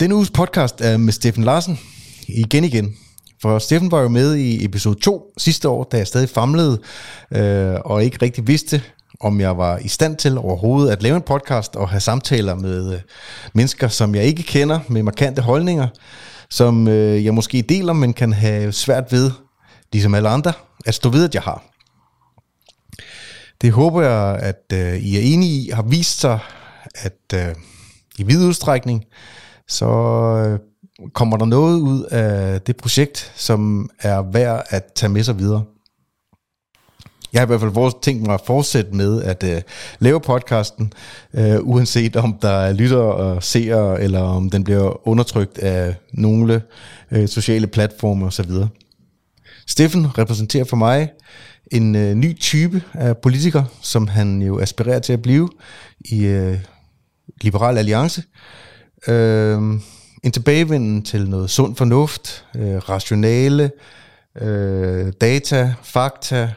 Denne 0.00 0.14
uges 0.14 0.30
podcast 0.30 0.80
er 0.80 0.96
med 0.96 1.12
Steffen 1.12 1.44
Larsen. 1.44 1.78
Igen 2.28 2.64
igen. 2.64 2.96
For 3.42 3.58
Steffen 3.58 3.90
var 3.90 4.00
jo 4.00 4.08
med 4.08 4.34
i 4.34 4.64
episode 4.64 5.00
2 5.00 5.32
sidste 5.38 5.68
år, 5.68 5.84
da 5.84 5.96
jeg 5.96 6.06
stadig 6.06 6.28
famlede 6.28 6.80
øh, 7.30 7.74
og 7.84 8.04
ikke 8.04 8.18
rigtig 8.22 8.46
vidste, 8.46 8.82
om 9.20 9.40
jeg 9.40 9.58
var 9.58 9.78
i 9.78 9.88
stand 9.88 10.16
til 10.16 10.38
overhovedet 10.38 10.92
at 10.92 11.02
lave 11.02 11.16
en 11.16 11.22
podcast 11.22 11.76
og 11.76 11.88
have 11.88 12.00
samtaler 12.00 12.54
med 12.54 12.94
øh, 12.94 13.00
mennesker, 13.52 13.88
som 13.88 14.14
jeg 14.14 14.24
ikke 14.24 14.42
kender, 14.42 14.80
med 14.88 15.02
markante 15.02 15.42
holdninger, 15.42 15.88
som 16.50 16.88
øh, 16.88 17.24
jeg 17.24 17.34
måske 17.34 17.62
deler, 17.62 17.92
men 17.92 18.12
kan 18.12 18.32
have 18.32 18.72
svært 18.72 19.12
ved, 19.12 19.30
ligesom 19.92 20.14
alle 20.14 20.28
andre, 20.28 20.52
at 20.86 20.94
stå 20.94 21.08
ved, 21.08 21.24
at 21.24 21.34
jeg 21.34 21.42
har. 21.42 21.64
Det 23.62 23.72
håber 23.72 24.02
jeg, 24.02 24.38
at 24.38 24.62
øh, 24.72 24.96
I 24.96 25.16
er 25.16 25.20
enige 25.34 25.52
i, 25.52 25.70
har 25.70 25.82
vist 25.82 26.20
sig, 26.20 26.38
at 26.94 27.34
øh, 27.34 27.54
i 28.18 28.22
vid 28.22 28.46
udstrækning, 28.46 29.04
så 29.68 29.86
øh, 29.86 30.58
kommer 31.12 31.36
der 31.36 31.44
noget 31.44 31.80
ud 31.80 32.02
af 32.04 32.60
det 32.60 32.76
projekt, 32.76 33.32
som 33.36 33.90
er 34.00 34.22
værd 34.32 34.66
at 34.68 34.84
tage 34.94 35.10
med 35.12 35.22
sig 35.22 35.38
videre. 35.38 35.64
Jeg 37.32 37.40
har 37.40 37.46
i 37.46 37.48
hvert 37.56 37.60
fald 37.60 38.00
tænkt 38.02 38.22
mig 38.22 38.34
at 38.34 38.40
fortsætte 38.46 38.92
med 38.92 39.22
at 39.22 39.42
øh, 39.44 39.62
lave 39.98 40.20
podcasten, 40.20 40.92
øh, 41.34 41.56
uanset 41.62 42.16
om 42.16 42.38
der 42.42 42.48
er 42.48 42.72
lytter 42.72 42.96
og 42.96 43.42
seere, 43.42 44.02
eller 44.02 44.20
om 44.20 44.50
den 44.50 44.64
bliver 44.64 45.08
undertrykt 45.08 45.58
af 45.58 45.94
nogle 46.12 46.62
øh, 47.10 47.28
sociale 47.28 47.66
platforme 47.66 48.26
osv. 48.26 48.50
Steffen 49.66 50.18
repræsenterer 50.18 50.64
for 50.64 50.76
mig 50.76 51.10
en 51.72 51.94
øh, 51.94 52.14
ny 52.14 52.38
type 52.38 52.82
af 52.92 53.18
politiker, 53.18 53.64
som 53.82 54.08
han 54.08 54.42
jo 54.42 54.60
aspirerer 54.60 54.98
til 54.98 55.12
at 55.12 55.22
blive 55.22 55.48
i 56.00 56.24
øh, 56.24 56.58
Liberal 57.40 57.78
Alliance. 57.78 58.22
Øh, 58.22 58.73
Øhm, 59.08 59.80
en 60.22 60.32
tilbagevenden 60.32 61.02
til 61.02 61.28
noget 61.28 61.50
sund 61.50 61.76
fornuft, 61.76 62.44
øh, 62.56 62.76
rationale, 62.76 63.70
øh, 64.40 65.12
data, 65.20 65.74
fakta, 65.82 66.50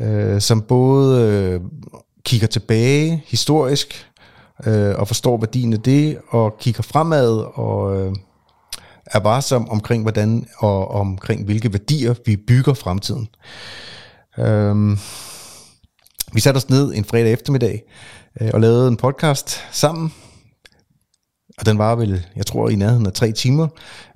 øh, 0.00 0.40
som 0.40 0.62
både 0.62 1.22
øh, 1.22 1.60
kigger 2.24 2.46
tilbage 2.46 3.22
historisk 3.26 4.08
øh, 4.66 4.94
og 4.98 5.06
forstår 5.08 5.36
værdien 5.36 5.72
af 5.72 5.80
det, 5.80 6.18
og 6.28 6.56
kigger 6.60 6.82
fremad 6.82 7.44
og 7.54 8.00
øh, 8.00 8.12
er 9.06 9.20
varsom 9.20 9.68
omkring 9.68 10.02
hvordan 10.02 10.46
og 10.58 10.90
omkring 10.90 11.44
hvilke 11.44 11.72
værdier 11.72 12.14
vi 12.26 12.36
bygger 12.36 12.74
fremtiden. 12.74 13.28
Øh, 14.38 14.98
vi 16.32 16.40
satte 16.40 16.58
os 16.58 16.68
ned 16.68 16.94
en 16.94 17.04
fredag 17.04 17.32
eftermiddag 17.32 17.82
øh, 18.40 18.50
og 18.54 18.60
lavede 18.60 18.88
en 18.88 18.96
podcast 18.96 19.64
sammen, 19.72 20.12
og 21.58 21.66
den 21.66 21.78
var 21.78 21.94
vel, 21.94 22.26
jeg 22.36 22.46
tror, 22.46 22.68
i 22.68 22.74
nærheden 22.74 23.06
af 23.06 23.12
tre 23.12 23.32
timer, 23.32 23.68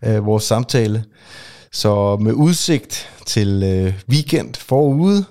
øh, 0.04 0.26
vores 0.26 0.44
samtale. 0.44 1.04
Så 1.72 2.16
med 2.16 2.32
udsigt 2.32 3.10
til 3.26 3.62
øh, 3.62 3.94
weekend 4.08 4.54
forude, 4.54 5.24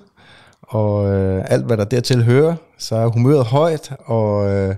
og 0.62 1.14
øh, 1.14 1.44
alt 1.48 1.64
hvad 1.64 1.76
der 1.76 1.84
dertil 1.84 2.24
hører, 2.24 2.54
så 2.78 2.94
er 2.94 3.06
humøret 3.06 3.46
højt, 3.46 3.92
og 4.04 4.50
øh, 4.50 4.74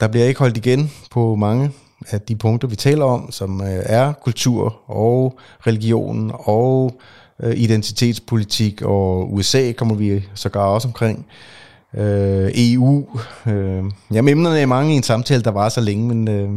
der 0.00 0.08
bliver 0.08 0.26
ikke 0.26 0.40
holdt 0.40 0.56
igen 0.56 0.92
på 1.10 1.34
mange 1.34 1.70
af 2.10 2.20
de 2.20 2.36
punkter, 2.36 2.68
vi 2.68 2.76
taler 2.76 3.04
om, 3.04 3.32
som 3.32 3.60
øh, 3.60 3.82
er 3.86 4.12
kultur 4.12 4.76
og 4.86 5.38
religion 5.66 6.30
og 6.34 7.00
øh, 7.42 7.56
identitetspolitik, 7.56 8.82
og 8.82 9.34
USA 9.34 9.72
kommer 9.72 9.94
vi 9.94 10.24
sågar 10.34 10.66
også 10.66 10.88
omkring 10.88 11.26
øh, 11.96 12.50
EU. 12.54 13.06
Øh, 13.46 13.84
jamen 14.12 14.28
emnerne 14.28 14.60
er 14.60 14.66
mange 14.66 14.94
i 14.94 14.96
en 14.96 15.02
samtale, 15.02 15.42
der 15.42 15.50
var 15.50 15.68
så 15.68 15.80
længe, 15.80 16.14
men 16.14 16.28
øh, 16.28 16.50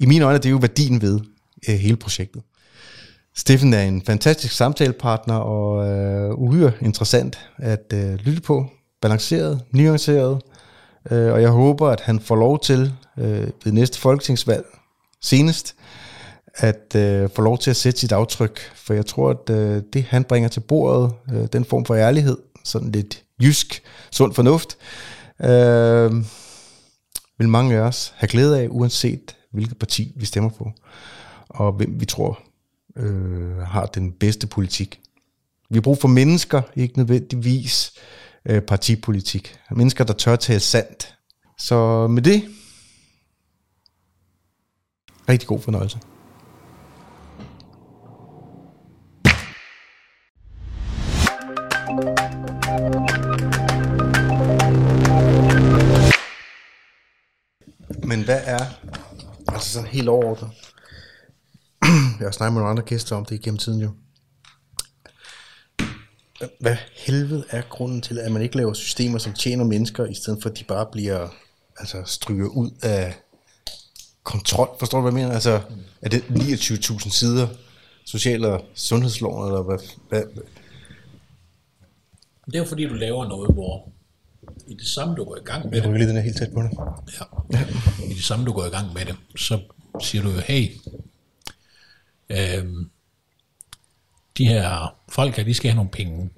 i 0.00 0.06
mine 0.06 0.24
øjne 0.24 0.38
det 0.38 0.46
er 0.46 0.50
jo 0.50 0.56
værdien 0.56 1.02
ved 1.02 1.20
øh, 1.68 1.74
hele 1.74 1.96
projektet. 1.96 2.42
Steffen 3.36 3.74
er 3.74 3.82
en 3.82 4.02
fantastisk 4.06 4.54
samtalepartner 4.54 5.34
og 5.34 5.88
øh, 5.88 6.34
uhyre 6.34 6.72
interessant 6.80 7.38
at 7.58 7.92
øh, 7.94 8.14
lytte 8.14 8.42
på. 8.42 8.66
Balanceret, 9.02 9.60
nuanceret, 9.72 10.42
øh, 11.10 11.32
og 11.32 11.42
jeg 11.42 11.50
håber, 11.50 11.88
at 11.88 12.00
han 12.00 12.20
får 12.20 12.36
lov 12.36 12.60
til 12.60 12.92
øh, 13.18 13.48
ved 13.64 13.72
næste 13.72 13.98
folketingsvalg 13.98 14.64
senest, 15.22 15.74
at 16.54 16.96
øh, 16.96 17.28
få 17.36 17.42
lov 17.42 17.58
til 17.58 17.70
at 17.70 17.76
sætte 17.76 18.00
sit 18.00 18.12
aftryk, 18.12 18.60
for 18.74 18.94
jeg 18.94 19.06
tror, 19.06 19.30
at 19.30 19.50
øh, 19.50 19.82
det 19.92 20.02
han 20.02 20.24
bringer 20.24 20.48
til 20.48 20.60
bordet, 20.60 21.12
øh, 21.32 21.46
den 21.52 21.64
form 21.64 21.84
for 21.84 21.94
ærlighed, 21.94 22.36
sådan 22.64 22.92
lidt 22.92 23.24
jysk, 23.42 23.82
sund 24.10 24.34
fornuft, 24.34 24.76
øh, 25.40 26.12
vil 27.38 27.48
mange 27.48 27.76
af 27.76 27.80
os 27.80 28.14
have 28.16 28.28
glæde 28.28 28.60
af, 28.60 28.68
uanset 28.70 29.36
hvilket 29.52 29.78
parti 29.78 30.12
vi 30.16 30.26
stemmer 30.26 30.50
på, 30.50 30.72
og 31.48 31.72
hvem 31.72 32.00
vi 32.00 32.04
tror 32.04 32.42
øh, 32.96 33.56
har 33.58 33.86
den 33.86 34.12
bedste 34.12 34.46
politik. 34.46 35.00
Vi 35.70 35.76
har 35.76 35.80
brug 35.80 35.98
for 35.98 36.08
mennesker, 36.08 36.62
ikke 36.76 36.98
nødvendigvis 36.98 37.92
øh, 38.46 38.62
partipolitik. 38.62 39.56
Mennesker, 39.70 40.04
der 40.04 40.12
tør 40.12 40.36
tale 40.36 40.60
sandt. 40.60 41.14
Så 41.58 42.06
med 42.06 42.22
det, 42.22 42.44
rigtig 45.28 45.48
god 45.48 45.60
fornøjelse. 45.60 45.98
Men 58.12 58.24
hvad 58.24 58.40
er, 58.44 58.66
altså 59.48 59.72
sådan 59.72 59.88
helt 59.88 60.08
overordnet, 60.08 60.50
jeg 62.18 62.26
har 62.26 62.30
snakket 62.30 62.52
med 62.52 62.60
nogle 62.60 62.70
andre 62.70 62.82
gæster 62.82 63.16
om 63.16 63.24
det 63.24 63.34
igennem 63.34 63.58
tiden 63.58 63.80
jo, 63.80 63.90
hvad 66.60 66.76
helvede 66.96 67.44
er 67.50 67.62
grunden 67.70 68.00
til, 68.00 68.18
at 68.18 68.32
man 68.32 68.42
ikke 68.42 68.56
laver 68.56 68.72
systemer, 68.72 69.18
som 69.18 69.32
tjener 69.32 69.64
mennesker, 69.64 70.06
i 70.06 70.14
stedet 70.14 70.42
for 70.42 70.50
at 70.50 70.58
de 70.58 70.64
bare 70.64 70.86
bliver 70.92 71.28
altså, 71.78 72.02
stryger 72.06 72.48
ud 72.48 72.70
af 72.82 73.14
kontrol? 74.22 74.68
Forstår 74.78 74.98
du, 74.98 75.02
hvad 75.02 75.12
jeg 75.12 75.24
mener? 75.24 75.34
Altså, 75.34 75.60
er 76.02 76.08
det 76.08 76.20
29.000 76.20 77.10
sider 77.10 77.48
social- 78.04 78.44
og 78.44 78.64
sundhedsloven, 78.74 79.48
eller 79.48 79.62
hvad, 79.62 79.78
hvad? 80.08 80.22
Det 82.46 82.54
er 82.54 82.58
jo 82.58 82.64
fordi, 82.64 82.86
du 82.86 82.94
laver 82.94 83.28
noget, 83.28 83.54
hvor 83.54 83.92
i 84.66 84.74
det 84.74 84.86
samme, 84.86 85.14
du 85.14 85.24
går 85.24 85.36
i 85.36 85.44
gang 85.44 85.70
med 85.70 85.82
det. 85.82 86.08
Den 86.08 86.16
er 86.16 86.20
helt 86.20 86.36
tæt 86.36 86.52
på 86.54 86.62
det. 86.62 86.70
Ja. 87.52 87.64
I 88.10 88.14
det 88.14 88.24
samme, 88.24 88.44
du 88.44 88.52
går 88.52 88.64
i 88.64 88.68
gang 88.68 88.92
med 88.92 89.04
det, 89.04 89.16
så 89.36 89.60
siger 90.02 90.22
du 90.22 90.30
jo, 90.30 90.40
hey, 90.40 90.70
øhm, 92.30 92.90
de 94.38 94.46
her 94.46 94.94
folk 95.08 95.36
her, 95.36 95.44
de 95.44 95.54
skal 95.54 95.70
have 95.70 95.76
nogle 95.76 95.90
penge. 95.90 96.30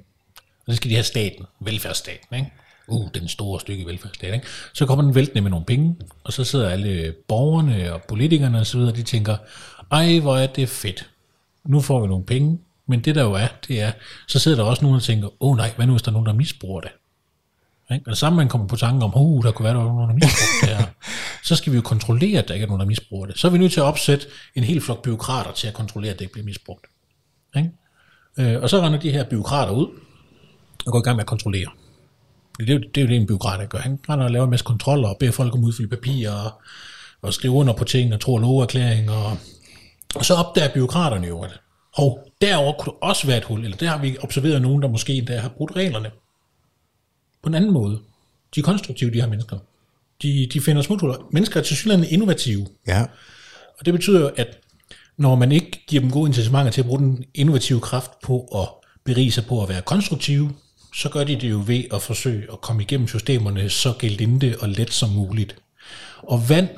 Og 0.67 0.73
så 0.73 0.77
skal 0.77 0.91
de 0.91 0.95
have 0.95 1.05
staten, 1.05 1.45
velfærdsstaten, 1.61 2.37
ikke? 2.37 2.53
Uh, 2.89 3.09
den 3.15 3.29
store 3.29 3.61
stykke 3.61 3.87
velfærdsstat, 3.87 4.35
ikke? 4.35 4.47
Så 4.73 4.87
kommer 4.87 5.05
den 5.05 5.15
væltende 5.15 5.41
med 5.41 5.51
nogle 5.51 5.67
penge, 5.67 5.97
og 6.25 6.33
så 6.33 6.45
sidder 6.45 6.69
alle 6.69 7.15
borgerne 7.29 7.95
og 7.95 8.03
politikerne 8.09 8.59
og 8.59 8.67
så 8.67 8.79
videre, 8.79 8.97
de 8.97 9.03
tænker, 9.03 9.37
ej, 9.91 10.19
hvor 10.19 10.37
er 10.37 10.47
det 10.47 10.69
fedt. 10.69 11.11
Nu 11.65 11.81
får 11.81 12.01
vi 12.01 12.07
nogle 12.07 12.25
penge, 12.25 12.59
men 12.87 13.01
det 13.01 13.15
der 13.15 13.23
jo 13.23 13.33
er, 13.33 13.49
det 13.69 13.81
er, 13.81 13.93
så 14.29 14.39
sidder 14.39 14.57
der 14.57 14.65
også 14.65 14.83
nogen 14.83 14.97
og 14.97 15.03
tænker, 15.03 15.29
åh 15.29 15.51
oh, 15.51 15.57
nej, 15.57 15.73
hvad 15.77 15.87
nu 15.87 15.93
hvis 15.93 16.03
der 16.03 16.09
er 16.09 16.13
nogen, 16.13 16.27
der 16.27 16.33
misbruger 16.33 16.81
det? 16.81 16.91
Ikke? 17.93 18.11
Og 18.11 18.17
samme 18.17 18.37
man 18.37 18.49
kommer 18.49 18.67
på 18.67 18.77
tanken 18.77 19.03
om, 19.03 19.13
uh, 19.17 19.45
der 19.45 19.53
kunne 19.53 19.65
være, 19.65 19.75
der 19.75 19.81
var 19.81 19.93
nogen, 19.93 20.09
der 20.09 20.15
misbruger 20.15 20.61
det 20.61 20.69
her. 20.77 20.87
Så 21.45 21.57
skal 21.57 21.73
vi 21.73 21.77
jo 21.77 21.83
kontrollere, 21.83 22.39
at 22.39 22.49
der 22.49 22.55
ikke 22.55 22.65
er 22.65 22.69
nogen, 22.69 22.81
der 22.81 22.87
misbruger 22.87 23.27
det. 23.27 23.39
Så 23.39 23.47
er 23.47 23.51
vi 23.51 23.59
nødt 23.59 23.73
til 23.73 23.81
at 23.81 23.85
opsætte 23.85 24.27
en 24.55 24.65
hel 24.65 24.81
flok 24.81 25.03
byråkrater 25.03 25.53
til 25.53 25.69
at 25.69 25.75
kontrollere, 25.75 26.13
at 26.13 26.19
det 26.19 26.25
ikke 26.25 26.33
bliver 26.33 26.45
misbrugt. 26.45 26.87
Ikke? 27.57 27.71
Øh, 28.39 28.63
og 28.63 28.71
så 28.71 28.81
render 28.81 29.01
de 29.01 29.11
her 29.11 29.25
byråkrater 29.25 29.73
ud 29.73 29.87
og 30.87 30.93
går 30.93 30.99
i 30.99 31.03
gang 31.03 31.17
med 31.17 31.23
at 31.23 31.29
kontrollere. 31.29 31.71
Det 32.59 32.71
er, 32.71 32.75
jo, 32.75 32.79
det 32.79 32.97
er 32.97 33.03
jo 33.03 33.09
det, 33.09 33.17
en 33.17 33.27
byråkrat 33.27 33.69
gør. 33.69 33.79
Han 33.79 33.99
render 34.09 34.25
og 34.25 34.31
laver 34.31 34.45
en 34.45 34.51
masse 34.51 34.65
kontroller 34.65 35.09
og 35.09 35.17
beder 35.21 35.33
folk 35.33 35.55
om 35.55 35.61
at 35.61 35.65
udfylde 35.65 35.89
papirer 35.89 36.33
og, 36.33 36.63
og 37.23 37.35
skrive 37.35 37.53
under 37.53 37.73
på 37.73 37.85
ting 37.85 38.15
og 38.15 38.21
tro 38.21 38.35
og 38.35 38.41
loverklæringer. 38.41 39.13
Og, 39.13 39.39
og 40.15 40.25
så 40.25 40.35
opdager 40.35 40.75
byråkraterne 40.75 41.27
jo, 41.27 41.43
at 41.43 41.61
hov, 41.97 42.19
derover 42.41 42.73
kunne 42.73 42.93
der 42.93 43.07
også 43.07 43.27
være 43.27 43.39
et 43.39 43.45
hul, 43.45 43.65
eller 43.65 43.77
der 43.77 43.89
har 43.89 43.99
vi 43.99 44.17
observeret 44.23 44.63
nogen, 44.63 44.83
der 44.83 44.89
måske 44.89 45.25
der 45.29 45.41
har 45.41 45.49
brudt 45.49 45.77
reglerne 45.77 46.11
på 47.45 47.49
en 47.49 47.55
anden 47.55 47.71
måde. 47.71 48.01
De 48.55 48.61
er 48.61 48.65
konstruktive, 48.65 49.11
de 49.11 49.21
her 49.21 49.29
mennesker. 49.29 49.59
De, 50.23 50.49
de 50.53 50.61
finder 50.61 50.83
smuthuller. 50.83 51.17
Mennesker 51.33 51.61
er 51.61 51.65
til 51.65 51.77
synligheden 51.77 52.13
innovative. 52.13 52.67
Ja. 52.87 53.03
Og 53.79 53.87
det 53.87 53.95
betyder 53.95 54.21
jo, 54.21 54.31
at 54.37 54.59
når 55.17 55.35
man 55.35 55.53
ikke 55.53 55.85
giver 55.87 56.03
dem 56.03 56.11
gode 56.11 56.29
incitamenter 56.29 56.73
til 56.73 56.81
at 56.81 56.87
bruge 56.87 57.01
den 57.01 57.25
innovative 57.35 57.81
kraft 57.81 58.11
på 58.23 58.49
at 58.55 58.69
berige 59.05 59.33
sig 59.33 59.47
på 59.47 59.63
at 59.63 59.69
være 59.69 59.83
konstruktive, 59.83 60.53
så 60.95 61.09
gør 61.09 61.25
de 61.25 61.41
det 61.41 61.51
jo 61.51 61.63
ved 61.67 61.85
at 61.93 62.03
forsøge 62.03 62.53
at 62.53 62.61
komme 62.61 62.83
igennem 62.83 63.09
systemerne 63.09 63.71
så 63.71 63.95
gelinde 63.99 64.57
og 64.61 64.69
let 64.69 64.93
som 64.93 65.11
muligt. 65.11 65.57
Og 66.23 66.49
vand 66.49 66.69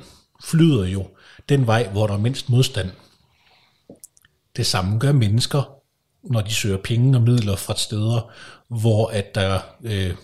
flyder 0.45 0.87
jo 0.87 1.09
den 1.49 1.67
vej, 1.67 1.89
hvor 1.89 2.07
der 2.07 2.15
er 2.15 2.19
mindst 2.19 2.49
modstand. 2.49 2.91
Det 4.57 4.67
samme 4.67 4.99
gør 4.99 5.13
mennesker, 5.13 5.77
når 6.31 6.41
de 6.41 6.55
søger 6.55 6.77
penge 6.77 7.19
og 7.19 7.23
midler 7.23 7.57
fra 7.57 7.77
steder, 7.77 8.31
hvor 8.69 9.07
at 9.07 9.35
der 9.35 9.61
øh, 9.83 10.15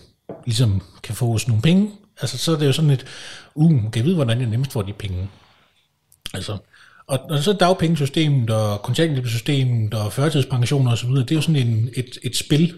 ligesom 0.45 0.81
kan 1.03 1.15
få 1.15 1.33
os 1.33 1.47
nogle 1.47 1.61
penge. 1.61 1.91
Altså 2.21 2.37
så 2.37 2.51
er 2.51 2.57
det 2.57 2.65
jo 2.65 2.73
sådan 2.73 2.89
et, 2.89 3.05
uh, 3.55 3.71
kan 3.71 3.91
jeg 3.95 4.03
vide, 4.03 4.15
hvordan 4.15 4.39
jeg 4.39 4.49
nemmest 4.49 4.71
får 4.71 4.81
de 4.81 4.93
penge? 4.93 5.29
Altså, 6.33 6.57
og, 7.07 7.19
og 7.29 7.39
så 7.39 7.53
dagpengesystemet 7.53 8.49
og 8.49 8.81
kontanthjælpssystemet 8.81 9.93
og 9.93 10.13
førtidspensioner 10.13 10.91
osv., 10.91 11.09
det 11.09 11.31
er 11.31 11.35
jo 11.35 11.41
sådan 11.41 11.67
en, 11.67 11.89
et, 11.95 12.17
et 12.23 12.37
spil, 12.37 12.73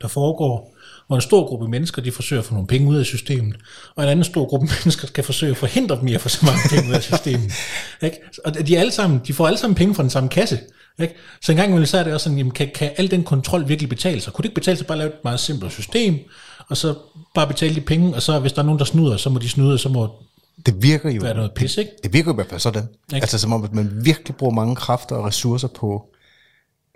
der 0.00 0.08
foregår, 0.08 0.76
hvor 1.06 1.16
en 1.16 1.22
stor 1.22 1.46
gruppe 1.46 1.68
mennesker, 1.68 2.02
de 2.02 2.12
forsøger 2.12 2.42
at 2.42 2.46
få 2.46 2.54
nogle 2.54 2.66
penge 2.66 2.88
ud 2.88 2.96
af 2.96 3.04
systemet, 3.04 3.56
og 3.96 4.04
en 4.04 4.10
anden 4.10 4.24
stor 4.24 4.46
gruppe 4.46 4.66
mennesker 4.74 5.06
skal 5.06 5.24
forsøge 5.24 5.50
at 5.50 5.56
forhindre 5.56 5.96
dem 5.96 6.08
i 6.08 6.14
at 6.14 6.20
få 6.20 6.28
så 6.28 6.46
mange 6.46 6.60
penge 6.70 6.88
ud 6.88 6.94
af 6.94 7.02
systemet. 7.02 7.52
ikke? 8.02 8.16
Og 8.44 8.66
de, 8.66 8.78
alle 8.78 8.92
sammen, 8.92 9.20
de 9.26 9.34
får 9.34 9.46
alle 9.46 9.58
sammen 9.58 9.74
penge 9.74 9.94
fra 9.94 10.02
den 10.02 10.10
samme 10.10 10.28
kasse. 10.28 10.60
Ikke? 11.00 11.14
Så 11.42 11.52
en 11.52 11.56
gang 11.56 11.68
imellem 11.68 11.86
så 11.86 11.98
er 11.98 12.04
det 12.04 12.12
også 12.12 12.24
sådan, 12.24 12.38
jamen, 12.38 12.52
kan, 12.52 12.70
kan 12.74 12.90
al 12.96 13.10
den 13.10 13.24
kontrol 13.24 13.68
virkelig 13.68 13.88
betale 13.88 14.20
sig? 14.20 14.32
Kunne 14.32 14.42
det 14.42 14.48
ikke 14.48 14.60
betale 14.60 14.76
sig 14.76 14.86
bare 14.86 14.96
at 14.96 14.98
lave 14.98 15.08
et 15.08 15.24
meget 15.24 15.40
simpelt 15.40 15.72
system, 15.72 16.18
og 16.68 16.76
så 16.76 16.94
bare 17.34 17.46
betale 17.46 17.74
de 17.74 17.80
penge, 17.80 18.14
og 18.14 18.22
så 18.22 18.38
hvis 18.38 18.52
der 18.52 18.62
er 18.62 18.66
nogen, 18.66 18.78
der 18.78 18.84
snyder, 18.84 19.16
så 19.16 19.30
må 19.30 19.38
de 19.38 19.48
snyde, 19.48 19.72
og 19.72 19.80
så 19.80 19.88
må 19.88 20.10
Det 20.66 20.82
virker 20.82 21.10
jo, 21.10 21.22
være 21.22 21.34
noget 21.34 21.52
pis, 21.52 21.76
ikke? 21.76 21.90
det 22.02 22.12
virker 22.12 22.30
jo 22.30 22.34
i 22.34 22.34
hvert 22.34 22.48
fald 22.48 22.60
sådan. 22.60 22.88
Ikke? 23.14 23.24
Altså 23.24 23.38
som 23.38 23.52
om, 23.52 23.64
at 23.64 23.74
man 23.74 24.04
virkelig 24.04 24.36
bruger 24.36 24.54
mange 24.54 24.76
kræfter 24.76 25.16
og 25.16 25.24
ressourcer 25.24 25.68
på, 25.68 26.10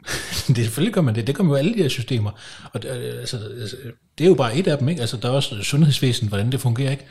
det 0.49 0.57
selvfølgelig 0.57 0.95
gør 0.95 1.01
man 1.01 1.15
det. 1.15 1.27
Det 1.27 1.35
gør 1.35 1.45
man 1.45 1.51
jo 1.51 1.57
alle 1.57 1.75
de 1.75 1.83
her 1.83 1.89
systemer. 1.89 2.31
Og 2.73 2.83
det, 2.83 2.91
øh, 2.91 3.21
altså, 3.21 3.37
altså, 3.61 3.77
det 4.19 4.25
er 4.25 4.29
jo 4.29 4.35
bare 4.35 4.57
et 4.57 4.67
af 4.67 4.79
dem, 4.79 4.89
ikke? 4.89 5.01
Altså, 5.01 5.17
der 5.17 5.29
er 5.29 5.33
også 5.33 5.63
sundhedsvæsen, 5.63 6.29
hvordan 6.29 6.53
det 6.53 6.61
fungerer, 6.61 6.91
ikke? 6.91 7.07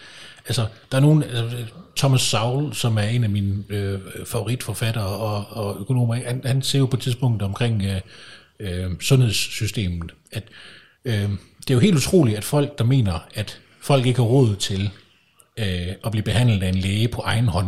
Altså, 0.47 0.65
der 0.91 0.97
er 0.97 1.01
nogen, 1.01 1.23
altså, 1.23 1.57
Thomas 1.97 2.21
Sowell, 2.21 2.75
som 2.75 2.97
er 2.97 3.01
en 3.01 3.23
af 3.23 3.29
mine 3.29 3.63
øh, 3.69 3.99
favoritforfattere 4.25 5.05
og, 5.05 5.45
og 5.49 5.79
økonomer, 5.79 6.15
han, 6.15 6.41
han 6.45 6.61
ser 6.61 6.79
jo 6.79 6.85
på 6.85 6.95
et 6.95 7.01
tidspunkt 7.01 7.41
omkring 7.41 7.83
øh, 7.83 8.01
øh, 8.59 8.91
sundhedssystemet, 8.99 10.11
at 10.31 10.43
øh, 11.05 11.29
det 11.67 11.73
er 11.73 11.75
jo 11.75 11.79
helt 11.79 11.97
utroligt, 11.97 12.37
at 12.37 12.43
folk, 12.43 12.77
der 12.77 12.83
mener, 12.83 13.19
at 13.33 13.59
folk 13.81 14.05
ikke 14.05 14.19
har 14.19 14.27
råd 14.27 14.55
til 14.55 14.89
øh, 15.57 15.95
at 16.05 16.11
blive 16.11 16.23
behandlet 16.23 16.63
af 16.63 16.69
en 16.69 16.75
læge 16.75 17.07
på 17.07 17.21
egen 17.21 17.47
hånd, 17.47 17.67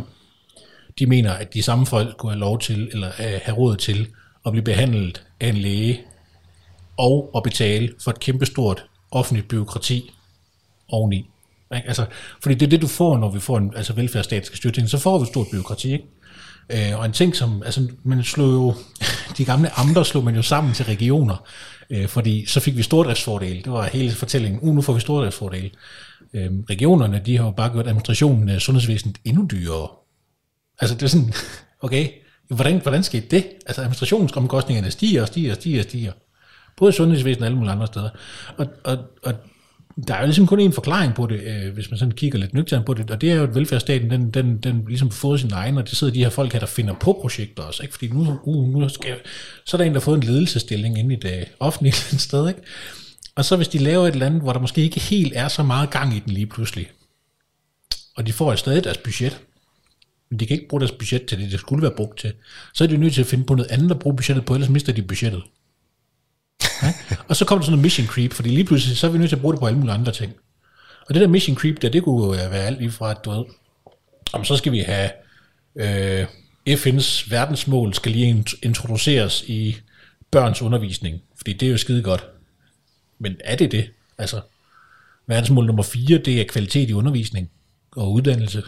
de 0.99 1.05
mener, 1.05 1.33
at 1.33 1.53
de 1.53 1.63
samme 1.63 1.85
folk 1.85 2.17
kunne 2.17 2.31
have 2.31 2.39
lov 2.39 2.59
til, 2.59 2.89
eller 2.93 3.07
øh, 3.07 3.39
have 3.43 3.57
råd 3.57 3.75
til, 3.75 4.07
at 4.45 4.51
blive 4.51 4.63
behandlet 4.63 5.23
af 5.39 5.47
en 5.47 5.57
læge, 5.57 6.01
og 6.97 7.31
at 7.35 7.43
betale 7.43 7.93
for 8.03 8.11
et 8.11 8.19
kæmpestort 8.19 8.85
offentligt 9.11 9.47
byråkrati 9.47 10.11
oveni. 10.89 11.17
Ikke? 11.75 11.87
Altså, 11.87 12.05
fordi 12.41 12.55
det 12.55 12.65
er 12.65 12.69
det, 12.69 12.81
du 12.81 12.87
får, 12.87 13.17
når 13.17 13.31
vi 13.31 13.39
får 13.39 13.57
en 13.57 13.73
altså 13.75 13.93
velfærdsstat 13.93 14.45
skal 14.45 14.57
styre 14.57 14.87
så 14.87 14.97
får 14.97 15.17
vi 15.17 15.21
et 15.21 15.27
stort 15.27 15.47
byråkrati, 15.51 15.93
ikke? 15.93 16.05
Øh, 16.69 16.99
og 16.99 17.05
en 17.05 17.11
ting 17.11 17.35
som, 17.35 17.63
altså 17.65 17.87
man 18.03 18.23
slog 18.23 18.47
jo, 18.47 18.75
de 19.37 19.45
gamle 19.45 19.79
amter 19.79 20.03
slog 20.03 20.23
man 20.23 20.35
jo 20.35 20.41
sammen 20.41 20.73
til 20.73 20.85
regioner, 20.85 21.47
øh, 21.89 22.07
fordi 22.07 22.45
så 22.45 22.59
fik 22.59 22.77
vi 22.77 22.83
stordriftsfordele, 22.83 23.61
det 23.61 23.71
var 23.71 23.83
hele 23.83 24.11
fortællingen, 24.11 24.59
uh, 24.61 24.75
nu 24.75 24.81
får 24.81 24.93
vi 24.93 24.99
stordriftsfordele. 24.99 25.69
Øh, 26.33 26.51
regionerne, 26.69 27.21
de 27.25 27.37
har 27.37 27.45
jo 27.45 27.51
bare 27.51 27.71
gjort 27.71 27.87
administrationen 27.87 28.49
af 28.49 28.61
sundhedsvæsenet 28.61 29.17
endnu 29.25 29.47
dyrere. 29.51 29.89
Altså 30.79 30.95
det 30.95 31.03
er 31.03 31.07
sådan, 31.07 31.33
okay, 31.85 32.09
hvordan, 32.47 32.81
hvordan 32.81 33.03
skete 33.03 33.27
det? 33.27 33.45
Altså 33.65 33.81
administrationsomkostningerne 33.81 34.91
stiger 34.91 35.21
og 35.21 35.27
stiger 35.27 35.51
og 35.51 35.55
stiger 35.55 35.79
og 35.79 35.83
stiger. 35.83 36.11
Både 36.77 36.89
i 36.89 36.93
sundhedsvæsenet 36.93 37.41
og 37.41 37.45
alle 37.45 37.57
mulige 37.57 37.71
andre 37.71 37.87
steder. 37.87 38.09
Og, 38.57 38.67
og, 38.83 38.97
og 39.23 39.33
der 40.07 40.15
er 40.15 40.19
jo 40.19 40.25
ligesom 40.25 40.47
kun 40.47 40.59
en 40.59 40.73
forklaring 40.73 41.13
på 41.13 41.27
det, 41.27 41.41
øh, 41.43 41.73
hvis 41.73 41.91
man 41.91 41.97
sådan 41.97 42.11
kigger 42.11 42.39
lidt 42.39 42.53
nøgternt 42.53 42.85
på 42.85 42.93
det, 42.93 43.11
og 43.11 43.21
det 43.21 43.31
er 43.31 43.35
jo, 43.35 43.43
at 43.43 43.55
velfærdsstaten, 43.55 44.09
den, 44.11 44.31
den, 44.31 44.57
den 44.57 44.85
ligesom 44.87 45.11
fået 45.11 45.39
sin 45.39 45.51
egen, 45.51 45.77
og 45.77 45.89
det 45.89 45.97
sidder 45.97 46.13
de 46.13 46.19
her 46.19 46.29
folk 46.29 46.53
her, 46.53 46.59
der 46.59 46.67
finder 46.67 46.93
på 46.93 47.17
projekter 47.21 47.63
også, 47.63 47.83
ikke? 47.83 47.93
fordi 47.93 48.07
nu, 48.07 48.39
uh, 48.43 48.69
nu 48.69 48.89
skal, 48.89 49.15
så 49.65 49.77
er 49.77 49.77
der 49.77 49.85
en, 49.85 49.93
der 49.93 49.99
har 49.99 50.03
fået 50.05 50.17
en 50.17 50.23
ledelsestilling 50.23 50.99
inde 50.99 51.15
i 51.15 51.19
det 51.19 51.45
offentlige 51.59 51.93
sted, 52.27 52.47
ikke? 52.47 52.61
og 53.35 53.45
så 53.45 53.55
hvis 53.55 53.67
de 53.67 53.77
laver 53.77 54.07
et 54.07 54.13
eller 54.13 54.25
andet, 54.25 54.41
hvor 54.41 54.53
der 54.53 54.59
måske 54.59 54.81
ikke 54.81 54.99
helt 54.99 55.33
er 55.35 55.47
så 55.47 55.63
meget 55.63 55.89
gang 55.89 56.15
i 56.15 56.19
den 56.19 56.33
lige 56.33 56.47
pludselig, 56.47 56.89
og 58.15 58.27
de 58.27 58.33
får 58.33 58.55
stadig 58.55 58.83
deres 58.83 58.97
budget, 58.97 59.39
men 60.29 60.39
de 60.39 60.45
kan 60.45 60.55
ikke 60.55 60.69
bruge 60.69 60.81
deres 60.81 60.91
budget 60.91 61.25
til 61.25 61.39
det, 61.39 61.51
det 61.51 61.59
skulle 61.59 61.81
være 61.81 61.95
brugt 61.97 62.19
til, 62.19 62.33
så 62.73 62.83
er 62.83 62.87
de 62.87 62.97
nødt 62.97 63.13
til 63.13 63.21
at 63.21 63.27
finde 63.27 63.43
på 63.43 63.55
noget 63.55 63.71
andet 63.71 63.91
at 63.91 63.99
bruge 63.99 64.15
budgettet 64.15 64.45
på, 64.45 64.53
ellers 64.53 64.69
mister 64.69 64.93
de 64.93 65.01
budgettet. 65.01 65.43
Ja? 66.83 66.93
Og 67.27 67.35
så 67.35 67.45
kommer 67.45 67.61
der 67.61 67.65
sådan 67.65 67.71
noget 67.71 67.83
mission 67.83 68.07
creep, 68.07 68.33
fordi 68.33 68.49
lige 68.49 68.65
pludselig, 68.65 68.97
så 68.97 69.07
er 69.07 69.11
vi 69.11 69.17
nødt 69.17 69.29
til 69.29 69.35
at 69.35 69.41
bruge 69.41 69.53
det 69.53 69.59
på 69.59 69.67
alle 69.67 69.79
mulige 69.79 69.93
andre 69.93 70.11
ting. 70.11 70.33
Og 71.07 71.13
det 71.13 71.21
der 71.21 71.27
mission 71.27 71.57
creep 71.57 71.81
der, 71.81 71.89
det 71.89 72.03
kunne 72.03 72.25
jo 72.25 72.33
øh, 72.33 72.51
være 72.51 72.65
alt 72.65 72.79
lige 72.79 72.91
fra, 72.91 73.11
at 73.11 73.17
du 73.25 73.31
ved, 73.31 73.45
om 74.33 74.45
så 74.45 74.57
skal 74.57 74.71
vi 74.71 74.79
have 74.79 75.09
øh, 75.75 76.27
FN's 76.69 77.29
verdensmål 77.29 77.93
skal 77.93 78.11
lige 78.11 78.45
introduceres 78.63 79.43
i 79.47 79.77
børns 80.31 80.61
undervisning, 80.61 81.21
fordi 81.37 81.53
det 81.53 81.67
er 81.67 81.71
jo 81.71 81.77
skide 81.77 82.03
godt. 82.03 82.25
Men 83.19 83.35
er 83.43 83.55
det 83.55 83.71
det? 83.71 83.89
Altså, 84.17 84.41
verdensmål 85.27 85.65
nummer 85.65 85.83
4, 85.83 86.17
det 86.17 86.41
er 86.41 86.45
kvalitet 86.49 86.89
i 86.89 86.93
undervisning 86.93 87.49
og 87.91 88.11
uddannelse. 88.13 88.63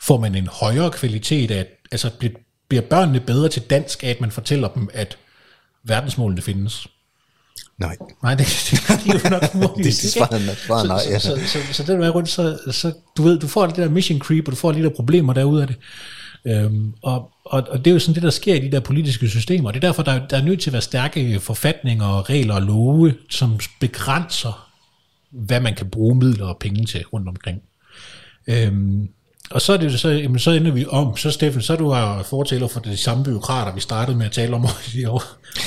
Får 0.00 0.20
man 0.20 0.34
en 0.34 0.46
højere 0.46 0.90
kvalitet 0.90 1.50
af, 1.50 1.66
altså 1.92 2.10
bliver, 2.18 2.34
bliver 2.68 2.82
børnene 2.82 3.20
bedre 3.20 3.48
til 3.48 3.62
dansk 3.62 4.04
af, 4.04 4.08
at 4.08 4.20
man 4.20 4.30
fortæller 4.30 4.68
dem, 4.68 4.88
at 4.92 5.18
verdensmålene 5.82 6.42
findes? 6.42 6.86
Nej, 7.78 7.96
Nej, 8.22 8.34
det, 8.34 8.46
det, 8.70 9.04
det 9.04 9.14
er 9.14 9.20
jo 9.24 9.30
nok 9.30 9.54
muligt. 9.70 9.76
det 10.02 10.04
er 10.04 10.08
svaret, 10.08 10.58
svaret 10.66 10.88
nej. 10.88 11.00
Ja. 11.10 11.18
Så, 11.18 11.28
så, 11.28 11.46
så, 11.46 11.58
så, 11.66 11.72
så 11.72 11.92
den 11.92 12.00
vej 12.00 12.08
rundt, 12.08 12.28
så, 12.28 12.58
så 12.70 12.92
du 13.16 13.22
ved, 13.22 13.38
du 13.38 13.48
får 13.48 13.66
det 13.66 13.76
der 13.76 13.88
mission 13.88 14.18
creep, 14.18 14.48
og 14.48 14.52
du 14.52 14.56
får 14.56 14.72
lige 14.72 14.84
der 14.84 14.90
problemer 14.90 15.32
derude 15.32 15.62
af 15.62 15.68
det. 15.68 15.76
Øhm, 16.46 16.92
og, 17.02 17.30
og, 17.44 17.66
og 17.70 17.78
det 17.78 17.86
er 17.90 17.94
jo 17.94 17.98
sådan 17.98 18.14
det, 18.14 18.22
der 18.22 18.30
sker 18.30 18.54
i 18.54 18.58
de 18.58 18.72
der 18.72 18.80
politiske 18.80 19.28
systemer. 19.28 19.70
Det 19.70 19.76
er 19.84 19.88
derfor, 19.88 20.02
der, 20.02 20.12
er- 20.12 20.26
der 20.26 20.36
er 20.36 20.42
nødt 20.42 20.60
til 20.60 20.70
at 20.70 20.72
være 20.72 20.82
stærke 20.82 21.40
forfatninger 21.40 22.06
og 22.06 22.30
regler 22.30 22.54
og 22.54 22.62
love, 22.62 23.14
som 23.30 23.58
begrænser, 23.80 24.68
hvad 25.30 25.60
man 25.60 25.74
kan 25.74 25.90
bruge 25.90 26.14
midler 26.14 26.46
og 26.46 26.56
penge 26.60 26.86
til 26.86 27.04
rundt 27.12 27.28
omkring. 27.28 27.60
Øhm, 28.46 29.08
og 29.50 29.62
så 29.62 29.72
er 29.72 29.76
det 29.76 30.00
så, 30.00 30.08
jamen, 30.08 30.38
så 30.38 30.50
ender 30.50 30.70
vi 30.70 30.86
om, 30.88 31.16
så 31.16 31.30
Steffen, 31.30 31.62
så 31.62 31.72
er 31.72 31.76
du 31.76 31.94
jo 31.94 32.22
fortæller 32.22 32.68
for 32.68 32.80
de 32.80 32.96
samme 32.96 33.24
byråkrater, 33.24 33.74
vi 33.74 33.80
startede 33.80 34.16
med 34.16 34.26
at 34.26 34.32
tale 34.32 34.54
om 34.54 34.66
over, 35.08 35.22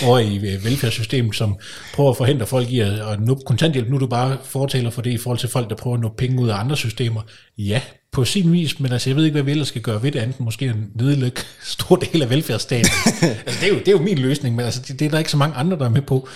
over 0.06 0.20
i 0.20 0.36
øh, 0.36 0.66
velfærdssystemet, 0.66 1.36
som 1.36 1.58
prøver 1.94 2.10
at 2.10 2.18
forhindre 2.18 2.46
folk 2.46 2.70
i 2.70 2.80
at, 2.80 2.92
at 2.92 3.20
nuppe 3.20 3.44
kontanthjælp. 3.46 3.90
Nu 3.90 3.96
er 3.96 4.00
du 4.00 4.08
bare 4.08 4.38
fortæller 4.44 4.90
for 4.90 5.02
det 5.02 5.12
i 5.12 5.18
forhold 5.18 5.40
til 5.40 5.50
folk, 5.50 5.70
der 5.70 5.76
prøver 5.76 5.96
at 5.96 6.02
nuppe 6.02 6.18
penge 6.18 6.42
ud 6.42 6.50
af 6.50 6.56
andre 6.56 6.78
systemer. 6.78 7.22
Ja, 7.58 7.82
på 8.12 8.26
sin 8.26 8.52
vis, 8.52 8.80
men 8.80 8.92
altså, 8.92 9.10
jeg 9.10 9.18
ved 9.18 9.24
ikke, 9.24 9.34
hvad 9.34 9.44
vi 9.44 9.52
ellers 9.52 9.68
skal 9.68 9.82
gøre 9.82 10.04
ved 10.04 10.12
det, 10.12 10.20
andet 10.20 10.40
måske 10.40 10.66
at 10.66 10.76
nedlægge 10.96 11.42
stor 11.64 11.96
del 11.96 12.22
af 12.22 12.30
velfærdsstaten. 12.30 12.92
altså, 13.46 13.60
det 13.62 13.64
er, 13.64 13.74
jo, 13.74 13.80
det 13.80 13.88
er 13.88 13.92
jo 13.92 14.02
min 14.02 14.18
løsning, 14.18 14.56
men 14.56 14.66
altså, 14.66 14.82
det, 14.88 15.00
det 15.00 15.06
er 15.06 15.10
der 15.10 15.18
ikke 15.18 15.32
så 15.32 15.38
mange 15.38 15.56
andre, 15.56 15.78
der 15.78 15.86
er 15.86 15.90
med 15.90 16.02
på. 16.02 16.28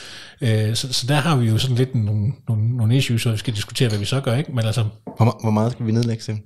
Øh, 0.42 0.76
så, 0.76 0.94
så 0.94 1.08
der 1.08 1.16
har 1.16 1.36
vi 1.36 1.48
jo 1.48 1.58
sådan 1.58 1.76
lidt 1.76 1.96
nogle, 1.96 2.32
nogle, 2.48 2.78
nogle 2.78 2.98
issues, 2.98 3.26
og 3.26 3.34
vi 3.34 3.38
skal 3.38 3.56
diskutere, 3.56 3.90
hvad 3.90 4.00
vi 4.00 4.06
så 4.06 4.22
gør, 4.22 4.36
ikke? 4.36 4.52
Men 4.52 4.66
altså, 4.66 4.86
Hvor, 5.18 5.40
hvor 5.42 5.52
meget 5.52 5.72
skal 5.72 5.86
vi 5.86 5.92
nedlægge 5.92 6.24
til? 6.24 6.38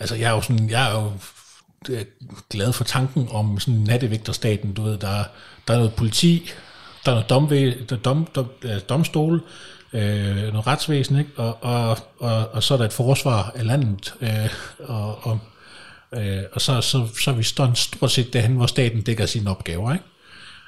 Altså, 0.00 0.14
jeg 0.14 0.30
er 0.30 0.34
jo 0.34 0.40
sådan, 0.40 0.70
jeg 0.70 0.90
er 0.90 1.00
jo 1.00 1.12
øh, 1.88 2.04
glad 2.50 2.72
for 2.72 2.84
tanken 2.84 3.28
om 3.30 3.60
sådan 3.60 3.80
nattevægterstaten, 3.80 4.72
du 4.72 4.82
ved, 4.82 4.98
der, 4.98 5.24
der 5.68 5.74
er 5.74 5.78
noget 5.78 5.94
politi, 5.94 6.50
der 7.04 7.10
er 7.10 7.14
noget 7.14 7.30
domvæ, 7.30 7.72
der 7.88 7.96
dom, 7.96 8.26
dom, 8.34 8.46
øh, 8.64 9.40
øh, 9.92 10.52
noget 10.52 10.66
retsvæsen, 10.66 11.18
ikke? 11.18 11.30
Og, 11.36 11.58
og, 11.64 11.98
og, 12.18 12.48
og 12.52 12.62
så 12.62 12.74
er 12.74 12.78
der 12.78 12.84
et 12.84 12.92
forsvar 12.92 13.52
af 13.54 13.66
landet, 13.66 14.14
øh, 14.20 14.50
og, 14.78 15.26
og, 15.26 15.38
øh, 16.12 16.42
og 16.52 16.60
så, 16.60 16.80
så, 16.80 17.08
så 17.20 17.30
er 17.30 17.34
vi 17.34 17.42
stort, 17.42 17.78
stort 17.78 18.10
set 18.10 18.32
derhen, 18.32 18.56
hvor 18.56 18.66
staten 18.66 19.02
dækker 19.02 19.26
sine 19.26 19.50
opgaver, 19.50 19.92
ikke? 19.92 20.04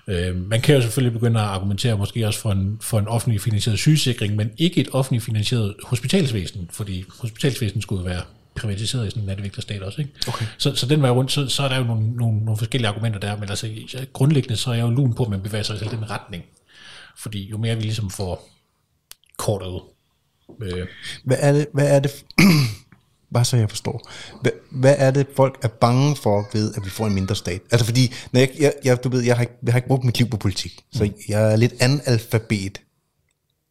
Øh, 0.09 0.37
man 0.37 0.61
kan 0.61 0.75
jo 0.75 0.81
selvfølgelig 0.81 1.21
begynde 1.21 1.41
at 1.41 1.47
argumentere 1.47 1.99
måske 1.99 2.27
også 2.27 2.41
for 2.41 2.51
en, 2.51 2.79
for 2.81 2.99
en 2.99 3.09
offentlig 3.09 3.41
finansieret 3.41 3.79
sygesikring, 3.79 4.37
men 4.37 4.51
ikke 4.59 4.81
et 4.81 4.89
offentlig 4.93 5.23
finansieret 5.23 5.75
hospitalsvæsen, 5.85 6.69
fordi 6.73 7.05
hospitalsvæsen 7.21 7.83
skulle 7.83 8.05
være 8.05 8.23
privatiseret 8.55 9.07
i 9.07 9.11
sådan 9.11 9.23
en 9.23 9.27
nattevægterstat 9.27 9.83
også. 9.83 10.01
Ikke? 10.01 10.13
Okay. 10.29 10.47
Så, 10.59 10.75
så 10.75 10.87
den 10.87 11.03
vej 11.03 11.11
rundt, 11.11 11.33
så, 11.33 11.49
så 11.49 11.63
er 11.63 11.69
der 11.69 11.79
jo 11.79 11.85
nogle, 11.85 12.13
nogle, 12.13 12.45
nogle 12.45 12.59
forskellige 12.59 12.89
argumenter 12.89 13.21
der, 13.21 13.37
men 13.37 13.49
altså 13.49 13.69
grundlæggende 14.13 14.57
så 14.57 14.71
er 14.71 14.75
jeg 14.75 14.83
jo 14.83 14.91
lun 14.91 15.15
på, 15.15 15.23
at 15.23 15.31
man 15.31 15.41
bevæger 15.41 15.63
sig 15.63 15.77
i 15.77 15.89
den 15.89 16.11
retning. 16.11 16.45
Fordi 17.17 17.49
jo 17.49 17.59
mere 17.59 17.77
vi 17.77 17.83
ligesom 17.83 18.11
får 18.11 18.49
kortet 19.37 19.81
øh, 20.63 20.87
Hvad 21.25 21.37
er 21.41 21.53
det, 21.53 21.67
hvad 21.73 21.97
er 21.97 22.01
det 22.01 22.25
bare 23.35 23.45
så 23.45 23.57
jeg 23.57 23.71
forstår, 23.71 24.11
hvad, 24.41 24.53
hvad 24.71 24.95
er 24.99 25.11
det 25.11 25.27
folk 25.37 25.59
er 25.63 25.69
bange 25.69 26.17
for 26.17 26.49
ved, 26.53 26.75
at 26.75 26.85
vi 26.85 26.91
får 26.91 27.07
en 27.07 27.15
mindre 27.15 27.37
stat? 27.37 27.61
Altså 27.71 27.87
fordi, 27.87 28.13
når 28.33 28.41
jeg, 28.41 28.51
jeg, 28.59 28.73
jeg, 28.85 29.05
du 29.05 29.09
ved, 29.09 29.23
jeg 29.23 29.37
har, 29.37 29.43
ikke, 29.43 29.55
jeg 29.63 29.73
har 29.73 29.79
ikke 29.79 29.89
brugt 29.89 30.05
mit 30.05 30.19
liv 30.19 30.29
på 30.29 30.37
politik, 30.37 30.85
så 30.93 31.11
jeg 31.29 31.53
er 31.53 31.57
lidt 31.57 31.75
analfabet 31.81 32.81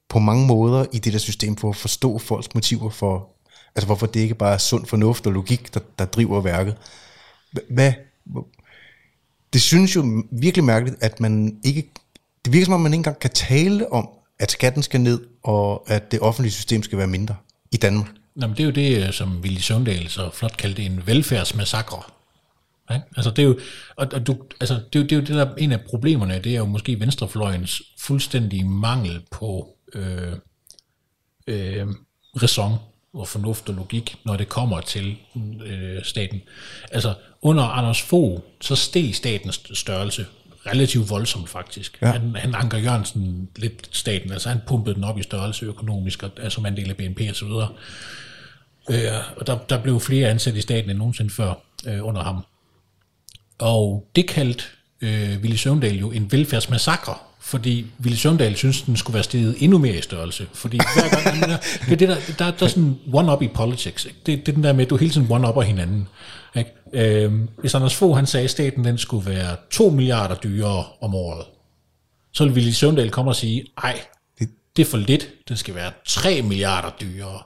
på 0.10 0.20
mange 0.20 0.48
måder 0.48 0.86
i 0.94 1.00
det 1.00 1.14
der 1.14 1.20
system 1.20 1.56
for 1.56 1.70
at 1.70 1.76
forstå 1.76 2.18
folks 2.18 2.54
motiver 2.54 2.90
for, 2.90 3.30
altså 3.76 3.86
hvorfor 3.86 4.06
det 4.06 4.20
ikke 4.20 4.36
bare 4.36 4.54
er 4.54 4.58
sund 4.58 4.86
fornuft 4.86 5.28
og 5.28 5.34
logik, 5.34 5.74
der, 5.74 5.80
der 6.00 6.06
driver 6.06 6.42
værket. 6.42 6.76
Hvad, 7.70 7.94
det 9.54 9.62
synes 9.62 9.96
jo 9.96 10.24
virkelig 10.32 10.64
mærkeligt, 10.64 11.04
at 11.04 11.20
man 11.20 11.60
ikke, 11.64 11.92
det 12.46 12.54
virker 12.54 12.66
som 12.66 12.74
om, 12.74 12.82
man 12.82 12.94
ikke 12.94 13.00
engang 13.00 13.20
kan 13.20 13.32
tale 13.32 13.92
om, 13.92 14.10
at 14.40 14.52
skatten 14.52 14.84
skal 14.84 15.02
ned, 15.02 15.20
og 15.44 15.84
at 15.88 16.12
det 16.12 16.20
offentlige 16.20 16.54
system 16.54 16.84
skal 16.84 16.98
være 16.98 17.08
mindre 17.08 17.36
i 17.72 17.78
Danmark. 17.78 18.08
Jamen, 18.36 18.50
men 18.50 18.58
det 18.58 18.60
er 18.60 18.66
jo 18.66 18.72
det, 18.72 19.08
øh, 19.08 19.14
som 19.14 19.40
Willy 19.42 19.60
Søvndal 19.60 20.10
så 20.10 20.30
flot 20.34 20.58
kaldte 20.58 20.84
en 20.84 21.08
velfærdsmassakre. 21.08 22.04
Ja? 22.90 23.02
Altså, 23.16 23.32
det 23.32 23.40
er 23.40 23.48
jo, 23.48 23.60
og, 23.96 24.08
og 24.14 24.28
du, 24.28 24.38
altså, 24.60 24.74
det, 24.74 24.96
er 24.96 25.00
jo, 25.00 25.04
det 25.04 25.12
er 25.12 25.16
jo 25.16 25.22
det, 25.22 25.36
der 25.36 25.56
en 25.56 25.72
af 25.72 25.82
problemerne, 25.82 26.40
det 26.40 26.54
er 26.54 26.58
jo 26.58 26.66
måske 26.66 27.00
venstrefløjens 27.00 27.82
fuldstændige 28.00 28.64
mangel 28.64 29.26
på 29.32 29.78
øh, 29.94 30.34
øh, 31.48 31.88
raison 32.42 32.78
og 33.14 33.28
fornuft 33.28 33.70
og 33.70 33.76
logik, 33.76 34.16
når 34.24 34.38
det 34.38 34.50
kommer 34.50 34.82
til 34.82 35.18
øh, 35.66 36.04
staten. 36.04 36.42
Altså, 36.92 37.14
under 37.42 37.64
Anders 37.64 38.02
Fogh, 38.02 38.42
så 38.62 38.76
steg 38.76 39.16
statens 39.16 39.62
størrelse 39.74 40.26
relativt 40.66 41.10
voldsomt 41.10 41.50
faktisk. 41.50 41.98
Ja. 42.02 42.12
Han, 42.12 42.36
han 42.36 42.56
Anker 42.56 42.78
Jørgensen 42.78 43.50
lidt 43.56 43.90
staten, 43.92 44.32
altså 44.32 44.50
han 44.50 44.60
pumpede 44.68 44.96
den 44.96 45.04
op 45.04 45.20
i 45.20 45.24
størrelse 45.24 45.66
økonomisk, 45.66 46.24
og, 46.24 46.32
altså 46.38 46.62
man 46.62 46.78
del 46.78 46.90
af 46.90 46.98
BNP 46.98 47.22
og 47.30 47.36
så 47.36 47.46
videre. 47.46 47.70
Øh, 48.92 49.38
og 49.38 49.48
der, 49.48 49.58
der 49.58 49.82
blev 49.82 50.00
flere 50.00 50.30
ansat 50.30 50.56
i 50.56 50.62
staten 50.62 50.90
end 50.90 50.98
nogensinde 50.98 51.32
før 51.32 51.54
øh, 51.88 52.08
under 52.08 52.24
ham. 52.24 52.46
Og 53.60 54.08
det 54.16 54.28
kaldte 54.28 54.64
øh, 55.02 55.38
Willy 55.42 55.56
Søvndal 55.56 56.00
jo 56.00 56.12
en 56.12 56.32
velfærdsmassakre, 56.32 57.16
fordi 57.42 57.86
Ville 57.98 58.18
Søvndal 58.18 58.56
synes, 58.56 58.82
den 58.82 58.98
skulle 58.98 59.14
være 59.14 59.24
steget 59.24 59.56
endnu 59.60 59.78
mere 59.78 59.98
i 59.98 60.02
størrelse. 60.02 60.48
Fordi 60.54 60.78
hver 60.78 61.24
gang, 61.24 61.42
der, 61.42 61.58
det 61.86 61.92
er 61.92 61.96
det 61.96 62.10
der, 62.10 62.18
der, 62.40 62.52
der 62.52 62.66
er 62.66 62.70
sådan 62.70 63.00
one-up 63.14 63.42
i 63.42 63.48
politics. 63.48 64.06
Ikke? 64.06 64.18
Det, 64.26 64.46
det 64.46 64.52
er 64.52 64.56
den 64.56 64.64
der 64.64 64.74
med, 64.74 64.84
at 64.84 64.90
du 64.90 64.98
hele 64.98 65.12
tiden 65.12 65.28
one-upper 65.28 65.62
hinanden. 65.62 66.08
Ikke? 66.56 66.72
Øhm, 66.94 67.50
hvis 67.58 67.76
Anders 67.76 67.96
Fogh, 67.96 68.16
han 68.16 68.26
sagde, 68.26 68.44
at 68.44 68.52
staten 68.52 68.86
den 68.86 68.98
skulle 68.98 69.30
være 69.30 69.56
2 69.72 69.90
milliarder 69.90 70.36
dyrere 70.36 70.86
om 71.02 71.16
året, 71.16 71.46
så 72.32 72.44
ville 72.44 72.56
Ville 72.56 72.74
Søvndal 72.74 73.10
komme 73.10 73.32
og 73.32 73.36
sige, 73.36 73.66
ej, 73.84 74.00
det 74.76 74.86
er 74.86 74.90
for 74.90 74.98
lidt, 74.98 75.28
den 75.50 75.58
skal 75.58 75.76
være 75.76 75.92
3 76.08 76.42
milliarder 76.42 76.90
dyrere. 77.02 77.42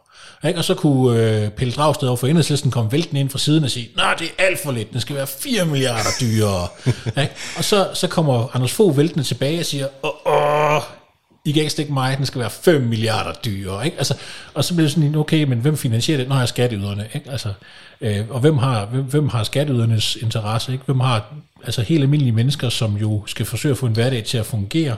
Ikke? 0.48 0.60
Og 0.60 0.64
så 0.64 0.74
kunne 0.74 1.20
øh, 1.20 1.50
Pelle 1.50 1.74
Dragsted 1.74 2.08
over 2.08 2.18
for 2.18 2.28
enhedslisten 2.28 2.72
komme 2.72 2.92
vælten 2.92 3.18
ind 3.18 3.30
fra 3.30 3.40
siden 3.40 3.64
og 3.64 3.72
sige, 3.72 3.90
nej, 3.96 4.16
det 4.20 4.28
er 4.28 4.44
alt 4.46 4.60
for 4.64 4.72
lidt, 4.72 4.94
den 4.94 5.02
skal 5.02 5.16
være 5.16 5.28
4 5.28 5.66
milliarder 5.66 6.10
dyrere. 6.22 6.68
ikke? 7.24 7.34
Og 7.58 7.64
så, 7.64 7.90
så 7.94 8.08
kommer 8.08 8.56
Anders 8.56 8.74
Fogh 8.74 8.98
væltende 8.98 9.24
tilbage 9.24 9.60
og 9.60 9.66
siger, 9.66 9.88
åh, 10.04 10.12
åh, 10.26 10.82
I 11.46 11.52
kan 11.52 11.62
ikke 11.62 11.72
stikke 11.72 11.94
mig, 11.94 12.18
den 12.18 12.26
skal 12.26 12.42
være 12.42 12.50
5 12.50 12.82
milliarder 12.82 13.34
dyrere. 13.46 13.86
Ikke? 13.86 13.98
Altså, 13.98 14.18
og 14.54 14.64
så 14.64 14.74
bliver 14.74 14.86
det 14.86 14.92
sådan, 14.92 15.16
okay, 15.16 15.44
men 15.44 15.60
hvem 15.60 15.78
finansierer 15.78 16.18
det? 16.18 16.30
Nå, 16.30 16.36
jeg 16.36 16.48
skatteyderne. 16.48 17.08
Ikke? 17.14 17.32
Altså, 17.32 17.54
øh, 18.02 18.30
og 18.30 18.40
hvem 18.40 18.58
har, 18.58 18.86
hvem, 18.86 19.04
hvem 19.04 19.30
har 19.30 19.44
skatteydernes 19.44 20.16
interesse? 20.16 20.72
Ikke? 20.72 20.86
Hvem 20.86 21.00
har 21.00 21.34
altså 21.64 21.82
helt 21.82 22.02
almindelige 22.02 22.32
mennesker, 22.32 22.70
som 22.70 22.98
jo 22.98 23.24
skal 23.28 23.46
forsøge 23.46 23.72
at 23.72 23.78
få 23.78 23.86
en 23.86 23.94
hverdag 23.94 24.24
til 24.24 24.38
at 24.38 24.46
fungere, 24.46 24.96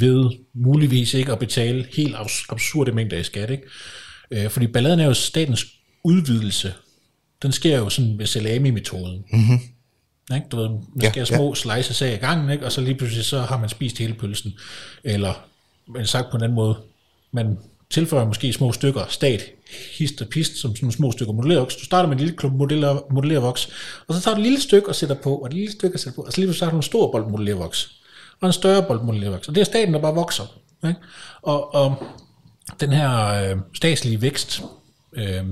ved 0.00 0.30
muligvis 0.54 1.14
ikke 1.14 1.32
at 1.32 1.38
betale 1.38 1.86
helt 1.92 2.16
absurde 2.48 2.92
mængder 2.92 3.18
i 3.18 3.22
skat. 3.22 3.50
Ikke? 3.50 3.64
Øh, 4.30 4.50
fordi 4.50 4.66
balladen 4.66 5.00
er 5.00 5.06
jo 5.06 5.14
statens 5.14 5.66
udvidelse. 6.04 6.72
Den 7.42 7.52
sker 7.52 7.78
jo 7.78 7.88
sådan 7.88 8.18
ved 8.18 8.26
salami-metoden. 8.26 9.24
Mm-hmm. 9.32 9.58
Ikke? 10.34 10.46
Du 10.52 10.56
ved, 10.56 10.68
man 10.68 11.12
ja, 11.16 11.24
små 11.24 11.48
ja. 11.48 11.54
slices 11.54 12.02
af 12.02 12.14
i 12.14 12.16
gangen, 12.16 12.50
ikke? 12.50 12.64
og 12.64 12.72
så 12.72 12.80
lige 12.80 12.94
pludselig 12.94 13.24
så 13.24 13.40
har 13.40 13.58
man 13.58 13.68
spist 13.68 13.98
hele 13.98 14.14
pølsen. 14.14 14.52
Eller, 15.04 15.34
men 15.88 16.06
sagt 16.06 16.30
på 16.30 16.36
en 16.36 16.42
anden 16.42 16.56
måde, 16.56 16.76
man 17.32 17.58
tilføjer 17.90 18.26
måske 18.26 18.52
små 18.52 18.72
stykker 18.72 19.04
stat, 19.08 19.42
hist 19.98 20.22
og 20.22 20.28
pist, 20.28 20.56
som 20.56 20.76
sådan 20.76 20.92
små 20.92 21.12
stykker 21.12 21.32
modellervoks. 21.32 21.76
Du 21.76 21.84
starter 21.84 22.08
med 22.08 22.16
en 22.16 22.20
lille 22.20 22.36
klump 22.36 22.56
modeller, 22.56 23.00
modellervoks, 23.10 23.68
og 24.08 24.14
så 24.14 24.20
tager 24.20 24.34
du 24.34 24.40
et 24.40 24.44
lille 24.44 24.60
stykke 24.60 24.88
og 24.88 24.94
sætter 24.94 25.16
på, 25.22 25.36
og 25.36 25.46
et 25.46 25.52
lille 25.54 25.72
stykke 25.72 25.96
og 25.96 26.00
sætter 26.00 26.14
på, 26.14 26.22
og 26.22 26.32
så 26.32 26.38
lige 26.38 26.46
pludselig 26.46 26.66
har 26.66 26.70
du 26.70 26.76
en 26.76 26.82
stor 26.82 27.12
bold 27.12 27.30
modellervoks, 27.30 28.00
og 28.40 28.46
en 28.46 28.52
større 28.52 28.82
bold 28.82 29.02
modellervoks. 29.02 29.48
Og 29.48 29.54
det 29.54 29.60
er 29.60 29.64
staten, 29.64 29.94
der 29.94 30.00
bare 30.00 30.14
vokser. 30.14 30.44
Ikke? 30.86 31.00
Og, 31.42 31.74
og 31.74 32.06
den 32.80 32.92
her 32.92 33.26
øh, 33.50 33.56
statslige 33.74 34.22
vækst 34.22 34.62
øh, 35.12 35.44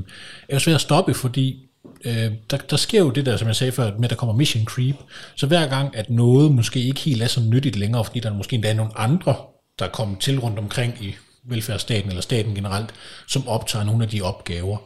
er 0.49 0.53
jo 0.53 0.59
svær 0.59 0.75
at 0.75 0.81
stoppe, 0.81 1.15
fordi 1.15 1.69
øh, 2.05 2.33
der, 2.51 2.57
der 2.57 2.77
sker 2.77 3.01
jo 3.01 3.11
det 3.11 3.27
der, 3.27 3.37
som 3.37 3.49
jeg 3.49 3.57
sagde 3.57 3.73
før, 3.73 3.97
med 3.97 4.05
at 4.05 4.11
der 4.11 4.17
kommer 4.17 4.35
mission 4.35 4.65
creep. 4.65 4.97
Så 5.37 5.47
hver 5.47 5.69
gang, 5.69 5.97
at 5.97 6.11
noget 6.11 6.53
måske 6.53 6.81
ikke 6.81 7.01
helt 7.01 7.23
er 7.23 7.27
så 7.27 7.41
nyttigt 7.41 7.77
længere, 7.77 8.05
fordi 8.05 8.21
der 8.21 8.35
måske 8.35 8.55
endda 8.55 8.71
er 8.71 8.75
nogle 8.75 8.99
andre, 8.99 9.37
der 9.79 9.85
er 9.85 9.91
kommet 9.91 10.21
til 10.21 10.41
rundt 10.41 10.59
omkring 10.59 10.95
i 11.01 11.15
velfærdsstaten 11.45 12.09
eller 12.09 12.23
staten 12.23 12.55
generelt, 12.55 12.95
som 13.29 13.49
optager 13.49 13.85
nogle 13.85 14.05
af 14.05 14.11
de 14.11 14.23
opgaver. 14.23 14.79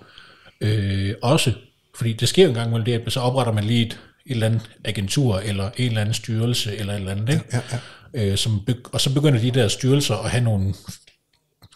Øh, 0.61 1.15
også, 1.23 1.53
fordi 1.97 2.13
det 2.13 2.29
sker 2.29 2.43
jo 2.43 2.49
engang 2.49 2.71
med 2.71 2.85
det, 2.85 2.93
at 2.93 3.13
så 3.13 3.21
opretter 3.21 3.53
man 3.53 3.65
lige 3.65 3.87
et, 3.87 4.01
et 4.27 4.33
eller 4.33 4.47
andet 4.47 4.71
agentur, 4.85 5.39
eller 5.39 5.71
en 5.77 5.87
eller 5.87 6.01
anden 6.01 6.15
styrelse, 6.15 6.77
eller 6.77 6.93
et 6.93 6.99
eller 6.99 7.13
andet, 7.13 7.29
ikke? 7.29 7.45
Ja, 7.53 7.61
ja, 7.73 7.79
ja. 8.15 8.31
Øh, 8.31 8.37
som, 8.37 8.67
og 8.93 9.01
så 9.01 9.15
begynder 9.15 9.41
de 9.41 9.51
der 9.51 9.69
styrelser 9.69 10.15
at 10.15 10.31
have 10.31 10.45
nogle 10.45 10.75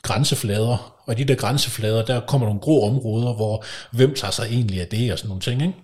grænseflader, 0.02 1.02
og 1.07 1.21
i 1.21 1.23
de 1.23 1.28
der 1.28 1.35
grænseflader, 1.35 2.04
der 2.04 2.21
kommer 2.21 2.47
nogle 2.47 2.61
grå 2.61 2.88
områder, 2.88 3.35
hvor 3.35 3.64
hvem 3.90 4.14
tager 4.14 4.30
sig 4.30 4.47
egentlig 4.47 4.80
af 4.80 4.87
det, 4.87 5.12
og 5.12 5.19
sådan 5.19 5.28
nogle 5.28 5.42
ting, 5.42 5.62
ikke? 5.62 5.75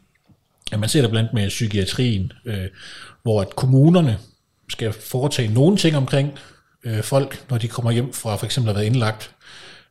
Ja, 0.72 0.76
man 0.76 0.88
ser 0.88 1.00
det 1.00 1.10
blandt 1.10 1.32
med 1.32 1.48
psykiatrien, 1.48 2.32
øh, 2.44 2.66
hvor 3.22 3.40
at 3.40 3.56
kommunerne 3.56 4.18
skal 4.68 4.92
foretage 4.92 5.54
nogle 5.54 5.76
ting 5.76 5.96
omkring 5.96 6.32
øh, 6.84 7.02
folk, 7.02 7.44
når 7.50 7.58
de 7.58 7.68
kommer 7.68 7.90
hjem 7.90 8.12
fra 8.12 8.36
for 8.36 8.46
eksempel 8.46 8.70
at 8.70 8.76
have 8.76 8.80
været 8.80 8.94
indlagt, 8.94 9.30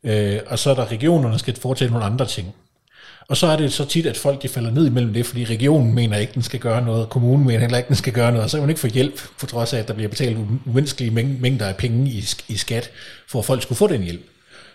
øh, 0.04 0.40
og 0.48 0.60
så 0.60 0.70
er 0.70 0.76
der 0.76 0.92
regionerne, 0.92 1.32
der 1.32 1.38
skal 1.38 1.56
foretage 1.56 1.92
nogle 1.92 2.06
andre 2.06 2.26
ting. 2.26 2.56
Og 3.28 3.38
så 3.38 3.48
er 3.48 3.56
det 3.56 3.74
så 3.74 3.86
tit, 3.86 4.06
at 4.06 4.18
folk 4.18 4.42
de 4.42 4.50
falder 4.50 4.72
ned 4.72 4.86
imellem 4.86 5.14
det, 5.14 5.26
fordi 5.26 5.46
regionen 5.46 5.94
mener 5.94 6.18
ikke, 6.18 6.34
den 6.34 6.42
skal 6.42 6.60
gøre 6.60 6.86
noget, 6.86 7.10
kommunen 7.10 7.46
mener 7.46 7.60
heller 7.60 7.78
ikke, 7.78 7.88
den 7.88 7.96
skal 7.96 8.14
gøre 8.14 8.32
noget, 8.32 8.44
og 8.44 8.50
så 8.50 8.58
kan 8.58 8.62
man 8.62 8.70
ikke 8.70 8.80
få 8.80 8.88
hjælp, 8.88 9.22
på 9.40 9.46
trods 9.46 9.74
af, 9.74 9.80
at 9.80 9.88
der 9.88 9.94
bliver 9.94 10.10
betalt 10.10 10.38
umenneskelige 10.66 11.12
mængder 11.12 11.68
af 11.68 11.78
penge 11.78 12.10
i, 12.10 12.26
i 12.48 12.58
skat, 12.58 12.90
for 13.28 13.40
at 13.40 13.46
folk 13.46 13.62
skulle 13.62 13.78
få 13.78 13.88
den 13.88 14.04
hjælp. 14.04 14.22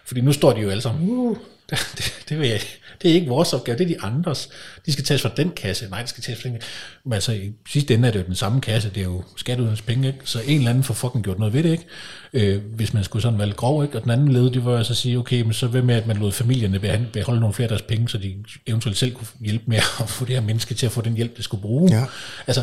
Fordi 0.04 0.20
nu 0.20 0.32
står 0.32 0.52
de 0.52 0.60
jo 0.60 0.70
alle 0.70 0.82
sammen, 0.82 1.08
uh, 1.08 1.36
det, 1.70 1.78
det, 1.96 2.24
det, 2.28 2.38
vil 2.38 2.48
jeg, 2.48 2.60
det 3.02 3.10
er 3.10 3.14
ikke 3.14 3.28
vores 3.28 3.52
opgave, 3.52 3.78
det 3.78 3.84
er 3.84 3.88
de 3.88 4.02
andres. 4.02 4.48
De 4.86 4.92
skal 4.92 5.04
tages 5.04 5.22
fra 5.22 5.30
den 5.36 5.50
kasse. 5.50 5.88
Nej, 5.90 6.02
de 6.02 6.08
skal 6.08 6.22
tages 6.22 6.42
fra 6.42 6.48
den 6.48 6.58
Men 7.04 7.12
altså, 7.12 7.32
i 7.32 7.52
sidste 7.68 7.94
ende 7.94 8.08
er 8.08 8.12
det 8.12 8.18
jo 8.18 8.24
den 8.24 8.34
samme 8.34 8.60
kasse, 8.60 8.90
det 8.90 9.00
er 9.00 9.04
jo 9.04 9.24
skatteydernes 9.36 9.82
penge, 9.82 10.06
ikke? 10.06 10.18
Så 10.24 10.40
en 10.46 10.58
eller 10.58 10.70
anden 10.70 10.84
får 10.84 10.94
fucking 10.94 11.24
gjort 11.24 11.38
noget 11.38 11.54
ved 11.54 11.62
det, 11.62 11.70
ikke? 11.70 11.86
Øh, 12.32 12.62
hvis 12.74 12.94
man 12.94 13.04
skulle 13.04 13.22
sådan 13.22 13.38
være 13.38 13.52
grov, 13.52 13.84
ikke? 13.84 13.98
Og 13.98 14.02
den 14.02 14.10
anden 14.10 14.32
led, 14.32 14.50
det 14.50 14.64
var 14.64 14.78
altså 14.78 14.92
at 14.92 14.96
sige, 14.96 15.18
okay, 15.18 15.42
men 15.42 15.52
så 15.52 15.66
hvad 15.66 15.82
med, 15.82 15.94
at 15.94 16.06
man 16.06 16.16
lod 16.16 16.32
familierne 16.32 17.08
beholde 17.12 17.40
nogle 17.40 17.54
flere 17.54 17.64
af 17.64 17.68
deres 17.68 17.82
penge, 17.82 18.08
så 18.08 18.18
de 18.18 18.34
eventuelt 18.66 18.98
selv 18.98 19.12
kunne 19.12 19.28
hjælpe 19.40 19.64
med 19.66 19.76
at 20.00 20.08
få 20.08 20.24
det 20.24 20.34
her 20.34 20.42
menneske 20.42 20.74
til 20.74 20.86
at 20.86 20.92
få 20.92 21.00
den 21.00 21.14
hjælp, 21.14 21.36
det 21.36 21.44
skulle 21.44 21.62
bruge. 21.62 21.94
Ja. 21.94 22.04
Altså, 22.46 22.62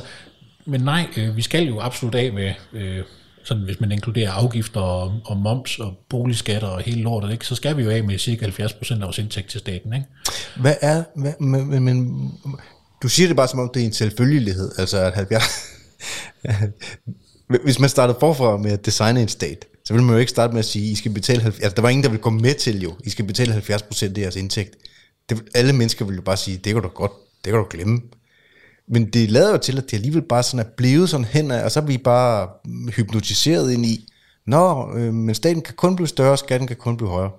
men 0.65 0.81
nej, 0.81 1.07
øh, 1.17 1.37
vi 1.37 1.41
skal 1.41 1.63
jo 1.63 1.79
absolut 1.79 2.15
af 2.15 2.33
med 2.33 2.53
øh, 2.73 3.03
sådan 3.47 3.63
hvis 3.63 3.79
man 3.79 3.91
inkluderer 3.91 4.31
afgifter 4.31 4.79
og, 4.79 5.13
og 5.25 5.37
moms 5.37 5.79
og 5.79 5.93
boligskatter 6.09 6.67
og 6.67 6.81
hele 6.81 7.01
lortet, 7.01 7.31
ikke, 7.31 7.45
så 7.45 7.55
skal 7.55 7.77
vi 7.77 7.83
jo 7.83 7.89
af 7.89 8.03
med 8.03 8.17
cirka 8.17 8.45
70 8.45 8.73
procent 8.73 9.01
af 9.01 9.05
vores 9.05 9.17
indtægt 9.17 9.49
til 9.49 9.59
staten. 9.59 9.93
Ikke? 9.93 10.05
Hvad 10.61 10.75
er, 10.81 11.03
hvad, 11.15 11.33
men, 11.39 11.83
men, 11.83 12.31
du 13.01 13.09
siger 13.09 13.27
det 13.27 13.35
bare 13.35 13.47
som 13.47 13.59
om 13.59 13.71
det 13.73 13.81
er 13.81 13.85
en 13.85 13.93
selvfølgelighed, 13.93 14.71
altså 14.77 14.97
at 14.97 15.13
70, 15.13 15.43
hvis 17.63 17.79
man 17.79 17.89
startede 17.89 18.17
forfra 18.19 18.57
med 18.57 18.71
at 18.71 18.85
designe 18.85 19.21
en 19.21 19.27
stat, 19.27 19.65
så 19.85 19.93
ville 19.93 20.05
man 20.05 20.13
jo 20.13 20.19
ikke 20.19 20.29
starte 20.29 20.53
med 20.53 20.59
at 20.59 20.65
sige, 20.65 20.91
I 20.91 20.95
skal 20.95 21.11
betale, 21.11 21.41
70, 21.41 21.63
altså 21.63 21.75
der 21.75 21.81
var 21.81 21.89
ingen, 21.89 22.03
der 22.03 22.09
ville 22.09 22.21
komme 22.21 22.39
med 22.39 22.53
til 22.53 22.81
jo, 22.81 22.93
I 23.03 23.09
skal 23.09 23.25
betale 23.25 23.51
70 23.51 23.81
procent 23.81 24.17
af 24.17 24.21
jeres 24.21 24.35
indtægt. 24.35 24.75
Det, 25.29 25.43
alle 25.55 25.73
mennesker 25.73 26.05
ville 26.05 26.15
jo 26.15 26.21
bare 26.21 26.37
sige, 26.37 26.57
det 26.57 26.73
kan 26.73 26.81
du 26.81 26.87
godt, 26.87 27.11
det 27.45 27.51
kan 27.51 27.59
du 27.59 27.67
glemme. 27.69 28.01
Men 28.87 29.05
det 29.05 29.31
lader 29.31 29.51
jo 29.51 29.57
til, 29.57 29.77
at 29.77 29.83
det 29.83 29.93
alligevel 29.93 30.21
bare 30.21 30.43
sådan 30.43 30.65
er 30.65 30.69
blevet 30.77 31.09
sådan 31.09 31.25
hen, 31.25 31.51
og 31.51 31.71
så 31.71 31.79
er 31.79 31.85
vi 31.85 31.97
bare 31.97 32.49
hypnotiseret 32.95 33.71
ind 33.71 33.85
i, 33.85 34.13
nå, 34.45 34.93
øh, 34.95 35.13
men 35.13 35.35
staten 35.35 35.61
kan 35.61 35.75
kun 35.75 35.95
blive 35.95 36.07
større, 36.07 36.37
skatten 36.37 36.67
kan 36.67 36.77
kun 36.77 36.97
blive 36.97 37.09
højere. 37.09 37.31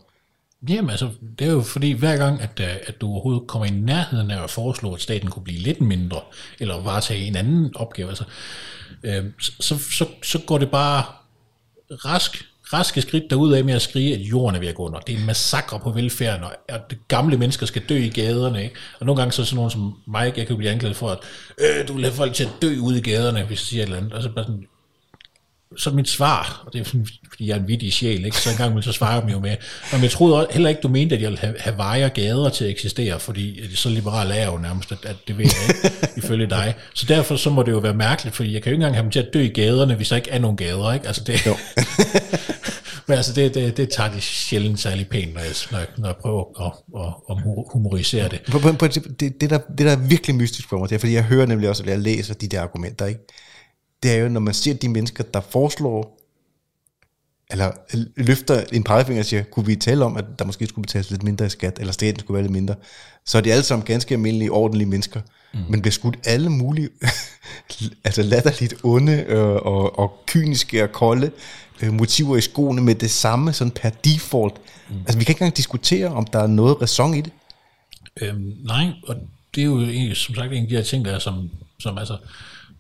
Jamen 0.69 0.90
altså, 0.90 1.11
det 1.38 1.47
er 1.47 1.52
jo 1.52 1.62
fordi 1.62 1.93
hver 1.93 2.17
gang, 2.17 2.40
at, 2.40 2.61
øh, 2.61 2.76
at 2.87 3.00
du 3.00 3.07
overhovedet 3.07 3.49
kommer 3.49 3.67
i 3.67 3.71
nærheden 3.71 4.31
af 4.31 4.43
at 4.43 4.50
foreslå, 4.50 4.95
at 4.95 5.00
staten 5.00 5.31
kunne 5.31 5.45
blive 5.45 5.59
lidt 5.59 5.81
mindre, 5.81 6.21
eller 6.61 6.83
varetage 6.83 7.25
en 7.25 7.37
anden 7.37 7.76
opgave, 7.76 8.09
altså, 8.09 8.25
øh, 9.02 9.25
så, 9.38 9.78
så, 9.78 10.07
så 10.23 10.38
går 10.47 10.59
det 10.59 10.71
bare 10.71 11.05
rask 11.90 12.45
raske 12.72 13.02
skridt 13.02 13.32
af 13.32 13.64
med 13.64 13.75
at 13.75 13.82
skrige, 13.82 14.14
at 14.14 14.20
jorden 14.20 14.56
er 14.56 14.60
ved 14.60 14.68
at 14.68 14.75
gå 14.75 14.87
under. 14.87 14.98
Det 14.98 15.14
er 15.14 15.18
en 15.18 15.26
massakre 15.26 15.80
på 15.80 15.90
velfærden, 15.90 16.44
og 16.44 16.52
at 16.68 16.94
gamle 17.08 17.37
mennesker 17.37 17.66
skal 17.66 17.82
dø 17.88 17.96
i 17.96 18.08
gaderne. 18.08 18.62
Ikke? 18.62 18.76
Og 19.00 19.06
nogle 19.06 19.20
gange 19.20 19.32
så 19.32 19.42
er 19.42 19.46
sådan 19.46 19.56
nogen 19.56 19.70
som 19.70 19.94
mig, 20.06 20.32
jeg 20.37 20.46
kan 20.46 20.56
blive 20.56 20.70
anklaget 20.70 20.96
for, 20.96 21.08
at 21.08 21.18
øh, 21.60 21.88
du 21.88 21.92
vil 21.92 22.04
have 22.04 22.14
folk 22.14 22.34
til 22.34 22.44
at 22.44 22.50
dø 22.62 22.78
ude 22.80 22.98
i 22.98 23.02
gaderne, 23.02 23.42
hvis 23.42 23.50
jeg 23.50 23.66
siger 23.66 23.82
et 23.82 23.87
eller 23.87 23.96
andet. 23.96 24.12
Og 24.12 24.22
så 24.22 24.28
bare 24.28 24.44
sådan, 24.44 24.66
så 25.76 25.90
mit 25.90 26.08
svar, 26.08 26.62
og 26.66 26.72
det 26.72 26.80
er 26.80 26.84
fordi 26.84 27.48
jeg 27.48 27.56
er 27.56 27.60
en 27.60 27.68
vittig 27.68 27.92
sjæl, 27.92 28.25
ikke? 28.25 28.37
så 28.37 28.50
engang 28.50 28.84
så 28.84 28.92
svare 28.92 29.20
dem 29.20 29.28
jo 29.28 29.38
med, 29.38 29.56
men 29.92 30.02
jeg 30.02 30.10
troede 30.10 30.46
heller 30.50 30.68
ikke, 30.68 30.80
du 30.80 30.88
mente, 30.88 31.14
at 31.14 31.22
jeg 31.22 31.30
ville 31.30 31.40
have, 31.40 31.54
have 31.58 31.76
veje 31.76 32.08
gader 32.08 32.48
til 32.48 32.64
at 32.64 32.70
eksistere, 32.70 33.20
fordi 33.20 33.76
så 33.76 33.88
liberal 33.88 34.30
er 34.30 34.34
jeg 34.34 34.46
jo 34.46 34.58
nærmest, 34.58 34.92
at, 34.92 34.98
at 35.04 35.16
det 35.28 35.38
ved 35.38 35.44
jeg 35.44 35.76
ikke, 35.84 36.08
ifølge 36.25 36.46
dig. 36.46 36.75
Så 36.94 37.06
derfor 37.08 37.37
så 37.37 37.50
må 37.50 37.62
det 37.62 37.72
jo 37.72 37.78
være 37.78 37.94
mærkeligt, 37.94 38.37
fordi 38.37 38.54
jeg 38.54 38.62
kan 38.62 38.70
jo 38.70 38.75
ikke 38.75 38.84
engang 38.84 38.94
have 38.94 39.02
dem 39.02 39.10
til 39.10 39.18
at 39.20 39.28
dø 39.34 39.40
i 39.40 39.48
gaderne, 39.48 39.94
hvis 39.94 40.08
der 40.08 40.16
ikke 40.16 40.30
er 40.30 40.38
nogen 40.38 40.56
gader, 40.56 40.92
ikke? 40.92 41.06
Altså 41.06 41.25
det, 41.25 41.46
men 43.08 43.16
altså 43.16 43.32
det, 43.32 43.54
det, 43.54 43.76
det 43.76 43.88
tager 43.90 44.10
de 44.10 44.20
sjældent 44.20 44.80
særlig 44.80 45.08
pænt, 45.08 45.34
når 45.34 45.40
jeg, 45.40 45.50
når 45.70 45.78
jeg, 45.78 45.88
når 45.98 46.08
jeg 46.08 46.16
prøver 46.16 46.66
at, 46.66 46.72
at, 47.00 47.37
at 47.37 47.42
humorisere 47.72 48.28
det. 48.28 48.40
På, 48.50 48.58
på, 48.58 48.72
på, 48.72 48.87
det, 48.87 49.40
det, 49.40 49.50
der, 49.50 49.58
det 49.58 49.87
der 49.87 49.92
er 49.92 50.08
virkelig 50.08 50.37
mystisk 50.37 50.68
for 50.68 50.78
mig, 50.78 50.88
det 50.88 50.94
er, 50.94 50.98
fordi 50.98 51.14
jeg 51.14 51.25
hører 51.25 51.46
nemlig 51.46 51.68
også, 51.68 51.82
at 51.82 51.88
jeg 51.88 51.98
læser 51.98 52.34
de 52.34 52.48
der 52.48 52.60
argumenter, 52.60 53.06
ikke? 53.06 53.20
Det 54.02 54.11
er 54.11 54.17
jo, 54.17 54.28
når 54.28 54.40
man 54.40 54.55
ser 54.55 54.75
de 54.75 54.88
mennesker, 54.88 55.25
der 55.25 55.40
foreslår, 55.40 56.19
eller 57.50 57.73
løfter 58.17 58.64
en 58.73 58.85
pegefinger 58.85 59.23
og 59.23 59.26
siger, 59.26 59.43
kunne 59.43 59.67
vi 59.67 59.76
tale 59.76 60.05
om, 60.05 60.17
at 60.17 60.25
der 60.38 60.45
måske 60.45 60.67
skulle 60.67 60.83
betales 60.83 61.11
lidt 61.11 61.23
mindre 61.23 61.47
i 61.47 61.49
skat, 61.49 61.78
eller 61.78 61.93
staten 61.93 62.21
skulle 62.21 62.35
være 62.35 62.43
lidt 62.43 62.52
mindre, 62.52 62.75
så 63.26 63.38
er 63.38 63.43
de 63.43 63.52
alle 63.52 63.64
sammen 63.64 63.87
ganske 63.87 64.14
almindelige, 64.14 64.52
ordentlige 64.52 64.88
mennesker, 64.88 65.21
mm. 65.55 65.61
men 65.69 65.83
bliver 65.83 65.93
skudt 65.93 66.17
alle 66.25 66.50
mulige, 66.50 66.88
altså 68.05 68.23
latterligt 68.23 68.75
onde 68.83 69.26
og, 69.28 69.67
og, 69.67 69.99
og 69.99 70.25
kyniske 70.26 70.83
og 70.83 70.93
kolde 70.93 71.31
øh, 71.83 71.93
motiver 71.93 72.37
i 72.37 72.40
skoene 72.40 72.83
med 72.83 72.95
det 72.95 73.11
samme, 73.11 73.52
sådan 73.52 73.71
per 73.71 73.90
default. 73.90 74.55
Mm. 74.88 74.97
Altså, 74.99 75.19
vi 75.19 75.25
kan 75.25 75.33
ikke 75.33 75.43
engang 75.43 75.57
diskutere, 75.57 76.09
om 76.09 76.26
der 76.26 76.38
er 76.38 76.47
noget 76.47 76.83
ræson 76.83 77.14
i 77.14 77.21
det. 77.21 77.33
Øhm, 78.21 78.52
nej, 78.64 78.87
og 79.07 79.17
det 79.55 79.61
er 79.61 79.64
jo 79.64 79.81
egentlig, 79.81 80.17
som 80.17 80.35
sagt 80.35 80.52
en 80.52 80.62
af 80.62 80.69
de 80.69 80.76
her 80.76 80.83
ting, 80.83 81.05
der 81.05 81.14
er, 81.14 81.19
som, 81.19 81.50
som 81.78 81.99
altså 81.99 82.17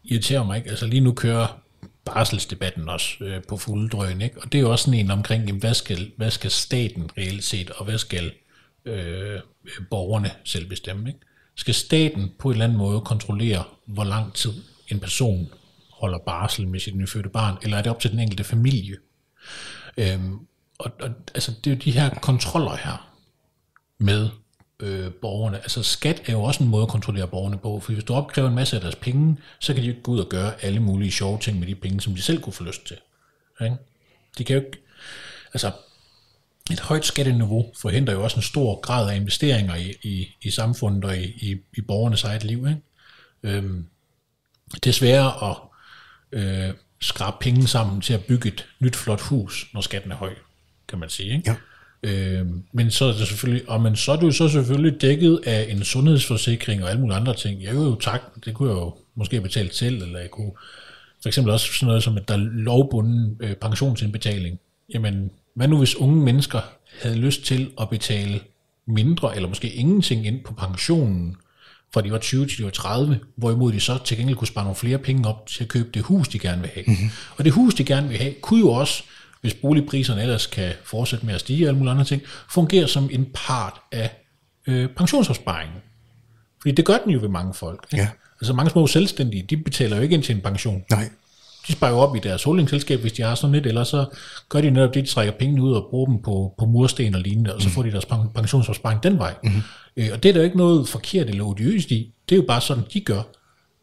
irriterer 0.08 0.44
mig. 0.44 0.56
Ikke? 0.58 0.70
Altså 0.70 0.86
lige 0.86 1.00
nu 1.00 1.12
kører 1.12 1.60
barselsdebatten 2.04 2.88
også 2.88 3.16
øh, 3.20 3.42
på 3.48 3.56
fuld 3.56 3.90
drøn, 3.90 4.20
ikke? 4.20 4.42
og 4.42 4.52
det 4.52 4.58
er 4.58 4.62
jo 4.62 4.70
også 4.70 4.84
sådan 4.84 5.00
en 5.00 5.10
omkring, 5.10 5.46
jamen, 5.46 5.60
hvad, 5.60 5.74
skal, 5.74 6.12
hvad 6.16 6.30
skal 6.30 6.50
staten 6.50 7.10
reelt 7.18 7.44
set, 7.44 7.70
og 7.70 7.84
hvad 7.84 7.98
skal 7.98 8.32
øh, 8.84 9.40
borgerne 9.90 10.30
selv 10.44 10.68
bestemme? 10.68 11.08
Ikke? 11.08 11.20
Skal 11.54 11.74
staten 11.74 12.32
på 12.38 12.48
en 12.48 12.52
eller 12.52 12.64
anden 12.64 12.78
måde 12.78 13.00
kontrollere, 13.00 13.64
hvor 13.86 14.04
lang 14.04 14.34
tid 14.34 14.52
en 14.88 15.00
person 15.00 15.48
holder 15.92 16.18
barsel 16.18 16.68
med 16.68 16.80
sit 16.80 16.96
nyfødte 16.96 17.28
barn, 17.28 17.56
eller 17.62 17.76
er 17.76 17.82
det 17.82 17.90
op 17.90 18.00
til 18.00 18.10
den 18.10 18.18
enkelte 18.18 18.44
familie? 18.44 18.96
Øhm, 19.96 20.38
og, 20.78 20.92
og 21.00 21.10
altså, 21.34 21.52
det 21.64 21.70
er 21.70 21.74
jo 21.74 21.80
de 21.84 21.90
her 21.90 22.10
kontroller 22.14 22.76
her 22.76 23.14
med 23.98 24.28
øh, 24.80 25.12
borgerne. 25.12 25.56
Altså 25.56 25.82
skat 25.82 26.22
er 26.26 26.32
jo 26.32 26.42
også 26.42 26.62
en 26.62 26.70
måde 26.70 26.82
at 26.82 26.88
kontrollere 26.88 27.28
borgerne 27.28 27.58
på, 27.58 27.80
for 27.80 27.92
hvis 27.92 28.04
du 28.04 28.14
opkræver 28.14 28.48
en 28.48 28.54
masse 28.54 28.76
af 28.76 28.82
deres 28.82 28.96
penge, 28.96 29.36
så 29.60 29.74
kan 29.74 29.82
de 29.82 29.86
jo 29.88 29.92
ikke 29.92 30.02
gå 30.02 30.12
ud 30.12 30.18
og 30.18 30.28
gøre 30.28 30.64
alle 30.64 30.80
mulige 30.80 31.10
sjove 31.10 31.38
ting 31.38 31.58
med 31.58 31.66
de 31.66 31.74
penge, 31.74 32.00
som 32.00 32.14
de 32.14 32.22
selv 32.22 32.40
kunne 32.40 32.52
få 32.52 32.64
lyst 32.64 32.86
til. 32.86 32.96
Ikke? 33.62 33.76
De 34.38 34.44
kan 34.44 34.56
jo 34.56 34.62
ikke, 34.62 34.78
altså 35.54 35.72
et 36.70 36.80
højt 36.80 37.04
skatteniveau 37.04 37.72
forhindrer 37.76 38.14
jo 38.14 38.22
også 38.22 38.36
en 38.36 38.42
stor 38.42 38.80
grad 38.80 39.10
af 39.10 39.16
investeringer 39.16 39.74
i, 39.74 39.94
i, 40.02 40.36
i 40.42 40.50
samfundet 40.50 41.04
og 41.04 41.16
i, 41.16 41.24
i, 41.24 41.56
i 41.76 41.80
borgernes 41.80 42.24
eget 42.24 42.44
liv. 42.44 42.66
Ikke? 42.68 42.80
Øhm, 43.42 43.86
det 44.74 44.86
er 44.86 44.92
sværere 44.92 45.50
at 45.50 45.56
øh, 46.32 46.74
skrabe 47.00 47.36
penge 47.40 47.68
sammen 47.68 48.00
til 48.00 48.14
at 48.14 48.24
bygge 48.24 48.48
et 48.48 48.66
nyt 48.78 48.96
flot 48.96 49.20
hus, 49.20 49.66
når 49.74 49.80
skatten 49.80 50.12
er 50.12 50.16
høj, 50.16 50.34
kan 50.88 50.98
man 50.98 51.08
sige. 51.08 51.36
Ikke? 51.36 51.50
Ja. 51.50 51.56
Øh, 52.02 52.46
men 52.72 52.90
så 52.90 53.04
er 53.04 53.12
det 53.12 53.28
selvfølgelig, 53.28 53.68
og 53.68 53.80
men 53.80 53.96
så 53.96 54.12
er 54.12 54.16
du 54.16 54.30
så 54.30 54.48
selvfølgelig 54.48 55.00
dækket 55.00 55.40
af 55.46 55.66
en 55.70 55.84
sundhedsforsikring 55.84 56.82
og 56.82 56.90
alle 56.90 57.00
mulige 57.00 57.16
andre 57.16 57.34
ting. 57.34 57.62
Jeg 57.62 57.74
jo 57.74 57.94
tak, 57.94 58.20
det 58.44 58.54
kunne 58.54 58.70
jeg 58.70 58.76
jo 58.76 58.94
måske 59.14 59.40
betale 59.40 59.68
til, 59.68 60.02
eller 60.02 60.18
jeg 60.18 60.30
kunne 60.30 60.52
for 61.22 61.28
eksempel 61.28 61.52
også 61.52 61.72
sådan 61.72 61.86
noget 61.86 62.02
som, 62.02 62.16
at 62.16 62.28
der 62.28 62.34
er 62.34 62.48
lovbunden 62.52 63.36
øh, 63.40 63.54
pensionsindbetaling. 63.54 64.58
Jamen, 64.94 65.30
hvad 65.54 65.68
nu 65.68 65.78
hvis 65.78 65.96
unge 65.96 66.16
mennesker 66.16 66.60
havde 67.02 67.16
lyst 67.16 67.44
til 67.44 67.70
at 67.80 67.88
betale 67.88 68.40
mindre, 68.86 69.36
eller 69.36 69.48
måske 69.48 69.70
ingenting 69.70 70.26
ind 70.26 70.44
på 70.44 70.54
pensionen, 70.54 71.36
fra 71.94 72.00
de 72.00 72.12
var 72.12 72.18
20 72.18 72.46
til 72.46 72.58
de 72.58 72.64
var 72.64 72.70
30, 72.70 73.20
hvorimod 73.36 73.72
de 73.72 73.80
så 73.80 73.98
til 74.04 74.16
gengæld 74.16 74.36
kunne 74.36 74.48
spare 74.48 74.64
nogle 74.64 74.76
flere 74.76 74.98
penge 74.98 75.28
op 75.28 75.46
til 75.46 75.64
at 75.64 75.68
købe 75.68 75.88
det 75.94 76.02
hus, 76.02 76.28
de 76.28 76.38
gerne 76.38 76.60
vil 76.60 76.70
have. 76.74 76.84
Mm-hmm. 76.86 77.10
Og 77.36 77.44
det 77.44 77.52
hus, 77.52 77.74
de 77.74 77.84
gerne 77.84 78.08
vil 78.08 78.18
have, 78.18 78.34
kunne 78.42 78.60
jo 78.60 78.70
også 78.70 79.02
hvis 79.40 79.54
boligpriserne 79.54 80.22
ellers 80.22 80.46
kan 80.46 80.72
fortsætte 80.84 81.26
med 81.26 81.34
at 81.34 81.40
stige 81.40 81.64
og 81.64 81.68
alle 81.68 81.78
mulige 81.78 81.90
andre 81.90 82.04
ting, 82.04 82.22
fungerer 82.50 82.86
som 82.86 83.08
en 83.12 83.26
part 83.34 83.80
af 83.92 84.10
øh, 84.66 84.88
pensionsopsparingen. 84.88 85.76
Fordi 86.60 86.74
det 86.74 86.84
gør 86.84 86.98
den 87.04 87.12
jo 87.12 87.18
ved 87.20 87.28
mange 87.28 87.54
folk. 87.54 87.86
Ikke? 87.92 88.02
Ja. 88.02 88.08
Altså 88.40 88.52
mange 88.52 88.70
små 88.70 88.86
selvstændige, 88.86 89.42
de 89.50 89.56
betaler 89.56 89.96
jo 89.96 90.02
ikke 90.02 90.14
ind 90.14 90.22
til 90.22 90.34
en 90.34 90.40
pension. 90.40 90.84
Nej. 90.90 91.08
De 91.66 91.72
sparer 91.72 91.92
jo 91.92 91.98
op 91.98 92.16
i 92.16 92.18
deres 92.18 92.42
holdningsselskab, 92.42 93.00
hvis 93.00 93.12
de 93.12 93.22
har 93.22 93.34
sådan 93.34 93.52
lidt, 93.52 93.66
eller 93.66 93.84
så 93.84 94.06
gør 94.48 94.60
de 94.60 94.70
netop 94.70 94.94
det, 94.94 95.04
de 95.04 95.08
trækker 95.08 95.32
pengene 95.32 95.62
ud 95.62 95.72
og 95.72 95.86
bruger 95.90 96.06
dem 96.06 96.22
på, 96.22 96.54
på 96.58 96.64
mursten 96.66 97.14
og 97.14 97.20
lignende, 97.20 97.54
og 97.54 97.62
så 97.62 97.68
får 97.68 97.82
de 97.82 97.90
deres 97.92 98.04
pen- 98.04 98.32
pensionsopsparing 98.34 99.02
den 99.02 99.18
vej. 99.18 99.34
Mm-hmm. 99.42 99.62
Øh, 99.96 100.08
og 100.12 100.22
det 100.22 100.28
er 100.28 100.32
der 100.32 100.40
jo 100.40 100.44
ikke 100.44 100.56
noget 100.56 100.88
forkert 100.88 101.28
eller 101.28 101.44
odiøst 101.44 101.90
i. 101.90 102.12
Det 102.28 102.34
er 102.34 102.36
jo 102.36 102.44
bare 102.48 102.60
sådan, 102.60 102.84
de 102.92 103.00
gør. 103.00 103.22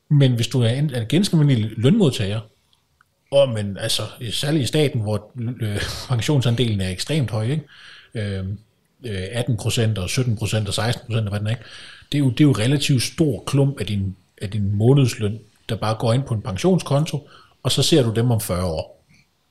Men 0.09 0.31
hvis 0.31 0.47
du 0.47 0.61
er 0.61 0.69
en, 0.69 0.95
en 0.95 1.05
ganske 1.09 1.37
almindelig 1.37 1.71
lønmodtager, 1.77 2.39
og 3.31 3.49
men 3.49 3.77
altså, 3.77 4.01
særligt 4.31 4.63
i 4.63 4.67
staten, 4.67 5.01
hvor 5.01 5.31
øh, 5.61 5.81
pensionsandelen 6.07 6.81
er 6.81 6.89
ekstremt 6.89 7.31
høj, 7.31 7.43
ikke? 7.43 7.63
Øhm, 8.15 8.57
øh, 9.05 9.23
18 9.31 9.57
procent 9.57 9.97
og 9.97 10.09
17 10.09 10.37
procent 10.37 10.67
og 10.67 10.73
16 10.73 11.07
procent, 11.07 11.29
hvad 11.29 11.39
den 11.39 11.47
er, 11.47 11.51
ikke? 11.51 11.63
Det 12.11 12.17
er, 12.17 12.19
jo, 12.19 12.29
det 12.29 12.39
er 12.39 12.43
jo 12.45 12.51
relativt 12.51 13.03
stor 13.03 13.43
klump 13.47 13.79
af 13.79 13.85
din, 13.85 14.15
af 14.41 14.49
din 14.49 14.75
månedsløn, 14.75 15.39
der 15.69 15.75
bare 15.75 15.95
går 15.95 16.13
ind 16.13 16.23
på 16.23 16.33
en 16.33 16.41
pensionskonto, 16.41 17.29
og 17.63 17.71
så 17.71 17.83
ser 17.83 18.03
du 18.03 18.13
dem 18.13 18.31
om 18.31 18.41
40 18.41 18.65
år. 18.65 19.05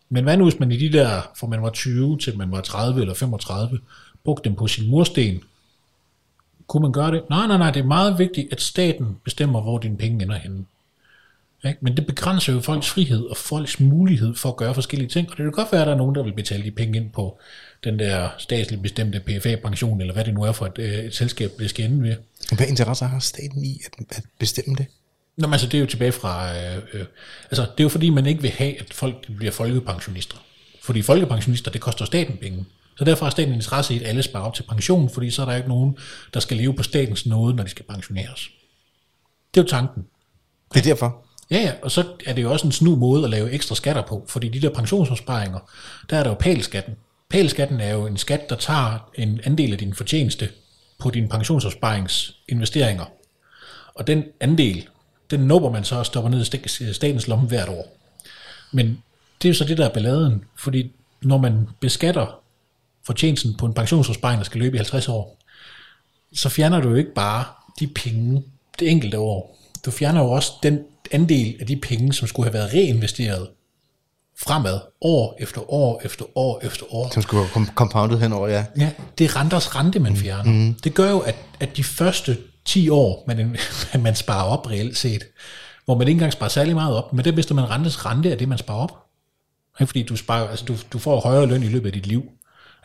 Men 0.09 0.25
hvad 0.25 0.37
nu, 0.37 0.45
hvis 0.45 0.61
man 0.61 0.73
i 0.73 0.77
de 0.77 0.99
der, 0.99 1.33
fra 1.37 1.47
man 1.47 1.63
var 1.63 1.71
20 1.71 2.19
til 2.19 2.39
man 2.39 2.53
var 2.53 2.61
30 2.61 3.01
eller 3.01 3.15
35, 3.15 3.79
brugte 4.25 4.49
dem 4.49 4.57
på 4.57 4.67
sin 4.67 4.91
mursten, 4.91 5.41
kunne 6.67 6.83
man 6.83 6.93
gøre 6.93 7.11
det? 7.11 7.23
Nej, 7.31 7.47
nej, 7.47 7.59
nej, 7.59 7.71
det 7.71 7.81
er 7.81 7.87
meget 7.87 8.19
vigtigt, 8.19 8.53
at 8.53 8.61
staten 8.61 9.17
bestemmer, 9.25 9.61
hvor 9.61 9.79
dine 9.79 9.97
penge 9.97 10.23
ender 10.23 10.37
henne. 10.37 10.65
Ikke? 11.65 11.79
Men 11.83 11.97
det 11.97 12.07
begrænser 12.07 12.53
jo 12.53 12.61
folks 12.61 12.91
frihed 12.91 13.23
og 13.23 13.37
folks 13.37 13.81
mulighed 13.81 14.35
for 14.35 14.49
at 14.49 14.57
gøre 14.57 14.75
forskellige 14.75 15.09
ting. 15.09 15.31
Og 15.31 15.37
det 15.37 15.45
kan 15.45 15.53
godt 15.53 15.73
være, 15.73 15.81
at 15.81 15.87
der 15.87 15.93
er 15.93 15.99
nogen, 15.99 16.15
der 16.15 16.23
vil 16.23 16.33
betale 16.33 16.65
de 16.65 16.71
penge 16.71 16.97
ind 16.97 17.11
på 17.11 17.39
den 17.85 17.99
der 17.99 18.29
statsligt 18.39 18.83
bestemte 18.83 19.21
PFA-pension, 19.21 20.01
eller 20.01 20.15
hvad 20.15 20.25
det 20.25 20.35
nu 20.35 20.43
er 20.43 20.53
for 20.53 20.67
et, 20.67 20.79
øh, 20.79 20.95
et 20.95 21.15
selskab, 21.15 21.51
det 21.59 21.71
skal 21.71 21.85
ende 21.85 22.03
ved. 22.03 22.17
Hvad 22.57 22.67
interesser 22.67 23.07
har 23.07 23.19
staten 23.19 23.65
i 23.65 23.81
at, 23.87 24.17
at 24.17 24.25
bestemme 24.39 24.75
det? 24.75 24.87
Nå, 25.37 25.47
men 25.47 25.55
altså, 25.55 25.67
det 25.67 25.75
er 25.75 25.81
jo 25.81 25.87
tilbage 25.87 26.13
fra... 26.13 26.57
Øh, 26.57 26.77
øh, 26.93 27.05
altså, 27.51 27.63
det 27.63 27.81
er 27.81 27.85
jo 27.85 27.89
fordi, 27.89 28.11
man 28.11 28.27
ikke 28.27 28.43
vil 28.43 28.51
have, 28.51 28.81
at 28.81 28.95
folk 28.95 29.37
bliver 29.37 29.53
folkepensionister. 29.53 30.37
Fordi 30.83 31.03
folkepensionister, 31.03 31.71
det 31.71 31.81
koster 31.81 32.05
staten 32.05 32.37
penge. 32.37 32.65
Så 32.99 33.05
derfor 33.05 33.25
har 33.25 33.31
staten 33.31 33.55
interesse 33.55 33.95
i, 33.95 34.01
at 34.01 34.09
alle 34.09 34.23
sparer 34.23 34.45
op 34.45 34.55
til 34.55 34.63
pension, 34.63 35.11
fordi 35.11 35.31
så 35.31 35.43
er 35.43 35.47
der 35.47 35.57
ikke 35.57 35.69
nogen, 35.69 35.97
der 36.35 36.41
skal 36.41 36.57
leve 36.57 36.75
på 36.75 36.83
statens 36.83 37.27
nåde, 37.27 37.57
når 37.57 37.63
de 37.63 37.71
skal 37.71 37.85
pensioneres. 37.85 38.51
Det 39.55 39.61
er 39.61 39.65
jo 39.65 39.69
tanken. 39.69 40.05
Det 40.75 40.81
er 40.81 40.85
derfor. 40.85 41.24
Ja, 41.51 41.59
ja, 41.59 41.73
og 41.83 41.91
så 41.91 42.05
er 42.27 42.33
det 42.33 42.43
jo 42.43 42.53
også 42.53 42.67
en 42.67 42.73
snu 42.73 42.97
måde 42.97 43.25
at 43.25 43.31
lave 43.31 43.51
ekstra 43.51 43.75
skatter 43.75 44.03
på, 44.03 44.25
fordi 44.29 44.49
de 44.49 44.63
der 44.63 44.71
pensionsopsparinger, 44.71 45.59
der 46.11 46.19
er 46.19 46.23
der 46.23 46.31
jo 46.31 46.37
pælskatten. 46.37 46.97
Pælskatten 47.29 47.81
er 47.81 47.93
jo 47.93 48.07
en 48.07 48.17
skat, 48.17 48.51
der 48.51 48.57
tager 48.57 49.11
en 49.15 49.41
andel 49.45 49.73
af 49.73 49.79
din 49.79 49.95
fortjeneste 49.95 50.49
på 50.99 51.11
din 51.11 51.29
pensionsopsparingsinvesteringer. 51.29 53.05
Og 53.95 54.07
den 54.07 54.25
andel, 54.41 54.89
den 55.31 55.41
nubber 55.41 55.71
man 55.71 55.85
så 55.85 55.97
og 55.97 56.07
stopper 56.07 56.31
ned 56.31 56.55
i 56.81 56.93
statens 56.93 57.29
lomme 57.29 57.49
hvert 57.49 57.69
år. 57.69 57.97
Men 58.73 59.03
det 59.43 59.49
er 59.49 59.51
jo 59.51 59.55
så 59.55 59.65
det, 59.65 59.79
der 59.79 59.85
er 59.85 59.93
balladen, 59.93 60.45
fordi 60.59 60.93
når 61.23 61.39
man 61.39 61.69
beskatter 61.81 62.41
fortjenesten 63.07 63.55
på 63.55 63.67
en 63.67 63.75
pensionsopsparing, 63.75 64.39
der 64.39 64.45
skal 64.45 64.61
løbe 64.61 64.77
i 64.77 64.79
50 64.79 65.09
år, 65.09 65.39
så 66.35 66.49
fjerner 66.49 66.81
du 66.81 66.89
jo 66.89 66.95
ikke 66.95 67.15
bare 67.15 67.45
de 67.81 67.87
penge 67.87 68.43
det 68.79 68.91
enkelte 68.91 69.19
år. 69.19 69.59
Du 69.85 69.91
fjerner 69.91 70.21
jo 70.21 70.31
også 70.31 70.53
den 70.63 70.85
andel 71.11 71.57
af 71.61 71.67
de 71.67 71.77
penge, 71.77 72.13
som 72.13 72.29
skulle 72.29 72.47
have 72.47 72.55
været 72.55 72.73
reinvesteret 72.75 73.49
fremad, 74.39 74.81
år 75.01 75.37
efter 75.39 75.73
år 75.73 76.01
efter 76.05 76.25
år 76.39 76.61
efter 76.63 76.95
år. 76.95 77.11
Som 77.13 77.23
skulle 77.23 77.41
være 77.41 77.67
compounded 77.75 78.19
henover, 78.19 78.49
ja. 78.49 78.65
Ja, 78.79 78.91
det 79.19 79.25
er 79.25 79.37
renters 79.37 79.77
rente, 79.77 79.99
man 79.99 80.17
fjerner. 80.17 80.53
Mm. 80.53 80.75
Det 80.75 80.95
gør 80.95 81.11
jo, 81.11 81.19
at, 81.19 81.37
at 81.61 81.77
de 81.77 81.85
første 81.85 82.39
10 82.65 82.89
år, 82.89 83.25
man, 83.27 83.57
man 84.03 84.15
sparer 84.15 84.45
op 84.45 84.71
reelt 84.71 84.97
set, 84.97 85.23
hvor 85.85 85.99
man 85.99 86.09
ikke 86.09 86.17
engang 86.17 86.33
sparer 86.33 86.51
særlig 86.51 86.75
meget 86.75 86.97
op, 86.97 87.13
men 87.13 87.25
det 87.25 87.35
mister 87.35 87.55
man 87.55 87.71
rentes 87.71 88.07
rente 88.07 88.31
af 88.31 88.39
det, 88.39 88.49
man 88.49 88.59
sparer 88.59 88.79
op. 88.79 88.99
Fordi 89.81 90.03
du, 90.03 90.17
sparer, 90.17 90.49
altså 90.49 90.65
du, 90.65 90.77
du 90.93 90.99
får 90.99 91.21
højere 91.21 91.47
løn 91.47 91.63
i 91.63 91.69
løbet 91.69 91.87
af 91.87 91.93
dit 91.93 92.07
liv. 92.07 92.25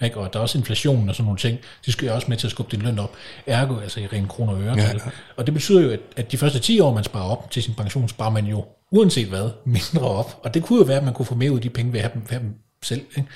Ikke? 0.01 0.17
Og 0.17 0.33
der 0.33 0.39
er 0.39 0.43
også 0.43 0.57
inflation 0.57 1.09
og 1.09 1.15
sådan 1.15 1.25
nogle 1.25 1.39
ting. 1.39 1.59
Det 1.85 1.93
skal 1.93 2.07
jo 2.07 2.13
også 2.13 2.27
med 2.29 2.37
til 2.37 2.47
at 2.47 2.51
skubbe 2.51 2.71
din 2.75 2.85
løn 2.85 2.99
op. 2.99 3.15
Ergo, 3.47 3.79
altså 3.79 3.99
i 3.99 4.07
ren 4.07 4.27
kroner 4.27 4.53
og 4.53 4.61
øre. 4.61 4.75
Ja, 4.77 4.83
ja. 4.83 4.93
Og 5.37 5.45
det 5.45 5.53
betyder 5.53 5.81
jo, 5.81 5.89
at, 5.89 5.99
at 6.15 6.31
de 6.31 6.37
første 6.37 6.59
10 6.59 6.79
år, 6.79 6.93
man 6.93 7.03
sparer 7.03 7.29
op 7.29 7.51
til 7.51 7.63
sin 7.63 7.73
pension, 7.73 8.09
sparer 8.09 8.29
man 8.29 8.45
jo 8.45 8.65
uanset 8.91 9.27
hvad, 9.27 9.49
mindre 9.65 10.09
op. 10.09 10.39
Og 10.43 10.53
det 10.53 10.63
kunne 10.63 10.79
jo 10.79 10.85
være, 10.85 10.97
at 10.97 11.03
man 11.03 11.13
kunne 11.13 11.25
få 11.25 11.35
mere 11.35 11.51
ud 11.51 11.57
af 11.57 11.61
de 11.61 11.69
penge 11.69 11.93
ved 11.93 11.99
at 11.99 12.05
have 12.05 12.13
dem, 12.13 12.25
have 12.29 12.41
dem 12.41 12.53
selv. 12.83 13.01
Ikke? 13.17 13.29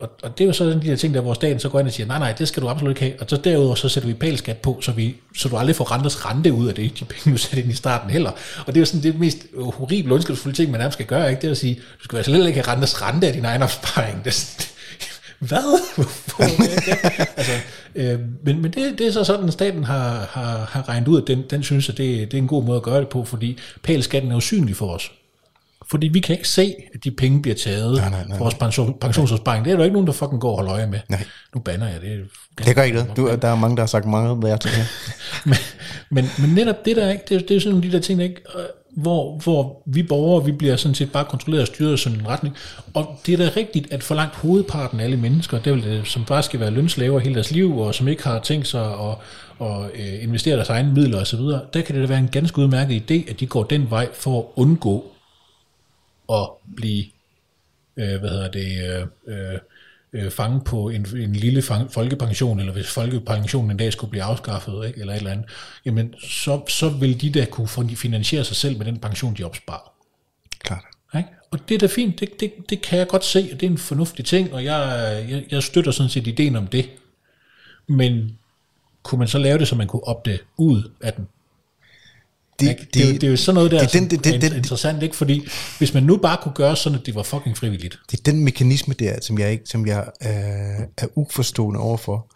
Og, 0.00 0.10
og 0.22 0.38
det 0.38 0.44
er 0.44 0.48
jo 0.48 0.52
så 0.52 0.64
de 0.64 0.80
der 0.80 0.96
ting, 0.96 1.14
der 1.14 1.20
hvor 1.20 1.34
staten 1.34 1.60
så 1.60 1.68
går 1.68 1.78
ind 1.78 1.86
og 1.86 1.92
siger, 1.92 2.06
nej, 2.06 2.18
nej, 2.18 2.32
det 2.32 2.48
skal 2.48 2.62
du 2.62 2.68
absolut 2.68 2.90
ikke 2.90 3.00
have. 3.00 3.20
Og 3.20 3.26
så 3.28 3.36
derudover, 3.36 3.74
så 3.74 3.88
sætter 3.88 4.06
vi 4.06 4.14
pælskat 4.14 4.56
på, 4.56 4.78
så, 4.80 4.92
vi, 4.92 5.16
så 5.36 5.48
du 5.48 5.56
aldrig 5.56 5.76
får 5.76 5.92
renters 5.92 6.26
rente 6.26 6.52
ud 6.52 6.68
af 6.68 6.74
det, 6.74 7.00
de 7.00 7.04
penge, 7.04 7.32
du 7.32 7.36
sætter 7.36 7.62
ind 7.62 7.72
i 7.72 7.74
starten 7.74 8.10
heller. 8.10 8.30
Og 8.58 8.66
det 8.66 8.76
er 8.76 8.80
jo 8.80 8.84
sådan 8.84 9.02
det 9.02 9.20
mest 9.20 9.38
horrible, 9.62 10.14
ondskabsfulde 10.14 10.56
ting, 10.56 10.70
man 10.70 10.80
nærmest 10.80 10.96
skal 10.96 11.06
gøre, 11.06 11.30
ikke? 11.30 11.40
det 11.40 11.46
er 11.46 11.50
at 11.50 11.58
sige, 11.58 11.74
du 11.74 12.04
skal 12.04 12.16
altså 12.16 12.32
ikke 12.32 12.62
have 12.62 12.74
renters 12.74 13.02
rente 13.02 13.26
af 13.26 13.32
din 13.32 13.44
egen 13.44 13.62
opsparing. 13.62 14.24
Det, 14.24 14.74
hvad? 15.38 15.80
altså, 17.36 17.52
øh, 17.94 18.20
men 18.42 18.62
men 18.62 18.72
det, 18.72 18.98
det 18.98 19.06
er 19.06 19.12
så 19.12 19.24
sådan, 19.24 19.46
at 19.46 19.52
staten 19.52 19.84
har, 19.84 20.28
har, 20.30 20.68
har 20.70 20.88
regnet 20.88 21.08
ud, 21.08 21.22
at 21.22 21.28
den, 21.28 21.42
den 21.50 21.62
synes, 21.62 21.88
at 21.88 21.98
det, 21.98 22.30
det 22.30 22.38
er 22.38 22.42
en 22.42 22.48
god 22.48 22.64
måde 22.64 22.76
at 22.76 22.82
gøre 22.82 23.00
det 23.00 23.08
på, 23.08 23.24
fordi 23.24 23.58
pælskatten 23.82 24.32
er 24.32 24.36
usynlig 24.36 24.76
for 24.76 24.94
os. 24.94 25.12
Fordi 25.90 26.08
vi 26.08 26.20
kan 26.20 26.36
ikke 26.36 26.48
se, 26.48 26.74
at 26.94 27.04
de 27.04 27.10
penge 27.10 27.42
bliver 27.42 27.54
taget 27.54 27.96
nej, 27.96 28.10
nej, 28.10 28.24
nej. 28.28 28.38
vores 28.38 28.54
pension, 28.54 28.98
pensionsopsparing. 29.00 29.64
Det 29.64 29.72
er 29.72 29.76
der 29.76 29.84
ikke 29.84 29.92
nogen, 29.92 30.06
der 30.06 30.12
fucking 30.12 30.40
går 30.40 30.50
og 30.50 30.56
holder 30.56 30.72
øje 30.72 30.86
med. 30.86 31.00
Nej. 31.08 31.24
Nu 31.54 31.60
banner 31.60 31.88
jeg 31.88 32.00
det. 32.00 32.24
Det 32.66 32.76
gør 32.76 32.82
ikke 32.82 32.98
det. 32.98 33.12
Du, 33.16 33.36
der 33.42 33.48
er 33.48 33.54
mange, 33.56 33.76
der 33.76 33.82
har 33.82 33.86
sagt 33.86 34.04
mange, 34.04 34.48
jeg 34.48 34.60
tænker. 34.60 34.78
men, 35.48 35.56
men, 36.10 36.24
men 36.38 36.54
netop 36.54 36.84
det 36.84 36.96
der, 36.96 37.10
ikke, 37.10 37.24
det, 37.28 37.48
det 37.48 37.56
er 37.56 37.60
sådan 37.60 37.72
nogle 37.72 37.86
af 37.86 37.90
de 37.90 37.96
der 37.96 38.02
ting, 38.02 38.22
ikke, 38.22 38.42
hvor, 39.02 39.38
hvor 39.38 39.82
vi 39.86 40.02
borgere, 40.02 40.44
vi 40.44 40.52
bliver 40.52 40.76
sådan 40.76 40.94
set 40.94 41.12
bare 41.12 41.24
kontrolleret 41.24 41.62
og 41.62 41.66
styret 41.66 41.94
i 41.94 41.96
sådan 41.96 42.20
en 42.20 42.28
retning. 42.28 42.56
Og 42.94 43.18
det 43.26 43.34
er 43.34 43.38
da 43.38 43.50
rigtigt, 43.56 43.92
at 43.92 44.02
for 44.02 44.14
langt 44.14 44.36
hovedparten 44.36 45.00
af 45.00 45.04
alle 45.04 45.16
mennesker, 45.16 45.58
det 45.58 45.74
vil 45.74 46.02
som 46.04 46.24
bare 46.24 46.42
skal 46.42 46.60
være 46.60 46.70
lønslaver 46.70 47.18
hele 47.18 47.34
deres 47.34 47.50
liv, 47.50 47.78
og 47.78 47.94
som 47.94 48.08
ikke 48.08 48.24
har 48.24 48.40
tænkt 48.40 48.68
sig 48.68 48.84
at, 48.84 49.14
og 49.58 49.90
øh, 49.94 50.22
investere 50.22 50.56
deres 50.56 50.68
egne 50.68 50.92
midler 50.92 51.20
osv., 51.20 51.38
der 51.40 51.82
kan 51.86 51.94
det 51.94 52.02
da 52.02 52.06
være 52.06 52.18
en 52.18 52.28
ganske 52.28 52.58
udmærket 52.58 53.10
idé, 53.10 53.30
at 53.30 53.40
de 53.40 53.46
går 53.46 53.62
den 53.62 53.90
vej 53.90 54.08
for 54.14 54.38
at 54.38 54.44
undgå 54.56 55.04
at 56.32 56.48
blive 56.76 57.04
øh, 57.96 58.20
hvad 58.20 58.30
hedder 58.30 58.50
det, 58.50 58.68
øh, 58.88 59.06
øh, 59.52 59.58
øh, 60.12 60.30
fange 60.30 60.60
på 60.60 60.88
en, 60.88 61.06
en 61.16 61.32
lille 61.32 61.62
fang, 61.62 61.92
folkepension, 61.92 62.60
eller 62.60 62.72
hvis 62.72 62.88
folkepensionen 62.88 63.70
en 63.70 63.76
dag 63.76 63.92
skulle 63.92 64.10
blive 64.10 64.22
afskaffet, 64.22 64.86
ikke, 64.86 65.00
eller 65.00 65.12
et 65.12 65.18
eller 65.18 65.30
andet, 65.30 65.46
jamen 65.84 66.14
så, 66.20 66.62
så 66.68 66.88
vil 66.88 67.20
de 67.20 67.30
da 67.30 67.44
kunne 67.44 67.68
finansiere 67.96 68.44
sig 68.44 68.56
selv 68.56 68.78
med 68.78 68.86
den 68.86 68.98
pension, 68.98 69.34
de 69.34 69.44
opsparer. 69.44 69.92
Klart. 70.58 70.84
Ikke? 71.16 71.28
Og 71.50 71.68
det 71.68 71.74
er 71.74 71.78
da 71.78 71.86
fint, 71.86 72.20
det, 72.20 72.40
det, 72.40 72.52
det 72.70 72.82
kan 72.82 72.98
jeg 72.98 73.08
godt 73.08 73.24
se, 73.24 73.48
og 73.52 73.60
det 73.60 73.66
er 73.66 73.70
en 73.70 73.78
fornuftig 73.78 74.24
ting, 74.24 74.54
og 74.54 74.64
jeg, 74.64 75.26
jeg, 75.28 75.44
jeg 75.50 75.62
støtter 75.62 75.90
sådan 75.90 76.10
set 76.10 76.26
ideen 76.26 76.56
om 76.56 76.66
det. 76.66 76.90
Men 77.86 78.38
kunne 79.02 79.18
man 79.18 79.28
så 79.28 79.38
lave 79.38 79.58
det, 79.58 79.68
så 79.68 79.74
man 79.74 79.86
kunne 79.86 80.04
opdage 80.04 80.38
ud 80.56 80.90
af 81.00 81.12
den? 81.12 81.28
Det, 82.60 82.78
det, 82.78 82.94
det, 82.94 83.02
er 83.02 83.06
jo, 83.06 83.12
det 83.12 83.22
er 83.24 83.30
jo 83.30 83.36
sådan 83.36 83.54
noget 83.54 83.70
der, 83.70 83.80
det, 83.80 83.92
den, 83.92 84.10
det, 84.10 84.24
det, 84.24 84.42
det, 84.42 84.56
interessant, 84.56 85.02
ikke? 85.02 85.16
Fordi 85.16 85.48
hvis 85.78 85.94
man 85.94 86.02
nu 86.02 86.16
bare 86.16 86.38
kunne 86.42 86.54
gøre 86.54 86.76
sådan, 86.76 86.98
at 86.98 87.06
det 87.06 87.14
var 87.14 87.22
fucking 87.22 87.56
frivilligt. 87.56 87.98
Det 88.10 88.18
er 88.18 88.22
den 88.22 88.44
mekanisme 88.44 88.94
der, 88.98 89.20
som 89.20 89.38
jeg, 89.38 89.52
ikke, 89.52 89.64
som 89.66 89.86
jeg 89.86 90.10
øh, 90.22 90.86
er 90.96 91.06
uforstående 91.14 91.80
overfor. 91.80 92.26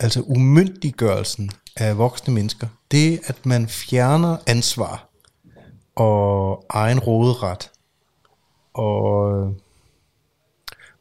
Altså 0.00 0.20
umyndiggørelsen 0.20 1.50
af 1.76 1.98
voksne 1.98 2.34
mennesker. 2.34 2.66
Det, 2.90 3.20
at 3.24 3.46
man 3.46 3.68
fjerner 3.68 4.36
ansvar 4.46 5.08
og 5.96 6.64
egen 6.70 6.98
råderet 6.98 7.70
og 8.74 9.32
øh, 9.36 9.52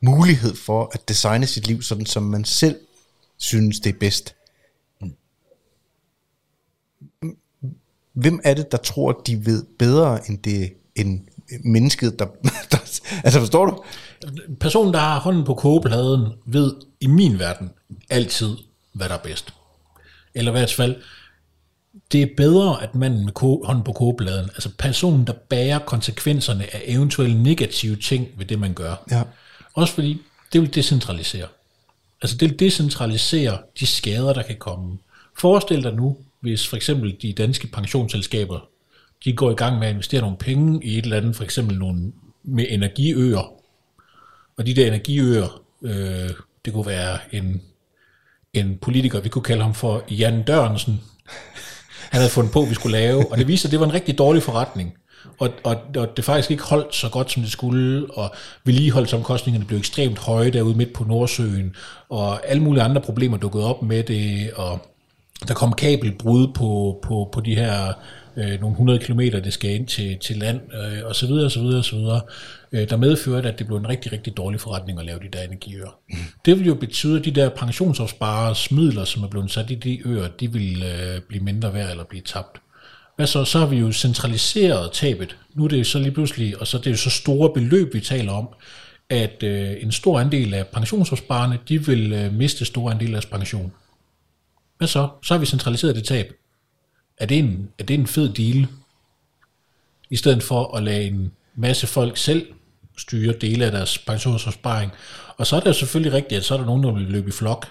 mulighed 0.01 0.55
for 0.55 0.91
at 0.93 1.09
designe 1.09 1.47
sit 1.47 1.67
liv 1.67 1.81
sådan, 1.81 2.05
som 2.05 2.23
man 2.23 2.45
selv 2.45 2.75
synes, 3.37 3.79
det 3.79 3.95
er 3.95 3.99
bedst. 3.99 4.35
Hvem 8.17 8.39
er 8.43 8.53
det, 8.53 8.71
der 8.71 8.77
tror, 8.77 9.21
de 9.27 9.45
ved 9.45 9.65
bedre 9.79 10.29
end 10.29 10.37
det 10.37 10.73
end 10.95 11.21
mennesket, 11.63 12.19
der, 12.19 12.25
der... 12.71 12.77
Altså, 13.23 13.39
forstår 13.39 13.65
du? 13.65 13.83
Personen, 14.59 14.93
der 14.93 14.99
har 14.99 15.19
hånden 15.19 15.43
på 15.43 15.53
kogepladen, 15.53 16.31
ved 16.45 16.73
i 16.99 17.07
min 17.07 17.39
verden 17.39 17.71
altid, 18.09 18.57
hvad 18.93 19.09
der 19.09 19.15
er 19.15 19.19
bedst. 19.19 19.53
Eller 20.35 20.51
i 20.51 20.57
hvert 20.57 20.73
fald, 20.73 20.95
det 22.11 22.21
er 22.21 22.27
bedre, 22.37 22.83
at 22.83 22.95
manden 22.95 23.25
med 23.25 23.33
ko- 23.33 23.63
hånden 23.65 23.83
på 23.83 23.91
kogepladen, 23.91 24.45
altså 24.49 24.69
personen, 24.77 25.27
der 25.27 25.33
bærer 25.49 25.79
konsekvenserne 25.79 26.63
af 26.75 26.81
eventuelle 26.85 27.43
negative 27.43 27.95
ting 27.95 28.27
ved 28.37 28.45
det, 28.45 28.59
man 28.59 28.73
gør. 28.73 29.03
Ja. 29.11 29.23
Også 29.73 29.93
fordi, 29.93 30.21
det 30.53 30.61
vil 30.61 30.75
decentralisere. 30.75 31.47
Altså 32.21 32.37
det 32.37 32.49
vil 32.49 32.59
decentralisere 32.59 33.57
de 33.79 33.85
skader, 33.85 34.33
der 34.33 34.43
kan 34.43 34.55
komme. 34.59 34.97
Forestil 35.39 35.83
dig 35.83 35.93
nu, 35.93 36.17
hvis 36.41 36.67
for 36.67 36.75
eksempel 36.75 37.17
de 37.21 37.33
danske 37.33 37.67
pensionsselskaber, 37.67 38.69
de 39.25 39.33
går 39.33 39.51
i 39.51 39.55
gang 39.55 39.79
med 39.79 39.87
at 39.87 39.91
investere 39.91 40.21
nogle 40.21 40.37
penge 40.37 40.85
i 40.85 40.97
et 40.97 41.03
eller 41.03 41.17
andet, 41.17 41.35
for 41.35 41.43
eksempel 41.43 41.77
nogle 41.77 42.11
med 42.43 42.65
energiøer, 42.69 43.53
og 44.57 44.65
de 44.65 44.73
der 44.73 44.87
energiøer, 44.87 45.63
øh, 45.83 46.29
det 46.65 46.73
kunne 46.73 46.85
være 46.85 47.19
en, 47.31 47.61
en 48.53 48.77
politiker, 48.81 49.19
vi 49.19 49.29
kunne 49.29 49.43
kalde 49.43 49.63
ham 49.63 49.73
for 49.73 50.03
Jan 50.09 50.43
Dørnsen, 50.43 51.01
han 52.11 52.21
havde 52.21 52.31
fundet 52.31 52.53
på, 52.53 52.61
at 52.61 52.69
vi 52.69 52.75
skulle 52.75 52.97
lave, 52.97 53.31
og 53.31 53.37
det 53.37 53.47
viste 53.47 53.61
sig, 53.61 53.67
at 53.69 53.71
det 53.71 53.79
var 53.79 53.85
en 53.85 53.93
rigtig 53.93 54.17
dårlig 54.17 54.43
forretning. 54.43 54.93
Og, 55.39 55.49
og, 55.63 55.77
og 55.97 56.17
det 56.17 56.25
faktisk 56.25 56.51
ikke 56.51 56.63
holdt 56.63 56.95
så 56.95 57.09
godt, 57.09 57.31
som 57.31 57.43
det 57.43 57.51
skulle, 57.51 58.13
og 58.13 58.35
vedligeholdsomkostningerne 58.63 59.65
blev 59.65 59.79
ekstremt 59.79 60.19
høje 60.19 60.51
derude 60.51 60.77
midt 60.77 60.93
på 60.93 61.03
Nordsøen, 61.03 61.75
og 62.09 62.47
alle 62.47 62.63
mulige 62.63 62.83
andre 62.83 63.01
problemer 63.01 63.37
dukkede 63.37 63.65
op 63.65 63.81
med 63.81 64.03
det, 64.03 64.51
og 64.53 64.87
der 65.47 65.53
kom 65.53 65.73
kabelbrud 65.73 66.47
på, 66.53 66.99
på, 67.03 67.29
på 67.33 67.41
de 67.41 67.55
her 67.55 67.93
øh, 68.37 68.59
nogle 68.61 68.71
100 68.73 68.99
km, 68.99 69.19
det 69.19 69.53
skal 69.53 69.71
ind 69.71 69.87
til, 69.87 70.17
til 70.17 70.37
land, 70.37 70.61
øh, 70.73 71.05
og 71.05 71.15
så 71.15 71.27
videre, 71.27 71.45
og 71.45 71.51
så 71.51 71.59
videre, 71.59 71.77
og 71.77 71.85
så 71.85 71.95
videre, 71.95 72.21
øh, 72.71 72.89
der 72.89 72.97
medførte, 72.97 73.49
at 73.49 73.59
det 73.59 73.67
blev 73.67 73.77
en 73.77 73.89
rigtig, 73.89 74.11
rigtig 74.11 74.37
dårlig 74.37 74.61
forretning 74.61 74.99
at 74.99 75.05
lave 75.05 75.19
de 75.19 75.37
der 75.37 75.41
energiøer. 75.41 75.99
Mm. 76.09 76.17
Det 76.45 76.59
vil 76.59 76.67
jo 76.67 76.75
betyde, 76.75 77.19
at 77.19 77.25
de 77.25 77.31
der 77.31 77.49
pensionsopsparers 77.49 78.71
midler, 78.71 79.05
som 79.05 79.23
er 79.23 79.27
blevet 79.27 79.51
sat 79.51 79.71
i 79.71 79.75
de 79.75 80.07
øer, 80.07 80.27
de 80.27 80.53
vil 80.53 80.83
øh, 80.83 81.21
blive 81.21 81.43
mindre 81.43 81.73
værd 81.73 81.91
eller 81.91 82.03
blive 82.03 82.21
tabt. 82.25 82.61
Hvad 83.15 83.27
så? 83.27 83.45
Så 83.45 83.59
har 83.59 83.65
vi 83.65 83.77
jo 83.77 83.91
centraliseret 83.91 84.91
tabet. 84.91 85.37
Nu 85.55 85.63
er 85.63 85.67
det 85.67 85.87
så 85.87 85.99
lige 85.99 86.11
pludselig, 86.11 86.61
og 86.61 86.67
så 86.67 86.77
er 86.77 86.81
det 86.81 86.91
jo 86.91 86.97
så 86.97 87.09
store 87.09 87.53
beløb, 87.53 87.93
vi 87.93 87.99
taler 87.99 88.31
om, 88.31 88.49
at 89.09 89.43
øh, 89.43 89.75
en 89.81 89.91
stor 89.91 90.19
andel 90.19 90.53
af 90.53 90.67
pensionsopsparerne, 90.67 91.59
de 91.69 91.85
vil 91.85 92.13
øh, 92.13 92.33
miste 92.33 92.65
store 92.65 92.93
andel 92.93 93.07
af 93.07 93.11
deres 93.11 93.25
pension. 93.25 93.71
Hvad 94.77 94.87
så? 94.87 95.09
Så 95.23 95.33
har 95.33 95.39
vi 95.39 95.45
centraliseret 95.45 95.95
det 95.95 96.03
tab. 96.03 96.33
Er 97.17 97.25
det 97.25 97.37
en, 97.37 97.69
er 97.79 97.83
det 97.83 97.93
en 97.93 98.07
fed 98.07 98.33
deal? 98.33 98.67
I 100.09 100.15
stedet 100.15 100.43
for 100.43 100.75
at 100.77 100.83
lade 100.83 101.03
en 101.03 101.31
masse 101.55 101.87
folk 101.87 102.17
selv 102.17 102.47
styre 102.97 103.33
dele 103.41 103.65
af 103.65 103.71
deres 103.71 103.97
pensionsopsparing. 103.97 104.91
Og 105.37 105.47
så 105.47 105.55
er 105.55 105.59
det 105.59 105.67
jo 105.67 105.73
selvfølgelig 105.73 106.13
rigtigt, 106.13 106.37
at 106.39 106.45
så 106.45 106.53
er 106.53 106.57
der 106.57 106.65
nogen, 106.65 106.83
der 106.83 106.91
vil 106.91 107.03
løbe 107.03 107.29
i 107.29 107.31
flok, 107.31 107.67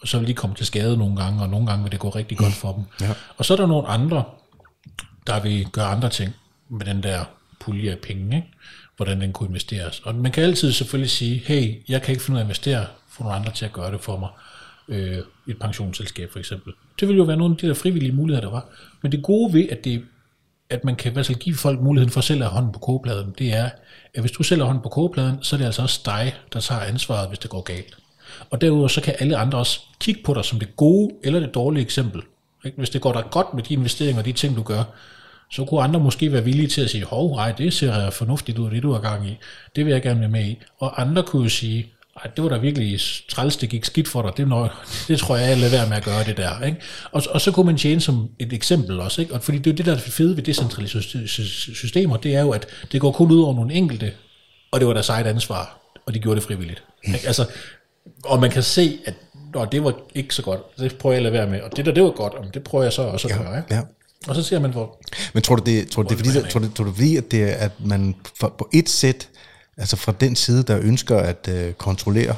og 0.00 0.08
så 0.08 0.18
vil 0.18 0.28
de 0.28 0.34
komme 0.34 0.56
til 0.56 0.66
skade 0.66 0.96
nogle 0.96 1.16
gange, 1.16 1.42
og 1.42 1.48
nogle 1.48 1.66
gange 1.66 1.82
vil 1.82 1.92
det 1.92 2.00
gå 2.00 2.08
rigtig 2.08 2.38
godt 2.38 2.52
for 2.52 2.72
dem. 2.72 2.84
Ja. 3.00 3.14
Og 3.36 3.44
så 3.44 3.52
er 3.52 3.56
der 3.56 3.66
nogle 3.66 3.88
andre, 3.88 4.24
der 5.26 5.40
vil 5.40 5.66
gøre 5.72 5.86
andre 5.86 6.10
ting 6.10 6.34
med 6.68 6.86
den 6.86 7.02
der 7.02 7.24
pulje 7.60 7.90
af 7.90 7.98
penge, 7.98 8.36
ikke? 8.36 8.48
hvordan 8.96 9.20
den 9.20 9.32
kunne 9.32 9.48
investeres. 9.48 10.00
Og 10.00 10.14
man 10.14 10.32
kan 10.32 10.44
altid 10.44 10.72
selvfølgelig 10.72 11.10
sige, 11.10 11.42
hey, 11.46 11.82
jeg 11.88 12.02
kan 12.02 12.12
ikke 12.12 12.24
finde 12.24 12.36
ud 12.36 12.38
af 12.38 12.42
at 12.42 12.46
investere, 12.46 12.86
få 13.08 13.22
nogle 13.22 13.36
andre 13.36 13.52
til 13.52 13.64
at 13.64 13.72
gøre 13.72 13.92
det 13.92 14.00
for 14.00 14.18
mig. 14.18 14.28
Øh, 14.88 15.18
et 15.48 15.58
pensionsselskab 15.60 16.32
for 16.32 16.38
eksempel. 16.38 16.72
Det 17.00 17.08
ville 17.08 17.18
jo 17.18 17.24
være 17.24 17.36
nogle 17.36 17.54
af 17.54 17.58
de 17.58 17.68
der 17.68 17.74
frivillige 17.74 18.12
muligheder, 18.12 18.46
der 18.46 18.52
var. 18.52 18.66
Men 19.02 19.12
det 19.12 19.22
gode 19.22 19.52
ved, 19.52 19.68
at, 19.70 19.84
det, 19.84 20.04
at 20.70 20.84
man 20.84 20.96
kan 20.96 21.16
altså 21.16 21.34
give 21.34 21.54
folk 21.54 21.80
muligheden 21.80 22.12
for 22.12 22.20
selv 22.20 22.42
at 22.42 22.48
have 22.48 22.54
hånden 22.54 22.72
på 22.72 22.78
kogepladen, 22.78 23.34
det 23.38 23.52
er, 23.52 23.70
at 24.14 24.20
hvis 24.20 24.32
du 24.32 24.42
selv 24.42 24.60
har 24.60 24.66
hånden 24.66 24.82
på 24.82 24.88
kogepladen, 24.88 25.42
så 25.42 25.56
er 25.56 25.58
det 25.58 25.64
altså 25.64 25.82
også 25.82 26.00
dig, 26.04 26.34
der 26.52 26.60
tager 26.60 26.80
ansvaret, 26.80 27.28
hvis 27.28 27.38
det 27.38 27.50
går 27.50 27.62
galt. 27.62 27.96
Og 28.50 28.60
derudover 28.60 28.88
så 28.88 29.00
kan 29.00 29.14
alle 29.18 29.36
andre 29.36 29.58
også 29.58 29.80
kigge 30.00 30.22
på 30.24 30.34
dig 30.34 30.44
som 30.44 30.58
det 30.58 30.76
gode 30.76 31.14
eller 31.24 31.40
det 31.40 31.54
dårlige 31.54 31.82
eksempel. 31.82 32.22
Hvis 32.76 32.90
det 32.90 33.00
går 33.00 33.12
dig 33.12 33.24
godt 33.30 33.54
med 33.54 33.62
de 33.62 33.74
investeringer 33.74 34.18
og 34.18 34.26
de 34.26 34.32
ting, 34.32 34.56
du 34.56 34.62
gør, 34.62 34.82
så 35.50 35.64
kunne 35.64 35.82
andre 35.82 36.00
måske 36.00 36.32
være 36.32 36.44
villige 36.44 36.68
til 36.68 36.80
at 36.80 36.90
sige, 36.90 37.04
hov, 37.04 37.36
nej, 37.36 37.52
det 37.52 37.72
ser 37.72 38.10
fornuftigt 38.10 38.58
ud, 38.58 38.70
det 38.70 38.82
du 38.82 38.92
har 38.92 39.00
gang 39.00 39.28
i. 39.28 39.36
Det 39.76 39.84
vil 39.84 39.92
jeg 39.92 40.02
gerne 40.02 40.20
være 40.20 40.28
med 40.28 40.44
i. 40.44 40.58
Og 40.78 41.00
andre 41.00 41.22
kunne 41.22 41.42
jo 41.42 41.48
sige, 41.48 41.92
ej, 42.24 42.30
det 42.36 42.44
var 42.44 42.50
da 42.50 42.56
virkelig 42.56 43.00
træls, 43.28 43.56
det 43.56 43.68
gik 43.68 43.84
skidt 43.84 44.08
for 44.08 44.22
dig. 44.22 44.32
Det, 44.36 44.48
noget, 44.48 44.70
det 45.08 45.18
tror 45.18 45.36
jeg, 45.36 45.48
jeg 45.48 45.58
lader 45.58 45.70
være 45.70 45.88
med 45.88 45.96
at 45.96 46.04
gøre 46.04 46.24
det 46.24 46.36
der. 46.36 46.62
Ikke? 46.62 46.78
Og, 47.12 47.22
og 47.30 47.40
så 47.40 47.52
kunne 47.52 47.66
man 47.66 47.76
tjene 47.76 48.00
som 48.00 48.28
et 48.38 48.52
eksempel 48.52 49.00
også. 49.00 49.20
Ikke? 49.20 49.34
Og 49.34 49.42
fordi 49.42 49.58
det 49.58 49.70
er 49.70 49.74
det, 49.74 49.86
der 49.86 49.94
er 49.94 49.98
fede 49.98 50.36
ved 50.36 50.42
decentraliserede 50.42 51.28
systemer, 51.76 52.16
det 52.16 52.34
er 52.34 52.40
jo, 52.40 52.50
at 52.50 52.66
det 52.92 53.00
går 53.00 53.12
kun 53.12 53.30
ud 53.30 53.40
over 53.42 53.54
nogle 53.54 53.74
enkelte, 53.74 54.12
og 54.72 54.80
det 54.80 54.88
var 54.88 54.94
deres 54.94 55.08
eget 55.08 55.26
ansvar, 55.26 55.80
og 56.06 56.14
de 56.14 56.18
gjorde 56.18 56.40
det 56.40 56.46
frivilligt. 56.46 56.82
Ikke? 57.04 57.26
Altså, 57.26 57.46
og 58.24 58.40
man 58.40 58.50
kan 58.50 58.62
se, 58.62 58.98
at 59.04 59.14
Nå, 59.54 59.64
det 59.64 59.84
var 59.84 59.94
ikke 60.14 60.34
så 60.34 60.42
godt, 60.42 60.78
det 60.78 60.96
prøver 60.98 61.12
jeg 61.12 61.16
at 61.16 61.22
lade 61.22 61.32
være 61.32 61.46
med, 61.46 61.60
og 61.60 61.76
det 61.76 61.86
der, 61.86 61.92
det 61.92 62.02
var 62.02 62.10
godt, 62.10 62.54
det 62.54 62.62
prøver 62.62 62.84
jeg 62.84 62.92
så 62.92 63.02
også 63.02 63.28
at 63.28 63.34
Ja, 63.34 63.42
gøre. 63.42 63.58
Ikke? 63.58 63.74
ja. 63.74 63.80
Og 64.28 64.34
så 64.34 64.42
ser 64.42 64.58
man, 64.58 64.70
hvor... 64.70 65.00
Men 65.34 65.42
tror 65.42 65.56
du, 65.56 65.62
det, 65.64 65.90
tror 65.90 66.02
du, 66.02 66.08
det, 66.08 66.20
er, 66.20 66.32
fordi, 66.32 66.50
tror, 66.50 66.60
du, 66.60 66.70
tror 66.70 66.84
du, 66.84 66.92
fordi, 66.92 67.16
at, 67.16 67.30
det 67.30 67.42
at 67.44 67.72
man 67.84 68.14
for, 68.40 68.54
på 68.58 68.68
et 68.74 68.88
sæt, 68.88 69.28
altså 69.78 69.96
fra 69.96 70.12
den 70.20 70.36
side, 70.36 70.62
der 70.62 70.78
ønsker 70.82 71.16
at 71.18 71.48
øh, 71.48 71.72
kontrollere 71.72 72.36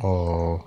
og 0.00 0.60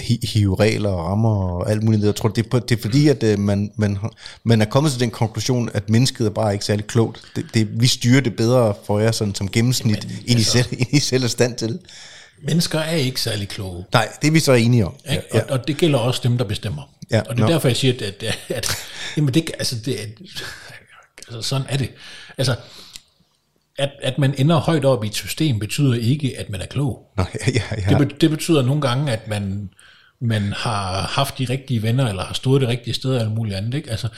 hi, 0.00 0.26
hive 0.26 0.56
regler 0.60 0.90
og 0.90 1.04
rammer 1.04 1.36
og 1.52 1.70
alt 1.70 1.82
muligt, 1.82 2.04
jeg 2.04 2.14
tror, 2.16 2.28
det 2.28 2.46
er, 2.46 2.48
på, 2.50 2.58
det 2.58 2.78
er 2.78 2.82
fordi, 2.82 3.08
at 3.08 3.22
øh, 3.22 3.38
man, 3.38 3.72
man, 3.76 3.98
man 4.44 4.60
er 4.60 4.64
kommet 4.64 4.92
til 4.92 5.00
den 5.00 5.10
konklusion, 5.10 5.70
at 5.74 5.90
mennesket 5.90 6.26
er 6.26 6.30
bare 6.30 6.52
ikke 6.52 6.64
særlig 6.64 6.86
klogt. 6.86 7.22
Det, 7.36 7.46
det, 7.54 7.80
vi 7.80 7.86
styrer 7.86 8.20
det 8.20 8.36
bedre 8.36 8.74
for 8.86 8.98
jer 9.00 9.10
sådan, 9.10 9.34
som 9.34 9.48
gennemsnit, 9.48 10.04
Jamen, 10.04 10.16
end, 10.18 10.30
I 10.30 10.32
altså- 10.32 10.52
selv, 10.52 10.66
end 10.72 10.86
I 10.92 11.00
selv 11.00 11.24
er 11.24 11.28
stand 11.28 11.54
til. 11.56 11.78
Mennesker 12.42 12.78
er 12.78 12.96
ikke 12.96 13.20
særlig 13.20 13.48
kloge. 13.48 13.84
Nej, 13.92 14.08
det 14.22 14.28
er 14.28 14.32
vi 14.32 14.40
så 14.40 14.52
enige 14.52 14.86
om. 14.86 14.94
Ikke? 15.10 15.22
Ja, 15.34 15.40
Og, 15.42 15.50
og 15.50 15.68
det 15.68 15.76
gælder 15.76 15.98
også 15.98 16.20
dem, 16.24 16.38
der 16.38 16.44
bestemmer. 16.44 16.82
Ja, 17.10 17.20
og 17.20 17.36
det 17.36 17.42
er 17.42 17.46
nå. 17.46 17.52
derfor, 17.52 17.68
jeg 17.68 17.76
siger, 17.76 17.94
at, 17.94 18.22
at, 18.22 18.38
at 18.48 18.76
jamen 19.16 19.34
det, 19.34 19.50
altså 19.58 19.76
det, 19.84 19.96
altså 21.28 21.42
sådan 21.48 21.66
er 21.68 21.76
det. 21.76 21.90
Altså, 22.38 22.54
at, 23.78 23.90
at 24.02 24.18
man 24.18 24.34
ender 24.38 24.56
højt 24.56 24.84
op 24.84 25.04
i 25.04 25.06
et 25.06 25.14
system, 25.14 25.58
betyder 25.58 25.94
ikke, 25.94 26.38
at 26.38 26.50
man 26.50 26.60
er 26.60 26.66
klog. 26.66 27.12
Nå, 27.16 27.24
ja, 27.46 27.52
ja, 27.54 27.90
ja. 27.90 27.98
Det, 27.98 28.20
det 28.20 28.30
betyder 28.30 28.62
nogle 28.62 28.80
gange, 28.80 29.12
at 29.12 29.28
man, 29.28 29.70
man 30.20 30.52
har 30.56 31.00
haft 31.00 31.38
de 31.38 31.44
rigtige 31.44 31.82
venner, 31.82 32.08
eller 32.08 32.24
har 32.24 32.34
stået 32.34 32.60
det 32.60 32.68
rigtige 32.68 32.94
sted, 32.94 33.14
eller 33.14 33.30
muligt 33.30 33.56
andet. 33.56 33.74
Ikke? 33.74 33.90
Altså, 33.90 34.08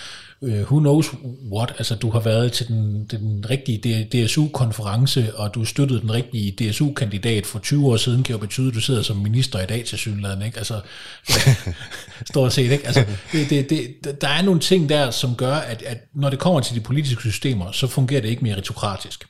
uh, 0.40 0.50
who 0.50 0.78
knows 0.78 1.10
what? 1.52 1.74
Altså, 1.78 1.94
du 1.94 2.10
har 2.10 2.20
været 2.20 2.52
til 2.52 2.68
den, 2.68 3.04
den 3.04 3.44
rigtige 3.50 4.04
DSU-konference, 4.04 5.36
og 5.36 5.54
du 5.54 5.64
støttede 5.64 6.00
den 6.00 6.10
rigtige 6.10 6.50
DSU-kandidat 6.50 7.46
for 7.46 7.58
20 7.58 7.86
år 7.86 7.96
siden, 7.96 8.22
kan 8.22 8.32
jo 8.32 8.38
betyde, 8.38 8.68
at 8.68 8.74
du 8.74 8.80
sidder 8.80 9.02
som 9.02 9.16
minister 9.16 9.60
i 9.62 9.66
dag 9.66 9.84
til 9.84 9.98
synligheden. 9.98 10.42
Ikke? 10.42 10.58
Altså, 10.58 10.80
stort 12.30 12.52
set. 12.52 12.70
Ikke? 12.72 12.86
Altså, 12.86 13.04
det, 13.32 13.50
det, 13.50 13.70
det, 13.70 14.20
der 14.20 14.28
er 14.28 14.42
nogle 14.42 14.60
ting 14.60 14.88
der, 14.88 15.10
som 15.10 15.34
gør, 15.34 15.54
at, 15.54 15.82
at 15.82 15.98
når 16.14 16.30
det 16.30 16.38
kommer 16.38 16.60
til 16.60 16.74
de 16.74 16.80
politiske 16.80 17.20
systemer, 17.20 17.72
så 17.72 17.86
fungerer 17.86 18.20
det 18.20 18.28
ikke 18.28 18.44
meritokratisk. 18.44 19.24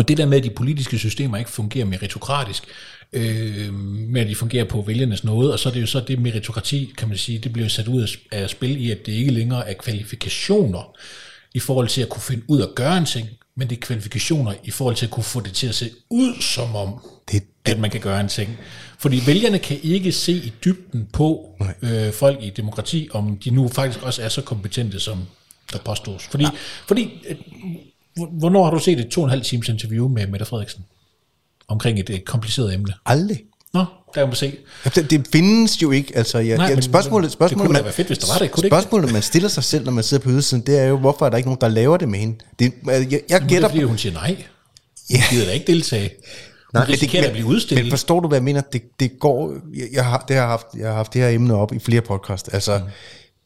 Og 0.00 0.08
det 0.08 0.16
der 0.16 0.26
med, 0.26 0.38
at 0.38 0.44
de 0.44 0.50
politiske 0.50 0.98
systemer 0.98 1.38
ikke 1.38 1.50
fungerer 1.50 1.84
meritokratisk, 1.84 2.64
øh, 3.12 3.74
med 3.74 4.20
at 4.20 4.28
de 4.28 4.34
fungerer 4.34 4.64
på 4.64 4.82
vælgernes 4.82 5.24
nåde, 5.24 5.52
og 5.52 5.58
så 5.58 5.68
er 5.68 5.72
det 5.72 5.80
jo 5.80 5.86
så 5.86 6.00
det 6.00 6.18
meritokrati, 6.18 6.92
kan 6.98 7.08
man 7.08 7.18
sige, 7.18 7.38
det 7.38 7.52
bliver 7.52 7.68
sat 7.68 7.88
ud 7.88 8.08
af- 8.32 8.50
spil 8.50 8.84
i, 8.84 8.90
at 8.90 9.06
det 9.06 9.12
ikke 9.12 9.30
længere 9.30 9.68
er 9.68 9.74
kvalifikationer 9.74 10.96
i 11.54 11.58
forhold 11.58 11.88
til 11.88 12.02
at 12.02 12.08
kunne 12.08 12.22
finde 12.22 12.42
ud 12.48 12.60
af 12.60 12.66
at 12.66 12.74
gøre 12.74 12.98
en 12.98 13.04
ting, 13.04 13.28
men 13.56 13.70
det 13.70 13.76
er 13.76 13.80
kvalifikationer 13.80 14.54
i 14.64 14.70
forhold 14.70 14.96
til 14.96 15.06
at 15.06 15.10
kunne 15.10 15.24
få 15.24 15.40
det 15.40 15.52
til 15.52 15.66
at 15.66 15.74
se 15.74 15.90
ud 16.10 16.42
som 16.42 16.76
om, 16.76 17.00
Det, 17.32 17.42
at 17.64 17.78
man 17.78 17.90
kan 17.90 18.00
gøre 18.00 18.20
en 18.20 18.28
ting. 18.28 18.58
Fordi 18.98 19.22
vælgerne 19.26 19.58
kan 19.58 19.80
ikke 19.82 20.12
se 20.12 20.32
i 20.32 20.52
dybden 20.64 21.08
på 21.12 21.56
øh, 21.82 22.12
folk 22.12 22.38
i 22.42 22.50
demokrati, 22.50 23.08
om 23.12 23.36
de 23.44 23.50
nu 23.50 23.68
faktisk 23.68 24.02
også 24.02 24.22
er 24.22 24.28
så 24.28 24.42
kompetente, 24.42 25.00
som 25.00 25.18
der 25.72 25.78
påstås. 25.78 26.22
Fordi, 26.30 26.44
ja. 26.44 26.50
fordi 26.86 27.10
hvornår 28.16 28.64
har 28.64 28.70
du 28.70 28.78
set 28.78 29.00
et 29.00 29.08
to 29.08 29.20
og 29.20 29.24
en 29.24 29.30
halv 29.30 29.42
times 29.42 29.68
interview 29.68 30.08
med 30.08 30.26
Mette 30.26 30.46
Frederiksen? 30.46 30.84
Omkring 31.68 32.00
et, 32.00 32.10
et 32.10 32.24
kompliceret 32.24 32.74
emne. 32.74 32.92
aldrig. 33.06 33.42
Nå, 33.74 33.78
der 34.14 34.20
kan 34.20 34.26
man 34.26 34.36
se. 34.36 34.56
Ja, 34.84 34.90
Det, 34.94 35.10
det 35.10 35.28
findes 35.32 35.82
jo 35.82 35.90
ikke. 35.90 36.16
Altså, 36.16 36.38
jeg, 36.38 36.56
Nej, 36.56 36.66
Nej, 36.66 36.74
men- 36.74 36.82
spørgsmålet, 36.82 37.24
det 37.24 37.32
spørgsmålet, 37.32 37.66
kunne 37.66 37.74
da 37.74 37.78
man, 37.80 37.84
være 37.84 37.92
fedt, 37.92 38.08
hvis 38.08 38.18
der 38.18 38.26
var 38.32 38.38
det, 38.38 38.50
kunne 38.50 38.62
det 38.62 38.70
spørgsmålet, 38.70 39.12
man 39.12 39.22
stiller 39.22 39.48
sig 39.48 39.64
selv, 39.64 39.84
når 39.84 39.92
man 39.92 40.04
sidder 40.04 40.22
på 40.24 40.30
ydersiden, 40.30 40.66
det 40.66 40.78
er 40.78 40.84
jo, 40.84 40.96
hvorfor 40.98 41.26
er 41.26 41.30
der 41.30 41.36
ikke 41.36 41.48
nogen, 41.48 41.60
der 41.60 41.68
laver 41.68 41.96
det 41.96 42.08
med 42.08 42.18
hende? 42.18 42.38
Det, 42.58 42.72
jeg, 42.86 43.00
jeg 43.12 43.20
Det 43.28 43.30
er 43.30 43.38
gætter 43.48 43.68
fordi, 43.68 43.82
hun 43.82 43.98
siger 43.98 44.12
nej. 44.12 44.28
Hun 44.28 44.36
Ja. 45.10 45.22
gider 45.30 45.44
da 45.46 45.52
ikke 45.52 45.66
deltage. 45.72 46.10
Hun 46.74 46.82
risikerer 46.88 47.26
at 47.26 47.32
blive 47.32 47.46
udstillet. 47.46 47.84
Men 47.84 47.90
forstår 47.90 48.20
du, 48.20 48.28
hvad 48.28 48.38
jeg 48.38 48.44
mener? 48.44 48.60
Det, 48.60 48.82
det 49.00 49.18
går, 49.20 49.54
jeg, 49.74 49.86
jeg, 49.92 50.04
har, 50.04 50.24
det 50.28 50.36
har 50.36 50.46
haft, 50.46 50.66
jeg 50.78 50.88
har 50.88 50.94
haft 50.94 51.14
det 51.14 51.22
her 51.22 51.28
emne 51.28 51.54
op 51.54 51.72
i 51.74 51.78
flere 51.78 52.00
podcast. 52.00 52.48
Altså, 52.52 52.78
mm. 52.78 52.84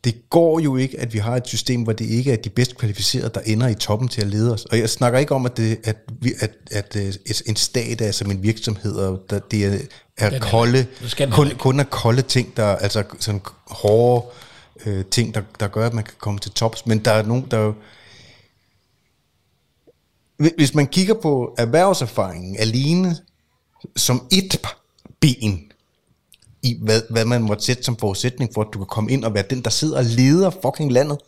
Det 0.05 0.31
går 0.31 0.61
jo 0.61 0.77
ikke, 0.77 1.01
at 1.01 1.13
vi 1.15 1.19
har 1.19 1.37
et 1.37 1.47
system, 1.47 1.83
hvor 1.83 1.93
det 1.93 2.05
ikke 2.05 2.33
er 2.33 2.37
de 2.37 2.51
bedst 2.51 2.77
kvalificerede, 2.77 3.31
der 3.35 3.41
ender 3.41 3.69
i 3.69 3.75
toppen 3.75 4.09
til 4.09 4.21
at 4.21 4.27
lede 4.27 4.53
os. 4.53 4.65
Og 4.65 4.79
jeg 4.79 4.91
snakker 4.91 5.19
ikke 5.19 5.35
om, 5.35 5.47
at, 5.47 5.57
det, 5.57 5.79
at, 5.85 5.97
vi, 6.21 6.33
at, 6.41 6.51
at, 6.71 6.97
øh, 6.97 7.15
en 7.47 7.57
stat 7.57 8.01
er 8.01 8.13
som 8.13 8.31
en 8.31 8.43
virksomhed, 8.43 8.93
og 8.95 9.23
der, 9.31 9.39
det 9.39 9.65
er, 9.65 9.79
er 10.19 10.31
Den 10.31 10.43
er- 10.43 10.51
kolde, 10.51 10.87
den 11.19 11.31
kun, 11.31 11.51
kun 11.59 11.81
er 11.81 11.85
kolde 11.85 12.23
ting, 12.23 12.57
der, 12.57 12.67
altså 12.67 13.05
sådan 13.21 13.41
hårde 13.67 14.27
øh, 14.87 15.05
ting, 15.05 15.35
der, 15.35 15.43
der 15.61 15.69
gør, 15.69 15.87
at 15.87 15.95
man 15.95 16.05
kan 16.05 16.15
komme 16.19 16.41
til 16.41 16.51
tops. 16.53 16.87
Men 16.87 16.99
der 16.99 17.11
er 17.11 17.23
nogen, 17.23 17.47
der 17.51 17.59
jo, 17.59 17.75
Hvis 20.57 20.75
man 20.75 20.87
kigger 20.87 21.15
på 21.15 21.55
erhvervserfaringen 21.59 22.57
alene 22.59 23.17
som 23.97 24.27
et 24.33 24.61
ben 25.21 25.61
i, 26.65 26.77
hvad, 26.83 27.01
hvad 27.11 27.25
man 27.25 27.43
måtte 27.43 27.65
sætte 27.65 27.83
som 27.83 27.97
forudsætning 27.97 28.51
for, 28.55 28.61
at 28.61 28.69
du 28.75 28.79
kan 28.79 28.87
komme 28.87 29.11
ind 29.11 29.25
og 29.25 29.35
være 29.35 29.45
den, 29.51 29.61
der 29.63 29.71
sidder 29.71 29.97
og 29.99 30.05
leder 30.05 30.51
fucking 30.63 30.93
landet, 30.93 31.19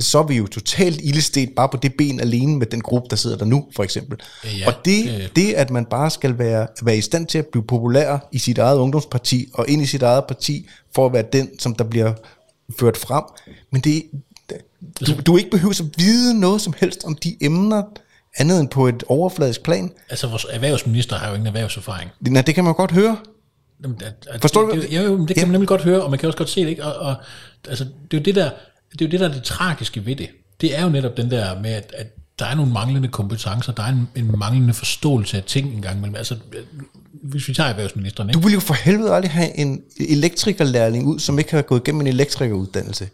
så 0.00 0.18
er 0.18 0.22
vi 0.22 0.36
jo 0.36 0.46
totalt 0.46 1.00
ildestet 1.04 1.50
bare 1.56 1.68
på 1.68 1.76
det 1.76 1.92
ben 1.98 2.20
alene 2.20 2.58
med 2.58 2.66
den 2.66 2.80
gruppe, 2.80 3.06
der 3.10 3.16
sidder 3.16 3.36
der 3.36 3.44
nu, 3.44 3.66
for 3.76 3.84
eksempel. 3.84 4.18
Ja, 4.44 4.66
og 4.66 4.74
det, 4.84 5.04
det- 5.04 5.30
det, 5.36 5.52
at 5.54 5.70
man 5.70 5.84
bare 5.84 6.10
skal 6.10 6.38
være, 6.38 6.66
være 6.82 6.96
i 6.96 7.00
stand 7.00 7.26
til 7.26 7.38
at 7.38 7.46
blive 7.46 7.62
populær 7.64 8.28
i 8.32 8.38
sit 8.38 8.58
eget 8.58 8.78
ungdomsparti, 8.78 9.48
og 9.54 9.68
ind 9.68 9.82
i 9.82 9.86
sit 9.86 10.02
eget 10.02 10.24
parti, 10.28 10.68
for 10.94 11.06
at 11.06 11.12
være 11.12 11.24
den, 11.32 11.58
som 11.58 11.74
der 11.74 11.84
bliver 11.84 12.12
ført 12.80 12.96
frem. 12.96 13.24
Men 13.72 13.80
det, 13.80 14.02
du, 15.06 15.12
du 15.26 15.36
ikke 15.36 15.50
behøver 15.50 15.74
at 15.80 15.98
vide 15.98 16.40
noget 16.40 16.60
som 16.60 16.74
helst 16.80 17.04
om 17.04 17.14
de 17.14 17.36
emner, 17.40 17.82
andet 18.36 18.60
end 18.60 18.68
på 18.68 18.88
et 18.88 19.04
overfladisk 19.06 19.62
plan. 19.62 19.92
Altså, 20.10 20.26
vores 20.28 20.46
erhvervsminister 20.50 21.16
har 21.16 21.28
jo 21.28 21.34
ingen 21.34 21.46
erhvervserfaring. 21.46 22.10
Nej, 22.20 22.42
det 22.42 22.54
kan 22.54 22.64
man 22.64 22.74
godt 22.74 22.92
høre. 22.92 23.16
Jamen, 23.82 23.96
at, 24.04 24.26
at 24.30 24.40
Forstår 24.40 24.66
det, 24.66 24.74
du, 24.76 24.80
det, 24.80 24.96
jo, 24.96 25.18
det 25.18 25.28
kan 25.28 25.36
Ja. 25.36 25.44
man 25.44 25.52
nemlig 25.52 25.68
godt 25.68 25.82
høre, 25.82 26.02
og 26.02 26.10
man 26.10 26.18
kan 26.18 26.26
også 26.26 26.36
godt 26.38 26.48
se 26.50 26.60
det, 26.60 26.68
ikke? 26.68 26.84
Og, 26.84 26.94
og 27.06 27.14
altså, 27.68 27.84
det 27.84 28.16
er 28.16 28.18
jo 28.18 28.22
det 28.24 28.34
der, 28.34 28.50
det 28.92 29.00
er 29.02 29.06
jo 29.06 29.10
det 29.10 29.20
der 29.20 29.28
er 29.28 29.32
det 29.32 29.42
tragiske 29.42 30.06
ved 30.06 30.16
det. 30.16 30.28
Det 30.60 30.78
er 30.78 30.82
jo 30.82 30.88
netop 30.88 31.16
den 31.16 31.30
der 31.30 31.60
med, 31.60 31.70
at, 31.70 31.92
at 31.96 32.06
der 32.38 32.46
er 32.46 32.54
nogle 32.54 32.72
manglende 32.72 33.08
kompetencer, 33.08 33.72
der 33.72 33.82
er 33.82 33.88
en, 33.88 34.08
en 34.16 34.38
manglende 34.38 34.74
forståelse 34.74 35.36
af 35.36 35.42
ting 35.42 35.74
engang 35.74 35.96
imellem. 35.96 36.16
Altså, 36.16 36.36
hvis 37.22 37.48
vi 37.48 37.54
tager 37.54 37.68
erhvervsministeren, 37.70 38.28
Du 38.28 38.38
ikke? 38.38 38.46
vil 38.46 38.54
jo 38.54 38.60
for 38.60 38.74
helvede 38.74 39.12
aldrig 39.14 39.30
have 39.30 39.58
en 39.58 39.82
elektrikerlærling 40.00 41.06
ud, 41.06 41.18
som 41.18 41.38
ikke 41.38 41.50
har 41.50 41.62
gået 41.62 41.80
igennem 41.80 42.00
en 42.00 42.06
elektrikeruddannelse. 42.06 43.08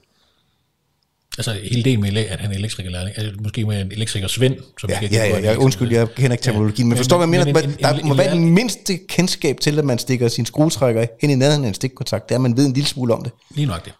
Altså, 1.38 1.53
hele 1.62 1.83
det 1.85 2.01
med, 2.01 2.16
at 2.16 2.40
han 2.40 2.51
er 2.53 2.55
elektrikerlærling, 2.57 3.18
altså, 3.18 3.35
måske 3.42 3.64
med 3.64 3.81
en 3.81 3.92
elektriker 3.92 4.29
Svend, 4.29 4.57
som 4.81 4.90
Ja, 4.90 4.99
ja, 5.03 5.09
ja, 5.27 5.38
ja, 5.38 5.57
undskyld, 5.57 5.92
jeg 5.92 6.14
kender 6.14 6.33
ikke 6.33 6.42
terminologien, 6.44 6.87
men 6.87 6.88
Men- 6.88 6.97
forstår, 6.97 7.16
hvad 7.27 7.38
jeg 7.38 7.44
men 7.47 7.55
mener? 7.55 7.61
en- 7.68 7.70
en- 7.70 7.79
Der 7.79 7.92
en- 7.92 8.09
må 8.09 8.14
være 8.14 8.35
den 8.35 8.51
mindste 8.51 8.99
kendskab 9.09 9.61
til, 9.61 9.79
at 9.79 9.85
man 9.85 9.99
stikker 9.99 10.29
sin 10.29 10.47
skruetrækker 10.47 11.07
hen 11.20 11.31
i 11.31 11.35
nærheden 11.35 11.64
af 11.64 11.68
en 11.68 11.75
stikkontakt. 11.75 12.29
Det 12.29 12.35
er, 12.35 12.38
at 12.38 12.42
man 12.42 12.57
ved 12.57 12.66
en 12.66 12.73
lille 12.73 12.87
smule 12.88 13.14
om 13.14 13.23
det. 13.23 13.33
Lige 13.55 13.66
nok 13.66 13.85
det. 13.85 13.92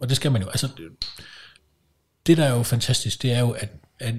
Og 0.00 0.08
det 0.08 0.16
skal 0.16 0.32
man 0.32 0.42
jo. 0.42 0.48
Altså, 0.48 0.66
det- 0.76 1.08
det 2.26 2.36
der 2.36 2.44
er 2.44 2.54
jo 2.56 2.62
fantastisk, 2.62 3.22
det 3.22 3.32
er 3.32 3.40
jo, 3.40 3.50
at, 3.50 3.68
at 4.00 4.14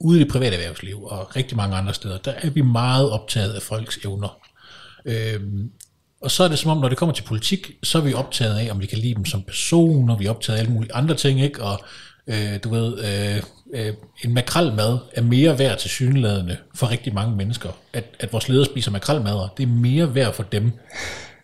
ude 0.00 0.20
i 0.20 0.24
det 0.24 0.32
private 0.32 0.56
erhvervsliv 0.56 1.02
og 1.04 1.36
rigtig 1.36 1.56
mange 1.56 1.76
andre 1.76 1.94
steder, 1.94 2.18
der 2.18 2.32
er 2.32 2.50
vi 2.50 2.60
meget 2.60 3.10
optaget 3.10 3.52
af 3.52 3.62
folks 3.62 3.98
evner. 4.04 4.38
Øhm, 5.04 5.70
og 6.20 6.30
så 6.30 6.44
er 6.44 6.48
det 6.48 6.58
som 6.58 6.70
om, 6.70 6.78
når 6.78 6.88
det 6.88 6.98
kommer 6.98 7.14
til 7.14 7.22
politik, 7.22 7.70
så 7.82 7.98
er 7.98 8.02
vi 8.02 8.14
optaget 8.14 8.58
af, 8.58 8.70
om 8.70 8.80
vi 8.80 8.86
kan 8.86 8.98
lide 8.98 9.14
dem 9.14 9.24
som 9.24 9.42
personer, 9.42 10.16
vi 10.16 10.26
er 10.26 10.30
optaget 10.30 10.56
af 10.56 10.60
alle 10.60 10.72
mulige 10.72 10.94
andre 10.94 11.14
ting, 11.14 11.40
ikke? 11.40 11.62
Og 11.62 11.80
øh, 12.26 12.58
du 12.64 12.70
ved, 12.70 13.04
øh, 13.04 13.42
øh, 13.74 13.94
en 14.24 14.34
makrelmad 14.34 14.98
er 15.12 15.22
mere 15.22 15.58
værd 15.58 15.78
til 15.78 15.90
synlædende 15.90 16.56
for 16.74 16.90
rigtig 16.90 17.14
mange 17.14 17.36
mennesker. 17.36 17.70
At, 17.92 18.04
at 18.20 18.32
vores 18.32 18.48
ledere 18.48 18.64
spiser 18.64 18.90
makrelmadder, 18.90 19.48
det 19.56 19.62
er 19.62 19.66
mere 19.66 20.14
værd 20.14 20.34
for 20.34 20.42
dem, 20.42 20.72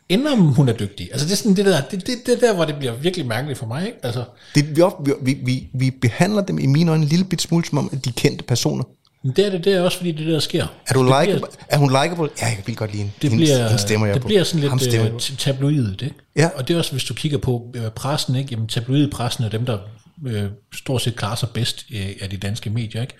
end 0.08 0.26
om 0.26 0.40
hun 0.40 0.68
er 0.68 0.72
dygtig. 0.72 1.08
Altså 1.12 1.26
det 1.26 1.32
er 1.32 1.36
sådan 1.36 1.56
det 1.56 1.64
der, 1.64 1.80
det, 1.80 2.06
det, 2.06 2.26
det 2.26 2.40
der, 2.40 2.54
hvor 2.54 2.64
det 2.64 2.76
bliver 2.76 2.92
virkelig 2.92 3.26
mærkeligt 3.26 3.58
for 3.58 3.66
mig, 3.66 3.86
ikke? 3.86 3.98
Altså, 4.02 4.24
det 4.54 4.76
vi, 4.76 4.82
op, 4.82 5.08
vi, 5.22 5.38
vi, 5.44 5.68
vi 5.74 5.90
behandler 5.90 6.42
dem 6.42 6.58
i 6.58 6.66
mine 6.66 6.90
øjne 6.90 7.02
en 7.02 7.08
lille 7.08 7.24
bit 7.24 7.42
smule 7.42 7.64
som 7.64 7.78
om, 7.78 7.90
at 7.92 8.04
de 8.04 8.12
kendte 8.12 8.44
personer 8.44 8.84
men 9.24 9.32
det 9.32 9.46
er 9.46 9.50
det, 9.50 9.64
det 9.64 9.72
er 9.72 9.80
også 9.80 9.96
fordi 9.96 10.12
det 10.12 10.26
der 10.26 10.40
sker. 10.40 10.66
Er, 10.86 10.94
du 10.94 11.00
det 11.00 11.06
likeable? 11.06 11.40
Bliver, 11.40 11.48
er 11.68 11.78
hun 11.78 11.90
likable? 11.90 12.28
Ja, 12.40 12.46
jeg 12.46 12.62
vil 12.66 12.76
godt 12.76 12.90
lide 12.90 13.02
hende. 13.02 13.12
det 13.22 13.30
bliver, 13.30 13.68
hende 13.68 13.78
stemmer 13.78 14.06
jeg 14.06 14.14
det 14.14 14.22
på. 14.22 14.28
bliver 14.28 14.44
sådan 14.44 14.70
lidt 14.70 14.82
stemmer 14.82 15.14
øh, 15.14 15.20
tabloidet, 15.20 16.02
ikke? 16.02 16.14
Ja. 16.36 16.48
Og 16.54 16.68
det 16.68 16.74
er 16.74 16.78
også, 16.78 16.92
hvis 16.92 17.04
du 17.04 17.14
kigger 17.14 17.38
på 17.38 17.72
øh, 17.74 17.90
pressen, 17.90 18.36
ikke? 18.36 18.48
Jamen 18.50 18.68
tabloidpressen 18.68 19.44
er 19.44 19.48
dem, 19.48 19.66
der 19.66 19.78
øh, 20.26 20.44
stort 20.74 21.02
set 21.02 21.16
klarer 21.16 21.34
sig 21.34 21.48
bedst 21.54 21.86
øh, 21.94 22.06
af 22.20 22.30
de 22.30 22.36
danske 22.36 22.70
medier, 22.70 23.02
ikke? 23.02 23.14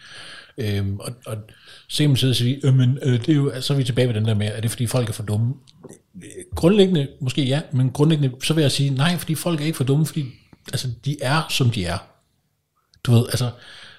Øhm, 0.58 0.96
og, 1.00 1.12
og 1.26 1.36
så 1.88 2.02
kan 2.02 2.10
man 2.10 2.16
sidde 2.16 2.30
og 2.30 2.36
sige, 2.36 2.60
øh, 2.64 2.74
men 2.74 2.98
øh, 3.02 3.12
det 3.12 3.28
er 3.28 3.34
jo, 3.34 3.52
så 3.60 3.72
er 3.72 3.76
vi 3.76 3.84
tilbage 3.84 4.08
ved 4.08 4.14
den 4.14 4.24
der 4.24 4.34
med, 4.34 4.46
er 4.46 4.60
det 4.60 4.70
fordi 4.70 4.86
folk 4.86 5.08
er 5.08 5.12
for 5.12 5.22
dumme? 5.22 5.54
Grundlæggende, 6.54 7.08
måske 7.20 7.42
ja, 7.42 7.60
men 7.72 7.90
grundlæggende, 7.90 8.36
så 8.44 8.54
vil 8.54 8.62
jeg 8.62 8.72
sige, 8.72 8.90
nej, 8.90 9.16
fordi 9.18 9.34
folk 9.34 9.60
er 9.60 9.64
ikke 9.64 9.76
for 9.76 9.84
dumme, 9.84 10.06
fordi 10.06 10.24
altså, 10.72 10.88
de 11.04 11.16
er, 11.22 11.42
som 11.50 11.70
de 11.70 11.84
er. 11.84 11.98
Du 13.04 13.12
ved, 13.12 13.26
altså, 13.28 13.50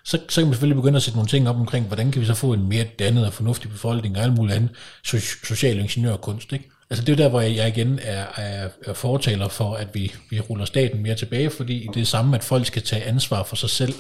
så, 0.06 0.20
så 0.30 0.42
kan 0.42 0.46
man 0.46 0.54
selvfølgelig 0.54 0.76
begynde 0.76 0.96
at 0.96 1.04
sætte 1.04 1.18
nogle 1.18 1.30
ting 1.30 1.50
op 1.50 1.56
omkring, 1.56 1.86
hvordan 1.86 2.12
kan 2.12 2.22
vi 2.22 2.26
så 2.26 2.34
få 2.34 2.54
en 2.54 2.70
mere 2.70 2.84
dannet 3.00 3.26
og 3.26 3.34
fornuftig 3.34 3.70
befolkning 3.70 4.18
og 4.18 4.24
alt 4.24 4.34
muligt 4.34 4.56
andet 4.56 4.70
so- 5.08 5.48
social 5.48 5.80
ingeniørkunst, 5.80 6.54
ikke? 6.54 6.70
Altså 6.90 7.06
det 7.06 7.12
er 7.12 7.16
der, 7.16 7.30
hvor 7.30 7.42
jeg, 7.42 7.68
igen 7.68 8.00
er, 8.02 8.26
er, 8.36 8.70
er 8.86 8.94
fortaler 8.94 9.48
for, 9.48 9.74
at 9.74 9.88
vi, 9.94 10.14
vi 10.30 10.40
ruller 10.40 10.66
staten 10.66 11.04
mere 11.04 11.16
tilbage, 11.16 11.50
fordi 11.50 11.88
det 11.94 12.02
er 12.02 12.06
samme, 12.06 12.36
at 12.36 12.44
folk 12.44 12.66
skal 12.66 12.82
tage 12.82 13.04
ansvar 13.04 13.44
for 13.44 13.56
sig 13.56 13.70
selv, 13.70 13.94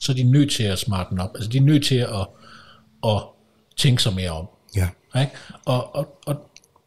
så 0.00 0.12
er 0.12 0.16
de 0.16 0.22
nødt 0.22 0.52
til 0.52 0.62
at 0.62 0.78
smarte 0.78 1.10
den 1.10 1.20
op. 1.20 1.30
Altså 1.34 1.50
de 1.50 1.58
er 1.58 1.62
nødt 1.62 1.84
til 1.84 1.94
at, 1.94 2.26
at 3.04 3.22
tænke 3.76 4.02
sig 4.02 4.14
mere 4.14 4.30
om. 4.30 4.46
Ja. 4.76 4.88
Ikke? 5.20 5.32
Og, 5.64 5.96
og, 5.96 6.18
og 6.26 6.36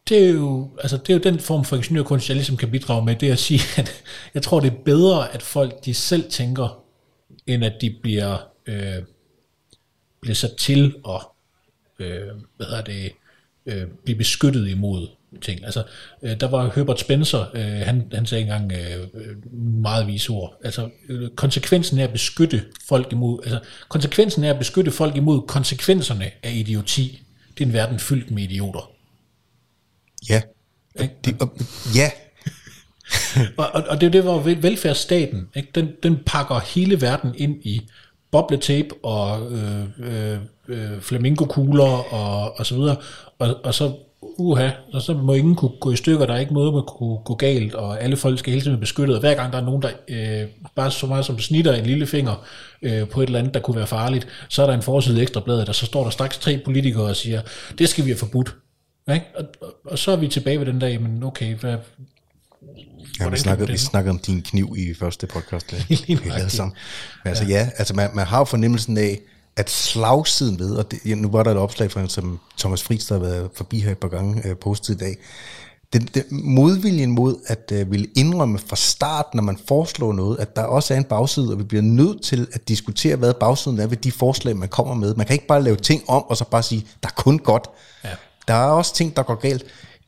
det 0.08 0.24
er, 0.24 0.30
jo, 0.30 0.70
altså 0.80 0.96
det 0.96 1.10
er 1.10 1.14
jo 1.14 1.20
den 1.20 1.40
form 1.40 1.64
for 1.64 1.76
ingeniørkunst, 1.76 2.28
jeg 2.28 2.36
ligesom 2.36 2.56
kan 2.56 2.70
bidrage 2.70 3.04
med, 3.04 3.16
det 3.16 3.28
er 3.28 3.32
at 3.32 3.38
sige, 3.38 3.60
at 3.76 4.02
jeg 4.34 4.42
tror, 4.42 4.60
det 4.60 4.72
er 4.72 4.76
bedre, 4.84 5.34
at 5.34 5.42
folk 5.42 5.84
de 5.84 5.94
selv 5.94 6.30
tænker, 6.30 6.83
end 7.46 7.64
at 7.64 7.74
de 7.80 7.96
bliver, 8.02 8.48
øh, 8.66 9.02
bliver 10.20 10.34
sat 10.34 10.56
til 10.58 10.94
at 11.08 11.20
øh, 11.98 12.28
hvad 12.56 12.66
hedder 12.66 12.82
det, 12.82 13.12
øh, 13.66 13.86
blive 14.04 14.18
beskyttet 14.18 14.68
imod 14.68 15.08
ting. 15.42 15.64
Altså, 15.64 15.84
øh, 16.22 16.40
der 16.40 16.48
var 16.48 16.72
Herbert 16.76 17.00
Spencer, 17.00 17.50
øh, 17.54 17.86
han, 17.86 18.08
han 18.12 18.26
sagde 18.26 18.42
engang 18.42 18.72
øh, 18.72 19.06
øh, 19.14 19.54
meget 19.62 20.06
vise 20.06 20.30
ord. 20.30 20.60
Altså, 20.64 20.90
øh, 21.08 21.30
konsekvensen 21.30 21.98
er 21.98 22.04
at 22.04 22.12
beskytte 22.12 22.64
folk 22.88 23.12
imod, 23.12 23.40
altså, 23.42 23.60
konsekvensen 23.88 24.44
er 24.44 24.52
at 24.52 24.58
beskytte 24.58 24.90
folk 24.90 25.16
imod 25.16 25.46
konsekvenserne 25.46 26.30
af 26.42 26.52
idioti. 26.52 27.22
Det 27.58 27.64
er 27.64 27.66
en 27.66 27.72
verden 27.72 27.98
fyldt 27.98 28.30
med 28.30 28.42
idioter. 28.42 28.90
Ja. 30.28 30.42
Ikke? 31.00 31.14
Det, 31.24 31.36
og, 31.40 31.58
ja. 31.94 32.10
Og, 33.56 33.66
og, 33.74 33.84
og 33.88 34.00
det 34.00 34.06
er 34.06 34.10
jo 34.10 34.12
det, 34.12 34.22
hvor 34.22 34.38
velfærdsstaten, 34.62 35.48
ikke? 35.56 35.68
Den, 35.74 35.88
den 36.02 36.18
pakker 36.26 36.60
hele 36.74 37.00
verden 37.00 37.34
ind 37.36 37.56
i 37.62 37.80
bobletape 38.30 38.94
og 39.02 39.52
øh, 39.52 39.84
øh, 39.98 40.38
øh, 40.68 41.00
flamingokugler 41.00 42.14
og, 42.14 42.58
og 42.58 42.66
så 42.66 42.74
videre. 42.74 42.96
Og, 43.38 43.64
og 43.64 43.74
så, 43.74 43.92
uha, 44.22 44.70
og 44.92 45.02
så 45.02 45.14
må 45.14 45.32
ingen 45.32 45.54
kunne 45.54 45.70
gå 45.80 45.92
i 45.92 45.96
stykker, 45.96 46.26
der 46.26 46.34
er 46.34 46.38
ikke 46.38 46.54
noget, 46.54 46.74
man 46.74 46.82
kunne 46.86 47.18
gå 47.18 47.34
galt, 47.34 47.74
og 47.74 48.02
alle 48.02 48.16
folk 48.16 48.38
skal 48.38 48.50
hele 48.50 48.60
tiden 48.60 48.72
være 48.72 48.80
beskyttet. 48.80 49.16
Og 49.16 49.20
hver 49.20 49.34
gang 49.34 49.52
der 49.52 49.58
er 49.58 49.64
nogen, 49.64 49.82
der 49.82 49.88
øh, 50.08 50.48
bare 50.74 50.90
så 50.90 51.06
meget 51.06 51.24
som 51.24 51.38
snitter 51.38 51.72
en 51.72 51.86
lille 51.86 52.06
finger 52.06 52.44
øh, 52.82 53.08
på 53.08 53.20
et 53.20 53.26
eller 53.26 53.38
andet, 53.38 53.54
der 53.54 53.60
kunne 53.60 53.76
være 53.76 53.86
farligt, 53.86 54.26
så 54.48 54.62
er 54.62 54.66
der 54.66 54.74
en 54.74 54.82
forside 54.82 55.22
ekstra 55.22 55.40
bladet, 55.40 55.68
og 55.68 55.74
så 55.74 55.86
står 55.86 56.02
der 56.02 56.10
straks 56.10 56.38
tre 56.38 56.60
politikere 56.64 57.04
og 57.04 57.16
siger, 57.16 57.40
det 57.78 57.88
skal 57.88 58.04
vi 58.04 58.10
have 58.10 58.18
forbudt. 58.18 58.54
Ikke? 59.12 59.26
Og, 59.36 59.44
og, 59.60 59.74
og 59.84 59.98
så 59.98 60.12
er 60.12 60.16
vi 60.16 60.28
tilbage 60.28 60.58
ved 60.58 60.66
den 60.66 60.80
der, 60.80 60.98
men 60.98 61.22
okay, 61.22 61.54
hvad, 61.54 61.76
Ja, 63.20 63.28
vi 63.28 63.36
snakkede, 63.36 63.70
vi 63.70 63.78
snakkede 63.78 64.10
om 64.10 64.18
din 64.18 64.42
kniv 64.42 64.74
i 64.78 64.94
første 64.94 65.26
podcast. 65.26 65.72
ja. 65.72 65.78
Lige 65.88 66.20
sammen. 66.48 66.76
Men 67.24 67.28
altså 67.28 67.44
ja, 67.44 67.68
altså 67.76 67.94
man, 67.94 68.10
man 68.14 68.26
har 68.26 68.38
jo 68.38 68.44
fornemmelsen 68.44 68.98
af, 68.98 69.20
at 69.56 69.70
slagsiden 69.70 70.58
ved, 70.58 70.70
og 70.76 70.90
det, 70.90 70.98
ja, 71.06 71.14
nu 71.14 71.30
var 71.30 71.42
der 71.42 71.50
et 71.50 71.56
opslag 71.56 71.90
fra 71.90 72.00
en, 72.00 72.08
som 72.08 72.40
Thomas 72.58 72.82
Friis, 72.82 73.06
der 73.06 73.14
har 73.14 73.20
været 73.20 73.50
forbi 73.54 73.80
her 73.80 73.90
et 73.90 73.98
par 73.98 74.08
gange 74.08 74.48
øh, 74.48 74.56
postet 74.56 74.94
i 74.94 74.98
dag, 74.98 75.16
den, 75.94 76.08
den 76.14 76.24
modviljen 76.30 77.10
mod 77.10 77.36
at 77.46 77.72
øh, 77.72 77.90
ville 77.90 78.06
indrømme 78.16 78.58
fra 78.58 78.76
start, 78.76 79.26
når 79.34 79.42
man 79.42 79.58
foreslår 79.68 80.12
noget, 80.12 80.38
at 80.38 80.56
der 80.56 80.62
også 80.62 80.94
er 80.94 80.98
en 80.98 81.04
bagside, 81.04 81.52
og 81.52 81.58
vi 81.58 81.64
bliver 81.64 81.82
nødt 81.82 82.22
til 82.22 82.48
at 82.52 82.68
diskutere, 82.68 83.16
hvad 83.16 83.34
bagsiden 83.34 83.80
er 83.80 83.86
ved 83.86 83.96
de 83.96 84.12
forslag, 84.12 84.56
man 84.56 84.68
kommer 84.68 84.94
med. 84.94 85.14
Man 85.14 85.26
kan 85.26 85.34
ikke 85.34 85.46
bare 85.46 85.62
lave 85.62 85.76
ting 85.76 86.02
om, 86.08 86.22
og 86.22 86.36
så 86.36 86.44
bare 86.44 86.62
sige, 86.62 86.86
der 87.02 87.08
er 87.08 87.22
kun 87.22 87.38
godt. 87.38 87.70
Ja. 88.04 88.10
Der 88.48 88.54
er 88.54 88.70
også 88.70 88.94
ting, 88.94 89.16
der 89.16 89.22
går 89.22 89.34
galt. 89.34 89.64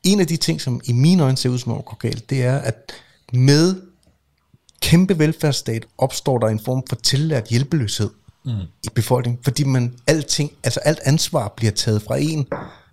En 0.07 0.19
af 0.19 0.27
de 0.27 0.37
ting, 0.37 0.61
som 0.61 0.81
i 0.85 0.91
mine 0.93 1.23
øjne 1.23 1.37
ser 1.37 1.49
ud 1.49 1.57
som 1.59 1.71
om 1.71 1.81
går 1.81 1.97
galt, 1.97 2.29
det 2.29 2.43
er, 2.43 2.57
at 2.57 2.91
med 3.33 3.81
kæmpe 4.81 5.19
velfærdsstat 5.19 5.85
opstår 5.97 6.37
der 6.37 6.47
en 6.47 6.59
form 6.59 6.83
for 6.89 6.95
tillært 6.95 7.47
hjælpeløshed 7.47 8.09
mm. 8.45 8.51
i 8.83 8.87
befolkningen, 8.95 9.43
fordi 9.43 9.63
man 9.63 9.93
alting, 10.07 10.51
altså 10.63 10.79
alt 10.79 10.99
ansvar 11.05 11.53
bliver 11.57 11.71
taget 11.71 12.01
fra 12.01 12.17
en. 12.17 12.47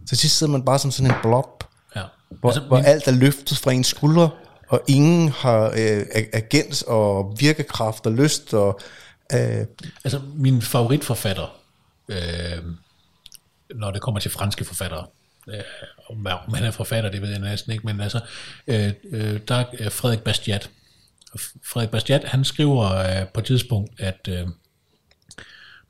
Så 0.07 0.17
sidst 0.17 0.39
sidder 0.39 0.53
man 0.53 0.65
bare 0.65 0.79
som 0.79 0.91
sådan 0.91 1.11
en 1.11 1.17
blob, 1.23 1.65
Ja. 1.97 2.03
hvor, 2.41 2.49
altså, 2.51 2.63
hvor 2.63 2.77
alt 2.79 3.07
er 3.09 3.13
løftet 3.13 3.59
fra 3.59 3.73
ens 3.73 3.87
skuldre, 3.87 4.31
og 4.69 4.81
ingen 4.89 5.29
har 5.29 5.65
øh, 5.67 6.07
ag- 6.15 6.31
agens 6.33 6.83
og 6.83 7.37
virkekraft 7.41 8.07
og 8.07 8.13
lyst 8.13 8.55
og 8.55 8.81
øh, 9.33 9.67
Altså, 10.05 10.21
min 10.35 10.63
favoritforfatter, 10.63 11.57
øh, 12.09 12.63
når 13.75 13.91
det 13.91 14.01
kommer 14.03 14.21
til 14.21 14.31
franske 14.31 14.65
forfattere, 14.65 15.07
øh, 15.49 15.55
om 16.11 16.27
om 16.27 16.55
han 16.55 16.65
er 16.65 16.71
forfatter, 16.71 17.11
det 17.11 17.23
ved 17.23 17.31
jeg 17.31 17.39
næsten 17.39 17.73
ikke, 17.73 17.87
men 17.87 18.01
altså, 18.01 18.21
øh, 18.67 18.93
øh, 19.11 19.41
der 19.49 19.65
er 19.79 19.91
Frederik 19.91 20.21
Bastiat. 20.21 20.71
Frederik 21.65 21.91
Bastiat, 21.91 22.25
han 22.25 22.45
skriver 22.45 22.95
øh, 22.97 23.27
på 23.29 23.41
et 23.41 23.47
tidspunkt, 23.47 24.01
at 24.01 24.29
øh, 24.29 24.47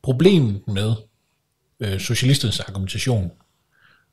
problemet 0.03 0.61
med 0.69 0.95
øh, 1.81 2.01
socialisternes 2.01 2.61
argumentation, 2.61 3.31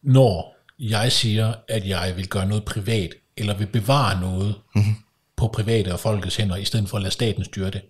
når 0.01 0.55
jeg 0.79 1.11
siger, 1.11 1.53
at 1.67 1.87
jeg 1.87 2.13
vil 2.17 2.27
gøre 2.27 2.45
noget 2.45 2.65
privat, 2.65 3.13
eller 3.37 3.57
vil 3.57 3.67
bevare 3.67 4.21
noget 4.21 4.55
mm-hmm. 4.75 4.95
på 5.35 5.47
private 5.47 5.93
og 5.93 5.99
folkets 5.99 6.35
hænder, 6.35 6.55
i 6.55 6.65
stedet 6.65 6.89
for 6.89 6.97
at 6.97 7.03
lade 7.03 7.13
staten 7.13 7.45
styre 7.45 7.69
det. 7.69 7.81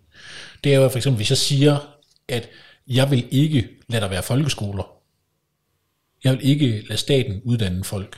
Det 0.63 0.73
er 0.73 0.79
jo 0.79 0.89
for 0.89 0.97
eksempel, 0.97 1.17
hvis 1.17 1.29
jeg 1.29 1.37
siger, 1.37 1.97
at 2.27 2.49
jeg 2.87 3.11
vil 3.11 3.27
ikke 3.31 3.69
lade 3.89 4.01
der 4.01 4.07
være 4.07 4.23
folkeskoler. 4.23 5.00
Jeg 6.23 6.33
vil 6.33 6.39
ikke 6.49 6.83
lade 6.89 6.99
staten 6.99 7.41
uddanne 7.45 7.83
folk. 7.83 8.17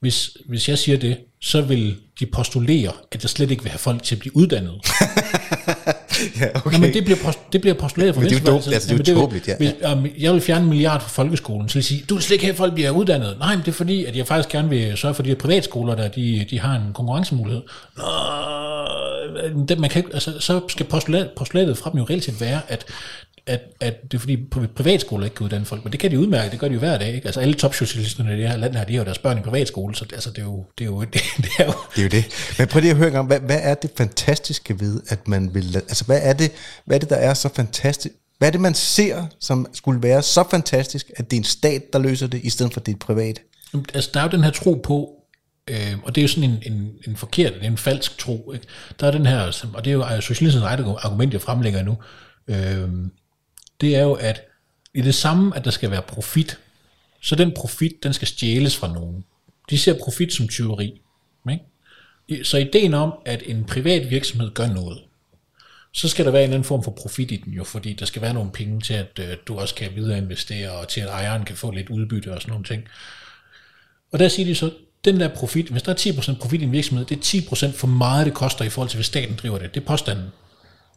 Hvis, 0.00 0.36
hvis 0.48 0.68
jeg 0.68 0.78
siger 0.78 0.98
det, 0.98 1.16
så 1.40 1.60
vil 1.62 1.96
de 2.20 2.26
postulere, 2.26 2.92
at 3.12 3.22
jeg 3.22 3.30
slet 3.30 3.50
ikke 3.50 3.62
vil 3.62 3.70
have 3.70 3.78
folk 3.78 4.02
til 4.02 4.14
at 4.14 4.18
blive 4.18 4.36
uddannet. 4.36 4.72
ja, 6.40 6.46
Okay. 6.54 6.72
Nå, 6.72 6.78
men 6.78 6.94
det 6.94 7.04
bliver, 7.04 7.18
post- 7.24 7.38
det 7.52 7.60
bliver 7.60 7.74
postuleret 7.74 8.14
fra 8.14 8.20
Men 8.22 8.30
det 8.30 8.36
er 8.36 8.40
jo 8.40 8.46
dumt, 8.52 8.66
altså, 8.72 8.88
det 8.94 9.08
er 9.08 9.12
jo 9.12 9.18
Jamen, 9.18 9.22
tåbeligt, 9.22 9.48
ja. 9.48 9.56
Hvis, 9.56 9.72
um, 9.92 10.06
jeg 10.18 10.32
vil 10.32 10.40
fjerne 10.40 10.62
en 10.62 10.68
milliard 10.68 11.00
fra 11.00 11.08
folkeskolen, 11.08 11.68
så 11.68 11.74
vil 11.74 11.78
jeg 11.80 11.84
sige, 11.84 12.04
du 12.08 12.14
vil 12.14 12.22
slet 12.22 12.34
ikke 12.34 12.44
have, 12.44 12.52
at 12.52 12.56
folk 12.58 12.74
bliver 12.74 12.90
uddannet. 12.90 13.36
Nej, 13.38 13.54
men 13.56 13.60
det 13.64 13.68
er 13.68 13.72
fordi, 13.72 14.04
at 14.04 14.16
jeg 14.16 14.26
faktisk 14.26 14.48
gerne 14.48 14.68
vil 14.68 14.96
sørge 14.96 15.14
for, 15.14 15.22
at 15.22 15.24
de 15.24 15.30
her 15.30 15.36
privatskoler, 15.38 15.94
der 15.94 16.08
de, 16.08 16.46
de 16.50 16.60
har 16.60 16.74
en 16.76 16.92
konkurrencemulighed. 16.92 17.62
Nå, 17.96 18.04
det, 19.68 19.78
man 19.78 19.90
kan, 19.90 19.98
ikke- 20.04 20.14
altså, 20.14 20.40
så 20.40 20.60
skal 20.68 20.86
postulat, 20.86 21.30
postulatet 21.36 21.78
fra 21.78 21.90
dem 21.90 21.98
jo 21.98 22.04
reelt 22.10 22.24
set 22.24 22.40
være, 22.40 22.60
at 22.68 22.84
at, 23.46 23.60
at 23.80 24.02
det 24.02 24.14
er 24.14 24.18
fordi 24.18 24.36
pri- 24.54 24.66
privatskoler 24.76 25.24
ikke 25.24 25.36
kan 25.36 25.44
uddanne 25.44 25.66
folk, 25.66 25.84
men 25.84 25.92
det 25.92 26.00
kan 26.00 26.10
de 26.10 26.18
udmærke, 26.18 26.50
det 26.50 26.58
gør 26.58 26.68
de 26.68 26.74
jo 26.74 26.78
hver 26.78 26.98
dag. 26.98 27.14
Ikke? 27.14 27.26
Altså 27.26 27.40
alle 27.40 27.54
topsocialisterne 27.54 28.34
i 28.34 28.40
det 28.40 28.48
her 28.48 28.56
land 28.56 28.74
her, 28.74 28.84
de 28.84 28.92
har 28.92 28.98
jo 28.98 29.04
deres 29.04 29.18
børn 29.18 29.38
i 29.38 29.40
privatskole, 29.40 29.94
så 29.94 30.04
det, 30.04 30.12
altså, 30.12 30.30
det, 30.30 30.38
er 30.38 30.42
jo, 30.42 30.64
det, 30.78 30.84
er 30.84 30.88
jo, 30.88 31.00
det, 31.00 31.20
det 31.36 31.50
er 31.58 31.64
jo 31.64 31.72
Det 31.94 31.98
er 31.98 32.02
jo 32.02 32.08
det. 32.08 32.54
Men 32.58 32.68
prøv 32.68 32.80
lige 32.80 32.90
at 32.90 32.96
høre 32.96 33.06
en 33.06 33.12
gang, 33.12 33.26
hvad, 33.26 33.40
hvad 33.40 33.58
er 33.62 33.74
det 33.74 33.90
fantastiske 33.96 34.80
ved, 34.80 35.00
at 35.08 35.28
man 35.28 35.54
vil... 35.54 35.76
Altså, 35.76 36.04
hvad 36.04 36.20
er 36.22 36.32
det, 36.32 36.52
hvad 36.84 36.96
er 36.96 37.00
det 37.00 37.10
der 37.10 37.16
er 37.16 37.34
så 37.34 37.48
fantastisk? 37.54 38.14
Hvad 38.38 38.48
er 38.48 38.52
det, 38.52 38.60
man 38.60 38.74
ser, 38.74 39.26
som 39.40 39.66
skulle 39.72 40.02
være 40.02 40.22
så 40.22 40.44
fantastisk, 40.50 41.10
at 41.16 41.30
det 41.30 41.36
er 41.36 41.40
en 41.40 41.44
stat, 41.44 41.92
der 41.92 41.98
løser 41.98 42.26
det, 42.26 42.40
i 42.44 42.50
stedet 42.50 42.72
for 42.72 42.80
det 42.80 42.94
er 42.94 42.98
privat? 42.98 43.40
Jamen, 43.72 43.86
Altså, 43.94 44.10
der 44.14 44.20
er 44.20 44.24
jo 44.24 44.30
den 44.30 44.44
her 44.44 44.50
tro 44.50 44.74
på, 44.74 45.10
øh, 45.70 45.94
og 46.04 46.14
det 46.14 46.20
er 46.20 46.22
jo 46.22 46.28
sådan 46.28 46.50
en, 46.50 46.72
en, 46.72 46.90
en 47.06 47.16
forkert, 47.16 47.52
er 47.60 47.66
en 47.66 47.76
falsk 47.76 48.18
tro. 48.18 48.52
Ikke? 48.54 48.66
Der 49.00 49.06
er 49.06 49.10
den 49.10 49.26
her, 49.26 49.66
og 49.74 49.84
det 49.84 49.90
er 49.90 49.94
jo 50.14 50.20
socialistisk 50.20 50.64
eget 50.64 50.80
argument, 51.02 51.32
jeg 51.32 51.40
fremlægger 51.40 51.82
nu, 51.82 51.96
øh, 52.48 52.88
det 53.82 53.96
er 53.96 54.02
jo, 54.02 54.12
at 54.12 54.42
i 54.94 55.00
det 55.00 55.14
samme, 55.14 55.56
at 55.56 55.64
der 55.64 55.70
skal 55.70 55.90
være 55.90 56.02
profit, 56.02 56.58
så 57.22 57.34
den 57.34 57.52
profit, 57.56 58.02
den 58.02 58.12
skal 58.12 58.28
stjæles 58.28 58.76
fra 58.76 58.92
nogen. 58.92 59.24
De 59.70 59.78
ser 59.78 59.98
profit 59.98 60.32
som 60.32 60.48
tyveri. 60.48 61.00
Ikke? 61.50 62.44
Så 62.44 62.58
ideen 62.58 62.94
om, 62.94 63.12
at 63.24 63.42
en 63.46 63.64
privat 63.64 64.10
virksomhed 64.10 64.54
gør 64.54 64.66
noget, 64.66 65.02
så 65.92 66.08
skal 66.08 66.24
der 66.24 66.30
være 66.30 66.42
en 66.42 66.44
eller 66.44 66.54
anden 66.54 66.68
form 66.68 66.82
for 66.84 66.90
profit 66.90 67.30
i 67.30 67.36
den 67.36 67.52
jo, 67.52 67.64
fordi 67.64 67.92
der 67.92 68.06
skal 68.06 68.22
være 68.22 68.34
nogle 68.34 68.50
penge 68.52 68.80
til, 68.80 68.94
at 68.94 69.18
øh, 69.20 69.36
du 69.46 69.58
også 69.58 69.74
kan 69.74 69.90
videre 69.94 70.18
investere, 70.18 70.70
og 70.70 70.88
til 70.88 71.00
at 71.00 71.08
ejeren 71.08 71.44
kan 71.44 71.56
få 71.56 71.70
lidt 71.70 71.90
udbytte 71.90 72.32
og 72.32 72.42
sådan 72.42 72.50
nogle 72.50 72.64
ting. 72.64 72.84
Og 74.12 74.18
der 74.18 74.28
siger 74.28 74.46
de 74.46 74.54
så, 74.54 74.70
den 75.04 75.20
der 75.20 75.28
profit, 75.28 75.68
hvis 75.68 75.82
der 75.82 75.92
er 75.92 75.96
10% 75.96 76.38
profit 76.38 76.60
i 76.60 76.64
en 76.64 76.72
virksomhed, 76.72 77.04
det 77.04 77.16
er 77.16 77.40
10% 77.70 77.72
for 77.76 77.86
meget, 77.86 78.26
det 78.26 78.34
koster 78.34 78.64
i 78.64 78.68
forhold 78.68 78.88
til, 78.88 78.96
hvis 78.96 79.06
staten 79.06 79.36
driver 79.36 79.58
det. 79.58 79.74
Det 79.74 79.80
er 79.80 79.86
påstanden. 79.86 80.26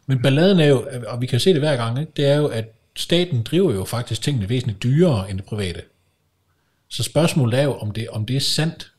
Men 0.07 0.21
balladen 0.21 0.59
er 0.59 0.65
jo, 0.65 0.87
og 1.07 1.21
vi 1.21 1.25
kan 1.25 1.39
se 1.39 1.49
det 1.49 1.59
hver 1.59 1.75
gang, 1.75 1.99
ikke? 1.99 2.11
det 2.15 2.25
er 2.25 2.35
jo, 2.35 2.47
at 2.47 2.65
staten 2.95 3.43
driver 3.43 3.73
jo 3.73 3.85
faktisk 3.85 4.21
tingene 4.21 4.49
væsentligt 4.49 4.83
dyrere 4.83 5.29
end 5.29 5.37
det 5.37 5.45
private. 5.45 5.81
Så 6.89 7.03
spørgsmålet 7.03 7.59
er 7.59 7.63
jo, 7.63 7.73
om 7.73 7.91
det, 7.91 8.09
om 8.09 8.25
det 8.25 8.35
er 8.35 8.39
sandt. 8.39 8.91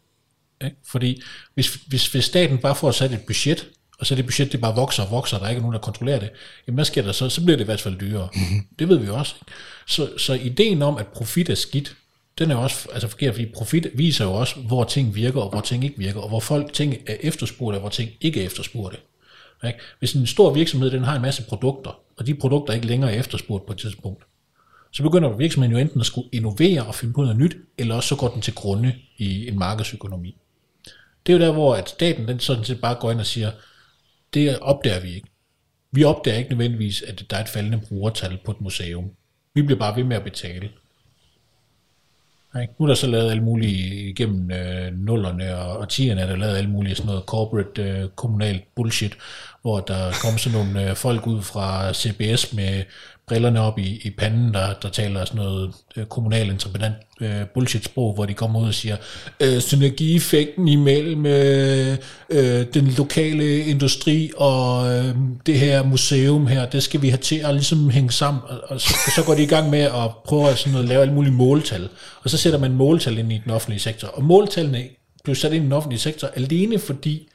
Ikke? 0.64 0.77
Fordi 0.87 1.23
hvis, 1.55 1.75
hvis, 1.75 2.07
hvis 2.07 2.25
staten 2.25 2.59
bare 2.59 2.75
får 2.75 2.90
sat 2.90 3.12
et 3.12 3.21
budget, 3.27 3.69
og 3.99 4.07
så 4.07 4.14
det 4.14 4.25
budget 4.25 4.53
det 4.53 4.61
bare 4.61 4.75
vokser 4.75 5.03
og 5.03 5.11
vokser, 5.11 5.37
og 5.37 5.40
der 5.40 5.47
er 5.47 5.51
ikke 5.51 5.62
nogen, 5.62 5.75
der 5.75 5.81
kontrollerer 5.81 6.19
det, 6.19 6.31
jamen 6.66 6.77
hvad 6.77 6.85
sker 6.85 7.03
der 7.03 7.12
så? 7.12 7.29
Så 7.29 7.45
bliver 7.45 7.57
det 7.57 7.64
i 7.64 7.66
hvert 7.66 7.81
fald 7.81 7.99
dyrere. 7.99 8.29
Mm-hmm. 8.35 8.66
Det 8.79 8.88
ved 8.88 8.99
vi 8.99 9.07
jo 9.07 9.16
også. 9.16 9.35
Ikke? 9.40 9.53
Så, 9.87 10.19
så 10.19 10.33
ideen 10.33 10.83
om, 10.83 10.97
at 10.97 11.07
profit 11.07 11.49
er 11.49 11.55
skidt, 11.55 11.97
den 12.38 12.51
er 12.51 12.55
jo 12.55 12.62
også 12.62 12.88
altså 12.92 13.09
forkert, 13.09 13.35
fordi 13.35 13.47
profit 13.55 13.87
viser 13.95 14.25
jo 14.25 14.33
også, 14.33 14.61
hvor 14.61 14.85
ting 14.85 15.14
virker, 15.14 15.40
og 15.40 15.51
hvor 15.51 15.61
ting 15.61 15.85
ikke 15.85 15.99
virker, 15.99 16.21
og 16.21 16.29
hvor 16.29 16.40
folk 16.40 16.73
ting 16.73 16.97
er 17.07 17.16
efterspurgte, 17.21 17.77
og 17.77 17.81
hvor 17.81 17.88
ting 17.88 18.11
ikke 18.21 18.42
er 18.42 18.47
efterspurgte. 18.47 18.99
Ikke? 19.64 19.79
Hvis 19.99 20.12
en 20.12 20.27
stor 20.27 20.55
virksomhed 20.55 20.90
den 20.90 21.05
har 21.05 21.16
en 21.16 21.23
masse 21.23 21.42
produkter, 21.42 22.01
og 22.16 22.27
de 22.27 22.35
produkter 22.35 22.75
ikke 22.75 22.87
længere 22.87 23.12
er 23.12 23.19
efterspurgt 23.19 23.66
på 23.66 23.73
et 23.73 23.79
tidspunkt, 23.79 24.25
så 24.92 25.03
begynder 25.03 25.37
virksomheden 25.37 25.77
jo 25.77 25.83
enten 25.83 26.01
at 26.01 26.07
skulle 26.07 26.29
innovere 26.33 26.87
og 26.87 26.95
finde 26.95 27.14
på 27.14 27.23
noget 27.23 27.37
nyt, 27.37 27.57
eller 27.79 27.95
også 27.95 28.09
så 28.09 28.16
går 28.16 28.29
den 28.29 28.42
til 28.42 28.55
grunde 28.55 28.95
i 29.16 29.49
en 29.49 29.59
markedsøkonomi. 29.59 30.37
Det 31.27 31.33
er 31.33 31.38
jo 31.38 31.45
der, 31.45 31.53
hvor 31.53 31.75
at 31.75 31.88
staten 31.88 32.29
den 32.29 32.40
sådan 32.40 32.64
set 32.64 32.81
bare 32.81 32.95
går 32.95 33.11
ind 33.11 33.21
og 33.21 33.27
siger, 33.27 33.51
det 34.35 34.59
opdager 34.59 35.01
vi 35.01 35.14
ikke. 35.14 35.29
Vi 35.92 36.05
opdager 36.05 36.38
ikke 36.38 36.51
nødvendigvis, 36.51 37.03
at 37.03 37.25
der 37.31 37.37
er 37.37 37.40
et 37.40 37.49
faldende 37.49 37.81
brugertal 37.88 38.38
på 38.45 38.51
et 38.51 38.61
museum. 38.61 39.11
Vi 39.55 39.62
bliver 39.62 39.79
bare 39.79 39.97
ved 39.97 40.05
med 40.05 40.16
at 40.16 40.25
betale. 40.25 40.71
Ikke? 42.62 42.75
Nu 42.79 42.85
er 42.85 42.88
der 42.88 42.95
så 42.95 43.07
lavet 43.07 43.31
alle 43.31 43.42
mulige, 43.42 44.11
igennem 44.11 44.51
øh, 44.51 44.92
nullerne 44.99 45.57
og, 45.57 45.77
og 45.79 45.88
tierne 45.88 46.21
er 46.21 46.27
der 46.27 46.37
lavet 46.37 46.57
alle 46.57 46.71
mulige 46.71 46.95
sådan 46.95 47.07
noget 47.07 47.25
corporate, 47.27 47.83
øh, 47.83 48.09
kommunalt 48.09 48.62
bullshit, 48.75 49.16
hvor 49.62 49.81
der 49.81 50.12
kommer 50.23 50.38
sådan 50.38 50.59
nogle 50.59 50.90
øh, 50.90 50.97
folk 50.97 51.27
ud 51.27 51.42
fra 51.42 51.92
CBS 51.92 52.53
med 52.53 52.83
brillerne 53.29 53.61
op 53.61 53.79
i, 53.79 54.01
i 54.05 54.11
panden, 54.11 54.55
der, 54.55 54.75
der 54.83 54.89
taler 54.89 55.25
sådan 55.25 55.43
noget 55.43 55.75
øh, 55.97 56.07
kommunal 56.07 56.51
entreprenant 56.51 56.95
øh, 57.21 57.47
bullshit-sprog, 57.55 58.15
hvor 58.15 58.27
de 58.27 58.35
kommer 58.35 58.61
ud 58.61 58.67
og 58.67 58.75
siger, 58.75 58.97
øh, 59.41 59.61
synergieffekten 59.61 60.69
imellem 60.69 61.27
øh, 61.27 61.97
øh, 62.31 62.67
den 62.75 62.87
lokale 62.99 63.59
industri 63.59 64.31
og 64.37 64.95
øh, 64.95 65.15
det 65.47 65.59
her 65.59 65.83
museum 65.83 66.47
her, 66.47 66.67
det 66.67 66.83
skal 66.83 67.03
vi 67.03 67.09
have 67.09 67.19
til 67.19 67.37
at 67.37 67.55
ligesom 67.55 67.91
hænge 67.91 68.12
sammen, 68.12 68.43
og, 68.47 68.61
og 68.69 68.81
så, 68.81 68.95
så 69.17 69.23
går 69.27 69.35
de 69.35 69.43
i 69.43 69.47
gang 69.47 69.71
med 69.71 69.81
at 69.81 70.11
prøve 70.25 70.49
at 70.49 70.59
sådan 70.59 70.73
noget, 70.73 70.89
lave 70.89 71.01
alle 71.01 71.15
mulige 71.15 71.33
måltal, 71.33 71.89
og 72.23 72.31
så 72.31 72.37
sætter 72.37 72.59
man 72.59 72.73
måltal 72.73 73.19
ind 73.19 73.33
i 73.33 73.41
den 73.45 73.53
offentlige 73.53 73.81
sektor, 73.81 74.09
og 74.09 74.25
måltallene 74.25 74.85
blev 75.25 75.37
sat 75.37 75.53
ind 75.53 75.62
i 75.62 75.65
den 75.65 75.73
offentlige 75.73 76.01
sektor 76.01 76.29
alene 76.37 76.79
fordi, 76.79 77.29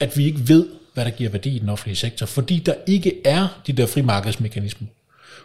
at 0.00 0.16
vi 0.16 0.24
ikke 0.24 0.48
ved, 0.48 0.66
hvad 0.94 1.04
der 1.04 1.10
giver 1.10 1.30
værdi 1.30 1.56
i 1.56 1.58
den 1.58 1.68
offentlige 1.68 1.96
sektor, 1.96 2.26
fordi 2.26 2.58
der 2.58 2.74
ikke 2.86 3.20
er 3.24 3.60
de 3.66 3.72
der 3.72 3.86
frimarkedsmekanismer. 3.86 4.88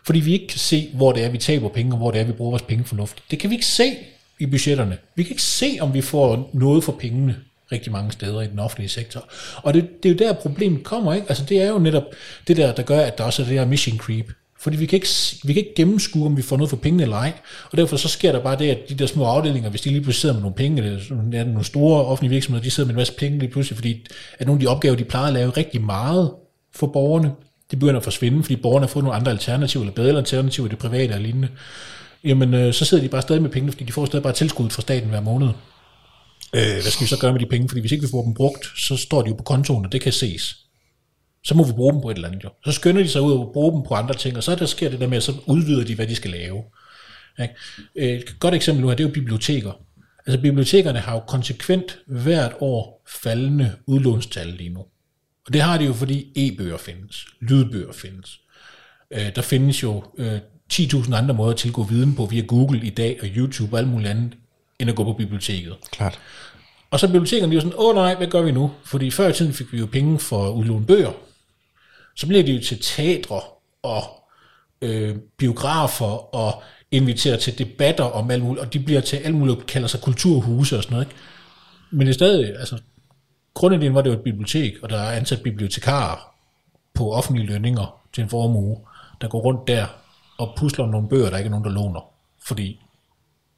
Fordi 0.06 0.20
vi 0.20 0.34
ikke 0.34 0.48
kan 0.48 0.60
se, 0.60 0.90
hvor 0.94 1.12
det 1.12 1.24
er, 1.24 1.30
vi 1.30 1.38
taber 1.38 1.70
penge, 1.70 1.92
og 1.94 1.98
hvor 1.98 2.12
det 2.12 2.22
er, 2.22 2.26
vi 2.26 2.32
bruger 2.32 2.52
vores 2.52 2.62
penge 2.64 2.84
fornuftigt. 2.84 3.32
Det 3.32 3.40
kan 3.40 3.50
vi 3.50 3.56
ikke 3.56 3.66
se 3.66 3.94
i 4.40 4.46
budgetterne. 4.46 4.98
Vi 5.16 5.24
kan 5.24 5.30
ikke 5.32 5.42
se, 5.44 5.78
om 5.82 5.94
vi 5.94 6.02
får 6.02 6.50
noget 6.54 6.84
for 6.84 6.92
pengene 7.00 7.36
rigtig 7.72 7.92
mange 7.92 8.12
steder 8.12 8.42
i 8.42 8.48
den 8.48 8.60
offentlige 8.60 8.90
sektor. 8.90 9.30
Og 9.56 9.74
det, 9.74 10.04
det 10.04 10.10
er 10.10 10.14
jo 10.14 10.18
der, 10.28 10.34
problemet 10.34 10.84
kommer, 10.84 11.14
ikke? 11.14 11.26
Altså 11.30 11.44
det 11.50 11.62
er 11.62 11.70
jo 11.70 11.80
netop 11.80 12.04
det 12.48 12.58
der, 12.58 12.74
der 12.74 12.84
gør, 12.84 13.00
at 13.00 13.18
der 13.18 13.24
også 13.24 13.42
er 13.42 13.46
det 13.46 13.60
her 13.60 13.66
mission 13.66 13.98
creep. 13.98 14.32
Fordi 14.60 14.78
vi 14.78 14.86
kan, 14.86 14.98
ikke, 14.98 15.08
vi 15.44 15.54
kan 15.54 15.60
ikke 15.60 15.76
gennemskue, 15.76 16.26
om 16.26 16.38
vi 16.38 16.42
får 16.42 16.58
noget 16.58 16.70
for 16.70 16.78
pengene 16.78 17.04
eller 17.04 17.16
ej. 17.16 17.34
Og 17.72 17.78
derfor 17.78 17.98
så 17.98 18.08
sker 18.08 18.32
der 18.32 18.40
bare 18.44 18.58
det, 18.60 18.70
at 18.70 18.78
de 18.90 18.96
der 18.96 19.06
små 19.06 19.26
afdelinger, 19.26 19.70
hvis 19.70 19.82
de 19.82 19.90
lige 19.90 20.02
pludselig 20.02 20.22
sidder 20.22 20.36
med 20.36 20.42
nogle 20.42 20.56
penge, 20.56 20.84
eller 20.84 21.00
sådan- 21.04 21.48
nogle 21.48 21.64
store 21.64 22.06
offentlige 22.06 22.30
virksomheder, 22.30 22.64
de 22.64 22.72
sidder 22.72 22.88
med 22.88 22.94
en 22.94 22.98
masse 22.98 23.14
penge 23.14 23.40
lige 23.40 23.52
pludselig, 23.52 23.78
fordi 23.78 24.06
at 24.40 24.48
nogle 24.48 24.60
af 24.60 24.62
de 24.62 24.68
opgaver, 24.68 24.96
de 24.96 25.04
plejer 25.04 25.28
at 25.28 25.34
lave 25.34 25.50
rigtig 25.50 25.82
meget 25.82 26.32
for 26.76 26.88
borgerne, 26.88 27.32
de 27.72 27.76
begynder 27.76 27.98
at 27.98 28.04
forsvinde, 28.04 28.44
fordi 28.44 28.56
borgerne 28.56 28.86
har 28.86 28.92
fået 28.92 29.04
nogle 29.04 29.20
andre 29.20 29.32
alternativer, 29.32 29.84
eller 29.84 29.96
bedre 29.96 30.18
alternativer 30.18 30.68
i 30.68 30.70
det 30.70 30.78
private 30.78 31.14
og 31.14 31.22
lignende. 31.22 31.48
Jamen, 32.24 32.54
øh, 32.54 32.74
så 32.74 32.86
sidder 32.86 33.04
de 33.04 33.10
bare 33.10 33.22
stadig 33.22 33.42
med 33.42 33.50
pengene, 33.50 33.72
fordi 33.72 33.84
de 33.84 33.92
får 33.92 34.06
stadig 34.06 34.24
bare 34.24 34.34
tilskud 34.34 34.70
fra 34.70 34.82
staten 34.82 35.10
hver 35.10 35.22
måned. 35.22 35.48
Øh, 36.56 36.82
hvad 36.82 36.92
skal 36.92 37.04
vi 37.04 37.10
så 37.10 37.20
gøre 37.20 37.32
med 37.32 37.40
de 37.40 37.46
penge? 37.46 37.70
Fordi 37.70 37.82
hvis 37.82 37.92
ikke 37.92 38.02
vi 38.02 38.12
får 38.12 38.24
dem 38.24 38.34
brugt, 38.34 38.66
så 38.78 38.98
står 38.98 39.22
de 39.22 39.30
jo 39.30 39.36
på 39.36 39.44
kontoen, 39.44 39.86
og 39.86 39.92
det 39.92 40.02
kan 40.02 40.12
ses. 40.12 40.56
Så 41.44 41.56
må 41.56 41.64
vi 41.64 41.72
bruge 41.72 41.94
dem 41.94 42.02
på 42.02 42.10
et 42.10 42.16
eller 42.16 42.28
andet 42.28 42.44
jo. 42.44 42.50
Så 42.66 42.72
skynder 42.72 43.04
de 43.04 43.10
sig 43.10 43.22
ud 43.22 43.32
og 43.32 43.50
bruge 43.54 43.74
dem 43.74 43.84
på 43.88 43.94
andre 43.94 44.16
ting, 44.16 44.38
og 44.38 44.44
så 44.44 44.56
der 44.56 44.66
sker 44.66 44.90
det 44.90 45.00
der 45.00 45.08
med, 45.08 45.18
at 45.18 45.24
så 45.24 45.34
udvider 45.46 45.86
de, 45.86 45.96
hvad 45.96 46.08
de 46.08 46.16
skal 46.16 46.32
lave. 46.32 46.64
Ikke? 47.42 47.54
Øh, 47.96 48.20
et 48.20 48.40
godt 48.40 48.54
eksempel 48.54 48.82
nu 48.82 48.88
her, 48.88 48.96
det 48.96 49.04
er 49.04 49.08
jo 49.08 49.14
biblioteker. 49.14 49.72
Altså 50.28 50.42
bibliotekerne 50.42 51.00
har 51.00 51.14
jo 51.14 51.20
konsekvent 51.20 52.00
hvert 52.08 52.54
år 52.60 53.04
faldende 53.24 53.76
udlånstal 53.86 54.48
lige 54.48 54.70
nu. 54.70 54.86
Og 55.48 55.54
det 55.54 55.62
har 55.62 55.78
de 55.78 55.86
jo, 55.86 55.94
fordi 55.94 56.32
e-bøger 56.36 56.78
findes, 56.78 57.26
lydbøger 57.40 57.94
findes. 57.94 58.40
Øh, 59.12 59.36
der 59.36 59.42
findes 59.42 59.84
jo 59.84 60.04
øh, 60.18 60.40
10.000 60.74 61.16
andre 61.16 61.34
måder 61.34 61.52
at 61.52 61.58
tilgå 61.58 61.84
viden 61.84 62.16
på 62.16 62.26
via 62.26 62.42
Google 62.42 62.80
i 62.84 62.90
dag 62.90 63.20
og 63.22 63.28
YouTube 63.28 63.74
og 63.74 63.80
alt 63.80 63.88
muligt 63.88 64.10
andet, 64.10 64.34
end 64.80 64.90
at 64.90 64.96
gå 64.96 65.04
på 65.04 65.14
biblioteket. 65.14 65.76
Klart. 65.92 66.20
Og 66.92 67.00
så 67.00 67.08
bibliotekerne 67.08 67.52
de 67.52 67.56
jo 67.56 67.62
sådan, 67.62 67.78
åh 67.78 67.96
nej, 67.96 68.16
hvad 68.16 68.28
gør 68.28 68.42
vi 68.42 68.52
nu? 68.52 68.72
Fordi 68.84 69.12
før 69.12 69.28
i 69.28 69.34
tiden 69.34 69.54
fik 69.54 69.74
vi 69.74 69.78
jo 69.78 69.86
penge 69.86 70.20
for 70.20 70.48
at 70.48 70.54
udlåne 70.54 70.86
bøger. 70.86 71.12
Så 72.16 72.28
bliver 72.28 72.44
de 72.44 72.52
jo 72.52 72.64
til 72.64 72.80
teatre 72.82 73.42
og 73.84 74.04
øh, 74.82 75.16
biografer 75.38 76.36
og 76.36 76.64
inviterer 76.92 77.38
til 77.38 77.58
debatter 77.58 78.04
om 78.04 78.32
alt 78.32 78.44
muligt, 78.44 78.66
og 78.66 78.74
de 78.74 78.80
bliver 78.80 79.02
til 79.02 79.18
alt 79.18 79.36
muligt, 79.36 79.66
kalder 79.66 79.88
sig 79.88 80.02
kulturhuse 80.02 80.78
og 80.78 80.84
sådan 80.84 80.94
noget. 80.96 81.08
Ikke? 81.08 81.20
Men 81.92 82.08
det 82.08 82.14
er 82.14 82.14
stadig, 82.14 82.60
altså, 82.60 82.78
grundideen 83.58 83.94
var 83.94 84.02
det 84.02 84.10
jo 84.10 84.16
et 84.16 84.22
bibliotek, 84.22 84.74
og 84.84 84.90
der 84.90 84.98
er 84.98 85.12
ansat 85.12 85.42
bibliotekarer 85.44 86.36
på 86.94 87.14
offentlige 87.14 87.48
lønninger 87.48 88.00
til 88.14 88.24
en 88.24 88.30
formue, 88.30 88.78
der 89.22 89.28
går 89.28 89.40
rundt 89.40 89.68
der 89.68 89.86
og 90.38 90.54
pusler 90.58 90.86
nogle 90.86 91.10
bøger, 91.10 91.30
der 91.30 91.38
ikke 91.38 91.48
er 91.48 91.52
nogen, 91.52 91.66
der 91.66 91.72
låner. 91.72 92.10
Fordi 92.48 92.80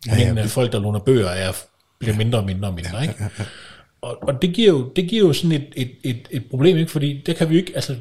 ja, 0.07 0.17
ja, 0.17 0.33
ja. 0.33 0.45
folk, 0.45 0.71
der 0.71 0.79
låner 0.79 0.99
bøger, 0.99 1.29
er, 1.29 1.51
bliver 1.99 2.15
mindre 2.15 2.39
og 2.39 2.45
mindre 2.45 2.67
og 2.67 2.73
mindre. 2.73 3.01
Ikke? 3.01 3.29
Og, 4.01 4.17
og 4.21 4.41
det, 4.41 4.53
giver 4.53 4.69
jo, 4.69 4.89
det 4.95 5.09
giver 5.09 5.27
jo 5.27 5.33
sådan 5.33 5.51
et, 5.51 5.67
et, 5.75 5.91
et, 6.03 6.27
et 6.31 6.45
problem, 6.49 6.77
ikke? 6.77 6.91
fordi 6.91 7.21
det 7.25 7.35
kan 7.35 7.49
vi 7.49 7.53
jo 7.53 7.59
ikke, 7.59 7.71
altså, 7.75 7.95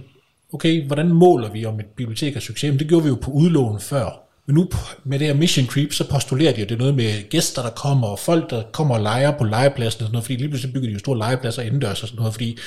okay, 0.52 0.86
hvordan 0.86 1.12
måler 1.12 1.50
vi 1.50 1.64
om 1.64 1.80
et 1.80 1.86
bibliotek 1.86 2.36
er 2.36 2.40
succes? 2.40 2.70
Men 2.70 2.78
det 2.78 2.88
gjorde 2.88 3.02
vi 3.02 3.08
jo 3.08 3.18
på 3.22 3.30
udlån 3.30 3.80
før. 3.80 4.27
Men 4.48 4.54
nu 4.54 4.68
med 5.04 5.18
det 5.18 5.26
her 5.26 5.34
mission 5.34 5.66
creep, 5.66 5.92
så 5.92 6.08
postulerer 6.10 6.52
de 6.52 6.60
jo, 6.60 6.66
det 6.66 6.74
er 6.74 6.78
noget 6.78 6.94
med 6.94 7.28
gæster, 7.28 7.62
der 7.62 7.70
kommer, 7.70 8.08
og 8.08 8.18
folk, 8.18 8.50
der 8.50 8.62
kommer 8.72 8.94
og 8.94 9.00
leger 9.00 9.30
på 9.38 9.44
legepladsen 9.44 10.00
og 10.00 10.06
sådan 10.06 10.12
noget, 10.12 10.24
fordi 10.24 10.36
lige 10.36 10.48
pludselig 10.48 10.74
bygger 10.74 10.88
de 10.88 10.92
jo 10.92 10.98
store 10.98 11.18
legepladser 11.18 11.62
indendørs 11.62 12.02
og 12.02 12.08
sådan 12.08 12.18
noget, 12.18 12.34
fordi 12.34 12.58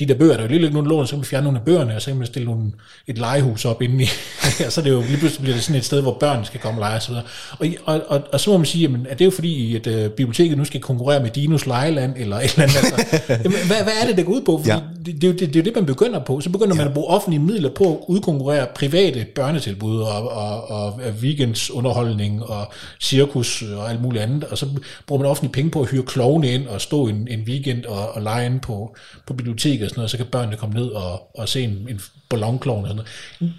de 0.00 0.06
der 0.06 0.14
bøger, 0.14 0.32
der 0.32 0.38
er 0.38 0.42
jo 0.42 0.48
lige 0.48 0.60
lidt 0.60 0.72
nogle 0.72 0.88
lån, 0.88 1.06
så 1.06 1.10
kan 1.10 1.18
man 1.18 1.24
fjerne 1.24 1.44
nogle 1.44 1.58
af 1.58 1.64
bøgerne, 1.64 1.96
og 1.96 2.02
så 2.02 2.10
kan 2.10 2.16
man 2.16 2.26
stille 2.26 2.46
nogle, 2.46 2.72
et 3.06 3.18
legehus 3.18 3.64
op 3.64 3.82
inde 3.82 4.04
i, 4.04 4.08
og 4.66 4.72
så 4.72 4.80
er 4.80 4.84
det 4.84 4.90
jo 4.90 5.00
lige 5.00 5.16
pludselig 5.16 5.42
bliver 5.42 5.56
det 5.56 5.64
sådan 5.64 5.78
et 5.78 5.84
sted, 5.84 6.00
hvor 6.02 6.16
børn 6.20 6.44
skal 6.44 6.60
komme 6.60 6.80
og 6.80 6.80
lege 6.80 6.96
og 6.96 7.02
så 7.02 7.08
videre. 7.08 7.24
Og, 7.58 7.66
og, 7.84 8.02
og, 8.08 8.22
og, 8.32 8.40
så 8.40 8.50
må 8.50 8.56
man 8.56 8.66
sige, 8.66 8.82
jamen, 8.82 9.06
er 9.10 9.14
det 9.14 9.24
jo 9.24 9.30
fordi, 9.30 9.76
at 9.76 9.86
uh, 9.86 10.10
biblioteket 10.10 10.58
nu 10.58 10.64
skal 10.64 10.80
konkurrere 10.80 11.22
med 11.22 11.30
Dinos 11.30 11.66
Lejeland, 11.66 12.14
eller 12.16 12.36
et 12.36 12.52
eller 12.52 12.62
andet, 12.62 12.76
altså, 12.76 13.16
jamen, 13.44 13.58
hvad, 13.66 13.82
hvad 13.82 13.92
er 14.02 14.06
det, 14.06 14.16
det 14.16 14.26
går 14.26 14.32
ud 14.32 14.40
på? 14.40 14.58
Fordi 14.58 14.70
ja. 14.70 14.80
det, 15.06 15.22
det, 15.22 15.40
det, 15.40 15.40
det, 15.40 15.56
er 15.56 15.60
jo 15.60 15.64
det, 15.64 15.74
man 15.74 15.86
begynder 15.86 16.20
på. 16.24 16.40
Så 16.40 16.50
begynder 16.50 16.74
ja. 16.74 16.78
man 16.78 16.88
at 16.88 16.94
bruge 16.94 17.06
offentlige 17.06 17.42
midler 17.42 17.70
på 17.70 17.84
at 17.84 17.98
udkonkurrere 18.08 18.66
private 18.74 19.26
børnetilbud, 19.34 20.00
og, 20.00 20.28
og, 20.30 20.70
og 20.70 21.00
weekendsunderholdning, 21.22 22.44
og 22.44 22.72
cirkus, 23.00 23.62
og 23.62 23.90
alt 23.90 24.02
muligt 24.02 24.22
andet, 24.22 24.44
og 24.44 24.58
så 24.58 24.66
bruger 25.06 25.22
man 25.22 25.30
offentlige 25.30 25.52
penge 25.52 25.70
på 25.70 25.80
at 25.82 25.90
hyre 25.90 26.02
klovne 26.02 26.52
ind, 26.52 26.66
og 26.66 26.80
stå 26.80 27.06
en, 27.06 27.28
en 27.30 27.40
weekend 27.40 27.84
og, 27.84 28.14
og 28.14 28.22
lege 28.22 28.46
ind 28.46 28.60
på, 28.60 28.96
på 29.26 29.34
biblioteket 29.34 29.82
og 29.82 29.89
sådan 29.90 29.98
noget, 29.98 30.10
så 30.10 30.16
kan 30.16 30.26
børnene 30.26 30.56
komme 30.56 30.74
ned 30.74 30.86
og, 30.86 31.38
og 31.38 31.48
se 31.48 31.62
en, 31.62 31.88
en 31.88 32.00
ballonklovn 32.28 32.84
og 32.84 32.88
sådan 32.88 33.04
noget. 33.40 33.54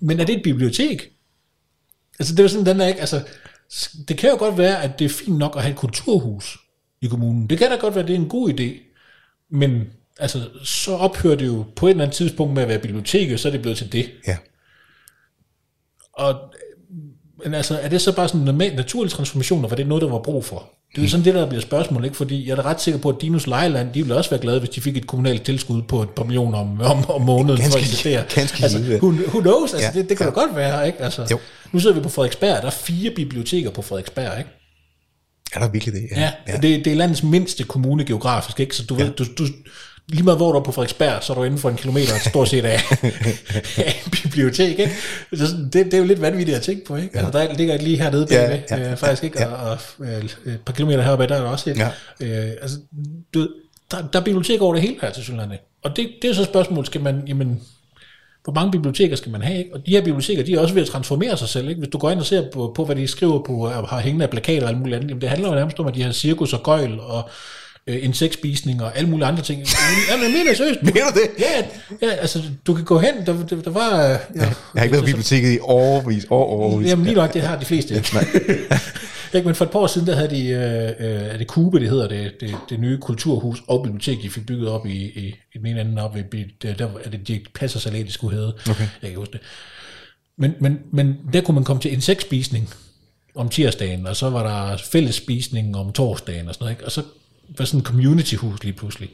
Men 0.00 0.20
er 0.20 0.24
det 0.24 0.36
et 0.36 0.42
bibliotek? 0.42 1.10
Altså 2.18 2.34
det 2.34 2.44
er 2.44 2.48
sådan, 2.48 2.66
den 2.66 2.80
er 2.80 2.86
ikke, 2.86 3.00
altså, 3.00 3.22
det 4.08 4.18
kan 4.18 4.30
jo 4.30 4.36
godt 4.36 4.58
være, 4.58 4.82
at 4.82 4.98
det 4.98 5.04
er 5.04 5.08
fint 5.08 5.38
nok 5.38 5.56
at 5.56 5.62
have 5.62 5.72
et 5.72 5.78
kulturhus 5.78 6.58
i 7.00 7.06
kommunen. 7.06 7.50
Det 7.50 7.58
kan 7.58 7.70
da 7.70 7.76
godt 7.76 7.94
være, 7.94 8.02
at 8.02 8.08
det 8.08 8.16
er 8.16 8.20
en 8.20 8.28
god 8.28 8.50
idé. 8.50 8.94
Men 9.50 9.84
altså, 10.18 10.48
så 10.64 10.92
ophører 10.92 11.36
det 11.36 11.46
jo 11.46 11.64
på 11.76 11.86
et 11.86 11.90
eller 11.90 12.04
andet 12.04 12.16
tidspunkt 12.16 12.54
med 12.54 12.62
at 12.62 12.68
være 12.68 12.78
biblioteket, 12.78 13.40
så 13.40 13.48
er 13.48 13.52
det 13.52 13.62
blevet 13.62 13.78
til 13.78 13.92
det. 13.92 14.10
Ja. 14.26 14.36
Og 16.12 16.54
men 17.44 17.54
altså, 17.54 17.78
er 17.78 17.88
det 17.88 18.00
så 18.00 18.16
bare 18.16 18.28
sådan 18.28 18.40
en 18.40 18.44
normal, 18.44 18.74
naturlig 18.74 19.12
transformation, 19.12 19.64
og 19.64 19.70
var 19.70 19.76
det 19.76 19.86
noget, 19.86 20.02
der 20.02 20.08
var 20.08 20.22
brug 20.22 20.44
for? 20.44 20.70
Det 20.94 21.00
er 21.00 21.04
jo 21.04 21.10
sådan 21.10 21.24
det, 21.24 21.34
der 21.34 21.48
bliver 21.48 21.62
spørgsmål, 21.62 22.04
ikke? 22.04 22.16
fordi 22.16 22.48
jeg 22.48 22.58
er 22.58 22.66
ret 22.66 22.80
sikker 22.80 23.00
på, 23.00 23.08
at 23.08 23.16
Dinos 23.20 23.46
Lejeland, 23.46 23.92
de 23.92 24.02
ville 24.02 24.16
også 24.16 24.30
være 24.30 24.40
glade, 24.40 24.58
hvis 24.58 24.70
de 24.70 24.80
fik 24.80 24.96
et 24.96 25.06
kommunalt 25.06 25.42
tilskud 25.42 25.82
på 25.82 26.02
et 26.02 26.10
par 26.10 26.24
millioner 26.24 26.58
om, 26.58 26.80
om, 26.80 27.10
om 27.10 27.22
måneden 27.22 27.60
ganske, 27.60 27.70
for 27.70 27.78
at 27.78 27.84
eksistere. 27.84 28.24
Ganske 28.34 28.62
altså, 28.62 28.78
who, 28.78 29.08
who 29.08 29.40
knows? 29.40 29.74
Altså, 29.74 29.90
Ja, 29.94 30.00
det, 30.00 30.08
det 30.08 30.16
kan 30.18 30.26
ja. 30.26 30.30
da 30.30 30.34
godt 30.34 30.56
være, 30.56 30.86
ikke? 30.86 30.98
Altså, 31.02 31.26
Jo. 31.30 31.38
Nu 31.72 31.80
sidder 31.80 31.96
vi 31.96 32.02
på 32.02 32.08
Frederiksberg, 32.08 32.62
der 32.62 32.66
er 32.66 32.70
fire 32.70 33.10
biblioteker 33.10 33.70
på 33.70 33.82
Frederiksberg, 33.82 34.38
ikke? 34.38 34.50
Er 35.52 35.58
der 35.58 35.68
virkelig 35.68 35.94
det? 35.94 36.08
Ja, 36.16 36.32
ja. 36.48 36.56
Det, 36.56 36.84
det 36.84 36.86
er 36.86 36.96
landets 36.96 37.22
mindste 37.22 37.64
kommune 37.64 38.04
geografisk, 38.04 38.60
ikke? 38.60 38.76
Så 38.76 38.82
du 38.84 38.94
ved, 38.94 39.10
du, 39.10 39.24
du, 39.38 39.46
lige 40.08 40.22
meget 40.22 40.38
hvor 40.38 40.52
du 40.52 40.58
er 40.58 40.62
på 40.62 40.72
Frederiksberg, 40.72 41.22
så 41.22 41.32
er 41.32 41.36
du 41.36 41.44
inden 41.44 41.58
for 41.58 41.70
en 41.70 41.76
kilometer 41.76 42.12
stort 42.28 42.48
set 42.48 42.64
af, 42.64 42.80
af 43.78 44.02
en 44.06 44.10
bibliotek, 44.10 44.78
ikke? 44.78 44.92
Så 45.34 45.46
sådan, 45.46 45.64
det, 45.64 45.72
det, 45.72 45.94
er 45.94 45.98
jo 45.98 46.04
lidt 46.04 46.20
vanvittigt 46.20 46.56
at 46.56 46.62
tænke 46.62 46.84
på, 46.84 46.96
ikke? 46.96 47.18
Altså, 47.18 47.38
der 47.38 47.54
ligger 47.54 47.74
et 47.74 47.82
lige 47.82 47.96
hernede 47.96 48.26
bagved, 48.26 48.58
Ja, 48.70 48.76
ja, 48.76 48.90
øh, 48.90 48.96
faktisk, 48.96 49.24
ikke? 49.24 49.40
ja. 49.40 49.46
Og, 49.46 49.70
og 49.70 50.06
øh, 50.06 50.24
et 50.24 50.60
par 50.66 50.72
kilometer 50.72 51.02
heroppe, 51.02 51.26
der 51.26 51.34
er 51.34 51.42
der 51.42 51.48
også 51.48 51.70
et. 51.70 51.78
Ja. 51.78 51.88
Øh, 52.20 52.52
altså, 52.62 52.78
du, 53.34 53.48
der, 53.90 53.96
der 54.12 54.20
er 54.20 54.24
bibliotek 54.24 54.62
over 54.62 54.74
det 54.74 54.82
hele 54.82 54.96
her 55.00 55.10
til 55.10 55.22
Sydlandet. 55.22 55.58
Og 55.82 55.96
det, 55.96 56.10
det 56.22 56.30
er 56.30 56.34
så 56.34 56.42
et 56.42 56.48
spørgsmål, 56.48 56.86
skal 56.86 57.00
man, 57.00 57.22
jamen, 57.26 57.60
hvor 58.44 58.52
mange 58.52 58.70
biblioteker 58.70 59.16
skal 59.16 59.32
man 59.32 59.42
have? 59.42 59.58
Ikke? 59.58 59.74
Og 59.74 59.86
de 59.86 59.90
her 59.90 60.04
biblioteker, 60.04 60.42
de 60.42 60.54
er 60.54 60.60
også 60.60 60.74
ved 60.74 60.82
at 60.82 60.88
transformere 60.88 61.36
sig 61.36 61.48
selv. 61.48 61.68
Ikke? 61.68 61.78
Hvis 61.78 61.88
du 61.88 61.98
går 61.98 62.10
ind 62.10 62.20
og 62.20 62.26
ser 62.26 62.50
på, 62.52 62.72
på 62.76 62.84
hvad 62.84 62.96
de 62.96 63.06
skriver 63.06 63.42
på, 63.42 63.52
og 63.52 63.88
har 63.88 64.00
hængende 64.00 64.24
af 64.24 64.30
plakater 64.30 64.62
og 64.62 64.68
alt 64.68 64.78
muligt 64.78 64.96
andet, 64.96 65.08
jamen 65.08 65.20
det 65.20 65.28
handler 65.28 65.48
jo 65.48 65.54
nærmest 65.54 65.80
om, 65.80 65.86
at 65.86 65.94
de 65.94 66.02
har 66.02 66.12
cirkus 66.12 66.52
og 66.52 66.62
gøjl 66.62 67.00
og 67.00 67.30
øh, 67.86 68.04
insektspisning 68.04 68.82
og 68.82 68.96
alle 68.98 69.10
mulige 69.10 69.26
andre 69.26 69.42
ting. 69.42 69.60
Jamen, 70.10 70.24
jeg 70.24 70.32
mener 70.32 70.54
seriøst. 70.54 70.82
Mener 70.82 70.94
du 71.14 71.20
det? 71.20 71.30
Ja, 71.38 71.62
ja, 72.06 72.12
altså, 72.12 72.42
du 72.66 72.74
kan 72.74 72.84
gå 72.84 72.98
hen, 72.98 73.14
der, 73.26 73.46
der, 73.46 73.62
der 73.62 73.70
var... 73.70 74.04
øh, 74.04 74.18
Ja, 74.36 74.40
Jeg 74.40 74.54
har 74.76 74.82
ikke 74.82 74.92
været 74.92 75.04
biblioteket 75.04 75.54
i 75.54 75.58
overvis, 75.62 76.26
år, 76.30 76.46
overvis. 76.46 76.88
Jamen 76.88 77.04
lige 77.04 77.14
nok, 77.16 77.34
det 77.34 77.42
har 77.42 77.58
de 77.58 77.64
fleste. 77.64 77.94
ikke, 79.34 79.46
men 79.46 79.54
for 79.54 79.64
et 79.64 79.70
par 79.70 79.78
år 79.78 79.86
siden, 79.86 80.06
der 80.06 80.14
havde 80.16 80.30
de, 80.30 80.46
øh, 80.48 80.84
øh, 81.08 81.22
er 81.22 81.36
det 81.36 81.46
Kube, 81.46 81.80
det 81.80 81.90
hedder 81.90 82.08
det, 82.08 82.32
det, 82.40 82.56
det 82.70 82.80
nye 82.80 82.98
kulturhus 82.98 83.58
og 83.68 83.82
bibliotek, 83.84 84.22
de 84.22 84.30
fik 84.30 84.46
bygget 84.46 84.68
op 84.68 84.86
i, 84.86 84.90
i, 85.04 85.34
i 85.54 85.58
den 85.58 85.66
ene 85.66 85.80
ende 85.80 86.02
op, 86.02 86.16
i, 86.16 86.22
der, 86.62 86.74
der 86.74 86.88
er 87.04 87.10
det 87.10 87.28
Dirk 87.28 87.40
Passer 87.54 87.80
Salat, 87.80 88.04
det 88.06 88.12
skulle 88.14 88.36
hedde. 88.36 88.52
Okay. 88.70 88.80
Jeg 88.80 88.88
kan 89.00 89.08
ikke 89.08 89.18
huske 89.18 89.32
det. 89.32 89.40
Men, 90.38 90.54
men, 90.60 90.78
men 90.92 91.16
der 91.32 91.40
kunne 91.40 91.54
man 91.54 91.64
komme 91.64 91.82
til 91.82 91.92
insektspisning 91.92 92.70
om 93.34 93.48
tirsdagen, 93.48 94.06
og 94.06 94.16
så 94.16 94.30
var 94.30 94.42
der 94.70 94.76
fællesspisning 94.92 95.76
om 95.76 95.92
torsdagen 95.92 96.48
og 96.48 96.54
sådan 96.54 96.64
noget, 96.64 96.72
ikke? 96.76 96.84
og 96.84 96.92
så 96.92 97.02
var 97.58 97.64
sådan 97.64 97.80
en 97.80 97.84
communityhus 97.84 98.62
lige 98.62 98.72
pludselig. 98.72 99.10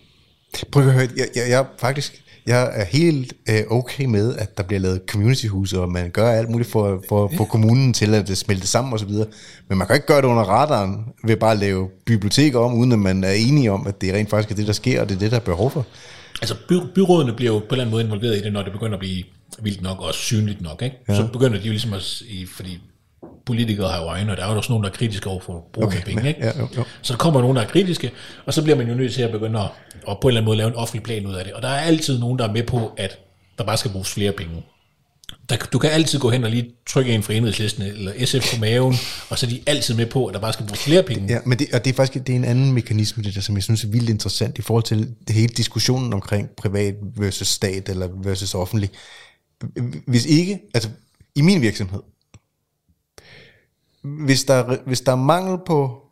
Prøv 0.72 0.86
at 0.86 0.92
høre, 0.92 1.08
jeg, 1.16 1.28
jeg, 1.36 1.50
jeg, 1.50 1.66
faktisk, 1.78 2.22
jeg 2.46 2.70
er 2.80 2.84
helt 2.84 3.32
øh, 3.48 3.62
okay 3.70 4.04
med, 4.04 4.36
at 4.36 4.58
der 4.58 4.62
bliver 4.62 4.80
lavet 4.80 5.00
communityhuse, 5.08 5.80
og 5.80 5.88
man 5.88 6.10
gør 6.10 6.30
alt 6.30 6.50
muligt 6.50 6.70
for, 6.70 7.04
for 7.08 7.24
at 7.24 7.30
få 7.36 7.44
kommunen 7.44 7.92
til 7.92 8.14
at 8.14 8.38
smelte 8.38 8.66
sammen 8.66 8.94
osv. 8.94 9.10
Men 9.68 9.78
man 9.78 9.86
kan 9.86 9.96
ikke 9.96 10.06
gøre 10.06 10.22
det 10.22 10.28
under 10.28 10.42
radaren 10.42 11.04
ved 11.24 11.36
bare 11.36 11.52
at 11.52 11.58
lave 11.58 11.88
biblioteker 12.06 12.58
om, 12.58 12.74
uden 12.74 12.92
at 12.92 12.98
man 12.98 13.24
er 13.24 13.32
enige 13.32 13.72
om, 13.72 13.86
at 13.86 14.00
det 14.00 14.14
rent 14.14 14.30
faktisk 14.30 14.50
er 14.50 14.56
det, 14.56 14.66
der 14.66 14.72
sker, 14.72 15.00
og 15.00 15.08
det 15.08 15.14
er 15.14 15.18
det, 15.18 15.30
der 15.30 15.36
er 15.36 15.40
behov 15.40 15.70
for. 15.70 15.86
Altså 16.42 16.54
by, 16.68 16.74
byrådene 16.94 17.32
bliver 17.32 17.52
jo 17.52 17.58
på 17.58 17.64
en 17.64 17.72
eller 17.72 17.84
anden 17.84 17.90
måde 17.90 18.04
involveret 18.04 18.36
i 18.36 18.42
det, 18.42 18.52
når 18.52 18.62
det 18.62 18.72
begynder 18.72 18.94
at 18.94 19.00
blive 19.00 19.24
vildt 19.62 19.82
nok 19.82 20.00
og 20.00 20.14
synligt 20.14 20.60
nok. 20.60 20.82
Ikke? 20.82 20.96
Ja. 21.08 21.16
Så 21.16 21.28
begynder 21.32 21.58
de 21.58 21.66
jo 21.66 21.70
ligesom 21.70 21.92
at, 21.92 22.22
fordi 22.56 22.78
politikere 23.50 23.88
har 23.88 24.00
jo 24.02 24.04
øjne, 24.04 24.30
og 24.32 24.36
der 24.36 24.44
er 24.44 24.50
jo 24.50 24.56
også 24.56 24.72
nogen, 24.72 24.84
der 24.84 24.90
er 24.90 24.94
kritiske 24.94 25.30
over 25.30 25.40
for 25.40 25.64
brug 25.72 25.84
okay, 25.84 25.98
af 25.98 26.04
penge. 26.04 26.28
Ikke? 26.28 26.40
ja, 26.40 26.52
jo, 26.58 26.68
jo. 26.76 26.84
Så 27.02 27.12
der 27.12 27.18
kommer 27.18 27.40
nogen, 27.40 27.56
der 27.56 27.62
er 27.62 27.66
kritiske, 27.66 28.10
og 28.46 28.54
så 28.54 28.62
bliver 28.62 28.76
man 28.76 28.88
jo 28.88 28.94
nødt 28.94 29.14
til 29.14 29.22
at 29.22 29.30
begynde 29.30 29.58
at, 29.58 29.70
at 30.08 30.16
på 30.20 30.28
en 30.28 30.30
eller 30.30 30.40
anden 30.40 30.44
måde 30.44 30.56
lave 30.56 30.68
en 30.68 30.74
offentlig 30.74 31.02
plan 31.02 31.26
ud 31.26 31.34
af 31.34 31.44
det. 31.44 31.52
Og 31.52 31.62
der 31.62 31.68
er 31.68 31.80
altid 31.80 32.18
nogen, 32.18 32.38
der 32.38 32.48
er 32.48 32.52
med 32.52 32.62
på, 32.62 32.92
at 32.96 33.18
der 33.58 33.64
bare 33.64 33.76
skal 33.76 33.90
bruges 33.90 34.10
flere 34.10 34.32
penge. 34.32 34.62
Der, 35.48 35.56
du 35.56 35.78
kan 35.78 35.90
altid 35.90 36.18
gå 36.18 36.30
hen 36.30 36.44
og 36.44 36.50
lige 36.50 36.70
trykke 36.88 37.12
en 37.12 37.22
fra 37.22 37.32
enhedslisten 37.32 37.82
eller 37.82 38.26
SF 38.26 38.54
på 38.54 38.60
maven, 38.60 38.94
og 39.28 39.38
så 39.38 39.46
er 39.46 39.50
de 39.50 39.60
altid 39.66 39.94
med 39.94 40.06
på, 40.06 40.26
at 40.26 40.34
der 40.34 40.40
bare 40.40 40.52
skal 40.52 40.66
bruges 40.66 40.80
flere 40.80 41.02
penge. 41.02 41.26
Ja, 41.28 41.38
men 41.46 41.58
det, 41.58 41.66
og 41.72 41.84
det 41.84 41.90
er 41.90 41.94
faktisk 41.94 42.26
det 42.26 42.32
er 42.32 42.36
en 42.36 42.44
anden 42.44 42.72
mekanisme, 42.72 43.22
det 43.22 43.34
der, 43.34 43.40
som 43.40 43.54
jeg 43.54 43.62
synes 43.62 43.84
er 43.84 43.88
vildt 43.88 44.10
interessant 44.10 44.58
i 44.58 44.62
forhold 44.62 44.84
til 44.84 45.08
det 45.26 45.36
hele 45.36 45.52
diskussionen 45.56 46.12
omkring 46.12 46.48
privat 46.56 46.94
versus 47.16 47.48
stat 47.48 47.88
eller 47.88 48.08
versus 48.24 48.54
offentlig. 48.54 48.90
Hvis 50.06 50.26
ikke, 50.26 50.58
altså 50.74 50.90
i 51.36 51.42
min 51.42 51.60
virksomhed, 51.60 52.00
hvis 54.02 54.44
der, 54.44 54.54
er- 54.54 54.76
hvis 54.86 55.00
der 55.00 55.12
er 55.12 55.16
mangel 55.16 55.58
på 55.66 56.02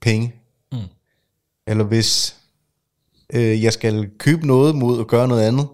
penge, 0.00 0.34
mm. 0.72 0.78
eller 1.66 1.84
hvis 1.84 2.36
øh, 3.34 3.62
jeg 3.62 3.72
skal 3.72 4.10
købe 4.18 4.46
noget 4.46 4.74
mod 4.76 5.00
at 5.00 5.06
gøre 5.06 5.28
noget 5.28 5.42
andet, 5.42 5.68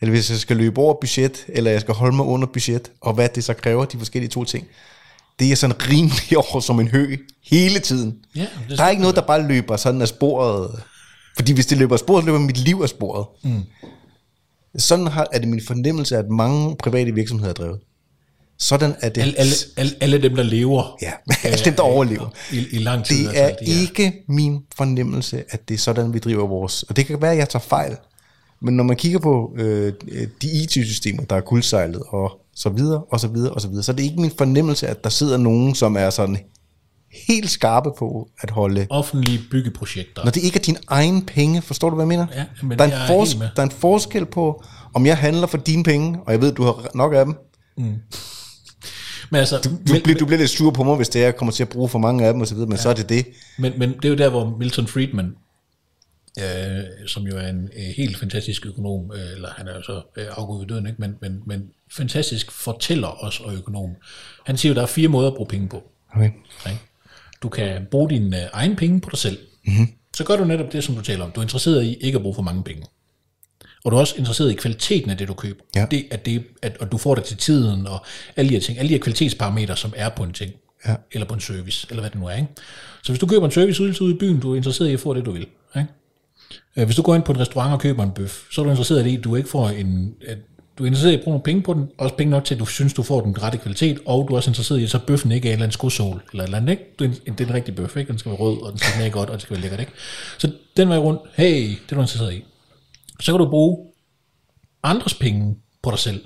eller 0.00 0.10
hvis 0.10 0.30
jeg 0.30 0.38
skal 0.38 0.56
løbe 0.56 0.80
over 0.80 0.94
budget, 1.00 1.44
eller 1.48 1.70
jeg 1.70 1.80
skal 1.80 1.94
holde 1.94 2.16
mig 2.16 2.26
under 2.26 2.46
budget, 2.46 2.92
og 3.00 3.14
hvad 3.14 3.28
det 3.28 3.44
så 3.44 3.54
kræver, 3.54 3.84
de 3.84 3.98
forskellige 3.98 4.30
to 4.30 4.44
ting, 4.44 4.66
det 5.38 5.52
er 5.52 5.56
sådan 5.56 5.88
rimelig 5.88 6.36
over 6.52 6.60
som 6.60 6.80
en 6.80 6.88
hø 6.88 7.16
hele 7.42 7.78
tiden. 7.80 8.18
Ja, 8.36 8.46
det 8.68 8.78
der 8.78 8.84
er 8.84 8.88
ikke 8.90 9.02
noget, 9.02 9.16
der 9.16 9.26
bare 9.26 9.48
løber 9.48 9.76
sådan 9.76 10.02
af 10.02 10.08
sporet. 10.08 10.82
Fordi 11.36 11.52
hvis 11.52 11.66
det 11.66 11.78
løber 11.78 11.92
af 11.94 11.98
sporet, 11.98 12.22
så 12.22 12.26
løber 12.26 12.38
mit 12.38 12.58
liv 12.58 12.80
af 12.82 12.88
sporet. 12.88 13.26
Mm. 13.42 13.62
Sådan 14.76 15.06
har, 15.06 15.26
er 15.32 15.38
det 15.38 15.48
min 15.48 15.62
fornemmelse, 15.66 16.16
at 16.16 16.28
mange 16.28 16.76
private 16.76 17.12
virksomheder 17.14 17.50
er 17.50 17.54
drevet. 17.54 17.80
Sådan 18.60 18.94
er 19.00 19.08
det. 19.08 19.20
Alle, 19.22 19.38
alle, 19.38 19.52
alle, 19.76 19.92
alle 20.00 20.22
dem, 20.22 20.36
der 20.36 20.42
lever 20.42 20.96
Ja, 21.02 21.12
alle 21.44 21.58
dem, 21.64 21.74
der 21.74 21.82
overlever. 21.82 22.28
i, 22.52 22.66
i 22.72 22.78
lang 22.78 23.04
tid. 23.04 23.28
Det 23.28 23.38
er 23.40 23.44
altså, 23.46 23.64
de 23.66 23.80
ikke 23.80 24.12
min 24.28 24.58
fornemmelse, 24.76 25.44
at 25.50 25.68
det 25.68 25.74
er 25.74 25.78
sådan, 25.78 26.14
vi 26.14 26.18
driver 26.18 26.46
vores... 26.46 26.82
Og 26.82 26.96
det 26.96 27.06
kan 27.06 27.22
være, 27.22 27.32
at 27.32 27.38
jeg 27.38 27.48
tager 27.48 27.62
fejl. 27.62 27.96
Men 28.62 28.76
når 28.76 28.84
man 28.84 28.96
kigger 28.96 29.18
på 29.18 29.52
øh, 29.58 29.92
de 30.42 30.48
IT-systemer, 30.62 31.22
der 31.24 31.36
er 31.36 31.40
kuldsejlet 31.40 32.02
og 32.08 32.40
så 32.54 32.68
videre, 32.68 33.02
og 33.10 33.20
så 33.20 33.28
videre, 33.28 33.52
og 33.52 33.60
så 33.60 33.68
videre, 33.68 33.82
så 33.82 33.92
er 33.92 33.96
det 33.96 34.02
ikke 34.02 34.20
min 34.20 34.32
fornemmelse, 34.38 34.88
at 34.88 35.04
der 35.04 35.10
sidder 35.10 35.36
nogen, 35.36 35.74
som 35.74 35.96
er 35.96 36.10
sådan 36.10 36.38
helt 37.28 37.50
skarpe 37.50 37.90
på 37.98 38.28
at 38.40 38.50
holde 38.50 38.86
Offentlige 38.90 39.40
byggeprojekter. 39.50 40.24
Når 40.24 40.30
det 40.30 40.42
ikke 40.42 40.58
er 40.58 40.62
dine 40.62 40.78
egne 40.88 41.22
penge, 41.26 41.62
forstår 41.62 41.90
du, 41.90 41.94
hvad 41.96 42.02
jeg 42.04 42.08
mener? 42.08 42.26
Ja, 42.36 42.44
men 42.62 42.78
der, 42.78 42.86
det 42.86 42.94
er 42.94 42.98
er 42.98 43.06
en 43.06 43.10
jeg 43.10 43.18
fors- 43.26 43.54
der 43.56 43.62
er 43.62 43.66
en 43.66 43.70
forskel 43.70 44.26
på, 44.26 44.64
om 44.94 45.06
jeg 45.06 45.16
handler 45.16 45.46
for 45.46 45.58
dine 45.58 45.84
penge, 45.84 46.18
og 46.26 46.32
jeg 46.32 46.40
ved, 46.42 46.52
du 46.52 46.62
har 46.62 46.90
nok 46.94 47.14
af 47.14 47.24
dem. 47.24 47.34
Men, 49.30 49.38
altså, 49.38 49.58
Du, 49.64 49.70
men, 49.92 50.02
bliver, 50.02 50.18
du 50.18 50.26
bliver 50.26 50.38
lidt 50.38 50.50
sur 50.50 50.70
på 50.70 50.82
mig, 50.82 50.96
hvis 50.96 51.08
det 51.08 51.20
er, 51.20 51.24
jeg 51.24 51.36
kommer 51.36 51.52
til 51.52 51.62
at 51.62 51.68
bruge 51.68 51.88
for 51.88 51.98
mange 51.98 52.26
af 52.26 52.32
dem 52.32 52.42
osv., 52.42 52.56
men 52.56 52.70
ja. 52.70 52.76
så 52.76 52.88
er 52.88 52.94
det 52.94 53.08
det. 53.08 53.26
men, 53.58 53.72
men 53.78 53.92
det 53.92 54.04
er 54.04 54.08
jo 54.08 54.14
der, 54.14 54.28
hvor 54.30 54.56
Milton 54.58 54.86
Friedman, 54.86 55.36
øh, 56.38 56.84
som 57.06 57.22
jo 57.22 57.36
er 57.36 57.48
en 57.48 57.68
øh, 57.76 57.94
helt 57.96 58.16
fantastisk 58.16 58.66
økonom, 58.66 59.12
øh, 59.14 59.32
eller 59.34 59.48
han 59.56 59.68
er 59.68 59.74
jo 59.74 59.82
så 59.82 60.02
øh, 60.16 60.26
afgået 60.30 60.60
ved 60.60 60.66
døden, 60.66 60.86
ikke? 60.86 61.00
Men, 61.00 61.14
men, 61.20 61.42
men 61.46 61.62
fantastisk 61.96 62.50
fortæller 62.50 63.24
os 63.24 63.40
og 63.40 63.54
økonom. 63.54 63.90
Han 64.46 64.56
siger 64.56 64.70
jo, 64.70 64.74
der 64.74 64.82
er 64.82 64.86
fire 64.86 65.08
måder 65.08 65.28
at 65.30 65.36
bruge 65.36 65.48
penge 65.48 65.68
på. 65.68 65.82
Okay. 66.14 66.30
Ikke? 66.66 66.80
Du 67.42 67.48
kan 67.48 67.86
bruge 67.90 68.10
dine 68.10 68.42
øh, 68.42 68.48
egne 68.52 68.76
penge 68.76 69.00
på 69.00 69.10
dig 69.10 69.18
selv. 69.18 69.38
Mm-hmm. 69.66 69.88
Så 70.16 70.24
gør 70.24 70.36
du 70.36 70.44
netop 70.44 70.72
det, 70.72 70.84
som 70.84 70.94
du 70.94 71.02
taler 71.02 71.24
om. 71.24 71.30
Du 71.30 71.40
er 71.40 71.44
interesseret 71.44 71.84
i 71.84 71.94
ikke 71.94 72.16
at 72.16 72.22
bruge 72.22 72.34
for 72.34 72.42
mange 72.42 72.62
penge. 72.62 72.86
Og 73.84 73.90
du 73.92 73.96
er 73.96 74.00
også 74.00 74.14
interesseret 74.18 74.50
i 74.50 74.54
kvaliteten 74.54 75.10
af 75.10 75.16
det, 75.18 75.28
du 75.28 75.34
køber. 75.34 75.60
Ja. 75.76 75.86
Det, 75.90 76.06
at 76.10 76.26
det, 76.26 76.44
at, 76.62 76.76
at 76.80 76.92
du 76.92 76.98
får 76.98 77.14
det 77.14 77.24
til 77.24 77.36
tiden, 77.36 77.86
og 77.86 78.04
alle 78.36 78.48
de 78.48 78.54
her 78.54 78.60
ting, 78.60 78.78
alle 78.78 78.88
de 78.88 78.94
her 78.94 79.00
kvalitetsparametre, 79.00 79.76
som 79.76 79.92
er 79.96 80.08
på 80.08 80.22
en 80.22 80.32
ting, 80.32 80.52
Ja. 80.88 80.94
eller 81.12 81.26
på 81.26 81.34
en 81.34 81.40
service, 81.40 81.86
eller 81.90 82.02
hvad 82.02 82.10
det 82.10 82.20
nu 82.20 82.26
er. 82.26 82.34
Ikke? 82.36 82.48
Så 83.02 83.12
hvis 83.12 83.18
du 83.20 83.26
køber 83.26 83.44
en 83.46 83.52
serviceydelse 83.52 84.04
ude 84.04 84.14
i 84.14 84.18
byen, 84.18 84.40
du 84.40 84.52
er 84.52 84.56
interesseret 84.56 84.88
i 84.88 84.92
at 84.92 85.00
få 85.00 85.14
det, 85.14 85.24
du 85.26 85.30
vil. 85.30 85.46
Ikke? 85.76 85.88
Øh, 86.76 86.84
Hvis 86.84 86.96
du 86.96 87.02
går 87.02 87.14
ind 87.14 87.22
på 87.22 87.32
en 87.32 87.40
restaurant 87.40 87.72
og 87.72 87.80
køber 87.80 88.02
en 88.02 88.10
bøf, 88.10 88.42
så 88.52 88.60
er 88.60 88.64
du 88.64 88.70
interesseret 88.70 89.06
i, 89.06 89.16
at 89.16 89.24
du 89.24 89.36
ikke 89.36 89.48
får 89.48 89.68
en... 89.68 90.14
At 90.26 90.38
du 90.78 90.82
er 90.84 90.86
interesseret 90.86 91.12
i 91.12 91.16
at 91.16 91.22
bruge 91.24 91.32
nogle 91.32 91.42
penge 91.42 91.62
på 91.62 91.74
den, 91.74 91.88
også 91.98 92.14
penge 92.14 92.30
nok 92.30 92.44
til, 92.44 92.54
at 92.54 92.60
du 92.60 92.66
synes, 92.66 92.94
du 92.94 93.02
får 93.02 93.20
den 93.20 93.42
rette 93.42 93.58
kvalitet, 93.58 93.98
og 94.06 94.28
du 94.28 94.32
er 94.32 94.36
også 94.36 94.50
interesseret 94.50 94.78
i, 94.78 94.84
at 94.84 94.90
så 94.90 94.98
bøffen 94.98 95.32
ikke 95.32 95.48
er 95.48 95.52
en 95.52 95.54
eller 95.56 95.64
anden 95.64 95.72
skosål, 95.72 96.22
eller 96.32 96.42
et 96.44 96.46
eller 96.48 96.58
andet, 96.58 96.70
ikke? 96.70 96.84
Du 96.98 97.04
er 97.04 97.08
en, 97.08 97.14
det 97.38 97.40
er 97.40 97.48
en 97.48 97.54
rigtig 97.54 97.74
bøf, 97.74 97.96
ikke? 97.96 98.08
Den 98.10 98.18
skal 98.18 98.30
være 98.30 98.38
rød, 98.40 98.62
og 98.62 98.70
den 98.70 98.78
skal 98.78 98.92
smage 98.92 99.10
godt, 99.10 99.28
og 99.30 99.34
det 99.34 99.42
skal 99.42 99.54
være 99.54 99.60
lækkert, 99.62 99.80
ikke? 99.80 99.92
Så 100.38 100.50
den 100.76 100.88
vej 100.88 100.98
rundt, 100.98 101.20
hey, 101.34 101.68
det 101.68 101.78
er 101.90 101.94
du 101.94 102.00
interesseret 102.00 102.34
i. 102.34 102.44
Så 103.20 103.32
kan 103.32 103.38
du 103.38 103.50
bruge 103.50 103.86
andres 104.82 105.14
penge 105.14 105.56
på 105.82 105.90
dig 105.90 105.98
selv. 105.98 106.24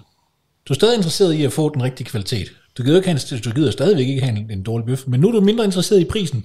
Du 0.68 0.72
er 0.72 0.74
stadig 0.74 0.96
interesseret 0.96 1.32
i 1.32 1.44
at 1.44 1.52
få 1.52 1.74
den 1.74 1.82
rigtige 1.82 2.06
kvalitet. 2.06 2.52
Du 2.78 2.82
gider, 2.82 2.96
ikke 2.96 3.08
have 3.08 3.32
en, 3.32 3.38
du 3.38 3.50
gider 3.50 3.70
stadigvæk 3.70 4.08
ikke 4.08 4.22
have 4.22 4.38
en, 4.38 4.50
en 4.50 4.62
dårlig 4.62 4.86
bøf, 4.86 5.06
men 5.06 5.20
nu 5.20 5.28
er 5.28 5.32
du 5.32 5.40
mindre 5.40 5.64
interesseret 5.64 6.00
i 6.00 6.04
prisen. 6.04 6.44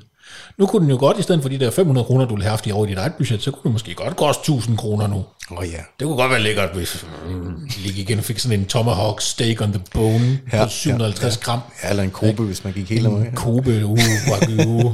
Nu 0.58 0.66
kunne 0.66 0.82
den 0.82 0.90
jo 0.90 0.98
godt, 1.00 1.20
i 1.20 1.22
stedet 1.22 1.42
for 1.42 1.50
de 1.50 1.60
der 1.60 1.72
500 1.72 2.06
kroner, 2.06 2.26
du 2.26 2.34
ville 2.34 2.44
have 2.44 2.50
haft 2.50 2.68
i 2.68 2.72
år 2.72 2.86
i 2.86 2.90
dit 2.90 2.98
eget 2.98 3.14
budget, 3.14 3.44
så 3.44 3.52
kunne 3.52 3.64
det 3.64 3.72
måske 3.72 3.94
godt 3.94 4.16
koste 4.16 4.42
1000 4.42 4.78
kroner 4.78 5.08
nu. 5.08 5.26
Åh 5.52 5.58
oh, 5.58 5.66
ja. 5.68 5.78
Det 6.00 6.06
kunne 6.08 6.16
godt 6.16 6.32
være 6.32 6.42
lækkert, 6.42 6.70
hvis 6.74 7.06
mm, 7.30 7.70
lige 7.78 8.18
og 8.18 8.24
fik 8.24 8.40
sådan 8.40 8.60
en 8.60 8.66
tomahawk 8.66 9.22
steak 9.22 9.62
on 9.62 9.72
the 9.72 9.82
bone 9.94 10.40
Ja, 10.54 10.64
på 10.64 10.70
750 10.70 11.36
ja, 11.36 11.42
gram. 11.44 11.60
ja. 11.84 11.90
Eller 11.90 12.04
en 12.04 12.12
kobe, 12.12 12.44
hvis 12.44 12.64
man 12.64 12.74
gik 12.74 12.90
helt 12.90 13.06
amok. 13.08 13.26
Kobe, 13.36 13.86
uh, 13.86 14.00
wagyu. 14.32 14.94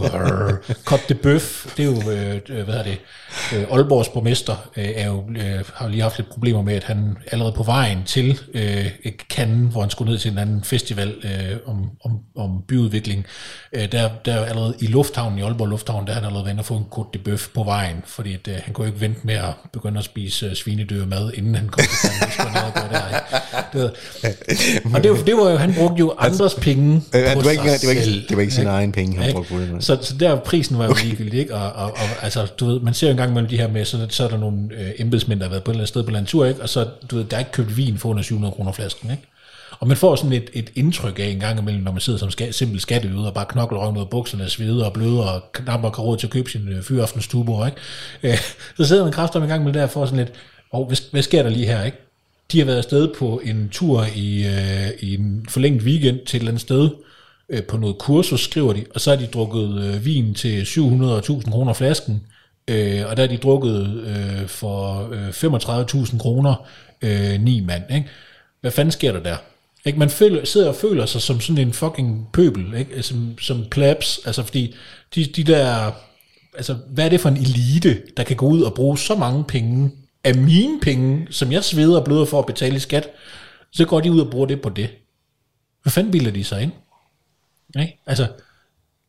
Côte 0.90 1.08
de 1.10 1.14
Bœuf, 1.14 1.70
det 1.78 1.86
er 1.86 1.90
jo, 1.90 2.12
øh, 2.12 2.40
øh, 2.50 2.64
hvad 2.66 2.76
er 2.76 2.84
det, 2.84 2.98
øh, 3.56 3.64
Aalborgs 3.72 4.10
borgmester 4.10 4.56
øh, 4.78 4.86
er 4.96 5.08
jo, 5.08 5.24
øh, 5.38 5.64
har 5.74 5.86
jo 5.86 5.92
lige 5.92 6.02
haft 6.02 6.18
lidt 6.18 6.30
problemer 6.30 6.62
med, 6.62 6.74
at 6.74 6.84
han 6.84 7.18
allerede 7.32 7.54
på 7.54 7.64
vejen 7.64 8.04
til 8.06 8.40
øh, 8.54 8.92
Cannes, 9.30 9.72
hvor 9.72 9.82
han 9.82 9.90
skulle 9.90 10.12
ned 10.12 10.20
til 10.20 10.32
en 10.32 10.38
anden 10.38 10.64
festival 10.64 11.16
øh, 11.24 11.58
om, 11.66 11.90
om, 12.06 12.20
om 12.36 12.62
byudvikling, 12.68 13.26
øh, 13.74 13.92
der, 13.92 14.10
der 14.26 14.34
er 14.34 14.46
allerede 14.46 14.76
i 14.80 14.88
lufthavnen, 15.26 15.40
i 15.40 15.42
Aalborg 15.42 15.68
Lufthavn, 15.68 16.08
der 16.08 16.12
er 16.12 16.16
han 16.16 16.26
allerede 16.26 16.50
inde 16.52 16.62
og 16.62 16.66
få 16.66 16.74
en 16.74 16.86
Côte 16.96 17.10
de 17.14 17.38
på 17.54 17.64
vejen, 17.64 18.04
fordi 18.06 18.34
at, 18.34 18.48
øh, 18.48 18.56
han 18.64 18.74
kunne 18.74 18.88
ikke 18.88 19.02
vente 19.02 19.20
med 19.24 19.34
at 19.36 19.54
begynde 19.74 19.98
at 20.00 20.06
spise 20.06 20.46
øh, 20.46 20.56
svinedør 20.56 21.06
mad, 21.06 21.32
inden 21.34 21.56
han 21.56 21.68
kom 21.68 21.84
til. 22.02 22.10
Det 23.74 23.82
var, 23.82 23.92
og 24.94 25.04
det, 25.04 25.12
var, 25.12 25.18
det 25.18 25.38
var 25.38 25.50
jo, 25.52 25.58
han 25.58 25.74
brugte 25.74 26.00
jo 26.00 26.14
andres 26.18 26.54
penge 26.54 26.96
Øh, 26.96 27.02
på 27.34 27.40
det, 27.40 27.46
var 27.46 27.52
ikke, 27.52 27.70
sig 27.70 27.82
det, 27.82 27.88
var 27.88 27.92
ikke, 27.92 28.04
selv. 28.04 28.28
det 28.30 28.38
var 28.38 28.42
ikke 28.42 28.54
sine 28.54 28.64
Ikke? 28.64 28.72
egne 28.72 28.92
penge, 28.92 29.18
han 29.18 29.26
Ikke? 29.28 29.36
brugte 29.36 29.54
på 29.54 29.60
det. 29.76 29.84
Så, 29.84 29.98
så 30.02 30.18
der 30.18 30.36
prisen 30.36 30.78
var 30.78 30.86
jo 30.86 30.92
okay. 30.92 31.04
ligegyldig, 31.04 31.40
ikke? 31.40 31.56
Og, 31.56 31.72
og, 31.72 31.92
og, 31.92 32.24
altså, 32.24 32.46
du 32.60 32.66
ved, 32.66 32.80
man 32.80 32.94
ser 32.94 33.08
jo 33.08 33.12
engang 33.12 33.34
mellem 33.34 33.50
de 33.50 33.58
her 33.58 33.68
med, 33.68 33.86
så, 33.86 34.08
så 34.10 34.24
er 34.24 34.28
der 34.28 34.38
nogle 34.38 34.60
øh, 34.72 34.92
embedsmænd, 35.00 35.40
der 35.40 35.46
har 35.46 35.50
været 35.50 35.64
på 35.64 35.72
et 35.72 35.74
eller 35.74 35.80
andet 35.82 35.90
sted 35.90 36.04
på 36.04 36.10
en 36.10 36.26
tur, 36.26 36.46
ikke? 36.46 36.62
Og 36.62 36.70
så, 36.70 36.88
du 37.12 37.16
ved, 37.16 37.26
der 37.26 37.36
er 37.36 37.40
ikke 37.40 37.52
købt 37.52 37.78
vin 37.78 37.98
for 37.98 38.10
under 38.10 38.24
700 38.24 38.52
kroner 38.56 38.72
flasken, 38.72 39.12
ikke? 39.12 39.24
Og 39.80 39.88
man 39.88 39.98
får 39.98 40.16
sådan 40.16 40.34
et, 40.34 40.50
et 40.54 40.72
indtryk 40.76 41.20
af 41.20 41.26
en 41.26 41.40
gang 41.40 41.60
imellem, 41.60 41.84
når 41.84 41.92
man 41.92 42.02
sidder 42.02 42.20
som 42.20 42.32
ska, 42.32 42.52
simpel 42.52 42.80
skatteyder 42.80 43.26
og 43.26 43.34
bare 43.34 43.46
knokler 43.46 43.80
røven 43.80 43.98
ud 43.98 44.02
af 44.02 44.10
bukserne, 44.10 44.50
sveder 44.50 44.86
og 44.86 44.94
bløder 44.94 45.24
og 45.24 45.42
knapper 45.52 45.90
og 45.90 45.96
har 45.96 46.04
råd 46.04 46.18
til 46.18 46.28
at 46.28 46.32
købe 46.32 46.50
sin 46.50 46.68
øh, 46.68 46.84
fyraftens 46.84 47.28
tubor, 47.28 47.66
ikke? 47.66 47.78
Øh, 48.24 48.38
så 48.78 48.86
sidder 48.86 49.04
man 49.04 49.14
kraftigt 49.14 49.42
en 49.42 49.50
gang 49.50 49.62
imellem 49.62 49.74
der 49.74 49.84
og 49.84 49.90
får 49.90 50.06
sådan 50.06 50.26
lidt, 50.26 50.34
oh, 50.72 50.88
hvad, 50.88 50.98
hvad 51.12 51.22
sker 51.22 51.44
der 51.44 51.50
lige 51.50 51.66
her, 51.66 51.84
ikke? 51.84 51.98
De 52.52 52.60
har 52.60 52.66
været 52.66 52.78
afsted 52.78 53.14
på 53.20 53.42
en 53.44 53.70
tur 53.70 54.06
i, 54.16 54.46
øh, 54.46 54.90
i 55.00 55.14
en 55.14 55.46
forlænget 55.50 55.84
weekend 55.84 56.20
til 56.26 56.38
et 56.38 56.42
eller 56.42 56.52
andet 56.52 56.62
sted, 56.62 56.90
øh, 57.50 57.64
på 57.64 57.78
noget 57.78 57.98
kursus, 57.98 58.44
skriver 58.44 58.74
de, 58.74 58.86
og 58.96 59.02
så 59.02 59.10
har 59.10 59.18
de 59.18 59.26
drukket 59.26 59.84
øh, 59.84 60.06
vin 60.06 60.34
til 60.34 60.64
700.000 60.64 61.52
kroner 61.52 61.74
flasken, 61.74 62.24
øh, 62.68 63.04
og 63.10 63.18
der 63.18 63.24
har 63.24 63.28
de 63.28 63.38
drukket 63.38 64.04
øh, 64.08 64.48
for 64.48 65.10
øh, 65.12 65.30
35.000 65.30 66.18
kroner 66.18 66.68
øh, 67.02 67.42
ni 67.42 67.60
mand. 67.60 67.84
Ikke? 67.96 68.10
Hvad 68.62 68.72
fanden 68.72 68.92
sker 68.92 69.12
der 69.12 69.20
der? 69.20 69.36
Ikke? 69.86 70.00
Man 70.00 70.10
føler, 70.10 70.46
sidder 70.46 70.68
og 70.68 70.76
føler 70.76 71.06
sig 71.06 71.22
som 71.22 71.40
sådan 71.40 71.68
en 71.68 71.74
fucking 71.74 72.28
pøbel, 72.34 72.74
ikke? 72.74 72.96
Altså, 72.96 73.10
som, 73.14 73.38
som 73.38 73.66
plebs, 73.72 74.20
altså 74.26 74.44
fordi 74.44 74.76
de, 75.16 75.26
de 75.26 75.44
der, 75.44 75.92
altså 76.56 76.74
hvad 76.90 77.06
er 77.06 77.10
det 77.10 77.22
for 77.22 77.30
en 77.30 77.38
elite, 77.38 78.02
der 78.18 78.24
kan 78.24 78.36
gå 78.36 78.48
ud 78.48 78.62
og 78.62 78.74
bruge 78.74 78.98
så 78.98 79.16
mange 79.16 79.44
penge 79.44 79.92
af 80.24 80.36
mine 80.36 80.80
penge, 80.80 81.28
som 81.30 81.52
jeg 81.52 81.64
sveder 81.64 82.00
og 82.00 82.06
bløder 82.06 82.26
for 82.26 82.40
at 82.40 82.46
betale 82.46 82.76
i 82.76 82.80
skat, 82.80 83.10
så 83.72 83.86
går 83.86 84.00
de 84.00 84.12
ud 84.12 84.20
og 84.20 84.32
bruger 84.32 84.46
det 84.46 84.62
på 84.62 84.70
det. 84.70 84.90
Hvad 85.82 85.92
fanden 85.92 86.12
bilder 86.12 86.32
de 86.32 86.44
sig 86.44 86.62
ind? 86.62 86.72
Ikke? 87.80 88.02
Altså, 88.06 88.28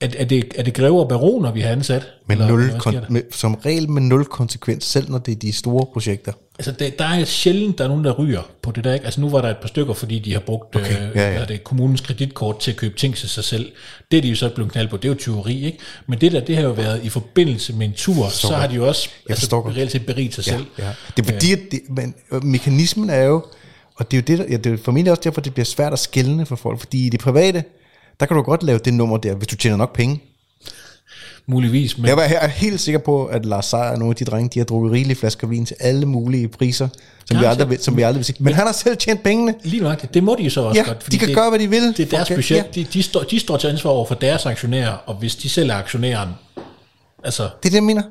er, 0.01 0.09
er, 0.19 0.25
det, 0.25 0.45
er 0.55 0.63
det 0.63 0.75
grever 0.75 1.09
baroner, 1.09 1.53
vi 1.53 1.61
har 1.61 1.71
ansat? 1.71 2.07
Med 2.27 2.37
Eller 2.37 2.49
nul 2.49 2.71
kon- 2.71 3.11
med, 3.11 3.23
som 3.31 3.55
regel 3.55 3.91
med 3.91 4.03
nul 4.03 4.25
konsekvens, 4.25 4.85
selv 4.85 5.11
når 5.11 5.19
det 5.19 5.33
er 5.33 5.37
de 5.37 5.53
store 5.53 5.87
projekter. 5.93 6.33
Altså, 6.59 6.73
det, 6.73 6.99
der 6.99 7.05
er 7.05 7.25
sjældent, 7.25 7.79
der 7.79 7.85
er 7.85 7.89
nogen, 7.89 8.05
der 8.05 8.13
ryger 8.13 8.43
på 8.63 8.71
det 8.71 8.85
der. 8.85 8.95
Ikke? 8.95 9.05
Altså, 9.05 9.21
nu 9.21 9.29
var 9.29 9.41
der 9.41 9.51
et 9.51 9.57
par 9.57 9.69
stykker, 9.69 9.95
fordi 9.95 10.19
de 10.19 10.33
har 10.33 10.41
brugt 10.41 10.77
Okay, 10.77 11.09
øh, 11.09 11.17
ja, 11.17 11.39
ja. 11.39 11.45
Det, 11.45 11.65
kommunens 11.65 12.01
kreditkort 12.01 12.59
til 12.61 12.71
at 12.71 12.77
købe 12.77 12.97
ting 12.97 13.17
til 13.17 13.29
sig 13.29 13.45
selv. 13.45 13.73
Det 14.11 14.17
er 14.17 14.23
de 14.23 14.29
jo 14.29 14.37
så 14.37 14.49
blevet 14.55 14.73
knaldt 14.73 14.91
på. 14.91 14.97
Det 14.97 15.05
er 15.05 15.09
jo 15.09 15.15
tyveri, 15.15 15.65
ikke? 15.65 15.79
Men 16.07 16.21
det 16.21 16.33
der, 16.33 16.41
det 16.41 16.57
har 16.57 16.63
jo 16.63 16.71
været 16.71 17.05
i 17.05 17.09
forbindelse 17.09 17.73
med 17.73 17.87
en 17.87 17.93
tur, 17.93 18.29
så 18.29 18.55
har 18.55 18.67
de 18.67 18.75
jo 18.75 18.89
også 18.89 19.09
altså, 19.29 19.61
reelt 19.61 19.93
set 19.93 20.07
beriget 20.07 20.35
sig 20.35 20.45
selv. 20.45 20.67
Ja. 20.79 20.89
Det 21.17 21.29
er 21.29 21.33
fordi, 21.33 21.53
at 21.53 21.61
det, 21.71 21.81
men, 21.89 22.15
øh, 22.33 22.45
mekanismen 22.45 23.11
er 23.11 23.23
jo, 23.23 23.45
og 23.97 24.11
det 24.11 24.17
er 24.17 24.21
jo 24.21 24.25
det, 24.27 24.39
der, 24.39 24.53
ja, 24.53 24.57
det 24.57 24.73
er 24.73 24.77
formentlig 24.85 25.11
også 25.11 25.23
derfor, 25.25 25.41
det 25.41 25.55
bliver 25.55 25.65
svært 25.65 25.93
at 25.93 25.99
skælne 25.99 26.47
for 26.47 26.57
folk, 26.57 26.79
fordi 26.79 27.07
i 27.07 27.09
det 27.09 27.21
private, 27.21 27.65
der 28.21 28.27
kan 28.27 28.37
du 28.37 28.43
godt 28.43 28.63
lave 28.63 28.79
det 28.79 28.95
nummer 28.95 29.17
der, 29.17 29.35
hvis 29.35 29.49
du 29.49 29.57
tjener 29.57 29.77
nok 29.77 29.95
penge. 29.95 30.23
Muligvis, 31.49 31.99
men 31.99 32.07
Jeg 32.07 32.39
er 32.41 32.47
helt 32.49 32.81
sikker 32.81 32.99
på, 32.99 33.25
at 33.27 33.45
Lars 33.47 33.67
Seier 33.67 33.83
og 33.83 33.99
nogle 33.99 34.13
af 34.13 34.17
de 34.17 34.25
drenge, 34.25 34.49
de 34.55 34.59
har 34.59 34.65
drukket 34.65 34.93
rigelige 34.93 35.17
flasker 35.17 35.47
vin 35.47 35.67
til 35.67 35.77
alle 35.81 36.07
mulige 36.07 36.49
priser, 36.49 36.89
som, 37.27 37.41
vi 37.41 37.45
aldrig, 37.45 37.71
vil- 37.71 37.83
som 37.83 37.97
vi 37.97 38.03
aldrig 38.03 38.19
vil 38.19 38.25
se. 38.25 38.35
Men 38.39 38.55
han 38.55 38.67
har 38.67 38.73
selv 38.73 38.97
tjent 38.97 39.23
pengene. 39.23 39.55
lige 39.65 39.83
nok, 39.83 40.15
det 40.15 40.23
må 40.25 40.35
de 40.39 40.43
jo 40.45 40.51
så 40.51 40.61
også 40.61 40.81
Ja, 40.81 40.87
godt. 40.87 41.13
de 41.13 41.19
kan 41.19 41.29
det, 41.29 41.37
gøre, 41.37 41.49
hvad 41.51 41.59
de 41.59 41.71
vil. 41.71 41.83
Det 41.83 42.01
er 42.01 42.07
deres 42.07 42.27
Okay, 42.31 42.35
budget. 42.37 42.57
ja. 42.57 42.63
De, 42.75 42.85
de, 42.93 43.03
står, 43.03 43.23
de 43.23 43.39
står 43.41 43.57
til 43.57 43.69
ansvar 43.69 43.91
over 43.91 44.07
for 44.07 44.15
deres 44.15 44.47
aktionærer, 44.47 44.93
og 44.93 45.15
hvis 45.15 45.37
de 45.37 45.49
selv 45.49 45.71
er 45.71 45.75
aktionæren, 45.75 46.29
altså, 47.25 47.43
Det 47.43 47.49
er 47.51 47.71
det, 47.71 47.75
jeg 47.75 47.83
mener. 47.83 48.03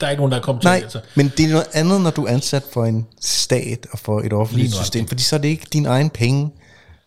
der 0.00 0.06
er 0.06 0.10
ikke 0.10 0.20
nogen, 0.20 0.32
der 0.32 0.38
er 0.38 0.42
kommet 0.42 0.64
Nej, 0.64 0.76
til. 0.78 0.82
Altså. 0.84 1.00
men 1.14 1.32
det 1.36 1.44
er 1.46 1.50
noget 1.50 1.66
andet, 1.72 2.00
når 2.00 2.10
du 2.10 2.24
er 2.24 2.30
ansat 2.30 2.62
for 2.72 2.84
en 2.84 3.06
stat 3.20 3.86
og 3.92 3.98
for 3.98 4.20
et 4.20 4.32
offentligt 4.32 4.70
Lige 4.70 4.78
system, 4.82 5.08
fordi 5.08 5.22
så 5.22 5.36
er 5.36 5.40
det 5.40 5.48
ikke 5.48 5.66
din 5.72 5.86
egen 5.86 6.10
penge. 6.10 6.50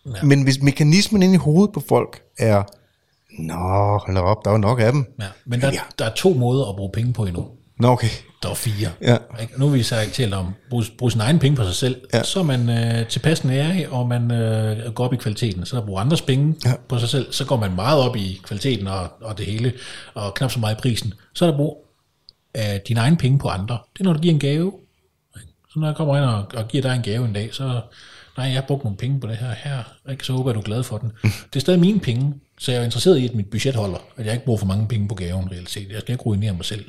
Ja. 0.06 0.24
Men 0.24 0.43
hvis 0.43 0.62
mekanismen 0.62 1.24
inde 1.24 1.34
i 1.34 1.38
hovedet 1.38 1.74
på 1.74 1.84
folk 1.89 2.22
er, 2.38 2.64
nå, 3.39 3.97
hold 4.06 4.18
op, 4.18 4.38
der 4.45 4.49
er 4.49 4.53
jo 4.56 4.58
nok 4.58 4.80
af 4.80 4.91
dem. 4.91 5.06
Ja, 5.20 5.26
men 5.45 5.62
der, 5.62 5.68
Ja. 5.72 5.80
der 5.99 6.06
er 6.06 6.14
to 6.14 6.34
måder 6.34 6.66
at 6.70 6.76
bruge 6.76 6.91
penge 6.93 7.14
på 7.14 7.26
endnu. 7.26 7.47
Nå, 7.80 7.88
okay. 7.88 8.08
Der 8.43 8.49
er 8.49 8.53
fire. 8.53 8.89
Ja. 9.01 9.18
Ikke? 9.41 9.60
Nu 9.60 9.66
har 9.68 9.74
vi 9.76 9.84
så 9.84 9.99
ikke 10.01 10.14
talt 10.14 10.34
om 10.34 10.45
at 10.47 10.53
bruge, 10.70 10.86
bruge 10.97 11.12
sine 11.12 11.24
egne 11.24 11.39
penge 11.39 11.56
på 11.56 11.64
sig 11.64 11.74
selv. 11.76 12.01
Ja. 12.14 12.24
Så 12.24 12.39
er 12.39 12.43
man 12.43 12.70
øh, 12.70 13.08
tilpas 13.08 13.43
nærig, 13.43 13.89
og 13.89 14.08
man 14.08 14.32
øh, 14.32 14.93
går 14.93 15.06
op 15.06 15.14
i 15.14 15.18
kvaliteten. 15.18 15.66
Så 15.66 15.76
der 15.78 15.86
bruger 15.86 16.01
andres 16.01 16.22
penge 16.22 16.56
Ja. 16.66 16.74
på 16.89 16.99
sig 16.99 17.10
selv. 17.10 17.34
Så 17.34 17.45
går 17.45 17.58
man 17.58 17.76
meget 17.76 17.99
op 18.10 18.16
i 18.16 18.41
kvaliteten 18.43 18.88
og, 18.88 19.08
og 19.22 19.38
det 19.38 19.45
hele, 19.45 19.74
og 20.14 20.34
knap 20.34 20.51
så 20.51 20.60
meget 20.60 20.76
i 20.76 20.80
prisen. 20.82 21.14
Så 21.34 21.45
er 21.45 21.49
der 21.49 21.58
brug 21.58 21.86
af 22.53 22.82
dine 22.88 22.99
egne 22.99 23.18
penge 23.18 23.39
på 23.39 23.47
andre. 23.47 23.78
Det 23.93 23.99
er, 23.99 24.03
når 24.03 24.14
du 24.14 24.20
giver 24.20 24.34
en 24.34 24.39
gave. 24.39 24.74
Så 25.74 25.80
når 25.80 25.88
jeg 25.88 25.95
kommer 25.95 26.18
ind 26.18 26.26
og, 26.26 26.45
og 26.53 26.68
giver 26.68 26.82
dig 26.82 26.95
en 26.95 27.01
gave 27.01 27.26
en 27.28 27.34
dag, 27.34 27.53
så 27.53 27.82
nej, 28.38 28.46
jeg 28.46 28.56
har 28.56 28.62
brugt 28.68 28.84
nogle 28.84 28.98
penge 28.98 29.20
på 29.20 29.28
det 29.28 29.38
her, 29.38 29.54
her 29.54 29.84
ikke? 30.10 30.26
så 30.26 30.34
håber 30.34 30.50
jeg, 30.50 30.56
du 30.56 30.60
er 30.60 30.64
glad 30.64 30.84
for 30.84 30.98
den. 30.98 31.12
Det 31.54 31.56
er 31.56 31.60
stadig 31.60 31.80
mine 31.80 32.00
penge, 32.00 32.34
så 32.60 32.72
jeg 32.72 32.82
er 32.82 32.86
interesseret 32.86 33.18
i, 33.18 33.28
at 33.28 33.36
mit 33.36 33.50
budget 33.50 33.76
holder, 33.76 33.98
at 34.18 34.26
jeg 34.26 34.34
ikke 34.34 34.46
bruger 34.46 34.60
for 34.60 34.66
mange 34.66 34.88
penge 34.88 35.08
på 35.08 35.16
gaven 35.16 35.52
reelt 35.52 35.70
set. 35.70 35.92
Jeg 35.92 36.02
skal 36.02 36.14
ikke 36.14 36.24
ruinere 36.24 36.54
mig 36.54 36.66
selv. 36.66 36.86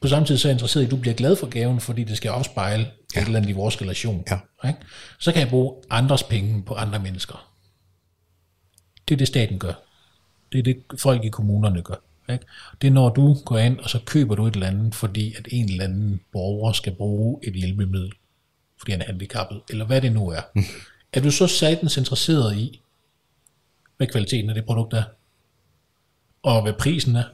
På 0.00 0.08
samme 0.08 0.26
tid 0.26 0.38
så 0.38 0.48
er 0.48 0.50
jeg 0.50 0.54
interesseret 0.54 0.82
i, 0.82 0.84
at 0.84 0.90
du 0.90 0.96
bliver 0.96 1.14
glad 1.14 1.36
for 1.36 1.46
gaven, 1.46 1.80
fordi 1.80 2.04
det 2.04 2.16
skal 2.16 2.28
afspejle 2.28 2.86
ja. 3.14 3.20
et 3.20 3.26
eller 3.26 3.38
andet 3.38 3.50
i 3.50 3.52
vores 3.52 3.82
relation. 3.82 4.24
Ja. 4.30 4.68
Ikke? 4.68 4.80
Så 5.18 5.32
kan 5.32 5.40
jeg 5.40 5.48
bruge 5.48 5.74
andres 5.90 6.22
penge 6.22 6.62
på 6.62 6.74
andre 6.74 6.98
mennesker. 6.98 7.48
Det 9.08 9.14
er 9.14 9.18
det, 9.18 9.28
staten 9.28 9.58
gør. 9.58 9.72
Det 10.52 10.58
er 10.58 10.62
det, 10.62 10.76
folk 10.98 11.24
i 11.24 11.28
kommunerne 11.28 11.82
gør. 11.82 12.02
Ikke? 12.32 12.44
Det 12.82 12.88
er, 12.88 12.92
når 12.92 13.08
du 13.08 13.34
går 13.34 13.58
ind, 13.58 13.78
og 13.78 13.90
så 13.90 13.98
køber 14.04 14.34
du 14.34 14.46
et 14.46 14.54
eller 14.54 14.66
andet, 14.66 14.94
fordi 14.94 15.34
at 15.38 15.48
en 15.50 15.68
eller 15.68 15.84
anden 15.84 16.20
borger 16.32 16.72
skal 16.72 16.94
bruge 16.94 17.40
et 17.42 17.54
hjælpemiddel, 17.54 18.12
fordi 18.78 18.92
han 18.92 19.00
er 19.00 19.06
handicappet, 19.06 19.60
eller 19.70 19.84
hvad 19.84 20.00
det 20.00 20.12
nu 20.12 20.28
er. 20.28 20.40
er 21.12 21.20
du 21.20 21.30
så 21.30 21.46
satans 21.46 21.96
interesseret 21.96 22.56
i, 22.56 22.80
hvad 23.96 24.06
kvaliteten 24.06 24.50
af 24.50 24.54
det 24.54 24.64
produkt 24.64 24.94
er? 24.94 25.02
og 26.42 26.62
hvad 26.62 26.72
prisen 26.72 27.16
er. 27.16 27.24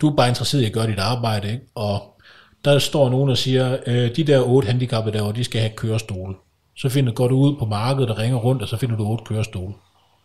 Du 0.00 0.10
er 0.10 0.16
bare 0.16 0.28
interesseret 0.28 0.62
i 0.62 0.66
at 0.66 0.72
gøre 0.72 0.86
dit 0.86 0.98
arbejde, 0.98 1.52
ikke? 1.52 1.64
og 1.74 2.20
der 2.64 2.78
står 2.78 3.10
nogen, 3.10 3.28
der 3.28 3.34
siger, 3.34 3.76
øh, 3.86 4.16
de 4.16 4.24
der 4.24 4.42
otte 4.42 4.66
handicappede 4.66 5.16
derovre, 5.16 5.36
de 5.36 5.44
skal 5.44 5.60
have 5.60 5.72
kørestol. 5.76 6.36
Så 6.76 6.88
finder, 6.88 7.12
går 7.12 7.28
du 7.28 7.36
ud 7.36 7.56
på 7.58 7.64
markedet 7.64 8.10
og 8.10 8.18
ringer 8.18 8.38
rundt, 8.38 8.62
og 8.62 8.68
så 8.68 8.76
finder 8.76 8.96
du 8.96 9.04
otte 9.04 9.24
kørestole. 9.24 9.74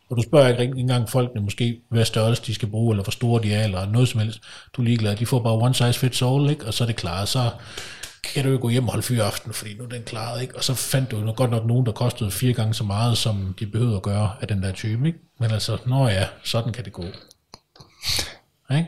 Og 0.10 0.18
du 0.18 0.22
spørger 0.22 0.58
ikke 0.58 0.80
engang 0.80 1.10
folkene 1.10 1.42
måske, 1.42 1.82
hvad 1.90 2.06
størrelse 2.06 2.44
de 2.46 2.54
skal 2.54 2.68
bruge, 2.68 2.94
eller 2.94 3.04
hvor 3.04 3.12
store 3.12 3.44
de 3.44 3.54
er, 3.54 3.64
eller 3.64 3.86
noget 3.86 4.08
som 4.08 4.20
helst. 4.20 4.42
Du 4.74 4.82
er 4.82 4.86
ligeglad. 4.86 5.16
De 5.16 5.26
får 5.26 5.40
bare 5.40 5.54
one 5.54 5.74
size 5.74 5.94
fits 5.94 6.22
all, 6.22 6.50
ikke? 6.50 6.66
og 6.66 6.74
så 6.74 6.84
er 6.84 6.86
det 6.86 6.96
klaret. 6.96 7.28
Så 7.28 7.50
kan 8.34 8.44
du 8.44 8.50
jo 8.52 8.58
gå 8.62 8.70
hjem 8.70 8.84
og 8.84 8.92
holde 8.92 9.06
fyraften, 9.06 9.54
fordi 9.54 9.74
nu 9.74 9.84
er 9.84 9.88
den 9.88 10.04
klaret, 10.04 10.42
ikke? 10.42 10.56
Og 10.56 10.64
så 10.64 10.74
fandt 10.74 11.12
du 11.12 11.20
jo 11.20 11.34
godt 11.36 11.52
nok 11.52 11.66
nogen, 11.66 11.86
der 11.86 11.92
kostede 11.92 12.32
fire 12.32 12.54
gange 12.54 12.74
så 12.74 12.84
meget, 12.84 13.18
som 13.18 13.56
de 13.60 13.66
behøvede 13.66 13.96
at 13.96 14.02
gøre 14.02 14.32
af 14.42 14.48
den 14.48 14.64
der 14.64 14.72
type, 14.72 15.08
ikke? 15.08 15.20
Men 15.40 15.52
altså, 15.52 15.78
nå 15.86 16.08
ja, 16.08 16.26
sådan 16.44 16.74
kan 16.74 16.86
det 16.86 16.94
gå. 16.94 17.04
Ikke? 18.72 18.88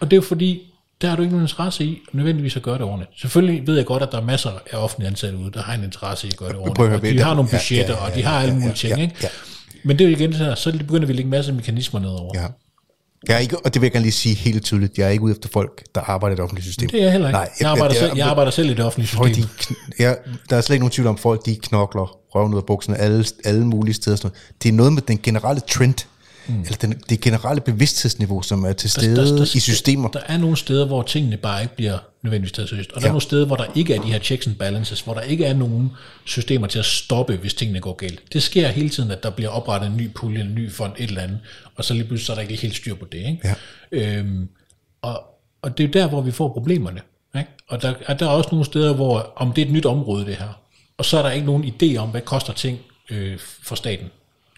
Og 0.00 0.10
det 0.10 0.12
er 0.12 0.16
jo 0.16 0.22
fordi, 0.22 0.74
der 1.00 1.08
har 1.08 1.16
du 1.16 1.22
ikke 1.22 1.32
nogen 1.32 1.44
interesse 1.44 1.84
i 1.84 1.98
nødvendigvis 2.12 2.56
at 2.56 2.62
gøre 2.62 2.74
det 2.74 2.82
ordentligt. 2.82 3.20
Selvfølgelig 3.20 3.66
ved 3.66 3.76
jeg 3.76 3.86
godt, 3.86 4.02
at 4.02 4.12
der 4.12 4.18
er 4.18 4.24
masser 4.24 4.50
af 4.72 4.76
offentlige 4.76 5.08
ansatte 5.08 5.38
ude, 5.38 5.50
der 5.50 5.62
har 5.62 5.74
en 5.74 5.84
interesse 5.84 6.26
i 6.26 6.30
at 6.30 6.36
gøre 6.36 6.48
det 6.48 6.56
ordentligt. 6.56 6.94
Og 6.94 7.02
de 7.02 7.20
har 7.20 7.34
nogle 7.34 7.50
ja, 7.52 7.56
budgetter, 7.56 7.94
ja, 7.94 8.00
ja, 8.00 8.10
og 8.10 8.14
de 8.14 8.22
har 8.22 8.40
alle 8.40 8.54
ja, 8.54 8.54
mulige 8.54 8.68
ja, 8.68 8.74
ting, 8.74 8.96
ja, 8.96 9.02
ikke? 9.02 9.14
ja. 9.22 9.28
Men 9.84 9.98
det 9.98 10.04
er 10.04 10.08
jo 10.08 10.16
igen 10.16 10.32
her, 10.32 10.54
så 10.54 10.72
begynder 10.78 11.06
vi 11.06 11.12
at 11.12 11.16
lægge 11.16 11.30
masser 11.30 11.52
af 11.52 11.56
mekanismer 11.56 12.00
nedover. 12.00 12.40
Ja. 12.40 12.46
Jeg 13.28 13.34
er 13.34 13.38
ikke, 13.38 13.58
og 13.58 13.74
det 13.74 13.82
vil 13.82 13.86
jeg 13.86 13.92
gerne 13.92 14.02
lige 14.02 14.12
sige 14.12 14.34
helt 14.34 14.64
tydeligt, 14.64 14.98
jeg 14.98 15.06
er 15.06 15.10
ikke 15.10 15.24
ude 15.24 15.32
efter 15.32 15.48
folk, 15.52 15.84
der 15.94 16.00
arbejder 16.00 16.34
i 16.34 16.36
det 16.36 16.42
offentlige 16.44 16.64
system. 16.64 16.88
Det 16.90 16.98
er 17.00 17.02
jeg 17.02 17.12
heller 17.12 17.28
ikke. 17.28 17.38
Nej, 17.38 17.50
jeg, 17.60 17.70
arbejder 17.70 17.94
det 17.94 18.02
er- 18.02 18.06
selv, 18.08 18.16
jeg 18.18 18.26
arbejder 18.28 18.50
selv 18.50 18.70
i 18.70 18.74
det 18.74 18.84
offentlige 18.84 19.08
Folk, 19.08 19.34
system. 19.34 19.48
de, 19.58 19.74
kn- 19.74 19.90
ja, 19.98 20.14
der 20.50 20.56
er 20.56 20.60
slet 20.60 20.74
ikke 20.74 20.82
nogen 20.82 20.90
tvivl 20.92 21.06
om, 21.08 21.18
folk 21.18 21.46
de 21.46 21.56
knokler 21.56 22.16
røven 22.34 22.52
ud 22.54 22.58
af 22.58 22.64
bukserne 22.66 22.98
alle, 22.98 23.24
alle 23.44 23.66
mulige 23.66 23.94
steder. 23.94 24.16
Sådan 24.16 24.30
noget. 24.30 24.62
Det 24.62 24.68
er 24.68 24.72
noget 24.72 24.92
med 24.92 25.02
den 25.02 25.18
generelle 25.22 25.60
trend, 25.68 25.94
mm. 26.48 26.60
eller 26.60 26.76
den, 26.80 27.00
det 27.08 27.20
generelle 27.20 27.60
bevidsthedsniveau, 27.60 28.42
som 28.42 28.64
er 28.64 28.72
til 28.72 28.90
stede 28.90 29.46
i 29.54 29.60
systemer. 29.60 30.08
Der 30.08 30.20
er 30.26 30.36
nogle 30.38 30.56
steder, 30.56 30.86
hvor 30.86 31.02
tingene 31.02 31.36
bare 31.36 31.62
ikke 31.62 31.76
bliver 31.76 31.98
nødvendigvis 32.22 32.52
taget 32.52 32.68
seriøst. 32.68 32.92
Og 32.92 32.94
der 32.94 33.00
er 33.00 33.08
Ja. 33.08 33.12
nogle 33.12 33.22
steder, 33.22 33.46
hvor 33.46 33.56
der 33.56 33.66
ikke 33.74 33.94
er 33.94 34.00
de 34.02 34.12
her 34.12 34.18
checks 34.18 34.46
and 34.46 34.56
balances, 34.56 35.00
hvor 35.00 35.14
der 35.14 35.20
ikke 35.20 35.44
er 35.44 35.54
nogen 35.54 35.90
systemer 36.24 36.66
til 36.66 36.78
at 36.78 36.84
stoppe, 36.84 37.36
hvis 37.36 37.54
tingene 37.54 37.80
går 37.80 37.92
galt. 37.92 38.22
Det 38.32 38.42
sker 38.42 38.68
hele 38.68 38.88
tiden, 38.88 39.10
at 39.10 39.22
der 39.22 39.30
bliver 39.30 39.50
oprettet 39.50 39.90
en 39.90 39.96
ny 39.96 40.10
pulje, 40.14 40.40
en 40.40 40.54
ny 40.54 40.72
fond, 40.72 40.92
et 40.98 41.08
eller 41.08 41.22
andet, 41.22 41.38
og 41.74 41.84
så 41.84 41.94
lige 41.94 42.04
pludselig 42.04 42.26
så 42.26 42.32
er 42.32 42.36
der 42.36 42.42
ikke 42.42 42.56
helt 42.56 42.76
styr 42.76 42.94
på 42.94 43.04
det. 43.12 43.18
Ikke? 43.18 43.38
Ja. 43.92 44.16
Øhm, 44.16 44.48
og, 45.02 45.22
og 45.62 45.78
det 45.78 45.84
er 45.84 45.88
der, 45.88 46.08
hvor 46.08 46.20
vi 46.20 46.30
får 46.30 46.48
problemerne. 46.52 47.00
Ikke? 47.38 47.50
Og 47.68 47.82
der, 47.82 47.94
er 48.06 48.14
der 48.14 48.26
er 48.26 48.30
også 48.30 48.48
nogle 48.52 48.64
steder, 48.64 48.94
hvor 48.94 49.32
om 49.36 49.52
det 49.52 49.62
er 49.62 49.66
et 49.66 49.72
nyt 49.72 49.86
område, 49.86 50.26
det 50.26 50.36
her, 50.36 50.60
og 50.98 51.04
så 51.04 51.18
er 51.18 51.22
der 51.22 51.30
ikke 51.30 51.46
nogen 51.46 51.64
idé 51.64 51.96
om, 51.96 52.08
hvad 52.08 52.20
koster 52.20 52.52
ting 52.52 52.78
øh, 53.10 53.38
for 53.38 53.74
staten 53.74 54.06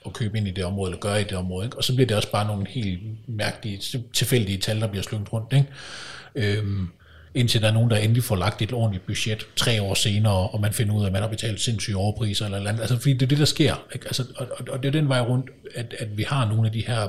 at 0.07 0.13
købe 0.13 0.39
ind 0.39 0.49
i 0.49 0.51
det 0.51 0.65
område, 0.65 0.91
eller 0.91 1.01
gøre 1.01 1.21
i 1.21 1.25
det 1.25 1.33
område. 1.33 1.65
Ikke? 1.65 1.77
Og 1.79 1.85
så 1.85 1.95
bliver 1.95 2.07
det 2.07 2.17
også 2.17 2.31
bare 2.31 2.47
nogle 2.47 2.67
helt 2.69 3.01
mærkelige, 3.29 3.81
tilfældige 4.13 4.59
tal, 4.59 4.81
der 4.81 4.87
bliver 4.87 5.03
slynget 5.03 5.33
rundt. 5.33 5.53
Ikke? 5.53 6.59
Øhm, 6.59 6.89
indtil 7.35 7.63
der 7.63 7.69
er 7.69 7.73
nogen, 7.73 7.91
der 7.91 7.97
endelig 7.97 8.25
får 8.25 8.37
lagt 8.37 8.63
et 8.63 8.73
ordentligt 8.73 9.07
budget 9.07 9.47
tre 9.57 9.83
år 9.83 9.95
senere, 9.95 10.49
og 10.49 10.61
man 10.61 10.73
finder 10.73 10.95
ud 10.95 11.03
af, 11.03 11.07
at 11.07 11.13
man 11.13 11.23
har 11.23 11.29
betalt 11.29 11.61
sindssyge 11.61 11.97
overpriser 11.97 12.45
eller, 12.45 12.59
eller 12.59 12.71
andet. 12.71 12.81
Altså, 12.81 12.97
fordi 12.97 13.13
det 13.13 13.23
er 13.23 13.27
det, 13.27 13.39
der 13.39 13.45
sker. 13.45 13.87
Ikke? 13.95 14.07
Altså, 14.07 14.25
og, 14.37 14.47
og, 14.51 14.67
og, 14.71 14.83
det 14.83 14.89
er 14.89 14.93
den 14.93 15.09
vej 15.09 15.21
rundt, 15.21 15.51
at, 15.75 15.95
at 15.99 16.17
vi 16.17 16.23
har 16.23 16.49
nogle 16.49 16.67
af 16.67 16.73
de 16.73 16.87
her 16.87 17.09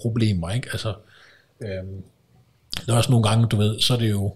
problemer. 0.00 0.50
Ikke? 0.50 0.68
Altså, 0.72 0.94
øhm, 1.62 2.02
der 2.86 2.92
er 2.92 2.96
også 2.96 3.10
nogle 3.10 3.28
gange, 3.28 3.46
du 3.46 3.56
ved, 3.56 3.80
så 3.80 3.94
er 3.94 3.98
det 3.98 4.10
jo 4.10 4.34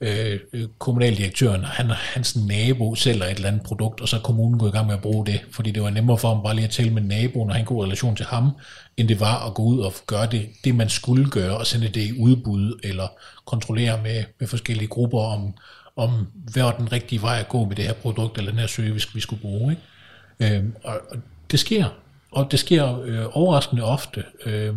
øh, 0.00 0.40
øh, 0.52 0.68
kommunaldirektøren, 0.78 1.64
han, 1.64 1.90
hans 1.90 2.36
nabo 2.36 2.94
sælger 2.94 3.24
et 3.24 3.30
eller 3.30 3.48
andet 3.48 3.62
produkt, 3.62 4.00
og 4.00 4.08
så 4.08 4.16
er 4.16 4.20
kommunen 4.20 4.58
gået 4.58 4.70
i 4.70 4.72
gang 4.72 4.86
med 4.86 4.94
at 4.94 5.02
bruge 5.02 5.26
det, 5.26 5.40
fordi 5.50 5.70
det 5.70 5.82
var 5.82 5.90
nemmere 5.90 6.18
for 6.18 6.28
ham 6.34 6.42
bare 6.42 6.54
lige 6.54 6.64
at 6.64 6.70
tale 6.70 6.90
med 6.90 7.02
naboen 7.02 7.48
og 7.50 7.54
have 7.54 7.60
en 7.60 7.66
god 7.66 7.84
relation 7.84 8.16
til 8.16 8.26
ham, 8.26 8.50
end 8.96 9.08
det 9.08 9.20
var 9.20 9.46
at 9.46 9.54
gå 9.54 9.62
ud 9.62 9.78
og 9.78 9.92
gøre 10.06 10.26
det, 10.26 10.48
det 10.64 10.74
man 10.74 10.88
skulle 10.88 11.30
gøre, 11.30 11.56
og 11.56 11.66
sende 11.66 11.88
det 11.88 12.00
i 12.00 12.20
udbud, 12.20 12.80
eller 12.82 13.08
kontrollere 13.44 14.02
med, 14.02 14.24
med 14.40 14.48
forskellige 14.48 14.88
grupper 14.88 15.20
om, 15.20 15.54
om, 15.96 16.26
hvad 16.52 16.62
var 16.62 16.72
den 16.72 16.92
rigtige 16.92 17.22
vej 17.22 17.38
at 17.38 17.48
gå 17.48 17.64
med 17.64 17.76
det 17.76 17.84
her 17.84 17.92
produkt, 17.92 18.38
eller 18.38 18.50
den 18.50 18.60
her 18.60 18.66
service, 18.66 19.08
vi 19.14 19.20
skulle 19.20 19.42
bruge. 19.42 19.76
Ikke? 20.40 20.56
Øhm, 20.56 20.74
og, 20.84 21.00
og 21.10 21.16
det 21.50 21.60
sker, 21.60 21.84
og 22.30 22.50
det 22.50 22.58
sker 22.58 23.00
øh, 23.00 23.26
overraskende 23.32 23.82
ofte. 23.82 24.24
Øh, 24.46 24.74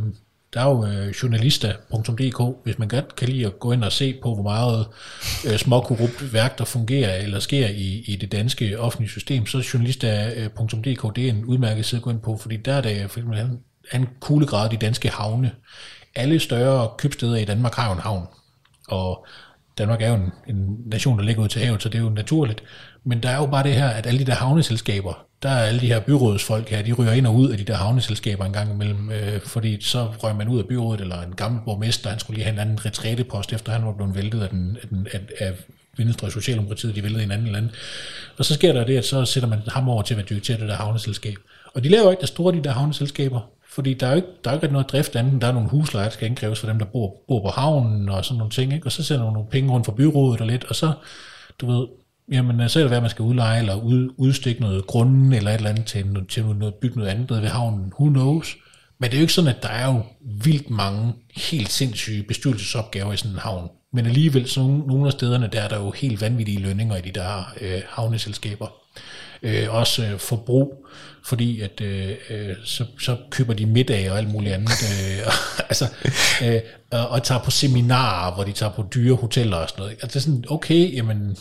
der 0.54 0.62
er 0.62 0.70
jo 0.70 0.86
øh, 0.86 1.10
journalister.dk, 1.10 2.64
hvis 2.64 2.80
man 2.80 2.88
godt 2.88 3.16
kan 3.16 3.30
lide 3.30 3.46
at 3.46 3.60
gå 3.60 3.72
ind 3.72 3.84
og 3.84 3.92
se 3.92 4.20
på, 4.24 4.34
hvor 4.34 4.44
meget 4.44 4.88
øh, 5.48 5.58
småkorrupt 5.58 6.34
værk, 6.34 6.58
der 6.58 6.66
fungerer 6.66 7.16
eller 7.16 7.40
sker 7.40 7.68
i, 7.68 8.04
i 8.08 8.16
det 8.16 8.32
danske 8.32 8.80
offentlige 8.80 9.10
system, 9.10 9.46
så 9.46 9.70
journalista.dk, 9.74 10.38
øh, 10.38 10.50
journalister.dk, 10.72 11.16
det 11.16 11.26
er 11.26 11.30
en 11.30 11.46
udmærket 11.46 11.86
side 11.86 12.00
at 12.00 12.04
gå 12.04 12.10
ind 12.10 12.20
på, 12.20 12.38
fordi 12.38 12.58
der 12.58 12.74
er 12.74 12.82
det 12.82 13.12
for 13.12 13.20
eksempel 13.20 13.40
en, 13.40 13.60
en 13.94 14.08
kuglegrad 14.20 14.70
de 14.70 14.78
danske 14.78 15.10
havne. 15.10 15.52
Alle 16.16 16.40
større 16.40 16.90
købsteder 16.98 17.36
i 17.36 17.46
Danmark 17.46 17.76
har 17.76 17.88
jo 17.88 17.94
en 17.94 18.00
havn, 18.00 18.28
og 18.88 19.26
Danmark 19.78 20.02
er 20.02 20.10
jo 20.10 20.16
en, 20.16 20.32
en 20.48 20.78
nation, 20.86 21.20
der 21.20 21.26
ligger 21.26 21.44
ud 21.44 21.48
til 21.48 21.62
havet, 21.62 21.84
så 21.84 21.90
det 21.90 21.98
er 21.98 22.04
jo 22.04 22.10
naturligt. 22.10 22.64
Men 23.04 23.24
der 23.24 23.30
er 23.30 23.38
jo 23.38 23.46
bare 23.46 23.64
det 23.64 23.74
her, 23.74 23.88
at 23.88 24.08
alle 24.08 24.20
de 24.20 24.26
der 24.26 24.34
havneselskaber, 24.34 25.26
der 25.44 25.50
er 25.50 25.64
alle 25.64 25.80
de 25.80 25.88
her 25.88 26.00
byrådsfolk 26.00 26.70
her, 26.70 26.82
de 26.82 26.94
ryger 26.94 27.12
ind 27.12 27.28
og 27.28 27.36
ud 27.36 27.50
af 27.50 27.58
de 27.58 27.64
der 27.64 27.76
havneselskaber 27.76 28.46
en 28.46 28.54
gang 28.54 28.72
imellem, 28.72 29.12
øh, 29.12 29.42
fordi 29.42 29.82
så 29.82 30.08
røg 30.24 30.36
man 30.36 30.48
ud 30.48 30.60
af 30.60 30.66
byrådet, 30.66 31.02
eller 31.02 31.22
en 31.22 31.36
gammel 31.36 31.62
borgmester, 31.66 32.10
han 32.10 32.20
skulle 32.20 32.36
lige 32.36 32.46
have 32.46 32.54
en 32.54 32.60
anden 32.60 32.86
retrætepost, 32.86 33.54
efter 33.54 33.72
han 33.72 33.86
var 33.86 33.94
blevet 33.94 34.16
væltet 34.16 34.42
af, 34.42 34.50
den, 34.50 34.78
af, 34.82 34.88
den, 34.88 35.08
af, 35.14 35.20
af 35.40 35.54
Venstre 35.98 36.32
Socialdemokratiet, 36.32 36.96
de 36.96 37.04
væltede 37.04 37.24
en 37.24 37.32
anden 37.32 37.48
eller 37.48 37.58
anden. 37.58 37.72
Og 38.38 38.46
så 38.46 38.54
sker 38.54 38.74
der 38.74 38.86
det, 38.86 38.98
at 38.98 39.06
så 39.06 39.26
sætter 39.26 39.50
man 39.50 39.62
ham 39.68 39.90
over 39.90 40.02
til 40.02 40.14
at 40.14 40.18
være 40.18 40.28
direktør 40.30 40.58
det 40.58 40.70
der 40.70 40.76
havneselskab. 40.76 41.36
Og 41.74 41.84
de 41.84 41.90
laver 41.90 42.04
jo 42.04 42.10
ikke 42.10 42.22
det 42.22 42.30
store, 42.30 42.56
de 42.56 42.64
der 42.64 42.72
havneselskaber, 42.72 43.50
fordi 43.70 43.94
der 43.94 44.08
er 44.08 44.12
jo 44.12 44.16
ikke, 44.16 44.28
der 44.44 44.50
er 44.50 44.56
ikke 44.56 44.68
noget 44.68 44.90
drift 44.92 45.16
andet, 45.16 45.42
der 45.42 45.48
er 45.48 45.52
nogle 45.52 45.70
huslejer, 45.70 46.06
der 46.06 46.14
skal 46.14 46.28
indkræves 46.28 46.60
for 46.60 46.68
dem, 46.68 46.80
der 46.80 46.86
bor, 46.86 47.16
bor 47.28 47.42
på 47.42 47.50
havnen 47.50 48.10
og 48.10 48.26
sådan 48.26 48.38
nogle 48.38 48.52
ting, 48.52 48.74
ikke? 48.74 48.88
og 48.88 48.92
så 48.92 49.04
sender 49.04 49.24
man 49.24 49.34
nogle 49.34 49.50
penge 49.50 49.72
rundt 49.72 49.86
for 49.86 49.92
byrådet 49.92 50.42
og 50.42 50.48
lidt, 50.48 50.64
og 50.64 50.76
så, 50.76 50.92
du 51.62 51.72
ved, 51.72 51.88
jamen 52.32 52.62
øh, 52.62 52.70
så 52.70 52.80
er 52.80 52.84
det 52.84 52.92
hvad 52.92 53.02
man 53.02 53.10
skal 53.10 53.24
udleje, 53.24 53.60
eller 53.60 53.76
ud, 53.76 54.10
udstikke 54.18 54.62
noget 54.62 54.88
grunden, 54.88 55.34
eller 55.34 55.52
et 55.52 55.56
eller 55.56 55.70
andet 55.70 55.86
til, 55.86 56.06
noget- 56.08 56.30
til 56.30 56.46
noget, 56.46 56.76
bygge 56.76 56.98
noget 56.98 57.10
andet 57.12 57.30
ved 57.42 57.50
havnen, 57.50 57.94
who 58.00 58.10
knows. 58.10 58.58
Men 59.00 59.10
det 59.10 59.16
er 59.16 59.20
jo 59.20 59.24
ikke 59.24 59.34
sådan, 59.34 59.56
at 59.56 59.64
der 59.64 59.70
er 59.70 59.86
jo 59.88 60.04
vildt 60.44 60.70
mange 60.70 61.14
helt 61.36 61.72
sindssyge 61.72 62.24
bestyrelsesopgaver 62.24 63.14
i 63.14 63.18
sådan 63.18 63.32
en 63.32 63.38
havn. 63.40 63.70
Men 63.94 64.06
alligevel, 64.06 64.50
så 64.50 64.60
nogle, 64.60 64.88
nogle 64.88 65.06
af 65.08 65.12
stederne, 65.12 65.50
der 65.52 65.62
er 65.62 65.68
der 65.68 65.78
jo 65.80 65.92
helt 65.92 66.22
vanvittige 66.22 66.60
lønninger 66.60 66.96
i 66.96 67.02
de 67.02 67.12
der 67.12 67.54
øh, 67.62 67.82
havneselskaber. 67.90 68.68
Øh, 69.44 69.74
også 69.76 70.06
øh, 70.06 70.20
forbrug, 70.20 70.86
fordi 71.26 71.62
at 71.62 71.82
øh, 71.82 72.10
øh, 72.30 72.56
så, 72.64 72.86
så 73.00 73.18
køber 73.32 73.54
de 73.54 73.66
middag 73.66 74.12
og 74.12 74.18
alt 74.18 74.30
muligt 74.32 74.54
andet. 74.54 74.72
Øh, 74.72 75.34
altså, 75.70 75.86
øh, 76.44 76.60
og, 76.92 77.10
og 77.10 77.24
tager 77.24 77.42
på 77.42 77.52
seminarer, 77.52 78.34
hvor 78.34 78.44
de 78.44 78.52
tager 78.52 78.72
på 78.72 78.86
dyre 78.96 79.16
hoteller 79.16 79.58
og 79.58 79.70
sådan 79.70 79.82
noget. 79.82 79.92
Altså, 80.02 80.08
det 80.08 80.16
er 80.16 80.20
sådan, 80.20 80.44
okay, 80.50 80.96
jamen, 80.96 81.38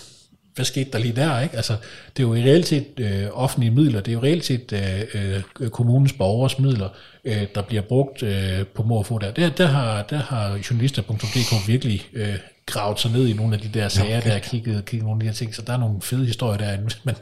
hvad 0.58 0.64
skete 0.64 0.90
der 0.92 0.98
lige 0.98 1.16
der, 1.16 1.40
ikke? 1.40 1.56
Altså, 1.56 1.76
det 2.16 2.22
er 2.22 2.26
jo 2.26 2.34
i 2.34 2.42
realitet 2.42 2.86
øh, 2.96 3.26
offentlige 3.32 3.70
midler, 3.70 4.00
det 4.00 4.08
er 4.08 4.12
jo 4.12 4.22
reelt 4.22 4.44
set 4.44 4.72
øh, 5.14 5.40
øh, 5.60 5.70
kommunens 5.70 6.12
borgers 6.12 6.58
midler, 6.58 6.88
øh, 7.24 7.42
der 7.54 7.62
bliver 7.62 7.82
brugt 7.82 8.22
øh, 8.22 8.66
på 8.74 8.82
må 8.82 8.94
og 8.94 9.06
få 9.06 9.18
der. 9.18 9.30
Der, 9.30 9.50
der 9.50 9.66
har, 9.66 10.02
der 10.02 10.18
har 10.18 10.60
journalister.dk 10.70 11.68
virkelig 11.68 12.06
øh, 12.12 12.34
gravet 12.66 13.00
sig 13.00 13.10
ned 13.10 13.28
i 13.28 13.32
nogle 13.32 13.54
af 13.54 13.60
de 13.60 13.68
der 13.68 13.88
sager, 13.88 14.18
okay. 14.18 14.28
der 14.28 14.32
har 14.32 14.40
kigget, 14.40 14.84
kigget 14.84 15.04
nogle 15.04 15.18
af 15.18 15.20
de 15.20 15.26
her 15.26 15.34
ting, 15.34 15.54
så 15.54 15.62
der 15.62 15.72
er 15.72 15.78
nogle 15.78 16.02
fede 16.02 16.26
historier 16.26 16.58
der, 16.58 16.76
hvis 16.76 17.04
man, 17.04 17.14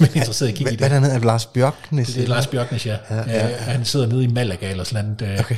man 0.00 0.08
er 0.08 0.16
interesseret 0.16 0.48
i 0.48 0.52
at 0.52 0.56
kigge 0.56 0.72
i 0.72 0.76
det. 0.76 0.88
hvad 0.88 0.96
er 0.96 1.00
nede? 1.00 1.26
Lars 1.26 1.46
Bjørknes? 1.46 2.14
Det 2.14 2.24
er 2.24 2.28
Lars 2.28 2.46
Bjørknes, 2.46 2.86
ja. 2.86 2.96
ja, 3.10 3.16
ja, 3.16 3.48
ja. 3.48 3.56
Han 3.56 3.84
sidder 3.84 4.06
nede 4.06 4.24
i 4.24 4.26
Malaga 4.26 4.70
eller 4.70 4.84
sådan 4.84 5.16
noget. 5.20 5.40
Okay. 5.40 5.56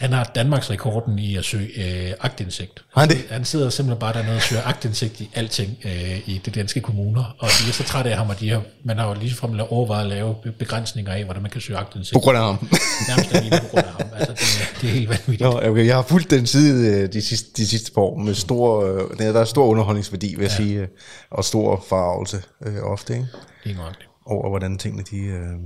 Han 0.00 0.12
har 0.12 0.24
Danmarks 0.34 0.70
rekorden 0.70 1.18
i 1.18 1.36
at 1.36 1.44
søge 1.44 1.68
øh, 2.08 2.14
agtindsigt. 2.20 2.84
Han 2.96 3.08
det? 3.08 3.26
Han 3.30 3.44
sidder 3.44 3.70
simpelthen 3.70 4.00
bare 4.00 4.12
dernede 4.12 4.36
og 4.36 4.42
søger 4.42 4.62
agtindsigt 4.66 5.20
i 5.20 5.30
alting 5.34 5.78
øh, 5.84 6.28
i 6.28 6.40
de 6.44 6.50
danske 6.50 6.80
kommuner. 6.80 7.36
Og 7.38 7.48
de 7.48 7.68
er 7.68 7.72
så 7.72 7.84
trætte 7.84 8.10
af 8.10 8.16
ham, 8.16 8.28
og 8.28 8.40
de 8.40 8.50
har, 8.50 8.62
man 8.84 8.98
har 8.98 9.08
jo 9.08 9.14
lige 9.14 9.34
frem 9.34 9.60
overvejet 9.68 10.02
at 10.02 10.08
lave 10.08 10.34
begrænsninger 10.58 11.12
af, 11.12 11.24
hvordan 11.24 11.42
man 11.42 11.50
kan 11.50 11.60
søge 11.60 11.78
agtindsigt. 11.78 12.12
På 12.12 12.20
grund 12.20 12.38
af 12.38 12.44
ham. 12.44 12.68
Nærmest 13.08 13.34
alene 13.34 13.60
på 13.60 13.66
grund 13.70 13.84
af 13.84 13.92
ham. 13.92 14.08
Altså, 14.14 14.32
det, 14.32 14.80
det 14.80 14.88
er 14.88 14.92
helt 14.92 15.08
vanvittigt. 15.08 15.40
Nå, 15.40 15.60
okay, 15.70 15.86
jeg 15.86 15.94
har 15.94 16.02
fulgt 16.02 16.30
den 16.30 16.46
side 16.46 17.02
øh, 17.02 17.12
de 17.12 17.22
sidste, 17.22 17.48
de 17.56 17.66
sidste 17.66 17.92
par 17.92 18.02
år 18.02 18.18
med 18.18 18.34
stor, 18.34 18.84
øh, 18.86 19.18
der 19.18 19.32
der 19.32 19.40
er 19.40 19.44
stor 19.44 19.66
underholdningsværdi, 19.66 20.34
vil 20.34 20.42
jeg 20.42 20.50
ja. 20.50 20.56
sige, 20.56 20.80
øh, 20.80 20.88
og 21.30 21.44
stor 21.44 21.84
forarvelse 21.88 22.42
øh, 22.66 22.82
ofte, 22.82 23.12
ikke? 23.12 23.26
Det 23.64 23.72
er 23.72 23.76
godt. 23.76 24.08
over 24.26 24.48
hvordan 24.48 24.78
tingene 24.78 25.02
de 25.10 25.16
øh, 25.16 25.58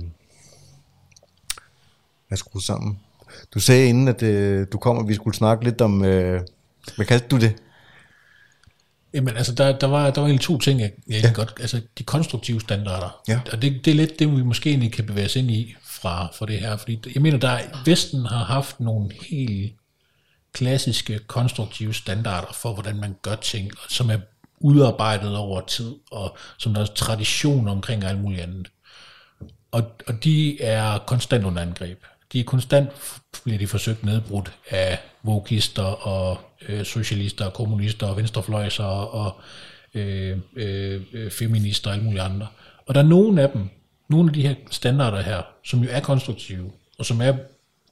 er 2.31 2.35
skruet 2.35 2.63
sammen. 2.63 2.99
Du 3.55 3.59
sagde 3.59 3.89
inden, 3.89 4.07
at 4.07 4.23
øh, 4.23 4.67
du 4.71 4.77
kom, 4.77 4.99
at 4.99 5.07
vi 5.07 5.13
skulle 5.13 5.37
snakke 5.37 5.63
lidt 5.63 5.81
om, 5.81 6.05
øh, 6.05 6.41
hvad 6.95 7.05
kaldte 7.05 7.27
du 7.27 7.37
det? 7.37 7.55
Jamen, 9.13 9.37
altså, 9.37 9.55
der, 9.55 9.77
der, 9.77 9.87
var, 9.87 10.11
der 10.11 10.21
var 10.21 10.27
egentlig 10.27 10.45
to 10.45 10.57
ting, 10.57 10.81
jeg, 10.81 10.91
jeg 11.07 11.23
ja. 11.23 11.31
godt, 11.33 11.53
altså 11.59 11.81
de 11.97 12.03
konstruktive 12.03 12.61
standarder. 12.61 13.21
Ja. 13.27 13.39
Og 13.51 13.61
det, 13.61 13.85
det 13.85 13.91
er 13.91 13.95
lidt 13.95 14.19
det, 14.19 14.31
vi 14.31 14.43
måske 14.43 14.69
egentlig 14.69 14.93
kan 14.93 15.05
bevæge 15.05 15.25
os 15.25 15.35
ind 15.35 15.51
i 15.51 15.75
fra, 15.83 16.27
fra 16.37 16.45
det 16.45 16.59
her. 16.59 16.77
Fordi 16.77 17.11
jeg 17.13 17.21
mener, 17.21 17.37
der 17.37 17.59
Vesten 17.85 18.25
har 18.25 18.43
haft 18.43 18.79
nogle 18.79 19.09
helt 19.29 19.73
klassiske 20.53 21.19
konstruktive 21.27 21.93
standarder 21.93 22.53
for, 22.53 22.73
hvordan 22.73 22.99
man 22.99 23.15
gør 23.21 23.35
ting, 23.35 23.71
som 23.89 24.09
er 24.09 24.17
udarbejdet 24.59 25.37
over 25.37 25.61
tid, 25.61 25.95
og 26.11 26.37
som 26.57 26.73
der 26.73 26.81
er 26.81 26.85
tradition 26.85 27.67
omkring 27.67 28.03
og 28.03 28.09
alt 28.09 28.21
muligt 28.21 28.41
andet. 28.41 28.67
Og, 29.71 29.83
og 30.07 30.23
de 30.23 30.61
er 30.61 30.97
konstant 30.97 31.45
under 31.45 31.61
angreb. 31.61 32.03
De 32.33 32.39
er 32.39 32.43
konstant, 32.43 32.89
bliver 33.43 33.59
de 33.59 33.67
forsøgt 33.67 34.05
nedbrudt 34.05 34.51
af 34.69 34.99
vokister 35.23 35.83
og 35.83 36.37
øh, 36.69 36.85
socialister 36.85 37.45
og 37.45 37.53
kommunister 37.53 38.07
og 38.07 38.17
venstrefløjser 38.17 38.83
og 38.83 39.41
øh, 39.93 40.37
øh, 40.55 41.01
øh, 41.13 41.31
feminister 41.31 41.89
og 41.89 41.93
alle 41.93 42.05
mulige 42.05 42.21
andre. 42.21 42.47
Og 42.85 42.95
der 42.95 43.01
er 43.01 43.07
nogle 43.07 43.41
af 43.41 43.49
dem, 43.49 43.69
nogle 44.09 44.29
af 44.29 44.33
de 44.33 44.41
her 44.41 44.55
standarder 44.71 45.21
her, 45.21 45.41
som 45.65 45.83
jo 45.83 45.89
er 45.91 45.99
konstruktive, 45.99 46.71
og 46.99 47.05
som 47.05 47.21
er 47.21 47.33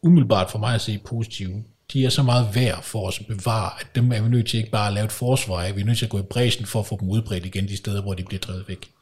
umiddelbart 0.01 0.51
for 0.51 0.59
mig 0.59 0.75
at 0.75 0.81
se 0.81 0.99
positive, 1.05 1.63
de 1.93 2.05
er 2.05 2.09
så 2.09 2.23
meget 2.23 2.55
værd 2.55 2.83
for 2.83 3.07
os 3.07 3.19
at 3.19 3.27
bevare, 3.27 3.71
at 3.79 3.87
dem 3.95 4.11
er 4.11 4.21
vi 4.21 4.29
nødt 4.29 4.47
til 4.47 4.57
ikke 4.57 4.71
bare 4.71 4.87
at 4.87 4.93
lave 4.93 5.05
et 5.05 5.11
forsvar 5.11 5.61
af, 5.61 5.75
vi 5.75 5.81
er 5.81 5.85
nødt 5.85 5.97
til 5.97 6.05
at 6.05 6.11
gå 6.11 6.19
i 6.19 6.23
bræsen 6.29 6.65
for 6.65 6.79
at 6.79 6.85
få 6.85 6.97
dem 6.99 7.09
udbredt 7.09 7.45
igen 7.45 7.67
de 7.67 7.77
steder, 7.77 8.01
hvor 8.01 8.13
de 8.13 8.23
bliver 8.23 8.39
drevet 8.39 8.67
væk. 8.67 8.92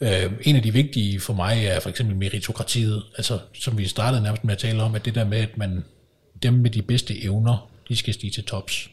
Øh, 0.00 0.32
en 0.42 0.56
af 0.56 0.62
de 0.62 0.72
vigtige 0.72 1.20
for 1.20 1.32
mig 1.32 1.66
er 1.66 1.80
for 1.80 1.90
eksempel 1.90 2.16
meritokratiet, 2.16 3.02
altså 3.16 3.38
som 3.54 3.78
vi 3.78 3.88
startede 3.88 4.22
nærmest 4.22 4.44
med 4.44 4.52
at 4.52 4.58
tale 4.58 4.82
om, 4.82 4.94
at 4.94 5.04
det 5.04 5.14
der 5.14 5.24
med, 5.24 5.38
at 5.38 5.58
man, 5.58 5.84
dem 6.42 6.54
med 6.54 6.70
de 6.70 6.82
bedste 6.82 7.24
evner, 7.24 7.70
de 7.88 7.96
skal 7.96 8.14
stige 8.14 8.30
til 8.30 8.44
tops. 8.44 8.90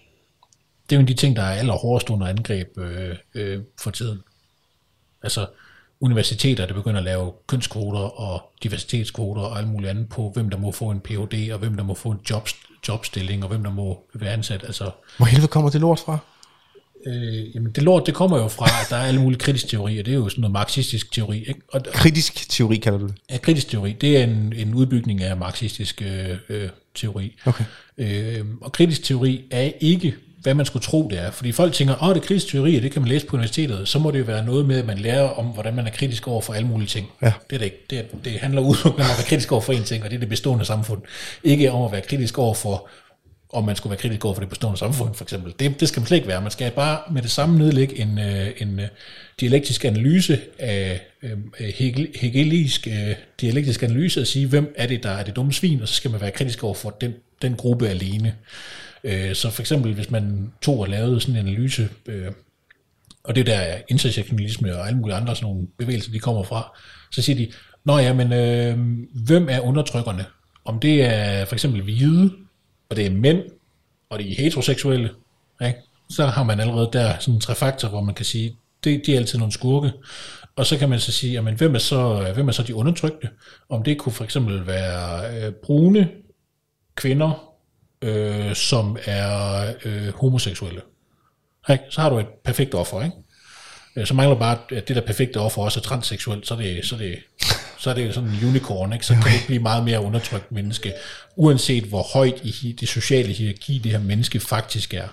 Det 0.90 0.96
er 0.96 1.00
jo 1.00 1.00
en 1.00 1.04
af 1.04 1.16
de 1.16 1.22
ting, 1.22 1.36
der 1.36 1.42
er 1.42 1.54
allerhårdest 1.54 2.10
under 2.10 2.28
angreb 2.28 2.78
øh, 2.78 3.16
øh, 3.36 3.62
for 3.80 3.92
tiden. 3.92 4.22
Altså 5.24 5.48
universiteter, 6.02 6.66
der 6.66 6.74
begynder 6.74 6.98
at 6.98 7.04
lave 7.04 7.34
kønskvoter 7.48 8.00
og 8.00 8.42
diversitetskvoter 8.64 9.42
og 9.42 9.58
alt 9.58 9.68
muligt 9.68 9.90
andet 9.90 10.10
på, 10.10 10.32
hvem 10.34 10.50
der 10.50 10.58
må 10.58 10.72
få 10.72 10.90
en 10.90 11.00
Ph.D. 11.00 11.52
og 11.54 11.60
hvem 11.60 11.76
der 11.78 11.84
må 11.84 11.94
få 11.94 12.12
en 12.12 12.20
job, 12.30 12.48
jobstilling 12.88 13.44
og 13.44 13.50
hvem 13.50 13.64
der 13.64 13.72
må 13.72 14.10
være 14.14 14.34
ansat. 14.34 14.64
Altså, 14.64 14.92
Hvor 15.18 15.26
helvede 15.26 15.48
kommer 15.48 15.70
det 15.70 15.82
lort 15.82 16.00
fra? 16.00 16.18
Øh, 17.08 17.56
jamen 17.56 17.72
det 17.72 17.84
lort, 17.84 18.06
det 18.06 18.14
kommer 18.14 18.38
jo 18.38 18.48
fra, 18.48 18.66
at 18.66 18.90
der 18.90 18.96
er 18.96 19.08
alle 19.08 19.22
mulige 19.22 19.40
kritisk 19.40 19.68
teori, 19.68 20.00
og 20.00 20.06
det 20.06 20.12
er 20.12 20.16
jo 20.16 20.30
sådan 20.30 20.42
noget 20.42 20.54
marxistisk 20.54 21.12
teori. 21.12 21.40
Ikke? 21.40 21.62
Og, 21.68 21.82
Kritisk 21.94 22.50
teori 22.50 22.76
kalder 22.76 23.00
du 23.00 23.08
det. 23.08 23.16
Ja, 23.32 23.38
kritisk 23.38 23.70
teori, 23.70 23.92
det 24.02 24.18
er 24.18 24.24
en, 24.24 24.54
en 24.58 24.74
udbygning 24.74 25.24
af 25.24 25.38
marxistisk 25.38 26.02
øh, 26.02 26.38
øh, 26.50 26.70
teori. 26.96 27.36
Okay. 27.46 27.64
Øh, 27.98 28.46
og 28.62 28.72
kritisk 28.72 29.04
teori 29.04 29.44
er 29.52 29.72
ikke, 29.80 30.16
hvad 30.44 30.54
man 30.54 30.66
skulle 30.66 30.84
tro, 30.84 31.08
det 31.12 31.20
er. 31.20 31.32
Fordi 31.32 31.52
folk 31.52 31.74
tænker, 31.74 32.04
åh, 32.04 32.10
det 32.10 32.22
er 32.22 32.26
kritisk 32.26 32.48
teori, 32.48 32.76
og 32.76 32.82
det 32.82 32.92
kan 32.92 33.02
man 33.02 33.10
læse 33.10 33.26
på 33.26 33.36
universitetet. 33.36 33.88
Så 33.88 34.00
må 34.00 34.12
det 34.12 34.20
jo 34.20 34.24
være 34.24 34.46
noget 34.46 34.66
med, 34.66 34.80
at 34.80 34.86
man 34.86 34.98
lærer 34.98 35.30
om, 35.30 35.46
hvordan 35.46 35.76
man 35.76 35.88
er 35.88 35.92
kritisk 35.92 36.28
over 36.28 36.42
for 36.42 36.54
alle 36.54 36.68
mulige 36.68 36.88
ting. 36.88 37.12
Ja. 37.22 37.32
Det 37.50 37.56
er 37.56 37.58
det 37.58 37.66
ikke. 37.66 37.86
Det, 37.90 38.26
det 38.26 38.32
handler 38.32 38.62
udelukkende 38.70 39.06
om 39.06 39.12
at 39.12 39.18
være 39.18 39.28
kritisk 39.28 39.52
over 39.52 39.62
for 39.62 39.74
en 39.74 39.84
ting, 39.84 40.04
og 40.04 40.10
det 40.10 40.16
er 40.16 40.20
det 40.20 40.30
bestående 40.30 40.66
samfund. 40.66 41.02
Ikke 41.44 41.72
om 41.72 41.86
at 41.86 41.92
være 41.92 42.02
kritisk 42.02 42.38
over 42.38 42.54
for 42.54 42.90
om 43.54 43.64
man 43.64 43.76
skulle 43.76 43.92
være 43.92 44.00
kritisk 44.00 44.26
over 44.26 44.34
for 44.34 44.42
det 44.42 44.50
bestående 44.50 44.80
samfund, 44.80 45.16
for 45.16 45.24
eksempel. 45.24 45.54
Det, 45.60 45.80
det 45.80 45.88
skal 45.88 46.00
man 46.00 46.08
slet 46.08 46.18
ikke 46.18 46.28
være. 46.28 46.42
Man 46.42 46.52
skal 46.52 46.72
bare 46.72 47.00
med 47.12 47.22
det 47.22 47.32
samme 47.32 47.58
nedlægge 47.58 48.00
en, 48.00 48.20
øh, 48.20 48.48
en 48.58 48.80
øh, 48.80 48.88
dialektisk 49.40 49.86
analyse 49.86 50.40
af 50.60 51.02
øh, 51.24 51.38
hegel, 51.76 52.08
hegelisk 52.16 52.88
dialektisk 53.42 53.84
analyse 53.84 54.22
og 54.22 54.28
sige, 54.28 54.48
hvem 54.48 54.74
er 54.78 54.88
det, 54.88 55.04
der 55.04 55.10
er 55.10 55.24
det 55.24 55.36
dumme 55.36 55.54
svin, 55.54 55.82
og 55.82 55.88
så 55.88 55.94
skal 55.94 56.12
man 56.12 56.22
være 56.22 56.32
kritisk 56.32 56.64
over 56.64 56.74
for 56.74 56.90
den, 56.90 57.14
den 57.42 57.56
gruppe 57.56 57.88
alene. 57.88 58.36
Så 59.34 59.50
for 59.52 59.62
eksempel, 59.62 59.94
hvis 59.94 60.12
man 60.12 60.52
tog 60.62 60.80
og 60.80 60.90
lavede 60.90 61.22
sådan 61.22 61.36
en 61.36 61.48
analyse, 61.48 61.90
og 63.24 63.36
det 63.36 63.46
der 63.46 63.56
er 63.56 63.82
intersektionalisme 63.90 64.78
og 64.78 64.88
alle 64.88 65.00
mulige 65.00 65.16
andre 65.16 65.36
sådan 65.36 65.50
nogle 65.50 65.68
bevægelser, 65.78 66.12
de 66.12 66.20
kommer 66.20 66.44
fra, 66.44 66.78
så 67.12 67.22
siger 67.22 67.36
de, 67.36 67.52
nå 67.86 67.98
ja, 67.98 68.14
men 68.14 68.34
øh, 68.34 68.78
hvem 69.26 69.48
er 69.50 69.60
undertrykkerne? 69.60 70.26
Om 70.66 70.80
det 70.80 71.04
er 71.04 71.46
for 71.46 71.56
eksempel 71.56 71.82
hvide, 71.82 72.32
og 72.94 72.98
det 72.98 73.06
er 73.06 73.10
mænd, 73.10 73.42
og 74.10 74.20
de 74.20 74.32
er 74.32 74.36
heteroseksuelle, 74.36 75.10
ikke? 75.66 75.80
så 76.10 76.26
har 76.26 76.44
man 76.44 76.60
allerede 76.60 76.90
der 76.94 77.20
sådan 77.20 77.40
tre 77.40 77.56
faktorer, 77.56 77.92
hvor 77.92 78.02
man 78.02 78.16
kan 78.16 78.26
sige, 78.26 78.56
det, 78.84 79.02
de 79.06 79.14
er 79.14 79.20
altid 79.20 79.40
nogle 79.40 79.54
skurke. 79.54 79.92
Og 80.56 80.66
så 80.66 80.78
kan 80.78 80.90
man 80.90 81.00
så 81.00 81.12
sige, 81.12 81.34
jamen, 81.34 81.56
hvem, 81.56 81.76
er 81.76 81.80
så, 81.80 82.32
hvem 82.34 82.48
er 82.48 82.52
så 82.52 82.64
de 82.64 82.76
undertrykte? 82.76 83.30
Om 83.70 83.84
det 83.84 83.98
kunne 83.98 84.14
for 84.14 84.24
eksempel 84.24 84.68
være 84.68 85.38
øh, 85.38 85.54
brune 85.54 86.10
kvinder, 86.96 87.54
øh, 88.02 88.56
som 88.56 88.98
er 89.06 89.64
øh, 89.86 90.14
homoseksuelle. 90.14 90.82
Ikke? 91.70 91.84
Så 91.90 92.02
har 92.02 92.10
du 92.10 92.20
et 92.20 92.28
perfekt 92.44 92.74
offer, 92.74 93.04
ikke? 93.04 93.16
Øh, 93.96 94.06
så 94.06 94.14
mangler 94.14 94.40
bare, 94.40 94.58
at 94.72 94.88
det 94.88 94.96
der 94.96 95.02
perfekte 95.02 95.38
offer 95.38 95.62
også 95.62 95.80
er 95.80 95.84
transseksuelt, 95.84 96.48
så 96.48 96.54
er 96.54 96.58
det, 96.58 96.86
så 96.86 96.96
er 96.96 97.00
det, 97.00 97.16
så 97.84 97.90
er 97.90 97.94
det 97.94 98.14
sådan 98.14 98.30
en 98.30 98.48
unicorn, 98.48 98.94
ikke? 98.94 99.06
så 99.06 99.14
kan 99.14 99.24
det 99.24 99.44
blive 99.48 99.62
meget 99.62 99.84
mere 99.84 100.02
undertrykt 100.02 100.52
menneske, 100.52 100.94
uanset 101.36 101.84
hvor 101.84 102.04
højt 102.14 102.42
i 102.44 102.76
det 102.80 102.88
sociale 102.90 103.34
hierarki 103.34 103.78
det 103.78 103.92
her 103.92 104.00
menneske 104.00 104.40
faktisk 104.40 104.94
er. 104.94 105.08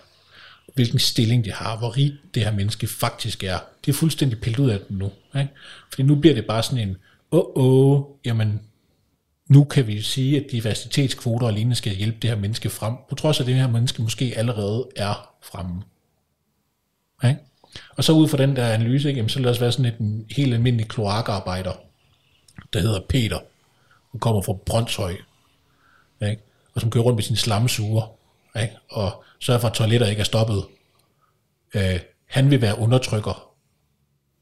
Hvilken 0.74 0.98
stilling 0.98 1.44
det 1.44 1.52
har, 1.52 1.78
hvor 1.78 1.96
rigt 1.96 2.14
det 2.34 2.44
her 2.44 2.52
menneske 2.52 2.86
faktisk 2.86 3.44
er. 3.44 3.58
Det 3.86 3.92
er 3.92 3.96
fuldstændig 3.96 4.40
pillet 4.40 4.58
ud 4.58 4.70
af 4.70 4.78
den 4.88 4.98
nu. 4.98 5.10
Ikke? 5.36 5.48
Fordi 5.90 6.02
nu 6.02 6.14
bliver 6.14 6.34
det 6.34 6.46
bare 6.46 6.62
sådan 6.62 6.88
en, 6.88 6.96
åh, 7.32 7.40
oh, 7.54 7.96
oh, 7.96 8.04
jamen, 8.24 8.60
nu 9.48 9.64
kan 9.64 9.86
vi 9.86 10.02
sige, 10.02 10.36
at 10.36 10.46
diversitetskvoter 10.52 11.46
og 11.46 11.52
lignende 11.52 11.76
skal 11.76 11.94
hjælpe 11.94 12.18
det 12.22 12.30
her 12.30 12.36
menneske 12.36 12.70
frem, 12.70 12.94
på 13.08 13.14
trods 13.14 13.38
af, 13.38 13.42
at 13.42 13.46
det 13.46 13.54
her 13.54 13.68
menneske 13.68 14.02
måske 14.02 14.32
allerede 14.36 14.88
er 14.96 15.34
fremme. 15.42 15.82
Ikke? 17.24 17.40
Og 17.96 18.04
så 18.04 18.12
ud 18.12 18.28
fra 18.28 18.36
den 18.36 18.56
der 18.56 18.68
analyse, 18.68 19.08
ikke, 19.08 19.18
jamen, 19.18 19.28
så 19.28 19.40
lad 19.40 19.50
os 19.50 19.60
være 19.60 19.72
sådan 19.72 19.92
et 19.92 19.98
en 19.98 20.24
helt 20.30 20.54
almindelig 20.54 20.88
kloakarbejder, 20.88 21.72
der 22.72 22.80
hedder 22.80 23.00
Peter. 23.08 23.38
Hun 24.12 24.20
kommer 24.20 24.42
fra 24.42 24.52
Brøndshøj, 24.52 25.16
ikke? 26.22 26.42
og 26.74 26.80
som 26.80 26.90
kører 26.90 27.04
rundt 27.04 27.16
med 27.16 27.22
sin 27.22 27.36
slamsuger, 27.36 28.12
ikke? 28.60 28.76
og 28.88 29.24
sørger 29.40 29.60
for, 29.60 29.68
at 29.68 29.74
toiletter 29.74 30.06
ikke 30.06 30.20
er 30.20 30.24
stoppet. 30.24 30.64
Øh, 31.74 32.00
han 32.26 32.50
vil 32.50 32.60
være 32.60 32.78
undertrykker. 32.78 33.46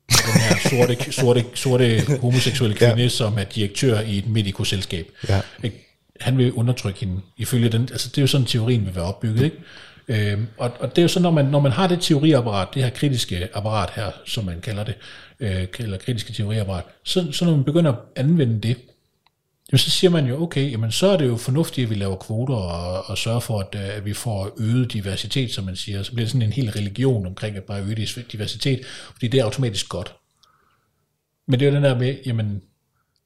Den 0.09 0.41
her 0.41 0.69
sorte, 0.71 1.13
sorte, 1.13 1.45
sorte 1.55 2.19
homoseksuelle 2.21 2.77
kvinde, 2.77 3.03
ja. 3.03 3.09
som 3.09 3.39
er 3.39 3.45
direktør 3.45 4.01
i 4.01 4.19
et 4.19 4.27
medikoselskab. 4.27 5.11
Ja. 5.29 5.41
Ikke? 5.63 5.85
Han 6.21 6.39
vil 6.39 6.53
undertrykke 6.53 7.01
hende, 7.01 7.21
ifølge 7.37 7.69
den, 7.69 7.83
altså 7.83 8.09
det 8.09 8.19
er 8.19 8.23
jo 8.23 8.27
sådan, 8.27 8.47
teorien 8.47 8.87
vil 8.87 8.95
være 8.95 9.05
opbygget, 9.05 9.45
ikke? 9.45 9.57
Øhm, 10.09 10.47
og, 10.59 10.73
og 10.81 10.91
det 10.91 10.99
er 10.99 11.03
jo 11.03 11.09
så, 11.09 11.21
når 11.21 11.31
man, 11.31 11.45
når 11.45 11.61
man 11.61 11.73
har 11.73 11.87
det 11.87 12.01
teoriapparat, 12.01 12.69
det 12.75 12.83
her 12.83 12.91
kritiske 12.91 13.49
apparat 13.55 13.91
her, 13.91 14.11
som 14.27 14.45
man 14.45 14.61
kalder 14.61 14.85
det, 14.85 14.95
øh, 15.41 15.67
eller 15.79 15.99
kritiske 15.99 16.33
teoriapparat, 16.33 16.85
så, 17.05 17.33
så 17.33 17.45
når 17.45 17.57
man 17.57 17.65
begynder 17.65 17.93
at 17.93 17.99
anvende 18.17 18.61
det, 18.61 18.77
jamen, 19.73 19.79
så 19.79 19.91
siger 19.91 20.11
man 20.11 20.27
jo, 20.27 20.43
okay, 20.43 20.73
jamen, 20.73 20.93
så 20.93 21.07
er 21.07 21.17
det 21.17 21.27
jo 21.27 21.37
fornuftigt, 21.37 21.85
at 21.85 21.91
vi 21.91 21.95
laver 21.95 22.17
kvoter 22.17 22.55
og, 22.55 23.11
og 23.11 23.19
sørger 23.19 23.41
for, 23.41 23.61
at, 23.61 23.75
øh, 23.75 23.97
at 23.97 24.05
vi 24.05 24.13
får 24.13 24.57
øget 24.59 24.93
diversitet, 24.93 25.51
som 25.51 25.65
man 25.65 25.77
siger. 25.77 26.03
Så 26.03 26.13
bliver 26.13 26.25
det 26.25 26.31
sådan 26.31 26.47
en 26.47 26.53
hel 26.53 26.71
religion 26.71 27.27
omkring 27.27 27.57
at 27.57 27.65
bare 27.65 27.83
øge 27.83 28.09
diversitet, 28.33 28.87
fordi 29.13 29.29
det 29.29 29.41
er 29.41 29.45
automatisk 29.45 29.89
godt. 29.89 30.15
Men 31.47 31.61
det 31.61 31.67
er 31.67 31.71
jo 31.71 31.77
den 31.77 31.85
der 31.85 31.99
med, 31.99 32.17
jamen, 32.27 32.63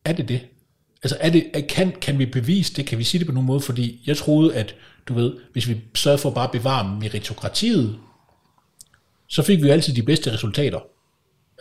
er 0.04 0.12
det 0.12 0.28
det? 0.28 0.40
Altså, 1.02 1.16
er 1.20 1.30
det, 1.30 1.66
kan, 1.68 1.92
kan 2.00 2.18
vi 2.18 2.26
bevise 2.26 2.74
det? 2.74 2.86
Kan 2.86 2.98
vi 2.98 3.04
sige 3.04 3.18
det 3.18 3.26
på 3.26 3.34
nogen 3.34 3.46
måde? 3.46 3.60
Fordi 3.60 4.02
jeg 4.06 4.16
troede, 4.16 4.54
at 4.54 4.74
du 5.08 5.14
ved, 5.14 5.32
hvis 5.52 5.68
vi 5.68 5.80
sørger 5.94 6.18
for 6.18 6.28
at 6.28 6.34
bare 6.34 6.48
bevare 6.52 6.98
meritokratiet, 7.00 7.98
så 9.28 9.42
fik 9.42 9.62
vi 9.62 9.66
jo 9.66 9.72
altid 9.72 9.94
de 9.94 10.02
bedste 10.02 10.32
resultater. 10.32 10.80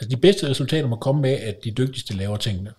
Altså, 0.02 0.10
de 0.10 0.22
bedste 0.22 0.50
resultater 0.50 0.88
må 0.88 0.96
komme 0.96 1.22
med, 1.22 1.32
at 1.34 1.64
de 1.64 1.72
dygtigste 1.72 2.14
laver 2.14 2.38
tingene. 2.38 2.72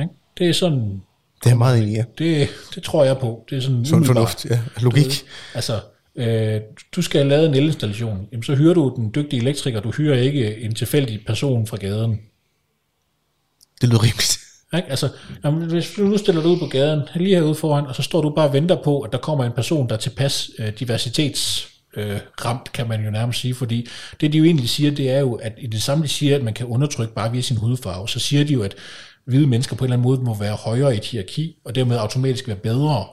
Ikke? 0.00 0.14
Det 0.38 0.48
er 0.48 0.52
sådan, 0.52 1.02
Det 1.44 1.50
er 1.52 1.56
meget 1.56 1.82
enig 1.82 1.94
ja. 1.94 2.04
det, 2.18 2.48
det 2.74 2.82
tror 2.82 3.04
jeg 3.04 3.18
på. 3.18 3.46
Det 3.50 3.56
er 3.56 3.60
sådan 3.60 3.86
Sund 3.86 4.04
fornuft, 4.04 4.44
ja. 4.44 4.60
Logik. 4.80 5.04
Du 5.04 5.08
ved, 5.08 5.16
Altså, 5.54 5.80
øh, 6.16 6.60
du 6.96 7.02
skal 7.02 7.20
have 7.20 7.28
lavet 7.28 7.48
en 7.48 7.54
elinstallation, 7.54 8.28
jamen 8.32 8.42
så 8.42 8.54
hyrer 8.54 8.74
du 8.74 8.92
den 8.96 9.14
dygtige 9.14 9.42
elektriker, 9.42 9.80
du 9.80 9.90
hyrer 9.90 10.18
ikke 10.18 10.56
en 10.56 10.74
tilfældig 10.74 11.24
person 11.26 11.66
fra 11.66 11.76
gaden. 11.76 12.20
Det 13.80 13.88
lyder 13.88 14.02
rimeligt. 14.02 14.39
Ikke? 14.76 14.88
Altså, 14.90 15.08
jamen, 15.44 15.70
hvis 15.70 15.92
du 15.96 16.02
nu 16.02 16.18
stiller 16.18 16.42
dig 16.42 16.50
ud 16.50 16.58
på 16.58 16.66
gaden, 16.66 17.00
lige 17.14 17.34
herude 17.36 17.54
foran, 17.54 17.86
og 17.86 17.94
så 17.94 18.02
står 18.02 18.20
du 18.22 18.30
bare 18.30 18.48
og 18.48 18.52
venter 18.52 18.76
på, 18.84 19.00
at 19.00 19.12
der 19.12 19.18
kommer 19.18 19.44
en 19.44 19.52
person, 19.52 19.88
der 19.88 19.94
er 19.94 19.98
tilpas 19.98 20.50
øh, 20.58 20.72
diversitets 20.78 21.68
øh, 21.96 22.18
ramt, 22.44 22.72
kan 22.72 22.88
man 22.88 23.04
jo 23.04 23.10
nærmest 23.10 23.40
sige, 23.40 23.54
fordi 23.54 23.86
det 24.20 24.32
de 24.32 24.38
jo 24.38 24.44
egentlig 24.44 24.68
siger, 24.68 24.90
det 24.90 25.10
er 25.10 25.18
jo, 25.18 25.34
at 25.34 25.52
i 25.58 25.66
det 25.66 25.82
samme 25.82 26.04
de 26.04 26.08
siger, 26.08 26.36
at 26.36 26.42
man 26.42 26.54
kan 26.54 26.66
undertrykke 26.66 27.14
bare 27.14 27.32
via 27.32 27.40
sin 27.40 27.56
hudfarve, 27.56 28.08
så 28.08 28.18
siger 28.18 28.44
de 28.44 28.52
jo, 28.52 28.62
at 28.62 28.74
hvide 29.24 29.46
mennesker 29.46 29.76
på 29.76 29.84
en 29.84 29.86
eller 29.86 29.96
anden 29.96 30.08
måde 30.08 30.20
må 30.20 30.34
være 30.34 30.54
højere 30.54 30.94
i 30.94 30.96
et 30.98 31.04
hierarki, 31.04 31.56
og 31.64 31.74
dermed 31.74 31.96
automatisk 31.96 32.48
være 32.48 32.56
bedre. 32.56 33.04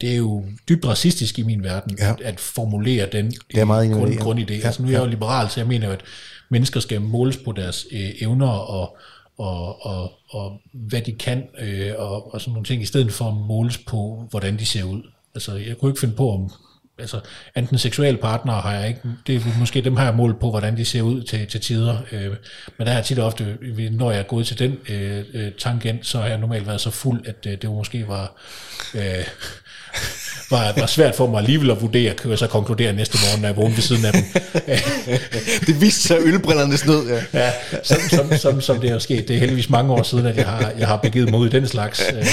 Det 0.00 0.12
er 0.12 0.16
jo 0.16 0.44
dybt 0.68 0.86
racistisk 0.86 1.38
i 1.38 1.42
min 1.42 1.62
verden, 1.64 1.96
Ja. 2.00 2.10
at, 2.10 2.20
at 2.20 2.40
formulere 2.40 3.08
den 3.12 3.26
er 3.26 3.30
jeg 3.54 3.66
meget 3.66 3.92
grund, 3.92 4.14
grundidé. 4.14 4.52
Ja, 4.54 4.66
Altså 4.66 4.82
nu 4.82 4.88
er 4.88 4.92
jeg 4.92 5.00
jo 5.00 5.06
liberal, 5.06 5.48
så 5.50 5.60
jeg 5.60 5.66
mener 5.66 5.86
jo, 5.86 5.92
at 5.92 6.00
mennesker 6.50 6.80
skal 6.80 7.00
måles 7.00 7.36
på 7.36 7.52
deres 7.52 7.86
øh, 7.92 8.10
evner 8.20 8.48
og, 8.48 8.96
og, 9.38 9.86
og, 9.86 10.12
og 10.28 10.60
hvad 10.72 11.02
de 11.02 11.12
kan, 11.12 11.48
øh, 11.58 11.92
og, 11.98 12.34
og 12.34 12.40
sådan 12.40 12.52
nogle 12.52 12.66
ting, 12.66 12.82
i 12.82 12.86
stedet 12.86 13.12
for 13.12 13.24
at 13.24 13.36
måles 13.36 13.78
på, 13.78 14.26
hvordan 14.30 14.58
de 14.58 14.66
ser 14.66 14.84
ud. 14.84 15.02
Altså, 15.34 15.54
jeg 15.54 15.76
kunne 15.76 15.90
ikke 15.90 16.00
finde 16.00 16.14
på, 16.14 16.30
om 16.30 16.50
altså, 16.98 17.20
enten 17.56 17.78
seksuelle 17.78 18.20
partnere 18.20 18.60
har 18.60 18.72
jeg 18.72 18.88
ikke, 18.88 19.00
det 19.26 19.36
er 19.36 19.58
måske 19.58 19.80
dem 19.80 19.96
har 19.96 20.04
jeg 20.04 20.14
målt 20.14 20.40
på, 20.40 20.50
hvordan 20.50 20.76
de 20.76 20.84
ser 20.84 21.02
ud 21.02 21.22
til, 21.22 21.46
til 21.46 21.60
tider, 21.60 21.98
øh, 22.12 22.36
men 22.78 22.86
der 22.86 22.92
er 22.92 23.02
tit 23.02 23.18
og 23.18 23.26
ofte, 23.26 23.58
når 23.90 24.10
jeg 24.10 24.20
er 24.20 24.24
gået 24.24 24.46
til 24.46 24.58
den 24.58 24.78
øh, 24.88 25.24
øh, 25.34 25.52
tangent, 25.52 26.06
så 26.06 26.18
har 26.18 26.26
jeg 26.26 26.38
normalt 26.38 26.66
været 26.66 26.80
så 26.80 26.90
fuld, 26.90 27.26
at 27.26 27.46
øh, 27.46 27.62
det 27.62 27.70
måske 27.70 28.08
var, 28.08 28.32
øh, 28.94 29.24
var, 30.50 30.72
var 30.76 30.86
svært 30.86 31.14
for 31.14 31.26
mig 31.30 31.38
alligevel 31.38 31.70
at 31.70 31.80
vurdere, 31.80 32.14
kan 32.14 32.30
jeg 32.30 32.38
så 32.38 32.46
konkludere 32.46 32.92
næste 32.92 33.18
morgen, 33.24 33.40
når 33.42 33.48
jeg 33.48 33.56
vågnede 33.56 33.76
ved 33.76 33.82
siden 33.82 34.04
af 34.04 34.12
dem. 34.12 34.22
det 35.66 35.80
viste 35.80 36.00
sig 36.02 36.16
ølbrillernes 36.20 36.86
nød, 36.86 37.08
ja. 37.08 37.40
ja, 37.44 37.50
som, 37.82 37.96
som, 38.10 38.36
som, 38.38 38.60
som 38.60 38.80
det 38.80 38.90
er 38.90 38.98
sket. 38.98 39.28
Det 39.28 39.36
er 39.36 39.40
heldigvis 39.40 39.70
mange 39.70 39.92
år 39.92 40.02
siden, 40.02 40.26
at 40.26 40.36
jeg 40.36 40.46
har, 40.46 40.72
jeg 40.78 40.86
har 40.88 40.96
begivet 40.96 41.30
mig 41.30 41.40
ud 41.40 41.46
i 41.48 41.50
den 41.50 41.68
slags. 41.68 42.02
Øh, 42.16 42.26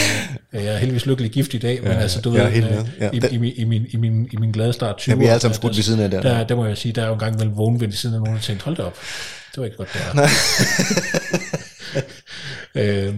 Jeg 0.54 0.74
er 0.74 0.78
heldigvis 0.78 1.06
lykkelig 1.06 1.32
gift 1.32 1.54
i 1.54 1.58
dag, 1.58 1.80
men 1.84 1.92
Ja, 1.92 1.98
altså, 1.98 2.22
du 2.22 2.30
ved, 2.30 2.42
øh. 2.42 2.64
Ja, 3.00 3.10
i, 3.14 3.22
i, 3.32 3.38
min- 3.38 3.54
i, 3.56 3.64
min, 3.64 3.86
i, 3.90 3.98
min, 3.98 4.30
i 4.32 4.38
min 4.38 4.52
glade 4.52 4.74
start 4.74 4.98
20 4.98 5.14
Ja, 5.14 5.20
vi 5.20 5.26
er 5.26 5.30
alle 5.32 5.42
sammen 5.42 5.56
skudt 5.56 5.76
ved 5.76 5.84
siden 5.84 6.00
af 6.00 6.12
der. 6.12 6.22
Der, 6.22 6.44
der 6.44 6.56
må 6.56 6.66
jeg 6.66 6.78
sige, 6.78 6.92
der 6.92 7.02
er 7.04 7.08
jo 7.08 7.14
en 7.14 7.20
gang 7.20 7.34
imellem 7.36 7.58
vågen 7.58 7.82
ved 7.82 7.92
siden 7.92 8.16
af 8.16 8.22
nogen, 8.22 8.36
og 8.38 8.42
tænkte, 8.44 8.64
hold 8.66 8.76
da 8.78 8.84
op, 8.84 8.98
det 9.52 9.58
var 9.60 9.66
ikke 9.66 9.78
godt, 9.78 9.90
det 9.94 10.02
her. 10.02 10.28
Øh, 12.76 13.14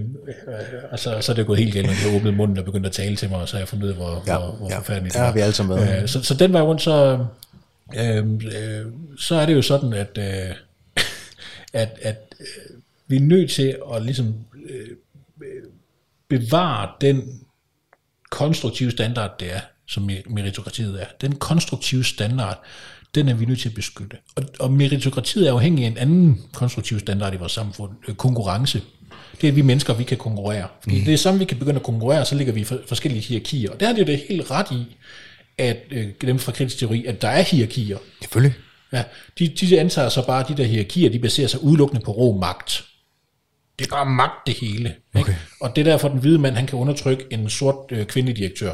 og 0.91 0.99
så, 0.99 1.21
så 1.21 1.31
er 1.31 1.35
det 1.35 1.45
gået 1.45 1.59
helt 1.59 1.73
galt, 1.73 1.85
når 1.87 1.93
de 1.93 1.99
har 1.99 2.15
åbnet 2.15 2.33
munden 2.33 2.57
og 2.57 2.65
begyndt 2.65 2.85
at 2.85 2.91
tale 2.91 3.15
til 3.15 3.29
mig, 3.29 3.39
og 3.39 3.47
så 3.49 3.55
har 3.55 3.61
jeg 3.61 3.67
fundet 3.67 3.85
ud 3.85 3.89
af, 3.89 3.95
hvor, 3.95 4.23
Ja, 4.27 4.37
hvor, 4.37 4.51
hvor 4.51 4.69
ja. 4.69 4.77
forfærdeligt 4.79 5.13
Der 5.13 5.19
har 5.19 5.33
vi 5.33 5.39
alle 5.39 5.53
sammen 5.53 5.77
været. 5.77 6.01
Øh, 6.01 6.07
så, 6.07 6.23
så 6.23 6.33
den 6.33 6.53
vej 6.53 6.61
rundt, 6.61 6.81
så, 6.81 7.25
øh, 7.99 8.17
øh, 8.27 8.85
så 9.19 9.35
er 9.35 9.45
det 9.45 9.53
jo 9.53 9.61
sådan, 9.61 9.93
at, 9.93 10.17
øh, 10.17 10.55
at, 11.81 11.99
at 12.01 12.35
øh, 12.39 12.77
vi 13.07 13.15
er 13.15 13.21
nødt 13.21 13.51
til 13.51 13.77
at 13.95 14.01
ligesom 14.03 14.35
øh, 14.69 14.87
bevare 16.29 16.89
den 17.01 17.41
konstruktive 18.29 18.91
standard, 18.91 19.39
det 19.39 19.53
er, 19.55 19.59
som 19.87 20.09
me- 20.09 20.33
meritokratiet 20.33 21.01
er. 21.01 21.05
Den 21.21 21.35
konstruktive 21.35 22.03
standard, 22.03 22.63
den 23.15 23.29
er 23.29 23.33
vi 23.33 23.45
nødt 23.45 23.59
til 23.59 23.69
at 23.69 23.75
beskytte. 23.75 24.17
Og, 24.35 24.43
og 24.59 24.71
meritokratiet 24.71 25.47
er 25.47 25.53
afhængig 25.53 25.85
af 25.85 25.89
en 25.89 25.97
anden 25.97 26.41
konstruktiv 26.53 26.99
standard 26.99 27.33
i 27.33 27.37
vores 27.37 27.51
samfund, 27.51 27.91
øh, 28.07 28.15
konkurrence. 28.15 28.81
Det 29.41 29.47
er, 29.47 29.51
at 29.51 29.55
vi 29.55 29.61
mennesker, 29.61 29.93
vi 29.93 30.03
kan 30.03 30.17
konkurrere. 30.17 30.67
Fordi 30.81 30.99
mm. 30.99 31.05
det 31.05 31.13
er 31.13 31.17
sammen, 31.17 31.39
vi 31.39 31.45
kan 31.45 31.59
begynde 31.59 31.79
at 31.79 31.83
konkurrere, 31.83 32.25
så 32.25 32.35
ligger 32.35 32.53
vi 32.53 32.61
i 32.61 32.63
for, 32.63 32.79
forskellige 32.87 33.21
hierarkier. 33.21 33.71
Og 33.71 33.79
der 33.79 33.89
er 33.89 33.93
det 33.93 33.99
jo 33.99 34.05
det 34.05 34.21
helt 34.29 34.51
ret 34.51 34.71
i, 34.71 34.97
at 35.57 35.77
øh, 35.91 36.07
dem 36.21 36.39
fra 36.39 36.51
kritisk 36.51 36.79
teori, 36.79 37.05
at 37.05 37.21
der 37.21 37.27
er 37.27 37.41
hierarkier. 37.41 37.97
Selvfølgelig. 38.21 38.53
Ja, 38.93 39.03
de, 39.39 39.47
de 39.47 39.79
antager 39.79 40.09
så 40.09 40.25
bare, 40.25 40.43
at 40.43 40.47
de 40.47 40.57
der 40.57 40.63
hierarkier, 40.63 41.09
de 41.09 41.19
baserer 41.19 41.47
sig 41.47 41.63
udelukkende 41.63 42.01
på 42.05 42.11
rå 42.11 42.37
magt. 42.37 42.83
Det 43.79 43.85
er 43.85 43.89
bare 43.89 44.05
magt 44.05 44.47
det 44.47 44.53
hele. 44.53 44.95
Ikke? 45.17 45.37
Og 45.61 45.75
det 45.75 45.87
er 45.87 45.91
derfor, 45.91 46.07
den 46.07 46.19
hvide 46.19 46.39
mand, 46.39 46.55
han 46.55 46.67
kan 46.67 46.79
undertrykke 46.79 47.25
en 47.31 47.49
sort 47.49 47.91
øh, 47.91 48.05
kvindelig 48.05 48.37
direktør. 48.37 48.73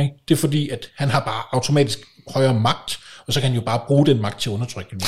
Ikke? 0.00 0.14
Det 0.28 0.34
er 0.34 0.38
fordi, 0.38 0.68
at 0.68 0.90
han 0.96 1.08
har 1.08 1.20
bare 1.20 1.42
automatisk 1.52 1.98
højere 2.34 2.54
magt, 2.54 2.98
og 3.26 3.32
så 3.32 3.40
kan 3.40 3.48
han 3.48 3.58
jo 3.58 3.64
bare 3.64 3.80
bruge 3.86 4.06
den 4.06 4.20
magt 4.22 4.40
til 4.40 4.50
at 4.50 4.54
undertrykke 4.54 4.90
hende. 4.90 5.04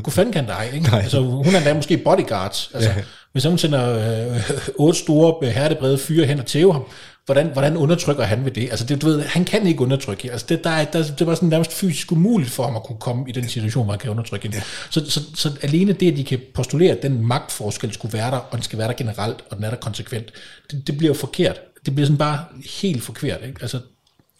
Hvor 0.00 0.10
fanden 0.18 0.32
kan 0.32 0.46
dig, 0.46 0.70
ikke? 0.74 0.90
Altså, 0.92 1.20
hun 1.20 1.54
er 1.54 1.64
da 1.64 1.74
måske 1.74 1.98
bodyguard. 1.98 2.70
Altså, 2.74 2.90
ja. 2.90 3.02
Hvis 3.32 3.44
hun 3.44 3.58
sender 3.58 3.98
øh, 4.34 4.50
otte 4.86 4.98
store, 4.98 5.46
øh, 5.48 5.54
hertebrede 5.54 5.98
fyre 5.98 6.26
hen 6.26 6.38
og 6.38 6.46
tæve 6.46 6.72
ham, 6.72 6.84
hvordan, 7.26 7.46
hvordan 7.46 7.76
undertrykker 7.76 8.22
han 8.24 8.44
ved 8.44 8.52
det? 8.52 8.70
Altså, 8.70 8.86
det, 8.86 9.02
du 9.02 9.06
ved, 9.06 9.22
han 9.22 9.44
kan 9.44 9.66
ikke 9.66 9.80
undertrykke. 9.80 10.32
Altså, 10.32 10.46
det, 10.48 10.64
der, 10.64 10.70
er- 10.70 10.84
der, 10.84 11.04
det 11.18 11.26
var 11.26 11.34
sådan 11.34 11.48
nærmest 11.48 11.72
fysisk 11.72 12.12
umuligt 12.12 12.50
for 12.50 12.62
ham 12.64 12.76
at 12.76 12.82
kunne 12.82 12.98
komme 13.00 13.24
i 13.28 13.32
den 13.32 13.48
situation, 13.48 13.84
hvor 13.84 13.92
han 13.92 13.98
kan 14.00 14.10
undertrykke 14.10 14.42
hende. 14.44 14.56
Ja. 14.56 14.62
Så, 14.90 15.10
så, 15.10 15.20
så, 15.34 15.50
alene 15.62 15.92
det, 15.92 16.10
at 16.10 16.16
de 16.16 16.24
kan 16.24 16.40
postulere, 16.54 16.92
at 16.96 17.02
den 17.02 17.26
magtforskel 17.26 17.92
skulle 17.92 18.18
være 18.18 18.30
der, 18.30 18.36
og 18.36 18.52
den 18.52 18.62
skal 18.62 18.78
være 18.78 18.88
der 18.88 18.94
generelt, 18.94 19.44
og 19.50 19.56
den 19.56 19.64
er 19.64 19.70
der 19.70 19.76
konsekvent, 19.76 20.32
det, 20.70 20.86
det 20.86 20.98
bliver 20.98 21.10
jo 21.10 21.14
forkert. 21.14 21.60
Det 21.86 21.94
bliver 21.94 22.06
sådan 22.06 22.18
bare 22.18 22.44
helt 22.80 23.02
forkert. 23.02 23.40
Ikke? 23.46 23.58
Altså, 23.60 23.80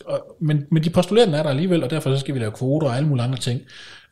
og, 0.04 0.20
men, 0.40 0.64
men 0.70 0.84
de 0.84 0.90
postulerer, 0.90 1.26
den 1.26 1.34
er 1.34 1.42
der 1.42 1.50
alligevel, 1.50 1.84
og 1.84 1.90
derfor 1.90 2.14
så 2.14 2.20
skal 2.20 2.34
vi 2.34 2.40
lave 2.40 2.50
kvoter 2.52 2.86
og 2.88 2.96
alle 2.96 3.08
mulige 3.08 3.24
andre 3.24 3.38
ting. 3.38 3.60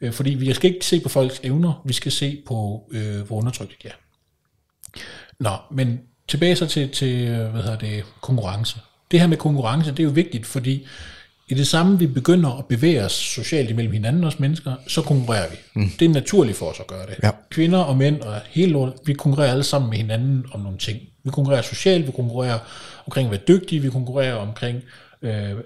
Øh, 0.01 0.12
fordi 0.12 0.31
vi 0.31 0.53
skal 0.55 0.72
ikke 0.74 0.87
se 0.87 1.01
på 1.01 1.09
folks 1.09 1.41
evner, 1.45 1.83
vi 1.85 1.93
skal 1.93 2.12
se 2.12 2.43
på, 2.47 2.83
øh, 2.93 3.20
hvor 3.20 3.37
undertrykte 3.37 3.74
de 3.83 3.89
er. 3.89 3.93
Nå, 5.41 5.51
men 5.70 6.01
tilbage 6.28 6.57
så 6.57 6.66
til, 6.66 6.91
til 6.91 7.28
øh, 7.28 7.51
hvad 7.51 7.62
hedder 7.62 7.78
det, 7.78 8.05
konkurrence. 8.20 8.78
Det 9.11 9.20
her 9.20 9.26
med 9.26 9.36
konkurrence, 9.36 9.91
det 9.91 10.01
er 10.01 10.05
jo 10.05 10.11
vigtigt, 10.11 10.47
fordi 10.47 10.86
i 11.49 11.55
det 11.55 11.66
samme, 11.66 11.99
vi 11.99 12.07
begynder 12.07 12.59
at 12.59 12.66
bevæge 12.66 13.05
os 13.05 13.12
socialt 13.12 13.70
imellem 13.70 13.93
hinanden, 13.93 14.24
os 14.24 14.41
mennesker, 14.41 14.74
så 14.88 15.03
konkurrerer 15.03 15.51
vi. 15.51 15.57
Mm. 15.74 15.91
Det 15.99 16.05
er 16.05 16.09
naturligt 16.09 16.59
for 16.59 16.66
os 16.66 16.80
at 16.80 16.86
gøre 16.86 17.07
det. 17.07 17.14
Ja. 17.22 17.30
Kvinder 17.51 17.78
og 17.78 17.97
mænd 17.97 18.20
og 18.20 18.41
hele 18.51 18.72
lortet, 18.72 18.95
vi 19.07 19.12
konkurrerer 19.12 19.51
alle 19.51 19.64
sammen 19.64 19.91
med 19.91 19.99
hinanden 19.99 20.47
om 20.53 20.61
nogle 20.61 20.78
ting. 20.78 21.01
Vi 21.24 21.30
konkurrerer 21.30 21.62
socialt, 21.62 22.07
vi 22.07 22.12
konkurrerer 22.12 22.59
omkring 23.07 23.26
at 23.26 23.30
være 23.30 23.41
dygtige, 23.49 23.80
vi 23.80 23.91
konkurrerer 23.91 24.34
omkring 24.34 24.82
øh, 25.22 25.51
øh, 25.51 25.57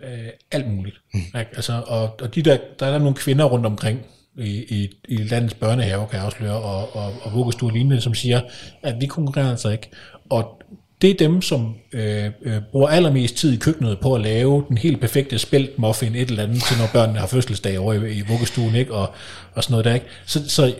alt 0.50 0.70
muligt. 0.70 0.96
Mm. 1.14 1.20
Ikke? 1.20 1.50
Altså, 1.56 1.82
og, 1.86 2.20
og 2.20 2.34
de 2.34 2.42
der, 2.42 2.58
der 2.78 2.86
er 2.86 2.90
der 2.90 2.98
nogle 2.98 3.14
kvinder 3.14 3.44
rundt 3.44 3.66
omkring 3.66 4.00
i, 4.38 4.48
i, 4.48 4.90
i 5.08 5.16
landets 5.16 5.54
børnehave, 5.54 6.06
kan 6.06 6.16
jeg 6.16 6.26
afsløre, 6.26 6.56
og, 6.56 6.96
og, 6.96 7.12
og 7.22 7.32
vuggestuer 7.32 7.70
og 7.70 7.74
lignende, 7.74 8.00
som 8.00 8.14
siger, 8.14 8.40
at 8.82 8.94
vi 9.00 9.06
konkurrerer 9.06 9.50
altså 9.50 9.68
ikke. 9.68 9.90
Og 10.30 10.60
det 11.02 11.10
er 11.10 11.14
dem, 11.14 11.42
som 11.42 11.74
øh, 11.92 12.30
øh, 12.42 12.60
bruger 12.72 12.88
allermest 12.88 13.36
tid 13.36 13.52
i 13.52 13.56
køkkenet 13.56 13.98
på 14.00 14.14
at 14.14 14.20
lave 14.20 14.64
den 14.68 14.78
helt 14.78 15.00
perfekte 15.00 15.38
spelt 15.38 15.78
muffin, 15.78 16.14
et 16.14 16.28
eller 16.28 16.42
andet, 16.42 16.62
til 16.62 16.78
når 16.78 16.86
børnene 16.92 17.18
har 17.18 17.26
fødselsdag 17.26 17.78
over 17.78 17.92
i, 17.92 18.12
i 18.12 18.22
vuggestuen, 18.28 18.74
ikke? 18.74 18.94
Og, 18.94 19.10
og 19.54 19.64
sådan 19.64 19.72
noget 19.72 19.84
der, 19.84 19.94
ikke? 19.94 20.06
Så, 20.26 20.48
så 20.50 20.74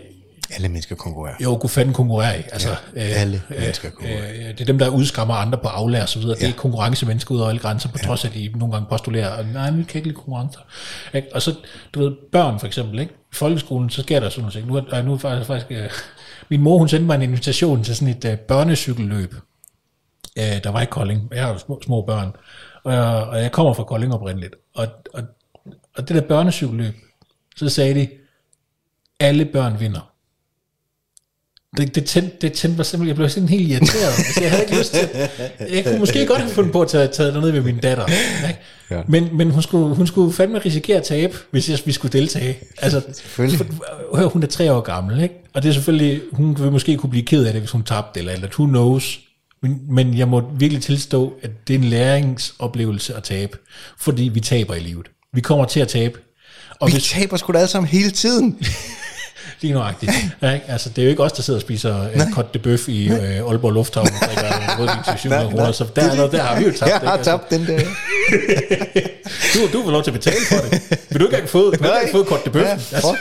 Alle 0.54 0.68
mennesker 0.68 0.94
konkurrerer. 0.94 1.34
jo, 1.42 1.56
kunne 1.56 1.70
fanden 1.70 1.94
konkurrere, 1.94 2.36
ikke? 2.38 2.52
Altså, 2.52 2.68
ja, 2.96 3.00
alle 3.00 3.42
mennesker 3.48 3.90
konkurrerer. 3.90 4.30
Øh, 4.32 4.48
det 4.48 4.60
er 4.60 4.64
dem, 4.64 4.78
der 4.78 4.88
udskammer 4.88 5.34
andre 5.34 5.58
på 5.58 5.68
aflære 5.68 6.02
og 6.02 6.08
så 6.08 6.18
videre. 6.18 6.38
Det 6.38 6.48
er 6.48 6.52
konkurrencemennesker 6.52 7.34
ud 7.34 7.40
over 7.40 7.48
alle 7.48 7.60
grænser, 7.60 7.88
på 7.88 7.98
trods 7.98 8.24
af, 8.24 8.28
at 8.28 8.34
de 8.34 8.50
nogle 8.56 8.72
gange 8.72 8.86
postulerer, 8.90 9.44
nej, 9.52 9.70
vi 9.70 9.82
kan 9.82 9.98
ikke 9.98 10.08
lide 10.08 10.16
konkurrencer. 10.16 10.60
Ikke? 11.14 11.28
Og 11.34 11.42
så, 11.42 11.54
du 11.94 12.00
ved, 12.00 12.12
børn 12.32 12.60
for 12.60 12.66
eksempel, 12.66 13.00
ikke? 13.00 13.14
I 13.34 13.36
folkeskolen, 13.36 13.90
så 13.90 14.02
sker 14.02 14.20
der 14.20 14.28
sådan 14.28 14.50
noget. 14.54 14.68
Nu, 14.68 14.76
er, 14.76 15.02
nu 15.02 15.12
er 15.12 15.18
faktisk, 15.18 15.46
faktisk 15.46 15.70
øh, 15.70 15.90
min 16.48 16.60
mor, 16.60 16.78
hun 16.78 16.88
sendte 16.88 17.06
mig 17.06 17.14
en 17.14 17.22
invitation 17.22 17.84
til 17.84 17.96
sådan 17.96 18.14
et 18.14 18.24
øh, 18.24 18.38
børnecykelløb. 18.38 19.34
Øh, 20.38 20.64
der 20.64 20.70
var 20.70 20.80
i 20.80 20.86
Kolding. 20.86 21.28
Jeg 21.32 21.44
har 21.44 21.52
jo 21.52 21.58
små, 21.58 21.80
små 21.84 22.02
børn. 22.02 22.32
Og 22.84 22.92
jeg, 22.92 23.04
og 23.04 23.42
jeg 23.42 23.52
kommer 23.52 23.72
fra 23.72 23.84
Kolding 23.84 24.14
oprindeligt. 24.14 24.54
Og, 24.74 24.86
og, 25.14 25.22
og 25.96 26.08
det 26.08 26.16
der 26.16 26.20
børnecykelløb, 26.20 26.94
så 27.56 27.68
sagde 27.68 27.94
de, 27.94 28.08
alle 29.20 29.44
børn 29.44 29.80
vinder. 29.80 30.13
Det, 31.76 31.94
det, 31.94 32.04
tændte, 32.04 32.36
det 32.40 32.52
tændte 32.52 32.76
mig 32.76 32.86
simpelthen, 32.86 33.08
jeg 33.08 33.16
blev 33.16 33.28
sådan 33.28 33.48
helt 33.48 33.68
irriteret. 33.70 34.04
Altså, 34.18 34.40
jeg 34.40 34.50
havde 34.50 34.62
ikke 34.64 34.78
lyst 34.78 34.94
til, 34.94 35.08
jeg 35.74 35.84
kunne 35.84 35.98
måske 35.98 36.26
godt 36.26 36.40
have 36.40 36.50
fundet 36.50 36.72
på 36.72 36.82
at 36.82 36.88
tage, 36.88 37.08
tage 37.08 37.28
derned 37.28 37.52
med 37.52 37.60
min 37.60 37.78
datter. 37.78 38.06
Ikke? 38.48 38.60
Ja. 38.90 39.00
Men, 39.08 39.28
men 39.36 39.50
hun, 39.50 39.62
skulle, 39.62 39.94
hun 39.94 40.06
skulle 40.06 40.32
fandme 40.32 40.58
risikere 40.58 40.96
at 40.96 41.02
tabe, 41.04 41.36
hvis 41.50 41.70
jeg, 41.70 41.78
vi 41.84 41.92
skulle 41.92 42.12
deltage. 42.18 42.58
Altså, 42.78 43.00
for- 43.24 44.16
hør, 44.16 44.26
hun 44.26 44.42
er 44.42 44.46
tre 44.46 44.72
år 44.72 44.80
gammel, 44.80 45.22
ikke? 45.22 45.34
og 45.54 45.62
det 45.62 45.68
er 45.68 45.72
selvfølgelig, 45.72 46.20
hun 46.32 46.58
vil 46.58 46.72
måske 46.72 46.96
kunne 46.96 47.10
blive 47.10 47.24
ked 47.24 47.44
af 47.44 47.52
det, 47.52 47.62
hvis 47.62 47.70
hun 47.70 47.82
tabte, 47.82 48.20
eller, 48.20 48.32
eller 48.32 48.48
who 48.58 48.66
knows. 48.66 49.20
Men, 49.62 49.80
men 49.90 50.18
jeg 50.18 50.28
må 50.28 50.42
virkelig 50.58 50.82
tilstå, 50.82 51.32
at 51.42 51.50
det 51.68 51.74
er 51.74 51.78
en 51.78 51.84
læringsoplevelse 51.84 53.14
at 53.14 53.22
tabe, 53.22 53.58
fordi 53.98 54.22
vi 54.22 54.40
taber 54.40 54.74
i 54.74 54.80
livet. 54.80 55.06
Vi 55.34 55.40
kommer 55.40 55.64
til 55.64 55.80
at 55.80 55.88
tabe. 55.88 56.18
Og 56.80 56.88
Vi 56.88 56.92
hvis, 56.92 57.08
taber 57.10 57.36
sgu 57.36 57.52
da 57.52 57.58
alle 57.58 57.68
sammen 57.70 57.88
hele 57.88 58.10
tiden. 58.10 58.58
Lige 59.64 59.74
nøjagtigt. 59.74 60.12
Ja, 60.42 60.52
ikke? 60.52 60.66
Altså, 60.68 60.88
det 60.88 60.98
er 60.98 61.04
jo 61.04 61.10
ikke 61.10 61.22
os, 61.22 61.32
der 61.32 61.42
sidder 61.42 61.58
og 61.58 61.60
spiser 61.60 62.00
uh, 62.00 62.22
Côte 62.22 62.46
de 62.54 62.58
Bœuf 62.66 62.90
i 62.90 63.10
uh, 63.12 63.50
Aalborg 63.50 63.72
Lufthavn, 63.72 64.06
og 64.06 64.26
drikker 64.26 64.78
rødvin 64.78 65.04
til 65.04 65.18
700 65.18 65.50
kroner, 65.50 65.72
så 65.72 65.86
der, 65.96 66.02
er 66.02 66.16
noget, 66.16 66.32
der 66.32 66.42
har 66.42 66.58
vi 66.58 66.64
jo 66.64 66.70
tabt. 66.72 66.90
Jeg 66.90 66.98
har 66.98 67.10
Altså, 67.16 67.30
tabt 67.30 67.50
den 67.50 67.66
der. 67.66 67.78
du, 69.54 69.78
du 69.78 69.84
får 69.84 69.90
lov 69.90 70.02
til 70.02 70.10
at 70.10 70.14
betale 70.14 70.36
for 70.48 70.56
det. 70.56 70.98
Vil 71.10 71.20
du 71.20 71.26
ikke 71.26 71.36
have 71.36 71.48
fået, 71.48 71.72
vil 71.72 71.78
du 71.78 71.84
ikke 71.84 72.12
have 72.12 72.24
fået 72.24 72.26
Côte 72.26 72.44
de 72.44 72.50
Bœuf? 72.58 72.64
Ja, 72.64 72.70
altså, 72.70 73.16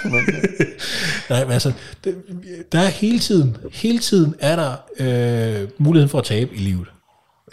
nej, 1.30 1.44
men 1.44 1.52
altså, 1.54 1.72
det, 2.04 2.16
der 2.72 2.80
er 2.80 2.88
hele 2.88 3.20
tiden, 3.20 3.58
hele 3.74 4.00
tiden 4.00 4.36
er 4.40 4.56
der 4.56 4.74
øh, 5.00 5.68
muligheden 5.78 6.10
for 6.10 6.18
at 6.18 6.26
tabe 6.26 6.56
i 6.56 6.60
livet. 6.60 6.88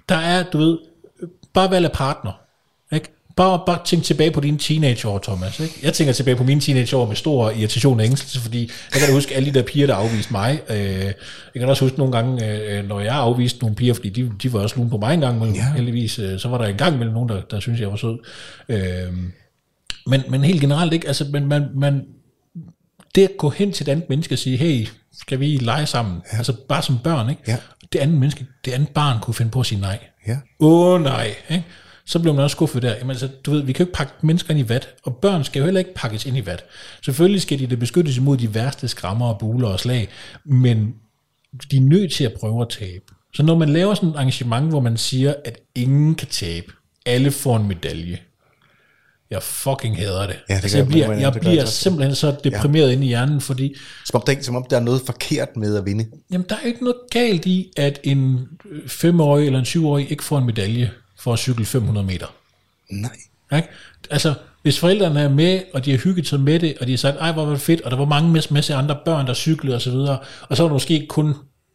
Der 0.08 0.16
er, 0.16 0.42
du 0.42 0.58
ved, 0.58 0.78
bare 1.54 1.70
valg 1.70 1.84
af 1.84 1.92
partner. 1.92 2.32
Bare, 3.36 3.62
bare 3.66 3.78
tænk 3.84 4.04
tilbage 4.04 4.30
på 4.30 4.40
dine 4.40 4.58
teenageår, 4.58 5.18
Thomas. 5.18 5.60
Ikke? 5.60 5.74
Jeg 5.82 5.92
tænker 5.92 6.12
tilbage 6.12 6.36
på 6.36 6.44
mine 6.44 6.60
teenageår 6.60 7.06
med 7.06 7.16
stor 7.16 7.50
irritation 7.50 8.00
og 8.00 8.06
ængstelse, 8.06 8.40
fordi 8.40 8.60
jeg 8.60 9.00
kan 9.00 9.08
da 9.08 9.14
huske 9.14 9.34
alle 9.34 9.52
de 9.52 9.58
der 9.58 9.64
piger, 9.64 9.86
der 9.86 9.94
afviste 9.94 10.32
mig. 10.32 10.60
Øh, 10.70 10.76
jeg 11.04 11.14
kan 11.54 11.68
også 11.68 11.84
huske 11.84 11.98
nogle 11.98 12.12
gange, 12.12 12.46
øh, 12.46 12.88
når 12.88 13.00
jeg 13.00 13.14
afviste 13.14 13.58
nogle 13.58 13.76
piger, 13.76 13.94
fordi 13.94 14.08
de, 14.08 14.32
de 14.42 14.52
var 14.52 14.60
også 14.60 14.76
lune 14.76 14.90
på 14.90 14.96
mig 14.96 15.14
en 15.14 15.20
gang, 15.20 15.38
men 15.38 15.54
ja. 15.54 15.72
heldigvis, 15.72 16.18
øh, 16.18 16.38
så 16.38 16.48
var 16.48 16.58
der 16.58 16.66
en 16.66 16.76
gang 16.76 16.98
mellem 16.98 17.14
nogen, 17.14 17.28
der, 17.28 17.40
der 17.40 17.60
synes 17.60 17.80
jeg 17.80 17.90
var 17.90 17.96
sød. 17.96 18.18
Øh, 18.68 19.12
men, 20.06 20.22
men 20.30 20.44
helt 20.44 20.60
generelt 20.60 20.92
ikke, 20.92 21.06
altså, 21.06 21.24
men 21.32 21.46
man, 21.46 21.68
man, 21.74 22.02
det 23.14 23.24
at 23.24 23.36
gå 23.38 23.50
hen 23.50 23.72
til 23.72 23.84
et 23.84 23.88
andet 23.88 24.08
menneske 24.08 24.34
og 24.34 24.38
sige, 24.38 24.56
hey, 24.56 24.88
skal 25.12 25.40
vi 25.40 25.56
lege 25.56 25.86
sammen? 25.86 26.22
Ja. 26.32 26.36
Altså 26.36 26.52
bare 26.68 26.82
som 26.82 26.98
børn, 27.04 27.30
ikke? 27.30 27.42
Ja. 27.46 27.56
Det 27.92 27.98
andet 27.98 28.18
menneske, 28.18 28.46
det 28.64 28.72
andet 28.72 28.88
barn 28.88 29.20
kunne 29.20 29.34
finde 29.34 29.50
på 29.50 29.60
at 29.60 29.66
sige 29.66 29.80
nej. 29.80 29.98
Ja. 30.26 30.36
Åh 30.60 30.94
oh, 30.94 31.02
nej, 31.02 31.34
ikke? 31.48 31.64
Så 32.06 32.18
blev 32.18 32.34
man 32.34 32.44
også 32.44 32.54
skuffet 32.54 32.82
der. 32.82 32.94
Jamen 32.94 33.10
altså, 33.10 33.28
du 33.44 33.50
ved, 33.50 33.62
vi 33.62 33.72
kan 33.72 33.84
jo 33.84 33.88
ikke 33.88 33.96
pakke 33.96 34.12
mennesker 34.22 34.50
ind 34.50 34.60
i 34.60 34.68
vat, 34.68 34.88
og 35.02 35.16
børn 35.16 35.44
skal 35.44 35.58
jo 35.60 35.64
heller 35.64 35.78
ikke 35.78 35.94
pakkes 35.94 36.26
ind 36.26 36.36
i 36.36 36.46
vat. 36.46 36.64
Selvfølgelig 37.04 37.42
skal 37.42 37.58
de 37.58 37.66
da 37.66 37.74
beskyttes 37.74 38.16
imod 38.16 38.36
de 38.36 38.54
værste 38.54 38.88
skrammer 38.88 39.26
og 39.26 39.38
buler 39.38 39.68
og 39.68 39.80
slag, 39.80 40.08
men 40.44 40.94
de 41.70 41.76
er 41.76 41.80
nødt 41.80 42.12
til 42.12 42.24
at 42.24 42.32
prøve 42.40 42.62
at 42.62 42.68
tabe. 42.68 43.04
Så 43.34 43.42
når 43.42 43.58
man 43.58 43.68
laver 43.68 43.94
sådan 43.94 44.08
et 44.08 44.14
arrangement, 44.14 44.68
hvor 44.68 44.80
man 44.80 44.96
siger, 44.96 45.34
at 45.44 45.58
ingen 45.74 46.14
kan 46.14 46.28
tabe, 46.28 46.72
alle 47.06 47.30
får 47.30 47.56
en 47.56 47.68
medalje, 47.68 48.18
jeg 49.30 49.42
fucking 49.42 49.96
hader 49.96 50.26
det. 50.26 50.36
Ja, 50.48 50.54
det 50.56 50.62
altså, 50.62 50.78
jeg 50.78 50.86
bliver, 50.86 51.12
jeg- 51.12 51.20
jeg 51.20 51.32
det 51.34 51.40
bliver 51.40 51.54
jeg 51.54 51.68
simpelthen 51.68 52.14
så 52.14 52.36
deprimeret 52.44 52.88
ja. 52.88 52.92
inde 52.92 53.04
i 53.04 53.08
hjernen, 53.08 53.40
fordi 53.40 53.74
Som 54.06 54.20
om, 54.20 54.22
der, 54.26 54.42
som 54.42 54.56
om 54.56 54.64
der 54.70 54.76
er 54.76 54.80
noget 54.80 55.02
forkert 55.06 55.56
med 55.56 55.76
at 55.76 55.84
vinde. 55.86 56.06
Jamen, 56.32 56.46
der 56.48 56.54
er 56.56 56.66
ikke 56.66 56.84
noget 56.84 56.96
galt 57.10 57.46
i, 57.46 57.70
at 57.76 58.00
en 58.04 58.48
øh, 58.70 58.88
femårig 58.88 59.46
eller 59.46 59.58
en 59.58 59.64
syvårig 59.64 60.10
ikke 60.10 60.24
får 60.24 60.38
en 60.38 60.46
medalje 60.46 60.90
for 61.20 61.32
at 61.32 61.38
cykle 61.38 61.64
500 61.64 62.06
meter. 62.06 62.26
Nej. 62.90 63.16
Ikke? 63.56 63.68
Altså, 64.10 64.34
hvis 64.62 64.78
forældrene 64.78 65.20
er 65.20 65.28
med, 65.28 65.62
og 65.74 65.84
de 65.84 65.90
har 65.90 65.98
hygget 65.98 66.26
sig 66.26 66.40
med 66.40 66.60
det, 66.60 66.78
og 66.80 66.86
de 66.86 66.92
har 66.92 66.96
sagt, 66.96 67.16
ej, 67.20 67.32
hvor 67.32 67.44
var 67.44 67.52
det 67.52 67.60
fedt, 67.60 67.80
og 67.80 67.90
der 67.90 67.96
var 67.96 68.04
mange 68.04 68.30
masse, 68.30 68.54
masse 68.54 68.74
andre 68.74 68.98
børn, 69.04 69.26
der 69.26 69.34
cyklede 69.34 69.76
og 69.76 69.82
så 69.82 69.90
videre, 69.90 70.18
og 70.48 70.56
så 70.56 70.62
var 70.62 70.68
det 70.68 70.74
måske 70.74 71.06
kun, 71.08 71.34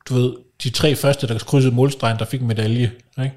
du 0.10 0.14
ved, 0.14 0.34
de 0.64 0.70
tre 0.70 0.96
første, 0.96 1.28
der 1.28 1.40
krydsede 1.40 1.76
målstregen, 1.76 2.20
der 2.20 2.26
fik 2.26 2.42
medalje. 2.42 2.92
Ikke? 3.20 3.36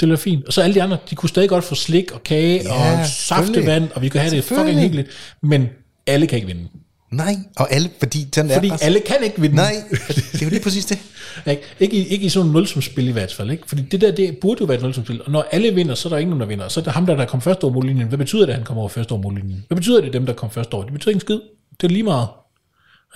Det 0.00 0.08
var 0.08 0.16
fint. 0.16 0.44
Og 0.46 0.52
så 0.52 0.62
alle 0.62 0.74
de 0.74 0.82
andre, 0.82 0.98
de 1.10 1.14
kunne 1.14 1.28
stadig 1.28 1.48
godt 1.48 1.64
få 1.64 1.74
slik 1.74 2.12
og 2.12 2.22
kage 2.22 2.62
Ja, 2.64 3.00
og 3.00 3.06
saftevand, 3.06 3.88
og 3.94 4.02
vi 4.02 4.08
kunne 4.08 4.20
have 4.20 4.36
det 4.36 4.44
fucking 4.44 4.80
hyggeligt. 4.80 5.08
Men 5.42 5.68
alle 6.06 6.26
kan 6.26 6.36
ikke 6.36 6.46
vinde. 6.46 6.68
Nej, 7.16 7.36
og 7.56 7.72
alle, 7.72 7.90
fordi 7.98 8.28
sådan 8.34 8.50
Fordi 8.50 8.68
er 8.68 8.72
altså- 8.72 8.86
alle 8.86 9.00
kan 9.00 9.16
ikke 9.24 9.40
vinde. 9.40 9.56
Nej, 9.56 9.74
det 10.08 10.42
er 10.42 10.46
jo 10.46 10.48
lige 10.48 10.62
præcis 10.62 10.84
det. 10.84 10.98
Ikke, 11.46 11.62
ikke, 11.80 11.96
i, 11.96 12.06
ikke 12.06 12.26
i 12.26 12.28
sådan 12.28 12.50
noget 12.50 12.68
spil 12.68 13.08
i 13.08 13.12
hvert 13.12 13.34
fald. 13.34 13.50
Ikke? 13.50 13.62
Fordi 13.66 13.82
det 13.82 14.00
der, 14.00 14.10
det 14.10 14.38
burde 14.40 14.60
jo 14.60 14.66
være 14.66 14.88
et 14.88 14.94
spil. 14.94 15.22
Og 15.22 15.30
når 15.30 15.46
alle 15.52 15.74
vinder, 15.74 15.94
så 15.94 16.08
er 16.08 16.10
der 16.10 16.18
ingen, 16.18 16.40
der 16.40 16.46
vinder. 16.46 16.68
Så 16.68 16.80
er 16.80 16.84
det 16.84 16.92
ham, 16.92 17.06
der, 17.06 17.16
der 17.16 17.24
kom 17.24 17.40
først 17.40 17.64
over 17.64 17.72
mållinjen. 17.74 18.08
Hvad 18.08 18.18
betyder 18.18 18.40
det, 18.40 18.52
at 18.52 18.54
han 18.54 18.64
kommer 18.64 18.80
over 18.80 18.88
først 18.88 19.12
over 19.12 19.22
mållinjen? 19.22 19.64
Hvad 19.68 19.76
betyder 19.76 20.00
det, 20.00 20.12
dem, 20.12 20.26
der 20.26 20.32
kom 20.32 20.50
først 20.50 20.74
over? 20.74 20.84
Det 20.84 20.92
betyder 20.92 21.10
ikke 21.10 21.16
en 21.16 21.20
skid. 21.20 21.40
Det 21.80 21.86
er 21.86 21.88
lige 21.88 22.02
meget. 22.02 22.28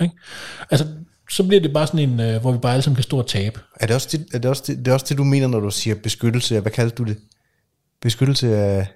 Ikke? 0.00 0.14
Altså, 0.70 0.86
så 1.30 1.44
bliver 1.44 1.60
det 1.60 1.72
bare 1.72 1.86
sådan 1.86 2.10
en, 2.10 2.20
øh, 2.20 2.40
hvor 2.40 2.52
vi 2.52 2.58
bare 2.58 2.72
alle 2.72 2.82
sammen 2.82 2.96
kan 2.96 3.02
stå 3.02 3.18
og 3.18 3.26
tabe. 3.26 3.60
Er 3.80 3.86
det 3.86 3.94
også 3.96 4.08
det, 4.12 4.26
er 4.32 4.38
det, 4.38 4.50
også 4.50 4.62
det, 4.66 4.78
det, 4.78 4.88
er 4.88 4.92
også 4.92 5.06
det, 5.08 5.18
du 5.18 5.24
mener, 5.24 5.46
når 5.46 5.60
du 5.60 5.70
siger 5.70 5.94
beskyttelse 6.02 6.60
hvad 6.60 6.72
kalder 6.72 6.94
du 6.94 7.04
det? 7.04 7.16
Beskyttelse 8.02 8.56
af... 8.56 8.86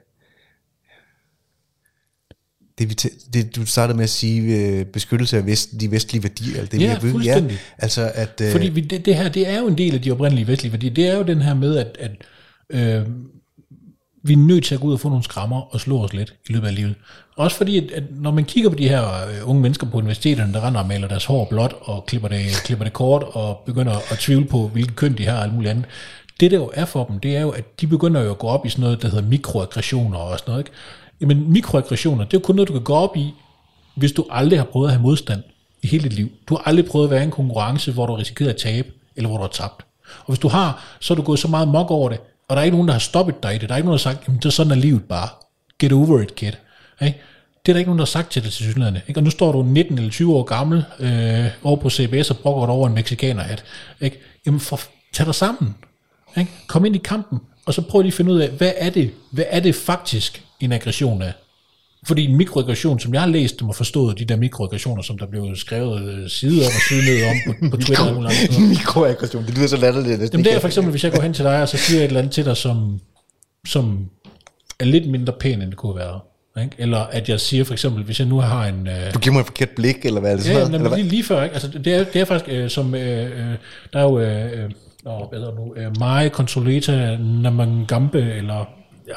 Det, 2.79 2.89
vi 2.89 2.95
det, 3.35 3.57
du 3.57 3.67
startede 3.67 3.97
med 3.97 4.05
at 4.05 4.11
sige, 4.11 4.57
øh, 4.59 4.85
beskyttelse 4.87 5.37
af 5.37 5.47
vest, 5.47 5.81
de 5.81 5.91
vestlige 5.91 6.23
værdier. 6.23 6.61
Alt 6.61 6.73
det, 6.73 6.81
vi 6.81 6.85
Ja, 6.85 6.91
har 6.93 7.01
bygget. 7.01 7.13
fuldstændig. 7.13 7.59
altså, 7.79 8.11
at, 8.15 8.41
øh, 8.41 8.53
Fordi 8.53 8.69
vi, 8.69 8.81
det, 8.81 9.07
det 9.07 9.15
her, 9.17 9.29
det 9.29 9.49
er 9.49 9.59
jo 9.61 9.67
en 9.67 9.79
del 9.79 9.95
af 9.95 10.03
de 10.03 10.11
oprindelige 10.13 10.47
vestlige 10.47 10.73
værdier. 10.73 10.95
Det 10.95 11.07
er 11.09 11.17
jo 11.17 11.23
den 11.23 11.43
her 11.43 11.55
med, 11.55 11.77
at, 11.77 11.97
at 12.01 12.11
øh, 12.71 13.07
vi 14.27 14.33
er 14.33 14.37
nødt 14.37 14.65
til 14.65 14.75
at 14.75 14.81
gå 14.81 14.87
ud 14.87 14.93
og 14.93 15.01
få 15.01 15.09
nogle 15.09 15.25
skrammer 15.25 15.75
og 15.75 15.81
slå 15.81 16.05
os 16.05 16.13
lidt 16.13 16.35
i 16.49 16.53
løbet 16.53 16.67
af 16.69 16.75
livet. 16.75 16.95
Også 17.37 17.57
fordi, 17.57 17.79
at, 17.79 17.91
at 17.93 18.03
når 18.11 18.31
man 18.31 18.45
kigger 18.45 18.71
på 18.71 18.77
de 18.77 18.89
her 18.89 19.03
øh, 19.05 19.49
unge 19.49 19.63
mennesker 19.63 19.87
på 19.87 19.97
universiteterne, 19.99 20.53
der 20.53 20.67
render 20.67 20.81
og 20.81 20.89
maler 20.89 21.09
deres 21.09 21.25
hår 21.25 21.45
blåt 21.51 21.75
og 21.81 22.05
klipper 22.07 22.29
det, 22.29 22.47
klipper 22.67 22.85
det 22.85 22.93
kort 22.93 23.23
og 23.23 23.63
begynder 23.67 24.13
at 24.13 24.19
tvivle 24.19 24.47
på, 24.47 24.69
hvilken 24.69 24.95
køn 24.95 25.19
de 25.19 25.25
har 25.27 25.37
og 25.37 25.43
alt 25.45 25.55
muligt 25.55 25.71
andet. 25.71 25.85
Det 26.41 26.51
der 26.51 26.57
jo 26.57 26.71
er 26.75 26.85
for 26.85 27.05
dem, 27.05 27.21
det 27.21 27.37
er 27.37 27.41
jo, 27.41 27.51
at 27.51 27.81
de 27.81 27.87
begynder 27.87 28.21
jo 28.21 28.31
at 28.31 28.39
gå 28.39 28.47
op 28.47 28.67
i 28.67 28.69
sådan 28.69 28.83
noget, 28.83 29.03
der 29.03 29.09
hedder 29.09 29.29
mikroaggressioner 29.29 30.19
og 30.19 30.39
sådan 30.39 30.51
noget. 30.53 30.67
Ikke? 30.67 30.77
Jamen 31.25 31.53
mikroaggressioner, 31.53 32.25
det 32.25 32.35
er 32.35 32.39
jo 32.39 32.45
kun 32.45 32.55
noget, 32.55 32.69
du 32.69 32.73
kan 32.73 32.83
gå 32.83 32.95
op 32.95 33.17
i, 33.17 33.35
hvis 33.95 34.13
du 34.13 34.27
aldrig 34.31 34.59
har 34.59 34.65
prøvet 34.65 34.87
at 34.87 34.93
have 34.93 35.03
modstand 35.03 35.43
i 35.83 35.87
hele 35.87 36.05
dit 36.05 36.13
liv. 36.13 36.31
Du 36.49 36.55
har 36.55 36.63
aldrig 36.67 36.87
prøvet 36.87 37.05
at 37.05 37.11
være 37.11 37.21
i 37.21 37.25
en 37.25 37.31
konkurrence, 37.31 37.93
hvor 37.93 38.07
du 38.07 38.15
risikerer 38.15 38.51
at 38.51 38.57
tabe, 38.57 38.89
eller 39.17 39.29
hvor 39.29 39.37
du 39.37 39.43
har 39.43 39.49
tabt. 39.49 39.83
Og 40.19 40.27
hvis 40.27 40.39
du 40.39 40.49
har, 40.49 40.97
så 41.01 41.15
er 41.15 41.17
du 41.17 41.23
gået 41.23 41.39
så 41.39 41.49
meget 41.49 41.69
mok 41.69 41.91
over 41.91 42.09
det, 42.09 42.21
og 42.49 42.57
der 42.57 42.61
er 42.61 42.65
ikke 42.65 42.77
nogen, 42.77 42.89
der 42.89 42.95
har 42.95 42.99
stoppet 42.99 43.43
dig 43.43 43.55
i 43.55 43.59
det. 43.59 43.69
Der 43.69 43.75
er 43.75 43.77
ikke 43.77 43.87
nogen, 43.87 43.99
der 43.99 44.05
har 44.05 44.13
sagt, 44.13 44.29
jamen 44.29 44.39
det 44.39 44.45
er 44.45 44.51
sådan 44.51 44.73
er 44.73 44.77
livet 44.77 45.05
bare. 45.05 45.29
Get 45.79 45.93
over 45.93 46.21
it, 46.21 46.35
kid. 46.35 46.53
Ikke? 47.03 47.19
Det 47.67 47.73
er 47.73 47.73
der 47.73 47.79
ikke 47.79 47.89
nogen, 47.89 47.99
der 47.99 48.05
har 48.05 48.07
sagt 48.07 48.31
til 48.31 48.43
dig 48.43 48.53
til 48.53 48.65
synligheden. 48.65 49.01
Ikke? 49.09 49.21
Og 49.21 49.25
nu 49.25 49.31
står 49.31 49.53
du 49.53 49.63
19 49.63 49.99
eller 49.99 50.11
20 50.11 50.35
år 50.35 50.43
gammel 50.43 50.85
øh, 51.01 51.47
over 51.63 51.77
på 51.77 51.91
CBS 51.91 52.31
og 52.31 52.37
brokker 52.37 52.67
over 52.67 52.89
en 52.89 52.95
mexikanerhat. 52.95 53.65
Ikke? 54.01 54.21
Jamen 54.47 54.61
for, 54.61 54.81
tag 55.13 55.27
dig 55.27 55.35
sammen. 55.35 55.75
Ikke? 56.37 56.51
Kom 56.67 56.85
ind 56.85 56.97
i 56.97 56.99
kampen, 56.99 57.39
og 57.67 57.75
så 57.75 57.83
prøv 57.83 58.01
lige 58.03 58.09
at 58.09 58.15
finde 58.15 58.33
ud 58.33 58.39
af, 58.39 58.49
hvad 58.51 58.73
er 58.77 58.91
det, 58.91 59.11
hvad 59.31 59.45
er 59.49 59.61
det 59.61 59.75
faktisk 59.75 60.45
en 60.65 60.73
aggression 60.73 61.23
af? 61.23 61.33
Fordi 62.07 62.25
en 62.25 62.37
mikroaggression, 62.37 63.01
som 63.01 63.15
jeg 63.15 63.23
har 63.23 63.29
læst 63.29 63.61
dem 63.61 63.69
og 63.69 63.75
forstået, 63.75 64.19
de 64.19 64.25
der 64.25 64.37
mikroaggressioner, 64.37 65.03
som 65.03 65.19
der 65.19 65.27
blev 65.27 65.57
skrevet 65.57 66.09
øh, 66.09 66.29
side 66.31 66.61
op 66.67 66.73
og 66.75 66.81
side 66.89 67.05
ned 67.05 67.25
om 67.31 67.37
på, 67.47 67.77
på 67.77 67.83
Twitter. 67.83 68.09
og 68.09 68.15
muligt 68.15 68.35
andet. 68.53 68.69
mikroaggression, 68.79 69.47
det 69.47 69.57
lyder 69.59 69.67
så 69.67 69.77
latterligt. 69.77 70.21
næsten 70.21 70.39
Jamen 70.39 70.45
det 70.45 70.55
er 70.55 70.61
for 70.61 70.69
eksempel, 70.69 70.91
hvis 70.91 71.05
jeg 71.05 71.13
går 71.13 71.23
hen 71.23 71.33
til 71.35 71.45
dig, 71.45 71.63
og 71.63 71.69
så 71.69 71.77
siger 71.77 71.99
jeg 71.99 72.05
et 72.05 72.09
eller 72.09 72.21
andet 72.21 72.33
til 72.33 72.45
dig, 72.45 72.57
som, 72.57 73.01
som 73.67 74.07
er 74.81 74.85
lidt 74.85 75.11
mindre 75.11 75.33
pæn, 75.33 75.63
end 75.63 75.71
det 75.71 75.77
kunne 75.77 75.97
være. 75.97 76.21
Ikke? 76.63 76.77
Eller 76.79 76.99
at 76.99 77.29
jeg 77.29 77.41
siger 77.41 77.65
for 77.65 77.73
eksempel, 77.73 78.05
hvis 78.05 78.19
jeg 78.19 78.29
nu 78.29 78.41
har 78.41 78.67
en... 78.67 78.89
Øh, 78.89 79.15
Du 79.15 79.19
giver 79.19 79.33
mig 79.33 79.41
et 79.41 79.47
forkert 79.47 79.69
blik, 79.77 80.05
eller 80.05 80.21
hvad 80.21 80.33
er 80.33 80.37
det 80.37 80.47
Ja, 80.47 80.53
sådan 80.53 80.73
jamen, 80.73 80.81
noget? 80.81 80.85
Eller 80.85 80.97
lige, 80.97 81.09
lige 81.09 81.25
før, 81.25 81.43
ikke? 81.43 81.53
Altså, 81.53 81.69
det, 81.69 81.87
er, 81.95 82.05
det 82.05 82.21
er 82.21 82.25
faktisk 82.25 82.51
øh, 82.55 82.71
som, 82.71 82.95
øh, 82.95 83.25
øh, 83.25 83.55
der 83.93 83.99
er 83.99 84.03
jo, 84.03 84.19
øh, 84.21 84.65
øh, 84.65 84.71
hvad 85.03 85.39
hedder 85.39 85.55
nu, 85.55 85.75
øh, 85.77 85.99
Mai 86.01 86.29
Consoleta 86.29 87.17
Namangambe, 87.17 88.21
eller, 88.21 88.69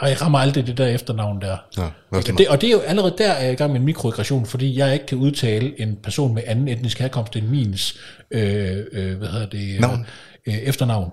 jeg 0.01 0.21
rammer 0.21 0.39
aldrig 0.39 0.67
det 0.67 0.77
der 0.77 0.87
efternavn 0.87 1.41
der. 1.41 1.51
Er 1.77 1.89
det 2.11 2.31
og, 2.31 2.37
det, 2.37 2.47
og 2.47 2.61
det 2.61 2.67
er 2.67 2.71
jo 2.71 2.79
allerede 2.79 3.15
der, 3.17 3.31
er 3.31 3.43
jeg 3.43 3.53
i 3.53 3.55
gang 3.55 3.71
med 3.71 3.79
en 3.79 3.85
mikroaggression, 3.85 4.45
fordi 4.45 4.77
jeg 4.77 4.93
ikke 4.93 5.05
kan 5.05 5.17
udtale 5.17 5.81
en 5.81 5.97
person 6.03 6.33
med 6.35 6.43
anden 6.45 6.67
etnisk 6.67 6.99
herkomst 6.99 7.35
end 7.35 7.47
mins, 7.47 7.97
øh, 8.31 8.77
øh, 8.91 9.17
hvad 9.17 9.27
hedder 9.27 9.45
det, 9.45 9.73
øh, 9.73 9.79
Navn. 9.79 10.05
øh, 10.47 10.53
efternavn. 10.53 11.11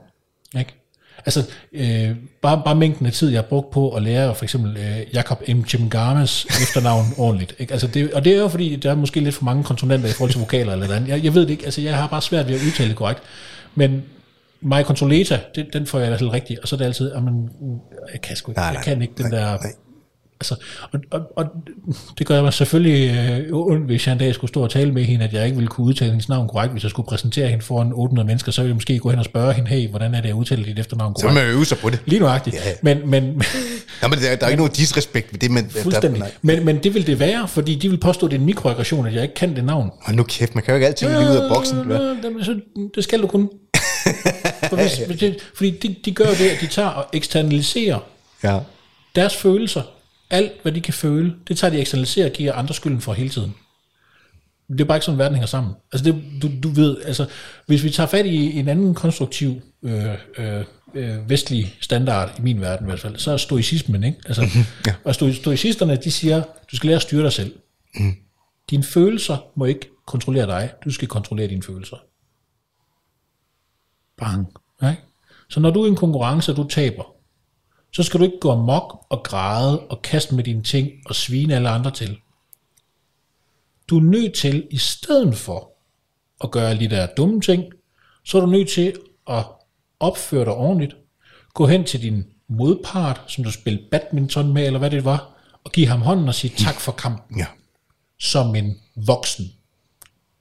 Ikke? 0.58 0.74
Altså, 1.26 1.44
øh, 1.72 2.10
bare, 2.42 2.62
bare 2.64 2.74
mængden 2.74 3.06
af 3.06 3.12
tid, 3.12 3.30
jeg 3.30 3.38
har 3.38 3.46
brugt 3.48 3.70
på 3.70 3.90
at 3.90 4.02
lære 4.02 4.34
for 4.34 4.44
eksempel 4.44 4.76
øh, 4.76 5.14
Jakob 5.14 5.48
M. 5.48 5.64
Chimgamas 5.64 6.44
efternavn 6.44 7.04
ordentligt. 7.18 7.54
Ikke? 7.58 7.72
Altså, 7.72 7.86
det, 7.86 8.12
og 8.12 8.24
det 8.24 8.32
er 8.34 8.38
jo 8.38 8.48
fordi, 8.48 8.76
der 8.76 8.90
er 8.90 8.94
måske 8.94 9.20
lidt 9.20 9.34
for 9.34 9.44
mange 9.44 9.64
konsonanter 9.64 10.08
i 10.08 10.12
forhold 10.12 10.30
til 10.30 10.40
vokaler 10.40 10.72
eller 10.72 10.96
andet. 10.96 11.08
Jeg, 11.08 11.24
jeg 11.24 11.34
ved 11.34 11.42
det 11.42 11.50
ikke, 11.50 11.64
altså 11.64 11.80
jeg 11.80 11.96
har 11.96 12.06
bare 12.06 12.22
svært 12.22 12.48
ved 12.48 12.54
at 12.54 12.60
udtale 12.66 12.88
det 12.88 12.96
korrekt. 12.96 13.22
Men 13.74 14.02
Maja 14.64 14.82
Consoleta, 14.82 15.38
det, 15.54 15.66
den 15.72 15.86
får 15.86 15.98
jeg 15.98 16.10
da 16.10 16.16
helt 16.16 16.32
rigtigt, 16.32 16.60
og 16.60 16.68
så 16.68 16.76
er 16.76 16.78
det 16.78 16.84
altid, 16.84 17.12
jamen, 17.14 17.48
jeg 18.12 18.20
kan 18.20 18.36
sgu 18.36 18.50
ikke, 18.50 18.58
Nej, 18.58 18.64
jeg 18.66 18.74
nej, 18.74 18.82
kan 18.84 19.02
ikke 19.02 19.14
den 19.18 19.26
nej, 19.30 19.38
der... 19.40 19.46
nej. 19.46 19.72
Altså, 20.40 20.54
og, 20.92 21.00
og, 21.10 21.20
og, 21.36 21.44
det 22.18 22.26
gør 22.26 22.42
mig 22.42 22.52
selvfølgelig 22.52 23.16
øh, 23.16 23.46
ondt, 23.52 23.86
hvis 23.86 24.06
jeg 24.06 24.12
en 24.12 24.18
dag 24.18 24.34
skulle 24.34 24.48
stå 24.48 24.62
og 24.62 24.70
tale 24.70 24.92
med 24.92 25.04
hende, 25.04 25.24
at 25.24 25.32
jeg 25.32 25.44
ikke 25.44 25.56
ville 25.56 25.68
kunne 25.68 25.86
udtale 25.86 26.10
hendes 26.10 26.28
navn 26.28 26.48
korrekt. 26.48 26.72
Hvis 26.72 26.82
jeg 26.82 26.90
skulle 26.90 27.06
præsentere 27.06 27.48
hende 27.48 27.64
foran 27.64 27.92
800 27.94 28.26
mennesker, 28.26 28.52
så 28.52 28.60
ville 28.62 28.68
jeg 28.70 28.74
måske 28.76 28.98
gå 28.98 29.10
hen 29.10 29.18
og 29.18 29.24
spørge 29.24 29.52
hende, 29.52 29.68
hey, 29.70 29.88
hvordan 29.90 30.14
er 30.14 30.20
det, 30.20 30.28
jeg 30.28 30.34
udtaler 30.36 30.64
dit 30.64 30.78
efternavn 30.78 31.14
Så 31.16 31.22
korrekt? 31.22 31.40
vil 31.40 31.44
man 31.46 31.54
øve 31.56 31.64
sig 31.64 31.78
på 31.78 31.90
det. 31.90 32.00
Lige 32.06 32.20
nuagtigt. 32.20 32.56
Ja, 32.56 32.60
ja. 32.68 32.74
Men, 32.82 33.10
men, 33.10 33.42
Ja, 34.02 34.08
men 34.08 34.18
der, 34.18 34.36
der 34.36 34.46
er 34.46 34.50
ikke 34.50 34.56
nogen 34.62 34.72
disrespekt 34.72 35.32
ved 35.32 35.38
det, 35.40 35.50
men... 35.50 35.70
fuldstændig. 35.70 36.20
Der. 36.22 36.26
Men, 36.42 36.64
men 36.64 36.82
det 36.82 36.94
vil 36.94 37.06
det 37.06 37.20
være, 37.20 37.48
fordi 37.48 37.74
de 37.74 37.88
vil 37.90 38.00
påstå, 38.00 38.26
at 38.26 38.30
det 38.30 38.36
er 38.36 38.40
en 38.40 38.46
mikroaggression, 38.46 39.06
at 39.06 39.14
jeg 39.14 39.22
ikke 39.22 39.34
kan 39.34 39.56
det 39.56 39.64
navn. 39.64 39.90
Hold 40.02 40.16
nu 40.16 40.22
kæft, 40.22 40.54
man 40.54 40.64
kan 40.64 40.72
jo 40.72 40.76
ikke 40.76 40.86
altid 40.86 41.06
lige 41.08 41.18
ud 41.30 41.36
af 41.36 41.48
boksen. 41.54 41.78
Øh, 41.92 42.44
så- 42.44 42.60
Det 42.94 43.04
skal 43.04 43.22
du 43.22 43.26
kun. 43.26 43.48
For 44.68 44.76
hvis, 44.76 44.98
hvis 45.06 45.18
det, 45.20 45.36
fordi 45.54 45.70
de, 45.70 45.96
de 46.04 46.12
gør 46.12 46.24
det, 46.30 46.48
at 46.48 46.60
de 46.60 46.66
tager 46.66 46.88
og 46.88 47.06
eksternaliserer 47.12 47.98
Ja. 48.44 48.58
deres 49.14 49.36
følelser, 49.36 49.82
alt 50.30 50.52
hvad 50.62 50.72
de 50.72 50.80
kan 50.80 50.94
føle, 50.94 51.34
det 51.48 51.58
tager 51.58 51.70
de 51.70 51.80
eksternaliserer 51.80 52.26
og 52.26 52.32
giver 52.32 52.52
andre 52.52 52.74
skylden 52.74 53.00
for 53.00 53.12
hele 53.12 53.28
tiden. 53.30 53.54
Det 54.68 54.80
er 54.80 54.84
bare 54.84 54.96
ikke 54.96 55.04
sådan, 55.04 55.18
verden 55.18 55.34
hænger 55.34 55.46
sammen. 55.46 55.72
Altså 55.92 56.04
det, 56.12 56.22
du, 56.42 56.50
du 56.62 56.68
ved, 56.68 56.96
altså, 57.04 57.26
hvis 57.66 57.84
vi 57.84 57.90
tager 57.90 58.06
fat 58.06 58.26
i 58.26 58.58
en 58.58 58.68
anden 58.68 58.94
konstruktiv 58.94 59.60
øh, 59.82 60.04
øh, 60.38 60.64
øh, 60.94 61.30
vestlig 61.30 61.74
standard, 61.80 62.38
i 62.38 62.42
min 62.42 62.60
verden 62.60 62.86
i 62.86 62.88
hvert 62.88 63.00
fald, 63.00 63.16
så 63.16 63.32
er 63.32 63.36
stoicismen, 63.36 64.04
ikke? 64.04 64.18
Altså, 64.26 64.46
ja. 64.86 64.94
Og 65.04 65.10
stoi- 65.14 65.32
stoicisterne, 65.34 65.96
de 66.04 66.10
siger, 66.10 66.42
du 66.72 66.76
skal 66.76 66.86
lære 66.86 66.96
at 66.96 67.02
styre 67.02 67.22
dig 67.22 67.32
selv. 67.32 67.54
Mm. 67.94 68.14
Dine 68.70 68.82
følelser 68.84 69.36
må 69.56 69.64
ikke 69.64 69.88
kontrollere 70.06 70.46
dig, 70.46 70.70
du 70.84 70.90
skal 70.90 71.08
kontrollere 71.08 71.46
dine 71.48 71.62
følelser. 71.62 71.96
Bang. 74.16 74.46
Ikke? 74.82 75.02
Så 75.48 75.60
når 75.60 75.70
du 75.70 75.82
er 75.82 75.86
i 75.86 75.88
en 75.88 75.96
konkurrence, 75.96 76.52
og 76.52 76.56
du 76.56 76.68
taber, 76.68 77.14
så 77.92 78.02
skal 78.02 78.20
du 78.20 78.24
ikke 78.24 78.40
gå 78.40 78.50
amok 78.50 79.06
og 79.08 79.22
græde 79.22 79.80
og 79.80 80.02
kaste 80.02 80.34
med 80.34 80.44
dine 80.44 80.62
ting 80.62 80.90
og 81.06 81.14
svine 81.14 81.54
alle 81.56 81.68
andre 81.68 81.90
til. 81.90 82.18
Du 83.88 83.96
er 83.98 84.02
nødt 84.02 84.34
til, 84.34 84.66
i 84.70 84.78
stedet 84.78 85.36
for 85.36 85.70
at 86.44 86.50
gøre 86.50 86.70
alle 86.70 86.80
de 86.88 86.96
der 86.96 87.06
dumme 87.16 87.40
ting, 87.40 87.64
så 88.24 88.36
er 88.36 88.40
du 88.40 88.46
nødt 88.50 88.68
til 88.68 88.92
at 89.30 89.44
opføre 90.00 90.44
dig 90.44 90.54
ordentligt, 90.54 90.96
gå 91.54 91.66
hen 91.66 91.84
til 91.84 92.02
din 92.02 92.24
modpart, 92.48 93.20
som 93.26 93.44
du 93.44 93.52
spillede 93.52 93.88
badminton 93.90 94.52
med, 94.52 94.66
eller 94.66 94.78
hvad 94.78 94.90
det 94.90 95.04
var, 95.04 95.30
og 95.64 95.72
give 95.72 95.86
ham 95.86 96.00
hånden 96.02 96.28
og 96.28 96.34
sige 96.34 96.54
tak 96.56 96.74
for 96.80 96.92
kampen, 96.92 97.38
Ja. 97.38 97.46
som 98.20 98.54
en 98.54 98.80
voksen, 98.96 99.44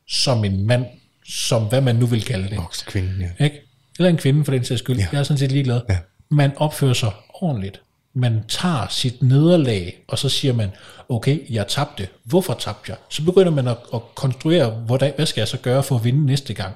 som 0.08 0.46
en 0.46 0.68
mand, 0.68 0.86
som 1.26 1.64
hvad 1.64 1.82
man 1.82 1.96
nu 1.96 2.06
vil 2.06 2.24
kalde 2.24 2.50
det. 2.50 2.58
Voksen 2.58 2.86
kvinde, 2.88 3.32
ja. 3.40 3.44
Ikke? 3.44 3.62
Eller 4.00 4.10
en 4.10 4.18
kvinde 4.18 4.46
for 4.46 4.52
den 4.52 4.66
sags 4.66 4.80
skyld. 4.80 4.98
Ja. 4.98 5.08
Jeg 5.12 5.20
er 5.20 5.24
sådan 5.24 5.38
set 5.38 5.52
ligeglad. 5.52 5.82
Ja. 5.90 5.98
Man 6.30 6.52
opfører 6.58 6.94
sig 6.94 7.12
ordentligt. 7.34 7.82
Man 8.16 8.44
tager 8.48 8.88
sit 8.90 9.22
nederlag, 9.22 10.04
og 10.08 10.20
så 10.20 10.30
siger 10.30 10.54
man, 10.54 10.70
okay, 11.10 11.40
jeg 11.50 11.68
tabte. 11.68 12.08
Hvorfor 12.24 12.54
tabte 12.54 12.92
jeg? 12.92 12.98
Så 13.10 13.24
begynder 13.24 13.52
man 13.52 13.68
at, 13.68 13.78
at 13.94 14.02
konstruere, 14.16 14.70
hvordan, 14.70 15.14
hvad 15.16 15.26
skal 15.26 15.42
jeg 15.42 15.48
så 15.48 15.58
gøre 15.58 15.84
for 15.84 15.96
at 15.96 16.04
vinde 16.04 16.26
næste 16.26 16.54
gang? 16.54 16.76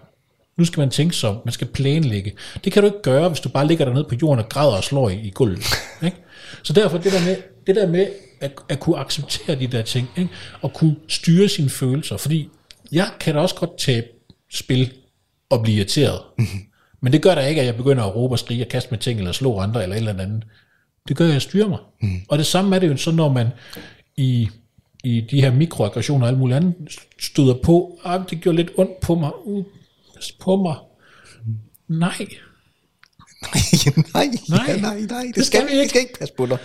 Nu 0.58 0.66
skal 0.66 0.80
man 0.80 0.90
tænke 0.90 1.16
sig 1.16 1.36
man 1.46 1.52
skal 1.52 1.68
planlægge. 1.68 2.34
Det 2.64 2.74
kan 2.74 2.84
du 2.84 2.88
ikke 2.88 3.02
gøre, 3.02 3.30
hvis 3.30 3.40
du 3.40 3.50
bare 3.50 3.68
ligger 3.68 3.86
dernede 3.86 4.06
på 4.10 4.16
jorden 4.22 4.44
og 4.44 4.50
græder 4.50 4.78
og 4.78 4.84
slår 4.84 5.10
i, 5.10 5.20
i 5.20 5.30
gulvet. 5.30 5.66
Ikke? 6.06 6.18
Så 6.64 6.74
derfor 6.74 6.98
det 6.98 7.12
der 7.12 7.26
med, 7.26 7.38
det 7.68 7.76
der 7.76 7.88
med 7.88 8.08
at, 8.42 8.52
at 8.70 8.80
kunne 8.80 8.98
acceptere 8.98 9.60
de 9.60 9.68
der 9.68 9.82
ting, 9.82 10.10
ikke? 10.18 10.30
og 10.62 10.74
kunne 10.74 10.96
styre 11.08 11.50
sine 11.50 11.70
følelser, 11.70 12.18
fordi 12.18 12.50
jeg 12.92 13.08
kan 13.20 13.36
da 13.36 13.42
også 13.42 13.56
godt 13.56 13.78
tabe 13.78 14.08
spil 14.52 14.94
og 15.50 15.62
blive 15.64 15.78
irriteret. 15.78 16.20
Men 17.02 17.14
det 17.14 17.22
gør 17.22 17.36
da 17.36 17.48
ikke, 17.48 17.62
at 17.62 17.68
jeg 17.68 17.78
begynder 17.78 18.04
at 18.04 18.16
råbe 18.16 18.34
og 18.34 18.40
skrige 18.40 18.64
og 18.66 18.70
kaste 18.70 18.92
med 18.92 19.00
ting, 19.00 19.20
eller 19.20 19.32
slå 19.32 19.60
andre, 19.60 19.84
eller 19.84 19.96
et 19.96 20.00
eller 20.00 20.24
andet. 20.24 20.44
Det 21.08 21.18
gør, 21.18 21.28
at 21.28 21.34
jeg 21.34 21.42
styrer 21.42 21.68
mig. 21.68 21.80
Mm. 22.02 22.22
Og 22.30 22.38
det 22.38 22.46
samme 22.46 22.76
er 22.76 22.80
det 22.80 22.88
jo 22.88 22.98
så, 22.98 23.12
når 23.12 23.34
man 23.34 23.48
i, 24.18 24.50
i 25.04 25.22
de 25.32 25.42
her 25.42 25.54
mikroaggressioner 25.54 26.26
og 26.26 26.30
alt 26.30 26.40
muligt 26.40 26.56
andet 26.56 26.76
støder 27.20 27.56
på, 27.64 28.00
ah, 28.04 28.22
det 28.30 28.42
gjorde 28.42 28.56
lidt 28.56 28.72
ondt 28.78 29.00
på 29.00 29.16
mig, 29.16 29.32
uh, 29.46 29.66
på 30.40 30.56
mig. 30.56 30.76
Nej, 31.88 32.18
nej, 34.14 34.30
Nej, 34.50 34.60
ja, 34.68 34.82
nej, 34.82 35.00
nej, 35.00 35.24
det, 35.24 35.36
det 35.36 35.46
skal, 35.46 35.62
skal 35.62 35.68
vi 35.68 35.72
ikke. 35.72 35.74
ikke. 35.74 35.84
Vi 35.84 35.90
skal 35.90 36.02
ikke 36.02 36.20
passe 36.20 36.34
på 36.38 36.46
dig. 36.46 36.58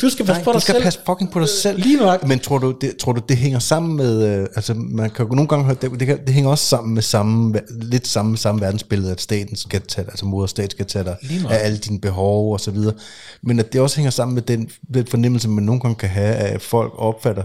Du 0.00 0.10
skal 0.10 0.26
passe 0.26 0.40
Nej, 0.40 0.44
på 0.44 0.50
du 0.50 0.54
dig 0.54 0.62
skal 0.62 0.74
selv. 0.74 0.84
passe 0.84 1.00
fucking 1.06 1.32
på 1.32 1.40
dig 1.40 1.48
selv. 1.48 1.78
Lige 1.82 1.96
nok. 1.96 2.26
Men 2.26 2.38
tror 2.38 2.58
du, 2.58 2.74
det, 2.80 2.96
tror 2.96 3.12
du, 3.12 3.20
det 3.28 3.36
hænger 3.36 3.58
sammen 3.58 3.96
med, 3.96 4.28
øh, 4.28 4.46
altså 4.56 4.74
man 4.74 5.10
kan 5.10 5.26
jo 5.26 5.34
nogle 5.34 5.48
gange 5.48 5.64
høre, 5.64 5.76
det, 5.82 5.90
det, 5.90 6.06
kan, 6.06 6.18
det 6.26 6.34
hænger 6.34 6.50
også 6.50 6.64
sammen 6.64 6.94
med 6.94 7.02
samme, 7.02 7.60
lidt 7.70 8.06
samme, 8.06 8.36
samme 8.36 8.60
verdensbillede, 8.60 9.12
at 9.12 9.20
staten 9.20 9.56
skal 9.56 9.80
tage 9.80 10.04
dig, 10.04 10.12
altså 10.12 10.26
og 10.26 10.48
stat 10.48 10.70
skal 10.70 10.86
tage 10.86 11.04
dig 11.04 11.16
af 11.50 11.64
alle 11.64 11.78
dine 11.78 12.00
behov 12.00 12.52
og 12.52 12.60
så 12.60 12.70
videre. 12.70 12.94
Men 13.42 13.58
at 13.58 13.72
det 13.72 13.80
også 13.80 13.96
hænger 13.96 14.10
sammen 14.10 14.34
med 14.34 14.42
den, 14.42 14.70
den 14.94 15.06
fornemmelse, 15.06 15.48
man 15.48 15.64
nogle 15.64 15.80
gange 15.80 15.94
kan 15.94 16.08
have, 16.08 16.34
af 16.34 16.54
at 16.54 16.62
folk 16.62 16.92
opfatter. 16.96 17.44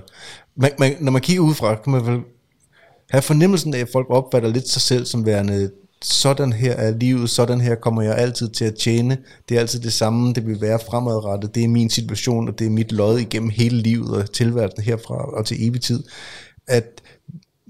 Man, 0.57 0.71
man, 0.79 0.95
når 0.99 1.11
man 1.11 1.21
kigger 1.21 1.43
udefra, 1.43 1.75
kan 1.75 1.91
man 1.91 2.05
vel 2.05 2.19
have 3.09 3.21
fornemmelsen 3.21 3.73
af, 3.73 3.79
at 3.79 3.89
folk 3.93 4.07
opfatter 4.09 4.49
lidt 4.49 4.69
sig 4.69 4.81
selv 4.81 5.05
som 5.05 5.25
værende, 5.25 5.71
sådan 6.05 6.53
her 6.53 6.71
er 6.71 6.91
livet, 6.91 7.29
sådan 7.29 7.61
her 7.61 7.75
kommer 7.75 8.01
jeg 8.01 8.15
altid 8.17 8.49
til 8.49 8.65
at 8.65 8.75
tjene, 8.75 9.17
det 9.49 9.55
er 9.55 9.59
altid 9.59 9.79
det 9.79 9.93
samme, 9.93 10.33
det 10.33 10.47
vil 10.47 10.61
være 10.61 10.79
fremadrettet, 10.89 11.55
det 11.55 11.63
er 11.63 11.67
min 11.67 11.89
situation, 11.89 12.47
og 12.47 12.59
det 12.59 12.67
er 12.67 12.71
mit 12.71 12.91
lod 12.91 13.19
igennem 13.19 13.49
hele 13.49 13.77
livet 13.77 14.09
og 14.09 14.33
tilværelsen 14.33 14.83
herfra 14.83 15.37
og 15.37 15.45
til 15.45 15.67
evig 15.67 15.81
tid. 15.81 16.03
At, 16.67 17.01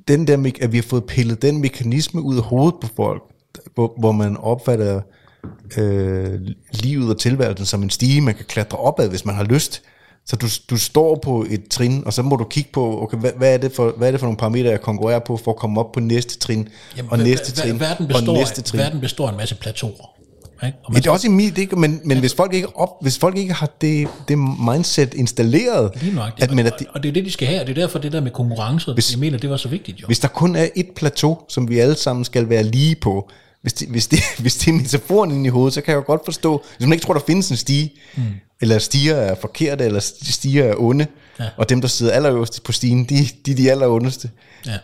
den 0.08 0.28
der, 0.28 0.52
at 0.62 0.72
vi 0.72 0.78
har 0.78 0.84
fået 0.84 1.06
pillet 1.06 1.42
den 1.42 1.62
mekanisme 1.62 2.22
ud 2.22 2.38
af 2.38 2.44
hovedet 2.44 2.76
på 2.82 2.88
folk, 2.96 3.24
hvor, 3.74 3.96
hvor 4.00 4.12
man 4.12 4.38
opfatter 4.38 5.02
øh, 5.78 6.40
livet 6.72 7.10
og 7.10 7.20
tilværelsen 7.20 7.66
som 7.66 7.84
en 7.84 7.90
stige, 7.90 8.22
man 8.22 8.36
kan 8.36 8.46
klatre 8.46 8.78
opad, 8.78 9.10
hvis 9.10 9.26
man 9.26 9.36
har 9.36 9.44
lyst. 9.44 9.84
Så 10.28 10.36
du, 10.36 10.48
du 10.70 10.78
står 10.78 11.20
på 11.24 11.46
et 11.50 11.68
trin, 11.68 12.04
og 12.06 12.14
så 12.14 12.22
må 12.22 12.36
du 12.36 12.44
kigge 12.44 12.70
på, 12.74 13.02
okay, 13.04 13.18
hvad, 13.18 13.32
hvad, 13.38 13.54
er 13.54 13.58
det 13.58 13.72
for, 13.76 13.94
hvad 13.98 14.08
er 14.08 14.12
det 14.12 14.20
for 14.20 14.28
nogle 14.28 14.38
parametre, 14.38 14.70
jeg 14.70 14.82
konkurrerer 14.82 15.20
på, 15.20 15.38
for 15.38 15.52
at 15.52 15.58
komme 15.58 15.80
op 15.80 15.92
på 15.92 16.00
næste 16.00 16.40
trin, 16.40 16.68
Jamen, 16.98 17.12
og 17.12 17.18
næste 17.18 17.52
trin, 17.52 17.80
verden 17.80 18.06
og 18.06 18.08
består, 18.08 18.34
næste 18.34 18.62
trin. 18.62 18.80
Verden 18.80 19.02
består 19.02 19.28
af 19.28 19.32
en 19.32 19.38
masse 19.38 19.56
plateauer. 19.56 20.16
Ikke? 20.66 20.78
Og 20.84 20.94
Ja, 20.94 21.00
det 21.00 21.08
er 21.08 21.12
også 21.12 21.28
i 21.28 21.32
mit, 21.32 21.56
det, 21.56 21.78
men, 21.78 22.02
men 22.04 22.20
hvis 22.20 22.34
folk 22.34 22.54
ikke 22.54 22.76
op, 22.76 22.90
hvis 23.02 23.18
folk 23.18 23.38
ikke 23.38 23.54
har 23.54 23.70
det, 23.82 24.08
det 24.28 24.38
mindset 24.38 25.14
installeret, 25.14 25.92
Lige 26.02 26.16
nok. 26.16 26.32
at, 26.38 26.52
men 26.52 26.66
at 26.66 26.74
og, 26.74 26.80
de, 26.80 26.86
og 26.90 27.04
det 27.04 27.10
er 27.10 27.14
det, 27.14 27.26
de 27.26 27.32
skal 27.32 27.48
have, 27.48 27.62
og 27.62 27.68
det 27.68 27.78
er 27.78 27.82
derfor 27.82 28.00
det 28.00 28.12
der 28.12 28.22
med 28.22 28.32
konkurrence, 28.32 28.94
hvis, 28.94 29.12
jeg 29.12 29.20
mener, 29.20 29.38
det 29.38 29.50
var 29.50 29.58
så 29.58 29.68
vigtigt 29.70 30.02
jo. 30.02 30.08
hvis 30.08 30.20
der 30.20 30.28
kun 30.28 30.56
er 30.56 30.68
et 30.76 30.88
plateau, 30.96 31.38
som 31.50 31.70
vi 31.70 31.80
alle 31.80 31.96
sammen 31.96 32.26
skal 32.26 32.50
være 32.50 32.64
lige 32.64 32.96
på, 32.96 33.30
hvis 33.62 33.74
det, 33.74 33.88
hvis 33.88 34.08
det, 34.08 34.20
hvis 34.40 34.56
det 34.56 34.68
er 34.68 34.74
metaforen 34.74 35.32
inde 35.32 35.46
i 35.46 35.50
hovedet, 35.50 35.74
så 35.74 35.82
kan 35.82 35.92
jeg 35.92 35.98
jo 35.98 36.04
godt 36.08 36.22
forstå, 36.26 36.64
hvis 36.78 36.88
man 36.88 36.94
ikke 36.94 37.06
tror, 37.06 37.14
der 37.14 37.22
findes 37.28 37.50
en 37.50 37.58
stige, 37.58 37.94
mm. 38.16 38.24
Eller 38.62 38.80
stiger 38.80 39.16
er 39.16 39.36
forkerte, 39.36 39.86
eller 39.86 40.00
stiger 40.22 40.64
er 40.64 40.76
onde, 40.78 41.08
Ja. 41.40 41.50
og 41.58 41.70
dem, 41.70 41.82
der 41.82 41.88
sidder 41.88 42.12
allerøverst 42.14 42.64
på 42.64 42.72
stigen, 42.72 43.06
de, 43.06 43.28
de 43.46 43.52
er 43.52 43.56
de 43.56 43.72
allerondeste. 43.72 44.32
Ja. 44.66 44.78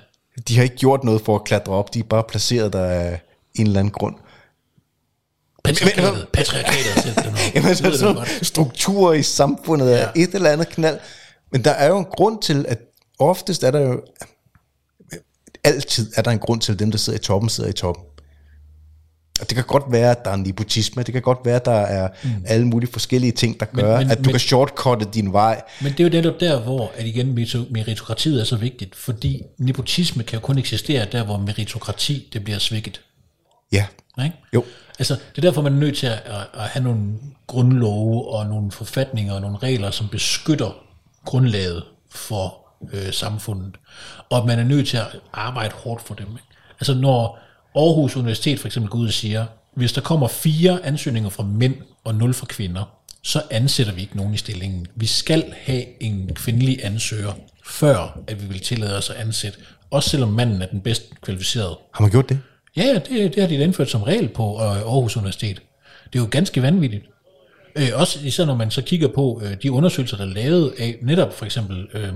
De 0.47 0.55
har 0.55 0.63
ikke 0.63 0.75
gjort 0.75 1.03
noget 1.03 1.21
for 1.25 1.35
at 1.35 1.43
klatre 1.43 1.73
op, 1.73 1.93
de 1.93 1.99
er 1.99 2.03
bare 2.03 2.23
placeret 2.23 2.73
der 2.73 2.85
af 2.85 3.21
en 3.55 3.67
eller 3.67 3.79
anden 3.79 3.91
grund. 3.93 4.15
Patriarkatet, 5.63 6.27
patriarkatet 6.33 7.13
har 7.15 7.23
noget. 7.23 7.51
Jamen, 7.55 7.75
så 7.75 7.89
du 7.89 7.97
sådan 7.97 8.25
strukturer 8.41 9.13
i 9.13 9.23
samfundet 9.23 9.93
er 9.93 9.97
Ja. 10.15 10.23
et 10.23 10.35
eller 10.35 10.49
andet 10.49 10.69
knald. 10.69 10.99
Men 11.51 11.63
der 11.63 11.71
er 11.71 11.87
jo 11.87 11.97
en 11.97 12.05
grund 12.05 12.41
til, 12.41 12.65
at 12.67 12.77
oftest 13.19 13.63
er 13.63 13.71
der 13.71 13.79
jo, 13.79 14.01
altid 15.63 16.11
er 16.15 16.21
der 16.21 16.31
en 16.31 16.39
grund 16.39 16.61
til, 16.61 16.71
at 16.73 16.79
dem, 16.79 16.91
der 16.91 16.97
sidder 16.97 17.19
i 17.19 17.21
toppen, 17.21 17.49
sidder 17.49 17.69
i 17.69 17.73
toppen. 17.73 18.03
Og 19.41 19.49
det 19.49 19.55
kan 19.55 19.65
godt 19.65 19.83
være, 19.89 20.11
at 20.11 20.25
der 20.25 20.31
er 20.31 20.35
nepotisme, 20.35 21.03
det 21.03 21.13
kan 21.13 21.21
godt 21.21 21.39
være, 21.45 21.55
at 21.55 21.65
der 21.65 21.71
er 21.71 22.07
mm. 22.23 22.29
alle 22.45 22.67
mulige 22.67 22.91
forskellige 22.91 23.31
ting, 23.31 23.59
der 23.59 23.65
gør, 23.65 23.99
men- 23.99 24.11
at 24.11 24.17
du 24.17 24.23
men- 24.23 24.31
kan 24.31 24.39
shortcutte 24.39 25.07
din 25.13 25.33
vej. 25.33 25.61
Men 25.81 25.91
det 25.91 25.99
er 25.99 26.03
jo 26.03 26.09
netop 26.09 26.39
der, 26.39 26.59
hvor 26.61 26.91
at 26.97 27.05
igen 27.05 27.37
merito- 27.37 27.71
meritokratiet 27.71 28.41
er 28.41 28.45
så 28.45 28.55
vigtigt, 28.55 28.95
fordi 28.95 29.41
nepotisme 29.57 30.23
kan 30.23 30.39
jo 30.39 30.45
kun 30.45 30.57
eksistere 30.57 31.05
der, 31.11 31.23
hvor 31.23 31.37
meritokrati 31.37 32.29
det 32.33 32.43
bliver 32.43 32.59
svækket. 32.59 33.01
Ja, 33.71 33.85
Ikke? 34.23 34.35
jo. 34.53 34.63
Altså, 34.99 35.13
det 35.13 35.37
er 35.37 35.41
derfor, 35.41 35.61
man 35.61 35.73
er 35.73 35.77
nødt 35.77 35.97
til 35.97 36.07
at, 36.07 36.13
at, 36.25 36.47
at 36.53 36.61
have 36.61 36.83
nogle 36.83 37.01
grundlove 37.47 38.27
og 38.27 38.45
nogle 38.45 38.71
forfatninger 38.71 39.33
og 39.33 39.41
nogle 39.41 39.57
regler, 39.57 39.91
som 39.91 40.07
beskytter 40.07 40.71
grundlaget 41.25 41.83
for 42.11 42.57
øh, 42.93 43.13
samfundet. 43.13 43.75
Og 44.29 44.37
at 44.37 44.45
man 44.45 44.59
er 44.59 44.63
nødt 44.63 44.87
til 44.87 44.97
at 44.97 45.05
arbejde 45.33 45.73
hårdt 45.73 46.01
for 46.03 46.13
dem. 46.15 46.27
Ikke? 46.27 46.43
Altså, 46.79 46.93
når 46.93 47.39
Aarhus 47.75 48.17
Universitet 48.17 48.59
for 48.59 48.67
eksempel 48.67 48.89
går 48.89 48.99
ud 48.99 49.07
og 49.07 49.13
siger, 49.13 49.45
hvis 49.75 49.93
der 49.93 50.01
kommer 50.01 50.27
fire 50.27 50.85
ansøgninger 50.85 51.29
fra 51.29 51.43
mænd 51.43 51.75
og 52.03 52.15
nul 52.15 52.33
fra 52.33 52.45
kvinder, 52.45 52.83
så 53.23 53.41
ansætter 53.51 53.93
vi 53.93 54.01
ikke 54.01 54.17
nogen 54.17 54.33
i 54.33 54.37
stillingen. 54.37 54.87
Vi 54.95 55.05
skal 55.05 55.53
have 55.57 56.03
en 56.03 56.31
kvindelig 56.35 56.85
ansøger, 56.85 57.33
før 57.65 58.19
at 58.27 58.41
vi 58.41 58.47
vil 58.47 58.59
tillade 58.59 58.97
os 58.97 59.09
at 59.09 59.15
ansætte, 59.15 59.59
også 59.91 60.09
selvom 60.09 60.29
manden 60.29 60.61
er 60.61 60.65
den 60.65 60.81
bedst 60.81 61.21
kvalificerede. 61.21 61.77
Har 61.93 62.01
man 62.01 62.11
gjort 62.11 62.29
det? 62.29 62.39
Ja, 62.75 62.83
ja, 62.83 62.93
det, 62.93 63.35
det 63.35 63.41
har 63.41 63.47
de 63.47 63.55
indført 63.55 63.89
som 63.89 64.03
regel 64.03 64.27
på 64.29 64.55
øh, 64.61 64.61
Aarhus 64.61 65.17
Universitet. 65.17 65.61
Det 66.13 66.19
er 66.19 66.23
jo 66.23 66.27
ganske 66.31 66.61
vanvittigt. 66.61 67.05
Øh, 67.75 67.89
også 67.93 68.19
især 68.23 68.45
når 68.45 68.55
man 68.55 68.71
så 68.71 68.81
kigger 68.81 69.07
på 69.07 69.41
øh, 69.45 69.57
de 69.63 69.71
undersøgelser, 69.71 70.17
der 70.17 70.23
er 70.23 70.29
lavet 70.29 70.73
af 70.79 70.97
netop 71.01 71.33
for 71.33 71.45
eksempel 71.45 71.87
øh, 71.93 72.09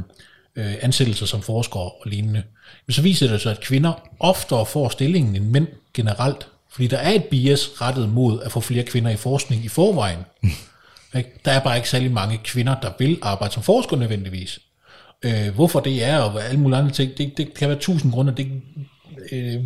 øh, 0.55 0.73
ansættelser 0.81 1.25
som 1.25 1.41
forskere 1.41 1.83
og 1.83 2.01
lignende, 2.05 2.43
men 2.87 2.93
så 2.93 3.01
viser 3.01 3.27
det 3.27 3.41
sig, 3.41 3.51
at 3.51 3.59
kvinder 3.59 4.09
oftere 4.19 4.65
får 4.65 4.89
stillingen 4.89 5.35
end 5.35 5.45
mænd 5.45 5.67
generelt, 5.93 6.47
fordi 6.71 6.87
der 6.87 6.97
er 6.97 7.11
et 7.11 7.23
bias 7.23 7.81
rettet 7.81 8.09
mod 8.09 8.41
at 8.41 8.51
få 8.51 8.59
flere 8.59 8.83
kvinder 8.83 9.11
i 9.11 9.15
forskning 9.15 9.65
i 9.65 9.67
forvejen. 9.67 10.19
Der 11.45 11.51
er 11.51 11.59
bare 11.59 11.75
ikke 11.75 11.89
særlig 11.89 12.11
mange 12.11 12.39
kvinder, 12.43 12.75
der 12.81 12.91
vil 12.99 13.17
arbejde 13.21 13.53
som 13.53 13.63
forskere 13.63 13.99
nødvendigvis. 13.99 14.59
Øh, 15.23 15.55
hvorfor 15.55 15.79
det 15.79 16.03
er, 16.03 16.17
og 16.17 16.43
alle 16.43 16.59
mulige 16.59 16.77
andre 16.77 16.91
ting, 16.91 17.17
det, 17.17 17.33
det 17.37 17.53
kan 17.53 17.69
være 17.69 17.77
tusind 17.79 18.11
grunde, 18.11 18.33
det 18.37 18.51
øh, 19.31 19.63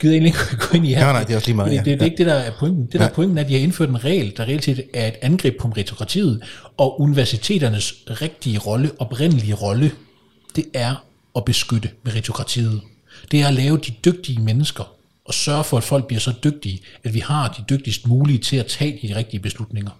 gider 0.00 0.14
egentlig 0.14 0.26
ikke 0.26 0.56
gå 0.56 0.76
ind 0.76 0.86
i 0.86 0.94
her. 0.94 1.06
Ja, 1.06 1.12
nej, 1.12 1.22
det 1.22 1.32
er 1.32 1.36
også 1.36 1.48
lige 1.48 1.56
meget, 1.56 1.68
Fordi 1.68 1.76
ja. 1.76 1.82
Det, 1.82 2.00
det, 2.00 2.02
er 2.02 2.04
ikke 2.04 2.18
det, 2.18 2.26
der 2.26 2.34
er 2.34 2.50
pointen. 2.58 2.86
Det, 2.86 2.92
der 2.92 2.98
er 2.98 3.02
Nej. 3.02 3.14
pointen, 3.14 3.38
er, 3.38 3.42
at 3.42 3.48
de 3.48 3.54
har 3.54 3.60
indført 3.60 3.88
en 3.88 4.04
regel, 4.04 4.36
der 4.36 4.44
reelt 4.44 4.64
set 4.64 4.84
er 4.94 5.08
et 5.08 5.14
angreb 5.22 5.60
på 5.60 5.68
meritokratiet, 5.68 6.42
og 6.76 7.00
universiteternes 7.00 7.94
rigtige 8.08 8.58
rolle, 8.58 8.90
oprindelige 8.98 9.54
rolle, 9.54 9.92
det 10.56 10.64
er 10.74 11.04
at 11.36 11.44
beskytte 11.44 11.90
meritokratiet. 12.02 12.80
Det 13.30 13.42
er 13.42 13.48
at 13.48 13.54
lave 13.54 13.78
de 13.78 13.94
dygtige 14.04 14.40
mennesker, 14.40 14.92
og 15.24 15.34
sørge 15.34 15.64
for, 15.64 15.76
at 15.76 15.84
folk 15.84 16.06
bliver 16.06 16.20
så 16.20 16.32
dygtige, 16.44 16.80
at 17.04 17.14
vi 17.14 17.18
har 17.18 17.48
de 17.48 17.64
dygtigst 17.70 18.06
mulige 18.06 18.38
til 18.38 18.56
at 18.56 18.66
tage 18.66 18.98
de 19.02 19.16
rigtige 19.16 19.40
beslutninger. 19.40 19.90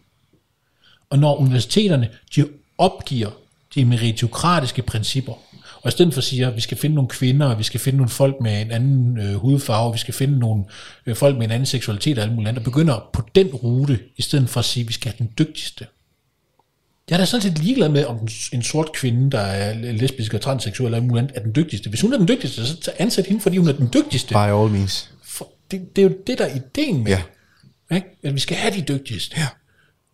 Og 1.11 1.19
når 1.19 1.37
universiteterne 1.37 2.09
de 2.37 2.49
opgiver 2.79 3.31
de 3.75 3.85
meritokratiske 3.85 4.83
principper, 4.83 5.33
og 5.83 5.89
i 5.89 5.91
stedet 5.91 6.15
for 6.15 6.21
siger, 6.21 6.49
at 6.49 6.57
vi 6.57 6.61
skal 6.61 6.77
finde 6.77 6.95
nogle 6.95 7.09
kvinder, 7.09 7.47
og 7.47 7.59
vi 7.59 7.63
skal 7.63 7.81
finde 7.81 7.97
nogle 7.97 8.11
folk 8.11 8.37
med 8.41 8.63
en 8.63 8.71
anden 8.71 9.19
øh, 9.19 9.35
hudfarve, 9.35 9.93
vi 9.93 9.99
skal 9.99 10.15
finde 10.15 10.39
nogle 10.39 10.65
øh, 11.07 11.17
folk 11.17 11.37
med 11.37 11.45
en 11.45 11.51
anden 11.51 11.67
seksualitet 11.67 12.19
og 12.19 12.25
alt 12.25 12.33
muligt 12.33 12.49
andet, 12.49 12.61
og 12.61 12.65
begynder 12.65 13.09
på 13.13 13.23
den 13.35 13.47
rute, 13.47 13.99
i 14.17 14.23
stedet 14.23 14.49
for 14.49 14.61
at 14.61 14.65
sige, 14.65 14.83
at 14.85 14.89
vi 14.89 14.93
skal 14.93 15.13
have 15.13 15.19
den 15.19 15.35
dygtigste. 15.39 15.87
Jeg 17.11 17.15
er 17.15 17.19
da 17.19 17.25
sådan 17.25 17.43
set 17.43 17.59
ligeglad 17.59 17.89
med, 17.89 18.05
om 18.05 18.29
en 18.53 18.63
sort 18.63 18.93
kvinde, 18.93 19.31
der 19.31 19.41
er 19.41 19.93
lesbisk 19.93 20.35
og 20.35 20.41
transseksuel 20.41 20.95
eller 20.95 21.07
muligt 21.07 21.33
er 21.35 21.41
den 21.41 21.55
dygtigste. 21.55 21.89
Hvis 21.89 22.01
hun 22.01 22.13
er 22.13 22.19
den 22.19 22.29
dygtigste, 22.29 22.67
så 22.67 22.93
ansæt 22.99 23.27
hende, 23.27 23.41
fordi 23.41 23.57
hun 23.57 23.69
er 23.69 23.73
den 23.73 23.91
dygtigste. 23.95 24.35
By 24.35 24.37
all 24.37 24.71
means. 24.71 25.11
For 25.25 25.49
det, 25.71 25.97
det 25.97 26.05
er 26.05 26.09
jo 26.09 26.15
det, 26.27 26.39
der 26.39 26.45
er 26.45 26.55
ideen 26.55 27.05
med 27.05 27.13
Ja. 27.13 27.23
Ikke? 27.97 28.07
At 28.23 28.35
vi 28.35 28.41
skal 28.41 28.57
have 28.57 28.75
de 28.75 28.81
dygtigste. 28.81 29.37
Ja. 29.39 29.47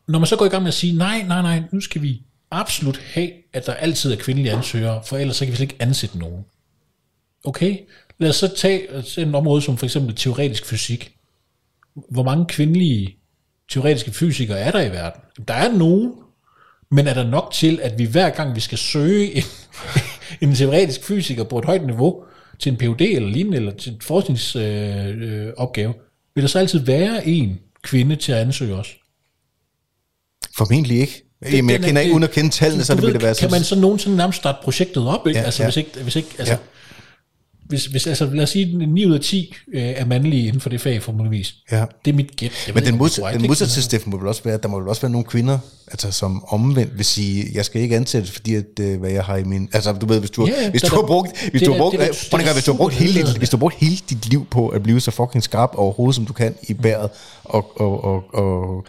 Når 0.08 0.18
man 0.18 0.26
så 0.26 0.36
går 0.36 0.46
i 0.46 0.48
gang 0.48 0.62
med 0.62 0.68
at 0.68 0.74
sige, 0.74 0.96
nej, 0.96 1.22
nej, 1.22 1.42
nej, 1.42 1.62
nu 1.72 1.80
skal 1.80 2.02
vi 2.02 2.22
absolut 2.50 2.98
have, 2.98 3.30
at 3.52 3.66
der 3.66 3.74
altid 3.74 4.12
er 4.12 4.16
kvindelige 4.16 4.52
ansøgere, 4.52 5.02
for 5.04 5.16
ellers 5.16 5.36
så 5.36 5.44
kan 5.44 5.52
vi 5.52 5.56
slet 5.56 5.72
ikke 5.72 5.82
ansætte 5.82 6.18
nogen. 6.18 6.44
Okay, 7.44 7.78
lad 8.18 8.30
os 8.30 8.36
så 8.36 8.54
tage 8.56 9.02
tage 9.02 9.28
et 9.28 9.34
område 9.34 9.62
som 9.62 9.76
for 9.76 9.86
eksempel 9.86 10.14
teoretisk 10.14 10.66
fysik. 10.66 11.16
Hvor 12.10 12.22
mange 12.22 12.46
kvindelige 12.46 13.16
teoretiske 13.70 14.12
fysikere 14.12 14.58
er 14.58 14.70
der 14.70 14.80
i 14.80 14.90
verden? 14.90 15.20
Der 15.48 15.54
er 15.54 15.72
nogen, 15.72 16.12
men 16.92 17.06
er 17.06 17.14
der 17.14 17.24
nok 17.24 17.50
til, 17.52 17.80
at 17.82 17.98
vi 17.98 18.04
hver 18.04 18.30
gang 18.30 18.54
vi 18.54 18.60
skal 18.60 18.78
søge 18.78 19.36
en, 19.36 19.42
en 20.48 20.54
teoretisk 20.54 21.04
fysiker 21.04 21.44
på 21.44 21.58
et 21.58 21.64
højt 21.64 21.86
niveau, 21.86 22.24
til 22.58 22.72
en 22.72 22.78
PhD 22.78 23.00
eller 23.00 23.28
lignende, 23.28 23.56
eller 23.56 23.72
til 23.72 23.92
en 23.92 24.00
forskningsopgave, 24.00 25.88
øh, 25.88 25.94
øh, 25.94 26.34
vil 26.34 26.42
der 26.42 26.48
så 26.48 26.58
altid 26.58 26.78
være 26.78 27.26
en 27.28 27.58
kvinde 27.82 28.16
til 28.16 28.32
at 28.32 28.38
ansøge 28.38 28.74
os? 28.74 28.96
Formentlig 30.58 30.98
ikke. 31.00 31.22
Det, 31.44 31.52
Jamen, 31.52 31.70
jeg 31.70 31.78
er- 31.78 31.82
kender 31.86 32.02
ikke, 32.02 32.12
uden 32.14 32.24
at 32.24 32.30
kende 32.30 32.50
tallene, 32.50 32.84
så 32.84 32.94
det 32.94 33.02
vil 33.02 33.06
ved, 33.06 33.14
det 33.14 33.22
være 33.22 33.34
Kan 33.34 33.50
man 33.50 33.64
så 33.64 33.80
nogensinde 33.80 34.16
nærmest 34.16 34.36
starte 34.38 34.58
projektet 34.64 35.08
op, 35.08 35.26
ikke? 35.26 35.38
Ja, 35.40 35.44
altså, 35.44 35.62
ja. 35.62 35.66
hvis 35.68 35.76
ikke, 35.76 35.90
hvis 36.02 36.16
ikke, 36.16 36.28
altså, 36.38 36.52
Ja. 36.54 36.58
Hvis, 37.72 37.86
hvis, 37.86 38.06
altså, 38.06 38.26
lad 38.26 38.42
os 38.42 38.50
sige, 38.50 38.82
at 38.82 38.88
9 38.88 39.06
ud 39.06 39.14
af 39.14 39.20
10 39.20 39.54
øh, 39.72 39.82
er 39.82 40.04
mandlige 40.04 40.46
inden 40.46 40.60
for 40.60 40.70
det 40.70 40.80
fag, 40.80 41.02
formodentligvis. 41.02 41.54
Ja. 41.72 41.84
Det 42.04 42.10
er 42.10 42.16
mit 42.16 42.36
gæt. 42.36 42.52
Men 42.74 42.84
den, 42.84 42.98
modsat, 42.98 43.22
korrekt, 43.22 43.34
den 43.34 43.44
ikke? 43.44 43.50
modsatte 43.50 43.74
til 43.74 43.82
Steffen 43.82 44.10
må 44.10 44.18
vel 44.18 44.26
også 44.26 44.42
være, 44.44 44.54
at 44.54 44.62
der 44.62 44.68
må 44.68 44.80
vel 44.80 44.88
også 44.88 45.02
være 45.02 45.10
nogle 45.10 45.24
kvinder, 45.24 45.58
altså, 45.88 46.10
som 46.10 46.44
omvendt 46.48 46.96
vil 46.96 47.04
sige, 47.04 47.46
jeg 47.54 47.64
skal 47.64 47.82
ikke 47.82 47.96
ansættes, 47.96 48.30
fordi 48.30 48.54
at, 48.54 48.64
øh, 48.80 49.00
hvad 49.00 49.10
jeg 49.10 49.24
har 49.24 49.36
i 49.36 49.44
min... 49.44 49.68
Altså, 49.72 49.92
du 49.92 50.06
ved, 50.06 50.18
hvis 50.18 50.30
du, 50.30 50.46
Ja, 50.46 50.70
hvis 50.70 50.82
der 50.82 50.88
du 50.88 50.94
har 50.94 51.06
brugt, 51.06 51.30
hvis 51.50 51.60
det 51.60 51.66
du 51.66 51.72
har 51.72 51.78
brugt, 51.78 51.98
det 51.98 52.14
det 52.32 52.52
hvis 52.52 52.64
du 52.64 52.72
har 52.72 52.76
brugt 52.76 52.94
hele 52.94 53.26
dit, 53.26 53.36
hvis 53.36 53.50
du 53.50 53.56
har 53.56 53.60
brugt 53.60 53.74
hele 53.74 53.96
dit 54.10 54.28
liv 54.28 54.46
på 54.50 54.68
at 54.68 54.82
blive 54.82 55.00
så 55.00 55.10
fucking 55.10 55.42
skarp 55.42 55.70
overhovedet, 55.74 56.14
som 56.14 56.26
du 56.26 56.32
kan 56.32 56.54
i 56.68 56.74
bæret, 56.74 57.10
og, 57.44 57.80
og, 57.80 58.04
og, 58.04 58.34
og 58.34 58.84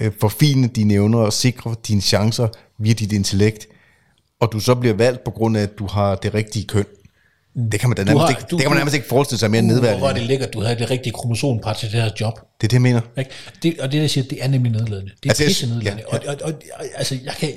øh, 0.00 0.12
forfine 0.20 0.68
dine 0.68 0.94
evner 0.94 1.18
og 1.18 1.32
sikre 1.32 1.74
dine 1.88 2.00
chancer 2.00 2.48
via 2.78 2.92
dit 2.92 3.12
intellekt, 3.12 3.66
og 4.40 4.52
du 4.52 4.60
så 4.60 4.74
bliver 4.74 4.94
valgt 4.94 5.24
på 5.24 5.30
grund 5.30 5.56
af, 5.56 5.62
at 5.62 5.78
du 5.78 5.86
har 5.86 6.14
det 6.14 6.34
rigtige 6.34 6.66
køn, 6.66 6.84
Det 7.54 7.80
kan 7.80 7.88
man 7.88 7.96
da 7.96 8.04
nærmest, 8.04 8.20
har- 8.22 8.28
ikke, 8.30 8.42
du- 8.50 8.56
det 8.56 8.62
kan 8.62 8.70
man 8.70 8.78
nærmest 8.78 8.94
ikke 8.94 9.08
forestille 9.08 9.38
sig 9.38 9.50
mere 9.50 9.62
Uh, 9.62 9.78
hvor 9.78 9.98
var 9.98 10.12
det 10.12 10.22
lækkert, 10.22 10.52
du 10.52 10.60
havde 10.60 10.78
det 10.78 10.90
rigtige 10.90 11.12
kromosompar 11.12 11.72
til 11.72 11.92
det 11.92 12.02
her 12.02 12.10
job. 12.20 12.34
Det 12.60 12.66
er 12.66 12.68
det, 12.68 12.72
jeg 12.72 12.82
mener. 12.82 13.00
Ikke? 13.18 13.30
Det, 13.62 13.80
og 13.80 13.92
det, 13.92 13.98
jeg 13.98 14.10
siger, 14.10 14.24
det 14.28 14.44
er 14.44 14.48
nemlig 14.48 14.72
nedladende. 14.72 15.10
Det 15.22 15.26
er 15.26 15.30
Altså, 15.30 15.44
pisse 15.44 15.66
nedladende. 15.66 16.02
ja, 16.12 16.16
Ja, 16.16 16.22
ja. 16.24 16.32
Og, 16.32 16.38
og, 16.44 16.52
og, 16.74 16.84
altså, 16.94 17.18
jeg 17.24 17.34
kan, 17.34 17.52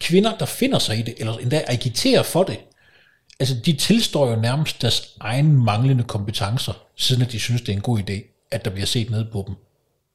kvinder, 0.00 0.36
der 0.38 0.46
finder 0.46 0.78
sig 0.78 0.98
i 0.98 1.02
det, 1.02 1.14
eller 1.18 1.36
endda 1.36 1.62
agiterer 1.66 2.22
for 2.22 2.42
det, 2.42 2.58
altså, 3.40 3.54
de 3.66 3.72
tilstår 3.72 4.30
jo 4.30 4.36
nærmest 4.40 4.82
deres 4.82 5.02
egen 5.20 5.64
manglende 5.64 6.04
kompetencer, 6.04 6.72
siden 6.96 7.22
at 7.22 7.32
de 7.32 7.40
synes, 7.40 7.60
det 7.60 7.68
er 7.68 7.72
en 7.76 7.80
god 7.80 7.98
idé, 7.98 8.48
at 8.50 8.64
der 8.64 8.70
bliver 8.70 8.86
set 8.86 9.10
ned 9.10 9.24
på 9.32 9.44
dem 9.46 9.54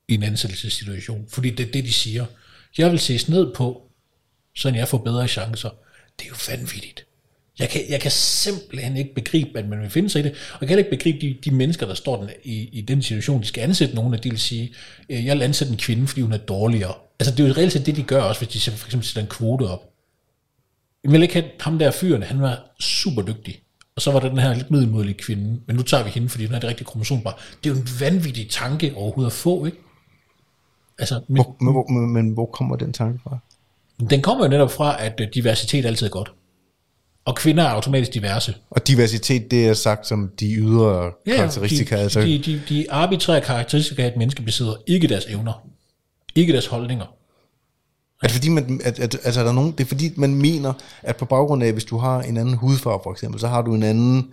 i 0.07 0.13
en 0.13 0.23
ansættelsessituation. 0.23 1.25
Fordi 1.29 1.49
det 1.49 1.67
er 1.67 1.71
det, 1.71 1.83
de 1.83 1.93
siger. 1.93 2.25
Jeg 2.77 2.91
vil 2.91 2.99
ses 2.99 3.29
ned 3.29 3.53
på, 3.55 3.81
så 4.55 4.69
jeg 4.69 4.87
får 4.87 4.97
bedre 4.97 5.27
chancer. 5.27 5.69
Det 6.19 6.25
er 6.25 6.29
jo 6.29 6.35
vanvittigt. 6.57 7.05
Jeg 7.59 7.69
kan, 7.69 7.81
jeg 7.89 7.99
kan 7.99 8.11
simpelthen 8.11 8.97
ikke 8.97 9.13
begribe, 9.13 9.59
at 9.59 9.69
man 9.69 9.81
vil 9.81 9.89
finde 9.89 10.09
sig 10.09 10.19
i 10.19 10.23
det, 10.23 10.31
og 10.31 10.57
jeg 10.61 10.67
kan 10.67 10.77
ikke 10.77 10.89
begribe 10.89 11.19
de, 11.21 11.37
de 11.45 11.51
mennesker, 11.51 11.85
der 11.85 11.93
står 11.93 12.21
den, 12.21 12.29
i, 12.43 12.69
i 12.71 12.81
den 12.81 13.01
situation, 13.01 13.41
de 13.41 13.47
skal 13.47 13.61
ansætte 13.61 13.95
nogen, 13.95 14.13
at 14.13 14.23
de 14.23 14.29
vil 14.29 14.39
sige, 14.39 14.73
øh, 15.09 15.25
jeg 15.25 15.35
vil 15.35 15.43
ansætte 15.43 15.71
en 15.71 15.77
kvinde, 15.77 16.07
fordi 16.07 16.21
hun 16.21 16.33
er 16.33 16.37
dårligere. 16.37 16.93
Altså 17.19 17.35
det 17.35 17.43
er 17.43 17.47
jo 17.47 17.53
reelt 17.53 17.73
set 17.73 17.85
det, 17.85 17.95
de 17.95 18.03
gør 18.03 18.21
også, 18.21 18.45
hvis 18.45 18.63
de 18.63 18.71
for 18.71 18.87
eksempel 18.87 19.07
sætter 19.07 19.21
en 19.21 19.27
kvote 19.27 19.63
op. 19.63 19.89
Jeg 21.03 21.11
vil 21.11 21.21
ikke 21.21 21.33
have 21.33 21.45
ham 21.59 21.79
der 21.79 21.91
fyren, 21.91 22.23
han 22.23 22.41
var 22.41 22.75
super 22.79 23.21
dygtig. 23.21 23.59
Og 23.95 24.01
så 24.01 24.11
var 24.11 24.19
der 24.19 24.29
den 24.29 24.37
her 24.37 24.53
lidt 24.53 24.71
middelmodelige 24.71 25.17
kvinde, 25.17 25.61
men 25.67 25.75
nu 25.75 25.81
tager 25.81 26.03
vi 26.03 26.09
hende, 26.09 26.29
fordi 26.29 26.45
hun 26.45 26.55
er 26.55 26.59
det 26.59 26.69
rigtige 26.69 26.85
kromosombar. 26.85 27.39
Det 27.63 27.69
er 27.69 27.73
jo 27.73 27.81
en 27.81 27.87
vanvittig 27.99 28.49
tanke 28.49 28.93
overhovedet 28.95 29.31
at 29.31 29.35
få, 29.37 29.65
ikke? 29.65 29.77
Altså, 30.99 31.21
men, 31.27 31.35
Hvor, 31.35 31.55
men, 31.59 31.71
hvor, 31.73 31.87
men, 31.87 32.13
men 32.13 32.33
hvor 32.33 32.45
kommer 32.45 32.75
den 32.75 32.93
tanke 32.93 33.19
fra? 33.23 33.37
den 34.09 34.21
kommer 34.21 34.45
jo 34.45 34.49
netop 34.49 34.71
fra, 34.71 35.03
at 35.05 35.21
øh, 35.21 35.27
diversitet 35.33 35.85
altid 35.85 36.05
er 36.05 36.09
godt. 36.09 36.31
Og 37.25 37.35
kvinder 37.35 37.63
er 37.63 37.67
automatisk 37.67 38.13
diverse. 38.13 38.55
Og 38.69 38.87
diversitet, 38.87 39.51
det 39.51 39.67
er 39.67 39.73
sagt 39.73 40.07
som 40.07 40.31
de 40.39 40.55
ydre 40.55 41.11
karakteristika. 41.27 41.95
de, 41.95 42.01
altså, 42.01 42.21
de, 42.21 42.37
de, 42.45 42.61
de 42.69 42.91
arbitrære 42.91 43.41
karakteristika 43.41 44.03
af 44.03 44.07
et 44.07 44.17
menneske 44.17 44.41
besidder 44.41 44.73
ikke 44.87 45.07
deres 45.07 45.25
evner. 45.25 45.53
Ikke 46.35 46.53
deres 46.53 46.65
holdninger. 46.65 47.05
Er 48.23 48.27
det 48.27 48.31
fordi, 48.31 48.49
man, 48.49 48.81
at, 48.83 48.99
at, 48.99 49.17
altså, 49.23 49.39
er 49.39 49.45
der 49.45 49.51
nogen, 49.51 49.71
det 49.71 49.79
er 49.79 49.87
fordi, 49.87 50.11
man 50.15 50.35
mener, 50.35 50.73
at 51.01 51.15
på 51.15 51.25
baggrund 51.25 51.63
af, 51.63 51.73
hvis 51.73 51.85
du 51.85 51.97
har 51.97 52.21
en 52.21 52.37
anden 52.37 52.55
hudfarve 52.55 52.99
for 53.03 53.11
eksempel, 53.11 53.39
så 53.39 53.47
har 53.47 53.61
du 53.61 53.73
en 53.73 53.83
anden, 53.83 54.27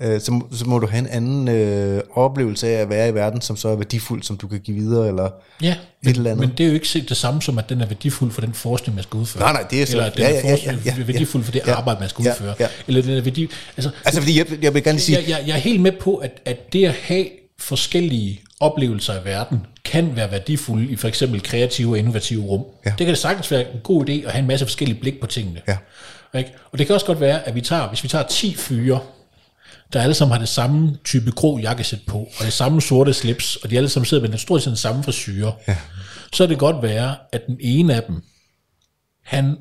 øh, 0.00 0.20
så, 0.20 0.32
må- 0.32 0.48
så 0.52 0.64
må 0.64 0.78
du 0.78 0.86
have 0.86 0.98
en 0.98 1.06
anden 1.06 1.48
øh, 1.48 2.02
oplevelse 2.14 2.68
af 2.68 2.80
at 2.80 2.90
være 2.90 3.08
i 3.08 3.14
verden, 3.14 3.40
som 3.40 3.56
så 3.56 3.68
er 3.68 3.76
værdifuld, 3.76 4.22
som 4.22 4.36
du 4.36 4.46
kan 4.48 4.60
give 4.60 4.76
videre, 4.76 5.08
eller 5.08 5.30
Ja, 5.62 5.70
et 5.70 5.76
men, 6.02 6.14
eller 6.16 6.30
andet. 6.30 6.48
men 6.48 6.58
det 6.58 6.64
er 6.64 6.68
jo 6.68 6.74
ikke 6.74 6.88
set 6.88 7.08
det 7.08 7.16
samme 7.16 7.42
som, 7.42 7.58
at 7.58 7.68
den 7.68 7.80
er 7.80 7.86
værdifuld 7.86 8.32
for 8.32 8.40
den 8.40 8.54
forskning, 8.54 8.94
man 8.94 9.02
skal 9.02 9.18
udføre. 9.20 9.42
Nej, 9.42 9.52
nej, 9.52 9.62
det 9.70 9.82
er 9.82 9.86
så- 9.86 9.92
Eller 9.92 10.04
at 10.04 10.12
den 10.14 10.22
ja, 10.22 10.28
er 10.28 10.32
ja, 10.34 10.56
ja, 10.64 10.72
ja, 10.84 10.94
ja, 10.98 11.04
værdifuld 11.04 11.44
for 11.44 11.52
det 11.52 11.62
ja, 11.66 11.74
arbejde, 11.74 12.00
man 12.00 12.08
skal 12.08 12.22
ja, 12.24 12.30
udføre. 12.32 12.54
ja. 12.60 12.66
Eller 12.88 13.02
den 13.02 13.16
er 13.16 13.20
værdi... 13.20 13.50
Altså, 13.76 13.90
Altså, 14.04 14.20
fordi 14.20 14.38
jeg, 14.38 14.46
jeg 14.62 14.74
vil 14.74 14.82
gerne 14.84 14.98
sige, 15.00 15.18
jeg, 15.18 15.28
jeg, 15.28 15.44
jeg 15.46 15.54
er 15.54 15.60
helt 15.60 15.80
med 15.80 15.92
på, 15.92 16.14
at, 16.16 16.30
at 16.44 16.72
det 16.72 16.84
at 16.86 16.94
have 17.02 17.26
forskellige 17.60 18.40
oplevelser 18.60 19.12
af 19.12 19.24
verden, 19.24 19.58
kan 19.84 20.16
være 20.16 20.30
værdifulde 20.30 20.90
i 20.92 20.96
for 20.96 21.08
eksempel 21.08 21.42
kreative 21.42 21.90
og 21.90 21.98
innovative 21.98 22.42
rum. 22.42 22.64
Ja. 22.84 22.90
Det 22.90 22.98
kan 22.98 23.08
det 23.08 23.18
sagtens 23.18 23.50
være 23.50 23.60
en 23.60 23.80
god 23.82 24.08
idé 24.08 24.12
at 24.26 24.32
have 24.32 24.40
en 24.40 24.46
masse 24.46 24.66
forskellige 24.66 25.00
blik 25.00 25.20
på 25.20 25.26
tingene. 25.26 25.60
Ja. 25.68 25.76
Ikke? 26.38 26.50
Og 26.72 26.78
det 26.78 26.86
kan 26.86 26.94
også 26.94 27.06
godt 27.06 27.20
være, 27.20 27.48
at 27.48 27.54
vi 27.54 27.60
tager, 27.60 27.88
hvis 27.88 28.02
vi 28.02 28.08
tager 28.08 28.24
10 28.26 28.54
fyre, 28.54 29.00
der 29.92 30.02
alle 30.02 30.14
sammen 30.14 30.32
har 30.32 30.38
det 30.38 30.48
samme 30.48 30.96
type 31.04 31.30
grå 31.30 31.58
jakkesæt 31.58 32.00
på, 32.06 32.18
og 32.18 32.44
det 32.44 32.52
samme 32.52 32.82
sorte 32.82 33.14
slips, 33.14 33.56
og 33.56 33.70
de 33.70 33.76
alle 33.76 33.88
sammen 33.88 34.06
sidder 34.06 34.20
med 34.20 34.30
den 34.30 34.38
stort 34.38 34.62
set 34.62 34.68
den 34.68 34.76
samme 34.76 35.02
frisyre, 35.02 35.52
ja. 35.68 35.76
så 36.32 36.42
er 36.42 36.46
det 36.46 36.58
godt 36.58 36.82
være, 36.82 37.16
at 37.32 37.46
den 37.46 37.56
ene 37.60 37.94
af 37.94 38.02
dem, 38.02 38.22
han 39.24 39.56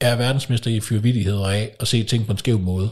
er 0.00 0.16
verdensmester 0.16 0.70
i 0.70 0.80
fyrvittigheder 0.80 1.48
af 1.48 1.70
at 1.80 1.88
se 1.88 2.02
ting 2.04 2.26
på 2.26 2.32
en 2.32 2.38
skæv 2.38 2.58
måde. 2.58 2.90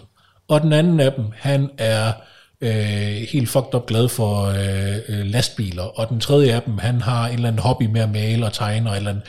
Og 0.48 0.60
den 0.60 0.72
anden 0.72 1.00
af 1.00 1.12
dem, 1.12 1.24
han 1.36 1.70
er 1.78 2.12
øh, 2.60 3.26
helt 3.32 3.48
fucked 3.48 3.74
up 3.74 3.86
glad 3.86 4.08
for 4.08 4.44
øh, 4.44 4.98
øh, 5.08 5.26
lastbiler. 5.26 5.82
Og 5.82 6.08
den 6.08 6.20
tredje 6.20 6.52
af 6.52 6.62
dem, 6.62 6.78
han 6.78 7.00
har 7.00 7.26
en 7.26 7.34
eller 7.34 7.48
anden 7.48 7.62
hobby 7.62 7.82
med 7.82 8.00
at 8.00 8.10
male 8.10 8.46
og 8.46 8.52
tegne 8.52 8.90
og 8.90 8.94
et 8.94 8.96
eller 8.96 9.10
andet. 9.10 9.24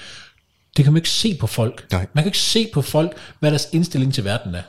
Det 0.78 0.86
kan 0.86 0.94
man 0.94 0.98
ikke 0.98 1.10
se 1.10 1.38
på 1.40 1.48
folk. 1.48 1.86
Nej. 1.92 2.08
Man 2.14 2.24
kan 2.24 2.28
ikke 2.28 2.38
se 2.38 2.70
på 2.74 2.82
folk, 2.82 3.18
hvad 3.40 3.52
deres 3.52 3.70
indstilling 3.72 4.14
til 4.14 4.26
verden 4.26 4.56
er. 4.56 4.62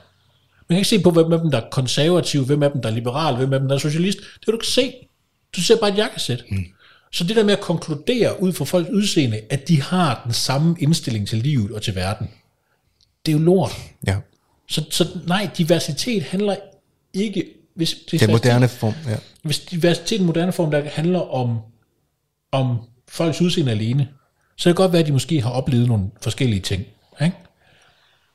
Man 0.69 0.77
kan 0.77 0.79
ikke 0.79 0.89
se 0.89 1.01
på, 1.01 1.11
hvem 1.11 1.33
af 1.33 1.39
dem, 1.39 1.51
der 1.51 1.61
er 1.61 1.69
konservativ, 1.71 2.45
hvem 2.45 2.63
af 2.63 2.71
dem, 2.71 2.83
der 2.83 2.89
er 2.89 2.95
liberal, 2.95 3.37
hvem 3.37 3.53
af 3.53 3.61
dem, 3.61 3.69
der 3.69 3.75
er 3.75 3.79
socialist. 3.79 4.19
Det 4.19 4.45
kan 4.45 4.53
du 4.53 4.57
ikke 4.57 4.67
se. 4.67 4.95
Du 5.57 5.63
ser 5.63 5.77
bare 5.81 5.91
et 5.91 5.97
jakkesæt. 5.97 6.45
Mm. 6.51 6.65
Så 7.13 7.25
det 7.25 7.37
der 7.37 7.45
med 7.45 7.53
at 7.53 7.61
konkludere 7.61 8.43
ud 8.43 8.53
fra 8.53 8.65
folks 8.65 8.91
udseende, 8.91 9.41
at 9.51 9.69
de 9.69 9.83
har 9.83 10.21
den 10.25 10.33
samme 10.33 10.77
indstilling 10.81 11.29
til 11.29 11.39
livet 11.39 11.73
og 11.73 11.83
til 11.83 11.95
verden, 11.95 12.31
det 13.27 13.33
er 13.33 13.37
jo 13.39 13.45
lort. 13.45 13.73
ja, 14.07 14.17
Så, 14.69 14.85
så 14.91 15.09
nej, 15.27 15.51
diversitet 15.59 16.23
handler 16.23 16.57
ikke... 17.15 17.45
Hvis, 17.75 17.97
hvis, 18.11 18.21
den 18.21 18.31
moderne 18.31 18.69
form, 18.69 18.95
ja. 19.09 19.17
hvis 19.43 19.59
diversitet 19.59 20.21
i 20.21 20.25
moderne 20.25 20.53
form, 20.53 20.71
der 20.71 20.83
handler 20.89 21.21
om, 21.21 21.59
om 22.53 22.79
folks 23.09 23.41
udseende 23.41 23.73
alene, 23.73 24.09
så 24.57 24.65
kan 24.65 24.71
det 24.71 24.77
godt 24.77 24.93
være, 24.93 25.01
at 25.01 25.07
de 25.07 25.13
måske 25.13 25.43
har 25.43 25.51
oplevet 25.51 25.89
nogle 25.89 26.11
forskellige 26.23 26.61
ting. 26.61 26.85
Ikke? 27.23 27.37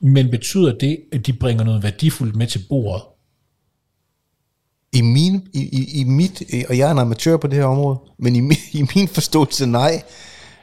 Men 0.01 0.31
betyder 0.31 0.77
det, 0.77 0.97
at 1.11 1.25
de 1.27 1.33
bringer 1.33 1.63
noget 1.63 1.83
værdifuldt 1.83 2.35
med 2.35 2.47
til 2.47 2.61
bordet? 2.69 3.03
I, 4.93 5.01
min, 5.01 5.47
i, 5.53 5.59
i, 5.59 5.99
i 6.01 6.03
mit, 6.03 6.43
og 6.69 6.77
jeg 6.77 6.87
er 6.87 6.91
en 6.91 6.99
amatør 6.99 7.37
på 7.37 7.47
det 7.47 7.57
her 7.57 7.65
område, 7.65 7.99
men 8.19 8.35
i, 8.35 8.39
min, 8.39 8.57
i 8.81 8.85
min 8.95 9.07
forståelse 9.07 9.65
nej. 9.65 10.03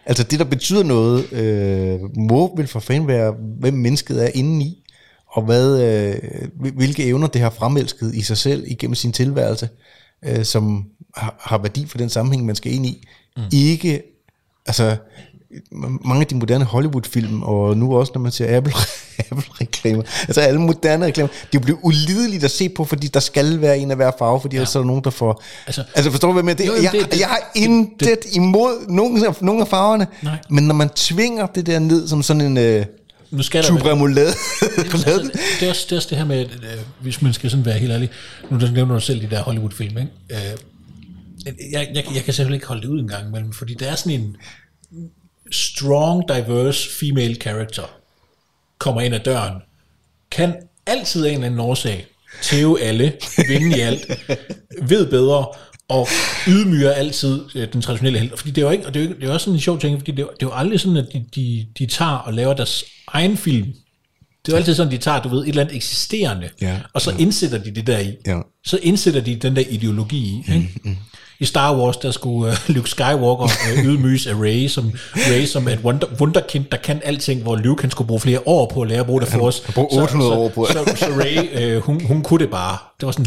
Altså 0.06 0.24
det, 0.24 0.38
der 0.38 0.44
betyder 0.44 0.82
noget, 0.82 1.32
øh, 1.32 2.00
må 2.16 2.56
vel 2.56 2.66
for 2.66 2.80
fanden 2.80 3.08
være, 3.08 3.34
hvem 3.60 3.74
mennesket 3.74 4.24
er 4.24 4.30
indeni, 4.34 4.84
og 5.26 5.42
hvad, 5.44 5.82
øh, 5.82 6.48
hvil- 6.60 6.74
hvilke 6.74 7.04
evner 7.04 7.26
det 7.26 7.40
har 7.40 7.50
fremelsket 7.50 8.14
i 8.14 8.22
sig 8.22 8.36
selv 8.36 8.64
igennem 8.66 8.94
sin 8.94 9.12
tilværelse, 9.12 9.68
øh, 10.24 10.44
som 10.44 10.84
har, 11.16 11.36
har 11.40 11.58
værdi 11.58 11.86
for 11.86 11.98
den 11.98 12.08
sammenhæng, 12.08 12.46
man 12.46 12.56
skal 12.56 12.72
ind 12.72 12.86
i. 12.86 13.06
Mm. 13.36 13.42
Ikke, 13.52 14.02
altså 14.66 14.96
mange 16.04 16.20
af 16.20 16.26
de 16.26 16.34
moderne 16.34 16.64
Hollywood-film, 16.64 17.42
og 17.42 17.76
nu 17.76 17.96
også 17.96 18.12
når 18.14 18.20
man 18.20 18.32
ser 18.32 18.56
Apple, 18.56 18.72
Apple-reklamer, 19.30 20.02
altså 20.22 20.40
alle 20.40 20.60
moderne 20.60 21.06
reklamer, 21.06 21.28
de 21.52 21.60
bliver 21.60 21.78
ulideligt 21.82 22.44
at 22.44 22.50
se 22.50 22.68
på, 22.68 22.84
fordi 22.84 23.06
der 23.06 23.20
skal 23.20 23.60
være 23.60 23.78
en 23.78 23.90
af 23.90 23.96
hver 23.96 24.10
farve, 24.18 24.40
fordi 24.40 24.56
ja. 24.56 24.60
ellers 24.60 24.74
er 24.74 24.78
der 24.80 24.86
nogen, 24.86 25.04
der 25.04 25.10
får... 25.10 25.42
Altså- 25.66 25.84
Altså, 25.94 26.10
forstår 26.10 26.28
du, 26.28 26.32
hvad 26.32 26.40
jeg 26.54 26.56
mener? 26.58 26.72
Det, 26.74 26.78
jo, 26.78 26.82
jeg, 26.82 26.92
det- 27.02 27.12
det- 27.12 27.20
jeg 27.20 27.28
har 27.28 27.50
intet 27.56 28.18
imod 28.32 28.86
nogen 28.88 29.24
af, 29.26 29.34
nogen 29.42 29.60
af 29.60 29.68
farverne, 29.68 30.06
Nej. 30.22 30.38
men 30.50 30.64
når 30.66 30.74
man 30.74 30.88
tvinger 30.88 31.46
det 31.46 31.66
der 31.66 31.78
ned 31.78 32.08
som 32.08 32.22
sådan 32.22 32.42
en 32.42 32.56
øh, 32.56 32.86
Nu 33.30 33.42
skal 33.42 33.62
der 33.64 33.90
remoulade, 33.92 34.26
altså, 34.62 35.30
det, 35.60 35.66
er 35.66 35.70
også, 35.70 35.86
det 35.90 35.92
er 35.92 35.96
også 35.96 36.06
det 36.10 36.18
her 36.18 36.24
med, 36.24 36.36
at, 36.38 36.50
øh, 36.50 36.78
hvis 37.00 37.22
man 37.22 37.32
skal 37.32 37.50
sådan 37.50 37.64
være 37.64 37.78
helt 37.78 37.92
ærlig, 37.92 38.10
nu 38.50 38.58
der 38.60 38.70
nævner 38.72 38.94
du 38.94 39.00
selv 39.00 39.20
de 39.20 39.30
der 39.30 39.42
Hollywood-film, 39.42 39.98
ikke? 39.98 40.10
Øh, 40.30 40.36
jeg, 41.72 41.88
jeg, 41.94 42.04
jeg 42.14 42.24
kan 42.24 42.34
selvfølgelig 42.34 42.56
ikke 42.56 42.66
holde 42.66 42.82
det 42.82 42.88
ud 42.88 43.00
en 43.00 43.08
gang 43.08 43.28
imellem, 43.28 43.52
fordi 43.52 43.74
der 43.74 43.86
er 43.90 43.94
sådan 43.94 44.12
en 44.20 44.36
strong, 45.52 46.22
diverse 46.28 46.88
female 47.00 47.34
character, 47.34 47.82
kommer 48.78 49.00
ind 49.00 49.14
ad 49.14 49.20
døren, 49.20 49.54
kan 50.30 50.54
altid 50.86 51.24
af 51.24 51.28
en 51.28 51.34
eller 51.34 51.46
anden 51.46 51.60
årsag 51.60 52.06
tæve 52.42 52.80
alle, 52.82 53.12
vinde 53.48 53.76
i 53.78 53.80
alt, 53.80 54.06
ved 54.82 55.06
bedre, 55.10 55.46
og 55.88 56.08
ydmyger 56.48 56.90
altid 56.90 57.40
øh, 57.54 57.72
den 57.72 57.82
traditionelle 57.82 58.18
held. 58.18 58.36
Fordi 58.36 58.50
det 58.50 58.58
er 58.58 58.66
jo 58.66 58.70
ikke, 58.72 58.86
og 58.86 58.94
det 58.94 59.02
er 59.02 59.06
jo, 59.08 59.14
det 59.20 59.28
er 59.28 59.32
også 59.32 59.44
sådan 59.44 59.54
en 59.54 59.60
sjov 59.60 59.80
ting, 59.80 59.98
fordi 59.98 60.10
det 60.10 60.18
er, 60.18 60.22
jo- 60.22 60.30
det 60.40 60.42
er 60.42 60.46
jo 60.46 60.54
aldrig 60.54 60.80
sådan, 60.80 60.96
at 60.96 61.06
de, 61.12 61.24
de, 61.34 61.66
de 61.78 61.86
tager 61.86 62.10
og 62.10 62.34
laver 62.34 62.54
deres 62.54 62.84
egen 63.08 63.36
film. 63.36 63.66
Det 64.46 64.52
er 64.52 64.56
jo 64.56 64.56
altid 64.56 64.74
sådan, 64.74 64.92
de 64.92 64.98
tager, 64.98 65.22
du 65.22 65.28
ved, 65.28 65.42
et 65.42 65.48
eller 65.48 65.62
andet 65.62 65.76
eksisterende, 65.76 66.48
Ja, 66.60 66.80
og 66.94 67.00
så 67.00 67.10
indsætter 67.18 67.58
de 67.58 67.74
det 67.74 67.86
der 67.86 67.98
i. 67.98 68.12
Ja. 68.26 68.40
Så 68.66 68.78
indsætter 68.82 69.20
de 69.20 69.34
den 69.36 69.56
der 69.56 69.62
ideologi 69.70 70.18
i. 70.18 70.38
Ikke? 70.54 70.68
Mm, 70.84 70.96
I 71.40 71.44
Star 71.44 71.76
Wars, 71.76 71.96
der 71.96 72.10
skulle 72.10 72.52
uh, 72.52 72.74
Luke 72.74 72.90
Skywalker 72.90 73.44
uh, 73.44 73.84
ydmyges 73.84 74.26
af 74.26 74.34
Rey, 74.34 74.68
som, 74.68 74.92
Rey 75.14 75.46
som 75.46 75.68
et 75.68 75.78
wonder, 75.84 76.06
wunderkind, 76.20 76.64
der 76.72 76.76
kan 76.76 77.00
alting, 77.04 77.42
hvor 77.42 77.56
Luke 77.56 77.82
han 77.82 77.90
skulle 77.90 78.08
bruge 78.08 78.20
flere 78.20 78.40
år 78.46 78.70
på 78.74 78.82
at 78.82 78.88
lære 78.88 79.00
at 79.00 79.06
bruge 79.06 79.20
det 79.20 79.28
for 79.28 79.40
os. 79.40 79.62
brugte 79.74 79.94
800 79.94 80.30
så, 80.30 80.34
år 80.34 80.48
på 80.48 80.66
det. 80.68 80.72
Så, 80.72 80.84
så, 80.84 80.96
så 80.96 81.06
Rey, 81.06 81.76
uh, 81.76 81.82
hun, 81.82 82.04
hun 82.04 82.22
kunne 82.22 82.40
det 82.40 82.50
bare. 82.50 82.78
Det 83.00 83.06
var 83.06 83.12
sådan, 83.12 83.26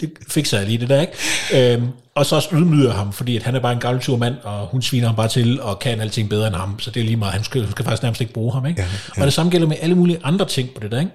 det 0.00 0.10
fikser 0.28 0.58
jeg 0.58 0.66
lige 0.66 0.78
det 0.78 0.88
der, 0.88 1.00
ikke? 1.00 1.74
Øhm, 1.74 1.88
og 2.14 2.26
så 2.26 2.36
også 2.36 2.48
ydmyger 2.52 2.92
ham, 2.92 3.12
fordi 3.12 3.36
at 3.36 3.42
han 3.42 3.54
er 3.54 3.60
bare 3.60 3.72
en 3.72 3.80
gammel 3.80 4.02
tur 4.02 4.16
mand, 4.16 4.34
og 4.42 4.66
hun 4.66 4.82
sviner 4.82 5.06
ham 5.06 5.16
bare 5.16 5.28
til, 5.28 5.60
og 5.60 5.78
kan 5.78 6.00
alting 6.00 6.28
bedre 6.28 6.46
end 6.46 6.56
ham, 6.56 6.80
så 6.80 6.90
det 6.90 7.00
er 7.00 7.04
lige 7.04 7.16
meget, 7.16 7.34
han 7.34 7.44
skal, 7.44 7.70
skal 7.70 7.84
faktisk 7.84 8.02
nærmest 8.02 8.20
ikke 8.20 8.32
bruge 8.32 8.52
ham, 8.52 8.66
ikke? 8.66 8.80
Ja, 8.82 8.88
ja. 9.16 9.20
Og 9.20 9.26
det 9.26 9.32
samme 9.32 9.52
gælder 9.52 9.66
med 9.66 9.76
alle 9.80 9.94
mulige 9.94 10.20
andre 10.24 10.44
ting 10.44 10.70
på 10.74 10.80
det 10.80 10.90
der, 10.90 11.00
ikke? 11.00 11.12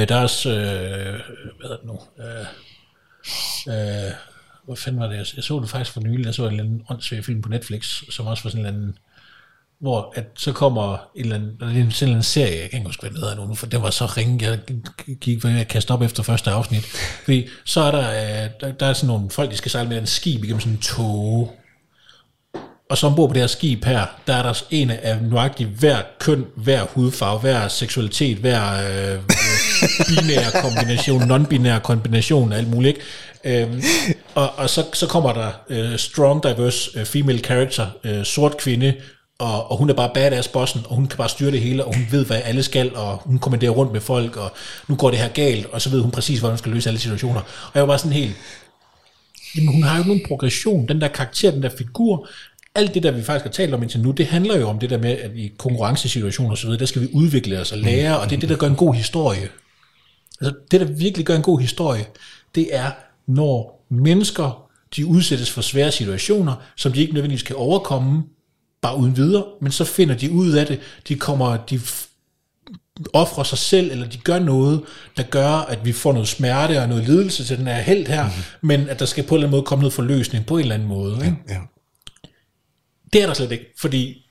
Øh, 0.00 0.08
der 0.08 0.16
er 0.16 0.22
også, 0.22 0.50
øh, 0.50 1.20
hvad 1.60 1.70
er 1.70 1.76
det 1.76 1.86
nu? 1.86 1.98
Øh, 2.24 4.06
øh, 4.06 4.12
hvad 4.66 4.76
fanden 4.76 5.00
var 5.00 5.06
det? 5.08 5.16
Jeg- 5.36 5.44
så 5.44 5.60
det 5.60 5.70
faktisk 5.70 5.92
for 5.92 6.00
nylig. 6.00 6.26
Jeg 6.26 6.34
så 6.34 6.42
en 6.42 6.50
eller 6.50 6.64
anden 6.64 6.82
åndssvær 6.90 7.22
film 7.22 7.42
på 7.42 7.48
Netflix, 7.48 8.02
som 8.10 8.26
også 8.26 8.42
var 8.42 8.50
sådan 8.50 8.60
en 8.60 8.66
eller 8.66 8.78
anden, 8.80 8.98
hvor 9.80 10.12
at 10.16 10.24
så 10.36 10.52
kommer 10.52 10.94
en 10.94 11.22
eller 11.22 11.34
anden, 11.36 11.50
der 11.60 11.66
er 11.66 11.70
en, 11.70 11.74
sådan 11.74 11.84
en 11.84 11.88
eller 12.02 12.06
anden 12.08 12.22
serie, 12.22 12.60
jeg 12.60 12.70
kan 12.70 12.78
ikke 12.78 12.88
huske, 12.88 13.00
hvad 13.00 13.10
den 13.10 13.18
hedder 13.20 13.46
nu, 13.46 13.54
for 13.54 13.66
det 13.66 13.82
var 13.82 13.90
så 13.90 14.06
ringe, 14.06 14.44
jeg 14.46 14.58
gik 15.20 15.44
ved 15.44 15.60
at 15.60 15.68
kaste 15.68 15.90
op 15.90 16.02
efter 16.02 16.22
første 16.22 16.50
afsnit. 16.50 16.84
Fordi 17.24 17.46
så 17.64 17.80
er 17.80 17.90
der, 17.90 18.10
øh, 18.44 18.50
der, 18.60 18.72
der 18.72 18.86
er 18.86 18.92
sådan 18.92 19.06
nogle 19.06 19.30
folk, 19.30 19.50
de 19.50 19.56
skal 19.56 19.70
sejle 19.70 19.88
med 19.88 19.98
en 19.98 20.06
skib 20.06 20.44
igennem 20.44 20.60
sådan 20.60 20.72
en 20.72 20.78
tog, 20.78 21.56
og 22.90 22.98
så 22.98 23.06
ombord 23.06 23.28
på 23.30 23.32
det 23.34 23.42
her 23.42 23.46
skib 23.46 23.84
her, 23.84 24.06
der 24.26 24.34
er 24.34 24.42
der 24.42 24.62
en 24.70 24.90
af 24.90 25.22
nøjagtigt 25.22 25.68
hver 25.70 26.02
køn, 26.20 26.44
hver 26.56 26.82
hudfarve, 26.84 27.40
hver 27.40 27.68
seksualitet, 27.68 28.38
hver 28.38 28.62
øh, 29.14 29.22
binær 30.08 30.60
kombination, 30.62 31.22
non-binær 31.22 31.78
kombination 31.78 32.52
og 32.52 32.58
alt 32.58 32.70
muligt. 32.70 32.98
Ikke? 33.44 33.62
Øhm, 33.62 33.82
og 34.34 34.50
og 34.56 34.70
så, 34.70 34.84
så 34.92 35.06
kommer 35.06 35.32
der 35.32 35.50
øh, 35.68 35.98
strong, 35.98 36.42
diverse 36.42 36.98
øh, 36.98 37.04
female 37.04 37.38
character, 37.38 37.86
øh, 38.04 38.24
sort 38.24 38.56
kvinde, 38.56 38.94
og, 39.38 39.70
og 39.70 39.76
hun 39.76 39.90
er 39.90 39.94
bare 39.94 40.10
badass 40.14 40.48
bossen, 40.48 40.80
og 40.88 40.96
hun 40.96 41.06
kan 41.06 41.16
bare 41.16 41.28
styre 41.28 41.50
det 41.50 41.60
hele, 41.60 41.84
og 41.84 41.94
hun 41.94 42.06
ved, 42.10 42.26
hvad 42.26 42.40
alle 42.44 42.62
skal, 42.62 42.96
og 42.96 43.16
hun 43.24 43.38
kommanderer 43.38 43.70
rundt 43.70 43.92
med 43.92 44.00
folk, 44.00 44.36
og 44.36 44.52
nu 44.88 44.96
går 44.96 45.10
det 45.10 45.18
her 45.18 45.28
galt, 45.28 45.66
og 45.66 45.82
så 45.82 45.90
ved 45.90 46.00
hun 46.00 46.10
præcis, 46.10 46.38
hvordan 46.38 46.52
hun 46.52 46.58
skal 46.58 46.72
løse 46.72 46.88
alle 46.88 47.00
situationer. 47.00 47.40
Og 47.40 47.70
jeg 47.74 47.82
var 47.82 47.86
bare 47.86 47.98
sådan 47.98 48.12
helt, 48.12 48.34
jamen 49.56 49.74
hun 49.74 49.82
har 49.82 49.98
jo 49.98 50.04
nogen 50.04 50.22
progression, 50.28 50.88
den 50.88 51.00
der 51.00 51.08
karakter, 51.08 51.50
den 51.50 51.62
der 51.62 51.70
figur, 51.78 52.28
alt 52.74 52.94
det 52.94 53.02
der, 53.02 53.10
vi 53.10 53.22
faktisk 53.22 53.44
har 53.44 53.52
talt 53.52 53.74
om 53.74 53.82
indtil 53.82 54.00
nu, 54.00 54.10
det 54.10 54.26
handler 54.26 54.58
jo 54.58 54.68
om 54.68 54.78
det 54.78 54.90
der 54.90 54.98
med, 54.98 55.10
at 55.10 55.30
i 55.34 55.52
konkurrencesituationer 55.58 56.50
og 56.50 56.58
så 56.58 56.66
videre, 56.66 56.80
der 56.80 56.86
skal 56.86 57.02
vi 57.02 57.08
udvikle 57.12 57.60
os 57.60 57.72
og 57.72 57.78
lære, 57.78 58.18
og 58.18 58.30
det 58.30 58.36
er 58.36 58.40
det, 58.40 58.48
der 58.48 58.56
gør 58.56 58.66
en 58.66 58.76
god 58.76 58.94
historie. 58.94 59.48
Altså 60.40 60.58
det, 60.70 60.80
der 60.80 60.86
virkelig 60.86 61.26
gør 61.26 61.36
en 61.36 61.42
god 61.42 61.60
historie, 61.60 62.06
det 62.54 62.76
er, 62.76 62.90
når 63.26 63.86
mennesker, 63.90 64.68
de 64.96 65.06
udsættes 65.06 65.50
for 65.50 65.60
svære 65.60 65.92
situationer, 65.92 66.54
som 66.76 66.92
de 66.92 67.00
ikke 67.00 67.14
nødvendigvis 67.14 67.42
kan 67.42 67.56
overkomme, 67.56 68.22
bare 68.82 68.96
uden 68.96 69.16
videre, 69.16 69.44
men 69.60 69.72
så 69.72 69.84
finder 69.84 70.14
de 70.14 70.30
ud 70.30 70.52
af 70.52 70.66
det, 70.66 70.80
de 71.08 71.14
kommer, 71.14 71.56
de 71.56 71.80
offrer 73.12 73.44
sig 73.44 73.58
selv, 73.58 73.90
eller 73.90 74.08
de 74.08 74.18
gør 74.18 74.38
noget, 74.38 74.82
der 75.16 75.22
gør, 75.22 75.48
at 75.48 75.84
vi 75.84 75.92
får 75.92 76.12
noget 76.12 76.28
smerte 76.28 76.82
og 76.82 76.88
noget 76.88 77.04
lidelse 77.04 77.44
til 77.44 77.58
den 77.58 77.66
her 77.66 77.74
held 77.74 78.06
her, 78.06 78.24
mm-hmm. 78.24 78.68
men 78.68 78.88
at 78.88 78.98
der 78.98 79.06
skal 79.06 79.24
på 79.24 79.34
en 79.34 79.38
eller 79.38 79.46
anden 79.46 79.56
måde 79.56 79.66
komme 79.66 79.82
noget 79.82 79.92
forløsning 79.92 80.46
på 80.46 80.56
en 80.56 80.62
eller 80.62 80.74
anden 80.74 80.88
måde. 80.88 81.14
Ikke? 81.24 81.36
Ja. 81.48 81.60
Det 83.12 83.22
er 83.22 83.26
der 83.26 83.34
slet 83.34 83.52
ikke, 83.52 83.66
fordi 83.78 84.25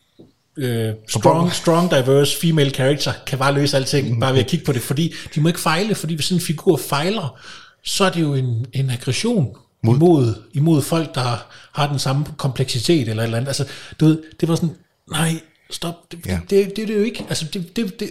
øh, 0.57 0.93
strong, 1.09 1.53
strong, 1.53 1.91
diverse 1.91 2.37
female 2.41 2.69
character 2.69 3.11
kan 3.27 3.39
bare 3.39 3.53
løse 3.53 3.77
alting, 3.77 4.19
bare 4.19 4.33
ved 4.33 4.39
at 4.39 4.47
kigge 4.47 4.65
på 4.65 4.71
det, 4.71 4.81
fordi 4.81 5.13
de 5.35 5.41
må 5.41 5.47
ikke 5.47 5.59
fejle, 5.59 5.95
fordi 5.95 6.13
hvis 6.15 6.25
sådan 6.25 6.37
en 6.37 6.45
figur 6.45 6.77
fejler, 6.77 7.39
så 7.83 8.03
er 8.03 8.09
det 8.09 8.21
jo 8.21 8.33
en, 8.33 8.65
en 8.73 8.89
aggression 8.89 9.55
mod. 9.83 9.95
Imod, 9.95 10.33
imod 10.53 10.81
folk, 10.81 11.15
der 11.15 11.45
har 11.73 11.89
den 11.89 11.99
samme 11.99 12.25
kompleksitet 12.37 13.07
eller 13.09 13.23
et 13.23 13.27
eller 13.27 13.37
andet. 13.37 13.47
Altså, 13.47 13.65
du 13.99 14.05
ved, 14.05 14.19
det 14.39 14.49
var 14.49 14.55
sådan, 14.55 14.75
nej, 15.11 15.39
stop, 15.71 15.95
det, 16.11 16.19
Ja. 16.25 16.39
det, 16.49 16.65
det, 16.75 16.77
det, 16.87 16.89
er 16.89 16.97
jo 16.97 17.03
ikke, 17.03 17.25
altså, 17.29 17.45
det, 17.53 17.75
det, 17.75 17.99
det, 17.99 18.09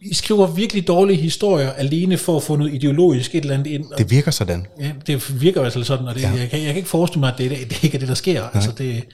I 0.00 0.14
skriver 0.14 0.46
virkelig 0.46 0.86
dårlige 0.88 1.20
historier 1.20 1.70
alene 1.72 2.16
for 2.18 2.36
at 2.36 2.42
få 2.42 2.56
noget 2.56 2.74
ideologisk 2.74 3.34
et 3.34 3.40
eller 3.40 3.54
andet 3.54 3.66
ind. 3.70 3.84
Det 3.98 4.10
virker 4.10 4.30
sådan. 4.30 4.66
Ja, 4.80 4.92
det 5.06 5.40
virker 5.42 5.60
i 5.60 5.62
hvert 5.62 5.72
fald 5.72 5.84
sådan, 5.84 6.06
og 6.08 6.14
det, 6.14 6.22
Ja. 6.22 6.30
jeg, 6.30 6.50
kan, 6.50 6.58
jeg 6.58 6.66
kan 6.68 6.76
ikke 6.76 6.88
forestille 6.88 7.20
mig, 7.20 7.32
at 7.32 7.38
det, 7.38 7.50
det 7.50 7.84
ikke 7.84 7.94
er 7.94 7.98
det, 7.98 8.08
der 8.08 8.14
sker. 8.14 8.42
Altså, 8.54 8.72
det, 8.78 9.04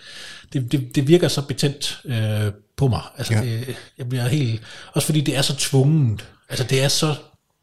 det, 0.52 0.72
det, 0.72 0.94
det 0.94 1.08
virker 1.08 1.28
så 1.28 1.42
betændt 1.42 2.00
øh, 2.04 2.52
på 2.76 2.88
mig. 2.88 3.00
Altså, 3.18 3.34
Ja. 3.34 3.40
det, 3.40 3.74
jeg 3.98 4.08
bliver 4.08 4.28
helt... 4.28 4.62
Også 4.92 5.06
fordi 5.06 5.20
det 5.20 5.36
er 5.36 5.42
så 5.42 5.56
tvunget. 5.56 6.24
Altså, 6.48 6.64
det 6.70 6.82
er 6.84 6.88
så 6.88 7.14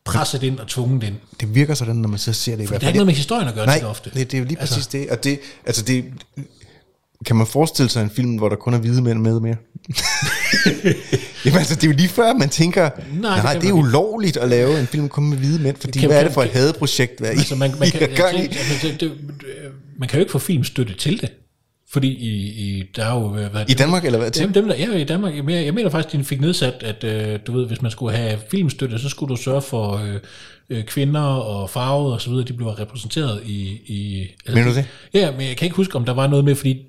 presset 0.05 0.43
ind 0.43 0.59
og 0.59 0.67
tvunget 0.67 1.03
ind. 1.03 1.15
Det 1.39 1.55
virker 1.55 1.73
sådan, 1.73 1.95
når 1.95 2.09
man 2.09 2.19
så 2.19 2.33
ser 2.33 2.55
det 2.55 2.63
i 2.63 2.67
hvert 2.67 2.69
Det 2.69 2.73
har 2.73 2.79
fald. 2.79 2.89
ikke 2.89 2.97
noget 2.97 3.05
med 3.07 3.13
historien 3.13 3.47
at 3.47 3.53
gøre 3.55 3.65
Nej, 3.65 3.77
tit 3.77 3.87
ofte. 3.87 4.09
det, 4.13 4.31
det 4.31 4.37
er 4.37 4.41
jo 4.41 4.47
lige 4.47 4.57
præcis 4.57 4.75
altså. 4.77 4.89
det. 4.91 5.09
Og 5.09 5.23
det, 5.23 5.39
altså 5.65 5.83
det, 5.83 6.05
kan 7.25 7.35
man 7.35 7.47
forestille 7.47 7.89
sig 7.89 8.03
en 8.03 8.09
film, 8.09 8.35
hvor 8.35 8.49
der 8.49 8.55
kun 8.55 8.73
er 8.73 8.77
hvide 8.77 9.01
mænd 9.01 9.19
med 9.19 9.39
mere? 9.39 9.55
Jamen 11.45 11.57
altså, 11.59 11.75
det 11.75 11.83
er 11.83 11.87
jo 11.87 11.93
lige 11.97 12.09
før, 12.09 12.33
man 12.33 12.49
tænker, 12.49 12.81
nej, 12.81 13.35
det 13.35 13.43
nej 13.43 13.51
kan 13.53 13.61
det 13.61 13.69
er 13.69 13.73
ulovligt 13.73 14.37
at 14.37 14.49
lave 14.49 14.79
en 14.79 14.87
film 14.87 15.09
kun 15.09 15.29
med 15.29 15.37
hvide 15.37 15.59
mænd, 15.61 15.75
fordi 15.77 15.99
Kan- 15.99 16.09
hvad 16.09 16.19
er 16.19 16.23
det 16.23 16.33
for 16.33 16.43
et 16.43 16.49
hadeprojekt, 16.49 17.19
hvad 17.19 17.29
Altså, 17.29 17.55
man, 17.55 17.73
man, 17.79 17.87
I 17.87 17.91
kan, 17.91 18.09
gang 18.15 18.39
i? 18.39 18.41
altså, 18.41 18.73
det, 18.87 18.99
det, 18.99 18.99
det, 19.01 19.11
man 19.99 20.09
kan 20.09 20.17
jo 20.17 20.21
ikke 20.21 20.31
få 20.31 20.39
filmstøtte 20.39 20.93
til 20.93 21.21
det. 21.21 21.29
Fordi 21.93 22.07
i, 22.07 22.31
i, 22.47 22.83
der 22.95 23.05
er 23.05 23.13
jo... 23.19 23.27
Hvad, 23.27 23.69
I 23.69 23.73
Danmark, 23.73 24.05
eller 24.05 24.19
hvad? 24.19 24.31
Dem, 24.31 24.53
dem 24.53 24.67
der, 24.67 24.75
ja, 24.75 24.95
i 24.95 25.03
Danmark. 25.03 25.35
Jeg 25.35 25.43
mener, 25.43 25.61
jeg 25.61 25.73
mener 25.73 25.89
faktisk, 25.89 26.15
at 26.15 26.19
de 26.19 26.25
fik 26.25 26.41
nedsat, 26.41 26.83
at 26.83 27.03
øh, 27.03 27.39
du 27.47 27.51
ved, 27.51 27.67
hvis 27.67 27.81
man 27.81 27.91
skulle 27.91 28.17
have 28.17 28.39
filmstøtte, 28.51 28.99
så 28.99 29.09
skulle 29.09 29.35
du 29.35 29.41
sørge 29.41 29.61
for 29.61 29.97
øh, 29.97 30.19
øh, 30.69 30.83
kvinder 30.83 31.21
og 31.21 31.69
farvede 31.69 32.13
og 32.13 32.21
så 32.21 32.29
videre, 32.29 32.45
de 32.45 32.53
blev 32.53 32.67
repræsenteret 32.67 33.41
i... 33.45 33.79
i 33.87 34.21
altså, 34.45 34.55
Mener 34.55 34.69
du 34.69 34.75
det? 34.75 34.85
Ja, 35.13 35.31
men 35.31 35.41
jeg 35.41 35.57
kan 35.57 35.65
ikke 35.65 35.75
huske, 35.75 35.95
om 35.95 36.05
der 36.05 36.13
var 36.13 36.27
noget 36.27 36.45
med, 36.45 36.55
fordi 36.55 36.81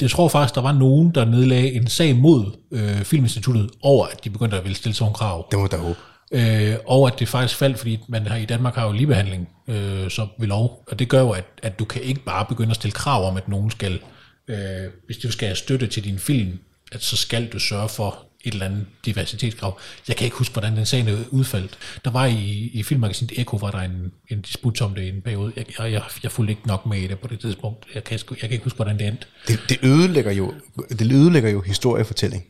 jeg 0.00 0.10
tror 0.10 0.28
faktisk, 0.28 0.54
der 0.54 0.60
var 0.60 0.72
nogen, 0.72 1.10
der 1.14 1.24
nedlagde 1.24 1.72
en 1.72 1.86
sag 1.86 2.16
mod 2.16 2.44
øh, 2.72 2.96
Filminstituttet 2.96 3.70
over, 3.82 4.06
at 4.06 4.24
de 4.24 4.30
begyndte 4.30 4.56
at 4.56 4.64
ville 4.64 4.76
stille 4.76 4.94
sådan 4.94 5.12
krav. 5.12 5.46
Det 5.50 5.58
må 5.58 5.66
der 5.66 5.78
håbe. 5.78 5.98
Øh, 6.32 6.74
og 6.86 7.06
at 7.06 7.18
det 7.18 7.28
faktisk 7.28 7.58
faldt, 7.58 7.78
fordi 7.78 7.98
man 8.08 8.26
har, 8.26 8.36
i 8.36 8.44
Danmark 8.44 8.74
har 8.74 8.86
jo 8.86 8.92
ligebehandling 8.92 9.48
øh, 9.68 10.10
så 10.10 10.26
ved 10.38 10.48
lov, 10.48 10.84
og 10.90 10.98
det 10.98 11.08
gør 11.08 11.20
jo, 11.20 11.30
at, 11.30 11.44
at 11.62 11.78
du 11.78 11.84
kan 11.84 12.02
ikke 12.02 12.20
bare 12.20 12.44
begynde 12.48 12.70
at 12.70 12.76
stille 12.76 12.92
krav 12.92 13.28
om, 13.28 13.36
at 13.36 13.48
nogen 13.48 13.70
skal, 13.70 14.00
øh, 14.52 14.90
hvis 15.06 15.16
du 15.16 15.30
skal 15.30 15.48
have 15.48 15.56
støtte 15.56 15.86
til 15.86 16.04
din 16.04 16.18
film, 16.18 16.58
at 16.92 17.02
så 17.02 17.16
skal 17.16 17.48
du 17.48 17.58
sørge 17.58 17.88
for 17.88 18.26
et 18.44 18.52
eller 18.52 18.66
andet 18.66 18.86
diversitetskrav. 19.06 19.78
Jeg 20.08 20.16
kan 20.16 20.24
ikke 20.24 20.36
huske, 20.36 20.52
hvordan 20.52 20.76
den 20.76 20.86
sag 20.86 21.00
er 21.00 21.16
udfaldt. 21.30 21.78
Der 22.04 22.10
var 22.10 22.26
i, 22.26 22.70
i 22.72 22.82
filmmagasinet 22.82 23.38
Eko, 23.38 23.56
var 23.56 23.70
der 23.70 23.78
en, 23.78 24.12
en 24.28 24.40
disput 24.40 24.80
om 24.82 24.94
det 24.94 25.02
i 25.02 25.08
en 25.08 25.22
periode. 25.22 25.52
Jeg, 25.56 25.64
jeg, 25.78 25.92
jeg, 25.92 26.02
jeg 26.22 26.32
fulgte 26.32 26.52
ikke 26.52 26.66
nok 26.66 26.86
med 26.86 26.98
i 26.98 27.06
det 27.06 27.18
på 27.18 27.28
det 27.28 27.40
tidspunkt. 27.40 27.86
Jeg 27.94 28.04
kan, 28.04 28.18
jeg 28.30 28.38
kan 28.38 28.50
ikke 28.50 28.64
huske, 28.64 28.76
hvordan 28.76 28.98
det 28.98 29.06
endte. 29.06 29.26
Det, 29.48 29.60
det, 29.68 29.78
ødelægger 29.82 30.32
jo, 30.32 30.54
det 30.88 31.12
ødelægger 31.12 31.50
jo 31.50 31.60
historiefortælling. 31.60 32.44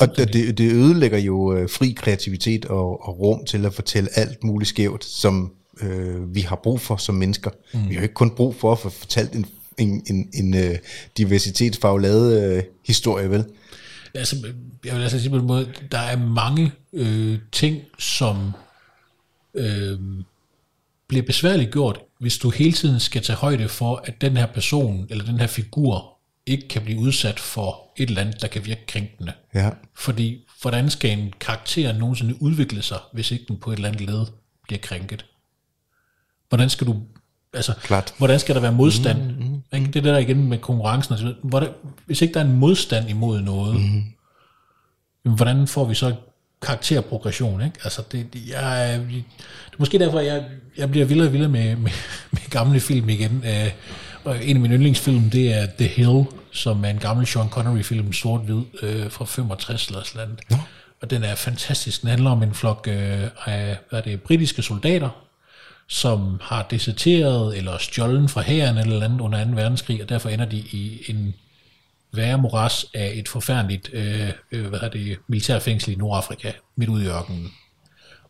Og 0.00 0.16
det, 0.16 0.32
det 0.32 0.58
det 0.58 0.72
ødelægger 0.72 1.18
jo 1.18 1.54
øh, 1.54 1.70
fri 1.70 1.94
kreativitet 1.96 2.64
og, 2.64 3.08
og 3.08 3.18
rum 3.18 3.44
til 3.44 3.66
at 3.66 3.74
fortælle 3.74 4.18
alt 4.18 4.44
muligt 4.44 4.68
skævt, 4.68 5.04
som 5.04 5.52
øh, 5.80 6.34
vi 6.34 6.40
har 6.40 6.56
brug 6.56 6.80
for 6.80 6.96
som 6.96 7.14
mennesker. 7.14 7.50
Mm. 7.74 7.88
Vi 7.88 7.94
har 7.94 8.00
jo 8.00 8.02
ikke 8.02 8.14
kun 8.14 8.30
brug 8.30 8.54
for 8.54 8.72
at 8.72 8.78
få 8.78 8.88
fortalt 8.88 9.32
en, 9.32 9.46
en, 9.78 10.02
en, 10.06 10.30
en 10.34 10.54
øh, 10.56 10.78
diversitetsfagladet 11.16 12.56
øh, 12.56 12.62
historie, 12.86 13.30
vel? 13.30 13.44
Altså, 14.14 14.36
jeg 14.84 14.94
vil 14.94 15.02
altså 15.02 15.20
sige 15.20 15.30
på 15.30 15.36
en 15.36 15.46
måde, 15.46 15.72
der 15.90 15.98
er 15.98 16.16
mange 16.16 16.72
øh, 16.92 17.38
ting, 17.52 17.82
som 17.98 18.52
øh, 19.54 19.98
bliver 21.08 21.26
besværligt 21.26 21.72
gjort, 21.72 22.00
hvis 22.20 22.38
du 22.38 22.50
hele 22.50 22.72
tiden 22.72 23.00
skal 23.00 23.22
tage 23.22 23.36
højde 23.36 23.68
for, 23.68 24.02
at 24.04 24.20
den 24.20 24.36
her 24.36 24.46
person 24.46 25.06
eller 25.10 25.24
den 25.24 25.40
her 25.40 25.46
figur 25.46 26.18
ikke 26.46 26.68
kan 26.68 26.82
blive 26.82 26.98
udsat 26.98 27.40
for 27.40 27.92
et 27.96 28.08
eller 28.08 28.20
andet, 28.20 28.40
der 28.40 28.48
kan 28.48 28.66
virke 28.66 28.86
krænkende. 28.86 29.32
Ja. 29.54 29.70
Fordi, 29.94 30.46
hvordan 30.62 30.90
skal 30.90 31.18
en 31.18 31.32
karakter 31.40 31.92
nogensinde 31.92 32.42
udvikle 32.42 32.82
sig, 32.82 32.98
hvis 33.12 33.30
ikke 33.30 33.44
den 33.48 33.56
på 33.56 33.72
et 33.72 33.76
eller 33.76 33.88
andet 33.88 34.00
led 34.00 34.26
bliver 34.62 34.78
krænket? 34.78 35.24
Hvordan 36.48 36.70
skal 36.70 36.86
du, 36.86 37.02
altså, 37.54 37.72
Klart. 37.82 38.14
hvordan 38.18 38.40
skal 38.40 38.54
der 38.54 38.60
være 38.60 38.72
modstand? 38.72 39.22
Mm, 39.22 39.44
mm, 39.44 39.62
mm. 39.72 39.86
Det 39.86 39.96
er 39.96 40.00
det 40.02 40.04
der 40.04 40.18
igen 40.18 40.48
med 40.48 40.58
konkurrencen. 40.58 41.12
og 41.12 41.18
så 41.18 41.24
videre. 41.24 41.38
Hvordan, 41.42 41.68
hvis 42.06 42.22
ikke 42.22 42.34
der 42.34 42.40
er 42.40 42.44
en 42.44 42.56
modstand 42.56 43.10
imod 43.10 43.40
noget, 43.40 43.74
mm. 43.74 44.04
jamen, 45.24 45.36
hvordan 45.36 45.66
får 45.66 45.84
vi 45.84 45.94
så 45.94 46.14
karakterprogression? 46.62 47.62
Ikke? 47.62 47.78
Altså, 47.84 48.02
det, 48.12 48.32
det, 48.32 48.48
jeg, 48.48 49.00
det 49.08 49.18
er 49.72 49.78
måske 49.78 49.98
derfor, 49.98 50.20
jeg, 50.20 50.44
jeg 50.76 50.90
bliver 50.90 51.06
vildere 51.06 51.28
og 51.28 51.32
vildere 51.32 51.50
med, 51.50 51.76
med, 51.76 51.90
med 52.30 52.50
gamle 52.50 52.80
film 52.80 53.08
igen. 53.08 53.44
Øh, 53.46 53.70
og 54.24 54.44
en 54.44 54.56
af 54.56 54.60
mine 54.60 54.74
yndlingsfilm, 54.74 55.30
det 55.30 55.54
er 55.54 55.66
The 55.78 55.88
Hill, 55.88 56.24
som 56.52 56.84
er 56.84 56.88
en 56.88 56.98
gammel 56.98 57.26
Sean 57.26 57.48
Connery-film, 57.48 58.12
sort-hvid, 58.12 58.62
øh, 58.82 59.10
fra 59.10 59.24
65 59.24 59.86
eller 59.86 60.02
sådan 60.02 60.28
noget. 60.28 60.50
No. 60.50 60.56
Og 61.02 61.10
den 61.10 61.24
er 61.24 61.34
fantastisk. 61.34 62.02
Den 62.02 62.10
handler 62.10 62.30
om 62.30 62.42
en 62.42 62.54
flok 62.54 62.88
øh, 62.90 63.22
af 63.46 63.78
hvad 63.90 63.98
er 63.98 64.00
det, 64.00 64.22
britiske 64.22 64.62
soldater, 64.62 65.08
som 65.88 66.40
har 66.42 66.66
deserteret 66.70 67.56
eller 67.56 67.78
stjålet 67.78 68.30
fra 68.30 68.40
hæren 68.40 68.78
eller 68.78 69.04
andet 69.04 69.20
under 69.20 69.44
2. 69.44 69.50
verdenskrig, 69.50 70.02
og 70.02 70.08
derfor 70.08 70.28
ender 70.28 70.44
de 70.44 70.58
i 70.58 71.04
en 71.08 71.34
værre 72.12 72.38
moras 72.38 72.86
af 72.94 73.12
et 73.14 73.28
forfærdeligt 73.28 73.90
øh, 73.92 74.30
øh, 74.52 74.66
hvad 74.66 74.90
det, 74.90 75.18
militærfængsel 75.26 75.92
i 75.92 75.96
Nordafrika, 75.96 76.52
midt 76.76 76.90
ude 76.90 77.04
i 77.04 77.08
ørkenen. 77.08 77.52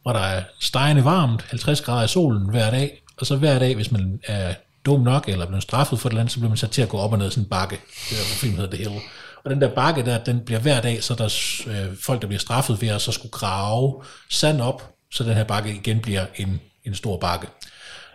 Hvor 0.02 0.12
der 0.12 0.20
er 0.20 0.42
stegende 0.60 1.04
varmt, 1.04 1.42
50 1.42 1.80
grader 1.80 2.04
i 2.04 2.08
solen 2.08 2.50
hver 2.50 2.70
dag, 2.70 3.02
og 3.16 3.26
så 3.26 3.36
hver 3.36 3.58
dag, 3.58 3.74
hvis 3.74 3.92
man 3.92 4.20
er 4.24 4.54
dum 4.86 5.00
nok, 5.00 5.28
eller 5.28 5.46
blevet 5.46 5.62
straffet 5.62 6.00
for 6.00 6.08
et 6.08 6.10
eller 6.10 6.20
andet, 6.20 6.32
så 6.32 6.38
bliver 6.38 6.50
man 6.50 6.56
sat 6.56 6.70
til 6.70 6.82
at 6.82 6.88
gå 6.88 6.98
op 6.98 7.12
og 7.12 7.18
ned 7.18 7.30
sådan 7.30 7.44
en 7.44 7.48
bakke. 7.48 7.80
Det 8.10 8.18
er 8.18 8.22
film 8.40 8.54
hedder 8.54 8.70
det 8.70 8.78
hele. 8.78 9.00
Og 9.44 9.50
den 9.50 9.60
der 9.60 9.68
bakke 9.74 10.04
der, 10.04 10.24
den 10.24 10.40
bliver 10.40 10.60
hver 10.60 10.80
dag, 10.80 11.02
så 11.02 11.12
er 11.12 11.16
der 11.16 11.60
øh, 11.66 11.96
folk, 12.02 12.22
der 12.22 12.26
bliver 12.26 12.40
straffet 12.40 12.82
ved 12.82 12.88
at 12.88 13.00
så 13.00 13.12
skulle 13.12 13.32
grave 13.32 14.02
sand 14.30 14.60
op, 14.60 14.94
så 15.12 15.24
den 15.24 15.34
her 15.34 15.44
bakke 15.44 15.74
igen 15.74 16.00
bliver 16.00 16.26
en, 16.36 16.60
en 16.88 16.94
stor 16.94 17.16
bakke. 17.16 17.46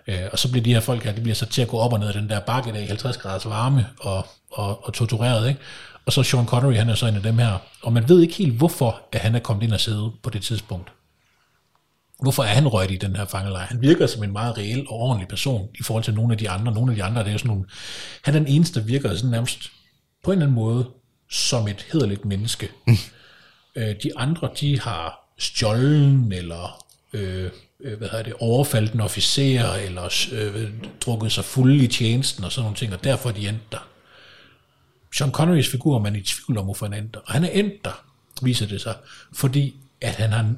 Øh, 0.08 0.20
og 0.32 0.40
så 0.40 0.52
bliver 0.52 0.64
de 0.64 0.74
her 0.74 0.80
folk 0.80 1.04
her, 1.04 1.12
de 1.12 1.22
bliver 1.22 1.36
sat 1.36 1.50
til 1.50 1.62
at 1.62 1.68
gå 1.68 1.78
op 1.78 1.94
og 1.94 2.00
ned 2.00 2.08
ad 2.08 2.14
den 2.14 2.30
der 2.30 2.40
bakke 2.40 2.72
der 2.72 2.80
i 2.80 2.86
50 2.86 3.18
graders 3.18 3.46
varme 3.46 3.88
og, 4.00 4.28
og, 4.52 4.86
og 4.86 4.94
tortureret, 4.94 5.50
ikke? 5.50 5.60
Og 6.06 6.14
så 6.14 6.24
Sean 6.24 6.46
Connery, 6.46 6.74
han 6.74 6.90
er 6.90 6.96
så 6.96 7.08
en 7.08 7.16
af 7.16 7.22
dem 7.22 7.38
her. 7.38 7.58
Og 7.82 7.94
man 7.94 8.10
ved 8.10 8.22
ikke 8.22 8.34
helt, 8.34 8.58
hvorfor 8.58 9.02
at 9.12 9.20
han 9.20 9.36
er 9.36 9.40
kommet 9.40 9.64
ind 9.64 9.74
og 9.74 9.80
sidde 9.80 10.12
på 10.24 10.30
det 10.30 10.42
tidspunkt. 10.42 10.92
Hvorfor 12.22 12.44
er 12.44 12.48
han 12.48 12.68
røget 12.68 12.92
i 12.92 12.98
den 12.98 13.16
her 13.16 13.26
fangelejr? 13.26 13.66
Han 13.66 13.82
virker 13.82 14.08
som 14.08 14.24
en 14.24 14.32
meget 14.32 14.58
reel 14.58 14.86
og 14.90 15.00
ordentlig 15.00 15.28
person 15.28 15.70
i 15.80 15.84
forhold 15.84 16.04
til 16.04 16.14
nogle 16.14 16.34
af 16.34 16.38
de 16.38 16.50
andre. 16.50 16.74
Nogle 16.74 16.92
af 16.92 16.96
de 16.96 17.04
andre, 17.04 17.24
det 17.24 17.34
er 17.34 17.38
sådan 17.38 17.48
nogle... 17.48 17.66
Han 18.24 18.36
er 18.36 18.40
den 18.40 18.48
eneste, 18.48 18.80
der 18.80 18.86
virker 18.86 19.16
sådan 19.16 19.30
nærmest 19.30 19.72
på 20.24 20.32
en 20.32 20.38
eller 20.38 20.46
anden 20.46 20.56
måde 20.56 20.90
som 21.30 21.68
et 21.68 21.86
hederligt 21.92 22.26
menneske. 22.26 22.70
Mm. 22.88 22.94
Øh, 23.76 23.96
de 24.04 24.18
andre, 24.18 24.50
de 24.60 24.80
har 24.80 25.34
stjålen 25.40 26.32
eller 26.32 26.86
øh, 27.14 27.50
øh, 27.84 27.98
hvad 27.98 28.10
hedder 28.10 28.24
det, 28.24 28.34
overfaldt 28.40 28.94
en 28.94 29.02
officer 29.02 29.74
eller 29.74 30.28
øh, 30.32 30.70
drukket 31.02 31.32
sig 31.32 31.46
fuld 31.46 31.82
i 31.82 31.88
tjenesten 31.88 32.44
og 32.44 32.52
sådan 32.52 32.64
nogle 32.64 32.78
ting, 32.78 32.94
og 32.94 33.04
derfor 33.04 33.30
er 33.30 33.34
de 33.34 33.48
endt 33.48 33.72
der. 33.72 33.88
Sean 35.18 35.32
Connerys 35.32 35.70
figur 35.70 35.96
er 35.96 36.00
man 36.02 36.16
i 36.16 36.22
tvivl 36.22 36.58
om, 36.58 36.66
hvorfor 36.66 36.86
han 36.86 36.94
er 36.94 36.98
endt 36.98 37.14
der. 37.14 37.20
Og 37.20 37.34
han 37.34 37.44
er 37.44 37.50
endt 37.50 37.74
der, 37.86 38.04
viser 38.42 38.68
det 38.68 38.82
sig, 38.82 38.96
fordi 39.34 39.76
at 40.02 40.16
han 40.16 40.32
har 40.32 40.54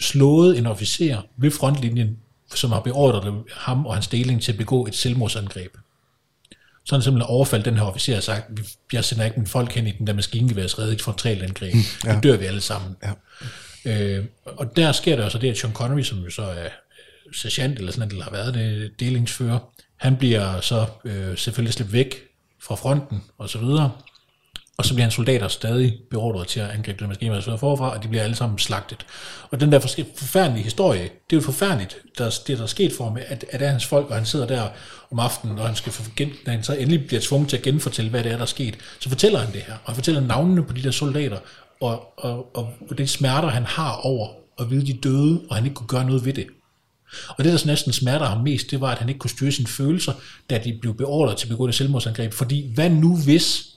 slået 0.00 0.58
en 0.58 0.66
officer 0.66 1.20
ved 1.36 1.50
frontlinjen, 1.50 2.18
som 2.54 2.72
har 2.72 2.80
beordret 2.80 3.42
ham 3.52 3.86
og 3.86 3.94
hans 3.94 4.06
deling 4.08 4.42
til 4.42 4.52
at 4.52 4.58
begå 4.58 4.86
et 4.86 4.94
selvmordsangreb. 4.94 5.76
Så 6.84 6.94
han 6.94 7.02
simpelthen 7.02 7.30
overfaldt 7.30 7.64
den 7.64 7.74
her 7.76 7.82
officer 7.82 8.16
og 8.16 8.22
sagt, 8.22 8.44
"Vi- 8.60 8.62
jeg 8.92 9.04
sender 9.04 9.24
ikke 9.24 9.36
mine 9.36 9.46
folk 9.46 9.72
hen 9.72 9.86
i 9.86 9.90
den 9.90 10.06
der 10.06 10.12
maskingeværsrede 10.12 10.90
i 10.90 10.94
et 10.94 11.02
frontalangreb. 11.02 11.74
Ja. 12.04 12.14
Det 12.14 12.22
dør 12.22 12.36
vi 12.36 12.44
alle 12.44 12.60
sammen. 12.60 12.96
Ja. 13.02 13.12
Øh, 13.88 14.24
og 14.44 14.76
der 14.76 14.92
sker 14.92 15.16
der 15.16 15.24
også 15.24 15.38
det, 15.38 15.50
at 15.50 15.58
Sean 15.58 15.72
Connery, 15.72 16.02
som 16.02 16.18
jo 16.18 16.30
så 16.30 16.42
er 16.42 16.64
øh, 16.64 17.34
sergeant 17.34 17.78
eller 17.78 17.92
sådan 17.92 18.00
noget, 18.00 18.12
eller 18.12 18.24
har 18.24 18.30
været 18.30 18.54
det, 18.54 19.00
delingsfører, 19.00 19.58
han 19.96 20.16
bliver 20.16 20.60
så 20.60 20.86
øh, 21.04 21.36
selvfølgelig 21.36 21.74
slæbt 21.74 21.92
væk 21.92 22.14
fra 22.62 22.74
fronten 22.74 23.22
og 23.38 23.48
så 23.48 23.58
videre. 23.58 23.92
Og 24.78 24.84
så 24.84 24.94
bliver 24.94 25.04
hans 25.04 25.14
soldater 25.14 25.48
stadig 25.48 25.98
beordret 26.10 26.48
til 26.48 26.60
at 26.60 26.70
angribe 26.70 26.98
den 26.98 27.08
maskine, 27.08 27.34
der 27.34 27.56
forfra, 27.56 27.96
og 27.96 28.02
de 28.02 28.08
bliver 28.08 28.22
alle 28.22 28.36
sammen 28.36 28.58
slagtet. 28.58 29.06
Og 29.50 29.60
den 29.60 29.72
der 29.72 29.78
forfærdelige 30.16 30.64
historie, 30.64 31.02
det 31.02 31.08
er 31.32 31.36
jo 31.36 31.40
forfærdeligt, 31.40 31.96
der, 32.18 32.40
det 32.46 32.58
der 32.58 32.62
er 32.62 32.66
sket 32.66 32.92
for 32.92 33.04
ham, 33.04 33.16
at, 33.16 33.24
at 33.26 33.60
det 33.60 33.62
er 33.62 33.70
hans 33.70 33.86
folk, 33.86 34.10
og 34.10 34.16
han 34.16 34.26
sidder 34.26 34.46
der 34.46 34.68
om 35.10 35.18
aftenen, 35.18 35.58
og 35.58 35.66
han 35.66 35.76
skal 35.76 35.92
gen, 36.16 36.32
når 36.46 36.52
han 36.52 36.62
så 36.62 36.74
endelig 36.74 37.06
bliver 37.06 37.20
tvunget 37.20 37.48
til 37.48 37.56
at 37.56 37.62
genfortælle, 37.62 38.10
hvad 38.10 38.24
det 38.24 38.32
er, 38.32 38.36
der 38.36 38.42
er 38.42 38.46
sket, 38.46 38.78
så 39.00 39.08
fortæller 39.08 39.38
han 39.38 39.52
det 39.52 39.62
her, 39.62 39.74
og 39.74 39.86
han 39.86 39.94
fortæller 39.94 40.20
navnene 40.20 40.64
på 40.64 40.72
de 40.72 40.82
der 40.82 40.90
soldater, 40.90 41.38
og, 41.80 42.14
og, 42.16 42.56
og, 42.56 42.72
og 42.90 42.98
det 42.98 43.10
smerter, 43.10 43.48
han 43.48 43.64
har 43.64 43.92
over 43.92 44.28
at 44.58 44.70
vide, 44.70 44.86
de 44.86 44.92
døde, 44.92 45.40
og 45.50 45.56
han 45.56 45.64
ikke 45.64 45.74
kunne 45.74 45.86
gøre 45.86 46.04
noget 46.04 46.24
ved 46.24 46.32
det. 46.32 46.46
Og 47.28 47.44
det, 47.44 47.52
der 47.52 47.58
så 47.58 47.66
næsten 47.66 47.92
smerter 47.92 48.26
ham 48.26 48.42
mest, 48.42 48.70
det 48.70 48.80
var, 48.80 48.90
at 48.90 48.98
han 48.98 49.08
ikke 49.08 49.18
kunne 49.18 49.30
styre 49.30 49.52
sine 49.52 49.68
følelser, 49.68 50.12
da 50.50 50.60
de 50.64 50.78
blev 50.80 50.96
beordret 50.96 51.36
til 51.36 51.46
at 51.46 51.50
begå 51.50 51.66
det 51.66 51.74
selvmordsangreb. 51.74 52.32
Fordi 52.32 52.72
hvad 52.74 52.90
nu 52.90 53.16
hvis, 53.16 53.68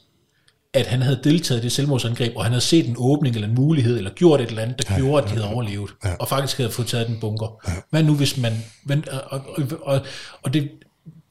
at 0.74 0.88
han 0.88 1.02
havde 1.02 1.20
deltaget 1.24 1.60
i 1.60 1.64
det 1.64 1.72
selvmordsangreb, 1.72 2.36
og 2.36 2.44
han 2.44 2.52
havde 2.52 2.62
set 2.62 2.88
en 2.88 2.96
åbning 2.98 3.36
eller 3.36 3.48
en 3.48 3.56
mulighed, 3.56 3.98
eller 3.98 4.12
gjort 4.12 4.42
et 4.42 4.50
eller 4.50 4.62
andet, 4.62 4.78
der 4.78 4.94
ja, 4.94 5.00
gjorde, 5.00 5.24
at 5.24 5.30
de 5.30 5.36
havde 5.36 5.54
overlevet, 5.54 5.92
ja. 6.06 6.16
og 6.16 6.28
faktisk 6.28 6.58
havde 6.58 6.72
fået 6.72 6.88
taget 6.88 7.08
den 7.08 7.20
bunker. 7.20 7.62
Ja. 7.68 7.74
Hvad 7.90 8.04
nu 8.04 8.16
hvis 8.16 8.38
man... 8.38 8.54
Men, 8.84 9.06
og, 9.12 9.42
og, 9.58 9.64
og, 9.82 10.02
og, 10.42 10.54
det, 10.54 10.72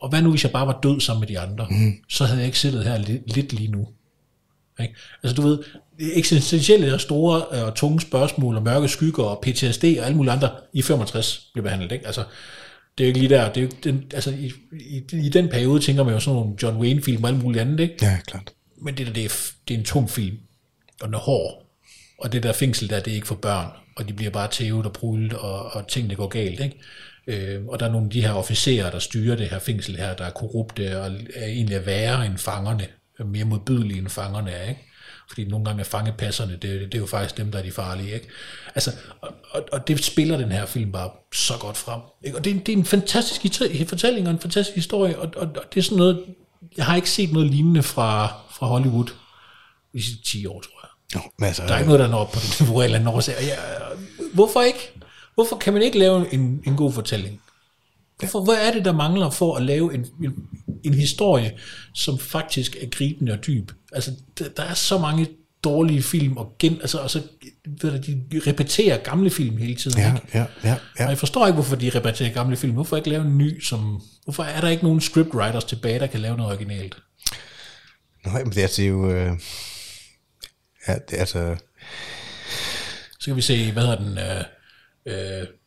og 0.00 0.08
hvad 0.08 0.22
nu 0.22 0.30
hvis 0.30 0.44
jeg 0.44 0.52
bare 0.52 0.66
var 0.66 0.78
død 0.82 1.00
sammen 1.00 1.20
med 1.20 1.28
de 1.28 1.38
andre? 1.38 1.66
Mm. 1.70 1.92
Så 2.08 2.24
havde 2.24 2.38
jeg 2.38 2.46
ikke 2.46 2.58
siddet 2.58 2.84
her 2.84 2.98
lidt, 2.98 3.34
lidt 3.34 3.52
lige 3.52 3.70
nu. 3.70 3.88
Ikke? 4.80 4.94
Altså 5.22 5.34
du 5.34 5.42
ved, 5.42 5.58
eksistentielle 6.00 6.94
og 6.94 7.00
store 7.00 7.44
og 7.44 7.74
tunge 7.74 8.00
spørgsmål 8.00 8.56
og 8.56 8.62
mørke 8.62 8.88
skygger 8.88 9.24
og 9.24 9.40
PTSD 9.42 9.84
og 9.84 10.06
alle 10.06 10.16
mulige 10.16 10.32
andre 10.32 10.50
i 10.72 10.82
65 10.82 11.50
blev 11.52 11.62
behandlet. 11.62 11.92
Ikke? 11.92 12.06
Altså, 12.06 12.24
det 12.98 13.04
er 13.04 13.08
jo 13.08 13.08
ikke 13.08 13.18
lige 13.18 13.34
der. 13.34 13.52
Det 13.52 13.60
er 13.60 13.64
jo, 13.64 13.70
den, 13.84 14.04
altså, 14.14 14.30
i, 14.30 14.52
i, 14.72 15.02
I 15.12 15.28
den 15.28 15.48
periode 15.48 15.80
tænker 15.80 16.04
man 16.04 16.14
jo 16.14 16.20
sådan 16.20 16.40
nogle 16.40 16.56
John 16.62 16.76
Wayne-film 16.76 17.24
og 17.24 17.30
alt 17.30 17.42
muligt 17.42 17.60
andet. 17.60 17.80
Ikke? 17.80 17.96
Ja, 18.02 18.18
klart. 18.26 18.52
Men 18.82 18.94
det 18.94 19.06
der, 19.06 19.12
det 19.12 19.24
er, 19.24 19.52
det 19.68 19.74
er 19.74 19.78
en 19.78 19.84
tung 19.84 20.10
film, 20.10 20.36
og 21.00 21.06
den 21.06 21.14
er 21.14 21.18
hård. 21.18 21.66
Og 22.18 22.32
det 22.32 22.42
der 22.42 22.52
fængsel 22.52 22.90
der, 22.90 23.00
det 23.00 23.10
er 23.10 23.14
ikke 23.14 23.26
for 23.26 23.34
børn, 23.34 23.66
og 23.96 24.08
de 24.08 24.12
bliver 24.12 24.30
bare 24.30 24.48
tævet 24.48 24.86
og 24.86 24.92
prullet, 24.92 25.32
og, 25.32 25.74
og 25.74 25.88
tingene 25.88 26.14
går 26.14 26.26
galt, 26.26 26.60
ikke? 26.60 26.80
Øh, 27.26 27.66
og 27.66 27.80
der 27.80 27.86
er 27.86 27.90
nogle 27.92 28.06
af 28.06 28.10
de 28.10 28.22
her 28.22 28.32
officerer, 28.32 28.90
der 28.90 28.98
styrer 28.98 29.36
det 29.36 29.48
her 29.48 29.58
fængsel 29.58 29.96
her, 29.96 30.14
der 30.14 30.24
er 30.24 30.30
korrupte, 30.30 31.00
og 31.00 31.12
er 31.34 31.46
egentlig 31.46 31.76
er 31.76 31.80
værre 31.80 32.26
end 32.26 32.38
fangerne, 32.38 32.86
er 33.18 33.24
mere 33.24 33.44
modbydelige 33.44 33.98
end 33.98 34.08
fangerne 34.08 34.50
er, 34.50 34.68
ikke? 34.68 34.89
Fordi 35.30 35.44
nogle 35.44 35.64
gange 35.64 35.80
er 35.80 35.84
fangepasserne, 35.84 36.52
det, 36.52 36.62
det 36.62 36.94
er 36.94 36.98
jo 36.98 37.06
faktisk 37.06 37.36
dem, 37.36 37.52
der 37.52 37.58
er 37.58 37.62
de 37.62 37.70
farlige, 37.72 38.14
ikke? 38.14 38.26
Altså, 38.74 38.90
og, 39.20 39.28
og, 39.50 39.64
og 39.72 39.88
det 39.88 40.04
spiller 40.04 40.36
den 40.38 40.52
her 40.52 40.66
film 40.66 40.92
bare 40.92 41.10
så 41.34 41.54
godt 41.60 41.76
frem. 41.76 42.00
Ikke? 42.24 42.38
Og 42.38 42.44
det, 42.44 42.56
er- 42.56 42.60
det 42.60 42.72
er 42.72 42.76
en 42.76 42.84
fantastisk 42.84 43.40
fortælling 43.88 44.26
og 44.28 44.32
en 44.34 44.40
fantastisk 44.40 44.74
historie, 44.74 45.18
og, 45.18 45.32
og, 45.36 45.48
og 45.56 45.62
det 45.74 45.80
er 45.80 45.84
sådan 45.84 45.98
noget, 45.98 46.24
jeg 46.76 46.84
har 46.84 46.96
ikke 46.96 47.10
set 47.10 47.32
noget 47.32 47.50
lignende 47.50 47.82
fra, 47.82 48.26
fra 48.50 48.66
Hollywood 48.66 49.06
i 49.94 49.98
de 49.98 50.02
sidste 50.04 50.24
10 50.24 50.46
år, 50.46 50.60
tror 50.60 50.80
jeg. 50.82 50.90
Jo, 51.40 51.46
altså, 51.46 51.62
Der 51.62 51.74
er 51.74 51.78
ikke 51.78 51.88
noget, 51.88 52.00
der 52.00 52.08
når 52.08 52.18
op 52.18 52.32
på 52.32 52.38
det 52.40 52.56
niveau, 52.60 52.82
eller 52.82 52.98
når 52.98 53.30
jeg, 53.30 53.36
ja, 53.46 53.56
Hvorfor 54.34 54.60
ikke? 54.62 54.92
Hvorfor 55.34 55.56
kan 55.56 55.72
man 55.72 55.82
ikke 55.82 55.98
lave 55.98 56.32
en, 56.34 56.62
en 56.66 56.76
god 56.76 56.92
fortælling? 56.92 57.40
Hvorfor, 58.18 58.44
hvad 58.44 58.54
er 58.54 58.72
det, 58.72 58.84
der 58.84 58.92
mangler 58.92 59.30
for 59.30 59.56
at 59.56 59.62
lave 59.62 59.94
en, 59.94 60.06
en, 60.24 60.34
en 60.84 60.94
historie, 60.94 61.58
som 61.94 62.18
faktisk 62.18 62.76
er 62.80 62.86
gribende 62.90 63.32
og 63.32 63.46
dyb? 63.46 63.70
Altså, 63.92 64.10
der, 64.38 64.48
der 64.48 64.62
er 64.62 64.74
så 64.74 64.98
mange 64.98 65.28
dårlige 65.64 66.02
film, 66.02 66.36
og, 66.36 66.56
gen, 66.58 66.80
altså, 66.80 66.98
og 66.98 67.10
så 67.10 67.22
ved 67.66 68.00
du, 68.00 68.12
de 68.32 68.50
repeterer 68.50 68.98
gamle 68.98 69.30
film 69.30 69.56
hele 69.56 69.74
tiden. 69.74 69.98
ja, 69.98 70.14
ikke? 70.14 70.26
ja, 70.34 70.46
ja, 70.64 70.72
Og 70.72 70.80
ja. 70.98 71.08
jeg 71.08 71.18
forstår 71.18 71.46
ikke, 71.46 71.54
hvorfor 71.54 71.76
de 71.76 71.90
repeterer 71.90 72.32
gamle 72.32 72.56
film. 72.56 72.72
Hvorfor 72.72 72.96
ikke 72.96 73.08
lave 73.08 73.24
en 73.24 73.38
ny, 73.38 73.62
som... 73.62 74.02
Hvorfor 74.24 74.42
er 74.42 74.60
der 74.60 74.68
ikke 74.68 74.82
nogen 74.84 75.00
scriptwriters 75.00 75.64
tilbage, 75.64 75.98
der 75.98 76.06
kan 76.06 76.20
lave 76.20 76.36
noget 76.36 76.52
originalt? 76.52 76.96
Nej, 78.26 78.44
men 78.44 78.52
det 78.52 78.58
er 78.58 78.62
altså 78.62 78.82
jo... 78.82 79.10
Øh, 79.10 79.32
ja, 80.88 80.94
det 80.94 81.16
er 81.16 81.20
altså... 81.20 81.56
Så 83.20 83.26
kan 83.26 83.36
vi 83.36 83.42
se, 83.42 83.72
hvad 83.72 83.82
hedder 83.82 83.98
den, 83.98 84.18
øh, 84.18 84.44
øh, 85.06 85.14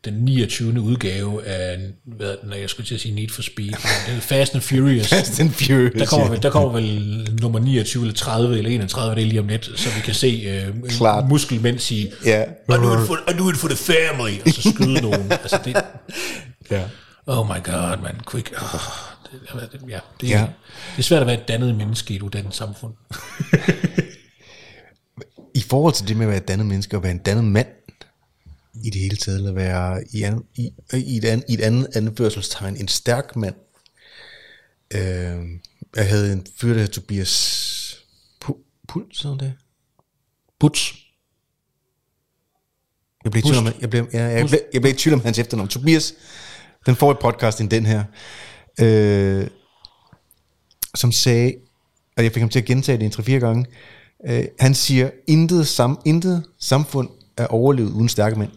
den 0.05 0.14
29. 0.14 0.81
udgave 0.81 1.45
af, 1.45 1.80
hvad 2.05 2.35
den, 2.43 2.53
jeg 2.61 2.69
skulle 2.69 2.88
til 2.88 2.95
at 2.95 3.01
sige 3.01 3.15
Need 3.15 3.30
for 3.30 3.41
Speed, 3.41 3.68
det 3.69 4.15
er 4.18 4.19
Fast 4.19 4.53
and 4.53 4.61
Furious. 4.61 5.10
Fast 5.15 5.39
and 5.39 5.49
Furious. 5.49 5.93
Der 5.99 6.05
kommer, 6.05 6.26
ja. 6.26 6.31
vel, 6.31 6.43
der 6.43 6.49
kommer 6.49 6.72
vel 6.72 7.38
nummer 7.41 7.60
29 7.60 8.03
eller 8.03 8.15
30 8.15 8.57
eller 8.57 8.72
31, 8.72 9.15
det 9.15 9.22
er 9.23 9.27
lige 9.27 9.39
om 9.39 9.47
lidt, 9.47 9.72
så 9.76 9.89
vi 9.95 10.01
kan 10.01 10.14
se 10.14 10.43
øh, 10.47 10.89
Klart. 10.89 11.27
muskelmænd 11.30 11.80
sige, 11.80 12.11
Ja. 12.26 12.43
I 12.43 12.45
do, 12.68 13.01
it 13.01 13.07
for, 13.07 13.31
I 13.31 13.38
do 13.38 13.49
it 13.49 13.57
for 13.57 13.68
the 13.68 13.77
family, 13.77 14.34
og 14.45 14.49
så 14.53 14.72
skyde 14.76 15.01
nogen. 15.01 15.31
Altså 15.31 15.60
det, 15.65 15.76
Ja. 16.72 16.84
oh 17.27 17.47
my 17.47 17.64
god, 17.64 18.01
man, 18.03 18.15
quick. 18.31 18.51
Oh, 18.61 18.80
det, 19.61 19.72
det, 19.72 19.81
ja, 19.89 19.99
det, 20.22 20.30
ja. 20.30 20.45
det 20.91 20.99
er 20.99 21.03
svært 21.03 21.22
at 21.22 21.27
være 21.27 21.41
et 21.41 21.47
dannet 21.47 21.76
menneske 21.76 22.14
i 22.14 22.15
et 22.15 22.22
uddannet 22.22 22.55
samfund. 22.55 22.93
I 25.55 25.61
forhold 25.69 25.93
til 25.93 26.07
det 26.07 26.18
med 26.18 26.26
at 26.26 26.30
være 26.30 26.38
et 26.38 26.47
dannet 26.47 26.65
menneske 26.68 26.97
og 26.97 27.03
være 27.03 27.11
en 27.11 27.18
dannet 27.18 27.43
mand, 27.43 27.68
i 28.84 28.89
det 28.89 29.01
hele 29.01 29.18
taget, 29.18 29.49
at 29.49 29.55
være 29.55 30.03
i, 30.11 30.23
an, 30.23 30.43
i, 30.55 30.69
i, 30.93 31.18
et, 31.18 31.26
an, 31.26 31.43
i 31.49 31.53
et 31.53 31.61
andet 31.61 31.88
anførselstegn, 31.95 32.77
en 32.77 32.88
stærk 32.88 33.35
mand. 33.35 33.55
Øh, 34.93 35.60
jeg 35.95 36.10
havde 36.10 36.34
en 36.34 36.45
fyr, 36.57 36.73
der 36.73 36.80
hed 36.80 36.88
Tobias 36.88 38.03
Pu- 38.45 38.84
Puls, 38.88 39.19
sådan 39.19 39.39
det. 39.39 39.53
Puts. 40.60 40.93
Jeg 43.23 43.31
blev, 43.31 43.39
i 43.39 43.47
tvivl 43.47 43.57
om, 43.57 43.73
jeg, 43.81 43.89
blev, 43.89 44.07
ja, 44.14 44.23
jeg, 44.23 44.47
blev, 44.47 44.60
jeg 44.73 44.81
blev 44.81 44.93
i 44.93 44.97
tvivl 44.97 45.14
om 45.14 45.22
hans 45.22 45.39
efternavn. 45.39 45.69
Tobias, 45.69 46.14
den 46.85 46.95
får 46.95 47.11
et 47.11 47.19
podcast 47.19 47.61
end 47.61 47.69
den 47.69 47.85
her, 47.85 48.03
øh, 48.80 49.47
som 50.95 51.11
sagde, 51.11 51.53
og 52.18 52.23
jeg 52.23 52.31
fik 52.31 52.41
ham 52.41 52.49
til 52.49 52.60
at 52.60 52.65
gentage 52.65 52.97
det 52.97 53.19
en 53.19 53.23
3-4 53.23 53.31
gange, 53.31 53.65
øh, 54.27 54.45
han 54.60 54.76
siger, 54.76 55.10
intet, 55.27 55.68
sam, 55.68 55.99
intet 56.05 56.43
samfund 56.60 57.10
er 57.38 57.47
overlevet 57.47 57.91
uden 57.91 58.10
stærke 58.10 58.39
mænd. 58.39 58.51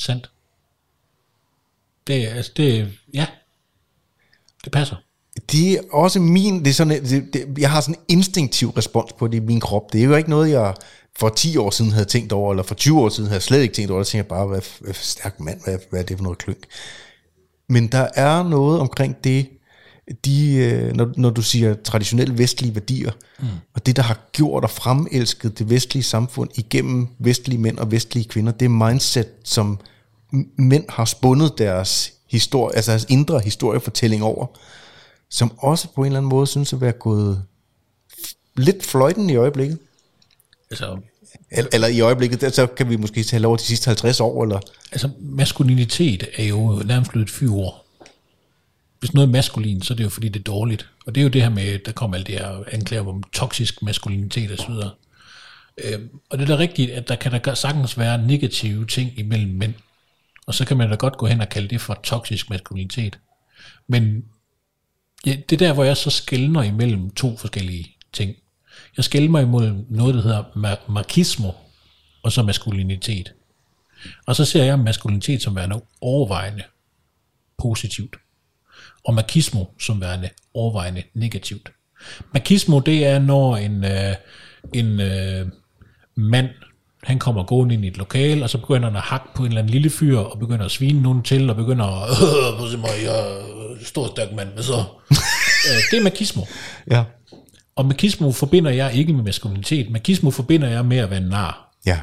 Sandt. 0.00 0.30
Det, 2.06 2.24
er- 2.28 2.34
altså, 2.34 2.52
det, 2.56 2.92
ja, 3.14 3.26
det 4.64 4.72
passer. 4.72 4.96
Det 5.52 5.72
er 5.72 5.80
også 5.90 6.20
min, 6.20 6.58
det 6.58 6.66
er 6.70 6.72
sådan, 6.74 7.04
det, 7.04 7.34
det, 7.34 7.58
jeg 7.58 7.70
har 7.70 7.80
sådan 7.80 7.94
en 7.94 8.00
instinktiv 8.08 8.68
respons 8.70 9.12
på 9.12 9.26
det 9.28 9.36
i 9.36 9.40
min 9.40 9.60
krop. 9.60 9.92
Det 9.92 10.00
er 10.00 10.04
jo 10.04 10.14
ikke 10.16 10.30
noget, 10.30 10.50
jeg 10.50 10.74
for 11.18 11.28
10 11.28 11.56
år 11.56 11.70
siden 11.70 11.90
havde 11.92 12.04
tænkt 12.04 12.32
over, 12.32 12.52
eller 12.52 12.62
for 12.62 12.74
20 12.74 13.00
år 13.00 13.08
siden 13.08 13.28
havde 13.28 13.36
jeg 13.36 13.42
slet 13.42 13.62
ikke 13.62 13.74
tænkt 13.74 13.90
over. 13.90 14.00
Der 14.00 14.04
tænker 14.04 14.22
jeg 14.24 14.28
bare, 14.28 14.46
hvad, 14.46 14.60
hvad 14.80 14.94
stærk 14.94 15.40
mand, 15.40 15.60
hvad, 15.64 15.78
hvad 15.90 16.00
er 16.00 16.04
det 16.04 16.16
for 16.16 16.22
noget 16.22 16.38
klønk? 16.38 16.64
Men 17.68 17.86
der 17.86 18.08
er 18.14 18.42
noget 18.42 18.80
omkring 18.80 19.24
det, 19.24 19.48
de, 20.24 20.54
øh, 20.54 20.96
når, 20.96 21.12
når 21.16 21.30
du 21.30 21.42
siger 21.42 21.74
traditionelle 21.74 22.38
vestlige 22.38 22.74
værdier, 22.74 23.12
mm. 23.38 23.46
og 23.74 23.86
det, 23.86 23.96
der 23.96 24.02
har 24.02 24.30
gjort 24.32 24.64
og 24.64 24.70
fremelsket 24.70 25.58
det 25.58 25.70
vestlige 25.70 26.02
samfund 26.02 26.50
igennem 26.54 27.08
vestlige 27.18 27.58
mænd 27.58 27.78
og 27.78 27.90
vestlige 27.90 28.24
kvinder, 28.24 28.52
det 28.52 28.64
er 28.64 28.68
mindset, 28.68 29.28
som 29.44 29.78
mænd 30.56 30.84
har 30.88 31.04
spundet 31.04 31.58
deres 31.58 32.12
historie, 32.30 32.76
altså 32.76 32.90
deres 32.90 33.06
indre 33.08 33.40
historiefortælling 33.40 34.22
over, 34.22 34.46
som 35.30 35.52
også 35.58 35.88
på 35.94 36.00
en 36.00 36.06
eller 36.06 36.18
anden 36.18 36.30
måde 36.30 36.46
synes 36.46 36.72
at 36.72 36.80
være 36.80 36.92
gået 36.92 37.42
lidt 38.56 38.86
fløjten 38.86 39.30
i 39.30 39.36
øjeblikket. 39.36 39.78
Altså, 40.70 40.98
Eller, 41.50 41.70
eller 41.72 41.88
i 41.88 42.00
øjeblikket, 42.00 42.54
så 42.54 42.66
kan 42.66 42.90
vi 42.90 42.96
måske 42.96 43.22
tale 43.22 43.46
over 43.46 43.56
de 43.56 43.62
sidste 43.62 43.86
50 43.86 44.20
år, 44.20 44.42
eller 44.42 44.60
altså 44.92 45.10
maskulinitet 45.20 46.28
er 46.36 46.44
jo 46.44 46.82
nærmest 46.86 47.10
blevet 47.10 47.26
et 47.26 47.32
fyord. 47.32 47.86
Hvis 49.00 49.14
noget 49.14 49.28
er 49.28 49.32
maskulin, 49.32 49.82
så 49.82 49.94
er 49.94 49.96
det 49.96 50.04
jo 50.04 50.08
fordi, 50.08 50.28
det 50.28 50.40
er 50.40 50.44
dårligt. 50.44 50.88
Og 51.06 51.14
det 51.14 51.20
er 51.20 51.22
jo 51.22 51.30
det 51.30 51.42
her 51.42 51.48
med, 51.48 51.78
der 51.78 51.92
kommer 51.92 52.16
alt 52.16 52.26
det 52.26 52.34
her 52.34 52.62
anklager 52.72 53.08
om 53.08 53.22
toksisk 53.22 53.82
maskulinitet 53.82 54.60
osv. 54.60 54.72
Øhm, 55.84 56.08
og 56.30 56.38
det 56.38 56.50
er 56.50 56.56
da 56.56 56.62
rigtigt, 56.62 56.90
at 56.90 57.08
der 57.08 57.16
kan 57.16 57.32
der 57.32 57.54
sagtens 57.54 57.98
være 57.98 58.26
negative 58.26 58.86
ting 58.86 59.18
imellem 59.18 59.50
mænd. 59.50 59.74
Og 60.46 60.54
så 60.54 60.66
kan 60.66 60.76
man 60.76 60.90
da 60.90 60.94
godt 60.94 61.16
gå 61.16 61.26
hen 61.26 61.40
og 61.40 61.48
kalde 61.48 61.68
det 61.68 61.80
for 61.80 61.94
toksisk 61.94 62.50
maskulinitet. 62.50 63.18
Men 63.88 64.24
ja, 65.26 65.36
det 65.48 65.52
er 65.52 65.66
der, 65.66 65.72
hvor 65.72 65.84
jeg 65.84 65.96
så 65.96 66.10
skældner 66.10 66.62
imellem 66.62 67.10
to 67.10 67.36
forskellige 67.36 67.96
ting. 68.12 68.36
Jeg 68.96 69.04
skældner 69.04 69.40
imellem 69.40 69.86
noget, 69.90 70.14
der 70.14 70.22
hedder 70.22 70.42
mar- 70.42 70.92
markismo, 70.92 71.52
og 72.22 72.32
så 72.32 72.42
maskulinitet. 72.42 73.32
Og 74.26 74.36
så 74.36 74.44
ser 74.44 74.64
jeg 74.64 74.78
maskulinitet 74.78 75.42
som 75.42 75.56
værende 75.56 75.82
overvejende 76.00 76.62
positivt, 77.58 78.16
og 79.04 79.14
marxismo 79.14 79.64
som 79.80 80.00
værende 80.00 80.28
overvejende 80.54 81.02
negativt. 81.14 81.72
Marxismo, 82.34 82.78
det 82.80 83.06
er, 83.06 83.18
når 83.18 83.56
en, 83.56 83.84
øh, 83.84 84.14
en 84.74 85.00
øh, 85.00 85.46
mand 86.16 86.48
han 87.02 87.18
kommer 87.18 87.42
gående 87.42 87.74
ind 87.74 87.84
i 87.84 87.88
et 87.88 87.96
lokal, 87.98 88.42
og 88.42 88.50
så 88.50 88.58
begynder 88.58 88.88
han 88.88 88.96
at 88.96 89.02
hakke 89.02 89.26
på 89.34 89.42
en 89.42 89.48
eller 89.48 89.60
anden 89.60 89.72
lille 89.72 89.90
fyr, 89.90 90.18
og 90.18 90.38
begynder 90.38 90.64
at 90.64 90.70
svine 90.70 91.02
nogen 91.02 91.22
til, 91.22 91.50
og 91.50 91.56
begynder 91.56 91.84
at, 91.84 92.10
øh, 92.10 92.58
prøv 92.58 92.72
at 92.72 92.78
mig, 92.78 92.90
jeg 93.04 93.18
er 93.20 93.84
stor 93.84 94.06
stærk 94.06 94.32
mand, 94.32 94.48
hvad 94.48 94.62
så? 94.62 94.74
øh, 95.68 95.76
det 95.90 95.98
er 95.98 96.02
makismo. 96.02 96.42
Ja. 96.90 97.04
Og 97.76 97.86
makismo 97.86 98.32
forbinder 98.32 98.70
jeg 98.70 98.94
ikke 98.94 99.12
med 99.12 99.24
maskulinitet. 99.24 99.90
Makismo 99.90 100.30
forbinder 100.30 100.68
jeg 100.68 100.84
med 100.86 100.96
at 100.96 101.10
være 101.10 101.20
nar, 101.20 101.74
Ja. 101.86 101.98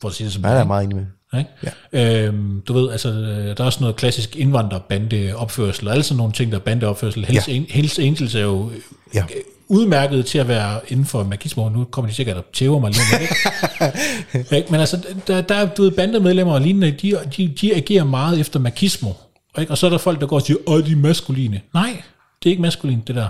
for 0.00 0.08
at 0.08 0.14
sige 0.14 0.24
det 0.24 0.32
som 0.34 0.44
Ja, 0.44 0.50
det 0.50 0.60
er 0.60 0.64
meget 0.64 0.84
enig 0.84 0.96
med. 0.96 1.06
Ikke? 1.38 1.50
Ja. 1.92 2.26
Øhm, 2.26 2.60
du 2.68 2.72
ved, 2.72 2.90
altså, 2.90 3.08
øh, 3.08 3.56
der 3.56 3.62
er 3.62 3.64
også 3.64 3.80
noget 3.80 3.96
klassisk 3.96 4.36
indvandrerbandeopførsel, 4.36 5.86
og 5.88 5.92
alle 5.92 6.02
sådan 6.04 6.16
nogle 6.16 6.32
ting, 6.32 6.52
der 6.52 6.58
er 6.58 6.62
bandeopførsel. 6.62 7.24
Hells, 7.24 7.48
Ja. 7.48 7.60
Hells 7.70 7.98
Angels 7.98 8.34
er 8.34 8.40
jo 8.40 8.70
øh, 8.70 8.76
Ja. 9.14 9.24
udmærket 9.68 10.26
til 10.26 10.38
at 10.38 10.48
være 10.48 10.80
inden 10.88 11.06
for 11.06 11.22
magismo. 11.24 11.68
Nu 11.68 11.84
kommer 11.84 12.08
de 12.08 12.14
sikkert 12.14 12.36
og 12.36 12.44
tæver 12.52 12.78
mig 12.78 12.90
lidt. 12.90 13.20
Ikke? 13.22 14.56
Ikke? 14.56 14.68
Men 14.70 14.80
altså, 14.80 15.06
der, 15.26 15.40
der 15.40 15.54
er 15.54 15.66
du 15.74 15.82
ved, 15.82 15.90
bandemedlemmer 15.90 16.54
og 16.54 16.60
lignende, 16.60 16.90
de, 16.90 17.18
de, 17.36 17.48
de 17.60 17.74
agerer 17.74 18.04
meget 18.04 18.40
efter 18.40 18.60
magismo. 18.60 19.10
Ikke? 19.58 19.70
Og 19.72 19.78
så 19.78 19.86
er 19.86 19.90
der 19.90 19.98
folk, 19.98 20.20
der 20.20 20.26
går 20.26 20.36
og 20.36 20.42
siger, 20.42 20.56
åh, 20.66 20.86
de 20.86 20.92
er 20.92 20.96
maskuline. 20.96 21.60
Nej, 21.74 22.02
det 22.42 22.48
er 22.48 22.50
ikke 22.50 22.62
maskulint, 22.62 23.08
det 23.08 23.16
der. 23.16 23.28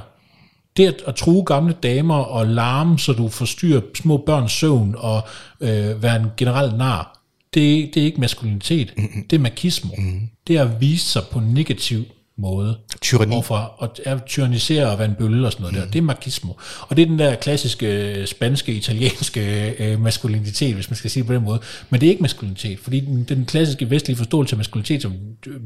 Det 0.76 0.86
at, 0.86 1.02
at 1.06 1.14
true 1.14 1.44
gamle 1.44 1.74
damer 1.82 2.16
og 2.16 2.46
larme, 2.46 2.98
så 2.98 3.12
du 3.12 3.28
forstyrrer 3.28 3.80
små 3.94 4.16
børns 4.16 4.52
søvn 4.52 4.94
og 4.98 5.20
øh, 5.60 6.02
være 6.02 6.16
en 6.16 6.26
generel 6.36 6.74
nar, 6.76 7.18
det, 7.54 7.94
det 7.94 8.00
er 8.00 8.04
ikke 8.04 8.20
maskulinitet. 8.20 8.92
Mm-hmm. 8.96 9.26
Det 9.30 9.36
er 9.36 9.40
makismo. 9.40 9.90
Mm-hmm. 9.98 10.28
Det 10.46 10.56
er 10.56 10.62
at 10.62 10.80
vise 10.80 11.06
sig 11.06 11.22
på 11.32 11.38
en 11.38 11.54
negativ 11.54 12.04
måde. 12.38 12.78
Tyranni. 13.00 13.34
Overfor 13.34 13.82
at, 13.82 14.00
at 14.04 14.24
tyrannisere 14.24 14.90
og 14.90 14.98
være 14.98 15.08
en 15.08 15.14
bølle 15.14 15.46
og 15.46 15.52
sådan 15.52 15.62
noget 15.62 15.76
mm. 15.76 15.80
der. 15.80 15.90
Det 15.90 15.98
er 15.98 16.02
makismo. 16.02 16.52
Og 16.80 16.96
det 16.96 17.02
er 17.02 17.06
den 17.06 17.18
der 17.18 17.34
klassiske 17.34 17.86
øh, 18.20 18.26
spanske, 18.26 18.74
italienske 18.74 19.74
øh, 19.78 20.00
maskulinitet, 20.00 20.74
hvis 20.74 20.90
man 20.90 20.96
skal 20.96 21.10
sige 21.10 21.20
det 21.20 21.26
på 21.26 21.34
den 21.34 21.44
måde. 21.44 21.60
Men 21.90 22.00
det 22.00 22.06
er 22.06 22.10
ikke 22.10 22.22
maskulinitet, 22.22 22.78
fordi 22.78 23.00
den, 23.00 23.24
den 23.24 23.46
klassiske 23.46 23.90
vestlige 23.90 24.16
forståelse 24.16 24.54
af 24.54 24.58
maskulinitet, 24.58 25.02
som 25.02 25.12
øh, 25.46 25.60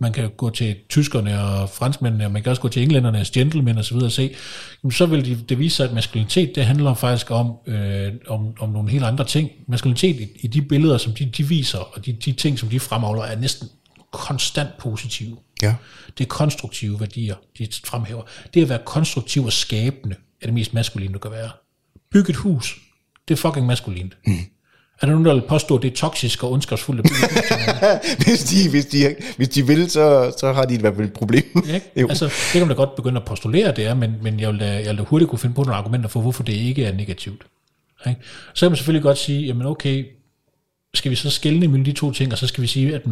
man 0.00 0.12
kan 0.12 0.30
gå 0.36 0.50
til 0.50 0.76
tyskerne 0.88 1.42
og 1.42 1.70
franskmændene, 1.70 2.24
og 2.24 2.32
man 2.32 2.42
kan 2.42 2.50
også 2.50 2.62
gå 2.62 2.68
til 2.68 2.82
englændernes 2.82 3.30
gentlemen 3.30 3.78
og 3.78 3.84
så 3.84 3.94
videre 3.94 4.08
og 4.08 4.12
se, 4.12 4.34
jamen, 4.82 4.92
så 4.92 5.06
vil 5.06 5.24
de, 5.24 5.42
det 5.48 5.58
vise 5.58 5.76
sig, 5.76 5.88
at 5.88 5.94
maskulinitet, 5.94 6.54
det 6.54 6.64
handler 6.64 6.94
faktisk 6.94 7.30
om, 7.30 7.52
øh, 7.66 8.12
om, 8.28 8.54
om 8.60 8.68
nogle 8.68 8.90
helt 8.90 9.04
andre 9.04 9.24
ting. 9.24 9.50
Maskulinitet 9.68 10.20
i, 10.20 10.28
i 10.40 10.46
de 10.46 10.62
billeder, 10.62 10.98
som 10.98 11.12
de, 11.12 11.26
de 11.26 11.48
viser, 11.48 11.78
og 11.78 12.06
de, 12.06 12.12
de 12.12 12.32
ting, 12.32 12.58
som 12.58 12.68
de 12.68 12.80
fremavler, 12.80 13.22
er 13.22 13.36
næsten 13.36 13.68
konstant 14.12 14.70
positive. 14.78 15.36
Ja. 15.62 15.74
Det 16.18 16.24
er 16.24 16.28
konstruktive 16.28 17.00
værdier, 17.00 17.34
de 17.58 17.68
fremhæver. 17.84 18.22
Det 18.54 18.62
at 18.62 18.68
være 18.68 18.80
konstruktiv 18.84 19.44
og 19.44 19.52
skabende 19.52 20.16
er 20.40 20.46
det 20.46 20.54
mest 20.54 20.74
maskuline, 20.74 21.12
du 21.12 21.18
kan 21.18 21.30
være. 21.30 21.50
Bygge 22.12 22.30
et 22.30 22.36
hus, 22.36 22.80
det 23.28 23.34
er 23.34 23.38
fucking 23.38 23.66
maskulint. 23.66 24.16
Mm. 24.26 24.34
Er 25.02 25.06
der 25.06 25.12
nogen, 25.12 25.24
der 25.24 25.34
vil 25.34 25.42
påstå, 25.48 25.76
at 25.76 25.82
det 25.82 25.92
er 25.92 25.96
toksisk 25.96 26.44
og 26.44 26.52
ondskabsfuldt 26.52 27.00
hvis, 28.24 28.44
de, 28.44 28.70
hvis, 28.70 28.86
de, 28.86 29.16
hvis 29.36 29.48
de 29.48 29.66
vil, 29.66 29.90
så, 29.90 30.34
så 30.38 30.52
har 30.52 30.64
de 30.64 30.74
i 30.74 30.78
hvert 30.78 30.94
fald 30.96 31.06
et 31.06 31.12
problem. 31.12 31.44
Jo. 32.00 32.08
Altså, 32.08 32.24
det 32.24 32.52
kan 32.52 32.60
man 32.60 32.68
da 32.68 32.74
godt 32.74 32.96
begynde 32.96 33.20
at 33.20 33.26
postulere, 33.26 33.72
det 33.76 33.86
er, 33.86 33.94
men, 33.94 34.14
men 34.22 34.40
jeg, 34.40 34.52
vil 34.52 34.60
da, 34.60 34.72
jeg 34.72 34.88
vil 34.88 34.98
da 34.98 35.02
hurtigt 35.02 35.30
kunne 35.30 35.38
finde 35.38 35.54
på 35.54 35.62
nogle 35.62 35.76
argumenter 35.76 36.08
for, 36.08 36.20
hvorfor 36.20 36.42
det 36.42 36.52
ikke 36.52 36.84
er 36.84 36.92
negativt. 36.92 37.42
Ikke? 38.08 38.20
Så 38.54 38.66
kan 38.66 38.70
man 38.70 38.76
selvfølgelig 38.76 39.02
godt 39.02 39.18
sige, 39.18 39.46
jamen 39.46 39.66
okay, 39.66 40.06
skal 40.94 41.10
vi 41.10 41.16
så 41.16 41.30
skelne 41.30 41.68
mellem 41.68 41.84
de 41.84 41.92
to 41.92 42.12
ting, 42.12 42.32
og 42.32 42.38
så 42.38 42.46
skal 42.46 42.62
vi 42.62 42.66
sige, 42.66 42.94
at 42.94 43.02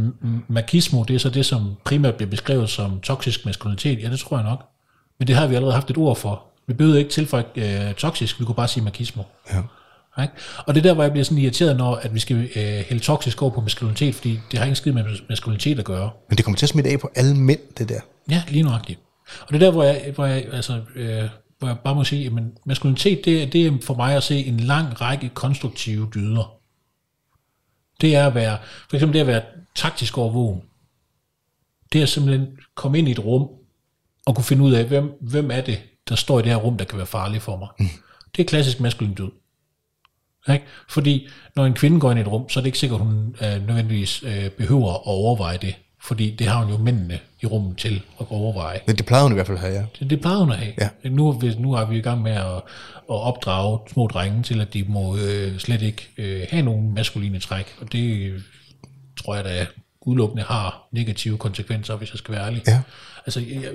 makismo, 0.49 1.03
det 1.03 1.15
er 1.15 1.19
så 1.19 1.31
det, 1.31 1.47
som 1.47 1.75
primært 1.85 2.15
bliver 2.15 2.31
beskrevet 2.31 2.71
som 2.71 3.01
toksisk 3.01 3.45
maskulinitet. 3.45 4.03
Ja, 4.03 4.11
det 4.11 4.19
tror 4.19 4.37
jeg 4.37 4.45
nok. 4.45 4.69
Men 5.19 5.29
det 5.29 5.37
har 5.37 5.47
vi 5.47 5.55
allerede 5.55 5.75
haft 5.75 5.91
et 5.91 5.99
ord 5.99 6.17
for. 6.17 6.45
Vi 6.67 6.75
behøver 6.75 6.99
ikke 6.99 7.11
tilføje 7.11 7.45
øh, 7.57 7.95
toksisk, 7.95 8.41
vi 8.41 8.45
kunne 8.45 8.55
bare 8.55 8.69
sige 8.69 8.85
makismo. 8.85 9.23
Ja. 9.53 9.63
Ikke? 10.23 10.35
Og 10.67 10.75
det 10.75 10.81
er 10.81 10.83
der, 10.83 10.95
hvor 10.95 11.03
jeg 11.03 11.13
bliver 11.13 11.25
sådan 11.25 11.39
irriteret, 11.39 11.77
når 11.77 11.95
at 11.95 12.15
vi 12.15 12.19
skal 12.21 12.37
øh, 12.37 12.63
hælde 12.63 12.99
toksisk 13.03 13.43
over 13.43 13.51
på 13.51 13.61
maskulinitet, 13.61 14.15
fordi 14.15 14.41
det 14.51 14.59
har 14.59 14.67
ikke 14.67 14.77
skid 14.77 14.93
med 14.93 15.05
maskulinitet 15.29 15.79
at 15.79 15.85
gøre. 15.85 16.11
Men 16.29 16.37
det 16.37 16.45
kommer 16.45 16.57
til 16.59 16.67
at 16.67 16.71
smitte 16.71 16.91
af 16.91 17.01
på 17.01 17.11
alle 17.15 17.35
mænd, 17.37 17.61
det 17.79 17.89
der. 17.89 18.01
Ja, 18.31 18.43
lige 18.49 18.63
nøjagtigt. 18.63 19.01
Og 19.41 19.49
det 19.49 19.55
er 19.55 19.59
der, 19.59 19.71
hvor 19.71 19.83
jeg, 19.85 20.13
hvor 20.15 20.27
jeg, 20.27 20.47
altså, 20.53 20.81
øh, 20.95 21.25
hvor 21.59 21.69
jeg 21.69 21.77
bare 21.85 21.95
må 21.95 22.05
sige, 22.05 22.27
at 22.27 22.33
maskulinitet, 22.67 23.25
det, 23.25 23.43
er- 23.43 23.47
det 23.47 23.67
er 23.67 23.73
for 23.83 23.95
mig 23.95 24.17
at 24.17 24.23
se 24.23 24.45
en 24.45 24.61
lang 24.61 25.01
række 25.01 25.29
konstruktive 25.29 26.09
dyder. 26.15 26.53
Det 28.01 28.17
er 28.17 28.27
at 28.27 28.35
være, 28.35 28.59
for 28.91 28.97
eksempel 28.97 29.15
det 29.15 29.21
at 29.21 29.27
være 29.27 29.43
taktisk 29.75 30.19
overvågen. 30.19 30.61
Det 31.93 32.03
er 32.03 32.07
simpelthen 32.07 32.47
komme 32.75 32.99
ind 32.99 33.09
i 33.09 33.11
et 33.11 33.19
rum, 33.25 33.49
og 34.27 34.35
kunne 34.35 34.45
finde 34.45 34.63
ud 34.65 34.73
af, 34.73 34.85
hvem, 34.85 35.11
hvem 35.21 35.51
er 35.51 35.61
det, 35.61 35.79
der 36.09 36.15
står 36.15 36.39
i 36.39 36.43
det 36.43 36.51
her 36.51 36.57
rum, 36.57 36.77
der 36.77 36.85
kan 36.85 36.99
være 36.99 37.07
farlig 37.07 37.43
for 37.43 37.57
mig. 37.57 37.69
Mm. 37.79 37.87
Det 38.37 38.43
er 38.43 38.47
klassisk 38.49 38.81
maskulin 38.81 39.15
død. 39.15 39.31
Ikke? 40.53 40.65
Fordi 40.89 41.29
når 41.57 41.65
en 41.67 41.75
kvinde 41.75 42.01
går 42.01 42.11
ind 42.11 42.19
i 42.19 42.23
et 42.23 42.29
rum, 42.29 42.49
så 42.49 42.61
er 42.61 42.63
det 42.63 42.67
ikke 42.69 42.79
sikkert, 42.79 43.01
at 43.01 43.07
hun 43.07 43.35
øh, 43.43 43.67
nødvendigvis 43.67 44.23
øh, 44.23 44.51
behøver 44.51 44.93
at 44.95 45.01
overveje 45.05 45.59
det. 45.63 45.75
Fordi 46.03 46.31
det 46.31 46.47
har 46.47 46.65
hun 46.65 46.73
jo 46.73 46.79
mændene 46.79 47.19
i 47.43 47.47
rummet 47.47 47.77
til 47.77 48.03
at 48.21 48.27
overveje. 48.31 48.81
Men 48.87 48.97
det 48.97 49.07
plejede 49.07 49.25
hun 49.25 49.33
i 49.33 49.35
hvert 49.35 49.47
fald 49.47 49.59
at 49.59 49.63
have, 49.65 49.75
ja. 49.75 49.85
Det, 50.01 50.11
det 50.11 50.21
plejede 50.21 50.41
hun 50.41 50.53
at 50.53 50.59
have. 50.59 50.73
Ja. 50.81 51.09
Nu, 51.09 51.33
vi- 51.33 51.55
nu 51.59 51.73
er 51.73 51.85
vi 51.85 51.99
i 51.99 52.01
gang 52.01 52.23
med 52.23 52.33
at, 52.33 52.47
at 52.57 52.61
opdrage 53.09 53.79
små 53.93 54.07
drenge 54.07 54.43
til, 54.43 54.61
at 54.61 54.75
de 54.75 54.85
må 54.89 55.17
øh, 55.17 55.59
slet 55.59 55.83
ikke 55.83 56.09
øh, 56.19 56.43
have 56.51 56.63
nogen 56.63 56.95
maskuline 56.95 57.39
træk. 57.41 57.75
Og 57.81 57.93
det 57.93 58.35
tror 59.25 59.35
jeg 59.35 59.45
da 59.45 59.67
udelukkende 60.01 60.43
har 60.43 60.89
negative 60.93 61.39
konsekvenser, 61.39 61.97
hvis 61.97 62.11
jeg 62.13 62.19
skal 62.19 62.35
være 62.35 62.47
ærlig. 62.47 62.63
Ja. 62.67 62.81
Altså, 63.29 63.41
jeg, 63.41 63.71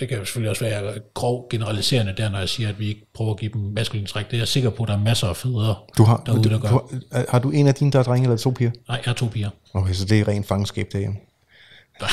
det 0.00 0.08
kan 0.08 0.18
jo 0.18 0.24
selvfølgelig 0.24 0.50
også 0.50 0.64
være 0.64 0.92
grov 1.14 1.46
generaliserende 1.50 2.14
der, 2.16 2.28
når 2.28 2.38
jeg 2.38 2.48
siger, 2.48 2.68
at 2.68 2.78
vi 2.80 2.88
ikke 2.88 3.06
prøver 3.14 3.30
at 3.30 3.38
give 3.38 3.50
dem 3.52 3.60
maskuline 3.60 4.06
træk. 4.06 4.26
Det 4.26 4.34
er 4.34 4.40
jeg 4.40 4.48
sikker 4.48 4.70
på, 4.70 4.82
at 4.82 4.88
der 4.88 4.94
er 4.94 4.98
masser 4.98 5.26
af 5.26 5.36
fædre 5.36 5.74
Du 5.98 6.04
har, 6.04 6.22
derude, 6.26 6.42
du, 6.42 6.48
der 6.48 6.56
du, 6.56 6.62
gør. 6.62 6.68
har, 7.12 7.24
har 7.28 7.38
du 7.38 7.50
en 7.50 7.66
af 7.66 7.74
dine, 7.74 7.92
der 7.92 7.98
er 7.98 8.02
drenge, 8.02 8.24
eller 8.24 8.36
to 8.36 8.50
piger? 8.50 8.70
Nej, 8.88 8.96
jeg 8.96 9.02
har 9.04 9.12
to 9.12 9.26
piger. 9.26 9.50
Okay, 9.74 9.92
så 9.92 10.04
det 10.04 10.20
er 10.20 10.28
ren 10.28 10.44
fangenskab 10.44 10.88
derhjemme. 10.92 11.16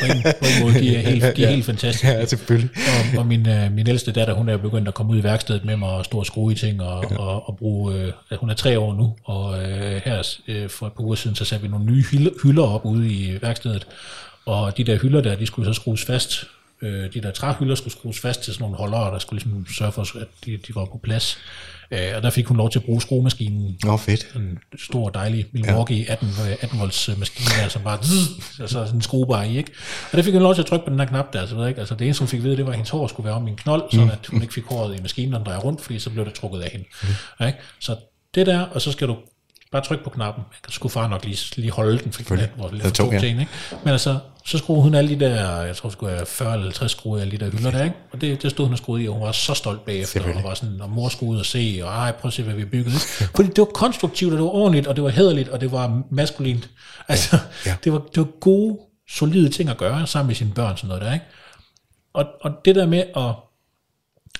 På 0.00 0.06
en, 0.06 0.22
på 0.22 0.46
en 0.56 0.62
måde, 0.62 0.74
de 0.74 0.96
er 0.96 1.00
helt, 1.00 1.36
de 1.36 1.44
er 1.44 1.50
helt 1.50 1.64
fantastiske. 1.64 2.08
Ja, 2.08 2.26
selvfølgelig. 2.26 2.70
Og, 2.76 3.18
og 3.18 3.26
min, 3.26 3.48
øh, 3.48 3.72
min 3.72 3.88
ældste 3.88 4.12
datter, 4.12 4.34
hun 4.34 4.48
er 4.48 4.56
begyndt 4.56 4.88
at 4.88 4.94
komme 4.94 5.12
ud 5.12 5.18
i 5.18 5.22
værkstedet 5.22 5.64
med 5.64 5.76
mig 5.76 5.88
og 5.88 6.04
stå 6.04 6.18
og 6.18 6.26
skrue 6.26 6.52
i 6.52 6.54
ting 6.54 6.82
og, 6.82 7.04
ja. 7.10 7.16
og, 7.16 7.48
og 7.48 7.56
bruge, 7.56 7.94
øh, 7.94 8.12
hun 8.40 8.50
er 8.50 8.54
tre 8.54 8.78
år 8.78 8.94
nu, 8.94 9.14
og 9.24 9.62
øh, 9.62 10.00
her 10.04 10.36
øh, 10.48 10.68
for 10.68 10.86
et 10.86 10.92
par 10.92 11.02
uger 11.02 11.14
siden, 11.14 11.36
så 11.36 11.44
satte 11.44 11.62
vi 11.62 11.68
nogle 11.68 11.86
nye 11.86 12.04
hylder 12.42 12.66
op 12.66 12.84
ude 12.84 13.12
i 13.12 13.38
værkstedet, 13.42 13.86
og 14.48 14.76
de 14.76 14.84
der 14.84 14.98
hylder 14.98 15.20
der, 15.20 15.36
de 15.36 15.46
skulle 15.46 15.74
så 15.74 15.80
skrues 15.80 16.04
fast, 16.04 16.44
øh, 16.82 17.14
de 17.14 17.20
der 17.20 17.30
træhylder 17.30 17.74
skulle 17.74 17.92
skrues 17.92 18.20
fast 18.20 18.42
til 18.42 18.54
sådan 18.54 18.62
nogle 18.62 18.76
holdere, 18.76 19.12
der 19.12 19.18
skulle 19.18 19.42
ligesom 19.42 19.66
sørge 19.66 19.92
for, 19.92 20.02
at 20.20 20.28
de, 20.44 20.56
de 20.56 20.74
var 20.74 20.84
på 20.84 21.00
plads. 21.02 21.38
Øh, 21.90 22.12
og 22.16 22.22
der 22.22 22.30
fik 22.30 22.46
hun 22.46 22.56
lov 22.56 22.70
til 22.70 22.78
at 22.78 22.84
bruge 22.84 23.00
skruemaskinen 23.00 23.78
Nå, 23.84 23.96
fedt. 23.96 24.26
en 24.36 24.58
stor, 24.78 25.08
dejlig 25.08 25.46
Milwaukee 25.52 26.10
18, 26.10 26.28
øh, 26.28 26.56
18 26.60 26.80
volts 26.80 27.08
øh, 27.08 27.18
maskine 27.18 27.62
der, 27.62 27.68
som 27.68 27.82
bare 27.82 28.02
zzz, 28.02 28.60
altså 28.60 28.84
sådan 28.84 28.94
en 28.94 29.02
skruebar 29.02 29.42
i, 29.42 29.56
ikke? 29.56 29.72
Og 30.12 30.16
der 30.16 30.22
fik 30.22 30.32
hun 30.32 30.42
lov 30.42 30.54
til 30.54 30.62
at 30.62 30.66
trykke 30.66 30.84
på 30.84 30.90
den 30.90 30.98
her 30.98 31.06
knap 31.06 31.32
der, 31.32 31.46
så 31.46 31.54
ved 31.54 31.62
jeg 31.62 31.68
ikke, 31.68 31.80
altså 31.80 31.94
det 31.94 32.04
eneste 32.04 32.20
hun 32.20 32.28
fik 32.28 32.42
vide, 32.42 32.56
det 32.56 32.64
var, 32.64 32.70
at 32.70 32.76
hendes 32.76 32.90
hår 32.90 33.06
skulle 33.06 33.24
være 33.24 33.34
om 33.34 33.46
i 33.46 33.50
en 33.50 33.56
knold, 33.56 33.82
så 33.92 34.08
at 34.12 34.26
hun 34.26 34.42
ikke 34.42 34.54
fik 34.54 34.64
håret 34.64 34.98
i 34.98 35.02
maskinen, 35.02 35.30
når 35.30 35.38
den 35.38 35.46
drejer 35.46 35.60
rundt, 35.60 35.80
fordi 35.80 35.98
så 35.98 36.10
blev 36.10 36.24
det 36.24 36.34
trukket 36.34 36.60
af 36.60 36.70
hende. 36.70 36.86
Mm. 37.40 37.46
Ikke? 37.46 37.58
Så 37.80 37.96
det 38.34 38.46
der, 38.46 38.60
og 38.60 38.80
så 38.80 38.92
skal 38.92 39.08
du 39.08 39.16
bare 39.72 39.82
trykke 39.82 40.04
på 40.04 40.10
knappen. 40.10 40.44
Jeg 40.66 40.72
skulle 40.72 40.92
far 40.92 41.08
nok 41.08 41.24
lige, 41.24 41.38
lige 41.56 41.70
holde 41.70 41.98
den, 41.98 42.12
fordi 42.12 42.36
den 42.36 42.46
var 42.58 42.70
lidt 42.72 42.96
for 42.96 43.12
ja. 43.12 43.20
hende, 43.20 43.40
ikke? 43.40 43.52
Men 43.84 43.92
altså, 43.92 44.18
så 44.44 44.58
skruede 44.58 44.82
hun 44.82 44.94
alle 44.94 45.10
de 45.10 45.20
der, 45.24 45.62
jeg 45.62 45.76
tror, 45.76 45.88
det 45.88 45.92
skulle 45.92 46.12
være 46.14 46.26
40 46.26 46.52
eller 46.52 46.64
50 46.64 46.92
skruer 46.92 47.20
af 47.20 47.30
de 47.30 47.38
der 47.38 47.50
hylder 47.50 47.70
der, 47.70 47.84
ikke? 47.84 47.96
Og 48.12 48.20
det, 48.20 48.42
det 48.42 48.50
stod 48.50 48.64
hun 48.64 48.72
og 48.72 48.78
skruede 48.78 49.04
i, 49.04 49.08
og 49.08 49.14
hun 49.14 49.22
var 49.22 49.32
så 49.32 49.54
stolt 49.54 49.84
bagefter, 49.84 50.34
og 50.36 50.44
var 50.44 50.54
sådan, 50.54 50.80
og 50.80 50.90
mor 50.90 51.08
skulle 51.08 51.32
ud 51.32 51.38
og 51.38 51.46
se, 51.46 51.80
og 51.82 51.88
ej, 51.88 52.12
prøv 52.12 52.28
at 52.28 52.32
se, 52.32 52.42
hvad 52.42 52.54
vi 52.54 52.60
har 52.60 52.68
bygget. 52.68 52.92
Ikke? 53.20 53.32
Fordi 53.36 53.48
det 53.48 53.58
var 53.58 53.64
konstruktivt, 53.64 54.32
og 54.32 54.36
det 54.38 54.44
var 54.44 54.50
ordentligt, 54.50 54.86
og 54.86 54.96
det 54.96 55.04
var 55.04 55.10
hederligt, 55.10 55.48
og 55.48 55.60
det 55.60 55.72
var 55.72 56.02
maskulint. 56.10 56.70
Altså, 57.08 57.38
Ja. 57.66 57.76
Det, 57.84 57.92
var, 57.92 57.98
det 57.98 58.16
var 58.16 58.28
gode, 58.40 58.78
solide 59.10 59.48
ting 59.48 59.68
at 59.70 59.76
gøre 59.78 60.06
sammen 60.06 60.26
med 60.26 60.34
sine 60.34 60.52
børn, 60.54 60.76
sådan 60.76 60.88
noget 60.88 61.02
der, 61.02 61.12
ikke? 61.12 61.26
Og, 62.12 62.26
og 62.40 62.50
det 62.64 62.74
der 62.74 62.86
med 62.86 63.04
at, 63.16 63.34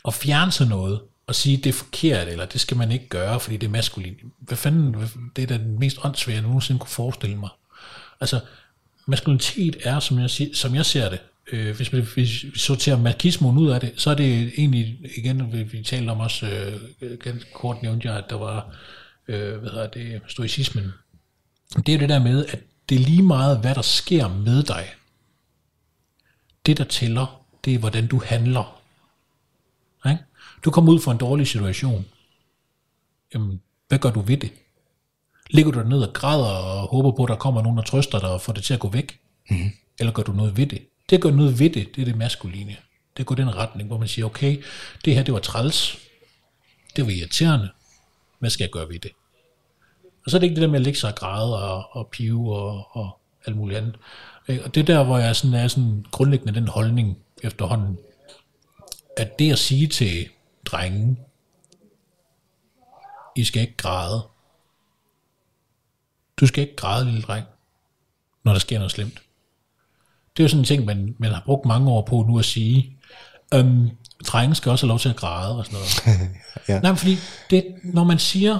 at 0.06 0.14
fjerne 0.14 0.52
sig 0.52 0.66
noget, 0.68 1.00
og 1.28 1.34
sige, 1.34 1.56
det 1.56 1.66
er 1.66 1.72
forkert, 1.72 2.28
eller 2.28 2.46
det 2.46 2.60
skal 2.60 2.76
man 2.76 2.92
ikke 2.92 3.08
gøre, 3.08 3.40
fordi 3.40 3.56
det 3.56 3.66
er 3.66 3.70
maskulin. 3.70 4.14
Hvad 4.38 4.56
fanden, 4.56 4.96
det 5.36 5.42
er 5.42 5.46
da 5.46 5.58
den 5.58 5.78
mest 5.78 5.98
åndssvage, 6.04 6.36
jeg 6.36 6.42
nogensinde 6.42 6.78
kunne 6.78 6.90
forestille 6.90 7.36
mig. 7.36 7.48
Altså, 8.20 8.40
maskulinitet 9.06 9.76
er, 9.82 10.00
som 10.00 10.18
jeg, 10.18 10.30
som 10.54 10.74
jeg 10.74 10.86
ser 10.86 11.10
det, 11.10 11.18
øh, 11.52 11.76
hvis, 11.76 11.92
vi, 11.92 12.00
hvis 12.00 12.44
vi 12.44 12.58
sorterer 12.58 12.98
markismen 12.98 13.58
ud 13.58 13.70
af 13.70 13.80
det, 13.80 13.92
så 13.96 14.10
er 14.10 14.14
det 14.14 14.52
egentlig, 14.58 14.98
igen, 15.16 15.52
vi, 15.52 15.62
vi 15.62 15.82
talte 15.82 16.10
om 16.10 16.20
også, 16.20 16.46
øh, 17.00 17.34
kort 17.54 17.82
nævnte 17.82 18.08
jeg, 18.08 18.18
at 18.18 18.24
der 18.30 18.36
var, 18.36 18.66
øh, 19.28 19.56
hvad 19.56 19.70
hedder 19.70 19.86
det, 19.86 20.20
stoicismen. 20.28 20.92
Det 21.76 21.88
er 21.88 21.92
jo 21.92 22.00
det 22.00 22.08
der 22.08 22.22
med, 22.22 22.46
at 22.46 22.60
det 22.88 22.94
er 22.94 23.04
lige 23.04 23.22
meget, 23.22 23.58
hvad 23.58 23.74
der 23.74 23.82
sker 23.82 24.28
med 24.28 24.62
dig. 24.62 24.86
Det, 26.66 26.78
der 26.78 26.84
tæller, 26.84 27.42
det 27.64 27.74
er, 27.74 27.78
hvordan 27.78 28.06
du 28.06 28.22
handler. 28.26 28.77
Du 30.64 30.70
kommer 30.70 30.92
ud 30.92 31.00
for 31.00 31.12
en 31.12 31.18
dårlig 31.18 31.46
situation. 31.46 32.04
Jamen, 33.34 33.60
hvad 33.88 33.98
gør 33.98 34.10
du 34.10 34.20
ved 34.20 34.36
det? 34.36 34.52
Ligger 35.50 35.72
du 35.72 35.82
ned 35.82 36.02
og 36.02 36.12
græder 36.12 36.44
og 36.44 36.88
håber 36.88 37.10
på, 37.10 37.24
at 37.24 37.28
der 37.28 37.36
kommer 37.36 37.62
nogen, 37.62 37.78
der 37.78 37.84
trøster 37.84 38.18
dig 38.18 38.30
og 38.30 38.40
får 38.40 38.52
det 38.52 38.64
til 38.64 38.74
at 38.74 38.80
gå 38.80 38.88
væk? 38.88 39.20
Mm. 39.50 39.70
Eller 39.98 40.12
gør 40.12 40.22
du 40.22 40.32
noget 40.32 40.56
ved 40.56 40.66
det? 40.66 40.82
Det 41.10 41.16
at 41.16 41.22
gøre 41.22 41.32
noget 41.32 41.60
ved 41.60 41.70
det, 41.70 41.96
det 41.96 42.00
er 42.00 42.04
det 42.04 42.16
maskuline. 42.16 42.76
Det 43.16 43.26
går 43.26 43.34
den 43.34 43.56
retning, 43.56 43.88
hvor 43.88 43.98
man 43.98 44.08
siger, 44.08 44.26
okay, 44.26 44.62
det 45.04 45.14
her 45.14 45.22
det 45.22 45.34
var 45.34 45.40
træls. 45.40 45.98
Det 46.96 47.06
var 47.06 47.10
irriterende. 47.10 47.68
Hvad 48.38 48.50
skal 48.50 48.64
jeg 48.64 48.70
gøre 48.70 48.88
ved 48.88 48.98
det? 48.98 49.10
Og 50.24 50.30
så 50.30 50.36
er 50.36 50.38
det 50.38 50.46
ikke 50.46 50.54
det 50.54 50.62
der 50.62 50.68
med 50.68 50.78
at 50.78 50.84
ligge 50.84 50.98
sig 50.98 51.10
og 51.10 51.16
græde 51.16 51.62
og, 51.62 51.96
og 51.96 52.08
pive 52.12 52.56
og, 52.56 52.96
og 52.96 53.20
alt 53.46 53.56
muligt 53.56 53.78
andet. 53.78 53.96
Øh, 54.48 54.58
Og 54.64 54.74
det 54.74 54.80
er 54.80 54.84
der, 54.84 55.04
hvor 55.04 55.18
jeg 55.18 55.36
sådan 55.36 55.54
er 55.54 55.68
sådan 55.68 56.06
grundlæggende 56.10 56.54
den 56.54 56.68
holdning 56.68 57.18
efterhånden, 57.42 57.98
at 59.16 59.38
det 59.38 59.52
at 59.52 59.58
sige 59.58 59.86
til 59.86 60.28
drengen, 60.70 61.18
I 63.36 63.44
skal 63.44 63.62
ikke 63.62 63.76
græde. 63.76 64.22
Du 66.40 66.46
skal 66.46 66.62
ikke 66.62 66.76
græde, 66.76 67.04
lille 67.04 67.22
dreng, 67.22 67.46
når 68.44 68.52
der 68.52 68.58
sker 68.58 68.78
noget 68.78 68.92
slemt. 68.92 69.22
Det 70.36 70.42
er 70.42 70.44
jo 70.44 70.48
sådan 70.48 70.60
en 70.60 70.64
ting, 70.64 70.84
man, 70.84 71.14
man 71.18 71.32
har 71.32 71.42
brugt 71.46 71.66
mange 71.66 71.90
år 71.90 72.02
på 72.02 72.24
nu 72.28 72.38
at 72.38 72.44
sige. 72.44 72.98
Øhm, 73.54 73.90
drenge 74.26 74.54
skal 74.54 74.70
også 74.70 74.86
have 74.86 74.88
lov 74.88 74.98
til 74.98 75.08
at 75.08 75.16
græde 75.16 75.58
og 75.58 75.64
sådan 75.64 75.78
noget. 75.78 76.30
Ja. 76.68 76.80
Nej, 76.80 76.90
men 76.90 76.96
fordi 76.96 77.16
det, 77.50 77.74
når 77.84 78.04
man 78.04 78.18
siger 78.18 78.58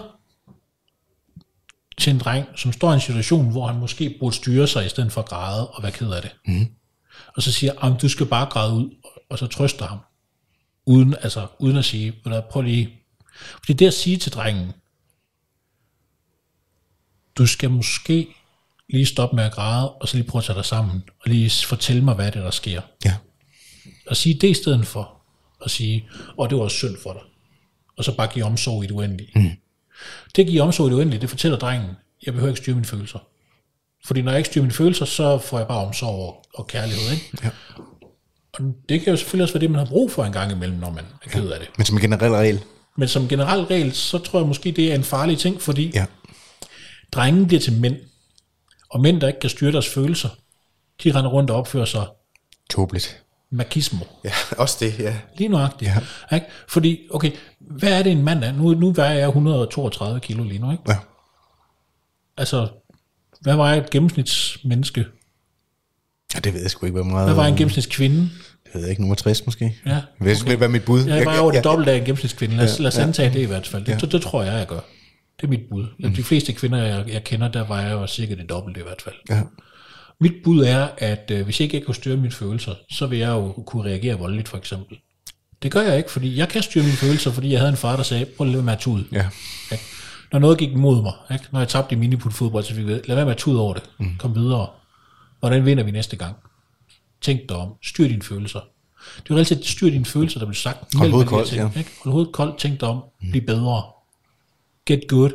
til 1.98 2.12
en 2.12 2.18
dreng, 2.18 2.46
som 2.56 2.72
står 2.72 2.90
i 2.90 2.94
en 2.94 3.00
situation, 3.00 3.50
hvor 3.50 3.66
han 3.66 3.80
måske 3.80 4.16
burde 4.20 4.36
styre 4.36 4.66
sig, 4.66 4.86
i 4.86 4.88
stedet 4.88 5.12
for 5.12 5.20
at 5.20 5.28
græde 5.28 5.70
og 5.70 5.82
være 5.82 5.92
ked 5.92 6.10
af 6.10 6.22
det. 6.22 6.36
Mm. 6.46 6.66
Og 7.36 7.42
så 7.42 7.52
siger 7.52 7.96
du 8.02 8.08
skal 8.08 8.26
bare 8.26 8.46
græde 8.46 8.72
ud, 8.72 8.90
og 9.30 9.38
så 9.38 9.46
trøster 9.46 9.86
ham. 9.86 9.98
Uden, 10.88 11.14
altså, 11.22 11.46
uden 11.58 11.76
at 11.76 11.84
sige, 11.84 12.06
"Ved 12.06 12.22
du 12.24 12.28
hvad, 12.28 12.42
prøv 12.50 12.62
lige. 12.62 12.94
Fordi 13.58 13.72
det 13.72 13.86
at 13.86 13.94
sige 13.94 14.16
til 14.16 14.32
drengen, 14.32 14.72
du 17.38 17.46
skal 17.46 17.70
måske 17.70 18.28
lige 18.88 19.06
stoppe 19.06 19.36
med 19.36 19.44
at 19.44 19.52
græde, 19.52 19.92
og 19.92 20.08
så 20.08 20.16
lige 20.16 20.26
prøve 20.26 20.40
at 20.40 20.44
tage 20.44 20.56
dig 20.56 20.64
sammen, 20.64 21.02
og 21.20 21.30
lige 21.30 21.66
fortælle 21.66 22.04
mig, 22.04 22.14
hvad 22.14 22.26
det 22.26 22.36
er, 22.36 22.42
der 22.42 22.50
sker. 22.50 22.80
Ja. 23.04 23.16
Og 24.06 24.16
sige 24.16 24.34
det 24.34 24.48
i 24.50 24.54
stedet 24.54 24.86
for 24.86 25.14
at 25.64 25.70
sige, 25.70 26.08
og 26.38 26.50
det 26.50 26.58
var 26.58 26.64
også 26.64 26.76
synd 26.76 26.96
for 27.02 27.12
dig. 27.12 27.22
Og 27.96 28.04
så 28.04 28.16
bare 28.16 28.26
give 28.26 28.44
omsorg 28.44 28.84
i 28.84 28.86
det 28.86 28.92
uendelige. 28.94 29.30
Mm. 29.34 29.50
Det 30.36 30.42
at 30.42 30.48
give 30.48 30.62
omsorg 30.62 30.86
i 30.86 30.90
det 30.90 30.96
uendelige, 30.96 31.20
det 31.20 31.30
fortæller 31.30 31.58
drengen, 31.58 31.90
jeg 32.26 32.34
behøver 32.34 32.48
ikke 32.48 32.60
styre 32.60 32.74
mine 32.74 32.86
følelser. 32.86 33.18
Fordi 34.06 34.22
når 34.22 34.32
jeg 34.32 34.38
ikke 34.38 34.48
styrer 34.48 34.62
mine 34.62 34.74
følelser, 34.74 35.04
så 35.04 35.38
får 35.38 35.58
jeg 35.58 35.68
bare 35.68 35.86
omsorg 35.86 36.28
og, 36.28 36.44
og 36.54 36.66
kærlighed. 36.66 37.12
Ikke? 37.12 37.38
Ja. 37.42 37.50
Og 38.52 38.60
det 38.88 39.00
kan 39.00 39.10
jo 39.10 39.16
selvfølgelig 39.16 39.42
også 39.42 39.54
være 39.54 39.60
det, 39.60 39.70
man 39.70 39.78
har 39.78 39.86
brug 39.86 40.10
for 40.10 40.24
en 40.24 40.32
gang 40.32 40.52
imellem, 40.52 40.78
når 40.78 40.90
man 40.90 41.04
er 41.24 41.28
ked 41.28 41.48
af 41.50 41.60
det. 41.60 41.68
Men 41.78 41.86
som 41.86 41.96
en 41.96 42.00
generel 42.02 42.32
regel. 42.32 42.60
Men 42.96 43.08
som 43.08 43.28
generel 43.28 43.60
regel, 43.64 43.92
så 43.94 44.18
tror 44.18 44.38
jeg 44.38 44.48
måske, 44.48 44.72
det 44.72 44.90
er 44.90 44.94
en 44.94 45.04
farlig 45.04 45.38
ting, 45.38 45.62
fordi 45.62 45.90
Ja. 45.94 46.06
drengen 47.12 47.46
bliver 47.46 47.60
til 47.60 47.72
mænd. 47.80 47.96
Og 48.90 49.00
mænd, 49.00 49.20
der 49.20 49.26
ikke 49.28 49.40
kan 49.40 49.50
styre 49.50 49.72
deres 49.72 49.88
følelser, 49.88 50.28
de 51.04 51.10
render 51.14 51.30
rundt 51.30 51.50
og 51.50 51.56
opfører 51.56 51.84
sig 51.84 52.06
Tåbeligt. 52.70 53.22
makismo. 53.50 54.04
Ja, 54.24 54.32
også 54.62 54.76
det, 54.80 54.98
ja. 54.98 55.16
Lige 55.36 55.48
nøjagtigt. 55.48 55.90
Ja. 56.30 56.36
Ikke? 56.36 56.46
Fordi, 56.68 57.00
okay, 57.10 57.32
hvad 57.60 57.98
er 57.98 58.02
det 58.02 58.12
en 58.12 58.22
mand 58.22 58.44
er? 58.44 58.52
Nu, 58.52 58.74
nu 58.74 58.92
vejer 58.92 59.14
jeg 59.18 59.26
132 59.28 60.20
kilo 60.20 60.44
lige 60.44 60.58
nu, 60.58 60.70
ikke? 60.70 60.82
Ja. 60.88 60.96
Altså, 62.36 62.68
hvad 63.40 63.56
var 63.56 63.74
et 63.74 63.90
gennemsnitsmenneske? 63.90 65.06
Ja, 66.34 66.38
det 66.38 66.54
ved 66.54 66.60
jeg 66.62 66.70
sgu 66.70 66.86
ikke, 66.86 67.00
hvor 67.00 67.10
meget... 67.10 67.26
Hvad 67.26 67.34
var 67.34 67.46
en 67.46 67.56
gennemsnitskvinde? 67.56 68.16
Det 68.64 68.74
ved 68.74 68.80
jeg 68.80 68.90
ikke, 68.90 69.02
nummer 69.02 69.14
60 69.14 69.46
måske. 69.46 69.74
Ja. 69.86 69.90
Det 69.90 70.02
ved 70.20 70.36
okay. 70.40 70.50
ikke 70.50 70.60
være 70.60 70.68
mit 70.68 70.84
bud. 70.84 71.04
Jeg 71.04 71.26
var 71.26 71.34
ja, 71.34 71.40
over 71.40 71.50
det 71.50 71.58
ja, 71.58 71.62
dobbelte 71.62 71.92
af 71.92 71.96
en 71.96 72.02
gennemsnitskvinde. 72.04 72.56
Lad 72.56 72.64
os, 72.72 72.78
lad 72.78 72.88
os 72.88 72.98
Ja, 72.98 73.02
antage 73.02 73.32
det 73.34 73.40
i 73.40 73.44
hvert 73.44 73.66
fald. 73.66 73.84
Det, 73.84 73.92
Ja. 73.92 73.96
det, 73.96 74.12
det 74.12 74.22
tror 74.22 74.42
jeg, 74.42 74.52
jeg 74.58 74.66
gør. 74.66 74.80
Det 75.40 75.44
er 75.44 75.48
mit 75.48 75.60
bud. 75.70 75.86
Mm. 76.00 76.14
De 76.14 76.22
fleste 76.22 76.52
kvinder, 76.52 76.78
jeg, 76.82 77.04
jeg 77.12 77.24
kender, 77.24 77.48
der 77.48 77.66
var 77.66 77.80
jeg 77.80 77.92
jo 77.92 78.06
cirka 78.06 78.34
det 78.34 78.48
dobbelte 78.48 78.80
i 78.80 78.82
hvert 78.82 79.02
fald. 79.02 79.14
Ja. 79.30 79.40
Mit 80.20 80.32
bud 80.44 80.64
er, 80.64 80.88
at 80.98 81.30
øh, 81.34 81.44
hvis 81.44 81.60
jeg 81.60 81.74
ikke 81.74 81.86
kunne 81.86 81.94
styre 81.94 82.16
mine 82.16 82.30
følelser, 82.30 82.74
så 82.90 83.06
vil 83.06 83.18
jeg 83.18 83.28
jo 83.28 83.52
kunne 83.66 83.82
reagere 83.84 84.18
voldeligt, 84.18 84.48
for 84.48 84.56
eksempel. 84.56 84.96
Det 85.62 85.72
gør 85.72 85.80
jeg 85.80 85.96
ikke, 85.96 86.10
fordi 86.10 86.36
jeg 86.36 86.48
kan 86.48 86.62
styre 86.62 86.84
mine 86.84 86.96
følelser, 86.96 87.30
fordi 87.32 87.50
jeg 87.52 87.58
havde 87.60 87.70
en 87.70 87.76
far, 87.76 87.96
der 87.96 88.02
sagde, 88.02 88.24
prøv 88.24 88.46
at 88.46 88.50
lade 88.50 88.56
være 88.56 88.64
med 88.64 88.72
at 88.72 88.78
tude. 88.78 89.04
ja. 89.12 89.26
Ikke? 89.72 89.84
Når 90.32 90.38
noget 90.38 90.58
gik 90.58 90.72
imod 90.72 91.02
mig, 91.02 91.12
ikke? 91.32 91.44
når 91.52 91.60
jeg 91.60 91.68
tabte 91.68 91.94
i 91.94 91.98
miniput 91.98 92.32
fodbold, 92.32 92.64
så 92.64 92.74
fik 92.74 92.86
jeg 92.88 93.00
lad 93.04 93.14
være 93.16 93.24
med 93.24 93.32
at 93.32 93.38
tude 93.38 93.60
over 93.60 93.74
det. 93.74 93.82
Mm. 94.00 94.06
Kom 94.18 94.34
videre. 94.34 94.66
Hvordan 95.40 95.66
vinder 95.66 95.84
vi 95.84 95.90
næste 95.90 96.16
gang? 96.16 96.36
Tænk 97.20 97.40
dig 97.48 97.56
om. 97.56 97.72
Styr 97.84 98.08
dine 98.08 98.22
følelser. 98.22 98.60
Det 99.16 99.20
er 99.22 99.24
jo 99.30 99.34
relativt 99.34 99.66
styr 99.66 99.90
dine 99.90 100.04
følelser, 100.04 100.38
der 100.38 100.46
bliver 100.46 100.54
sagt. 100.54 100.94
mellem 100.94 101.10
hovedet 101.12 101.28
koldt, 101.28 101.56
ja. 101.56 101.68
Ikke? 101.78 101.90
Hold 102.02 102.12
hovedet 102.12 102.32
koldt, 102.32 102.58
tænk 102.58 102.80
dig 102.80 102.88
om. 102.88 103.02
Bliv 103.30 103.42
bedre. 103.46 103.82
Get 104.86 105.00
good. 105.08 105.30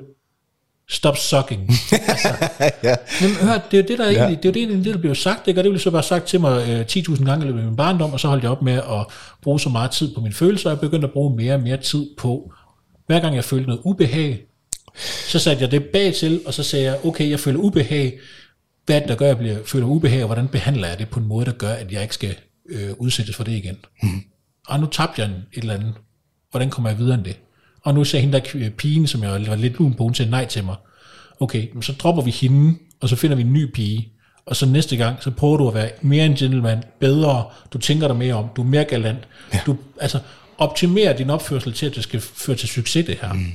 Stop 0.90 1.18
sucking. 1.18 1.70
ja. 2.84 2.96
Men 3.22 3.30
hør, 3.42 3.54
det 3.72 3.78
er 3.78 3.82
jo 3.82 3.88
det, 3.88 4.00
der, 4.00 4.12
Ja. 4.12 4.20
egentlig, 4.20 4.38
det, 4.44 4.46
er 4.46 4.50
jo 4.50 4.54
det, 4.54 4.60
egentlig, 4.60 4.86
det, 4.86 4.94
der 4.94 5.00
bliver 5.00 5.14
sagt, 5.14 5.48
ikke? 5.48 5.60
og 5.60 5.64
det 5.64 5.72
blev 5.72 5.80
så 5.80 5.92
bare 5.92 6.04
sagt 6.04 6.26
til 6.26 6.42
mig 6.42 6.70
øh, 6.70 6.82
10.000 6.82 7.26
gange 7.26 7.46
i 7.46 7.48
løbet 7.48 7.60
af 7.60 7.66
min 7.66 7.76
barndom, 7.76 8.14
og 8.14 8.20
så 8.20 8.28
holdt 8.28 8.44
jeg 8.44 8.52
op 8.52 8.62
med 8.62 8.74
at 8.74 9.06
bruge 9.42 9.60
så 9.60 9.70
meget 9.70 9.92
tid 9.92 10.16
på 10.16 10.22
mine 10.22 10.34
følelser, 10.34 10.70
og 10.70 10.76
jeg 10.76 10.82
begyndte 10.82 11.08
at 11.08 11.14
bruge 11.14 11.36
mere 11.36 11.54
og 11.54 11.60
mere 11.62 11.78
tid 11.78 12.06
på, 12.18 12.54
hver 13.08 13.20
gang 13.20 13.36
jeg 13.36 13.44
følte 13.44 13.68
noget 13.68 13.82
ubehag, 13.84 14.46
så 15.28 15.40
satte 15.40 15.62
jeg 15.62 15.72
det 15.72 15.84
bag 15.84 16.14
til, 16.14 16.42
og 16.46 16.54
så 16.54 16.64
sagde 16.64 16.86
jeg, 16.86 17.06
okay, 17.06 17.30
jeg 17.30 17.40
føler 17.40 17.60
ubehag, 17.60 18.20
hvad 18.86 18.96
er 18.96 19.00
det, 19.00 19.10
der 19.10 19.16
gør, 19.16 19.26
at 19.26 19.30
jeg 19.30 19.38
bliver, 19.38 19.58
føler 19.66 19.86
ubehag, 19.86 20.22
og 20.22 20.26
hvordan 20.26 20.48
behandler 20.48 20.88
jeg 20.88 21.00
det 21.00 21.10
på 21.10 21.20
en 21.20 21.26
måde, 21.26 21.46
der 21.46 21.52
gør, 21.52 21.74
at 21.74 21.92
jeg 21.92 22.02
ikke 22.02 22.14
skal 22.14 22.36
øh, 22.70 22.90
udsættes 22.98 23.36
for 23.36 23.44
det 23.44 23.52
igen. 23.52 23.78
Mm. 24.04 24.22
Og 24.68 24.80
nu 24.80 24.86
tabte 24.86 25.22
jeg 25.22 25.30
en, 25.30 25.36
et 25.54 25.62
eller 25.62 25.74
andet. 25.74 25.94
Hvordan 26.52 26.70
kommer 26.70 26.90
jeg 26.90 27.00
videre 27.00 27.16
end 27.16 27.24
det? 27.24 27.38
Og 27.84 27.94
nu 27.94 28.04
sagde 28.04 28.26
hende 28.26 28.40
der 28.40 28.46
kv- 28.46 28.70
pigen, 28.70 29.08
som 29.08 29.24
jeg 29.24 29.32
var 29.32 29.56
lidt 29.56 29.78
lun 29.78 29.94
på, 29.94 30.04
hun 30.04 30.14
sagde 30.14 30.32
nej 30.32 30.46
til 30.46 30.64
mig. 30.64 30.76
Okay, 31.40 31.68
så 31.82 31.94
dropper 31.94 32.24
vi 32.24 32.32
hende, 32.32 32.76
og 33.02 33.10
så 33.10 33.16
finder 33.16 33.36
vi 33.36 33.42
en 33.42 33.54
ny 33.54 33.72
pige. 33.72 34.10
Og 34.46 34.56
så 34.56 34.66
næste 34.66 34.98
gang, 34.98 35.24
så 35.24 35.32
prøver 35.32 35.58
du 35.58 35.68
at 35.68 35.74
være 35.74 35.92
mere 36.02 36.26
en 36.26 36.36
gentleman, 36.36 36.84
bedre, 37.00 37.46
du 37.74 37.78
tænker 37.78 38.08
dig 38.08 38.16
mere 38.18 38.34
om, 38.34 38.46
du 38.56 38.62
er 38.62 38.66
mere 38.66 38.84
galant. 38.84 39.28
Ja. 39.54 39.60
Du, 39.66 39.78
altså, 40.00 40.20
optimerer 40.58 41.18
din 41.18 41.30
opførsel 41.30 41.74
til, 41.74 41.86
at 41.86 41.96
det 41.96 42.04
skal 42.04 42.20
føre 42.20 42.56
til 42.56 42.70
succes, 42.70 43.06
det 43.06 43.18
her. 43.22 43.34
Mm. 43.34 43.46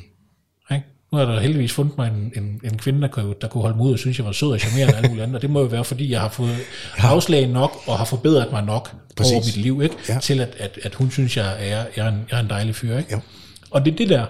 Nu 1.13 1.19
har 1.19 1.25
der 1.25 1.41
heldigvis 1.41 1.73
fundet 1.73 1.99
mig 1.99 2.09
en, 2.09 2.43
en, 2.43 2.61
en 2.65 2.79
kvinde, 2.79 3.01
der 3.01 3.09
kunne, 3.09 3.35
der 3.41 3.49
kunne 3.49 3.63
holde 3.63 3.81
ud 3.81 3.93
og 3.93 3.99
synes, 3.99 4.19
jeg 4.19 4.27
var 4.27 4.33
sød 4.33 4.49
og 4.49 4.61
charmerende 4.61 4.95
og 4.95 4.99
alt 4.99 5.09
muligt 5.09 5.23
andet. 5.23 5.37
Og 5.37 5.43
det 5.43 5.51
må 5.51 5.61
jo 5.61 5.67
være, 5.67 5.85
fordi 5.85 6.11
jeg 6.11 6.21
har 6.21 6.29
fået 6.29 6.57
afslag 6.99 7.49
nok 7.49 7.77
og 7.87 7.99
har 7.99 8.05
forbedret 8.05 8.53
mig 8.53 8.65
nok 8.65 8.91
Præcis. 9.17 9.33
over 9.33 9.45
mit 9.45 9.57
liv, 9.57 9.83
ikke? 9.83 9.97
Ja. 10.09 10.19
til 10.23 10.41
at, 10.41 10.57
at, 10.59 10.79
at 10.83 10.95
hun 10.95 11.11
synes, 11.11 11.37
jeg 11.37 11.57
er, 11.59 11.85
jeg 11.97 12.07
er, 12.07 12.09
en, 12.09 12.27
jeg 12.31 12.37
er 12.37 12.43
en 12.43 12.51
dejlig 12.51 12.75
fyr. 12.75 12.99
Ikke? 12.99 13.13
Jo. 13.13 13.21
Og 13.71 13.85
det 13.85 13.93
er 13.93 13.97
det 13.97 14.09
der, 14.09 14.27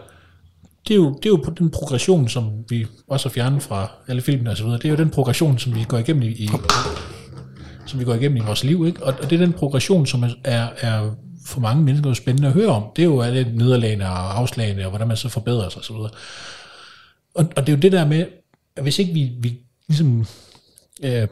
det 0.88 0.94
er, 0.94 0.98
jo, 0.98 1.08
det 1.08 1.26
er 1.26 1.30
jo 1.30 1.40
på 1.44 1.50
den 1.58 1.70
progression, 1.70 2.28
som 2.28 2.50
vi 2.68 2.86
også 3.08 3.28
har 3.28 3.32
fjernet 3.32 3.62
fra 3.62 3.90
alle 4.08 4.22
filmene 4.22 4.50
og 4.50 4.56
så 4.56 4.64
videre. 4.64 4.78
Det 4.78 4.84
er 4.84 4.90
jo 4.90 4.96
den 4.96 5.10
progression, 5.10 5.58
som 5.58 5.74
vi 5.74 5.84
går 5.88 5.98
igennem 5.98 6.22
i, 6.22 6.26
i 6.26 6.48
som 7.86 8.00
vi 8.00 8.04
går 8.04 8.14
igennem 8.14 8.36
i 8.36 8.40
vores 8.40 8.64
liv. 8.64 8.86
Ikke? 8.86 9.02
Og, 9.02 9.14
og 9.22 9.30
det 9.30 9.40
er 9.40 9.44
den 9.46 9.52
progression, 9.52 10.06
som 10.06 10.22
er, 10.22 10.28
er, 10.44 10.68
er 10.80 11.10
for 11.46 11.60
mange 11.60 11.82
mennesker 11.82 12.10
jo 12.10 12.14
spændende 12.14 12.48
at 12.48 12.54
høre 12.54 12.68
om. 12.68 12.84
Det 12.96 13.02
er 13.02 13.06
jo 13.06 13.20
alle 13.20 13.52
nederlagene 13.54 14.08
og 14.08 14.38
afslagene, 14.38 14.84
og 14.84 14.90
hvordan 14.90 15.08
man 15.08 15.16
så 15.16 15.28
forbedrer 15.28 15.68
sig 15.68 15.80
osv. 15.80 15.96
Og, 17.38 17.44
og 17.56 17.66
det 17.66 17.72
er 17.72 17.76
jo 17.76 17.80
det 17.80 17.92
der 17.92 18.06
med, 18.06 18.26
at 18.76 18.82
hvis 18.82 18.98
ikke 18.98 19.12
vi, 19.12 19.32
vi 19.40 19.58
ligesom 19.88 20.26
øh, 21.02 21.28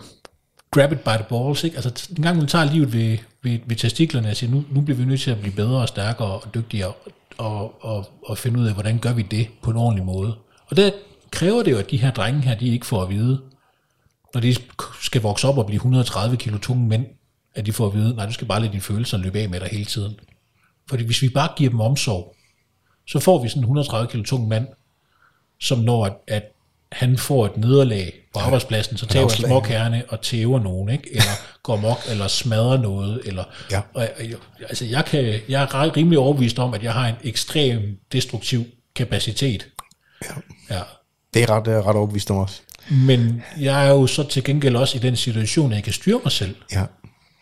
grab 0.71 0.93
it 0.93 1.01
by 1.01 1.09
the 1.09 1.25
balls, 1.29 1.65
ikke? 1.65 1.77
altså 1.77 2.09
en 2.17 2.23
gang 2.23 2.37
man 2.37 2.47
tager 2.47 2.73
livet 2.73 2.93
ved, 2.93 3.19
ved, 3.43 3.59
ved 3.67 3.77
testiklerne 3.77 4.29
og 4.29 4.37
siger, 4.37 4.51
nu, 4.51 4.65
nu 4.71 4.81
bliver 4.81 4.99
vi 4.99 5.05
nødt 5.05 5.21
til 5.21 5.31
at 5.31 5.41
blive 5.41 5.55
bedre 5.55 5.81
og 5.81 5.89
stærkere 5.89 6.29
og 6.29 6.55
dygtigere, 6.55 6.93
og, 7.39 7.85
og, 7.85 8.07
og 8.23 8.39
finde 8.39 8.61
ud 8.61 8.67
af, 8.67 8.73
hvordan 8.73 8.99
gør 8.99 9.13
vi 9.13 9.23
det 9.23 9.49
på 9.63 9.71
en 9.71 9.77
ordentlig 9.77 10.05
måde. 10.05 10.37
Og 10.67 10.77
der 10.77 10.91
kræver 11.31 11.63
det 11.63 11.71
jo, 11.71 11.79
at 11.79 11.91
de 11.91 11.97
her 11.97 12.11
drenge 12.11 12.41
her, 12.41 12.55
de 12.55 12.69
ikke 12.69 12.87
får 12.87 13.03
at 13.03 13.11
vide, 13.11 13.43
når 14.35 14.41
de 14.41 14.57
skal 15.03 15.23
vokse 15.23 15.49
op 15.49 15.59
og 15.59 15.67
blive 15.67 15.77
130 15.77 16.37
kilo 16.37 16.59
tunge 16.59 16.89
mænd, 16.89 17.07
at 17.55 17.67
de 17.67 17.73
får 17.73 17.87
at 17.87 17.95
vide, 17.95 18.17
nej, 18.17 18.27
du 18.27 18.33
skal 18.33 18.47
bare 18.47 18.61
lade 18.61 18.73
dine 18.73 18.83
følelser 18.83 19.19
løbe 19.19 19.39
af 19.39 19.49
med 19.49 19.61
dig 19.61 19.69
hele 19.73 19.85
tiden. 19.85 20.15
Fordi 20.89 21.05
hvis 21.05 21.23
vi 21.23 21.29
bare 21.29 21.49
giver 21.57 21.71
dem 21.71 21.81
omsorg, 21.81 22.37
så 23.07 23.19
får 23.19 23.43
vi 23.43 23.49
sådan 23.49 23.61
en 23.61 23.65
130 23.65 24.11
kilo 24.11 24.23
tung 24.23 24.49
mand, 24.49 24.67
som 25.61 25.79
når 25.79 26.05
at, 26.07 26.13
at 26.29 26.43
han 26.93 27.19
får 27.19 27.47
et 27.47 27.57
nederlag 27.57 28.13
på 28.35 28.39
arbejdspladsen, 28.41 28.97
så 28.97 29.07
tager 29.07 29.29
han 29.29 29.37
småkærne 29.37 30.03
og 30.09 30.21
tæver 30.21 30.61
nogen, 30.61 30.89
ikke? 30.89 31.09
eller 31.11 31.31
går 31.63 31.77
mok, 31.77 31.99
eller 32.11 32.29
smadrer 32.29 32.79
noget. 32.79 33.21
Eller, 33.25 33.45
Ja. 33.71 33.81
og, 33.95 34.09
altså 34.69 34.85
jeg, 34.85 35.05
kan, 35.05 35.41
jeg 35.49 35.63
er 35.63 35.75
ret- 35.75 35.97
rimelig 35.97 36.19
overbevist 36.19 36.59
om, 36.59 36.75
at 36.75 36.83
jeg 36.83 36.93
har 36.93 37.09
en 37.09 37.15
ekstrem 37.25 37.99
destruktiv 38.13 38.65
kapacitet. 38.95 39.67
Ja. 40.25 40.35
Ja. 40.77 40.81
Det 41.35 41.43
er 41.43 41.51
ret, 41.51 41.67
ret 41.87 41.97
overbevist 41.97 42.31
om 42.31 42.37
os. 42.37 42.63
Men 42.91 43.43
jeg 43.61 43.87
er 43.87 43.91
jo 43.91 44.07
så 44.07 44.23
til 44.29 44.45
gengæld 44.45 44.77
også 44.77 44.97
i 44.97 45.01
den 45.01 45.17
situation, 45.17 45.71
at 45.73 45.77
jeg 45.77 45.85
kan 45.85 45.93
styre 45.93 46.21
mig 46.25 46.33
selv. 46.33 46.55
Ja. 46.73 46.85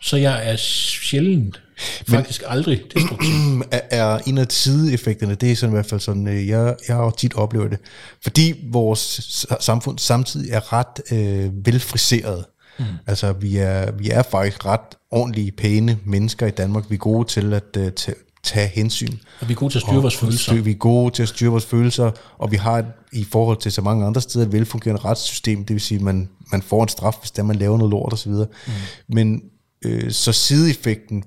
Så 0.01 0.17
jeg 0.17 0.49
er 0.51 0.55
sjældent, 0.55 1.61
faktisk 2.09 2.43
aldrig 2.47 2.81
destruktiv. 2.95 3.31
er, 3.71 4.17
en 4.27 4.37
af 4.37 4.45
sideeffekterne, 4.49 5.35
det 5.35 5.51
er 5.51 5.55
sådan 5.55 5.73
i 5.73 5.75
hvert 5.75 5.85
fald 5.85 5.99
sådan, 6.01 6.27
øh, 6.27 6.47
jeg, 6.47 6.75
jeg 6.87 6.95
har 6.95 7.09
tit 7.09 7.33
oplevet 7.33 7.71
det, 7.71 7.79
fordi 8.23 8.53
vores 8.71 9.45
samfund 9.59 9.99
samtidig 9.99 10.51
er 10.51 10.73
ret 10.73 11.01
øh, 11.11 11.65
velfriseret. 11.65 12.45
Mm. 12.79 12.85
Altså 13.07 13.33
vi 13.33 13.57
er, 13.57 13.91
vi 13.91 14.09
er 14.09 14.23
faktisk 14.31 14.65
ret 14.65 14.79
ordentlige, 15.11 15.51
pæne 15.51 15.97
mennesker 16.05 16.47
i 16.47 16.51
Danmark. 16.51 16.83
Vi 16.89 16.95
er 16.95 16.99
gode 16.99 17.27
til 17.27 17.53
at 17.53 17.77
øh, 17.77 17.91
tage, 17.91 18.15
tage 18.43 18.67
hensyn. 18.67 19.17
Og 19.41 19.47
vi 19.47 19.53
er 19.53 19.57
gode 19.57 19.73
til 19.73 19.77
at 19.79 19.81
styre 19.81 20.01
vores 20.01 20.15
Og 20.15 20.19
følelser. 20.19 20.51
styr- 20.53 20.61
Vi 20.61 20.71
er 20.71 20.75
gode 20.75 21.13
til 21.13 21.23
at 21.23 21.29
styre 21.29 21.49
vores 21.51 21.65
følelser, 21.65 22.11
og 22.37 22.51
vi 22.51 22.55
har 22.57 22.77
et, 22.79 22.85
i 23.13 23.23
forhold 23.31 23.57
til 23.57 23.71
så 23.71 23.81
mange 23.81 24.05
andre 24.05 24.21
steder 24.21 24.45
et 24.45 24.51
velfungerende 24.51 25.01
retssystem, 25.05 25.65
det 25.65 25.73
vil 25.73 25.81
sige, 25.81 25.95
at 25.97 26.01
man, 26.03 26.29
man 26.51 26.61
får 26.61 26.83
en 26.83 26.89
straf, 26.89 27.13
hvis 27.21 27.31
der 27.31 27.43
man 27.43 27.55
laver 27.55 27.77
noget 27.77 27.91
lort 27.91 28.13
osv. 28.13 28.31
Mm. 28.31 28.45
Men 29.09 29.41
øh, 29.85 30.11
så 30.11 30.31
sideeffekten, 30.31 31.23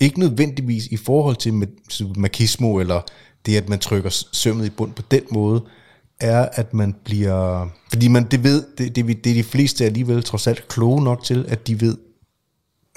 ikke 0.00 0.20
nødvendigvis 0.20 0.86
i 0.86 0.96
forhold 0.96 1.36
til 1.36 1.50
ma- 1.50 2.12
makismo, 2.16 2.78
eller 2.78 3.00
det, 3.46 3.56
at 3.56 3.68
man 3.68 3.78
trykker 3.78 4.24
sømmet 4.32 4.66
i 4.66 4.70
bund 4.70 4.92
på 4.92 5.02
den 5.10 5.22
måde, 5.30 5.64
er, 6.20 6.48
at 6.52 6.74
man 6.74 6.94
bliver... 7.04 7.68
Fordi 7.88 8.08
man, 8.08 8.24
det 8.24 8.44
ved, 8.44 8.64
det, 8.78 8.96
det, 8.96 9.24
det 9.24 9.30
er 9.30 9.34
de 9.34 9.42
fleste 9.42 9.84
alligevel 9.84 10.22
trods 10.22 10.46
alt 10.46 10.68
kloge 10.68 11.04
nok 11.04 11.24
til, 11.24 11.44
at 11.48 11.66
de 11.66 11.80
ved, 11.80 11.96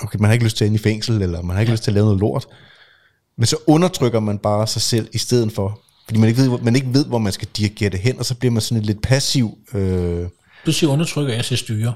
okay, 0.01 0.19
man 0.19 0.25
har 0.25 0.33
ikke 0.33 0.45
lyst 0.45 0.57
til 0.57 0.65
at 0.65 0.67
ind 0.67 0.75
i 0.75 0.83
fængsel, 0.83 1.21
eller 1.21 1.41
man 1.41 1.55
har 1.55 1.61
ikke 1.61 1.69
ja. 1.69 1.73
lyst 1.73 1.83
til 1.83 1.91
at 1.91 1.95
lave 1.95 2.05
noget 2.05 2.19
lort. 2.19 2.47
Men 3.37 3.45
så 3.45 3.57
undertrykker 3.67 4.19
man 4.19 4.37
bare 4.37 4.67
sig 4.67 4.81
selv 4.81 5.07
i 5.13 5.17
stedet 5.17 5.51
for. 5.51 5.81
Fordi 6.05 6.19
man 6.19 6.29
ikke 6.29 6.41
ved, 6.41 6.59
man 6.59 6.75
ikke 6.75 6.93
ved 6.93 7.05
hvor 7.05 7.17
man 7.17 7.33
skal 7.33 7.47
dirigere 7.57 7.89
det 7.89 7.99
hen, 7.99 8.19
og 8.19 8.25
så 8.25 8.35
bliver 8.35 8.51
man 8.51 8.61
sådan 8.61 8.83
lidt 8.83 9.01
passiv... 9.01 9.57
Øh, 9.73 10.27
du 10.65 10.71
siger 10.71 10.89
undertrykker, 10.89 11.33
jeg 11.33 11.45
siger 11.45 11.57
styre. 11.57 11.93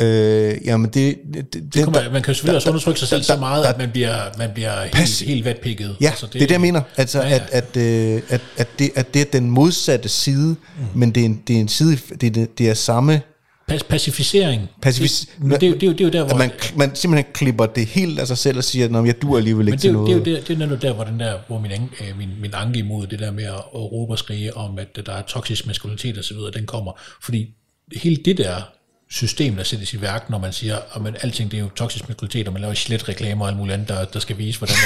Øh, 0.00 0.56
jamen 0.64 0.90
det, 0.90 1.18
det, 1.34 1.54
det, 1.54 1.74
det 1.74 1.84
kommer, 1.84 2.10
man 2.12 2.22
kan 2.22 2.30
jo 2.30 2.34
selvfølgelig 2.34 2.56
også 2.56 2.68
undertrykke 2.68 3.00
sig 3.00 3.08
selv 3.08 3.22
så 3.22 3.36
meget, 3.36 3.64
at 3.64 3.78
man 3.78 3.90
bliver, 3.90 4.38
man 4.38 4.50
bliver 4.54 4.96
helt, 4.96 5.20
helt 5.20 5.44
vatpikket. 5.44 5.96
Ja, 6.00 6.06
altså 6.06 6.26
det, 6.26 6.32
det 6.32 6.42
er 6.42 6.46
det, 6.46 6.52
jeg 6.52 6.60
mener. 6.60 6.82
Altså, 6.96 7.22
ja, 7.22 7.28
ja. 7.28 7.34
At, 7.34 7.76
at, 7.76 7.76
øh, 7.76 8.22
at, 8.28 8.40
at, 8.56 8.68
det, 8.78 8.90
at 8.94 9.14
det 9.14 9.22
er 9.22 9.30
den 9.32 9.50
modsatte 9.50 10.08
side, 10.08 10.48
mm. 10.48 10.84
men 10.94 11.10
det 11.10 11.20
er 11.20 11.24
en, 11.24 11.42
det 11.48 11.56
er 11.56 11.60
en 11.60 11.68
side, 11.68 11.98
det 12.20 12.36
er, 12.36 12.46
det 12.58 12.68
er 12.68 12.74
samme... 12.74 13.20
Pas, 13.68 13.82
pacificering. 13.82 14.68
Pacific, 14.82 15.26
det, 15.42 15.50
det, 15.50 15.60
det, 15.60 15.60
det, 15.60 15.82
er 15.82 15.86
jo, 15.86 15.92
det 15.92 16.00
er 16.00 16.04
jo 16.04 16.10
der, 16.10 16.24
hvor... 16.24 16.36
Man, 16.36 16.50
man 16.76 16.94
simpelthen 16.94 17.32
klipper 17.32 17.66
det 17.66 17.86
helt 17.86 18.18
af 18.18 18.26
sig 18.26 18.38
selv 18.38 18.58
og 18.58 18.64
siger, 18.64 18.98
at 19.00 19.06
jeg 19.06 19.22
du 19.22 19.36
alligevel 19.36 19.68
ikke 19.68 19.78
til 19.78 19.92
noget. 19.92 20.08
Det 20.08 20.14
er 20.14 20.32
jo 20.32 20.36
det, 20.36 20.48
det 20.48 20.54
er 20.54 20.58
netop 20.58 20.82
der, 20.82 20.92
hvor, 20.92 21.04
den 21.04 21.20
der, 21.20 21.34
hvor 21.46 21.58
min, 21.58 21.70
øh, 21.72 22.18
min, 22.18 22.28
min 22.40 22.50
anke 22.54 22.78
imod 22.78 23.06
det 23.06 23.18
der 23.18 23.30
med 23.30 23.44
at, 23.44 23.74
råbe 23.74 24.12
og 24.12 24.18
skrige 24.18 24.56
om, 24.56 24.78
at 24.78 25.06
der 25.06 25.12
er 25.12 25.22
toksisk 25.22 25.66
maskulinitet 25.66 26.18
og 26.18 26.24
så 26.24 26.34
videre, 26.34 26.50
den 26.50 26.66
kommer. 26.66 26.92
Fordi 27.22 27.54
hele 27.96 28.16
det 28.16 28.38
der 28.38 28.62
system, 29.10 29.56
der 29.56 29.62
sættes 29.62 29.94
i 29.94 30.00
værk, 30.00 30.30
når 30.30 30.38
man 30.38 30.52
siger, 30.52 30.76
at 31.06 31.16
alting 31.22 31.50
det 31.50 31.56
er 31.56 31.62
jo 31.62 31.68
toksisk 31.68 32.08
maskulinitet, 32.08 32.46
og 32.46 32.52
man 32.52 32.62
laver 32.62 32.74
slet 32.74 33.08
reklamer 33.08 33.44
og 33.44 33.48
alt 33.48 33.58
muligt 33.58 33.74
andet, 33.74 33.88
der, 33.88 34.04
der 34.04 34.18
skal 34.18 34.38
vise, 34.38 34.58
hvordan 34.58 34.76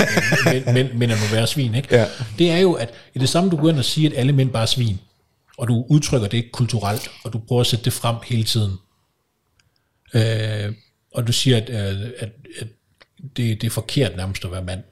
mænd, 0.45 0.75
mænd, 0.75 0.93
mænd 0.93 1.11
er 1.11 1.17
nu 1.17 1.35
være 1.37 1.47
svin. 1.47 1.75
Ikke? 1.75 1.97
Ja. 1.97 2.07
Det 2.39 2.51
er 2.51 2.59
jo, 2.59 2.73
at 2.73 2.91
i 3.15 3.19
det 3.19 3.29
samme, 3.29 3.51
du 3.51 3.57
går 3.57 3.69
ind 3.69 3.79
og 3.79 3.85
siger, 3.85 4.11
at 4.11 4.17
alle 4.17 4.33
mænd 4.33 4.51
bare 4.51 4.63
er 4.63 4.67
svin, 4.67 4.99
og 5.59 5.69
du 5.69 5.85
udtrykker 5.89 6.29
det 6.29 6.53
kulturelt, 6.53 7.11
og 7.25 7.33
du 7.33 7.39
prøver 7.39 7.61
at 7.61 7.67
sætte 7.67 7.85
det 7.85 7.93
frem 7.93 8.17
hele 8.25 8.45
tiden. 8.45 8.73
Øh, 10.15 10.73
og 11.15 11.27
du 11.27 11.33
siger, 11.33 11.57
at, 11.57 11.71
at, 11.71 11.97
at, 12.19 12.31
at 12.61 12.69
det, 13.37 13.61
det 13.61 13.65
er 13.65 13.71
forkert 13.71 14.17
nærmest 14.17 14.45
at 14.45 14.53
være 14.53 14.65
mand. 14.65 14.83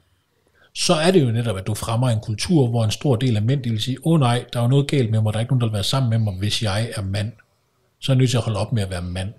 Så 0.75 0.93
er 0.93 1.11
det 1.11 1.21
jo 1.21 1.31
netop, 1.31 1.57
at 1.57 1.67
du 1.67 1.73
fremmer 1.73 2.09
en 2.09 2.19
kultur, 2.19 2.67
hvor 2.67 2.83
en 2.83 2.91
stor 2.91 3.15
del 3.15 3.35
af 3.35 3.41
mænd, 3.41 3.63
de 3.63 3.69
vil 3.69 3.81
sige, 3.81 3.97
åh 4.03 4.13
oh, 4.13 4.19
nej, 4.19 4.45
der 4.53 4.59
er 4.59 4.63
jo 4.63 4.69
noget 4.69 4.87
galt 4.87 5.11
med 5.11 5.21
mig, 5.21 5.33
der 5.33 5.39
er 5.39 5.41
ikke 5.41 5.51
nogen, 5.51 5.61
der 5.61 5.67
vil 5.67 5.73
være 5.73 5.83
sammen 5.83 6.09
med 6.09 6.19
mig, 6.19 6.33
hvis 6.33 6.63
jeg 6.63 6.91
er 6.95 7.01
mand 7.01 7.31
så 8.01 8.11
er 8.11 8.15
jeg 8.15 8.19
nødt 8.19 8.29
til 8.29 8.37
at 8.37 8.43
holde 8.43 8.59
op 8.59 8.73
med 8.73 8.83
at 8.83 8.89
være 8.89 9.01
mand. 9.01 9.33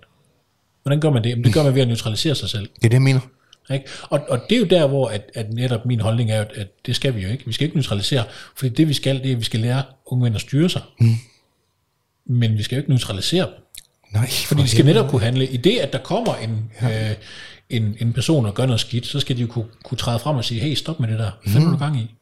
Hvordan 0.83 0.99
gør 1.01 1.09
man 1.09 1.23
det? 1.23 1.29
Jamen, 1.29 1.43
det 1.43 1.53
gør 1.53 1.63
man 1.63 1.75
ved 1.75 1.81
at 1.81 1.87
neutralisere 1.87 2.35
sig 2.35 2.49
selv. 2.49 2.69
Det 2.75 2.85
er 2.85 2.89
det, 2.89 2.93
jeg 2.93 3.01
mener. 3.01 3.19
Ikke? 3.73 3.85
Og, 4.09 4.19
og 4.29 4.41
det 4.49 4.55
er 4.55 4.59
jo 4.59 4.65
der, 4.65 4.87
hvor 4.87 5.07
at, 5.07 5.31
at 5.35 5.53
netop 5.53 5.85
min 5.85 5.99
holdning 5.99 6.31
er, 6.31 6.45
at 6.55 6.67
det 6.85 6.95
skal 6.95 7.15
vi 7.15 7.21
jo 7.21 7.29
ikke. 7.29 7.45
Vi 7.45 7.53
skal 7.53 7.65
ikke 7.65 7.77
neutralisere, 7.77 8.23
fordi 8.55 8.69
det 8.69 8.87
vi 8.87 8.93
skal, 8.93 9.17
det 9.17 9.27
er, 9.27 9.31
at 9.31 9.39
vi 9.39 9.45
skal 9.45 9.59
lære 9.59 9.83
unge 10.05 10.23
mænd 10.23 10.35
at 10.35 10.41
styre 10.41 10.69
sig. 10.69 10.81
Mm. 10.99 11.15
Men 12.25 12.57
vi 12.57 12.63
skal 12.63 12.75
jo 12.75 12.79
ikke 12.79 12.89
neutralisere 12.89 13.45
dem. 13.45 13.53
Nej, 14.13 14.29
fordi 14.47 14.61
de 14.61 14.67
skal 14.67 14.85
netop 14.85 15.09
kunne 15.09 15.21
handle. 15.21 15.47
I 15.47 15.57
det, 15.57 15.77
at 15.77 15.93
der 15.93 15.99
kommer 15.99 16.35
en, 16.35 16.71
ja. 16.81 17.09
øh, 17.09 17.15
en, 17.69 17.95
en 17.99 18.13
person 18.13 18.45
og 18.45 18.53
gør 18.53 18.65
noget 18.65 18.79
skidt, 18.79 19.05
så 19.05 19.19
skal 19.19 19.37
de 19.37 19.41
jo 19.41 19.47
kunne, 19.47 19.65
kunne 19.83 19.97
træde 19.97 20.19
frem 20.19 20.35
og 20.37 20.45
sige, 20.45 20.61
hey, 20.61 20.73
stop 20.73 20.99
med 20.99 21.07
det 21.07 21.19
der. 21.19 21.31
Hvad 21.51 21.61
mm. 21.61 21.71
du 21.71 21.77
gang 21.77 21.99
i? 21.99 22.15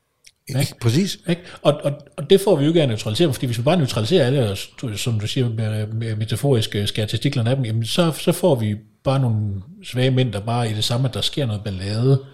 Ikke? 0.50 0.76
Præcis. 0.82 1.18
Ikke? 1.30 1.42
Og, 1.62 1.82
og, 1.84 1.92
og 2.18 2.30
det 2.30 2.42
får 2.42 2.56
vi 2.56 2.64
jo 2.64 2.70
ikke 2.70 2.82
at 2.82 2.90
neutralisere, 2.90 3.34
fordi 3.34 3.46
hvis 3.46 3.58
vi 3.58 3.64
bare 3.64 3.78
neutraliserer 3.78 4.26
alle, 4.26 4.56
som 4.98 5.20
du 5.20 5.28
siger 5.28 5.50
med, 5.50 5.88
med 5.88 6.16
metaforisk 6.16 6.76
øh, 6.76 6.88
skære 6.88 7.08
testiklerne 7.08 7.50
af 7.50 7.56
dem, 7.56 7.66
jamen 7.66 7.86
så, 7.86 8.12
så 8.12 8.32
får 8.32 8.56
vi 8.56 8.76
bare 9.04 9.20
nogle 9.20 9.62
svage 9.84 10.12
mænd, 10.12 10.34
der 10.34 10.40
bare 10.40 10.72
i 10.72 10.74
det 10.74 10.84
samme, 10.84 11.08
at 11.08 11.14
der 11.14 11.22
sker 11.22 11.46
noget 11.46 11.64
ballade, 11.64 12.26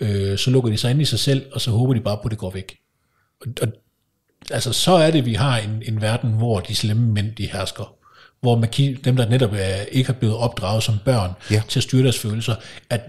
øh, 0.00 0.38
så 0.38 0.50
lukker 0.50 0.70
de 0.70 0.76
sig 0.76 0.90
ind 0.90 1.02
i 1.02 1.04
sig 1.04 1.18
selv, 1.18 1.46
og 1.52 1.60
så 1.60 1.70
håber 1.70 1.94
de 1.94 2.00
bare 2.00 2.16
på, 2.16 2.22
at 2.22 2.30
det 2.30 2.38
går 2.38 2.50
væk. 2.50 2.76
Og, 3.40 3.46
og 3.62 3.68
altså, 4.50 4.72
så 4.72 4.92
er 4.92 5.10
det, 5.10 5.26
vi 5.26 5.34
har 5.34 5.58
en, 5.58 5.82
en 5.86 6.00
verden, 6.00 6.32
hvor 6.32 6.60
de 6.60 6.74
slemme 6.74 7.12
mænd, 7.12 7.32
de 7.36 7.46
hersker. 7.52 7.94
Hvor 8.40 8.56
man, 8.56 8.70
dem, 9.04 9.16
der 9.16 9.28
netop 9.28 9.52
er, 9.52 9.82
ikke 9.92 10.06
har 10.06 10.18
blevet 10.18 10.36
opdraget 10.36 10.82
som 10.82 10.94
børn 11.04 11.30
ja. 11.50 11.62
til 11.68 11.78
at 11.78 11.82
styre 11.82 12.02
deres 12.02 12.18
følelser, 12.18 12.54
at 12.90 13.00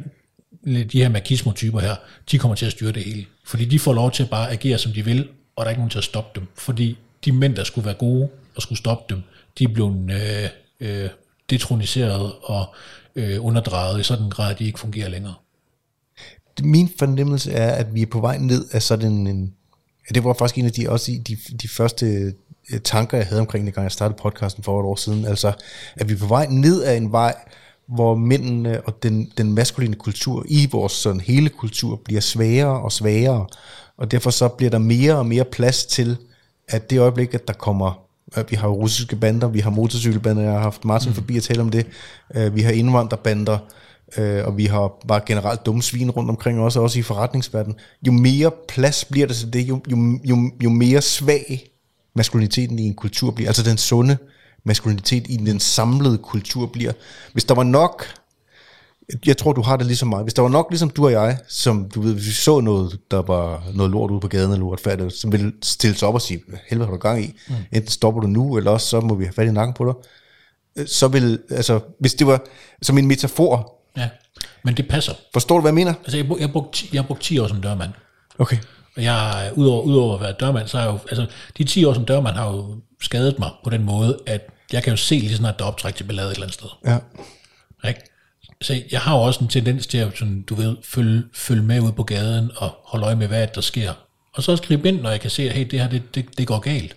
de 0.65 1.01
her 1.01 1.09
makismo-typer 1.09 1.79
her, 1.79 1.95
de 2.31 2.39
kommer 2.39 2.55
til 2.55 2.65
at 2.65 2.71
styre 2.71 2.91
det 2.91 3.03
hele. 3.03 3.25
Fordi 3.45 3.65
de 3.65 3.79
får 3.79 3.93
lov 3.93 4.11
til 4.11 4.23
at 4.23 4.29
bare 4.29 4.51
agere, 4.51 4.77
som 4.77 4.91
de 4.91 5.05
vil, 5.05 5.27
og 5.55 5.61
der 5.61 5.65
er 5.65 5.69
ikke 5.69 5.79
nogen 5.79 5.89
til 5.89 5.97
at 5.97 6.03
stoppe 6.03 6.39
dem. 6.39 6.47
Fordi 6.55 6.97
de 7.25 7.31
mænd, 7.31 7.55
der 7.55 7.63
skulle 7.63 7.85
være 7.85 7.95
gode 7.95 8.29
og 8.55 8.61
skulle 8.61 8.79
stoppe 8.79 9.15
dem, 9.15 9.23
de 9.59 9.63
er 9.63 9.67
blevet 9.67 10.11
øh, 10.11 10.49
øh, 10.79 11.09
detroniseret 11.49 12.33
og 12.43 12.75
øh, 13.15 13.45
underdrejet 13.45 13.99
i 13.99 14.03
sådan 14.03 14.23
en 14.23 14.31
grad, 14.31 14.51
at 14.51 14.59
de 14.59 14.65
ikke 14.65 14.79
fungerer 14.79 15.09
længere. 15.09 15.33
Min 16.63 16.89
fornemmelse 16.99 17.51
er, 17.51 17.71
at 17.71 17.95
vi 17.95 18.01
er 18.01 18.05
på 18.05 18.19
vej 18.19 18.37
ned 18.37 18.65
af 18.71 18.81
sådan 18.81 19.27
en... 19.27 19.53
det 20.13 20.23
var 20.23 20.35
faktisk 20.39 20.57
en 20.57 20.65
af 20.65 20.71
de, 20.71 20.89
også 20.89 21.11
de, 21.27 21.37
de 21.61 21.67
første 21.67 22.33
øh, 22.71 22.79
tanker, 22.83 23.17
jeg 23.17 23.27
havde 23.27 23.41
omkring 23.41 23.65
det, 23.65 23.73
gang 23.73 23.83
jeg 23.83 23.91
startede 23.91 24.19
podcasten 24.21 24.63
for 24.63 24.79
et 24.79 24.85
år 24.85 24.95
siden. 24.95 25.25
Altså, 25.25 25.53
at 25.95 26.09
vi 26.09 26.13
er 26.13 26.17
på 26.17 26.27
vej 26.27 26.47
ned 26.49 26.83
af 26.83 26.95
en 26.95 27.11
vej, 27.11 27.35
hvor 27.87 28.15
mændene 28.15 28.81
og 28.81 29.03
den, 29.03 29.31
den 29.37 29.53
maskuline 29.53 29.95
kultur 29.95 30.45
i 30.47 30.67
vores 30.71 30.93
sådan 30.93 31.21
hele 31.21 31.49
kultur 31.49 32.01
bliver 32.05 32.21
svagere 32.21 32.81
og 32.81 32.91
svagere, 32.91 33.45
og 33.97 34.11
derfor 34.11 34.29
så 34.29 34.47
bliver 34.47 34.69
der 34.69 34.77
mere 34.77 35.15
og 35.15 35.25
mere 35.25 35.45
plads 35.45 35.85
til, 35.85 36.17
at 36.67 36.89
det 36.89 36.99
øjeblik, 36.99 37.33
at 37.33 37.47
der 37.47 37.53
kommer, 37.53 37.99
vi 38.49 38.55
har 38.55 38.67
russiske 38.67 39.15
bander, 39.15 39.47
vi 39.47 39.59
har 39.59 39.69
motorcykelbander, 39.69 40.43
jeg 40.43 40.51
har 40.51 40.59
haft 40.59 40.85
Martin 40.85 41.09
mm. 41.09 41.15
forbi 41.15 41.37
at 41.37 41.43
tale 41.43 41.61
om 41.61 41.69
det, 41.69 41.87
øh, 42.35 42.55
vi 42.55 42.61
har 42.61 42.71
indvandrerbander, 42.71 43.57
øh, 44.17 44.45
og 44.45 44.57
vi 44.57 44.65
har 44.65 44.91
bare 45.07 45.21
generelt 45.25 45.65
dumme 45.65 45.81
svin 45.81 46.11
rundt 46.11 46.29
omkring 46.29 46.59
også, 46.59 46.79
også 46.81 46.99
i 46.99 47.01
forretningsverdenen. 47.01 47.79
Jo 48.07 48.11
mere 48.11 48.51
plads 48.67 49.05
bliver 49.05 49.27
der 49.27 49.33
til 49.33 49.53
det, 49.53 49.69
jo, 49.69 49.81
jo, 49.91 50.19
jo, 50.23 50.51
jo 50.63 50.69
mere 50.69 51.01
svag 51.01 51.71
maskuliniteten 52.15 52.79
i 52.79 52.87
en 52.87 52.93
kultur 52.93 53.31
bliver, 53.31 53.49
altså 53.49 53.63
den 53.63 53.77
sunde, 53.77 54.17
maskulinitet 54.65 55.25
i 55.29 55.37
den 55.37 55.59
samlede 55.59 56.17
kultur 56.17 56.65
bliver. 56.65 56.91
Hvis 57.33 57.43
der 57.43 57.55
var 57.55 57.63
nok, 57.63 58.05
jeg 59.25 59.37
tror 59.37 59.53
du 59.53 59.61
har 59.61 59.77
det 59.77 59.85
ligesom 59.85 60.07
mig, 60.07 60.23
hvis 60.23 60.33
der 60.33 60.41
var 60.41 60.49
nok 60.49 60.67
ligesom 60.69 60.89
du 60.89 61.05
og 61.05 61.11
jeg, 61.11 61.37
som 61.47 61.89
du 61.89 62.01
ved, 62.01 62.13
hvis 62.13 62.27
vi 62.27 62.31
så 62.31 62.59
noget, 62.59 62.99
der 63.11 63.21
var 63.21 63.63
noget 63.73 63.91
lort 63.91 64.11
ude 64.11 64.19
på 64.19 64.27
gaden 64.27 64.51
eller 64.51 64.65
uretfærdigt, 64.65 65.13
som 65.13 65.31
ville 65.31 65.53
stille 65.63 65.97
sig 65.97 66.07
op 66.07 66.13
og 66.13 66.21
sige, 66.21 66.41
helvede 66.69 66.87
har 66.87 66.93
du 66.93 66.99
gang 66.99 67.23
i, 67.23 67.33
mm. 67.47 67.55
enten 67.71 67.91
stopper 67.91 68.21
du 68.21 68.27
nu, 68.27 68.57
eller 68.57 68.71
også 68.71 68.87
så 68.87 69.01
må 69.01 69.15
vi 69.15 69.23
have 69.23 69.33
fat 69.33 69.47
i 69.47 69.51
nakken 69.51 69.73
på 69.73 69.85
dig. 69.85 69.93
Så 70.87 71.07
vil, 71.07 71.39
altså, 71.49 71.79
hvis 71.99 72.13
det 72.13 72.27
var 72.27 72.41
som 72.81 72.97
en 72.97 73.07
metafor. 73.07 73.81
Ja, 73.97 74.09
men 74.63 74.77
det 74.77 74.87
passer. 74.87 75.13
Forstår 75.33 75.55
du, 75.55 75.61
hvad 75.61 75.71
jeg 75.71 75.75
mener? 75.75 75.93
Altså, 75.93 76.17
jeg, 76.17 76.39
jeg, 76.39 76.51
brugt, 76.51 76.93
jeg 76.93 77.01
har 77.01 77.07
brugt 77.07 77.21
10 77.21 77.39
år 77.39 77.47
som 77.47 77.61
dørmand. 77.61 77.91
Okay. 78.39 78.57
Og 78.97 79.03
jeg, 79.03 79.51
udover, 79.55 79.81
udover 79.81 80.15
at 80.15 80.21
være 80.21 80.33
dørmand, 80.39 80.67
så 80.67 80.77
har 80.77 80.85
jeg 80.85 80.93
jo, 80.93 80.99
altså, 81.09 81.25
de 81.57 81.63
10 81.63 81.85
år 81.85 81.93
som 81.93 82.05
dørmand 82.05 82.35
har 82.35 82.51
jo 82.51 82.75
skadet 83.01 83.39
mig 83.39 83.49
på 83.63 83.69
den 83.69 83.83
måde, 83.83 84.19
at 84.25 84.49
jeg 84.73 84.83
kan 84.83 84.91
jo 84.91 84.97
se 84.97 85.15
lige 85.15 85.31
sådan, 85.31 85.45
at 85.45 85.59
der 85.59 85.65
er 85.65 85.69
optræk 85.69 85.95
til 85.95 86.03
ballade 86.03 86.27
et 86.27 86.33
eller 86.33 86.45
andet 86.45 86.53
sted. 86.53 86.69
Ja. 86.85 86.97
Ikke? 87.87 88.01
Så 88.61 88.81
jeg 88.91 89.01
har 89.01 89.17
jo 89.17 89.21
også 89.21 89.39
en 89.39 89.47
tendens 89.47 89.87
til 89.87 89.97
at, 89.97 90.17
sådan, 90.17 90.41
du 90.41 90.55
ved, 90.55 90.77
følge, 90.83 91.23
følge 91.33 91.63
med 91.63 91.79
ud 91.79 91.91
på 91.91 92.03
gaden 92.03 92.51
og 92.57 92.69
holde 92.83 93.05
øje 93.05 93.15
med, 93.15 93.27
hvad 93.27 93.47
der 93.55 93.61
sker. 93.61 93.93
Og 94.33 94.43
så 94.43 94.55
skrive 94.55 94.87
ind, 94.87 95.01
når 95.01 95.09
jeg 95.09 95.21
kan 95.21 95.29
se, 95.29 95.43
at 95.43 95.51
hey, 95.51 95.67
det 95.71 95.79
her, 95.79 95.89
det, 95.89 96.15
det, 96.15 96.37
det 96.37 96.47
går 96.47 96.59
galt. 96.59 96.95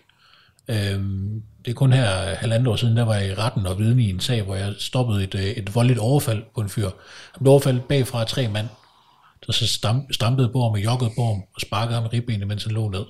Øhm, 0.69 1.43
det 1.65 1.71
er 1.71 1.75
kun 1.75 1.93
her 1.93 2.35
halvandet 2.35 2.69
år 2.69 2.77
siden, 2.77 2.97
der 2.97 3.05
var 3.05 3.15
jeg 3.15 3.29
i 3.29 3.35
retten 3.35 3.67
og 3.67 3.79
vidne 3.79 4.03
i 4.03 4.11
en 4.11 4.21
sag, 4.21 4.43
hvor 4.43 4.55
jeg 4.55 4.75
stoppede 4.79 5.25
et, 5.25 5.35
øh, 5.35 5.43
et 5.43 5.75
voldeligt 5.75 6.01
overfald 6.01 6.43
på 6.55 6.61
en 6.61 6.69
fyr. 6.69 6.91
Han 7.33 7.41
blev 7.41 7.51
overfaldet 7.51 7.85
bagfra 7.85 8.25
tre 8.25 8.49
mand, 8.49 8.69
der 9.47 9.53
så 9.53 9.67
stamp, 9.67 10.13
stampede 10.13 10.49
på 10.49 10.63
ham 10.63 10.73
og 10.73 10.85
joggede 10.85 11.11
på 11.17 11.25
ham 11.25 11.43
og 11.55 11.61
sparkede 11.61 11.95
ham 11.95 12.05
i 12.05 12.09
ribbenet, 12.09 12.49
mens 12.49 12.65
han 12.65 12.73
lå 12.73 12.89
ned. 12.89 13.05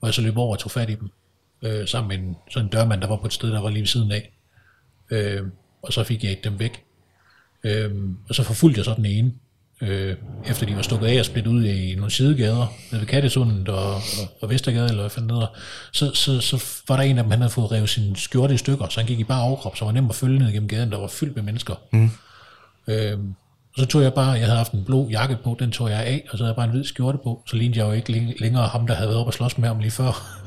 Og 0.00 0.06
jeg 0.06 0.14
så 0.14 0.22
løb 0.22 0.38
over 0.38 0.52
og 0.52 0.58
tog 0.58 0.70
fat 0.70 0.90
i 0.90 0.94
dem 0.94 1.10
øh, 1.62 1.88
sammen 1.88 2.08
med 2.08 2.28
en 2.28 2.36
sådan 2.50 2.66
en 2.66 2.72
dørmand, 2.72 3.00
der 3.00 3.06
var 3.06 3.16
på 3.16 3.26
et 3.26 3.32
sted, 3.32 3.50
der 3.50 3.60
var 3.60 3.70
lige 3.70 3.80
ved 3.80 3.86
siden 3.86 4.12
af. 4.12 4.32
Øh, 5.10 5.42
og 5.82 5.92
så 5.92 6.04
fik 6.04 6.24
jeg 6.24 6.36
dem 6.44 6.58
væk. 6.58 6.82
Øh, 7.64 7.90
og 8.28 8.34
så 8.34 8.42
forfulgte 8.42 8.78
jeg 8.78 8.84
så 8.84 8.94
den 8.94 9.06
ene, 9.06 9.32
øh, 9.80 10.16
efter 10.46 10.66
de 10.66 10.76
var 10.76 10.82
stukket 10.82 11.06
af 11.06 11.18
og 11.18 11.24
splittet 11.24 11.50
ud 11.50 11.64
i 11.64 11.94
nogle 11.94 12.10
sidegader, 12.10 12.66
nede 12.90 13.00
ved 13.00 13.08
Kattesundet 13.08 13.68
og, 13.68 13.94
og, 13.94 14.02
og 14.40 14.50
Vestergade, 14.50 14.88
eller 14.88 15.02
hvad 15.02 15.10
fanden 15.10 15.44
så, 15.92 16.14
så, 16.14 16.40
så 16.40 16.64
var 16.88 16.96
der 16.96 17.02
en 17.02 17.18
af 17.18 17.24
dem, 17.24 17.30
han 17.30 17.40
havde 17.40 17.52
fået 17.52 17.72
revet 17.72 17.88
sin 17.88 18.16
skjorte 18.16 18.54
i 18.54 18.56
stykker, 18.56 18.88
så 18.88 19.00
han 19.00 19.06
gik 19.06 19.20
i 19.20 19.24
bare 19.24 19.42
overkrop, 19.42 19.76
så 19.76 19.84
var 19.84 19.92
nemt 19.92 20.10
at 20.10 20.14
følge 20.14 20.38
ned 20.38 20.52
gennem 20.52 20.68
gaden, 20.68 20.90
der 20.90 20.98
var 20.98 21.08
fyldt 21.08 21.36
med 21.36 21.42
mennesker. 21.42 21.74
Mm. 21.92 22.10
Øh, 22.86 23.18
og 23.74 23.78
så 23.78 23.86
tog 23.86 24.02
jeg 24.02 24.14
bare, 24.14 24.30
jeg 24.30 24.44
havde 24.44 24.56
haft 24.56 24.72
en 24.72 24.84
blå 24.84 25.08
jakke 25.08 25.38
på, 25.44 25.56
den 25.58 25.72
tog 25.72 25.90
jeg 25.90 25.98
af, 25.98 26.26
og 26.30 26.38
så 26.38 26.44
havde 26.44 26.50
jeg 26.50 26.56
bare 26.56 26.66
en 26.66 26.70
hvid 26.70 26.84
skjorte 26.84 27.18
på, 27.18 27.42
så 27.46 27.56
lignede 27.56 27.78
jeg 27.78 27.86
jo 27.86 27.92
ikke 27.92 28.34
længere 28.40 28.66
ham, 28.66 28.86
der 28.86 28.94
havde 28.94 29.08
været 29.08 29.20
oppe 29.20 29.30
og 29.30 29.34
slås 29.34 29.58
med 29.58 29.68
ham 29.68 29.78
lige 29.78 29.90
før. 29.90 30.42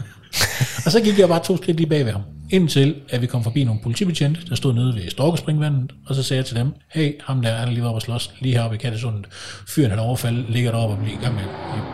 Og 0.86 0.92
så 0.92 1.02
gik 1.04 1.20
jeg 1.20 1.28
bare 1.28 1.44
to 1.44 1.58
skridt 1.58 1.78
lige 1.78 1.90
bag 1.90 2.06
ved 2.06 2.12
ham, 2.12 2.22
indtil 2.50 2.96
at 3.10 3.22
vi 3.22 3.28
kom 3.28 3.44
forbi 3.44 3.64
nogle 3.64 3.82
politibetjente, 3.84 4.42
der 4.50 4.56
stod 4.56 4.74
nede 4.74 4.96
ved 4.96 5.10
Storkespringvandet, 5.10 5.92
og 6.08 6.16
så 6.16 6.24
sagde 6.24 6.38
jeg 6.38 6.46
til 6.46 6.56
dem, 6.56 6.74
hey, 6.94 7.22
ham 7.22 7.42
der, 7.42 7.56
han 7.56 7.68
er 7.68 7.72
lige 7.72 7.86
oppe 7.86 7.98
og 7.98 8.02
slås, 8.02 8.32
lige 8.40 8.54
heroppe 8.54 8.76
i 8.76 8.80
Kattesundet. 8.80 9.26
Fyren 9.68 9.90
han 9.90 10.00
overfaldet, 10.00 10.46
ligger 10.50 10.72
deroppe 10.72 10.96
og 10.96 11.04
bliver 11.04 11.20
i 11.20 11.24
gang 11.24 11.36
med 11.36 11.44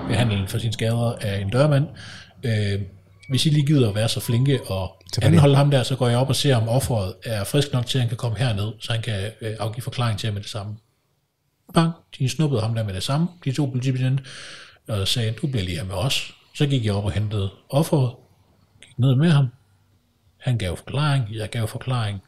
behandling 0.07 0.49
for 0.49 0.57
sine 0.57 0.73
skader 0.73 1.15
af 1.21 1.41
en 1.41 1.49
dørmand. 1.49 1.85
Øh, 2.43 2.81
hvis 3.29 3.45
I 3.45 3.49
lige 3.49 3.65
gider 3.65 3.89
at 3.89 3.95
være 3.95 4.09
så 4.09 4.19
flinke 4.19 4.59
og 4.67 5.03
anholde 5.21 5.55
ham 5.55 5.71
der, 5.71 5.83
så 5.83 5.95
går 5.95 6.07
jeg 6.07 6.17
op 6.17 6.29
og 6.29 6.35
ser, 6.35 6.55
om 6.55 6.69
offeret 6.69 7.13
er 7.25 7.43
frisk 7.43 7.73
nok 7.73 7.85
til, 7.85 7.97
at 7.97 8.01
han 8.01 8.09
kan 8.09 8.17
komme 8.17 8.37
herned, 8.37 8.71
så 8.79 8.93
han 8.93 9.01
kan 9.01 9.31
øh, 9.41 9.55
afgive 9.59 9.83
forklaring 9.83 10.19
til 10.19 10.33
med 10.33 10.41
det 10.41 10.49
samme. 10.49 10.75
Bang, 11.73 11.91
de 12.19 12.29
snuppede 12.29 12.61
ham 12.61 12.75
der 12.75 12.83
med 12.83 12.93
det 12.93 13.03
samme, 13.03 13.27
de 13.45 13.51
to 13.51 13.65
politibetjente, 13.65 14.23
og 14.87 15.07
sagde, 15.07 15.31
du 15.31 15.47
bliver 15.47 15.63
lige 15.63 15.77
her 15.77 15.85
med 15.85 15.95
os. 15.95 16.33
Så 16.55 16.65
gik 16.65 16.85
jeg 16.85 16.93
op 16.93 17.05
og 17.05 17.11
hentede 17.11 17.49
offeret, 17.69 18.11
ned 19.01 19.15
med 19.15 19.29
ham, 19.29 19.47
Han 20.37 20.57
gav 20.57 20.77
forklaring, 20.77 21.35
jeg 21.35 21.49
gav 21.49 21.67
forklaring. 21.67 22.19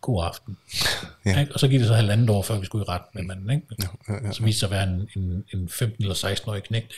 God 0.00 0.24
aften. 0.24 0.56
Ja. 1.26 1.40
Ikke? 1.40 1.54
Og 1.54 1.60
så 1.60 1.68
gik 1.68 1.80
det 1.80 1.88
så 1.88 1.94
halvandet 1.94 2.30
år, 2.30 2.42
før 2.42 2.58
vi 2.58 2.66
skulle 2.66 2.84
i 2.84 2.88
ret 2.88 3.02
med 3.14 3.22
manden. 3.22 3.50
Ikke? 3.50 3.66
Ja, 3.82 4.14
ja, 4.14 4.26
ja. 4.26 4.32
Så 4.32 4.44
viste 4.44 4.60
sig 4.60 4.66
at 4.66 4.70
være 4.70 4.84
en, 4.84 5.08
en, 5.16 5.44
en 5.54 5.68
15 5.68 6.04
eller 6.04 6.14
16-årig 6.14 6.62
knægt. 6.62 6.92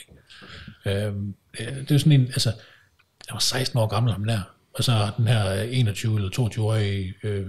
Ikke? 0.85 1.05
Øhm, 1.05 1.35
øh, 1.59 1.67
det 1.67 1.91
er 1.91 1.97
sådan 1.97 2.11
en, 2.11 2.27
altså, 2.27 2.49
jeg 3.27 3.33
var 3.33 3.39
16 3.39 3.79
år 3.79 3.87
gammel 3.87 4.11
ham 4.11 4.23
der, 4.23 4.41
og 4.73 4.83
så 4.83 5.11
den 5.17 5.27
her 5.27 5.53
21 5.53 6.15
eller 6.15 6.29
22-årige 6.29 7.13
øh, 7.23 7.47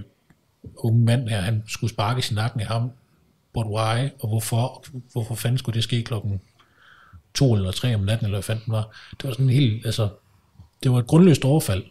unge 0.76 1.04
mand 1.04 1.28
her, 1.28 1.40
han 1.40 1.62
skulle 1.66 1.90
sparke 1.90 2.22
sin 2.22 2.34
nakken 2.34 2.60
af 2.60 2.66
ham, 2.66 2.90
but 3.54 3.66
why, 3.66 4.08
og 4.20 4.28
hvorfor, 4.28 4.84
hvorfor 5.12 5.34
fanden 5.34 5.58
skulle 5.58 5.74
det 5.74 5.84
ske 5.84 6.02
klokken 6.02 6.40
to 7.34 7.54
eller 7.54 7.70
tre 7.70 7.94
om 7.94 8.00
natten, 8.00 8.26
eller 8.26 8.36
hvad 8.36 8.42
fanden 8.42 8.64
det 8.64 8.72
var. 8.72 8.96
Det 9.10 9.24
var 9.24 9.32
sådan 9.32 9.46
en 9.46 9.52
helt, 9.52 9.86
altså, 9.86 10.08
det 10.82 10.92
var 10.92 10.98
et 10.98 11.06
grundløst 11.06 11.44
overfald. 11.44 11.84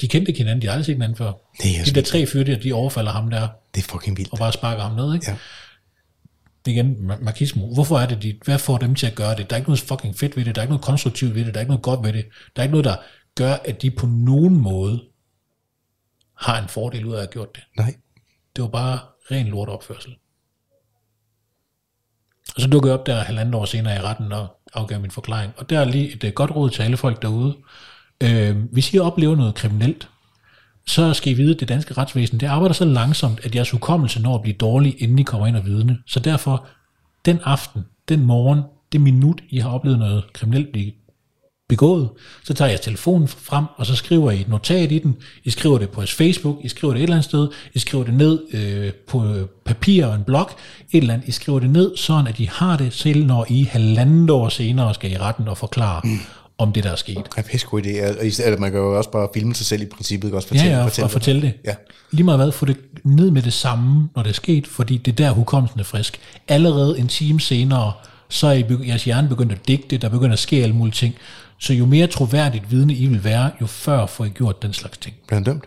De 0.00 0.08
kendte 0.08 0.30
ikke 0.30 0.38
hinanden, 0.38 0.62
de 0.62 0.66
havde 0.66 0.74
aldrig 0.74 0.86
set 0.86 0.94
hinanden 0.94 1.16
før. 1.16 1.32
Det 1.62 1.78
er 1.80 1.84
de 1.84 1.90
der 1.90 2.02
tre 2.02 2.26
fyre 2.26 2.44
der, 2.44 2.58
de 2.58 2.72
overfalder 2.72 3.12
ham 3.12 3.30
der, 3.30 3.48
Det 3.74 3.84
er 3.84 3.88
fucking 3.88 4.16
vildt. 4.16 4.32
og 4.32 4.38
bare 4.38 4.52
sparker 4.52 4.82
ham 4.82 4.94
ned, 4.96 5.14
ikke? 5.14 5.30
Ja. 5.30 5.36
Det 6.64 6.72
igen 6.72 7.10
ma- 7.10 7.24
marxismo. 7.24 7.74
Hvorfor 7.74 7.98
er 7.98 8.06
det, 8.06 8.22
de, 8.22 8.38
hvad 8.44 8.58
får 8.58 8.78
dem 8.78 8.94
til 8.94 9.06
at 9.06 9.14
gøre 9.14 9.36
det? 9.36 9.50
Der 9.50 9.56
er 9.56 9.58
ikke 9.58 9.70
noget 9.70 9.80
fucking 9.80 10.18
fedt 10.18 10.36
ved 10.36 10.44
det, 10.44 10.54
der 10.54 10.60
er 10.60 10.62
ikke 10.62 10.72
noget 10.72 10.84
konstruktivt 10.84 11.34
ved 11.34 11.44
det, 11.44 11.54
der 11.54 11.60
er 11.60 11.62
ikke 11.62 11.70
noget 11.70 11.82
godt 11.82 12.04
ved 12.06 12.12
det. 12.12 12.24
Der 12.56 12.62
er 12.62 12.64
ikke 12.64 12.70
noget, 12.72 12.84
der 12.84 12.96
gør, 13.34 13.52
at 13.54 13.82
de 13.82 13.90
på 13.90 14.06
nogen 14.06 14.56
måde 14.60 15.04
har 16.36 16.62
en 16.62 16.68
fordel 16.68 17.04
ud 17.06 17.12
af 17.12 17.16
at 17.16 17.20
have 17.20 17.32
gjort 17.32 17.54
det. 17.56 17.62
Nej. 17.76 17.94
Det 18.56 18.62
var 18.62 18.68
bare 18.68 18.98
ren 19.30 19.46
lortopførsel. 19.46 20.16
Og 22.56 22.60
så 22.62 22.68
dukkede 22.68 22.92
jeg 22.92 23.00
op 23.00 23.06
der 23.06 23.20
halvandet 23.20 23.54
år 23.54 23.64
senere 23.64 23.96
i 23.96 24.00
retten 24.00 24.32
og 24.32 24.57
afgav 24.74 25.00
min 25.00 25.10
forklaring. 25.10 25.52
Og 25.56 25.70
der 25.70 25.80
er 25.80 25.84
lige 25.84 26.14
et 26.14 26.24
øh, 26.24 26.32
godt 26.32 26.50
råd 26.50 26.70
til 26.70 26.82
alle 26.82 26.96
folk 26.96 27.22
derude. 27.22 27.56
Øh, 28.22 28.56
hvis 28.72 28.94
I 28.94 28.98
oplever 28.98 29.36
noget 29.36 29.54
kriminelt, 29.54 30.08
så 30.86 31.14
skal 31.14 31.32
I 31.32 31.34
vide, 31.34 31.54
at 31.54 31.60
det 31.60 31.68
danske 31.68 31.94
retsvæsen, 31.94 32.40
det 32.40 32.46
arbejder 32.46 32.72
så 32.72 32.84
langsomt, 32.84 33.40
at 33.44 33.54
jeres 33.54 33.70
hukommelse 33.70 34.22
når 34.22 34.34
at 34.34 34.42
blive 34.42 34.56
dårlig, 34.56 35.02
inden 35.02 35.18
I 35.18 35.22
kommer 35.22 35.46
ind 35.46 35.56
og 35.56 35.64
vidne. 35.64 35.98
Så 36.06 36.20
derfor, 36.20 36.66
den 37.24 37.40
aften, 37.44 37.84
den 38.08 38.26
morgen, 38.26 38.62
det 38.92 39.00
minut, 39.00 39.40
I 39.48 39.58
har 39.58 39.70
oplevet 39.70 39.98
noget 39.98 40.32
kriminelt 40.32 40.72
blive 40.72 40.92
begået, 41.68 42.08
så 42.44 42.54
tager 42.54 42.70
jeg 42.70 42.80
telefonen 42.80 43.28
frem, 43.28 43.64
og 43.76 43.86
så 43.86 43.94
skriver 43.94 44.30
I 44.30 44.40
et 44.40 44.48
notat 44.48 44.92
i 44.92 44.98
den. 44.98 45.16
I 45.44 45.50
skriver 45.50 45.78
det 45.78 45.90
på 45.90 46.00
jeres 46.00 46.12
Facebook, 46.12 46.56
I 46.62 46.68
skriver 46.68 46.94
det 46.94 47.00
et 47.00 47.02
eller 47.02 47.16
andet 47.16 47.24
sted, 47.24 47.48
I 47.74 47.78
skriver 47.78 48.04
det 48.04 48.14
ned 48.14 48.40
øh, 48.52 48.92
på 48.92 49.24
papir 49.64 50.06
og 50.06 50.14
en 50.14 50.24
blog, 50.26 50.50
et 50.92 50.98
eller 50.98 51.14
andet. 51.14 51.28
I 51.28 51.32
skriver 51.32 51.60
det 51.60 51.70
ned, 51.70 51.96
sådan 51.96 52.26
at 52.26 52.40
I 52.40 52.48
har 52.52 52.76
det 52.76 52.92
selv, 52.92 53.26
når 53.26 53.46
I 53.48 53.62
halvandet 53.62 54.30
år 54.30 54.48
senere 54.48 54.94
skal 54.94 55.12
i 55.12 55.16
retten 55.16 55.48
og 55.48 55.58
forklare 55.58 56.00
mm. 56.04 56.18
om 56.58 56.72
det, 56.72 56.84
der 56.84 56.90
er 56.90 56.96
sket. 56.96 57.16
Det 57.16 57.24
er 57.36 57.38
en 57.38 57.44
pissegod 57.44 57.82
idé. 57.82 58.04
Og 58.04 58.26
Eller 58.46 58.58
man 58.58 58.70
kan 58.70 58.80
jo 58.80 58.96
også 58.98 59.10
bare 59.10 59.28
filme 59.34 59.54
sig 59.54 59.66
selv 59.66 59.82
i 59.82 59.86
princippet, 59.86 60.32
også 60.32 60.48
Ja, 60.52 60.58
fortælle, 60.58 60.76
ja, 60.76 60.84
og 60.84 60.90
fortælle, 60.90 61.08
fortælle 61.08 61.42
det. 61.42 61.52
Ja. 61.64 61.74
Lige 62.10 62.24
meget 62.24 62.38
hvad, 62.38 62.52
få 62.52 62.66
det 62.66 62.76
ned 63.04 63.30
med 63.30 63.42
det 63.42 63.52
samme, 63.52 64.08
når 64.16 64.22
det 64.22 64.30
er 64.30 64.34
sket, 64.34 64.66
fordi 64.66 64.96
det 64.96 65.12
er 65.12 65.16
der 65.16 65.30
hukommelsen 65.30 65.80
er 65.80 65.84
frisk. 65.84 66.20
Allerede 66.48 66.98
en 66.98 67.08
time 67.08 67.40
senere, 67.40 67.92
så 68.28 68.46
er 68.46 68.62
jeres 68.86 69.04
hjerne 69.04 69.28
begyndt 69.28 69.52
at 69.52 69.68
digte, 69.68 69.96
der 69.96 70.08
begynder 70.08 70.32
at 70.32 70.38
ske 70.38 70.56
alle 70.56 70.74
mulige 70.74 70.94
ting. 70.94 71.14
Så 71.60 71.74
jo 71.74 71.86
mere 71.86 72.06
troværdigt 72.06 72.70
vidne 72.70 72.94
I 72.94 73.06
vil 73.06 73.24
være, 73.24 73.50
jo 73.60 73.66
før 73.66 74.06
får 74.06 74.24
I 74.24 74.28
gjort 74.28 74.62
den 74.62 74.72
slags 74.72 74.98
ting. 74.98 75.16
Blev 75.28 75.36
han 75.36 75.44
dømt? 75.44 75.64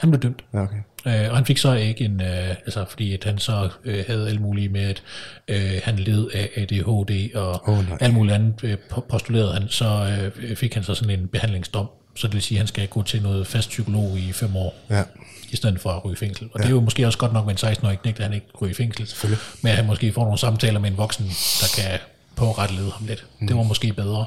Han 0.00 0.10
blev 0.10 0.22
dømt. 0.22 0.44
Ja, 0.54 0.62
okay. 0.62 0.76
Øh, 1.06 1.30
og 1.30 1.36
han 1.36 1.46
fik 1.46 1.58
så 1.58 1.72
ikke 1.74 2.04
en, 2.04 2.20
øh, 2.22 2.48
altså 2.48 2.84
fordi 2.88 3.12
at 3.14 3.24
han 3.24 3.38
så 3.38 3.68
øh, 3.84 4.04
havde 4.06 4.28
alt 4.28 4.40
muligt 4.40 4.72
med, 4.72 4.80
at 4.80 5.02
øh, 5.48 5.80
han 5.84 5.96
led 5.98 6.28
af 6.34 6.50
ADHD 6.56 7.34
og 7.34 7.84
nej. 7.88 7.98
alt 8.00 8.14
muligt 8.14 8.34
andet 8.34 8.54
øh, 8.62 8.76
po- 8.92 9.00
postulerede 9.08 9.52
han, 9.52 9.68
så 9.68 10.18
øh, 10.38 10.56
fik 10.56 10.74
han 10.74 10.82
så 10.84 10.94
sådan 10.94 11.20
en 11.20 11.28
behandlingsdom. 11.28 11.86
Så 12.16 12.26
det 12.26 12.34
vil 12.34 12.42
sige, 12.42 12.56
at 12.58 12.60
han 12.60 12.66
skal 12.66 12.88
gå 12.88 13.02
til 13.02 13.22
noget 13.22 13.46
fast 13.46 13.68
psykolog 13.68 14.18
i 14.18 14.32
fem 14.32 14.56
år, 14.56 14.74
Ja. 14.90 15.02
i 15.50 15.56
stedet 15.56 15.80
for 15.80 15.90
at 15.90 16.04
ryge 16.04 16.12
i 16.12 16.16
fængsel. 16.16 16.44
Og 16.52 16.58
ja. 16.58 16.62
det 16.62 16.68
er 16.70 16.74
jo 16.74 16.80
måske 16.80 17.06
også 17.06 17.18
godt 17.18 17.32
nok 17.32 17.46
med 17.46 17.62
en 17.64 17.70
16-årig 17.72 17.98
knægt, 17.98 18.18
at 18.18 18.24
han 18.24 18.32
ikke 18.34 18.46
ryger 18.62 18.70
i 18.70 18.74
fængsel. 18.74 19.06
Selvfølgelig. 19.06 19.42
Men 19.62 19.70
at 19.70 19.76
han 19.76 19.86
måske 19.86 20.12
får 20.12 20.22
nogle 20.24 20.38
samtaler 20.38 20.80
med 20.80 20.90
en 20.90 20.96
voksen, 20.96 21.24
der 21.60 21.66
kan 21.82 21.98
påretlede 22.36 22.90
ham 22.90 23.06
lidt. 23.06 23.26
Mm. 23.40 23.46
Det 23.46 23.56
var 23.56 23.62
måske 23.62 23.92
bedre. 23.92 24.26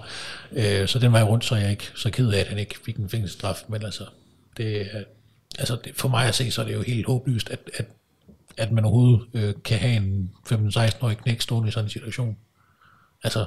Øh, 0.51 0.87
så 0.87 0.99
den 0.99 1.11
vej 1.11 1.23
rundt, 1.23 1.45
så 1.45 1.55
er 1.55 1.59
jeg 1.59 1.71
ikke 1.71 1.87
så 1.95 2.09
ked 2.09 2.29
af, 2.29 2.39
at 2.39 2.47
han 2.47 2.57
ikke 2.57 2.75
fik 2.85 2.95
en 2.97 3.09
fængselsstraf. 3.09 3.63
Men 3.67 3.85
altså, 3.85 4.03
det, 4.57 4.81
er- 4.81 5.03
altså 5.59 5.77
det, 5.83 5.91
for 5.95 6.07
mig 6.07 6.25
at 6.27 6.35
se, 6.35 6.51
så 6.51 6.61
er 6.61 6.65
det 6.65 6.73
jo 6.73 6.81
helt 6.81 7.05
håbløst, 7.05 7.49
at, 7.49 7.59
at, 7.77 7.85
at 8.57 8.71
man 8.71 8.85
overhovedet 8.85 9.21
øh, 9.33 9.53
kan 9.65 9.77
have 9.79 9.95
en 9.95 10.29
15-16-årig 10.53 11.17
knæk 11.17 11.41
stående 11.41 11.69
i 11.69 11.71
sådan 11.71 11.85
en 11.85 11.89
situation. 11.89 12.37
Altså, 13.23 13.45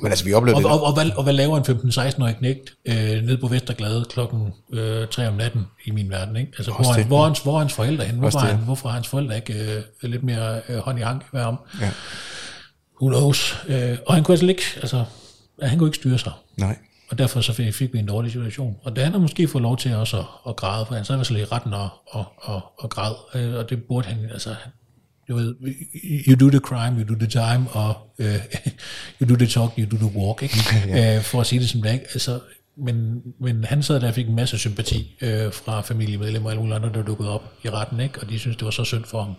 Men 0.00 0.10
altså, 0.12 0.24
vi 0.24 0.32
oplevede 0.32 0.56
og, 0.56 0.62
det. 0.62 0.70
og, 0.70 0.82
og, 0.82 0.94
hvad, 0.94 1.10
og 1.16 1.22
hvad 1.22 1.32
laver 1.32 1.56
en 1.58 1.64
15-16-årig 1.64 2.36
knægt 2.36 2.74
øh, 2.84 3.22
nede 3.22 3.38
på 3.38 3.46
Vesterglade 3.46 4.04
klokken 4.10 4.52
øh, 4.72 5.08
3 5.08 5.28
om 5.28 5.34
natten 5.34 5.66
i 5.84 5.90
min 5.90 6.10
verden? 6.10 6.36
Ikke? 6.36 6.52
Altså, 6.56 6.70
hvor, 6.72 6.78
Også 6.78 6.92
det. 6.98 7.06
hvor, 7.06 7.24
hans, 7.24 7.40
hvor 7.40 7.58
hans 7.58 7.72
forældre 7.72 8.04
hen? 8.04 8.16
Hvorfor, 8.18 8.38
han, 8.38 8.56
hvorfor 8.58 8.88
har 8.88 8.94
hans 8.94 9.08
forældre 9.08 9.36
ikke 9.36 9.74
øh, 10.02 10.10
lidt 10.10 10.22
mere 10.22 10.60
øh, 10.68 10.78
hånd 10.78 10.98
i 10.98 11.02
med 11.32 11.40
ham? 11.42 11.56
Ja. 11.80 11.90
Who 13.02 13.08
knows? 13.08 13.56
Øh, 13.68 13.98
og 14.06 14.14
han 14.14 14.24
kunne 14.24 14.32
altså 14.32 14.46
ikke, 14.46 14.62
altså, 14.76 15.04
han 15.62 15.78
kunne 15.78 15.88
ikke 15.88 15.96
styre 15.96 16.18
sig. 16.18 16.32
Nej. 16.56 16.76
Og 17.10 17.18
derfor 17.18 17.40
så 17.40 17.52
fik, 17.52 17.74
fik 17.74 17.92
vi 17.92 17.98
en 17.98 18.06
dårlig 18.06 18.32
situation. 18.32 18.76
Og 18.82 18.96
det 18.96 19.04
han 19.04 19.12
har 19.12 19.20
måske 19.20 19.48
fået 19.48 19.62
lov 19.62 19.76
til 19.76 19.94
også 19.94 20.18
at, 20.18 20.24
at 20.48 20.56
græde, 20.56 20.86
for 20.86 20.94
han 20.94 21.04
sad 21.04 21.24
så 21.24 21.34
i 21.34 21.44
retten 21.44 21.72
og, 21.72 21.88
og, 22.06 22.24
og, 22.36 22.60
og 22.78 22.90
græd. 22.90 23.14
Øh, 23.34 23.54
Og 23.54 23.70
det 23.70 23.82
burde 23.88 24.08
han, 24.08 24.30
altså, 24.30 24.54
du 25.28 25.34
ved, 25.34 25.54
you 26.28 26.46
do 26.46 26.50
the 26.50 26.58
crime, 26.58 27.00
you 27.00 27.14
do 27.14 27.18
the 27.18 27.26
time, 27.26 27.70
og 27.70 27.96
uh, 28.18 28.26
you 29.20 29.28
do 29.28 29.36
the 29.36 29.46
talk, 29.46 29.72
you 29.78 29.86
do 29.90 29.96
the 29.96 30.18
walk, 30.18 30.42
ikke? 30.42 30.56
ja. 30.88 31.16
uh, 31.16 31.22
for 31.22 31.40
at 31.40 31.46
sige 31.46 31.60
det 31.60 31.68
som 31.68 31.82
det 31.82 31.90
er? 31.90 31.94
Altså, 31.94 32.40
men, 32.76 33.22
men 33.40 33.64
han 33.64 33.82
sad 33.82 34.00
der 34.00 34.08
og 34.08 34.14
fik 34.14 34.28
en 34.28 34.36
masse 34.36 34.58
sympati 34.58 35.16
uh, 35.22 35.28
fra 35.52 35.80
familiemedlemmer 35.80 36.48
og 36.48 36.52
alle 36.52 36.60
mulige 36.60 36.76
andre, 36.76 36.92
der 36.92 37.02
dukkede 37.02 37.30
op 37.30 37.42
i 37.64 37.70
retten, 37.70 38.00
ikke? 38.00 38.20
og 38.20 38.28
de 38.28 38.38
synes 38.38 38.56
det 38.56 38.64
var 38.64 38.70
så 38.70 38.84
synd 38.84 39.04
for 39.04 39.22
ham. 39.22 39.34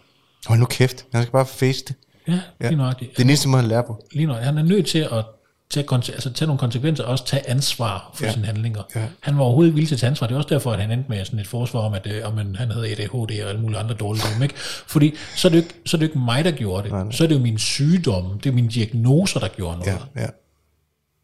Hold 0.45 0.59
nu 0.59 0.65
kæft. 0.65 1.05
Han 1.13 1.23
skal 1.23 1.31
bare 1.31 1.45
face 1.45 1.85
det. 1.87 1.95
Ja, 2.27 2.39
ja. 2.61 2.67
lige 2.67 2.77
nøjagtigt. 2.77 3.11
Det 3.11 3.17
er 3.17 3.23
den 3.23 3.29
eneste 3.29 3.49
måde, 3.49 3.61
han 3.61 3.69
lærer 3.69 3.81
på. 3.87 4.05
Lige 4.11 4.25
nøjagtigt. 4.25 4.45
Han 4.45 4.57
er 4.57 4.63
nødt 4.63 4.85
til 4.87 4.99
at 4.99 5.25
tage, 5.69 5.85
altså, 6.13 6.33
tage 6.33 6.47
nogle 6.47 6.59
konsekvenser, 6.59 7.03
og 7.03 7.11
også 7.11 7.25
tage 7.25 7.49
ansvar 7.49 8.11
for 8.13 8.23
Ja. 8.23 8.27
ja. 8.29 8.33
sine 8.33 8.45
handlinger. 8.45 8.81
Ja. 8.95 9.05
Han 9.19 9.37
var 9.37 9.43
overhovedet 9.43 9.67
ikke 9.69 9.75
villig 9.75 9.87
til 9.87 9.95
at 9.95 9.99
tage 9.99 10.09
ansvar. 10.09 10.27
Det 10.27 10.33
er 10.33 10.37
også 10.37 10.49
derfor, 10.49 10.71
at 10.71 10.79
han 10.79 10.91
endte 10.91 11.09
med 11.09 11.25
sådan 11.25 11.39
et 11.39 11.47
forsvar 11.47 11.79
om, 11.79 11.93
at, 11.93 12.07
øh, 12.07 12.27
om 12.27 12.37
han, 12.37 12.55
han 12.55 12.71
havde 12.71 12.87
ADHD 12.91 13.15
og 13.43 13.49
alle 13.49 13.61
mulige 13.61 13.79
andre 13.79 13.95
dårlige 13.95 14.23
ting. 14.31 14.43
Ikke? 14.43 14.55
Fordi 14.87 15.13
så 15.35 15.47
er, 15.47 15.49
det 15.49 15.57
jo 15.57 15.61
ikke, 15.63 15.75
så 15.85 15.97
er 15.97 15.99
det 15.99 16.07
jo 16.07 16.09
ikke 16.09 16.19
mig, 16.19 16.45
der 16.45 16.51
gjorde 16.51 16.83
det. 16.83 16.91
Nej, 16.91 17.03
nej. 17.03 17.11
Så 17.11 17.23
er 17.23 17.27
det 17.27 17.35
jo 17.35 17.39
min 17.39 17.57
sygdom, 17.57 18.39
det 18.39 18.49
er 18.49 18.53
mine 18.53 18.67
diagnoser, 18.67 19.39
der 19.39 19.47
gjorde 19.47 19.77
noget. 19.77 20.01
Ja, 20.15 20.21
ja. 20.21 20.27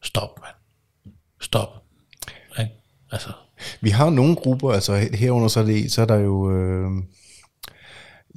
Stop, 0.04 0.40
mand. 0.42 0.56
Stop. 1.42 1.70
Ikke? 2.60 2.72
Altså, 3.12 3.30
Vi 3.82 3.90
har 3.90 4.10
nogle 4.10 4.36
grupper, 4.36 4.72
altså 4.72 5.08
herunder 5.14 5.48
så 5.48 5.60
er, 5.60 5.64
det, 5.66 5.92
så 5.92 6.02
er 6.02 6.06
der 6.06 6.16
jo... 6.16 6.52
Øh, 6.52 6.88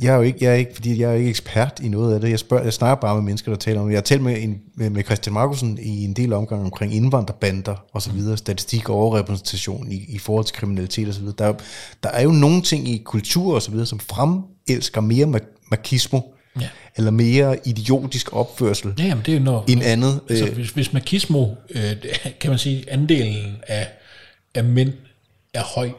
jeg 0.02 0.12
er 0.12 0.16
jo 0.16 0.22
ikke, 0.22 0.38
jeg 0.44 0.50
er 0.52 0.56
ikke, 0.56 0.74
fordi 0.74 1.00
jeg 1.00 1.10
er 1.10 1.14
ikke 1.14 1.30
ekspert 1.30 1.80
i 1.82 1.88
noget 1.88 2.14
af 2.14 2.20
det. 2.20 2.30
Jeg, 2.30 2.38
spørger, 2.38 2.64
jeg 2.64 2.72
snakker 2.72 3.00
bare 3.00 3.14
med 3.14 3.22
mennesker, 3.22 3.52
der 3.52 3.58
taler 3.58 3.80
om 3.80 3.86
det. 3.86 3.92
Jeg 3.92 3.98
har 3.98 4.02
talt 4.02 4.22
med, 4.22 4.42
en, 4.42 4.60
med, 4.74 5.04
Christian 5.04 5.32
Markusen 5.34 5.78
i 5.82 6.04
en 6.04 6.12
del 6.12 6.32
omgang 6.32 6.62
omkring 6.64 6.94
indvandrerbander 6.94 7.84
og 7.92 8.02
så 8.02 8.12
videre, 8.12 8.36
statistik 8.36 8.88
og 8.88 8.96
overrepræsentation 8.96 9.92
i, 9.92 10.04
i 10.08 10.18
forhold 10.18 10.44
til 10.44 10.54
kriminalitet 10.56 11.08
og 11.08 11.14
så 11.14 11.20
videre. 11.20 11.34
Der, 11.38 11.44
er 11.44 11.48
jo- 11.48 11.58
der 12.02 12.08
er 12.08 12.22
jo 12.22 12.30
nogle 12.30 12.62
ting 12.62 12.88
i 12.88 13.02
kultur 13.04 13.54
og 13.54 13.62
så 13.62 13.70
videre, 13.70 13.86
som 13.86 13.98
fremelsker 14.00 15.00
mere 15.00 15.26
ma- 15.26 15.66
marxismo, 15.70 16.20
Ja. 16.60 16.68
eller 16.96 17.10
mere 17.10 17.56
idiotisk 17.68 18.32
opførsel 18.36 18.92
ja, 18.98 19.04
jamen, 19.04 19.24
det 19.26 19.34
er 19.34 19.38
jo 19.38 19.44
når, 19.44 19.64
end 19.68 19.82
andet. 19.84 20.20
Altså, 20.30 20.46
Øh, 20.46 20.52
hvis, 20.54 20.70
hvis 20.70 20.92
makismo, 20.92 21.46
øh, 21.70 21.82
kan 22.40 22.50
man 22.50 22.58
sige, 22.58 22.84
andelen 22.90 23.56
af, 23.66 23.88
af 24.54 24.64
mænd 24.64 24.92
er 25.54 25.62
høj, 25.74 25.90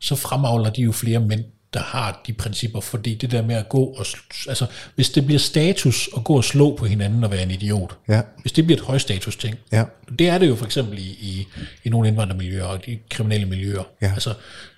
så 0.00 0.16
fremavler 0.16 0.70
de 0.70 0.82
jo 0.82 0.92
flere 0.92 1.20
mænd, 1.20 1.44
der 1.74 1.80
har 1.80 2.22
de 2.26 2.32
principper, 2.32 2.80
fordi 2.80 3.14
det 3.14 3.30
der 3.30 3.42
med 3.42 3.54
at 3.54 3.68
gå 3.68 3.84
og, 3.84 4.06
altså, 4.48 4.66
hvis 4.94 5.10
det 5.10 5.26
bliver 5.26 5.38
status 5.38 6.08
at 6.16 6.24
gå 6.24 6.36
og 6.36 6.44
slå 6.44 6.76
på 6.76 6.84
hinanden 6.86 7.24
og 7.24 7.30
være 7.30 7.42
en 7.42 7.50
idiot, 7.50 7.96
Ja. 8.08 8.22
hvis 8.40 8.52
det 8.52 8.64
bliver 8.64 8.78
et 8.80 8.84
højstatus 8.84 9.36
ting, 9.36 9.56
Ja. 9.72 9.84
det 10.18 10.28
er 10.28 10.38
det 10.38 10.48
jo 10.48 10.54
for 10.56 10.64
eksempel 10.64 10.98
i, 10.98 11.02
i, 11.02 11.46
i 11.84 11.88
nogle 11.88 12.08
indvandrermiljøer 12.08 12.64
og 12.64 12.86
de 12.86 12.98
kriminelle 13.10 13.46
miljøer. 13.46 13.82
Ja. 14.02 14.10
Altså, 14.12 14.34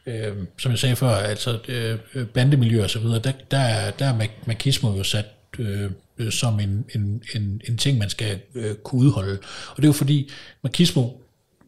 øh, 0.07 0.37
som 0.59 0.71
jeg 0.71 0.79
sagde 0.79 0.97
før, 0.97 1.09
altså 1.15 1.59
øh, 1.69 1.99
øh, 2.15 2.27
bandemiljøer 2.27 2.85
og 2.85 2.91
så 2.91 2.99
videre, 2.99 3.19
der, 3.19 3.33
der, 3.51 3.59
er, 3.59 3.91
der 3.91 4.07
er 4.07 4.19
mak- 4.19 4.47
makismo 4.47 4.97
jo 4.97 5.03
sat 5.05 5.27
øh, 5.59 5.91
øh, 6.19 6.33
som 6.33 6.61
en, 6.61 6.85
en, 6.95 7.23
en, 7.35 7.61
en 7.69 7.77
ting, 7.79 7.99
man 7.99 8.11
skal 8.11 8.39
øh, 8.55 8.75
kunne 8.75 9.01
udholde. 9.01 9.39
Og 9.71 9.77
det 9.77 9.83
er 9.85 9.89
jo 9.89 9.93
fordi, 9.93 10.31
makismo 10.63 11.09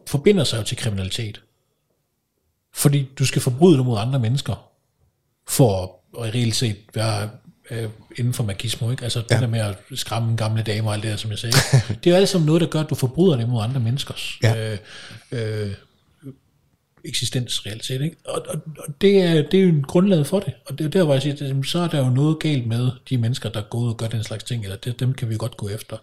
forbinder 0.07 0.45
sig 0.45 0.59
jo 0.59 0.63
til 0.63 0.77
kriminalitet. 0.77 1.41
Fordi 2.75 3.09
du 3.19 3.25
skal 3.27 3.43
forbryde 3.43 3.77
dig 3.77 3.85
mod 3.85 3.99
andre 3.99 4.19
mennesker, 4.19 4.69
for 5.49 5.83
at, 5.83 5.89
at 6.27 6.35
reelt 6.35 6.57
set 6.57 6.77
være 6.95 7.31
øh, 7.71 7.89
inden 8.19 8.33
for 8.35 8.45
magismo, 8.45 8.91
ikke? 8.91 9.03
Altså 9.03 9.19
det 9.21 9.31
Ja. 9.31 9.41
der 9.41 9.47
med 9.47 9.61
at 9.61 9.77
skræmme 9.95 10.37
gamle 10.37 10.63
damer 10.63 10.89
og 10.89 10.95
alt 10.95 11.03
det 11.03 11.11
der, 11.11 11.17
som 11.17 11.31
jeg 11.31 11.39
sagde. 11.39 11.55
det 11.89 12.07
er 12.07 12.11
jo 12.11 12.17
alt 12.17 12.29
sammen 12.29 12.47
noget, 12.47 12.61
der 12.61 12.67
gør, 12.67 12.81
at 12.81 12.91
du 12.91 12.95
forbryder 12.95 13.37
dig 13.37 13.49
mod 13.49 13.63
andre 13.63 13.81
menneskers 13.81 14.39
Ja. 14.43 14.73
øh, 14.73 14.79
øh, 15.33 15.75
eksistens 17.05 17.67
reelt 17.67 17.85
set, 17.85 18.01
ikke? 18.01 18.17
Og, 18.25 18.47
og, 18.49 18.61
og 18.79 19.01
det, 19.01 19.23
er, 19.23 19.33
det 19.51 19.61
er 19.61 19.65
jo 19.65 19.83
grundlaget 19.87 20.27
for 20.27 20.41
det. 20.41 20.53
Og 20.67 20.79
det 20.79 20.85
er 20.85 20.91
der, 20.91 21.05
hvor 21.05 21.13
jeg 21.13 21.23
siger, 21.23 21.59
at 21.61 21.67
så 21.67 21.79
er 21.79 21.89
der 21.89 21.99
jo 21.99 22.11
noget 22.11 22.41
galt 22.41 22.67
med 22.67 22.91
de 23.11 23.19
mennesker, 23.19 23.49
der 23.49 23.63
går 23.63 23.79
ud 23.79 23.89
og 23.89 23.97
gør 23.97 24.09
den 24.09 24.25
slags 24.25 24.45
ting, 24.45 24.63
eller 24.65 24.77
det, 24.77 25.01
dem 25.01 25.15
kan 25.15 25.29
vi 25.31 25.37
godt 25.37 25.57
gå 25.57 25.69
efter. 25.69 25.97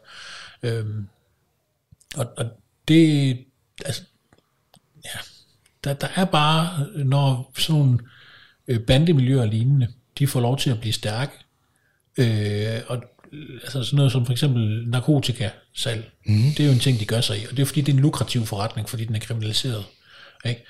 Øhm, 0.63 1.07
og, 2.15 2.27
og 2.37 2.45
det, 2.87 3.37
altså, 3.85 4.01
ja, 5.05 5.19
der, 5.83 5.93
der 5.93 6.07
er 6.15 6.25
bare, 6.25 6.87
når 6.95 7.51
sådan 7.57 7.99
øh, 8.69 8.79
bandemiljøer 8.79 9.41
og 9.41 9.47
lignende, 9.47 9.87
de 10.19 10.27
får 10.27 10.41
lov 10.41 10.57
til 10.57 10.69
at 10.69 10.79
blive 10.79 10.93
stærke, 10.93 11.31
øh, 12.17 12.81
og 12.87 13.03
altså 13.63 13.83
sådan 13.83 13.97
noget 13.97 14.11
som 14.11 14.25
for 14.25 14.31
eksempel 14.31 14.87
narkotikasalg, 14.87 16.11
mm. 16.25 16.35
det 16.35 16.59
er 16.59 16.65
jo 16.65 16.71
en 16.71 16.79
ting, 16.79 16.99
de 16.99 17.05
gør 17.05 17.21
sig 17.21 17.41
i, 17.41 17.45
og 17.45 17.51
det 17.51 17.59
er 17.59 17.65
fordi, 17.65 17.81
det 17.81 17.91
er 17.91 17.97
en 17.97 18.03
lukrativ 18.03 18.45
forretning, 18.45 18.89
fordi 18.89 19.05
den 19.05 19.15
er 19.15 19.19
kriminaliseret. 19.19 19.85
Ikke? 20.45 20.65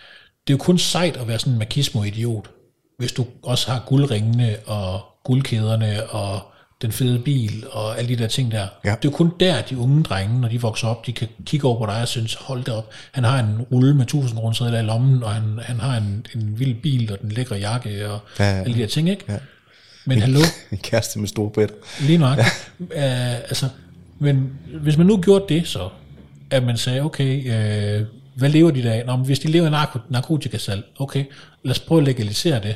Det 0.47 0.53
er 0.53 0.57
jo 0.57 0.63
kun 0.63 0.77
sejt 0.77 1.17
at 1.17 1.27
være 1.27 1.39
sådan 1.39 1.53
en 1.53 1.59
makismo-idiot, 1.59 2.49
hvis 2.97 3.11
du 3.11 3.25
også 3.43 3.71
har 3.71 3.83
guldringene 3.87 4.59
og 4.65 5.05
guldkæderne 5.23 6.09
og 6.09 6.41
den 6.81 6.91
fede 6.91 7.19
bil 7.19 7.63
og 7.71 7.97
alle 7.99 8.09
de 8.09 8.21
der 8.21 8.27
ting 8.27 8.51
der. 8.51 8.67
Ja. 8.85 8.89
Det 8.89 8.95
er 8.95 8.99
jo 9.05 9.09
kun 9.11 9.31
der, 9.39 9.61
de 9.61 9.77
unge 9.77 10.03
drenge, 10.03 10.39
når 10.41 10.47
de 10.47 10.61
vokser 10.61 10.87
op, 10.87 11.05
de 11.05 11.13
kan 11.13 11.27
kigge 11.45 11.67
over 11.67 11.79
på 11.79 11.85
dig 11.91 12.01
og 12.01 12.07
synes, 12.07 12.33
hold 12.33 12.63
da 12.63 12.71
op, 12.71 12.89
han 13.11 13.23
har 13.23 13.39
en 13.39 13.61
rulle 13.71 13.93
med 13.93 14.01
1000 14.01 14.39
kroner 14.39 14.79
i 14.79 14.83
lommen, 14.83 15.23
og 15.23 15.29
han, 15.33 15.59
han 15.61 15.79
har 15.79 15.97
en, 15.97 16.25
en 16.35 16.59
vild 16.59 16.75
bil 16.81 17.11
og 17.11 17.21
den 17.21 17.31
lækre 17.31 17.55
jakke 17.55 18.09
og 18.11 18.19
Ja, 18.39 18.43
ja, 18.45 18.55
ja, 18.55 18.61
alle 18.63 18.73
de 18.75 18.79
der 18.79 18.87
ting, 18.87 19.09
ikke? 19.09 19.23
Ja. 19.29 19.37
Men 20.05 20.21
hallo, 20.21 20.39
En 20.71 20.77
kæreste 20.77 21.19
med 21.19 21.27
store 21.27 21.49
bredt. 21.49 21.71
lige 22.01 22.17
nok. 22.17 22.37
Ja. 22.37 22.45
Uh, 22.79 23.35
altså, 23.35 23.69
men 24.19 24.51
hvis 24.81 24.97
man 24.97 25.07
nu 25.07 25.17
gjorde 25.21 25.45
det 25.53 25.67
så, 25.67 25.89
at 26.51 26.63
man 26.63 26.77
sagde, 26.77 27.01
okay, 27.01 27.39
uh, 28.01 28.05
hvad 28.35 28.49
lever 28.49 28.71
de 28.71 28.83
der 28.83 28.91
af? 28.93 29.03
Nå, 29.05 29.15
men 29.15 29.25
hvis 29.25 29.39
de 29.39 29.47
lever 29.47 29.65
af 29.77 29.83
narko- 29.85 30.07
narkotikasalg, 30.09 30.83
okay, 30.99 31.25
lad 31.63 31.71
os 31.71 31.79
prøve 31.79 32.01
at 32.01 32.07
legalisere 32.07 32.61
det. 32.63 32.75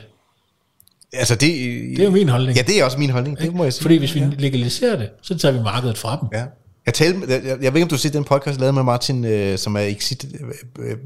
Altså 1.14 1.36
det, 1.36 1.42
Det 1.42 2.00
er 2.00 2.04
jo 2.04 2.12
min 2.12 2.30
holdning. 2.30 2.58
Ja, 2.58 2.62
det 2.62 2.80
er 2.80 2.84
også 2.86 2.98
min 2.98 3.10
holdning, 3.10 3.38
det 3.40 3.56
må 3.56 3.64
jeg 3.64 3.74
sige. 3.74 3.82
Fordi 3.82 3.98
hvis 3.98 4.16
vi 4.16 4.20
legaliserer 4.38 4.96
det, 4.96 5.10
så 5.22 5.38
tager 5.38 5.52
vi 5.52 5.60
markedet 5.64 5.98
fra 5.98 6.18
dem. 6.22 6.30
Ja. 6.40 6.44
Jeg, 6.86 6.94
talte, 6.94 7.20
jeg, 7.30 7.42
jeg 7.46 7.58
ved 7.60 7.66
ikke, 7.66 7.82
om 7.82 7.88
du 7.88 7.96
har 7.96 8.00
set 8.00 8.14
den 8.14 8.24
podcast, 8.24 8.54
jeg 8.56 8.60
lavede 8.60 8.74
med 8.74 8.84
Martin, 8.84 9.26
øh, 9.26 9.58
som 9.58 9.76
er 9.76 9.80
Exit. 9.80 10.26
Øh, 10.80 10.86
øh, 10.86 10.90
Jeg, 10.90 10.98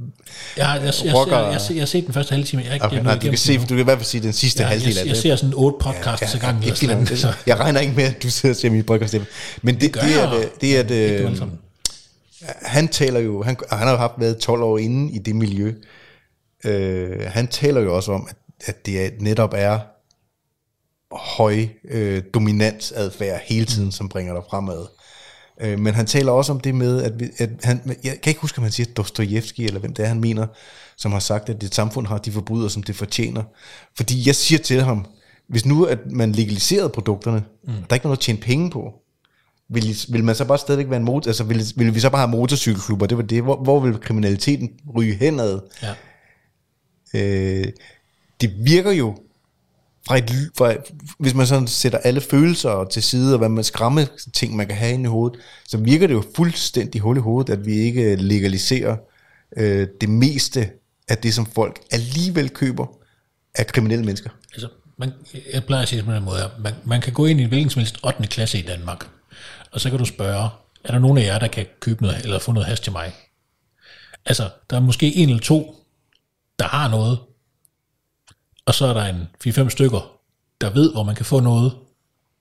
jeg, 0.57 0.81
jeg, 0.85 0.93
jeg, 1.05 1.13
Rocker- 1.15 1.37
jeg, 1.37 1.51
jeg, 1.51 1.61
jeg, 1.69 1.75
jeg 1.75 1.81
har 1.81 1.85
set 1.85 2.05
den 2.05 2.13
første 2.13 2.31
halve 2.31 2.45
time. 2.45 2.63
Jeg, 2.71 2.83
okay, 2.83 2.95
jeg, 2.95 3.03
nej, 3.03 3.13
du 3.15 3.19
kan, 3.27 3.37
se, 3.37 3.57
du 3.57 3.65
kan 3.67 3.79
i 3.79 3.83
hvert 3.83 3.97
fald 3.97 4.05
sige 4.05 4.21
den 4.23 4.33
sidste 4.33 4.63
Ja, 4.63 4.69
halvdel 4.69 4.87
af 4.89 4.95
jeg, 4.95 5.03
det. 5.03 5.09
jeg 5.09 5.17
ser 5.17 5.35
sådan 5.35 5.53
otte 5.55 5.77
podcasts 5.81 6.21
ja, 6.35 6.39
ja, 6.41 6.45
gang. 6.45 6.65
jeg, 6.67 6.77
sådan 6.77 6.95
noget, 6.97 7.19
så. 7.19 7.33
jeg 7.47 7.59
regner 7.59 7.79
ikke 7.79 7.93
med, 7.95 8.03
at 8.03 8.23
du 8.23 8.29
sidder 8.29 8.53
og 8.53 8.57
ser 8.59 8.69
min 8.69 8.83
podcast. 8.83 9.15
Men 9.61 9.75
det, 9.75 9.81
det, 9.81 9.93
det, 9.93 10.01
er, 10.01 10.07
jeg. 10.33 10.39
det, 10.61 10.61
det 10.61 10.77
er, 10.79 10.83
det, 10.83 11.37
sammen. 11.37 11.57
han 12.61 12.87
taler 12.87 13.19
jo, 13.19 13.43
han, 13.43 13.55
han 13.71 13.87
har 13.87 13.97
haft 13.97 14.13
været 14.17 14.37
12 14.37 14.61
år 14.61 14.77
inde 14.77 15.13
i 15.13 15.19
det 15.19 15.35
miljø. 15.35 15.73
Øh, 16.65 17.09
han 17.27 17.47
taler 17.47 17.81
jo 17.81 17.95
også 17.95 18.11
om, 18.11 18.27
at, 18.29 18.35
at 18.65 18.85
det 18.85 19.11
netop 19.21 19.53
er 19.55 19.79
høj 21.11 21.67
øh, 21.89 22.23
dominansadfærd 22.33 23.41
hele 23.45 23.65
tiden, 23.65 23.91
som 23.91 24.09
bringer 24.09 24.33
dig 24.33 24.43
fremad. 24.49 24.85
Øh, 25.61 25.79
men 25.79 25.93
han 25.93 26.05
taler 26.05 26.31
også 26.31 26.51
om 26.51 26.59
det 26.59 26.75
med, 26.75 27.03
at, 27.03 27.19
vi, 27.19 27.29
at 27.37 27.49
han, 27.63 27.97
jeg 28.03 28.21
kan 28.23 28.31
ikke 28.31 28.41
huske, 28.41 28.57
om 28.57 28.63
han 28.63 28.71
siger 28.71 28.93
Dostojevski, 28.93 29.65
eller 29.65 29.79
hvem 29.79 29.93
det 29.93 30.03
er, 30.03 30.07
han 30.07 30.19
mener, 30.19 30.47
som 30.97 31.11
har 31.11 31.19
sagt, 31.19 31.49
at 31.49 31.61
det 31.61 31.75
samfund 31.75 32.07
har 32.07 32.17
de 32.17 32.31
forbrydelser, 32.31 32.73
som 32.73 32.83
det 32.83 32.95
fortjener. 32.95 33.43
Fordi 33.97 34.27
jeg 34.27 34.35
siger 34.35 34.59
til 34.59 34.81
ham, 34.81 35.05
hvis 35.49 35.65
nu 35.65 35.85
at 35.85 35.99
man 36.11 36.31
legaliserede 36.31 36.89
produkterne, 36.89 37.43
mm. 37.63 37.73
der 37.89 37.95
ikke 37.95 38.03
var 38.03 38.09
noget 38.09 38.17
at 38.17 38.21
tjene 38.21 38.39
penge 38.39 38.71
på, 38.71 38.93
vil, 39.69 39.97
vil 40.09 40.23
man 40.23 40.35
så 40.35 40.45
bare 40.45 40.57
stadigvæk 40.57 40.89
være 40.89 40.99
en 40.99 41.05
motor, 41.05 41.29
altså 41.29 41.43
vil, 41.43 41.63
vil 41.75 41.95
vi 41.95 41.99
så 41.99 42.09
bare 42.09 42.21
have 42.21 42.31
motorcykelklubber, 42.31 43.05
det 43.05 43.17
var 43.17 43.23
det, 43.23 43.43
hvor, 43.43 43.63
hvor 43.63 43.79
vil 43.79 43.99
kriminaliteten 43.99 44.69
ryge 44.95 45.15
henad? 45.15 45.59
Ja. 45.83 45.93
Øh, 47.13 47.65
det 48.41 48.65
virker 48.65 48.91
jo 48.91 49.17
fra 50.07 50.17
et, 50.17 50.51
fra, 50.57 50.73
hvis 51.19 51.33
man 51.33 51.47
sådan 51.47 51.67
sætter 51.67 51.97
alle 51.97 52.21
følelser 52.21 52.83
til 52.91 53.03
side, 53.03 53.33
og 53.33 53.37
hvad 53.37 53.49
man 53.49 53.63
skræmme 53.63 54.07
ting, 54.33 54.55
man 54.55 54.67
kan 54.67 54.75
have 54.75 54.93
inde 54.93 55.03
i 55.03 55.07
hovedet, 55.07 55.39
så 55.67 55.77
virker 55.77 56.07
det 56.07 56.13
jo 56.13 56.23
fuldstændig 56.35 57.01
hul 57.01 57.17
i 57.17 57.19
hovedet, 57.19 57.53
at 57.53 57.65
vi 57.65 57.73
ikke 57.73 58.15
legaliserer 58.15 58.97
øh, 59.57 59.87
det 60.01 60.09
meste 60.09 60.69
af 61.07 61.17
det, 61.17 61.33
som 61.33 61.45
folk 61.45 61.79
alligevel 61.91 62.49
køber 62.49 62.87
af 63.55 63.67
kriminelle 63.67 64.05
mennesker. 64.05 64.29
Altså, 64.53 64.69
man, 64.97 65.11
jeg 65.53 65.63
plejer 65.63 65.83
at 65.83 65.89
sige 65.89 65.97
det 65.97 66.05
på 66.05 66.13
den 66.13 66.23
måde, 66.23 66.43
at 66.43 66.51
man, 66.59 66.73
man 66.85 67.01
kan 67.01 67.13
gå 67.13 67.25
ind 67.25 67.39
i 67.39 67.43
en 67.43 67.49
hvilken 67.49 67.69
som 67.69 67.79
helst 67.79 67.97
8. 68.05 68.27
klasse 68.27 68.59
i 68.59 68.61
Danmark, 68.61 69.07
og 69.71 69.81
så 69.81 69.89
kan 69.89 69.99
du 69.99 70.05
spørge, 70.05 70.49
er 70.83 70.91
der 70.91 70.99
nogen 70.99 71.17
af 71.17 71.23
jer, 71.23 71.39
der 71.39 71.47
kan 71.47 71.65
købe 71.79 72.01
noget, 72.01 72.23
eller 72.23 72.39
få 72.39 72.51
noget 72.51 72.67
hash 72.67 72.83
til 72.83 72.91
mig? 72.91 73.13
Altså, 74.25 74.49
der 74.69 74.75
er 74.75 74.81
måske 74.81 75.15
en 75.15 75.29
eller 75.29 75.41
to, 75.41 75.75
der 76.59 76.65
har 76.65 76.89
noget, 76.89 77.19
og 78.67 78.75
så 78.75 78.85
er 78.85 78.93
der 78.93 79.05
en 79.05 79.27
4-5 79.47 79.69
stykker, 79.69 80.11
der 80.61 80.69
ved, 80.69 80.93
hvor 80.93 81.03
man 81.03 81.15
kan 81.15 81.25
få 81.25 81.39
noget, 81.39 81.71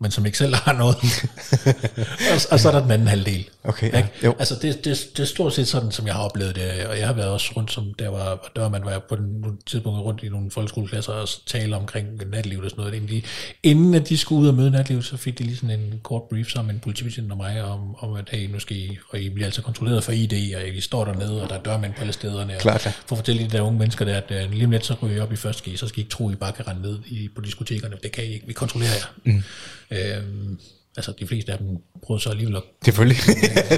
men 0.00 0.10
som 0.10 0.26
ikke 0.26 0.38
selv 0.38 0.54
har 0.54 0.72
noget. 0.72 0.96
og, 2.32 2.40
og 2.50 2.60
så 2.60 2.68
er 2.68 2.72
der 2.72 2.82
den 2.82 2.90
anden 2.90 3.08
halvdel. 3.08 3.48
Okay, 3.64 3.92
ja. 3.92 3.96
Ikke? 3.96 4.10
Jo. 4.24 4.34
Altså 4.38 4.54
det, 4.62 4.84
det, 4.84 5.08
det 5.16 5.22
er 5.22 5.26
stort 5.26 5.52
set 5.52 5.68
sådan, 5.68 5.90
som 5.90 6.06
jeg 6.06 6.14
har 6.14 6.22
oplevet 6.22 6.54
det, 6.54 6.86
og 6.86 6.98
jeg 6.98 7.06
har 7.06 7.14
været 7.14 7.28
også 7.28 7.52
rundt, 7.56 7.72
som 7.72 7.94
der 7.98 8.08
var, 8.08 8.50
der 8.56 8.62
var 8.62 8.68
man 8.68 8.84
var 8.84 8.98
på 9.08 9.16
nogle 9.16 9.56
tidspunkter 9.66 10.02
rundt 10.02 10.22
i 10.22 10.28
nogle 10.28 10.50
folkeskoleklasser 10.50 11.12
og 11.12 11.28
tale 11.46 11.76
omkring 11.76 12.08
natlivet 12.30 12.64
og 12.64 12.70
sådan 12.70 12.84
noget. 12.84 12.94
Inden, 12.94 13.10
de, 13.10 13.22
inden 13.62 13.94
at 13.94 14.08
de 14.08 14.18
skulle 14.18 14.42
ud 14.42 14.48
og 14.48 14.54
møde 14.54 14.70
natlivet, 14.70 15.04
så 15.04 15.16
fik 15.16 15.38
de 15.38 15.44
lige 15.44 15.56
sådan 15.56 15.80
en 15.80 16.00
kort 16.02 16.22
brief 16.30 16.48
sammen 16.48 16.66
med 16.66 16.74
en 16.74 16.80
politibetjent 16.80 17.30
og 17.30 17.36
mig, 17.36 17.64
om, 17.64 17.96
om 17.98 18.14
at 18.14 18.28
hey, 18.30 18.50
nu 18.50 18.58
skal 18.58 18.76
I, 18.76 18.98
og 19.08 19.20
I 19.20 19.28
bliver 19.28 19.46
altså 19.46 19.62
kontrolleret 19.62 20.04
for 20.04 20.12
ID, 20.12 20.54
og 20.54 20.68
I 20.68 20.80
står 20.80 21.04
dernede, 21.04 21.42
og 21.42 21.48
der 21.48 21.54
er 21.54 21.62
dørmænd 21.62 21.94
på 21.94 22.00
alle 22.00 22.12
stederne. 22.12 22.54
og 22.54 22.60
Klart, 22.60 22.86
ja. 22.86 22.92
For 23.06 23.16
at 23.16 23.18
fortælle 23.18 23.44
de 23.44 23.48
der 23.48 23.60
unge 23.60 23.78
mennesker 23.78 24.04
der, 24.04 24.16
at 24.16 24.44
øh, 24.44 24.52
lige 24.52 24.64
om 24.64 24.70
lidt, 24.70 24.86
så 24.86 24.94
ryger 25.02 25.16
I 25.16 25.20
op 25.20 25.32
i 25.32 25.36
første 25.36 25.70
G, 25.70 25.78
så 25.78 25.88
skal 25.88 25.98
I 25.98 26.00
ikke 26.00 26.10
tro, 26.10 26.28
at 26.28 26.32
I 26.32 26.36
bare 26.36 26.52
kan 26.52 26.68
rende 26.68 26.82
ned 26.82 26.98
i, 27.06 27.28
på 27.34 27.40
diskotekerne. 27.40 27.96
Det 28.02 28.12
kan 28.12 28.24
I 28.24 28.32
ikke. 28.32 28.46
Vi 28.46 28.52
kontrollerer 28.52 28.92
jer. 28.94 29.32
Mm. 29.32 29.42
Øhm, 29.90 30.58
altså, 30.96 31.12
de 31.20 31.26
fleste 31.26 31.52
af 31.52 31.58
dem 31.58 31.68
prøvede 32.02 32.22
så 32.22 32.30
alligevel 32.30 32.56
at 32.56 32.62
Selvfølgelig. 32.84 33.16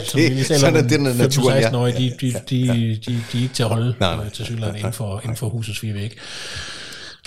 som 0.04 0.20
vi 0.20 0.28
lige 0.28 0.44
taler 0.44 0.58
sådan 0.58 0.76
er 0.76 0.82
om, 0.82 0.88
det, 0.88 1.00
naturen, 1.00 1.58
ja. 1.58 1.68
15-16-årige, 1.68 2.16
de, 2.20 2.26
de, 2.26 2.32
de, 2.50 2.68
de, 2.68 2.96
de, 3.06 3.22
de 3.32 3.38
er 3.38 3.42
ikke 3.42 3.54
til 3.54 3.62
at 3.62 3.68
holde 3.68 3.94
Nej, 4.00 4.16
nej. 4.16 4.24
øh, 4.24 4.32
til 4.32 4.44
synligheden 4.44 4.76
inden 4.76 4.92
for, 4.92 5.20
inden 5.20 5.36
for 5.36 5.48
husets 5.48 5.78
fire 5.78 5.94
væg, 5.94 6.18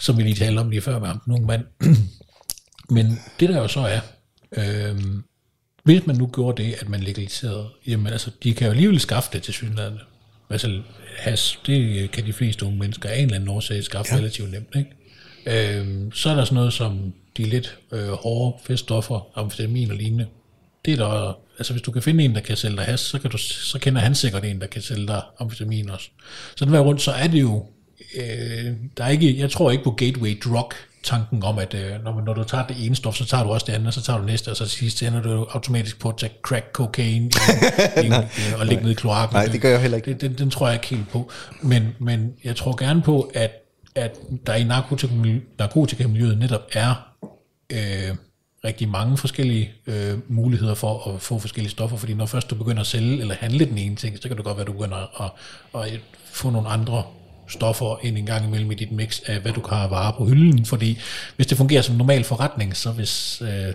som 0.02 0.18
vi 0.18 0.24
lige 0.24 0.36
talte 0.36 0.60
om 0.60 0.70
lige 0.70 0.82
før 0.82 1.00
med 1.00 1.10
unge 1.30 1.48
mand. 1.48 1.64
Men 2.96 3.20
det 3.40 3.50
der 3.50 3.58
jo 3.58 3.68
så 3.68 3.80
er, 3.80 4.00
øhm, 4.58 5.24
hvis 5.84 6.08
man 6.08 6.16
nu 6.16 6.30
gjorde 6.34 6.64
det, 6.64 6.76
at 6.80 6.90
man 6.90 7.00
legaliserede, 7.00 7.68
jamen 7.88 8.08
altså, 8.08 8.32
de 8.44 8.54
kan 8.54 8.66
jo 8.66 8.72
alligevel 8.72 9.00
skaffe 9.00 9.30
det 9.34 9.44
til 9.44 9.54
synligheden. 9.54 10.00
Altså, 10.50 10.82
has, 11.18 11.60
det 11.66 12.12
kan 12.12 12.26
de 12.26 12.34
fleste 12.34 12.66
unge 12.66 12.80
mennesker 12.80 13.10
af 13.10 13.18
en 13.18 13.24
eller 13.24 13.36
anden 13.36 13.50
årsag 13.50 13.84
skaffe 13.84 14.14
ja. 14.14 14.20
relativt 14.20 14.52
nemt, 14.52 14.76
ikke? 14.76 15.80
Øhm, 15.80 16.12
så 16.12 16.30
er 16.30 16.36
der 16.36 16.46
sådan 16.46 16.56
noget 16.56 16.74
som 16.74 17.14
de 17.38 17.44
lidt 17.44 17.78
øh, 17.92 18.10
hårde 18.10 18.58
feststoffer, 18.64 19.28
amfetamin 19.36 19.92
og 19.92 19.98
lignende. 19.98 20.28
Det 20.86 20.94
er 20.94 20.98
der, 20.98 21.38
altså 21.58 21.74
hvis 21.74 21.82
du 21.82 21.92
kan 21.92 22.02
finde 22.02 22.24
en, 22.24 22.36
der 22.36 22.42
kan 22.42 22.58
sælge 22.58 22.78
dig 22.78 22.86
has, 22.86 23.00
så, 23.00 23.20
kan 23.20 23.32
du, 23.32 23.38
så 23.38 23.80
kender 23.80 24.02
han 24.02 24.16
sikkert 24.16 24.46
en, 24.46 24.62
der 24.62 24.68
kan 24.68 24.82
sælge 24.82 25.08
dig 25.08 25.22
amfetamin 25.40 25.90
også. 25.90 26.10
Så 26.56 26.66
den 26.66 26.74
vej 26.74 26.82
rundt, 26.82 27.02
så 27.02 27.12
er 27.12 27.28
det 27.28 27.42
jo, 27.42 27.66
øh, 28.16 28.74
der 28.98 29.04
er 29.04 29.10
ikke, 29.10 29.40
jeg 29.40 29.52
tror 29.52 29.72
ikke 29.72 29.84
på 29.84 29.92
gateway 29.92 30.40
drug 30.44 30.74
tanken 31.04 31.44
om, 31.44 31.60
at 31.60 31.74
øh, 31.74 32.04
når, 32.04 32.22
når 32.26 32.34
du 32.34 32.44
tager 32.44 32.68
det 32.68 32.86
ene 32.86 32.96
stof, 32.96 33.16
så 33.16 33.26
tager 33.26 33.44
du 33.44 33.50
også 33.50 33.66
det 33.66 33.74
andet, 33.74 33.88
og 33.88 33.94
så 33.94 34.02
tager 34.02 34.20
du 34.20 34.26
næste, 34.26 34.50
og 34.50 34.58
så 34.58 34.66
sidst 34.66 35.04
ender 35.04 35.22
du 35.22 35.48
automatisk 35.50 36.00
på 36.00 36.10
at 36.10 36.18
tage 36.18 36.32
crack 36.42 36.66
cocaine 36.74 37.26
i, 37.26 38.06
i, 38.06 38.08
i, 38.08 38.54
og 38.60 38.66
ligge 38.66 38.84
ned 38.84 38.92
i 38.92 38.94
kloakken. 38.94 39.36
Nej, 39.36 39.46
det 39.46 39.62
gør 39.62 39.70
jeg 39.70 39.82
heller 39.82 39.98
ikke. 39.98 40.14
Det, 40.14 40.22
den, 40.22 40.38
den 40.38 40.50
tror 40.50 40.68
jeg 40.68 40.76
ikke 40.76 40.88
helt 40.88 41.10
på. 41.10 41.32
Men, 41.62 41.96
men 42.00 42.34
jeg 42.44 42.56
tror 42.56 42.76
gerne 42.84 43.02
på, 43.02 43.32
at, 43.34 43.52
at 43.96 44.18
der 44.46 44.56
i 44.56 44.64
narkotikamiljø- 44.64 45.56
narkotikamiljøet 45.60 46.38
netop 46.38 46.68
er 46.74 47.11
øh, 47.72 48.16
rigtig 48.66 48.90
mange 48.90 49.18
forskellige 49.18 49.72
øh, 49.88 50.18
muligheder 50.28 50.74
for 50.74 51.14
at 51.14 51.22
få 51.22 51.40
forskellige 51.40 51.72
stoffer, 51.72 51.98
fordi 51.98 52.14
når 52.14 52.26
først 52.26 52.50
du 52.50 52.56
begynder 52.56 52.82
at 52.82 52.88
sælge 52.88 53.22
eller 53.22 53.36
handle 53.36 53.66
den 53.66 53.78
ene 53.78 53.96
ting, 53.96 54.18
så 54.18 54.28
kan 54.28 54.38
det 54.38 54.46
godt 54.46 54.58
være, 54.58 54.62
at 54.62 54.68
du 54.68 54.74
begynder 54.74 55.22
at, 55.24 55.32
at, 55.76 55.94
at 55.94 56.00
få 56.26 56.50
nogle 56.50 56.68
andre 56.68 57.04
stoffer 57.48 58.00
ind 58.04 58.18
en 58.18 58.26
gang 58.26 58.46
imellem 58.46 58.72
i 58.72 58.76
dit 58.76 58.92
mix 58.92 59.22
af, 59.26 59.40
hvad 59.40 59.52
du 59.52 59.62
kan 59.62 59.78
have 59.78 59.92
varer 59.92 60.18
på 60.18 60.26
hylden, 60.26 60.66
fordi 60.66 60.98
hvis 61.36 61.48
det 61.48 61.58
fungerer 61.58 61.82
som 61.82 61.96
normal 61.96 62.24
forretning, 62.24 62.78
så 62.78 62.92
hvis... 62.92 63.42
Øh, 63.42 63.74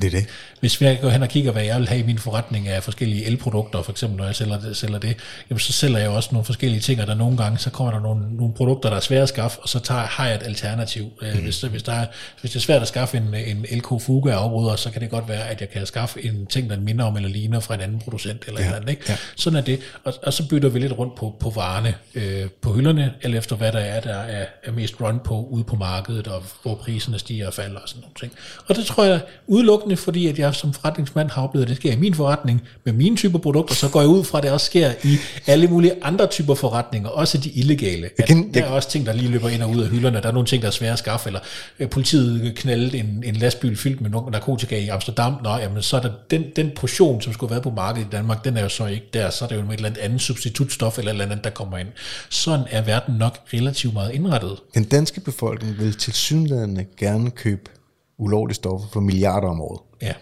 det 0.00 0.06
er 0.14 0.18
det. 0.20 0.26
hvis 0.60 0.80
jeg 0.80 0.98
går 1.02 1.08
hen 1.08 1.22
og 1.22 1.28
kigger, 1.28 1.52
hvad 1.52 1.64
jeg 1.64 1.78
vil 1.78 1.88
have 1.88 2.00
i 2.00 2.02
min 2.02 2.18
forretning 2.18 2.68
af 2.68 2.82
forskellige 2.82 3.24
elprodukter, 3.24 3.82
for 3.82 3.92
eksempel 3.92 4.18
når 4.18 4.24
jeg 4.24 4.34
sælger 4.34 4.60
det, 4.60 4.76
sælger 4.76 4.98
det 4.98 5.16
jamen 5.50 5.58
så 5.58 5.72
sælger 5.72 5.98
jeg 5.98 6.08
også 6.08 6.28
nogle 6.32 6.44
forskellige 6.44 6.80
ting, 6.80 7.00
og 7.00 7.06
der 7.06 7.14
nogle 7.14 7.36
gange, 7.36 7.58
så 7.58 7.70
kommer 7.70 7.92
der 7.92 8.00
nogle, 8.00 8.36
nogle 8.36 8.54
produkter, 8.54 8.88
der 8.88 8.96
er 8.96 9.00
svære 9.00 9.22
at 9.22 9.28
skaffe, 9.28 9.58
og 9.60 9.68
så 9.68 9.78
tager, 9.78 10.00
har 10.00 10.26
jeg 10.26 10.34
et 10.34 10.42
alternativ. 10.42 11.04
Mm. 11.22 11.42
Hvis, 11.42 11.60
hvis, 11.60 11.82
der 11.82 11.92
er, 11.92 12.06
hvis 12.40 12.50
det 12.50 12.58
er 12.58 12.62
svært 12.62 12.82
at 12.82 12.88
skaffe 12.88 13.16
en, 13.16 13.34
en 13.34 13.66
LK 13.72 13.88
Fuga 14.00 14.30
afbryder, 14.30 14.76
så 14.76 14.90
kan 14.90 15.00
det 15.00 15.10
godt 15.10 15.28
være, 15.28 15.48
at 15.48 15.60
jeg 15.60 15.70
kan 15.70 15.86
skaffe 15.86 16.24
en 16.24 16.46
ting, 16.46 16.70
der 16.70 16.80
minder 16.80 17.04
om 17.04 17.16
eller 17.16 17.28
ligner 17.28 17.60
fra 17.60 17.74
en 17.74 17.80
anden 17.80 17.98
producent 17.98 18.44
eller 18.46 18.60
ja. 18.60 18.66
eller 18.66 18.76
andet. 18.76 18.90
Ikke? 18.90 19.02
Ja. 19.08 19.16
Sådan 19.36 19.56
er 19.56 19.62
det. 19.62 19.80
Og, 20.04 20.14
og 20.22 20.32
så 20.32 20.48
bytter 20.48 20.68
vi 20.68 20.78
lidt 20.78 20.92
rundt 20.98 21.14
på, 21.14 21.36
på 21.40 21.50
varerne 21.50 21.94
øh, 22.14 22.46
på 22.62 22.72
hylderne, 22.72 23.14
eller 23.22 23.38
efter 23.38 23.56
hvad 23.56 23.72
der 23.72 23.78
er, 23.78 24.00
der 24.00 24.14
er, 24.14 24.46
er 24.64 24.72
mest 24.72 25.00
run 25.00 25.20
på 25.24 25.48
ude 25.50 25.64
på 25.64 25.76
markedet, 25.76 26.28
og 26.28 26.42
hvor 26.62 26.74
priserne 26.74 27.18
stiger 27.18 27.46
og 27.46 27.54
falder 27.54 27.80
og 27.80 27.88
sådan 27.88 28.00
nogle 28.00 28.14
ting. 28.20 28.32
Og 28.66 28.76
det 28.76 28.86
tror 28.86 29.04
jeg 29.04 29.20
udelukkende 29.46 29.87
udelukkende 29.88 29.96
fordi, 29.96 30.26
at 30.26 30.38
jeg 30.38 30.54
som 30.54 30.72
forretningsmand 30.72 31.30
har 31.30 31.42
oplevet, 31.42 31.64
at 31.64 31.68
det 31.68 31.76
sker 31.76 31.92
i 31.92 31.96
min 31.96 32.14
forretning 32.14 32.62
med 32.84 32.92
mine 32.92 33.16
typer 33.16 33.38
produkter, 33.38 33.74
så 33.74 33.88
går 33.88 34.00
jeg 34.00 34.08
ud 34.08 34.24
fra, 34.24 34.38
at 34.38 34.44
det 34.44 34.50
også 34.52 34.66
sker 34.66 34.92
i 35.04 35.16
alle 35.46 35.68
mulige 35.68 35.92
andre 36.02 36.26
typer 36.26 36.54
forretninger, 36.54 37.08
også 37.08 37.38
de 37.38 37.50
illegale. 37.50 38.10
At 38.18 38.24
kan- 38.24 38.54
der 38.54 38.64
er 38.64 38.68
også 38.68 38.90
ting, 38.90 39.06
der 39.06 39.12
lige 39.12 39.28
løber 39.30 39.48
ind 39.48 39.62
og 39.62 39.70
ud 39.70 39.82
af 39.82 39.88
hylderne. 39.88 40.20
Der 40.22 40.28
er 40.28 40.32
nogle 40.32 40.46
ting, 40.46 40.62
der 40.62 40.68
er 40.68 40.72
svære 40.72 40.92
at 40.92 40.98
skaffe, 40.98 41.28
eller 41.28 41.40
øh, 41.78 41.88
politiet 41.88 42.54
knaldede 42.56 42.98
en, 42.98 43.22
en 43.26 43.36
lastbil 43.36 43.76
fyldt 43.76 44.00
med 44.00 44.10
nogle 44.10 44.30
narkotika 44.30 44.78
i 44.78 44.88
Amsterdam. 44.88 45.34
Nå, 45.42 45.50
jamen, 45.56 45.82
så 45.82 45.96
er 45.96 46.00
der 46.00 46.10
den, 46.30 46.44
den 46.56 46.70
portion, 46.76 47.22
som 47.22 47.32
skulle 47.32 47.50
være 47.50 47.62
på 47.62 47.70
markedet 47.70 48.06
i 48.06 48.10
Danmark, 48.12 48.44
den 48.44 48.56
er 48.56 48.62
jo 48.62 48.68
så 48.68 48.86
ikke 48.86 49.06
der. 49.14 49.30
Så 49.30 49.44
er 49.44 49.48
det 49.48 49.56
jo 49.56 49.62
med 49.62 49.70
et 49.70 49.76
eller 49.76 49.88
andet 49.88 50.00
andet 50.00 50.20
substitutstof 50.20 50.98
eller 50.98 51.10
et 51.10 51.14
eller 51.14 51.24
andet, 51.24 51.44
der 51.44 51.50
kommer 51.50 51.78
ind. 51.78 51.88
Sådan 52.30 52.64
er 52.70 52.82
verden 52.82 53.14
nok 53.14 53.38
relativt 53.54 53.94
meget 53.94 54.14
indrettet. 54.14 54.56
Den 54.74 54.84
danske 54.84 55.20
befolkning 55.20 55.78
vil 55.78 55.94
til 55.94 56.12
synligheden 56.12 56.80
gerne 56.98 57.30
købe 57.30 57.70
ulovlige 58.18 58.54
stoffer 58.54 58.88
for 58.88 59.00
milliarder 59.00 59.48
om 59.48 59.60
året. 59.60 59.80
Ja. 60.02 60.12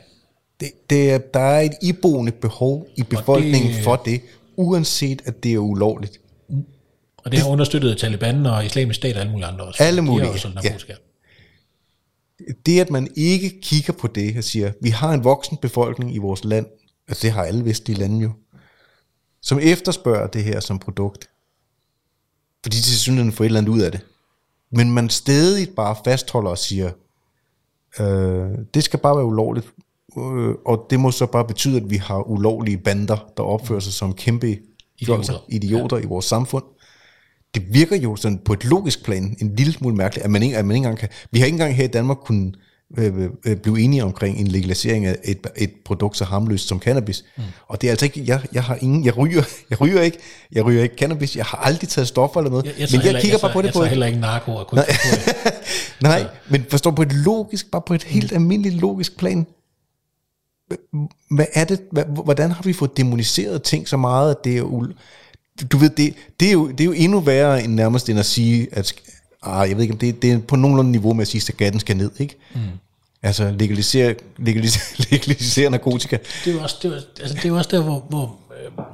Det, 0.61 0.71
det 0.91 1.11
er, 1.11 1.19
der 1.19 1.41
er 1.41 1.61
et 1.61 1.73
iboende 1.83 2.33
behov 2.33 2.87
i 2.97 3.03
befolkningen 3.03 3.71
det- 3.73 3.85
for 3.85 3.97
det, 3.97 4.21
uanset 4.57 5.23
at 5.25 5.43
det 5.43 5.55
er 5.55 5.59
ulovligt. 5.59 6.21
Og 7.17 7.33
det 7.33 7.41
har 7.41 7.49
understøttet 7.51 7.99
Taliban 7.99 8.47
og 8.47 8.67
islamisk 8.67 8.97
stat 8.97 9.15
og 9.15 9.21
alle 9.21 9.33
mulige 9.33 9.47
andre 9.47 9.65
også. 9.65 9.83
Alle 9.83 9.97
De 10.01 10.03
mulige, 10.07 10.29
jo 10.33 10.39
solgt 10.39 10.65
ja. 10.65 10.95
Det, 12.67 12.81
at 12.81 12.91
man 12.91 13.09
ikke 13.17 13.61
kigger 13.63 13.93
på 13.93 14.07
det 14.07 14.37
og 14.39 14.45
siger, 14.45 14.73
vi 14.83 14.89
har 14.91 15.13
en 15.13 15.25
voksen 15.25 15.57
befolkning 15.57 16.15
i 16.15 16.19
vores 16.19 16.45
land, 16.45 16.67
altså 17.09 17.23
det 17.23 17.31
har 17.33 17.43
alle 17.43 17.65
vestlige 17.65 17.99
lande 17.99 18.21
jo, 18.23 18.31
som 19.43 19.59
efterspørger 19.63 20.27
det 20.27 20.45
her 20.45 20.61
som 20.61 20.79
produkt. 20.79 21.29
Fordi 22.63 22.77
de 22.77 22.83
til 22.83 22.99
synligheden 22.99 23.33
får 23.33 23.45
et 23.45 23.47
eller 23.47 23.61
andet 23.61 23.73
ud 23.73 23.81
af 23.81 23.93
det. 23.93 24.01
Men 24.71 24.91
man 24.93 25.11
stadig 25.11 25.69
bare 25.69 25.97
fastholder 26.05 26.51
og 26.51 26.59
siger, 26.59 26.91
øh, 28.01 28.59
det 28.75 28.85
skal 28.85 28.99
bare 28.99 29.17
være 29.17 29.25
ulovligt, 29.25 29.67
øh, 30.19 30.55
og 30.67 30.87
det 30.91 31.01
må 31.01 31.11
så 31.11 31.27
bare 31.27 31.45
betyde, 31.45 31.77
at 31.77 31.91
vi 31.91 31.97
har 31.97 32.29
ulovlige 32.29 32.79
bander, 32.79 33.33
der 33.37 33.43
opfører 33.43 33.81
sig 33.81 33.93
som 33.93 34.15
kæmpe 34.15 34.59
fjolser, 35.05 35.45
idioter 35.49 35.97
ja. 35.97 36.03
i 36.03 36.07
vores 36.07 36.25
samfund. 36.25 36.65
Det 37.55 37.75
virker 37.75 37.97
jo 37.97 38.17
sådan 38.17 38.39
på 38.39 38.53
et 38.53 38.65
logisk 38.65 39.05
plan 39.05 39.37
en 39.41 39.57
lille 39.57 39.73
smule 39.73 39.97
mærkeligt, 39.97 40.25
at 40.25 40.31
man 40.31 40.43
ikke, 40.43 40.57
at 40.57 40.65
man 40.65 40.77
ikke 40.77 40.85
engang 40.85 40.99
kan... 40.99 41.09
Vi 41.31 41.39
har 41.39 41.47
ikke 41.47 41.55
engang 41.55 41.75
her 41.75 41.85
i 41.85 41.87
Danmark 41.89 42.17
kunnet 42.17 42.57
øh, 42.99 43.29
øh, 43.47 43.57
blive 43.57 43.81
enige 43.81 44.05
omkring 44.05 44.39
en 44.39 44.47
legalisering 44.47 45.07
af 45.07 45.17
et, 45.25 45.47
et 45.57 45.73
produkt 45.85 46.17
så 46.17 46.25
harmløst 46.25 46.69
som 46.69 46.81
cannabis. 46.81 47.25
Mm. 47.37 47.43
Og 47.69 47.81
det 47.81 47.87
er 47.87 47.91
altså 47.91 48.05
ikke... 48.07 48.23
Jeg, 48.27 48.41
jeg 48.53 48.63
har 48.65 48.79
ingen... 48.81 49.05
Jeg 49.05 49.17
ryger, 49.17 49.43
jeg 49.71 49.81
ryger 49.81 50.03
ikke... 50.03 50.19
Jeg 50.53 50.65
ryger 50.65 50.83
ikke 50.83 50.97
cannabis. 50.99 51.37
Jeg 51.37 51.45
har 51.45 51.59
aldrig 51.59 51.89
taget 51.89 52.09
stoffer 52.09 52.41
eller 52.41 52.51
noget. 52.51 52.65
Jeg, 52.65 52.73
jeg 52.79 52.89
men 52.91 52.95
jeg 52.95 53.03
heller- 53.03 53.21
kigger 53.21 53.35
jeg 53.37 53.41
bare 53.41 53.53
på 53.53 53.63
tager- 53.63 53.63
det 53.63 53.75
jeg 53.75 53.81
på... 53.81 53.83
et- 53.83 53.89
heller 53.89 54.07
ikke 54.07 54.19
narko 54.21 54.53
og 54.55 54.67
kun 54.67 54.79
Nej, 56.03 56.27
men 56.51 56.65
forstår 56.71 56.91
på 56.91 57.03
et 57.03 57.13
logisk, 57.13 57.71
bare 57.71 57.83
på 57.87 57.95
et 57.95 58.03
helt 58.05 58.33
almindeligt 58.33 58.75
logisk 58.81 59.17
plan. 59.19 59.47
Hvad 61.31 61.47
er 61.55 61.65
det, 61.65 61.81
hvad, 61.93 62.05
hvordan 62.25 62.51
har 62.51 62.63
vi 62.63 62.73
fået 62.73 62.97
demoniseret 62.97 63.63
ting 63.63 63.89
så 63.89 63.97
meget, 63.97 64.31
at 64.31 64.37
det 64.45 64.57
er 64.59 64.63
ul... 64.63 64.95
Du 65.73 65.77
ved, 65.79 65.91
det, 65.91 66.15
det, 66.41 66.49
er 66.49 66.53
jo, 66.53 66.69
det 66.71 66.81
er 66.81 66.85
jo 66.85 66.93
endnu 66.93 67.21
værre 67.21 67.65
end 67.65 67.75
nærmest 67.75 68.09
end 68.09 68.19
at 68.19 68.27
sige, 68.27 68.69
at 68.73 68.95
ah, 69.47 69.69
jeg 69.69 69.77
ved 69.77 69.83
ikke, 69.83 69.95
om 69.95 69.99
det, 69.99 70.23
det 70.23 70.33
er 70.33 70.39
på 70.39 70.57
nogenlunde 70.57 70.91
niveau 70.91 71.13
med 71.15 71.23
at 71.23 71.29
sige, 71.29 71.39
at 71.39 71.43
skatten 71.55 71.81
skal 71.81 71.97
ned, 71.97 72.11
ikke? 72.19 72.37
Mm. 72.55 72.61
Altså 73.23 73.55
legalisere, 73.59 74.15
legalisere, 74.39 75.07
legalisere 75.11 75.71
narkotika. 75.71 76.17
det 76.45 76.51
er 76.51 76.55
jo 76.57 76.63
også, 76.63 76.77
det 76.83 76.89
er, 76.93 76.95
jo- 76.97 77.03
altså, 77.21 77.37
det 77.43 77.45
er 77.45 77.53
også 77.53 77.71
der, 77.73 77.83
hvor... 77.83 78.07
hvor 78.09 78.39
øh, 78.63 78.85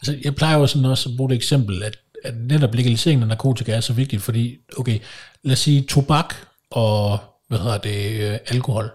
altså, 0.00 0.18
jeg 0.24 0.34
plejer 0.34 0.58
jo 0.58 0.66
sådan 0.66 0.84
også 0.84 1.08
at 1.08 1.16
bruge 1.16 1.30
det 1.30 1.36
eksempel, 1.36 1.82
at, 1.82 1.96
at 2.24 2.34
netop 2.36 2.74
legaliseringen 2.74 3.22
af 3.22 3.28
narkotika 3.28 3.72
er 3.72 3.80
så 3.80 3.92
vigtigt, 3.92 4.22
fordi, 4.22 4.58
okay, 4.76 4.98
lad 5.42 5.52
os 5.52 5.58
sige, 5.58 5.82
tobak 5.82 6.34
og, 6.70 7.18
hvad 7.48 7.58
hedder 7.58 7.78
det, 7.78 8.20
øh, 8.32 8.38
alkohol, 8.46 8.90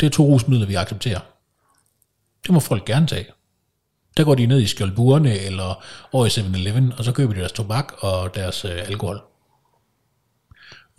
det 0.00 0.06
er 0.06 0.10
to 0.10 0.24
rusmidler, 0.24 0.66
vi 0.66 0.74
accepterer. 0.74 1.20
Det 2.46 2.50
må 2.54 2.60
folk 2.60 2.84
gerne 2.84 3.06
tage. 3.06 3.26
Der 4.16 4.24
går 4.24 4.34
de 4.34 4.46
ned 4.46 4.60
i 4.60 4.66
skjoldburene 4.66 5.38
eller 5.38 5.84
over 6.12 6.26
i 6.26 6.28
7-Eleven, 6.28 6.92
og 6.98 7.04
så 7.04 7.12
køber 7.12 7.32
de 7.34 7.40
deres 7.40 7.52
tobak 7.52 7.92
og 7.98 8.34
deres 8.34 8.64
øh, 8.64 8.70
alkohol. 8.88 9.20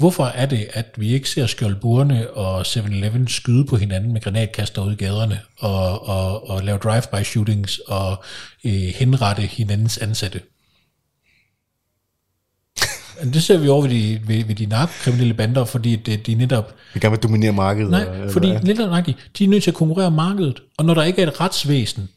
Hvorfor 0.03 0.25
er 0.25 0.45
det, 0.45 0.67
at 0.73 0.85
vi 0.97 1.13
ikke 1.13 1.29
ser 1.29 1.45
skjoldburene 1.47 2.29
og 2.29 2.61
7-Eleven 2.61 3.27
skyde 3.27 3.65
på 3.65 3.75
hinanden 3.77 4.13
med 4.13 4.21
granatkaster 4.21 4.85
ud 4.85 4.91
i 4.91 4.95
gaderne 4.95 5.39
og, 5.59 6.07
og, 6.07 6.49
og 6.49 6.63
lave 6.63 6.77
drive-by 6.77 7.23
shootings 7.23 7.79
og 7.79 8.23
øh, 8.65 8.71
henrette 8.71 9.41
hinandens 9.41 9.97
ansatte? 9.97 10.41
Det 13.33 13.43
ser 13.43 13.57
vi 13.57 13.67
over 13.67 13.81
ved 13.81 13.89
de, 13.89 14.19
ved, 14.27 14.43
ved 14.45 14.55
de 14.55 14.65
narkokriminelle 14.65 15.33
bander, 15.33 15.65
fordi 15.65 15.95
det, 15.95 16.27
de 16.27 16.35
netop 16.35 16.73
Vi 16.93 16.99
kan 16.99 17.11
gerne 17.11 17.21
dominere 17.21 17.51
markedet. 17.53 17.91
Nej, 17.91 18.05
og- 18.05 18.31
fordi 18.31 18.47
eller- 18.49 18.87
nøjagtigt, 18.87 19.17
de 19.37 19.43
er 19.43 19.47
nødt 19.47 19.63
til 19.63 19.71
at 19.71 19.75
konkurrere 19.75 20.11
markedet, 20.11 20.59
og 20.77 20.85
når 20.85 20.93
der 20.93 21.03
ikke 21.03 21.21
er 21.21 21.27
et 21.27 21.41
retsvæsen 21.41 22.09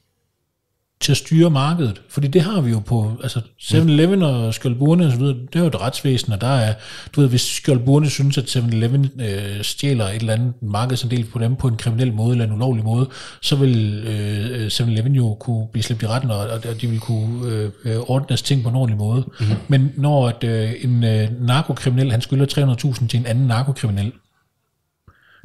til 1.00 1.12
at 1.12 1.16
styre 1.16 1.50
markedet, 1.50 2.02
fordi 2.08 2.26
det 2.26 2.42
har 2.42 2.60
vi 2.60 2.70
jo 2.70 2.78
på, 2.78 3.12
altså 3.22 3.40
7-Eleven 3.58 4.22
og 4.22 4.54
Skjoldburne 4.54 5.06
og 5.06 5.12
så 5.12 5.18
videre, 5.18 5.34
det 5.34 5.56
er 5.56 5.60
jo 5.60 5.66
et 5.66 5.80
retsvæsen, 5.80 6.32
og 6.32 6.40
der 6.40 6.46
er, 6.46 6.74
du 7.16 7.20
ved, 7.20 7.28
hvis 7.28 7.40
Skjoldburne 7.40 8.10
synes, 8.10 8.38
at 8.38 8.56
7-Eleven 8.56 9.22
øh, 9.22 9.62
stjæler 9.62 10.04
et 10.04 10.14
eller 10.14 10.32
andet 10.32 10.62
markedsandel 10.62 11.24
på 11.24 11.38
dem 11.38 11.56
på 11.56 11.68
en 11.68 11.76
kriminel 11.76 12.12
måde 12.12 12.32
eller 12.32 12.44
en 12.44 12.52
ulovlig 12.52 12.84
måde, 12.84 13.08
så 13.42 13.56
vil 13.56 14.04
øh, 14.06 14.66
7-Eleven 14.66 15.12
jo 15.12 15.36
kunne 15.40 15.66
blive 15.72 15.82
slæbt 15.82 16.02
i 16.02 16.06
retten, 16.06 16.30
og, 16.30 16.38
og 16.38 16.80
de 16.80 16.86
vil 16.86 17.00
kunne 17.00 17.46
øh, 17.84 17.96
ordne 17.96 18.28
deres 18.28 18.42
ting 18.42 18.62
på 18.62 18.68
en 18.68 18.74
ordentlig 18.74 18.98
måde. 18.98 19.24
Mm-hmm. 19.40 19.56
Men 19.68 19.92
når 19.96 20.28
at, 20.28 20.44
øh, 20.44 20.72
en 20.80 21.04
øh, 21.04 21.28
narkokriminel, 21.40 22.10
han 22.10 22.20
skylder 22.20 22.76
300.000 23.00 23.06
til 23.08 23.20
en 23.20 23.26
anden 23.26 23.46
narkokriminel, 23.46 24.12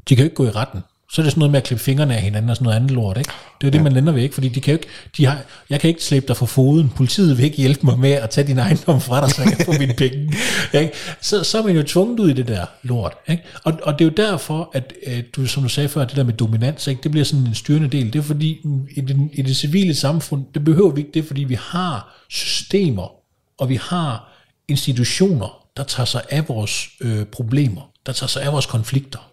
de 0.09 0.15
kan 0.15 0.17
jo 0.17 0.23
ikke 0.23 0.35
gå 0.35 0.45
i 0.45 0.49
retten. 0.49 0.81
Så 1.11 1.21
er 1.21 1.23
det 1.23 1.31
sådan 1.31 1.39
noget 1.39 1.51
med 1.51 1.59
at 1.59 1.63
klippe 1.63 1.83
fingrene 1.83 2.15
af 2.15 2.21
hinanden 2.21 2.49
og 2.49 2.55
sådan 2.55 2.63
noget 2.63 2.75
andet 2.75 2.91
lort, 2.91 3.17
ikke? 3.17 3.29
Det 3.61 3.67
er 3.67 3.71
jo 3.71 3.71
det, 3.71 3.83
man 3.83 3.93
lander 3.93 4.15
ikke? 4.15 4.33
Fordi 4.33 4.49
de 4.49 4.61
kan 4.61 4.71
jo 4.71 4.77
ikke, 4.77 4.87
de 5.17 5.25
har, 5.25 5.43
jeg 5.69 5.79
kan 5.79 5.87
ikke 5.87 6.03
slæbe 6.03 6.27
dig 6.27 6.37
for 6.37 6.45
foden. 6.45 6.89
Politiet 6.89 7.37
vil 7.37 7.45
ikke 7.45 7.57
hjælpe 7.57 7.85
mig 7.85 7.99
med 7.99 8.11
at 8.11 8.29
tage 8.29 8.47
din 8.47 8.57
ejendom 8.57 9.01
fra 9.01 9.21
dig, 9.21 9.31
så 9.31 9.41
jeg 9.43 9.51
kan 9.51 9.65
få 9.65 9.71
mine 9.79 9.93
penge. 9.93 10.33
Ikke? 10.81 10.91
Så, 11.21 11.43
så 11.43 11.57
er 11.57 11.63
man 11.63 11.75
jo 11.75 11.83
tvunget 11.83 12.19
ud 12.19 12.29
i 12.29 12.33
det 12.33 12.47
der 12.47 12.65
lort, 12.83 13.13
ikke? 13.29 13.43
Og, 13.63 13.73
og 13.83 13.99
det 13.99 14.05
er 14.05 14.09
jo 14.09 14.29
derfor, 14.29 14.69
at 14.73 14.93
øh, 15.07 15.23
du, 15.35 15.45
som 15.45 15.63
du 15.63 15.69
sagde 15.69 15.89
før, 15.89 16.05
det 16.05 16.15
der 16.15 16.23
med 16.23 16.33
dominans, 16.33 16.87
ikke? 16.87 17.01
det 17.03 17.11
bliver 17.11 17.25
sådan 17.25 17.45
en 17.45 17.55
styrende 17.55 17.87
del. 17.87 18.13
Det 18.13 18.19
er 18.19 18.23
fordi, 18.23 18.59
i, 18.95 19.01
den, 19.01 19.29
i 19.33 19.41
det 19.41 19.57
civile 19.57 19.95
samfund, 19.95 20.45
det 20.53 20.63
behøver 20.63 20.91
vi 20.91 21.01
ikke 21.01 21.11
det, 21.13 21.25
fordi 21.25 21.43
vi 21.43 21.57
har 21.61 22.25
systemer, 22.29 23.11
og 23.57 23.69
vi 23.69 23.75
har 23.75 24.31
institutioner, 24.67 25.67
der 25.77 25.83
tager 25.83 26.05
sig 26.05 26.21
af 26.29 26.49
vores 26.49 26.89
øh, 27.01 27.25
problemer, 27.25 27.81
der 28.05 28.11
tager 28.11 28.27
sig 28.27 28.43
af 28.43 28.51
vores 28.53 28.65
konflikter. 28.65 29.30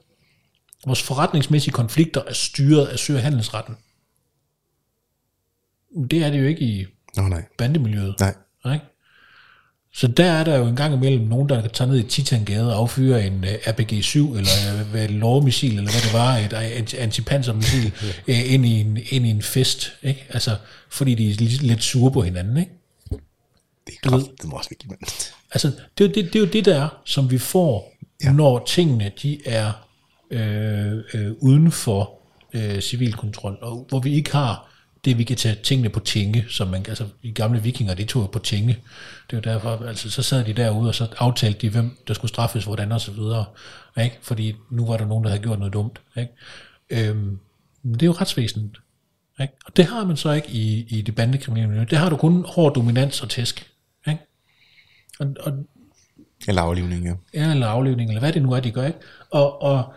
Vores 0.87 1.03
forretningsmæssige 1.03 1.73
konflikter 1.73 2.23
er 2.27 2.33
styret 2.33 2.87
af 2.87 2.99
sø- 2.99 3.15
og 3.17 3.23
handelsretten. 3.23 3.75
Det 6.11 6.25
er 6.25 6.31
det 6.31 6.41
jo 6.41 6.47
ikke 6.47 6.61
i 6.61 6.87
Nå, 7.17 7.23
nej. 7.23 7.45
bandemiljøet. 7.59 8.15
Nej. 8.21 8.35
Ikke? 8.75 8.85
Så 9.95 10.07
der 10.09 10.25
er 10.33 10.45
der 10.45 10.57
jo 10.59 10.67
en 10.67 10.77
gang 10.77 10.95
imellem 10.95 11.27
nogen, 11.27 11.49
der 11.49 11.61
kan 11.63 11.71
tage 11.71 11.91
ned 11.91 11.99
i 11.99 12.03
Titangade 12.09 12.75
og 12.75 12.81
affyre 12.81 13.27
en 13.27 13.35
uh, 13.45 13.51
RPG-7, 13.51 14.19
eller 14.19 14.85
uh, 14.95 15.01
et 15.01 15.11
lovmissil, 15.11 15.79
eller 15.79 15.91
hvad 15.91 16.01
det 16.03 16.13
var, 16.13 16.37
et 16.37 16.53
anti- 16.53 16.97
antipansermissil, 16.97 17.93
uh, 18.29 18.29
ind, 18.55 18.67
i 18.67 18.81
en, 18.81 18.99
ind 19.11 19.27
i 19.27 19.31
en 19.31 19.43
fest. 19.43 19.93
Ikke? 20.03 20.27
Altså, 20.31 20.57
fordi 20.91 21.15
de 21.15 21.31
er 21.31 21.35
lidt, 21.61 21.83
sure 21.83 22.13
på 22.13 22.23
hinanden. 22.23 22.57
Ikke? 22.57 22.73
Det 23.87 23.95
er 24.05 24.09
kraft, 24.09 24.27
det 24.43 24.45
må 24.45 24.57
også 24.57 24.71
vigtigt, 24.71 24.91
mand. 24.91 25.01
Altså, 25.53 25.69
det, 25.99 26.05
er 26.05 26.09
jo 26.09 26.15
det, 26.15 26.33
det 26.33 26.35
er 26.35 26.41
jo 26.41 26.47
det 26.53 26.65
der, 26.65 26.89
som 27.05 27.31
vi 27.31 27.39
får, 27.39 27.93
Ja. 28.23 28.27
ja. 28.29 28.33
når 28.33 28.65
tingene 28.67 29.13
de 29.23 29.39
er 29.49 29.73
øh, 30.31 30.93
øh, 31.15 31.33
uden 31.39 31.73
for 31.73 32.13
øh, 32.55 32.81
civil 32.81 33.13
kontrol, 33.13 33.59
og 33.63 33.87
hvor 33.89 34.01
vi 34.01 34.15
ikke 34.15 34.33
har 34.33 34.69
det, 35.05 35.19
vi 35.19 35.25
kan 35.25 35.37
tage 35.37 35.55
tingene 35.63 35.89
på 35.89 36.01
tinge, 36.01 36.45
som 36.49 36.69
man, 36.69 36.85
altså 36.89 37.07
de 37.23 37.33
gamle 37.33 37.63
vikinger, 37.63 37.95
de 37.95 38.05
tog 38.05 38.31
på 38.31 38.39
tinge. 38.39 38.79
Det 39.31 39.37
er 39.37 39.51
jo 39.51 39.53
derfor, 39.55 39.87
altså 39.87 40.11
så 40.11 40.23
sad 40.23 40.45
de 40.45 40.53
derude, 40.53 40.89
og 40.89 40.95
så 40.95 41.07
aftalte 41.19 41.59
de, 41.59 41.71
hvem 41.71 41.97
der 42.09 42.15
skulle 42.15 42.29
straffes, 42.29 42.65
hvordan 42.65 42.93
og 42.93 43.01
så 43.01 43.13
videre. 43.13 43.45
Ikke? 44.03 44.19
Fordi 44.23 44.55
nu 44.71 44.87
var 44.87 44.97
der 44.97 45.07
nogen, 45.07 45.25
der 45.25 45.31
havde 45.31 45.43
gjort 45.43 45.59
noget 45.59 45.73
dumt. 45.73 46.01
Ikke? 46.17 46.33
Øhm, 46.91 47.39
det 47.85 48.03
er 48.03 48.07
jo 48.07 48.13
retsvæsenet. 48.13 48.79
Ikke? 49.41 49.53
Og 49.67 49.77
det 49.77 49.85
har 49.85 50.05
man 50.05 50.17
så 50.17 50.33
ikke 50.33 50.51
i, 50.51 50.87
i 50.89 51.03
det 51.03 51.15
bandekriminelle 51.15 51.69
miljø. 51.71 51.85
Det 51.91 51.99
har 51.99 52.11
du 52.11 52.17
kun 52.17 52.45
hård 52.49 52.75
dominans 52.75 53.23
og 53.23 53.31
tæsk. 53.31 53.71
Ikke? 54.09 54.21
Og, 55.21 55.27
og 55.41 55.53
Eller 56.49 56.63
aflivning, 56.63 57.05
ja. 57.05 57.15
ja, 57.35 57.51
eller 57.51 57.67
aflevning, 57.67 58.11
eller 58.11 58.21
hvad 58.21 58.33
det 58.33 58.43
nu 58.43 58.53
er, 58.53 58.61
de 58.61 58.71
gør, 58.71 58.87
ikke? 58.87 58.99
Og, 59.31 59.63
og 59.63 59.93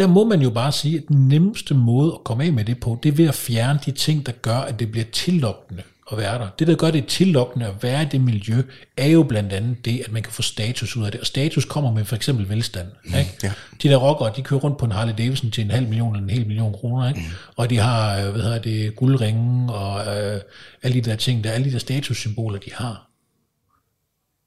der 0.00 0.06
må 0.06 0.24
man 0.24 0.42
jo 0.42 0.50
bare 0.50 0.72
sige, 0.72 0.98
at 0.98 1.08
den 1.08 1.28
nemmeste 1.28 1.74
måde 1.74 2.12
at 2.12 2.24
komme 2.24 2.44
af 2.44 2.52
med 2.52 2.64
det 2.64 2.80
på, 2.80 2.98
det 3.02 3.08
er 3.08 3.16
ved 3.16 3.28
at 3.28 3.34
fjerne 3.34 3.78
de 3.86 3.90
ting, 3.90 4.26
der 4.26 4.32
gør, 4.32 4.56
at 4.56 4.78
det 4.78 4.90
bliver 4.90 5.04
tillokkende 5.12 5.82
at 6.12 6.18
være 6.18 6.38
der. 6.38 6.48
Det, 6.58 6.66
der 6.66 6.74
gør 6.74 6.90
det 6.90 7.06
tillokkende 7.06 7.66
at 7.66 7.82
være 7.82 8.02
i 8.02 8.06
det 8.06 8.20
miljø, 8.20 8.62
er 8.96 9.06
jo 9.06 9.22
blandt 9.22 9.52
andet 9.52 9.84
det, 9.84 10.02
at 10.06 10.12
man 10.12 10.22
kan 10.22 10.32
få 10.32 10.42
status 10.42 10.96
ud 10.96 11.04
af 11.04 11.12
det. 11.12 11.20
Og 11.20 11.26
status 11.26 11.64
kommer 11.64 11.92
med 11.92 12.04
for 12.04 12.16
eksempel 12.16 12.48
velstand. 12.48 12.88
Ikke? 13.04 13.30
ja. 13.42 13.52
De 13.82 13.88
der 13.88 13.96
rockere, 13.96 14.32
de 14.36 14.42
kører 14.42 14.60
rundt 14.60 14.78
på 14.78 14.84
en 14.84 14.92
Harley 14.92 15.14
Davidson 15.18 15.50
til 15.50 15.64
en 15.64 15.70
halv 15.70 15.88
million 15.88 16.16
eller 16.16 16.24
en 16.24 16.30
hel 16.30 16.46
million 16.46 16.72
kroner. 16.72 17.08
Ikke? 17.08 17.20
Og 17.56 17.70
de 17.70 17.78
har, 17.78 18.18
øh, 18.18 18.30
hvad 18.30 18.42
hedder 18.42 18.58
det, 18.58 18.96
guldringe 18.96 19.72
og 19.72 20.16
øh, 20.16 20.40
alle 20.82 20.94
de 20.94 21.10
der 21.10 21.16
ting, 21.16 21.44
der 21.44 21.50
alle 21.50 21.66
de 21.66 21.72
der 21.72 21.78
statussymboler, 21.78 22.58
de 22.58 22.70
har 22.74 23.10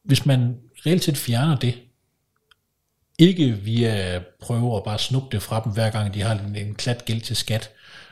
hvis 0.03 0.25
man 0.25 0.55
reelt 0.85 1.03
set 1.03 1.17
fjerner 1.17 1.55
det, 1.55 1.73
Ikke 3.19 3.51
via 3.51 4.21
prøve 4.41 4.77
at 4.77 4.83
bare 4.83 4.99
snuppe 4.99 5.27
det 5.31 5.41
fra 5.41 5.61
dem, 5.63 5.73
hver 5.73 5.89
gang 5.89 6.13
de 6.13 6.21
har 6.21 6.39
en, 6.39 6.55
en 6.55 6.75
klat 6.75 7.05
gæld 7.05 7.21
til 7.21 7.35
skat, 7.35 7.69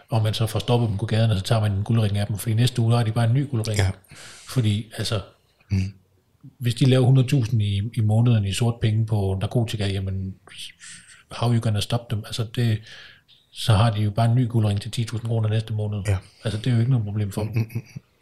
og 0.10 0.24
man 0.24 0.34
så 0.34 0.48
får 0.48 0.60
stoppet 0.60 0.90
dem 0.90 0.98
på 0.98 1.06
gaden, 1.06 1.32
og 1.32 1.38
så 1.38 1.44
tager 1.44 1.62
man 1.62 1.72
en 1.72 1.84
guldring 1.84 2.18
af 2.18 2.28
dem, 2.28 2.38
fordi 2.38 2.54
næste 2.54 2.82
uge 2.82 2.96
har 2.96 3.04
de 3.04 3.12
bare 3.12 3.26
en 3.26 3.34
ny 3.34 3.50
guldring. 3.50 3.80
Ja. 3.80 3.92
Fordi 4.48 4.92
altså, 4.98 5.22
mm. 5.72 5.94
hvis 6.58 6.76
de 6.76 6.86
laver 6.86 7.46
100.000 7.46 7.58
i, 7.58 7.82
i 7.94 8.02
måneden 8.02 8.46
i 8.46 8.54
sort 8.54 8.80
penge 8.80 9.06
på 9.06 9.38
narkotika, 9.42 9.88
jamen, 9.88 10.36
how 11.32 11.54
you 11.54 11.60
gonna 11.62 11.82
stop 11.82 12.12
dem? 12.12 12.24
Altså 12.26 12.46
det, 12.56 12.82
så 13.52 13.74
har 13.74 13.90
de 13.90 14.02
jo 14.02 14.12
bare 14.12 14.30
en 14.30 14.36
ny 14.36 14.50
guldring 14.50 14.82
til 14.82 15.08
10.000 15.12 15.28
kroner 15.28 15.50
næste 15.50 15.74
måned. 15.74 16.04
Ja. 16.08 16.18
Altså 16.44 16.60
det 16.60 16.68
er 16.68 16.74
jo 16.74 16.80
ikke 16.80 16.92
noget 16.92 17.06
problem 17.06 17.32
for 17.32 17.44
dem. 17.44 17.72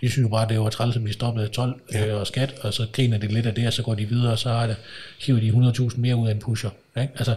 De 0.01 0.09
synes 0.09 0.23
jo 0.23 0.29
bare, 0.29 0.47
det 0.47 0.51
er 0.51 0.55
jo 0.55 0.69
træls 0.69 0.95
at 0.95 1.01
blive 1.03 1.13
stoppet 1.13 1.41
af 1.43 1.49
12 1.49 1.81
ja. 1.93 2.13
og 2.15 2.27
skat, 2.27 2.53
og 2.61 2.73
så 2.73 2.87
griner 2.93 3.17
de 3.17 3.27
lidt 3.27 3.45
af 3.45 3.55
det, 3.55 3.67
og 3.67 3.73
så 3.73 3.83
går 3.83 3.95
de 3.95 4.05
videre, 4.05 4.31
og 4.31 4.39
så 4.39 4.49
har 4.49 4.67
det, 4.67 4.75
hiver 5.19 5.39
de 5.39 5.71
100.000 5.89 5.99
mere 5.99 6.15
ud 6.15 6.27
af 6.27 6.31
en 6.33 6.39
pusher. 6.39 6.69
Ikke? 7.01 7.13
Altså, 7.15 7.35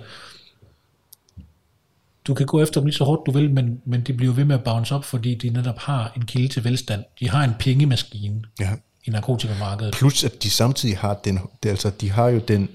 du 2.26 2.34
kan 2.34 2.46
gå 2.46 2.62
efter 2.62 2.80
dem 2.80 2.86
lige 2.86 2.96
så 2.96 3.04
hårdt 3.04 3.26
du 3.26 3.30
vil, 3.30 3.50
men, 3.50 3.80
men 3.84 4.00
de 4.00 4.12
bliver 4.12 4.32
ved 4.32 4.44
med 4.44 4.54
at 4.54 4.64
bounce 4.64 4.94
op, 4.94 5.04
fordi 5.04 5.34
de 5.34 5.50
netop 5.50 5.78
har 5.78 6.12
en 6.16 6.22
kilde 6.26 6.48
til 6.48 6.64
velstand. 6.64 7.04
De 7.20 7.28
har 7.30 7.44
en 7.44 7.50
pengemaskine 7.58 8.42
Ja. 8.60 8.70
i 9.04 9.10
narkotikamarkedet. 9.10 9.94
Plus 9.94 10.24
at 10.24 10.42
de 10.42 10.50
samtidig 10.50 10.98
har 10.98 11.14
den, 11.24 11.38
det, 11.62 11.68
altså 11.68 11.90
de 12.00 12.10
har 12.10 12.28
jo 12.28 12.38
den, 12.48 12.68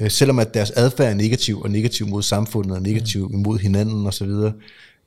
øh, 0.00 0.10
selvom 0.10 0.38
at 0.38 0.54
deres 0.54 0.70
adfærd 0.70 1.10
er 1.10 1.14
negativ, 1.14 1.60
og 1.62 1.70
negativ 1.70 2.06
mod 2.06 2.22
samfundet, 2.22 2.72
og 2.76 2.82
negativ 2.82 3.28
Mm. 3.28 3.34
imod 3.34 3.58
hinanden 3.58 4.06
og 4.06 4.14
så 4.14 4.24
videre, 4.24 4.52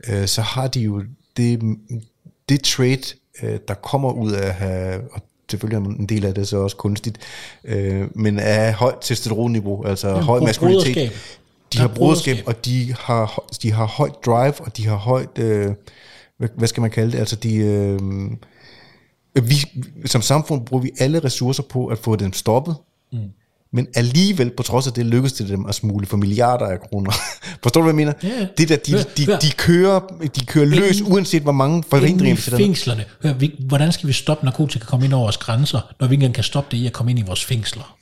øh, 0.08 0.28
så 0.28 0.42
har 0.42 0.68
de 0.68 0.80
jo 0.80 1.04
det, 1.38 1.62
det 2.50 2.62
trait, 2.64 3.16
øh, 3.44 3.60
der 3.68 3.74
kommer 3.74 4.12
ud 4.12 4.32
af 4.32 4.48
at 4.48 4.54
have, 4.54 5.02
og 5.12 5.22
selvfølgelig 5.50 5.86
er 5.86 6.00
en 6.00 6.06
del 6.06 6.26
af 6.26 6.34
det 6.34 6.48
så 6.48 6.58
også 6.58 6.78
kunstigt, 6.78 7.18
øh, 7.64 8.08
men 8.16 8.40
af 8.40 8.74
højt 8.74 8.98
testosteronniveau, 9.02 9.84
altså 9.84 10.10
ja, 10.10 10.20
høj 10.22 10.40
maskulinitet. 10.40 11.12
De 11.74 11.78
har 11.78 11.88
broderskab, 11.88 12.36
broderskab. 12.36 12.48
og 12.48 12.66
de 12.66 12.96
har, 13.00 13.44
de 13.62 13.72
har 13.72 13.86
højt 13.86 14.26
drive, 14.26 14.62
og 14.62 14.78
de 14.78 14.88
har 14.88 14.96
højt, 14.96 15.38
øh, 15.38 15.74
hvad, 16.38 16.50
hvad 16.58 16.68
skal 16.68 16.82
man 16.82 16.92
kalde 16.92 17.12
det, 17.12 17.20
altså 17.20 17.36
de... 17.36 17.56
Øh, 17.56 18.00
vi, 19.44 19.56
som 20.06 20.22
samfund 20.22 20.66
bruger 20.66 20.84
vi 20.84 20.92
alle 21.00 21.20
ressourcer 21.20 21.64
på 21.64 21.88
at 21.88 21.98
få 21.98 22.16
dem 22.16 22.34
stoppet, 22.34 22.76
mm. 23.12 23.20
Men 23.76 23.88
alligevel, 23.96 24.52
på 24.58 24.64
trods 24.64 24.88
af 24.88 24.94
det, 24.94 25.06
lykkes 25.06 25.34
det 25.34 25.50
dem 25.50 25.66
at 25.66 25.76
smule 25.76 26.06
for 26.08 26.18
milliarder 26.18 26.66
af 26.66 26.80
kroner. 26.80 27.12
Forstår 27.64 27.82
du, 27.82 27.92
hvad 27.92 27.92
jeg 27.92 27.96
mener? 27.96 28.14
Ja, 28.24 28.28
ja. 28.28 28.48
Det 28.58 28.70
der, 28.70 28.76
de, 28.76 28.92
Hør, 28.92 29.04
de, 29.18 29.26
hør. 29.26 29.40
de, 29.40 29.52
kører, 29.52 30.00
de 30.36 30.46
kører 30.46 30.66
løs, 30.66 31.02
uanset 31.02 31.42
hvor 31.42 31.52
mange 31.52 31.84
forhindringer 31.90 32.36
i 32.36 32.38
fængslerne. 32.38 33.06
Hør, 33.24 33.34
vi, 33.34 33.56
hvordan 33.60 33.92
skal 33.92 34.08
vi 34.08 34.14
stoppe 34.14 34.46
narkotika 34.46 34.86
komme 34.86 35.06
ind 35.06 35.14
over 35.14 35.24
vores 35.24 35.38
grænser, 35.38 35.94
når 36.00 36.08
vi 36.08 36.14
ikke 36.14 36.24
engang 36.24 36.36
kan 36.36 36.44
stoppe 36.44 36.76
det 36.78 36.84
i 36.84 36.86
at 36.88 36.94
komme 36.94 37.12
ind 37.12 37.20
i 37.20 37.24
vores 37.24 37.46
fængsler? 37.46 37.98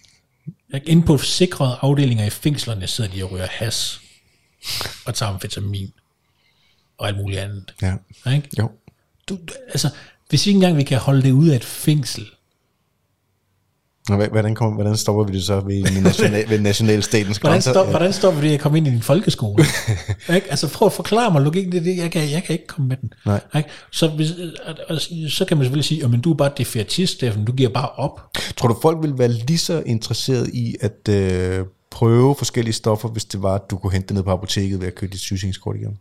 Inde 0.85 1.03
på 1.03 1.17
sikrede 1.17 1.77
afdelinger 1.81 2.25
i 2.25 2.29
fængslerne 2.29 2.87
sidder 2.87 3.11
de 3.11 3.23
og 3.23 3.31
ryger 3.31 3.47
has 3.49 3.99
og 5.05 5.15
tager 5.15 5.31
amfetamin 5.31 5.91
og 6.97 7.07
alt 7.07 7.17
muligt 7.17 7.39
andet. 7.39 7.73
Ja. 7.81 7.93
Ikke? 8.33 8.49
Jo. 8.59 8.71
Du, 9.29 9.35
du, 9.35 9.53
altså, 9.67 9.89
hvis 10.29 10.47
ikke 10.47 10.57
engang 10.57 10.77
vi 10.77 10.83
kan 10.83 10.97
holde 10.97 11.21
det 11.21 11.31
ud 11.31 11.47
af 11.47 11.55
et 11.55 11.65
fængsel, 11.65 12.25
Og 14.09 14.27
hvordan, 14.27 14.55
kommer, 14.55 14.75
hvordan 14.75 14.97
stopper 14.97 15.23
vi 15.23 15.34
det 15.34 15.43
så 15.43 15.59
ved, 15.59 16.01
national, 16.01 16.45
ved 16.49 16.59
nationalstatens 16.59 17.38
hvordan, 17.38 17.53
grænser? 17.53 17.71
stop, 17.71 17.89
hvordan 17.89 18.13
stopper 18.13 18.41
vi 18.41 18.47
det 18.47 18.53
at 18.53 18.59
komme 18.59 18.77
ind 18.77 18.88
i 18.88 18.89
din 18.89 19.01
folkeskole? 19.01 19.65
ikke? 20.35 20.47
Altså 20.49 20.69
prøv 20.69 20.85
at 20.85 20.93
forklare 20.93 21.31
mig 21.31 21.41
logikken, 21.41 21.71
det, 21.71 21.85
det, 21.85 21.97
jeg, 21.97 22.11
kan, 22.11 22.31
jeg 22.31 22.43
kan 22.43 22.53
ikke 22.53 22.67
komme 22.67 22.88
med 22.88 22.97
den. 23.01 23.13
Nej. 23.25 23.41
Ikke? 23.55 23.69
Så, 23.91 24.07
hvis, 24.07 24.31
altså, 24.89 25.09
så 25.30 25.45
kan 25.45 25.57
man 25.57 25.65
selvfølgelig 25.65 25.85
sige, 25.85 26.03
at 26.03 26.23
du 26.23 26.31
er 26.31 26.35
bare 26.35 26.51
defiatist, 26.57 27.13
Steffen, 27.13 27.45
du 27.45 27.51
giver 27.51 27.69
bare 27.69 27.89
op. 27.89 28.21
Tror 28.57 28.67
du, 28.67 28.75
folk 28.81 28.97
vil 29.01 29.17
være 29.17 29.31
lige 29.31 29.57
så 29.57 29.84
interesseret 29.85 30.49
i 30.53 30.75
at 30.81 31.09
øh, 31.09 31.65
prøve 31.91 32.35
forskellige 32.35 32.73
stoffer, 32.73 33.09
hvis 33.09 33.25
det 33.25 33.41
var, 33.41 33.55
at 33.55 33.61
du 33.71 33.77
kunne 33.77 33.93
hente 33.93 34.07
det 34.07 34.15
ned 34.15 34.23
på 34.23 34.31
apoteket 34.31 34.80
ved 34.80 34.88
at 34.88 34.95
købe 34.95 35.11
dit 35.11 35.19
sygesikringskort 35.19 35.75
igen? 35.75 35.97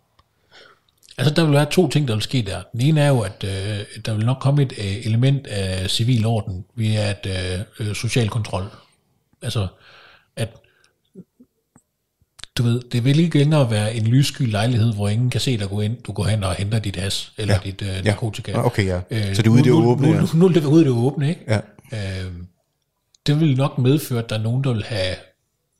Altså, 1.23 1.35
der 1.35 1.45
vil 1.45 1.55
være 1.55 1.67
to 1.71 1.89
ting, 1.89 2.09
der 2.09 2.15
vil 2.15 2.23
ske 2.23 2.43
der. 2.43 2.63
Den 2.73 2.81
ene 2.81 3.01
er 3.01 3.09
jo, 3.09 3.21
at 3.21 3.45
øh, 3.45 4.03
der 4.07 4.15
vil 4.15 4.27
nok 4.27 4.37
komme 4.41 4.63
et 4.63 4.73
øh, 4.79 5.07
element 5.07 5.47
af 5.47 5.91
civil 5.91 6.27
orden 6.27 6.65
via 6.75 7.11
et 7.11 7.27
øh, 7.81 7.89
øh, 7.89 7.95
social 7.95 8.29
kontrol. 8.29 8.65
Altså, 9.43 9.67
at 10.37 10.49
du 12.59 12.63
ved, 12.63 12.81
det 12.93 13.05
vil 13.05 13.19
ikke 13.21 13.39
længere 13.39 13.71
være 13.71 13.95
en 13.95 14.07
lyssky 14.07 14.43
lejlighed, 14.51 14.95
hvor 14.95 15.09
ingen 15.09 15.31
kan 15.31 15.41
se 15.41 15.59
dig 15.59 15.69
gå 15.69 15.81
ind. 15.81 15.97
Du 16.03 16.13
går 16.13 16.25
hen 16.25 16.45
og 16.45 16.55
henter 16.55 16.79
dit 16.79 16.97
has, 16.97 17.33
eller 17.39 17.55
Ja. 17.55 17.61
ja. 17.65 17.71
dit 17.71 17.83
øh, 17.99 18.05
narkotika. 18.05 18.53
Ah, 18.53 18.65
Okay, 18.67 18.87
ja. 18.87 19.01
Øh, 19.11 19.35
Så 19.35 19.43
det 19.43 19.47
er 19.47 19.51
ude 19.51 19.61
i 19.61 19.65
det 19.65 19.73
åbne, 19.73 20.07
Nu, 20.07 20.13
ja. 20.15 20.21
nu, 20.21 20.27
nu, 20.35 20.39
nu 20.39 20.47
er 20.47 20.53
det 20.53 20.65
ude 20.65 20.83
i 20.83 20.85
det 20.85 20.93
åbne, 20.93 21.29
ikke? 21.29 21.45
Ja. 21.49 21.59
Øh, 22.27 22.33
det 23.27 23.41
vil 23.41 23.57
nok 23.57 23.79
medføre, 23.79 24.19
at 24.23 24.31
der 24.31 24.39
er 24.39 24.43
nogen, 24.43 24.65
der 24.65 24.73
vil 24.73 24.85
have 24.85 25.15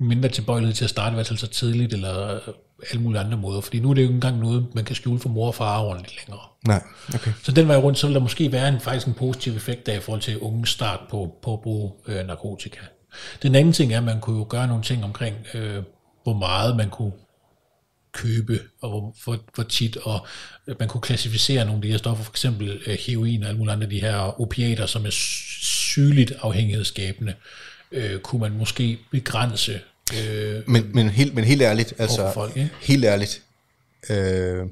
mindre 0.01 0.29
tilbøjelighed 0.29 0.75
til 0.75 0.85
at 0.85 0.91
starte 0.91 1.13
i 1.13 1.15
hvert 1.15 1.27
fald 1.27 1.39
så 1.39 1.47
tidligt, 1.47 1.93
eller 1.93 2.39
alle 2.91 3.03
mulige 3.03 3.21
andre 3.21 3.39
måder. 3.39 3.61
Fordi 3.61 3.81
nu 3.81 3.91
er 3.91 3.95
det 3.95 4.03
jo 4.03 4.07
ikke 4.07 4.15
engang 4.15 4.39
noget, 4.39 4.67
man 4.75 4.85
kan 4.85 4.97
skjule 4.97 5.21
for 5.21 5.29
mor 5.29 5.47
og 5.47 5.55
far 5.55 5.81
ordentligt 5.81 6.17
længere. 6.17 6.47
Nej, 6.67 6.83
okay. 7.15 7.33
Så 7.43 7.53
den 7.53 7.69
vej 7.69 7.77
rundt, 7.77 7.99
så 7.99 8.07
vil 8.07 8.15
der 8.15 8.21
måske 8.21 8.53
være 8.53 8.69
en, 8.69 8.81
faktisk 8.81 9.07
en 9.07 9.15
positiv 9.15 9.57
effekt 9.57 9.87
der 9.87 9.93
i 9.93 10.01
forhold 10.01 10.23
til 10.23 10.39
unge 10.39 10.67
start 10.67 11.01
på, 11.11 11.35
på 11.43 11.53
at 11.53 11.61
bruge 11.61 11.93
øh, 12.07 12.27
narkotika. 12.27 12.81
Den 13.43 13.55
anden 13.55 13.73
ting 13.73 13.93
er, 13.93 13.99
at 13.99 14.05
man 14.05 14.21
kunne 14.21 14.39
jo 14.39 14.47
gøre 14.49 14.67
nogle 14.67 14.83
ting 14.83 15.05
omkring, 15.05 15.37
øh, 15.55 15.83
hvor 16.23 16.35
meget 16.35 16.77
man 16.77 16.91
kunne 16.91 17.13
købe, 18.13 18.61
og 18.83 18.91
hvor, 18.91 19.15
hvor, 19.25 19.39
hvor 19.55 19.65
tit, 19.65 19.97
og 19.97 20.27
øh, 20.67 20.77
man 20.79 20.89
kunne 20.89 21.01
klassificere 21.01 21.65
nogle 21.65 21.79
af 21.79 21.83
de 21.83 21.91
her 21.91 21.99
stoffer, 21.99 22.25
for 22.25 22.33
eksempel 22.33 22.81
øh, 22.87 22.99
heroin 23.07 23.43
og 23.43 23.49
alle 23.49 23.59
mulige 23.59 23.73
andre 23.73 23.85
af 23.85 23.91
de 23.91 24.01
her 24.01 24.41
opiater, 24.41 24.87
som 24.87 25.07
er 25.07 25.11
sy- 25.11 25.63
sygeligt 25.93 26.33
afhængighedsskabende, 26.41 27.35
øh, 27.93 28.21
kunne 28.21 28.41
man 28.41 28.53
måske 28.53 28.99
begrænse. 29.11 29.81
Øh, 30.29 30.63
Men, 30.67 30.85
men, 30.95 31.09
helt, 31.09 31.35
men 31.35 31.45
helt 31.45 31.63
ærligt, 31.63 31.95
altså, 31.99 32.31
folk, 32.35 32.57
ikke? 32.57 32.71
helt 32.81 33.05
ærligt, 33.05 33.43
øh, 34.11 34.67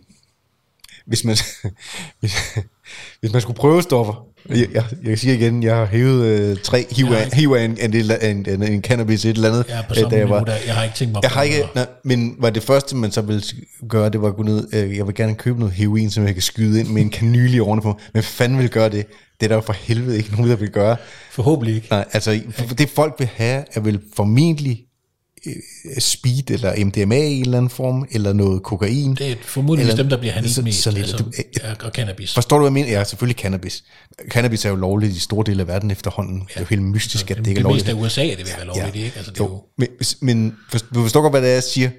hvis 1.07 1.25
man, 1.25 1.37
hvis, 2.21 2.35
hvis 3.21 3.33
man 3.33 3.41
skulle 3.43 3.57
prøve 3.57 3.83
stoffer, 3.83 4.27
jeg, 4.49 4.69
jeg, 4.75 4.85
jeg 5.05 5.19
siger 5.19 5.35
igen, 5.35 5.63
jeg 5.63 5.77
har 5.77 5.85
hævet 5.87 6.25
øh, 6.27 6.57
tre 6.63 6.87
hiv 6.91 7.05
Jeg 7.07 7.15
har 7.15 7.21
af, 7.21 7.25
ikke- 7.39 7.65
en, 7.65 7.79
en, 7.81 8.47
en, 8.47 8.63
en, 8.63 8.63
en 8.73 8.83
cannabis 8.83 9.25
et 9.25 9.31
eller 9.37 9.49
andet, 9.49 9.65
jeg 9.69 9.79
er 9.79 9.83
på 9.89 9.95
øh, 10.05 10.11
da 10.11 10.17
jeg 10.17 10.31
var, 10.31 10.45
der, 10.45 10.55
jeg 10.67 10.75
har 10.75 10.85
ikke 10.85 10.97
tænkt 10.97 11.13
mig 11.13 11.23
jeg 11.23 11.31
har 11.31 11.43
ikke, 11.43 11.65
nej, 11.75 11.87
men 12.05 12.37
var 12.39 12.51
det 12.51 12.63
første, 12.63 12.97
man 12.97 13.11
så 13.13 13.21
ville 13.21 13.43
gøre, 13.89 14.09
det 14.11 14.23
var 14.23 14.29
at 14.29 14.37
gå 14.37 14.43
ned, 14.43 14.69
øh, 14.75 14.97
jeg 14.97 15.07
vil 15.07 15.15
gerne 15.15 15.35
købe 15.35 15.59
noget 15.59 15.75
heroin, 15.75 16.11
som 16.11 16.27
jeg 16.27 16.35
kan 16.35 16.43
skyde 16.43 16.81
ind 16.81 16.89
med 16.89 17.03
en 17.03 17.11
kanyle 17.11 17.57
i 17.57 17.61
årene 17.61 17.83
på, 17.83 18.01
men 18.15 18.23
fanden 18.23 18.59
vil 18.59 18.71
gøre 18.71 18.89
det? 18.89 19.07
Det 19.41 19.47
er 19.47 19.49
der 19.49 19.55
jo 19.55 19.61
for 19.61 19.73
helvede 19.73 20.17
ikke 20.17 20.31
nogen, 20.33 20.51
der 20.51 20.57
vil 20.57 20.71
gøre. 20.71 20.97
Forhåbentlig 21.31 21.75
ikke. 21.75 21.87
Nej, 21.91 22.05
altså 22.13 22.41
det 22.79 22.89
folk 22.89 23.15
vil 23.19 23.29
have, 23.35 23.65
er 23.75 23.81
vel 23.81 24.01
formentlig 24.17 24.73
øh, 24.73 24.90
speed 25.99 26.51
eller 26.51 26.85
MDMA 26.85 27.17
i 27.17 27.35
en 27.37 27.41
eller 27.45 27.59
anden 27.59 27.71
form, 27.71 28.07
eller 28.11 28.33
noget 28.33 28.63
kokain. 28.63 29.15
Det 29.15 29.31
er 29.33 29.35
formodentlig 29.43 29.83
Eller- 29.91 30.03
dem, 30.03 30.09
der 30.11 30.17
bliver 30.17 30.33
handlet 30.33 30.55
så- 30.55 30.63
mest, 30.63 30.83
så 30.83 30.91
lidt- 30.91 30.99
altså, 31.01 31.17
du- 31.17 31.31
ja, 31.63 31.73
og 31.87 31.91
cannabis. 31.95 32.35
Forstår 32.35 32.57
du, 32.57 32.63
hvad 32.63 32.69
jeg 32.69 32.73
mener? 32.87 32.99
Ja, 32.99 33.05
selvfølgelig 33.05 33.39
cannabis. 33.41 33.85
Cannabis 34.31 34.65
er 34.65 34.69
jo 34.69 34.77
lovligt 34.77 35.17
i 35.17 35.19
store 35.19 35.45
dele 35.47 35.61
af 35.61 35.69
verden 35.69 35.91
efterhånden. 35.91 36.41
Det 36.49 36.57
er 36.57 36.61
jo 36.61 36.67
helt 36.71 36.83
mystisk, 36.83 37.31
at 37.31 37.37
det 37.39 37.47
ikke 37.47 37.59
er 37.61 37.63
det 37.65 37.73
meste 37.75 37.93
lovligt. 37.93 38.05
af 38.19 38.23
USA, 38.23 38.23
det 38.23 38.39
vil 38.39 38.47
være 38.57 38.67
lovligt, 38.67 38.97
ikke? 38.97 39.13
Altså, 39.17 39.33
det 39.33 39.41
jo, 39.41 39.45
Jo, 39.45 39.63
men, 39.79 39.89
men 40.21 40.57
du 40.95 41.03
forstår 41.03 41.21
godt, 41.23 41.33
hvad 41.33 41.43
det 41.43 41.49
er, 41.51 41.55
jeg 41.55 41.63
siger, 41.63 41.91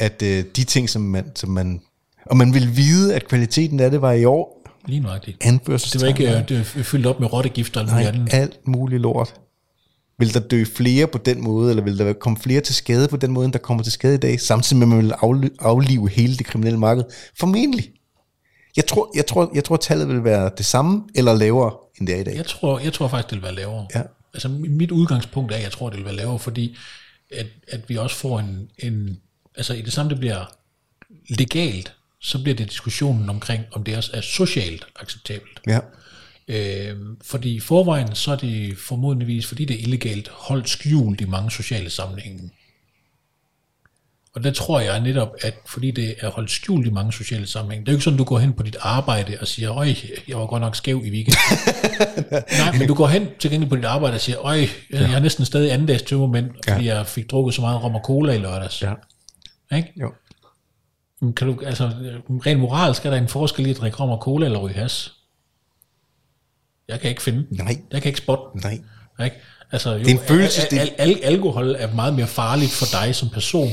at 0.00 0.22
øh, 0.22 0.44
de 0.56 0.64
ting, 0.64 0.90
som 0.90 1.02
man, 1.02 1.24
som 1.36 1.48
man... 1.50 1.80
Og 2.26 2.36
man 2.36 2.54
vil 2.54 2.76
vide, 2.76 3.14
at 3.14 3.28
kvaliteten 3.28 3.80
af 3.80 3.90
det 3.90 4.00
var 4.02 4.12
i 4.12 4.24
år, 4.24 4.52
lige 4.86 5.00
nøjagtigt. 5.00 5.36
anførselstegn. 5.40 6.16
Det 6.16 6.24
var 6.24 6.38
ikke 6.38 6.38
øh, 6.38 6.48
det 6.48 6.76
var 6.76 6.82
fyldt 6.82 7.06
op 7.06 7.20
med 7.20 7.32
rottegift 7.32 7.76
og 7.76 7.82
alt 7.82 7.92
muligt 7.92 8.10
Nej, 8.12 8.20
andet. 8.20 8.34
alt 8.34 8.68
muligt 8.68 9.02
lort. 9.02 9.34
Vil 10.18 10.34
der 10.34 10.40
dø 10.40 10.64
flere 10.64 11.06
på 11.06 11.18
den 11.18 11.42
måde, 11.42 11.70
eller 11.70 11.82
vil 11.82 11.98
der 11.98 12.12
komme 12.12 12.38
flere 12.38 12.60
til 12.60 12.74
skade 12.74 13.08
på 13.08 13.16
den 13.16 13.32
måde, 13.32 13.44
end 13.44 13.52
der 13.52 13.58
kommer 13.58 13.82
til 13.82 13.92
skade 13.92 14.14
i 14.14 14.18
dag, 14.18 14.40
samtidig 14.40 14.78
med, 14.78 14.86
at 14.86 15.04
man 15.04 15.04
vil 15.04 15.12
afli- 15.12 15.56
aflive 15.58 16.08
hele 16.08 16.36
det 16.36 16.46
kriminelle 16.46 16.78
marked? 16.78 17.04
Formentlig. 17.38 17.90
Jeg 18.76 18.86
tror, 18.86 19.10
jeg, 19.16 19.26
tror, 19.26 19.50
jeg 19.54 19.64
tror, 19.64 19.76
tallet 19.76 20.08
vil 20.08 20.24
være 20.24 20.50
det 20.58 20.66
samme, 20.66 21.04
eller 21.14 21.34
lavere, 21.34 21.72
end 21.98 22.06
det 22.06 22.16
er 22.16 22.20
i 22.20 22.24
dag. 22.24 22.36
Jeg 22.36 22.46
tror, 22.46 22.78
jeg 22.78 22.92
tror 22.92 23.08
faktisk, 23.08 23.30
det 23.30 23.36
vil 23.36 23.42
være 23.42 23.54
lavere. 23.54 23.86
Ja. 23.94 24.02
Altså 24.34 24.48
mit 24.48 24.90
udgangspunkt 24.90 25.52
er, 25.52 25.56
at 25.56 25.62
jeg 25.62 25.72
tror, 25.72 25.88
det 25.88 25.96
vil 25.96 26.04
være 26.04 26.16
lavere, 26.16 26.38
fordi 26.38 26.76
at, 27.32 27.46
at 27.68 27.88
vi 27.88 27.96
også 27.96 28.16
får 28.16 28.38
en, 28.38 28.68
en... 28.78 29.20
Altså 29.56 29.74
i 29.74 29.82
det 29.82 29.92
samme, 29.92 30.10
det 30.10 30.18
bliver 30.18 30.44
legalt, 31.28 31.92
så 32.20 32.42
bliver 32.42 32.56
det 32.56 32.70
diskussionen 32.70 33.30
omkring, 33.30 33.64
om 33.72 33.84
det 33.84 33.96
også 33.96 34.10
er 34.14 34.20
socialt 34.20 34.86
acceptabelt. 35.00 35.60
Ja. 35.66 35.78
Øh, 36.48 36.96
fordi 37.22 37.54
i 37.54 37.60
forvejen, 37.60 38.14
så 38.14 38.32
er 38.32 38.36
det 38.36 38.78
formodentligvis, 38.78 39.46
fordi 39.46 39.64
det 39.64 39.76
er 39.76 39.80
illegalt, 39.80 40.28
holdt 40.28 40.68
skjult 40.68 41.20
i 41.20 41.24
mange 41.24 41.50
sociale 41.50 41.90
sammenhænge. 41.90 42.50
Og 44.34 44.44
der 44.44 44.50
tror 44.50 44.80
jeg 44.80 45.00
netop, 45.00 45.34
at 45.42 45.54
fordi 45.66 45.90
det 45.90 46.14
er 46.20 46.30
holdt 46.30 46.50
skjult 46.50 46.86
i 46.86 46.90
mange 46.90 47.12
sociale 47.12 47.46
sammenhænge, 47.46 47.84
det 47.84 47.88
er 47.88 47.92
jo 47.92 47.96
ikke 47.96 48.04
sådan, 48.04 48.18
du 48.18 48.24
går 48.24 48.38
hen 48.38 48.52
på 48.52 48.62
dit 48.62 48.76
arbejde 48.80 49.36
og 49.40 49.46
siger, 49.46 49.76
øj, 49.76 49.94
jeg 50.28 50.38
var 50.38 50.46
godt 50.46 50.60
nok 50.60 50.76
skæv 50.76 51.02
i 51.04 51.10
weekenden. 51.10 51.40
Nej, 52.60 52.78
men 52.78 52.88
du 52.88 52.94
går 52.94 53.06
hen 53.06 53.28
til 53.38 53.50
gengæld 53.50 53.70
på 53.70 53.76
dit 53.76 53.84
arbejde 53.84 54.14
og 54.14 54.20
siger, 54.20 54.38
øj, 54.38 54.66
jeg, 54.90 55.08
har 55.08 55.20
næsten 55.20 55.44
stadig 55.44 55.72
anden 55.72 55.86
dags 55.86 56.02
tømmermænd, 56.02 56.50
fordi 56.68 56.86
jeg 56.86 57.06
fik 57.06 57.30
drukket 57.30 57.54
så 57.54 57.60
meget 57.60 57.82
rom 57.82 57.94
og 57.94 58.02
cola 58.04 58.32
i 58.32 58.38
lørdags. 58.38 58.82
Ja. 58.82 58.92
Ikke? 59.76 59.92
Jo. 60.00 60.12
Kan 61.32 61.46
du, 61.46 61.60
altså, 61.66 61.90
rent 62.46 62.60
moralsk 62.60 63.06
er 63.06 63.10
der 63.10 63.16
en 63.16 63.28
forskel 63.28 63.66
i 63.66 63.70
at 63.70 63.76
drikke 63.76 63.96
rom 63.96 64.10
og 64.10 64.18
cola 64.18 64.46
eller 64.46 64.58
ryge 64.58 64.74
has. 64.74 65.15
Jeg 66.88 67.00
kan 67.00 67.10
ikke 67.10 67.22
finde 67.22 67.38
den. 67.38 67.56
Nej. 67.64 67.76
Jeg 67.92 68.02
kan 68.02 68.08
ikke 68.08 68.18
spotte 68.18 68.44
den. 68.52 68.60
Nej. 68.64 69.24
Ikke? 69.26 69.36
Altså, 69.72 69.90
jo, 69.92 69.98
Det 69.98 70.06
er 70.06 70.10
en 70.10 70.20
følelse, 70.28 70.62
al, 70.72 70.78
al, 70.78 70.90
al, 70.98 71.20
alkohol 71.22 71.74
er 71.78 71.94
meget 71.94 72.14
mere 72.14 72.26
farligt 72.26 72.70
for 72.70 72.86
dig 72.92 73.14
som 73.14 73.28
person 73.30 73.70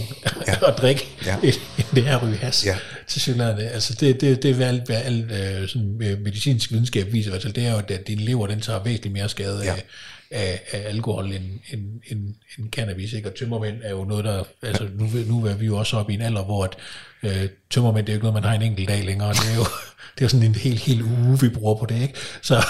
ja. 0.47 0.53
at 0.69 0.77
drikke, 0.77 1.07
Ja. 1.25 1.35
end 1.43 1.53
det 1.95 2.07
er 2.07 2.17
at 2.17 2.23
ryge 2.23 2.35
has. 2.37 2.65
Ja. 2.65 2.75
Til 3.07 3.21
synligheden. 3.21 3.59
Altså, 3.59 3.93
det, 3.99 4.21
det, 4.21 4.43
det 4.43 4.61
er 4.61 4.67
alt, 4.67 4.85
hvad 4.85 4.95
alt 5.03 5.31
øh, 5.31 5.67
sådan, 5.67 5.97
øh, 6.03 6.19
medicinsk 6.21 6.71
videnskab 6.71 7.13
viser, 7.13 7.39
fald, 7.39 7.53
det 7.53 7.65
er 7.65 7.71
jo, 7.71 7.77
at 7.77 8.07
din 8.07 8.19
lever, 8.19 8.47
den 8.47 8.61
tager 8.61 8.83
væsentligt 8.83 9.13
mere 9.13 9.29
skade 9.29 9.61
Ja. 9.63 9.71
af, 9.71 9.83
af, 10.31 10.59
af 10.71 10.89
alkohol 10.89 11.25
end, 11.25 11.43
end, 11.73 11.81
end, 12.11 12.19
end 12.59 12.71
cannabis. 12.71 13.13
Ikke? 13.13 13.29
Og 13.29 13.35
tømmermænd 13.35 13.75
er 13.83 13.89
jo 13.91 14.03
noget, 14.03 14.25
der... 14.25 14.43
Altså, 14.63 14.87
nu, 14.99 15.09
nu 15.27 15.45
er 15.45 15.53
vi 15.53 15.65
jo 15.65 15.77
også 15.77 15.97
oppe 15.97 16.11
i 16.11 16.15
en 16.15 16.21
alder, 16.21 16.43
hvor 16.43 16.63
at, 16.63 16.75
øh, 17.23 17.49
tømmermænd, 17.71 18.05
det 18.05 18.11
er 18.11 18.15
jo 18.15 18.17
ikke 18.17 18.25
noget, 18.25 18.43
man 18.43 18.49
har 18.51 18.55
en 18.55 18.61
enkelt 18.61 18.87
dag 18.89 19.03
længere. 19.05 19.33
Det 19.33 19.51
er 19.51 19.55
jo, 19.55 19.63
det 20.15 20.21
er 20.21 20.25
jo 20.25 20.29
sådan 20.29 20.45
en 20.45 20.55
helt, 20.55 20.79
helt 20.79 21.01
uge, 21.01 21.39
vi 21.41 21.49
bruger 21.49 21.75
på 21.75 21.85
det. 21.85 22.01
Ikke? 22.01 22.13
Så, 22.41 22.65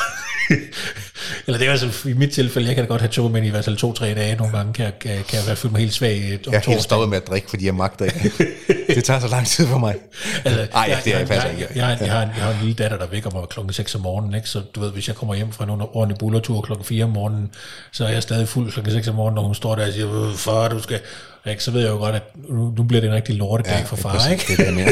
eller 1.48 1.58
det 1.60 1.68
er 1.68 1.72
altså 1.72 2.10
i 2.10 2.14
mit 2.14 2.32
tilfælde, 2.32 2.68
jeg 2.68 2.76
kan 2.76 2.84
da 2.84 2.88
godt 2.88 3.02
have 3.02 3.12
tømmermænd 3.12 3.46
i 3.46 3.50
hvert 3.50 3.66
fald 3.66 3.78
to-tre 3.78 4.14
dage. 4.14 4.36
Nogle 4.36 4.58
gange 4.58 4.74
kan 4.74 4.86
jeg, 4.86 4.94
kan, 5.00 5.10
jeg 5.34 5.42
være 5.48 5.56
føle 5.56 5.72
mig 5.72 5.80
helt 5.82 5.94
svag 5.94 6.18
øh, 6.32 6.40
om 6.48 6.54
Jeg 6.54 6.62
er 6.66 6.70
helt 6.72 6.84
stoppet 6.84 7.10
med 7.10 7.18
at 7.18 7.28
drikke, 7.28 7.50
fordi 7.50 7.66
jeg 7.66 7.76
magter 7.76 8.06
ikke. 8.06 8.32
det 8.96 9.04
tager 9.04 9.20
så 9.20 9.28
lang 9.28 9.48
tid 9.48 9.68
for 9.68 9.78
mig. 9.78 9.96
Altså, 10.46 10.68
Ej, 10.74 10.86
jeg, 10.90 11.02
det 11.06 11.14
er 11.14 11.18
jeg, 11.20 11.28
faktisk 11.28 11.46
jeg, 11.46 11.52
ikke. 11.54 11.68
jeg, 11.70 11.76
jeg, 11.76 11.86
har, 11.86 11.98
jeg, 12.06 12.12
har, 12.14 12.22
en- 12.24 12.30
jeg 12.38 12.44
har 12.44 12.52
en 12.52 12.58
lille 12.60 12.74
datter, 12.76 12.98
der 12.98 13.08
vækker 13.08 13.30
mig 13.34 13.44
klokken 13.50 13.74
6 13.74 13.96
om 13.96 14.02
morgenen, 14.02 14.36
ikke? 14.36 14.50
så 14.50 14.62
du 14.76 14.80
ved, 14.80 14.92
hvis 14.92 15.08
jeg 15.08 15.16
kommer 15.16 15.36
hjem 15.36 15.52
fra 15.52 15.64
en 15.64 15.70
ordentlig 15.70 16.18
bullertur 16.18 16.62
klokken 16.62 16.86
4 16.86 17.04
om 17.04 17.10
morgenen, 17.10 17.52
så 17.92 18.06
er 18.06 18.10
jeg 18.10 18.24
stadig 18.24 18.48
fuld 18.48 18.72
klokken 18.72 18.94
6 18.94 19.08
om 19.08 19.16
morgenen, 19.16 19.36
når 19.36 19.44
hun 19.44 19.56
står 19.56 19.76
der 19.76 19.88
og 19.88 19.94
siger, 19.94 20.30
"Øh, 20.30 20.36
far, 20.36 20.68
du 20.68 20.82
skal... 20.82 21.00
Ikke? 21.50 21.64
Så 21.64 21.72
ved 21.72 21.82
jeg 21.82 21.90
jo 21.90 21.96
godt, 21.96 22.16
at 22.16 22.24
nu, 22.50 22.74
nu 22.78 22.84
bliver 22.84 23.02
det 23.02 23.08
en 23.08 23.14
rigtig 23.14 23.36
lortedag 23.36 23.78
ja, 23.80 23.84
for 23.84 23.96
far, 23.96 24.30
ikke? 24.30 24.44
Det 24.58 24.68
er 24.68 24.72
mener. 24.72 24.92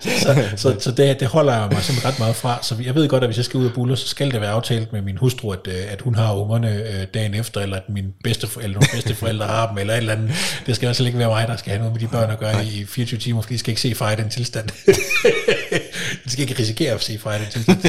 så, 0.24 0.48
så, 0.56 0.76
så 0.80 0.90
det, 0.90 1.20
det 1.20 1.28
holder 1.28 1.52
jeg 1.52 1.68
mig 1.72 1.82
simpelthen 1.82 2.12
ret 2.12 2.18
meget 2.18 2.36
fra. 2.36 2.58
Så 2.62 2.76
jeg 2.84 2.94
ved 2.94 3.08
godt, 3.08 3.22
at 3.22 3.28
hvis 3.28 3.36
jeg 3.36 3.44
skal 3.44 3.58
ud 3.58 3.66
og 3.66 3.72
buller, 3.74 3.94
så 3.94 4.08
skal 4.08 4.30
det 4.30 4.40
være 4.40 4.50
aftalt 4.50 4.92
med 4.92 5.02
min 5.02 5.16
hustru, 5.16 5.50
at, 5.50 5.66
øh, 5.66 5.92
at 5.92 6.00
hun 6.00 6.14
har 6.14 6.34
ungerne 6.34 6.72
øh, 6.72 7.06
dagen 7.14 7.34
efter, 7.34 7.60
eller 7.60 7.76
at 7.76 7.82
min 7.88 8.04
bedste, 8.24 8.48
eller 8.62 8.74
nogle 8.74 8.88
bedste 8.92 9.14
forældre 9.14 9.46
har 9.46 9.68
dem, 9.68 9.78
eller 9.78 9.94
et 9.94 9.98
eller 9.98 10.12
andet. 10.12 10.30
Det 10.66 10.76
skal 10.76 10.86
altså 10.86 11.04
ikke 11.04 11.18
være 11.18 11.28
mig, 11.28 11.48
der 11.48 11.56
skal 11.56 11.70
have 11.70 11.78
noget 11.78 11.92
med 11.92 12.00
de 12.00 12.08
børn 12.08 12.30
at 12.30 12.38
gøre 12.38 12.66
i 12.66 12.84
24 12.84 13.20
timer, 13.20 13.40
for 13.40 13.48
de 13.48 13.58
skal 13.58 13.70
ikke 13.70 13.80
se 13.80 13.94
far 13.94 14.12
i 14.12 14.16
den 14.16 14.28
tilstand. 14.30 14.68
de 16.24 16.30
skal 16.30 16.42
ikke 16.42 16.58
risikere 16.58 16.94
at 16.94 17.02
se 17.02 17.18
far 17.18 17.34
i 17.34 17.38
den 17.38 17.46
tilstand. 17.50 17.80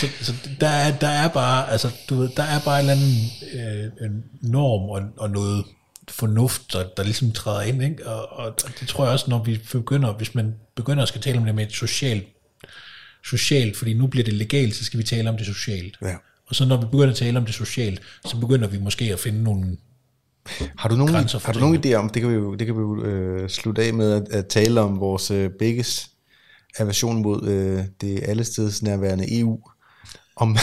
Så, 0.00 0.06
så 0.22 0.32
der, 0.60 0.68
er, 0.68 0.92
der 0.92 1.08
er 1.08 1.28
bare, 1.28 1.70
altså, 1.70 1.90
du 2.08 2.20
ved, 2.20 2.28
der 2.36 2.42
er 2.42 2.60
bare 2.64 2.80
en 2.80 2.90
eller 2.90 3.02
anden 3.02 3.30
øh, 3.52 4.06
en 4.06 4.24
norm 4.42 4.88
og, 4.88 5.02
og 5.16 5.30
noget 5.30 5.64
fornuft, 6.10 6.72
der, 6.72 6.88
der 6.96 7.02
ligesom 7.02 7.32
træder 7.32 7.62
ind, 7.62 7.82
ikke? 7.82 8.06
Og, 8.06 8.46
og 8.46 8.54
det 8.80 8.88
tror 8.88 9.04
jeg 9.04 9.12
også, 9.12 9.26
når 9.28 9.44
vi 9.44 9.60
begynder, 9.72 10.12
hvis 10.12 10.34
man 10.34 10.54
begynder 10.74 11.02
at 11.02 11.08
skal 11.08 11.20
tale 11.20 11.38
om 11.38 11.44
det 11.44 11.54
med 11.54 11.66
et 11.66 11.72
socialt, 11.72 12.28
socialt, 13.24 13.76
fordi 13.76 13.94
nu 13.94 14.06
bliver 14.06 14.24
det 14.24 14.34
legalt, 14.34 14.74
så 14.74 14.84
skal 14.84 14.98
vi 14.98 15.04
tale 15.04 15.28
om 15.28 15.36
det 15.36 15.46
socialt. 15.46 15.96
Ja. 16.02 16.14
Og 16.46 16.54
så 16.54 16.64
når 16.64 16.76
vi 16.76 16.86
begynder 16.86 17.10
at 17.10 17.16
tale 17.16 17.38
om 17.38 17.44
det 17.44 17.54
socialt, 17.54 18.00
så 18.26 18.36
begynder 18.40 18.68
vi 18.68 18.78
måske 18.78 19.04
at 19.12 19.20
finde 19.20 19.42
nogle, 19.42 19.76
Har 20.78 20.88
du 20.88 20.96
nogen, 20.96 21.14
har 21.14 21.52
du 21.52 21.60
nogen 21.60 21.84
idé 21.84 21.94
om, 21.94 22.10
det 22.10 22.22
kan 22.22 22.30
vi 22.30 22.34
jo, 22.34 22.54
det 22.54 22.66
kan 22.66 22.76
vi 22.76 22.80
jo 22.80 23.04
øh, 23.04 23.48
slutte 23.48 23.82
af 23.82 23.94
med 23.94 24.12
at, 24.12 24.28
at 24.30 24.46
tale 24.46 24.80
om 24.80 25.00
vores 25.00 25.30
øh, 25.30 25.50
begges 25.58 26.10
aversion 26.78 27.22
mod 27.22 27.48
øh, 27.48 27.84
det 28.00 28.22
allesteds 28.28 28.82
nærværende 28.82 29.40
EU. 29.40 29.60
Om, 30.36 30.56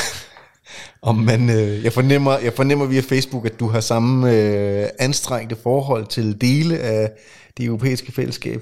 om 1.02 1.16
man, 1.16 1.50
øh, 1.50 1.84
jeg, 1.84 1.94
fornemmer, 1.94 2.40
jeg 2.40 2.54
fornemmer 2.54 2.86
via 2.86 3.02
Facebook, 3.02 3.46
at 3.46 3.60
du 3.60 3.68
har 3.68 3.80
samme 3.80 4.32
øh, 4.32 4.90
anstrengte 5.00 5.56
forhold 5.64 6.08
til 6.08 6.42
dele 6.42 6.80
af 6.80 7.12
det 7.58 7.66
europæiske 7.66 8.12
fællesskab. 8.12 8.62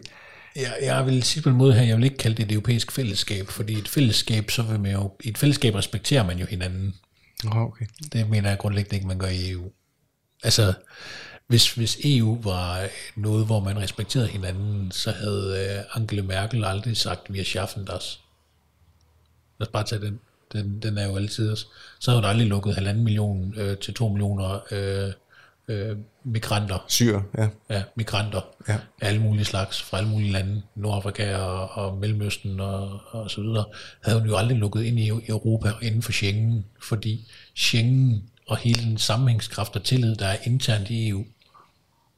Jeg, 0.56 0.74
jeg 0.82 1.06
vil 1.06 1.24
sige 1.24 1.44
på 1.44 1.50
en 1.50 1.56
måde 1.56 1.74
her, 1.74 1.82
jeg 1.82 1.98
vil 1.98 2.04
ikke 2.04 2.18
kalde 2.18 2.38
det 2.38 2.46
et 2.46 2.52
europæisk 2.52 2.92
fællesskab, 2.92 3.48
fordi 3.50 3.74
et 3.74 3.88
fællesskab, 3.88 4.52
så 4.52 4.64
vil 4.64 4.80
man 4.80 4.92
jo, 4.92 5.12
i 5.24 5.30
et 5.30 5.38
fællesskab 5.38 5.76
respekterer 5.76 6.24
man 6.26 6.38
jo 6.38 6.46
hinanden. 6.46 6.96
Okay. 7.52 7.86
Det 8.14 8.30
mener 8.30 8.50
jeg 8.50 8.58
grundlæggende 8.58 8.96
ikke, 8.96 9.08
man 9.08 9.20
gør 9.20 9.28
i 9.28 9.52
EU. 9.52 9.72
Altså, 10.44 10.74
hvis, 11.48 11.74
hvis 11.74 11.98
EU 12.04 12.42
var 12.42 12.88
noget, 13.16 13.46
hvor 13.46 13.60
man 13.60 13.78
respekterede 13.78 14.28
hinanden, 14.28 14.92
så 14.92 15.12
havde 15.12 15.68
øh, 15.70 16.02
Angela 16.02 16.22
Merkel 16.22 16.66
aldrig 16.66 16.98
sagt, 16.98 17.34
vi 17.34 17.40
er 17.40 17.44
schaffen 17.44 17.86
das. 17.86 18.20
Lad 19.60 19.68
os 19.68 19.72
bare 19.72 19.84
tage 19.84 20.02
den. 20.02 20.20
Den, 20.54 20.80
den 20.82 20.98
er 20.98 21.08
jo 21.08 21.16
altid 21.16 21.52
også. 21.52 21.66
Så 22.00 22.12
havde 22.12 22.22
hun 22.22 22.30
aldrig 22.30 22.48
lukket 22.48 22.76
halvanden 22.76 23.04
million 23.04 23.54
øh, 23.58 23.78
til 23.78 23.94
to 23.94 24.08
millioner 24.08 24.60
øh, 24.72 25.14
øh, 25.68 25.98
migranter 26.24 26.86
Syr, 26.88 27.20
ja. 27.38 27.48
ja, 27.70 27.84
migranter 27.96 28.42
Ja. 28.68 28.74
af 29.02 29.08
alle 29.08 29.22
mulige 29.22 29.46
slags, 29.46 29.82
fra 29.82 29.98
alle 29.98 30.10
mulige 30.10 30.32
lande, 30.32 30.62
Nordafrika 30.76 31.36
og, 31.36 31.70
og 31.70 31.98
Mellemøsten 31.98 32.60
og, 32.60 33.00
og 33.08 33.32
så 33.32 33.42
videre, 33.42 33.66
havde 34.02 34.20
hun 34.20 34.28
jo 34.30 34.36
aldrig 34.38 34.58
lukket 34.58 34.84
ind 34.84 35.00
i 35.00 35.08
Europa 35.08 35.72
inden 35.82 36.02
for 36.02 36.12
Schengen, 36.12 36.66
fordi 36.82 37.32
Schengen 37.56 38.30
og 38.48 38.58
hele 38.58 38.84
den 38.84 38.98
sammenhængskraft 38.98 39.76
og 39.76 39.84
tillid, 39.84 40.16
der 40.16 40.26
er 40.28 40.38
internt 40.44 40.90
i 40.90 41.10
EU, 41.10 41.26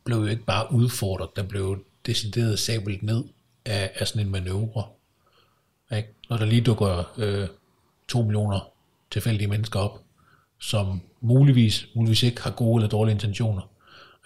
blev 0.03 0.17
jo 0.17 0.25
ikke 0.25 0.45
bare 0.45 0.71
udfordret, 0.73 1.29
den 1.35 1.47
blev 1.47 1.85
decideret 2.05 2.59
sablet 2.59 3.03
ned 3.03 3.23
af, 3.65 3.91
af 3.95 4.07
sådan 4.07 4.25
en 4.25 4.31
manøvre. 4.31 4.83
Ikke? 5.97 6.09
Når 6.29 6.37
der 6.37 6.45
lige 6.45 6.61
dukker 6.61 7.13
øh, 7.17 7.47
to 8.07 8.21
millioner 8.21 8.59
tilfældige 9.11 9.47
mennesker 9.47 9.79
op, 9.79 10.01
som 10.59 11.01
muligvis, 11.21 11.87
muligvis 11.95 12.23
ikke 12.23 12.41
har 12.41 12.51
gode 12.51 12.79
eller 12.79 12.89
dårlige 12.89 13.13
intentioner. 13.13 13.69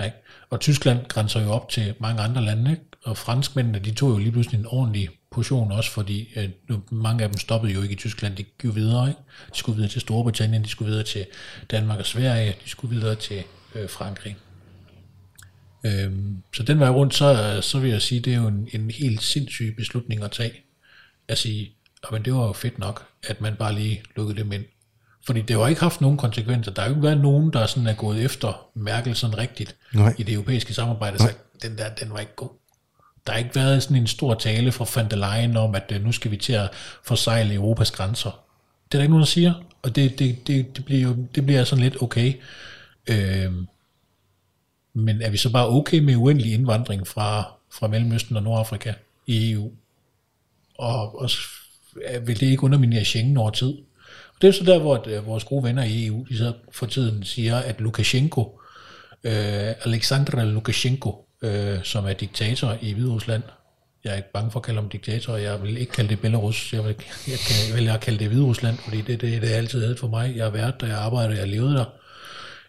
Ikke? 0.04 0.16
Og 0.50 0.60
Tyskland 0.60 1.06
grænser 1.08 1.42
jo 1.42 1.52
op 1.52 1.70
til 1.70 1.94
mange 2.00 2.22
andre 2.22 2.42
lande, 2.42 2.72
ikke? 2.72 2.84
og 3.04 3.18
franskmændene, 3.18 3.80
de 3.80 3.92
tog 3.92 4.10
jo 4.10 4.18
lige 4.18 4.32
pludselig 4.32 4.60
en 4.60 4.66
ordentlig 4.66 5.10
portion 5.32 5.72
også, 5.72 5.92
fordi 5.92 6.30
øh, 6.36 6.50
mange 6.92 7.24
af 7.24 7.30
dem 7.30 7.38
stoppede 7.38 7.74
jo 7.74 7.82
ikke 7.82 7.94
i 7.94 7.98
Tyskland, 7.98 8.36
de 8.36 8.44
gik 8.44 8.76
videre. 8.76 9.10
Ikke? 9.10 9.22
De 9.54 9.58
skulle 9.58 9.76
videre 9.76 9.92
til 9.92 10.02
Storbritannien, 10.02 10.64
de 10.64 10.70
skulle 10.70 10.90
videre 10.90 11.06
til 11.06 11.26
Danmark 11.72 12.00
og 12.00 12.06
Sverige, 12.06 12.56
de 12.64 12.70
skulle 12.70 12.96
videre 12.96 13.16
til 13.16 13.44
øh, 13.76 13.90
Frankrig. 13.90 14.38
Øhm, 15.86 16.44
så 16.56 16.64
den 16.64 16.80
vej 16.80 16.90
rundt, 16.90 17.16
så, 17.16 17.60
så 17.62 17.80
vil 17.80 17.92
jeg 17.92 18.02
sige, 18.02 18.22
det 18.22 18.34
er 18.34 18.38
jo 18.38 18.48
en, 18.48 18.68
en 18.74 18.92
helt 18.92 19.24
sindssyg 19.24 19.74
beslutning 19.78 20.24
at 20.24 20.32
tage. 20.32 20.54
At 21.28 21.38
sige, 21.38 21.76
men 22.12 22.26
det 22.26 22.34
var 22.34 22.48
jo 22.48 22.54
fedt 22.54 22.80
nok, 22.80 23.06
at 23.28 23.42
man 23.42 23.56
bare 23.56 23.74
lige 23.74 24.04
lukkede 24.16 24.40
dem 24.40 24.52
ind. 24.52 24.64
Fordi 25.26 25.42
det 25.42 25.50
har 25.50 25.60
jo 25.60 25.68
ikke 25.68 25.82
haft 25.82 26.02
nogen 26.02 26.18
konsekvenser. 26.18 26.72
Der 26.72 26.82
har 26.82 26.90
jo 26.90 26.96
ikke 26.96 27.08
været 27.08 27.22
nogen, 27.22 27.54
der 27.54 27.66
sådan 27.66 27.88
er 27.88 27.94
gået 27.94 28.24
efter 28.24 28.68
Merkel 28.74 29.16
sådan 29.16 29.38
rigtigt 29.38 29.76
Nej. 29.94 30.16
i 30.18 30.24
det 30.24 30.34
europæiske 30.34 30.74
samarbejde 30.74 31.16
og 31.16 31.20
sagt, 31.20 31.38
den 31.64 31.78
der, 31.78 31.90
den 31.90 32.14
var 32.14 32.20
ikke 32.20 32.36
god. 32.36 32.50
Der 33.28 33.32
har 33.32 33.40
ikke 33.40 33.56
været 33.56 33.84
sådan 33.84 33.98
en 33.98 34.08
stor 34.08 34.34
tale 34.34 34.72
fra 34.72 34.86
van 34.96 35.10
der 35.10 35.16
Leyen 35.16 35.58
om, 35.58 35.76
at 35.76 35.92
øh, 35.96 36.04
nu 36.04 36.12
skal 36.12 36.32
vi 36.32 36.38
til 36.38 36.54
at 36.54 36.70
forsejle 37.04 37.54
Europas 37.54 37.92
grænser. 37.92 38.30
Det 38.92 38.94
er 38.94 39.00
der 39.00 39.02
ikke 39.02 39.12
nogen, 39.12 39.22
der 39.22 39.28
siger, 39.28 39.54
og 39.82 39.96
det, 39.96 40.20
det, 40.20 40.48
det, 40.48 40.76
det, 40.78 40.86
bliver 40.86 41.02
jo 41.02 41.16
det 41.36 41.46
bliver 41.46 41.64
sådan 41.64 41.84
lidt 41.84 42.02
okay. 42.02 42.34
Øhm, 43.08 43.68
men 44.94 45.22
er 45.22 45.30
vi 45.30 45.38
så 45.38 45.52
bare 45.52 45.70
okay 45.70 46.00
med 46.00 46.16
uendelig 46.16 46.54
indvandring 46.54 47.08
fra, 47.08 47.54
fra 47.72 47.88
Mellemøsten 47.88 48.36
og 48.36 48.44
Nordafrika 48.44 48.94
i 49.28 49.52
EU? 49.52 49.72
Og, 50.78 51.22
og 51.22 51.30
vil 52.26 52.40
det 52.40 52.46
ikke 52.48 52.64
underminere 52.64 53.06
Schengen 53.06 53.38
over 53.38 53.50
tid? 53.50 53.74
Og 54.36 54.42
det 54.42 54.48
er 54.48 54.52
så 54.52 54.64
der, 54.64 54.80
hvor 54.80 54.96
at, 54.96 55.08
øh, 55.08 55.26
vores 55.26 55.44
gode 55.44 55.64
venner 55.64 55.84
i 55.84 56.06
EU, 56.06 56.26
de 56.30 56.38
så 56.38 56.54
for 56.72 56.86
tiden 56.86 57.24
siger, 57.24 57.58
at 57.58 57.82
Lukashenko, 57.82 58.60
øh, 59.24 59.74
Alexander 59.86 60.44
Lukashenko, 60.46 61.26
øh, 61.42 61.84
som 61.84 62.06
er 62.06 62.14
diktator 62.14 62.78
i 62.82 62.94
Hviderusland, 62.94 63.44
jeg 64.04 64.12
er 64.12 64.16
ikke 64.16 64.32
bange 64.34 64.52
for 64.52 64.60
at 64.60 64.66
kalde 64.66 64.82
ham 64.82 64.90
diktator, 64.90 65.36
jeg 65.36 65.62
vil 65.62 65.78
ikke 65.78 65.92
kalde 65.92 66.10
det 66.10 66.20
Belarus, 66.20 66.74
jeg 66.74 66.84
vil, 66.84 66.96
jeg 67.28 67.38
kan 67.48 67.76
vælge 67.76 67.92
at 67.92 68.02
kalde 68.02 68.20
det 68.20 68.28
Hviderusland, 68.28 68.78
fordi 68.78 68.98
det, 68.98 69.22
det, 69.22 69.42
det 69.42 69.54
er 69.54 69.58
altid 69.58 69.82
hed 69.82 69.98
for 69.98 70.08
mig. 70.08 70.36
Jeg 70.36 70.44
har 70.44 70.52
været 70.52 70.82
der, 70.82 70.88
jeg 70.88 70.98
arbejder, 70.98 71.36
jeg 71.36 71.48
levede 71.48 71.74
der 71.74 71.86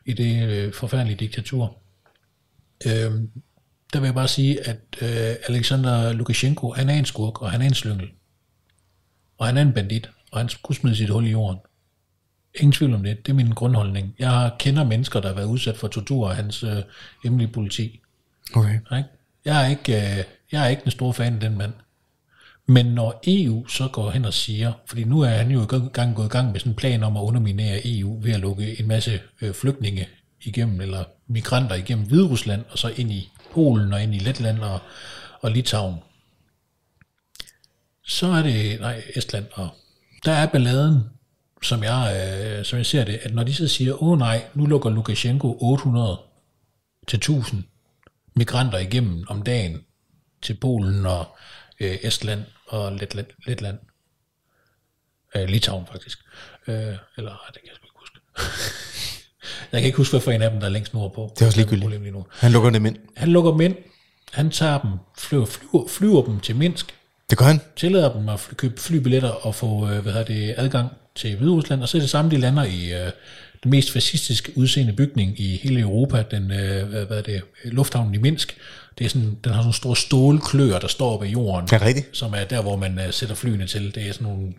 i 0.05 0.13
det 0.13 0.49
øh, 0.49 0.73
forfærdelige 0.73 1.17
diktatur. 1.17 1.77
Øh, 2.87 3.13
der 3.93 4.01
vil 4.01 4.07
jeg 4.07 4.15
bare 4.15 4.29
sige, 4.29 4.69
at 4.69 4.81
øh, 5.03 5.37
Alexander 5.49 6.13
Lukashenko, 6.13 6.73
han 6.73 6.89
er 6.89 6.95
en 6.95 7.05
skurk, 7.05 7.43
og 7.43 7.51
han 7.51 7.63
er 7.63 7.67
en 7.67 7.75
slyngel. 7.75 8.09
Og 9.41 9.47
han 9.47 9.57
er 9.57 9.63
en 9.63 9.73
bandit, 9.73 10.11
og 10.33 10.39
han 10.39 10.49
skulle 10.49 10.79
smide 10.79 10.97
sit 10.97 11.11
hul 11.11 11.27
i 11.27 11.31
jorden. 11.31 11.59
Ingen 12.55 12.73
tvivl 12.73 12.95
om 12.95 13.03
det. 13.03 13.27
Det 13.27 13.33
er 13.33 13.37
min 13.37 13.51
grundholdning. 13.51 14.15
Jeg 14.19 14.51
kender 14.59 14.85
mennesker, 14.85 15.21
der 15.21 15.29
har 15.29 15.35
været 15.35 15.47
udsat 15.47 15.77
for 15.77 15.89
tortur 15.89 16.31
af 16.31 16.37
hans 16.37 16.63
øh, 16.63 16.77
hemmelige 17.25 17.53
politi. 17.53 18.01
Okay. 18.55 18.81
Jeg, 19.45 19.65
er 19.65 19.69
ikke, 19.69 19.97
øh, 19.97 20.25
jeg 20.53 20.65
er 20.65 20.69
ikke 20.69 20.83
den 20.83 20.91
store 20.91 21.15
fan 21.15 21.35
af 21.35 21.41
den 21.41 21.59
mand. 21.59 21.73
Men 22.67 22.87
når 22.87 23.21
EU 23.27 23.67
så 23.67 23.89
går 23.89 24.11
hen 24.11 24.25
og 24.25 24.35
siger, 24.35 24.73
fordi 24.87 25.05
nu 25.05 25.21
er 25.21 25.29
han 25.29 25.51
jo 25.51 25.63
i 25.63 25.67
gang 25.93 26.17
gået 26.17 26.27
i 26.27 26.29
gang 26.29 26.53
med 26.53 26.61
sådan 26.61 26.73
en 26.73 26.77
plan 26.77 27.03
om 27.03 27.17
at 27.17 27.21
underminere 27.21 27.81
EU 27.85 28.21
ved 28.23 28.33
at 28.33 28.41
lukke 28.41 28.81
en 28.81 28.89
masse 28.89 29.21
øh, 29.43 29.55
flygtninge 29.55 30.09
igennem, 30.43 30.81
eller 30.81 31.05
migranter 31.27 31.75
igennem 31.75 32.07
Hviderusland, 32.07 32.65
og 32.71 32.79
så 32.79 32.89
ind 32.97 33.13
i 33.13 33.33
Polen 33.53 33.93
og 33.93 34.03
ind 34.03 34.15
i 34.15 34.19
Letland 34.19 34.59
og, 34.59 34.79
og 35.41 35.51
Litauen. 35.51 35.97
Så 38.11 38.27
er 38.27 38.43
det, 38.43 38.81
nej, 38.81 39.03
Estland, 39.17 39.47
og 39.53 39.69
der 40.25 40.33
er 40.33 40.47
balladen, 40.47 41.01
som 41.63 41.83
jeg, 41.83 42.31
øh, 42.59 42.65
som 42.65 42.77
jeg 42.79 42.87
ser 42.87 43.05
det, 43.05 43.21
at 43.23 43.35
når 43.35 43.43
de 43.43 43.55
så 43.55 43.69
siger, 43.69 44.03
åh 44.03 44.19
nej, 44.19 44.45
nu 44.55 44.67
lukker 44.67 44.91
Lukashenko 44.91 45.59
800 45.61 46.21
til 47.09 47.17
1000 47.17 47.65
migranter 48.37 48.79
igennem 48.79 49.25
om 49.29 49.43
dagen 49.43 49.81
til 50.43 50.55
Polen 50.55 51.07
og 51.07 51.37
øh, 51.81 51.99
Estland 52.03 52.45
og 52.67 52.93
Letland, 52.93 53.27
Letland. 53.47 53.79
Øh, 55.37 55.49
Litauen 55.49 55.87
faktisk. 55.87 56.19
Øh, 56.67 56.75
eller 57.17 57.31
ej, 57.31 57.51
det 57.55 57.61
kan 57.63 57.67
jeg 57.67 57.77
sgu 57.77 57.85
ikke 57.85 57.99
huske. 57.99 58.19
Jeg 59.73 59.81
kan 59.81 59.87
ikke 59.87 59.97
huske, 59.97 60.13
hvad 60.13 60.21
for 60.21 60.31
en 60.31 60.43
af 60.43 60.51
dem, 60.51 60.61
der 60.61 60.67
er 60.67 60.71
længst 60.71 60.95
nordpå. 60.95 61.33
Det 61.35 61.43
er 61.43 61.47
også 61.47 61.59
ligegyldigt. 61.59 62.03
lige 62.03 62.11
nu. 62.11 62.27
Han 62.31 62.53
lukker 62.53 62.71
dem 62.71 62.87
ind. 62.87 62.97
Han 63.17 63.29
lukker 63.29 63.51
dem 63.51 63.61
ind. 63.61 63.77
Han 64.33 64.51
tager 64.51 64.79
dem, 64.79 64.91
flyver, 65.19 65.47
flyver, 65.47 65.89
flyver 65.89 66.23
dem 66.25 66.41
til 66.41 66.57
Minsk, 66.57 66.95
Det 67.31 67.39
gør 67.39 67.45
han. 67.47 67.61
tillader 67.77 68.13
dem 68.13 68.29
at 68.29 68.41
fly, 68.41 68.55
købe 68.55 68.81
flybilletter 68.81 69.29
og 69.29 69.55
få 69.55 69.89
øh, 69.89 69.99
hvad 69.99 70.13
hedder 70.13 70.25
det, 70.25 70.55
adgang 70.57 70.89
til 71.15 71.37
Hviderusland, 71.37 71.83
og 71.83 71.89
så 71.89 71.97
er 71.97 72.01
det 72.01 72.11
samme, 72.11 72.31
de 72.31 72.37
lander 72.37 72.65
i 72.65 72.93
øh, 72.93 73.11
den 73.63 73.71
mest 73.71 73.93
fascistiske 73.93 74.53
udseende 74.59 74.93
bygning 74.93 75.41
i 75.41 75.57
hele 75.63 75.81
Europa, 75.81 76.25
den 76.31 76.51
øh, 76.53 76.89
hvad, 76.89 77.19
er 77.19 77.23
det, 77.23 77.43
lufthavnen 77.65 78.15
i 78.15 78.19
Minsk. 78.19 78.57
Det 78.99 79.05
er 79.05 79.09
sådan, 79.09 79.37
den 79.45 79.53
har 79.53 79.53
sådan 79.53 79.63
nogle 79.63 79.75
store 79.75 79.97
stålkløer, 79.97 80.79
der 80.79 80.89
står 80.89 81.15
op 81.15 81.25
i 81.25 81.29
jorden, 81.29 81.69
Ja, 81.73 81.79
rigtigt. 81.87 82.09
som 82.13 82.35
er 82.37 82.45
der, 82.45 82.63
hvor 82.63 82.77
man 82.77 82.99
øh, 82.99 83.13
sætter 83.13 83.35
flyene 83.35 83.67
til. 83.67 83.95
Det 83.95 84.09
er 84.09 84.13
sådan 84.13 84.27
nogle 84.27 84.53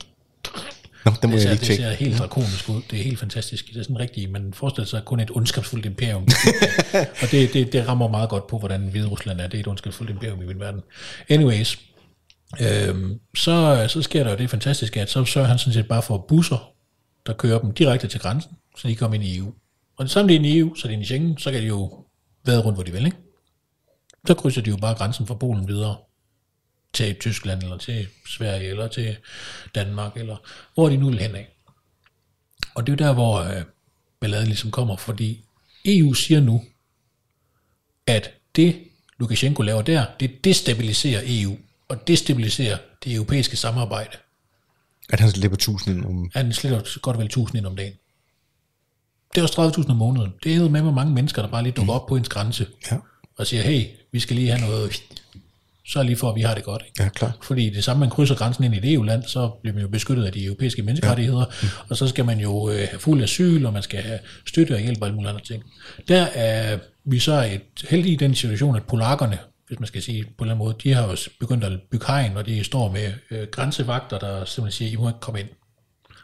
Nå, 1.06 1.12
det 1.22 1.30
må 1.30 1.36
det 1.36 1.46
jeg 1.46 1.58
ser, 1.58 1.66
lige 1.66 1.68
det 1.68 1.76
ser 1.76 1.90
helt 2.06 2.20
drakonisk 2.20 2.70
ud. 2.70 2.82
Det 2.92 3.00
er 3.00 3.04
helt 3.04 3.20
fantastisk. 3.20 3.68
Det 3.68 3.78
er 3.78 3.84
sådan 3.84 4.00
rigtigt, 4.00 4.32
man 4.32 4.54
forestiller 4.54 4.88
sig 4.88 5.02
kun 5.06 5.20
et 5.20 5.32
ondskabsfuldt 5.32 5.86
imperium. 5.86 6.28
og 7.22 7.32
det, 7.32 7.54
det, 7.54 7.74
det 7.74 7.88
rammer 7.88 8.08
meget 8.08 8.30
godt 8.30 8.48
på, 8.48 8.58
hvordan 8.60 8.82
Hvide 8.82 9.08
Rusland 9.08 9.42
er. 9.42 9.48
Det 9.48 9.58
er 9.58 9.60
et 9.60 9.68
ondskabsfuldt 9.68 10.12
imperium 10.12 10.42
i 10.42 10.46
min 10.46 10.60
verden. 10.60 10.82
Anyways, 11.30 11.80
øhm, 12.60 13.20
så, 13.36 13.86
så 13.90 14.02
sker 14.02 14.24
der 14.24 14.32
jo 14.32 14.38
det 14.38 14.50
fantastiske, 14.50 15.02
at 15.02 15.10
så 15.10 15.26
sørger 15.26 15.48
han 15.48 15.58
sådan 15.60 15.74
set 15.74 15.88
bare 15.88 16.02
for 16.02 16.26
busser, 16.28 16.74
der 17.26 17.34
kører 17.34 17.60
dem 17.60 17.74
direkte 17.74 18.08
til 18.08 18.20
grænsen, 18.20 18.52
så 18.78 18.88
de 18.88 18.96
kommer 18.96 19.16
ind 19.16 19.24
i 19.24 19.38
EU. 19.38 19.54
Og 19.98 20.06
det 20.06 20.12
samme 20.12 20.34
det 20.34 20.42
er 20.42 20.46
i 20.46 20.58
EU, 20.58 20.76
så 20.76 20.88
det 20.88 20.96
er 20.96 21.00
i 21.00 21.06
Schengen, 21.06 21.38
så 21.38 21.52
kan 21.52 21.62
de 21.62 21.68
jo 21.68 22.06
være 22.46 22.60
rundt, 22.62 22.78
hvor 22.78 22.84
de 22.84 22.92
vil, 22.92 23.06
ikke? 23.06 23.18
Så 24.28 24.34
krydser 24.34 24.62
de 24.62 24.70
jo 24.70 24.78
bare 24.78 24.96
grænsen 24.96 25.28
fra 25.28 25.36
Polen 25.36 25.68
videre 25.68 25.96
til 26.94 27.16
Tyskland, 27.20 27.64
eller 27.64 27.78
til 27.78 28.08
Sverige, 28.28 28.70
eller 28.70 28.88
til 28.88 29.18
Danmark, 29.76 30.18
eller 30.18 30.38
hvor 30.74 30.90
de 30.90 30.98
nu 30.98 31.10
vil 31.10 31.20
hen 31.20 31.36
af. 31.36 31.50
Og 32.76 32.88
det 32.88 32.94
er 32.94 33.06
jo 33.06 33.08
der, 33.08 33.14
hvor 33.14 33.40
øh, 33.40 33.64
balladen 34.20 34.48
ligesom 34.48 34.72
kommer, 34.72 34.96
fordi 34.96 35.46
EU 35.86 36.14
siger 36.14 36.42
nu, 36.42 36.64
at 38.08 38.32
det 38.56 38.84
Lukashenko 39.20 39.62
laver 39.62 39.82
der, 39.82 40.06
det 40.20 40.44
destabiliserer 40.44 41.22
EU, 41.26 41.58
og 41.92 42.08
destabiliserer 42.08 42.78
det 43.04 43.16
europæiske 43.16 43.58
samarbejde. 43.58 44.18
At 45.10 45.20
han 45.20 45.32
slipper 45.32 45.58
tusind 45.58 45.98
ind 45.98 46.06
om... 46.06 46.32
Han 46.34 46.54
sletter 46.54 47.00
godt 47.00 47.18
vel 47.18 47.26
1000 47.26 47.58
ind 47.58 47.66
om 47.66 47.76
dagen. 47.76 47.94
Det 49.36 49.38
er 49.38 49.44
også 49.44 49.82
30.000 49.82 49.92
om 49.92 49.98
måneden. 49.98 50.34
Det 50.44 50.56
er 50.56 50.70
med, 50.70 50.82
hvor 50.82 50.92
mange 50.92 51.14
mennesker, 51.14 51.42
der 51.42 51.50
bare 51.50 51.64
lige 51.64 51.74
dukker 51.74 51.94
op 51.94 52.08
på 52.08 52.16
ens 52.16 52.30
grænse, 52.30 52.68
Ja, 52.92 52.98
og 53.38 53.48
siger, 53.48 53.64
hey, 53.64 53.86
vi 54.12 54.20
skal 54.20 54.36
lige 54.36 54.50
have 54.50 54.62
noget, 54.70 55.04
så 55.86 56.04
lige 56.04 56.16
for, 56.16 56.30
at 56.30 56.36
vi 56.36 56.42
har 56.42 56.56
det 56.56 56.64
godt. 56.64 56.84
Ikke? 56.88 57.04
ja 57.04 57.10
klart. 57.10 57.34
Fordi 57.42 57.70
det 57.70 57.84
samme, 57.84 58.00
man 58.00 58.10
krydser 58.10 58.36
grænsen 58.36 58.64
ind 58.64 58.76
i 58.76 58.78
et 58.78 58.94
EU-land, 58.94 59.24
så 59.24 59.52
bliver 59.62 59.74
man 59.74 59.82
jo 59.82 59.90
beskyttet 59.90 60.26
af 60.26 60.32
de 60.32 60.46
europæiske 60.46 60.82
menneskerettigheder, 60.82 61.46
ja. 61.64 61.68
og 61.90 61.98
så 61.98 62.08
skal 62.08 62.26
man 62.26 62.40
jo 62.40 62.70
øh, 62.70 62.76
have 62.76 63.00
fuld 63.00 63.24
asyl, 63.24 63.66
og 63.66 63.74
man 63.74 63.84
skal 63.84 64.02
have 64.02 64.20
støtte 64.46 64.74
og 64.74 64.80
hjælp 64.80 65.02
og 65.02 65.08
alle 65.08 65.16
mulige 65.16 65.30
andre 65.30 65.42
ting. 65.42 65.64
Der 66.08 66.22
er 66.22 66.80
vi 67.06 67.20
så 67.20 67.44
et, 67.44 67.90
heldig 67.90 68.12
i 68.12 68.16
den 68.16 68.36
situation, 68.36 68.76
at 68.76 68.84
polakkerne, 68.84 69.38
hvis 69.72 69.80
man 69.80 69.88
skal 69.88 70.02
sige 70.02 70.24
på 70.24 70.30
en 70.30 70.34
eller 70.40 70.54
anden 70.54 70.66
måde, 70.66 70.76
de 70.84 70.94
har 70.94 71.08
jo 71.08 71.18
begyndt 71.40 71.64
at 71.64 71.82
bygge 71.92 72.06
hegn, 72.08 72.38
og 72.38 72.46
de 72.46 72.64
står 72.64 72.92
med 72.92 73.14
øh, 73.32 73.48
grænsevagter, 73.48 74.20
der 74.20 74.46
simpelthen 74.46 74.78
siger, 74.78 74.92
I 74.92 74.96
må 74.96 75.08
ikke 75.08 75.20
komme 75.20 75.40
ind. 75.40 75.50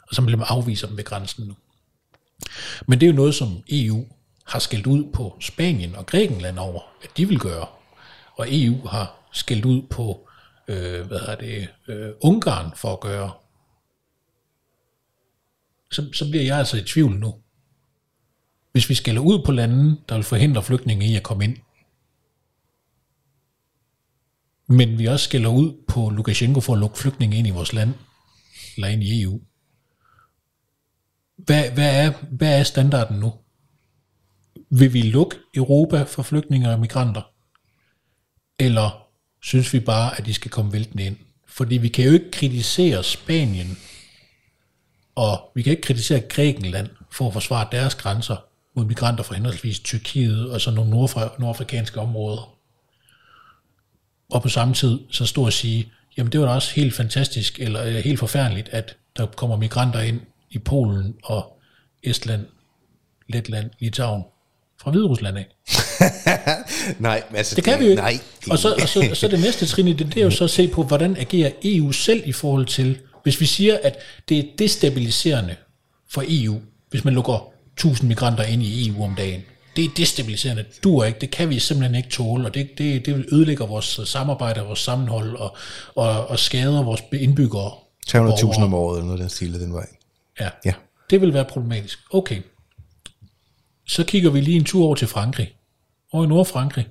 Og 0.10 0.16
så 0.16 0.22
bliver 0.22 0.38
man 0.38 0.48
afviser 0.50 0.88
dem 0.88 0.98
ved 0.98 1.04
grænsen 1.04 1.48
nu. 1.48 1.56
Men 2.88 3.00
det 3.00 3.06
er 3.06 3.12
jo 3.12 3.16
noget, 3.16 3.36
som 3.36 3.64
EU 3.70 4.06
har 4.46 4.60
skældt 4.60 4.88
ud 4.88 5.12
på 5.14 5.38
Spanien 5.40 5.96
og 5.96 6.06
Grækenland 6.06 6.60
over, 6.60 6.82
at 7.04 7.10
de 7.18 7.28
vil 7.28 7.40
gøre. 7.40 7.66
Og 8.36 8.48
EU 8.50 8.88
har 8.88 9.30
skældt 9.34 9.66
ud 9.66 9.82
på, 9.82 10.30
øh, 10.68 11.08
hvad 11.08 11.20
hedder 11.20 11.36
det, 11.36 11.68
øh, 11.88 12.10
Ungarn 12.22 12.72
for 12.76 12.94
at 12.94 13.00
gøre. 13.00 13.32
Så, 15.92 16.10
så 16.14 16.30
bliver 16.30 16.44
jeg 16.44 16.58
altså 16.58 16.78
i 16.78 16.84
tvivl 16.84 17.12
nu. 17.12 17.36
Hvis 18.72 18.90
vi 18.90 18.94
skælder 18.94 19.22
ud 19.22 19.44
på 19.46 19.52
landene, 19.52 19.98
der 20.10 20.16
vil 20.16 20.24
forhindre 20.24 20.64
flygtninge 20.64 21.06
i 21.06 21.16
at 21.16 21.24
komme 21.24 21.44
ind, 21.44 21.58
men 24.68 25.00
vi 25.00 25.06
også 25.06 25.26
skælder 25.26 25.50
ud 25.50 25.74
på 25.88 26.10
Lukashenko 26.10 26.60
for 26.60 26.74
at 26.74 26.80
lukke 26.80 26.98
flygtninge 26.98 27.38
ind 27.38 27.48
i 27.48 27.52
vores 27.52 27.74
land, 27.74 27.94
eller 28.76 28.88
ind 28.88 29.04
i 29.04 29.22
EU, 29.22 29.42
hvad, 31.38 31.72
hvad, 31.72 32.06
er, 32.06 32.14
hvad 32.32 32.60
er 32.60 32.64
standarden 32.64 33.20
nu? 33.20 33.34
Vil 34.70 34.94
vi 34.94 35.02
lukke 35.02 35.38
Europa 35.56 36.04
for 36.04 36.24
flygtninge 36.24 36.70
og 36.70 36.80
migranter? 36.80 37.22
Eller 38.60 39.08
synes 39.42 39.74
vi 39.74 39.80
bare, 39.80 40.18
at 40.18 40.26
de 40.26 40.34
skal 40.34 40.52
komme 40.52 40.74
væltende 40.74 41.06
ind? 41.06 41.18
Fordi 41.48 41.78
vi 41.78 41.88
kan 41.88 42.06
jo 42.06 42.12
ikke 42.12 42.32
kritisere 42.32 43.04
Spanien, 43.04 43.78
og 45.16 45.52
vi 45.56 45.62
kan 45.62 45.72
ikke 45.72 45.82
kritisere 45.82 46.20
Grækenland 46.20 46.90
for 47.12 47.28
at 47.28 47.34
forsvare 47.34 47.68
deres 47.72 47.96
grænser 47.96 48.38
mod 48.76 48.86
migranter 48.86 49.24
fra 49.24 49.36
henholdsvis 49.36 49.80
Tyrkiet 49.80 50.52
og 50.52 50.62
så 50.62 50.72
nogle 50.72 50.92
nordfra, 50.92 51.30
nordafrikanske 51.40 52.00
områder. 52.00 52.57
Og 54.32 54.42
på 54.42 54.50
samme 54.50 54.74
tid 54.74 55.00
så 55.12 55.26
stå 55.26 55.46
og 55.46 55.54
sige, 55.54 55.92
jamen 56.18 56.32
det 56.32 56.40
var 56.40 56.46
da 56.46 56.54
også 56.54 56.74
helt 56.76 56.96
fantastisk, 56.96 57.60
eller 57.60 57.84
øh, 57.84 57.96
helt 57.96 58.20
forfærdeligt, 58.20 58.70
at 58.70 58.96
der 59.18 59.26
kommer 59.26 59.58
migranter 59.58 60.00
ind 60.00 60.22
i 60.52 60.58
Polen 60.58 61.16
og 61.24 61.60
Estland, 62.04 62.46
Letland, 63.30 63.70
Litauen 63.80 64.24
fra 64.82 64.92
Hviderusland 64.92 65.38
af. 65.38 65.48
Nej, 67.00 67.24
altså... 67.36 67.56
Det 67.56 67.64
kan 67.64 67.80
vi 67.80 67.84
jo 67.84 67.90
ikke. 67.90 68.02
Nej. 68.02 68.20
Og 68.50 68.60
så, 68.60 68.74
og 68.74 68.90
så, 68.90 69.08
og 69.12 69.18
så 69.18 69.28
det 69.28 69.40
næste 69.40 69.66
trin 69.66 69.88
i 69.88 69.94
det, 69.94 70.08
det 70.08 70.18
er 70.18 70.24
jo 70.24 70.32
så 70.32 70.44
at 70.44 70.50
se 70.50 70.68
på, 70.68 70.84
hvordan 70.84 71.18
agerer 71.18 71.52
EU 71.64 71.92
selv 71.92 72.24
i 72.26 72.32
forhold 72.32 72.66
til, 72.66 73.00
hvis 73.24 73.42
vi 73.42 73.46
siger, 73.46 73.78
at 73.84 73.98
det 74.30 74.40
er 74.40 74.44
destabiliserende 74.60 75.56
for 76.10 76.24
EU, 76.28 76.62
hvis 76.90 77.06
man 77.06 77.14
lukker 77.14 77.52
1000 77.74 78.08
migranter 78.08 78.44
ind 78.44 78.64
i 78.64 78.90
EU 78.90 79.04
om 79.04 79.16
dagen. 79.16 79.42
Det 79.78 79.86
er 79.86 79.90
destabiliserende. 79.98 80.66
Du 80.84 81.04
ikke. 81.04 81.20
Det 81.20 81.32
kan 81.32 81.50
vi 81.50 81.60
simpelthen 81.60 81.96
ikke 81.96 82.10
tåle, 82.10 82.46
og 82.46 82.54
det, 82.54 82.70
det, 82.78 83.06
det 83.06 83.16
vil 83.16 83.28
ødelægge 83.32 83.64
vores 83.64 84.00
samarbejde, 84.06 84.62
vores 84.62 84.80
sammenhold, 84.80 85.36
og, 85.36 85.58
og, 85.96 86.28
og 86.28 86.40
skader 86.40 86.84
vores 86.84 87.04
indbyggere. 87.14 87.72
300.000 88.08 88.64
om 88.64 88.74
året, 88.74 88.98
eller 88.98 89.06
noget 89.06 89.22
den 89.22 89.30
stil 89.30 89.54
den 89.54 89.74
vej. 89.74 89.88
Ja. 90.40 90.50
Ja. 90.66 90.74
Det 91.10 91.22
vil 91.22 91.34
være 91.34 91.46
problematisk. 91.46 92.00
Okay. 92.12 92.42
Så 93.88 94.04
kigger 94.04 94.30
vi 94.30 94.42
lige 94.42 94.58
en 94.58 94.64
tur 94.64 94.86
over 94.86 94.96
til 94.96 95.08
Frankrig. 95.08 95.54
Over 96.12 96.26
i 96.26 96.28
Nordfrankrig, 96.28 96.88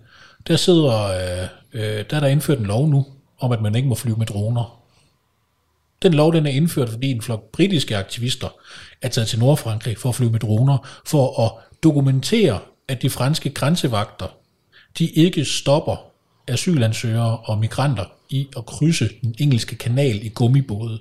der 0.46 0.56
sidder, 0.56 1.02
øh, 1.02 1.48
øh, 1.72 2.04
der 2.10 2.16
er 2.16 2.20
der 2.20 2.26
indført 2.26 2.58
en 2.58 2.66
lov 2.66 2.88
nu, 2.88 3.06
om 3.38 3.52
at 3.52 3.62
man 3.62 3.74
ikke 3.74 3.88
må 3.88 3.94
flyve 3.94 4.16
med 4.16 4.26
droner. 4.26 4.82
Den 6.02 6.14
lov, 6.14 6.32
den 6.32 6.46
er 6.46 6.50
indført, 6.50 6.88
fordi 6.88 7.10
en 7.10 7.22
flok 7.22 7.52
britiske 7.52 7.96
aktivister 7.96 8.48
er 9.02 9.08
taget 9.08 9.28
til 9.28 9.38
Nordfrankrig 9.38 9.98
for 9.98 10.08
at 10.08 10.14
flyve 10.14 10.30
med 10.30 10.40
droner, 10.40 10.88
for 11.06 11.44
at 11.44 11.52
dokumentere, 11.82 12.58
at 12.88 13.02
de 13.02 13.10
franske 13.10 13.50
grænsevagter, 13.50 14.26
de 14.98 15.06
ikke 15.06 15.44
stopper 15.44 15.96
asylansøgere 16.48 17.38
og 17.38 17.58
migranter 17.58 18.04
i 18.30 18.48
at 18.56 18.66
krydse 18.66 19.10
den 19.22 19.34
engelske 19.38 19.76
kanal 19.76 20.26
i 20.26 20.28
gummibåde. 20.28 20.98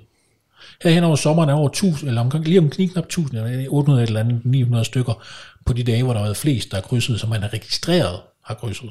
Her 0.82 0.90
hen 0.90 1.04
over 1.04 1.16
sommeren 1.16 1.48
er 1.48 1.54
over 1.54 1.68
1000, 1.68 2.08
eller 2.08 2.20
omkring, 2.20 2.44
lige 2.44 2.58
omkring 2.58 2.92
knap 2.92 3.04
1000, 3.04 3.38
eller 3.38 3.70
800 3.70 4.06
eller 4.06 4.20
andet, 4.20 4.44
900 4.44 4.84
stykker, 4.84 5.24
på 5.66 5.72
de 5.72 5.82
dage, 5.82 6.02
hvor 6.02 6.12
der 6.12 6.20
har 6.20 6.26
været 6.26 6.36
flest, 6.36 6.70
der 6.70 6.76
har 6.76 6.82
krydset, 6.82 7.20
som 7.20 7.28
man 7.28 7.42
har 7.42 7.52
registreret 7.52 8.20
har 8.44 8.54
krydset. 8.54 8.90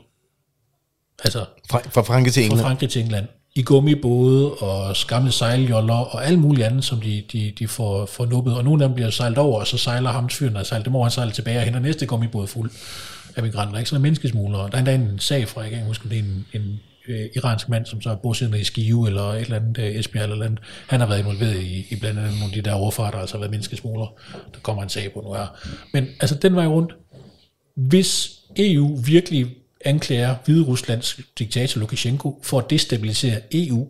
Altså 1.23 1.45
Fra, 1.69 1.79
fra 1.79 2.01
Frankrig 2.01 2.33
til 2.33 2.41
fra 2.41 2.45
England. 2.45 2.65
Frankrig 2.65 2.89
til 2.89 3.01
England. 3.01 3.27
I 3.57 3.61
gummibåde 3.61 4.53
og 4.53 4.95
gamle 5.07 5.31
sejljoller 5.31 5.93
og 5.93 6.25
alt 6.25 6.39
muligt 6.39 6.65
andet, 6.65 6.83
som 6.83 7.01
de, 7.01 7.23
de, 7.31 7.53
de 7.59 7.67
får, 7.67 8.05
får 8.05 8.25
nubbet. 8.25 8.57
Og 8.57 8.63
nogle 8.63 8.83
af 8.83 8.89
dem 8.89 8.95
bliver 8.95 9.09
sejlet 9.09 9.37
over, 9.37 9.59
og 9.59 9.67
så 9.67 9.77
sejler 9.77 10.09
ham 10.09 10.29
fyren, 10.29 10.55
der 10.55 10.63
sejler, 10.63 10.83
det 10.83 10.91
må 10.91 11.01
han 11.01 11.11
sejle 11.11 11.31
tilbage 11.31 11.57
og 11.57 11.63
henter 11.63 11.79
næste 11.79 12.05
gummibåd 12.05 12.47
fuld 12.47 12.71
af 13.35 13.43
migranter. 13.43 13.77
Ikke? 13.77 13.89
Sådan 13.89 13.99
en 13.99 14.01
menneskesmuglere. 14.01 14.69
Der 14.69 14.73
er 14.73 14.77
endda 14.77 14.95
en 14.95 15.19
sag 15.19 15.47
fra, 15.47 15.61
jeg 15.61 15.69
kan 15.69 15.77
ikke 15.77 15.87
huske, 15.87 16.09
det 16.09 16.17
er 16.17 16.23
en, 16.23 16.45
en 16.53 16.79
øh, 17.07 17.29
iransk 17.35 17.69
mand, 17.69 17.85
som 17.85 18.01
så 18.01 18.09
er 18.09 18.15
bosiddende 18.15 18.59
i 18.59 18.63
Skive 18.63 19.07
eller 19.07 19.23
et 19.23 19.41
eller 19.41 19.55
andet, 19.55 19.77
øh, 19.77 19.95
Esbjerg 19.95 20.23
eller 20.23 20.33
eller 20.33 20.45
andet. 20.45 20.59
Han 20.87 20.99
har 20.99 21.07
været 21.07 21.19
involveret 21.19 21.61
i, 21.61 21.85
i 21.89 21.95
blandt 21.99 22.19
andet 22.19 22.33
nogle 22.33 22.55
af 22.55 22.63
de 22.63 22.69
der 22.69 22.75
overfarter, 22.75 23.17
altså 23.17 23.37
været 23.37 23.51
menneskesmugler. 23.51 24.13
Der 24.53 24.59
kommer 24.61 24.83
en 24.83 24.89
sag 24.89 25.13
på 25.13 25.21
nu 25.21 25.33
her. 25.33 25.47
Men 25.93 26.07
altså 26.19 26.35
den 26.35 26.55
vej 26.55 26.67
rundt, 26.67 26.95
hvis 27.75 28.31
EU 28.57 28.95
virkelig 29.05 29.47
anklager 29.85 30.35
Hvide 30.45 30.63
Ruslands 30.63 31.19
diktator 31.39 31.79
Lukashenko 31.79 32.39
for 32.43 32.59
at 32.59 32.69
destabilisere 32.69 33.41
EU, 33.51 33.87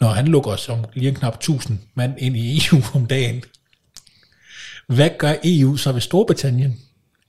når 0.00 0.08
han 0.08 0.28
lukker 0.28 0.56
som 0.56 0.84
lige 0.94 1.14
knap 1.14 1.34
1000 1.34 1.78
mand 1.94 2.14
ind 2.18 2.36
i 2.36 2.60
EU 2.70 2.82
om 2.94 3.06
dagen, 3.06 3.42
hvad 4.86 5.10
gør 5.18 5.34
EU 5.44 5.76
så 5.76 5.92
ved 5.92 6.00
Storbritannien, 6.00 6.80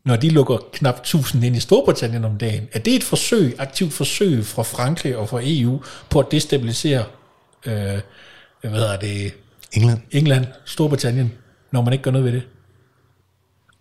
når 0.05 0.15
de 0.15 0.30
lukker 0.30 0.57
knap 0.73 0.99
1000 0.99 1.43
ind 1.43 1.55
i 1.55 1.59
Storbritannien 1.59 2.26
om 2.26 2.38
dagen? 2.38 2.67
Er 2.71 2.80
det 2.80 2.95
et 2.95 3.03
forsøg, 3.03 3.55
aktivt 3.59 3.93
forsøg 3.93 4.45
fra 4.45 4.63
Frankrig 4.63 5.17
og 5.17 5.30
fra 5.30 5.41
EU 5.43 5.84
på 6.09 6.19
at 6.19 6.27
destabilisere 6.31 7.05
øh, 7.65 7.99
hvad 8.61 8.71
hedder 8.71 8.99
det, 8.99 9.34
England. 9.73 9.99
England, 10.11 10.45
Storbritannien, 10.65 11.31
når 11.71 11.81
man 11.81 11.93
ikke 11.93 12.03
gør 12.03 12.11
noget 12.11 12.26
ved 12.26 12.34
det. 12.34 12.43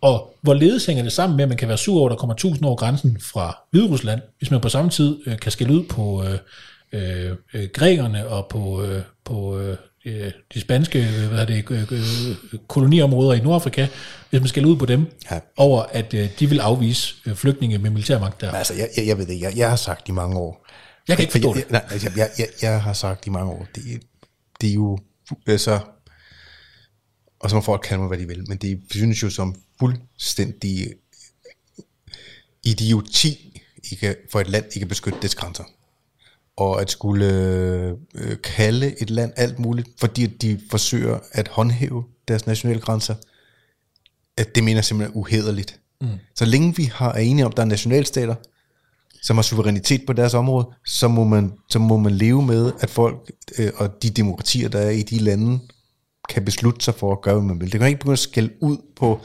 Og 0.00 0.34
hvorledes 0.42 0.86
hænger 0.86 1.02
det 1.02 1.12
sammen 1.12 1.36
med, 1.36 1.42
at 1.42 1.48
man 1.48 1.58
kan 1.58 1.68
være 1.68 1.78
sur 1.78 1.98
over, 2.00 2.08
at 2.08 2.10
der 2.10 2.16
kommer 2.16 2.34
1000 2.34 2.64
over 2.64 2.76
grænsen 2.76 3.18
fra 3.20 3.58
Hviderusland, 3.70 4.20
hvis 4.38 4.50
man 4.50 4.60
på 4.60 4.68
samme 4.68 4.90
tid 4.90 5.18
øh, 5.26 5.38
kan 5.38 5.52
skille 5.52 5.72
ud 5.72 5.84
på 5.84 6.24
øh, 6.24 6.38
øh, 6.92 7.36
øh, 7.54 7.68
grækerne 7.74 8.28
og 8.28 8.46
på, 8.50 8.82
øh, 8.82 9.02
på 9.24 9.58
øh, 9.58 9.76
øh, 10.04 10.32
de 10.54 10.60
spanske 10.60 10.98
øh, 10.98 11.28
hvad 11.28 11.38
er 11.38 11.44
det, 11.44 11.64
øh, 11.70 11.92
øh, 11.92 12.58
koloniområder 12.68 13.32
i 13.32 13.40
Nordafrika, 13.40 13.86
hvis 14.30 14.40
man 14.40 14.48
skal 14.48 14.66
ud 14.66 14.76
på 14.76 14.86
dem, 14.86 15.06
Ja. 15.30 15.40
over 15.56 15.82
at 15.82 16.14
øh, 16.14 16.28
de 16.38 16.48
vil 16.48 16.60
afvise 16.60 17.14
øh, 17.26 17.34
flygtninge 17.34 17.78
med 17.78 17.90
militærmagt 17.90 18.40
der. 18.40 18.46
Men 18.46 18.56
altså, 18.56 18.74
jeg, 18.74 18.88
jeg, 18.96 19.06
jeg 19.06 19.18
ved 19.18 19.26
det, 19.26 19.40
jeg, 19.40 19.52
jeg 19.56 19.68
har 19.68 19.76
sagt 19.76 20.08
i 20.08 20.12
mange 20.12 20.36
år. 20.38 20.66
Jeg 21.08 21.16
kan 21.16 21.22
ikke 21.22 21.32
forstå 21.32 21.54
jeg, 21.54 21.62
det. 21.64 21.72
Nej, 21.72 21.84
altså, 21.90 22.10
jeg, 22.16 22.28
jeg, 22.38 22.46
jeg 22.62 22.82
har 22.82 22.92
sagt 22.92 23.26
i 23.26 23.30
mange 23.30 23.52
år, 23.52 23.66
det, 23.74 23.82
det 24.60 24.70
er 24.70 24.74
jo, 24.74 24.98
altså, 25.46 25.78
og 27.40 27.50
så 27.50 27.56
må 27.56 27.62
folk 27.62 27.82
kalde 27.84 28.00
mig, 28.00 28.08
hvad 28.08 28.18
de 28.18 28.26
vil, 28.26 28.48
men 28.48 28.58
det 28.58 28.82
synes 28.90 29.22
jo 29.22 29.30
som 29.30 29.54
fuldstændig 29.78 30.94
idioti 32.64 33.62
ikke, 33.92 34.16
for 34.30 34.40
et 34.40 34.48
land 34.48 34.64
ikke 34.74 34.84
at 34.84 34.88
beskytte 34.88 35.18
dets 35.22 35.34
grænser. 35.34 35.64
Og 36.56 36.80
at 36.80 36.90
skulle 36.90 37.26
øh, 38.14 38.36
kalde 38.42 39.02
et 39.02 39.10
land 39.10 39.32
alt 39.36 39.58
muligt, 39.58 39.88
fordi 39.98 40.26
de 40.26 40.60
forsøger 40.70 41.18
at 41.32 41.48
håndhæve 41.48 42.04
deres 42.28 42.46
nationale 42.46 42.80
grænser, 42.80 43.14
at 44.36 44.54
det 44.54 44.64
mener 44.64 44.82
simpelthen 44.82 45.14
er 45.14 45.18
uhederligt. 45.18 45.80
Mm. 46.00 46.08
Så 46.34 46.44
længe 46.44 46.76
vi 46.76 46.84
har, 46.84 47.12
er 47.12 47.18
enige 47.18 47.44
om, 47.44 47.52
at 47.52 47.56
der 47.56 47.62
er 47.62 47.66
nationalstater, 47.66 48.34
som 49.22 49.36
har 49.36 49.42
suverænitet 49.42 50.06
på 50.06 50.12
deres 50.12 50.34
område, 50.34 50.66
så 50.86 51.08
må 51.08 51.24
man, 51.24 51.52
så 51.70 51.78
må 51.78 51.96
man 51.96 52.12
leve 52.12 52.42
med, 52.42 52.72
at 52.80 52.90
folk 52.90 53.30
øh, 53.58 53.72
og 53.76 54.02
de 54.02 54.10
demokratier, 54.10 54.68
der 54.68 54.78
er 54.78 54.90
i 54.90 55.02
de 55.02 55.18
lande, 55.18 55.60
kan 56.28 56.44
beslutte 56.44 56.84
sig 56.84 56.94
for 56.94 57.12
at 57.12 57.20
gøre, 57.20 57.34
hvad 57.34 57.44
man 57.44 57.60
vil. 57.60 57.72
Det 57.72 57.80
kan 57.80 57.88
ikke 57.88 58.00
begynde 58.00 58.12
at 58.12 58.18
skælde 58.18 58.50
ud 58.60 58.76
på... 58.96 59.20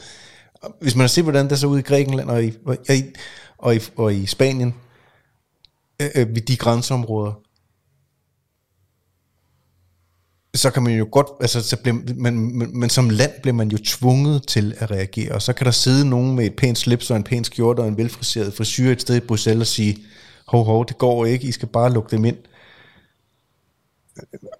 Hvis 0.80 0.94
man 0.94 1.00
har 1.00 1.08
set, 1.08 1.24
hvordan 1.24 1.50
det 1.50 1.58
så 1.58 1.66
ud 1.66 1.78
i 1.78 1.82
Grækenland 1.82 2.30
og 2.30 2.44
i, 2.44 2.52
og 2.66 2.76
i, 2.88 3.02
og 3.58 3.76
i, 3.76 3.80
og 3.96 4.14
i 4.14 4.26
Spanien, 4.26 4.74
øh, 6.02 6.08
øh 6.14 6.34
ved 6.34 6.42
de 6.42 6.56
grænseområder, 6.56 7.32
så 10.54 10.70
kan 10.70 10.82
man 10.82 10.94
jo 10.98 11.08
godt, 11.12 11.26
altså, 11.40 11.62
så 11.62 11.76
bliver, 11.76 11.96
men, 12.16 12.58
men, 12.58 12.80
men 12.80 12.90
som 12.90 13.10
land 13.10 13.32
bliver 13.42 13.54
man 13.54 13.68
jo 13.68 13.78
tvunget 13.84 14.46
til 14.46 14.74
at 14.78 14.90
reagere, 14.90 15.32
og 15.32 15.42
så 15.42 15.52
kan 15.52 15.64
der 15.64 15.70
sidde 15.70 16.08
nogen 16.08 16.36
med 16.36 16.46
et 16.46 16.56
pænt 16.56 16.78
slips 16.78 17.10
og 17.10 17.16
en 17.16 17.24
pæn 17.24 17.44
skjorte 17.44 17.80
og 17.80 17.88
en 17.88 17.96
velfriseret 17.96 18.54
frisyr 18.54 18.92
et 18.92 19.00
sted 19.00 19.16
i 19.16 19.20
Bruxelles 19.20 19.60
og 19.60 19.66
sige, 19.66 19.98
hov, 20.46 20.64
hov, 20.64 20.86
det 20.86 20.98
går 20.98 21.26
ikke, 21.26 21.48
I 21.48 21.52
skal 21.52 21.68
bare 21.68 21.92
lukke 21.92 22.16
dem 22.16 22.24
ind. 22.24 22.36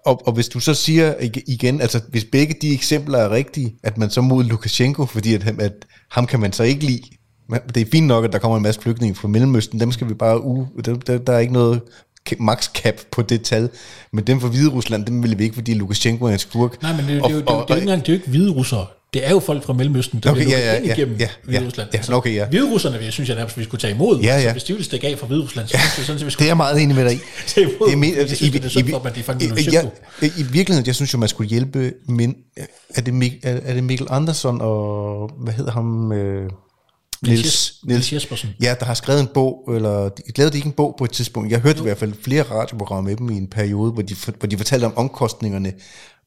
Og, 0.05 0.27
og 0.27 0.33
hvis 0.33 0.47
du 0.47 0.59
så 0.59 0.73
siger 0.73 1.13
ig- 1.13 1.43
igen, 1.47 1.81
altså 1.81 2.01
hvis 2.09 2.25
begge 2.31 2.55
de 2.61 2.73
eksempler 2.73 3.17
er 3.17 3.29
rigtige, 3.31 3.75
at 3.83 3.97
man 3.97 4.09
så 4.09 4.21
mod 4.21 4.43
Lukashenko, 4.43 5.05
fordi 5.05 5.33
at, 5.33 5.43
ham- 5.43 5.59
at 5.59 5.73
ham 6.11 6.25
kan 6.27 6.39
man 6.39 6.53
så 6.53 6.63
ikke 6.63 6.85
lide, 6.85 7.01
det 7.75 7.81
er 7.81 7.85
fint 7.91 8.07
nok, 8.07 8.25
at 8.25 8.31
der 8.33 8.39
kommer 8.39 8.57
en 8.57 8.63
masse 8.63 8.81
flygtninge 8.81 9.15
fra 9.15 9.27
Mellemøsten, 9.27 9.79
dem 9.79 9.91
skal 9.91 10.09
vi 10.09 10.13
bare 10.13 10.43
u, 10.43 10.67
der, 10.85 10.93
der, 10.95 11.17
der 11.17 11.33
er 11.33 11.39
ikke 11.39 11.53
noget 11.53 11.81
max 12.39 12.71
cap 12.71 12.95
på 13.11 13.21
det 13.21 13.41
tal, 13.41 13.69
men 14.13 14.23
dem 14.27 14.39
fra 14.41 14.47
Hvide 14.47 14.69
Rusland, 14.69 15.05
dem 15.05 15.23
vil 15.23 15.37
vi 15.39 15.43
ikke, 15.43 15.55
fordi 15.55 15.73
Lukashenko 15.73 16.25
er 16.25 16.29
en 16.33 16.39
skurk. 16.39 16.81
Nej, 16.81 16.91
men 16.91 16.99
det, 17.05 17.07
det, 17.09 17.21
Og- 17.23 17.29
det, 17.29 17.35
det, 17.37 17.47
det, 17.47 17.47
det, 17.47 17.53
er 17.53 17.55
jo 17.57 17.59
og- 17.61 17.69
ikke 17.77 17.81
engang, 17.81 18.01
det 18.01 18.09
er 18.09 18.13
jo 18.13 18.17
ikke 18.17 18.29
hvide 18.29 18.51
russere. 18.51 18.85
Det 19.15 19.27
er 19.27 19.31
jo 19.31 19.39
folk 19.39 19.63
fra 19.63 19.73
Mellemøsten, 19.73 20.19
der 20.19 20.31
Okay, 20.31 20.43
bliver 20.43 20.57
ja, 20.59 20.65
ja, 20.71 20.77
ind 20.77 20.85
ja, 20.85 20.93
igennem 20.93 21.17
ja, 21.19 21.29
ja, 21.51 21.61
Rusland. 21.65 21.89
Altså, 21.93 22.11
ja, 22.11 22.17
okay, 22.17 22.35
ja. 22.35 22.47
Hvide 22.47 22.71
russerne, 22.71 22.97
vil 22.97 23.03
jeg 23.03 23.13
synes 23.13 23.29
jeg 23.29 23.37
nærmest, 23.37 23.57
vi 23.57 23.63
skulle 23.63 23.81
tage 23.81 23.93
imod. 23.93 24.19
Ja, 24.21 24.33
Altså, 24.33 24.47
ja. 24.47 24.51
hvis 24.51 24.63
de 24.63 24.73
ville 24.73 24.85
stikke 24.85 25.07
af 25.07 25.19
fra 25.19 25.27
Hvide 25.27 25.41
Rusland, 25.43 25.67
så 25.67 25.77
synes 25.77 25.97
jeg 25.97 26.05
sådan, 26.05 26.15
at 26.15 26.19
vi 26.19 26.25
Det 26.25 26.27
er 26.27 26.29
skulle 26.31 26.47
jeg 26.47 26.57
meget 26.57 26.81
enig 26.81 26.95
med 26.95 27.05
dig 27.05 27.13
i. 27.13 27.19
tage 27.47 27.63
imod. 27.63 27.89
Er 27.89 28.17
Jeg 28.17 28.27
synes, 28.27 28.51
det 28.53 28.65
er 28.65 28.69
synd 28.69 28.89
for 28.89 28.99
at 28.99 29.15
de 29.15 29.23
fandt 29.23 29.43
i, 29.43 29.47
noget 29.47 29.73
jeg, 29.73 29.91
i, 30.21 30.25
I 30.25 30.43
virkeligheden, 30.43 30.87
jeg 30.87 30.95
synes 30.95 31.13
jo, 31.13 31.17
man 31.17 31.29
skulle 31.29 31.49
hjælpe, 31.49 31.93
men 32.07 32.35
er 32.95 33.01
det, 33.01 33.13
Mik, 33.13 33.33
er, 33.43 33.59
er 33.63 33.73
det 33.73 33.83
Mikkel 33.83 34.07
Andersen 34.09 34.61
og, 34.61 35.31
hvad 35.43 35.53
hedder 35.53 35.71
ham, 35.71 36.11
øh, 36.11 36.49
Niels, 37.27 37.73
Niels 37.83 38.13
Jespersen. 38.13 38.49
Ja, 38.61 38.75
der 38.79 38.85
har 38.85 38.93
skrevet 38.93 39.21
en 39.21 39.27
bog, 39.33 39.69
eller 39.75 40.09
de 40.09 40.21
lavede 40.37 40.51
de 40.51 40.57
ikke 40.57 40.67
en 40.67 40.71
bog 40.71 40.95
på 40.97 41.03
et 41.03 41.11
tidspunkt. 41.11 41.51
Jeg 41.51 41.59
hørte 41.59 41.79
i 41.79 41.81
hvert 41.81 41.97
fald 41.97 42.13
flere 42.23 42.43
radioprogrammer 42.43 43.09
med 43.09 43.17
dem 43.17 43.29
i 43.29 43.37
en 43.37 43.47
periode, 43.47 43.91
hvor 43.91 44.01
de, 44.01 44.15
hvor 44.39 44.47
de 44.47 44.57
fortalte 44.57 44.85
om 44.85 44.93
omkostningerne, 44.97 45.73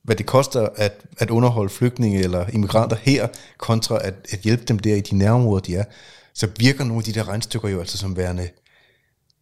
hvad 0.08 0.16
det 0.16 0.26
koster 0.26 0.68
at, 0.76 1.06
at 1.18 1.30
underholde 1.30 1.70
flygtninge 1.70 2.22
eller 2.22 2.46
immigranter 2.46 2.96
her, 2.96 3.28
kontra 3.58 3.98
at, 4.04 4.14
at 4.32 4.38
hjælpe 4.38 4.64
dem 4.64 4.78
der 4.78 4.94
i 4.94 5.00
de 5.00 5.16
nærområder, 5.16 5.60
de 5.60 5.76
er. 5.76 5.84
Så 6.34 6.48
virker 6.58 6.84
nogle 6.84 7.00
af 7.00 7.04
de 7.04 7.12
der 7.12 7.28
regnstykker 7.28 7.68
jo 7.68 7.80
altså 7.80 7.98
som 7.98 8.16
værende, 8.16 8.48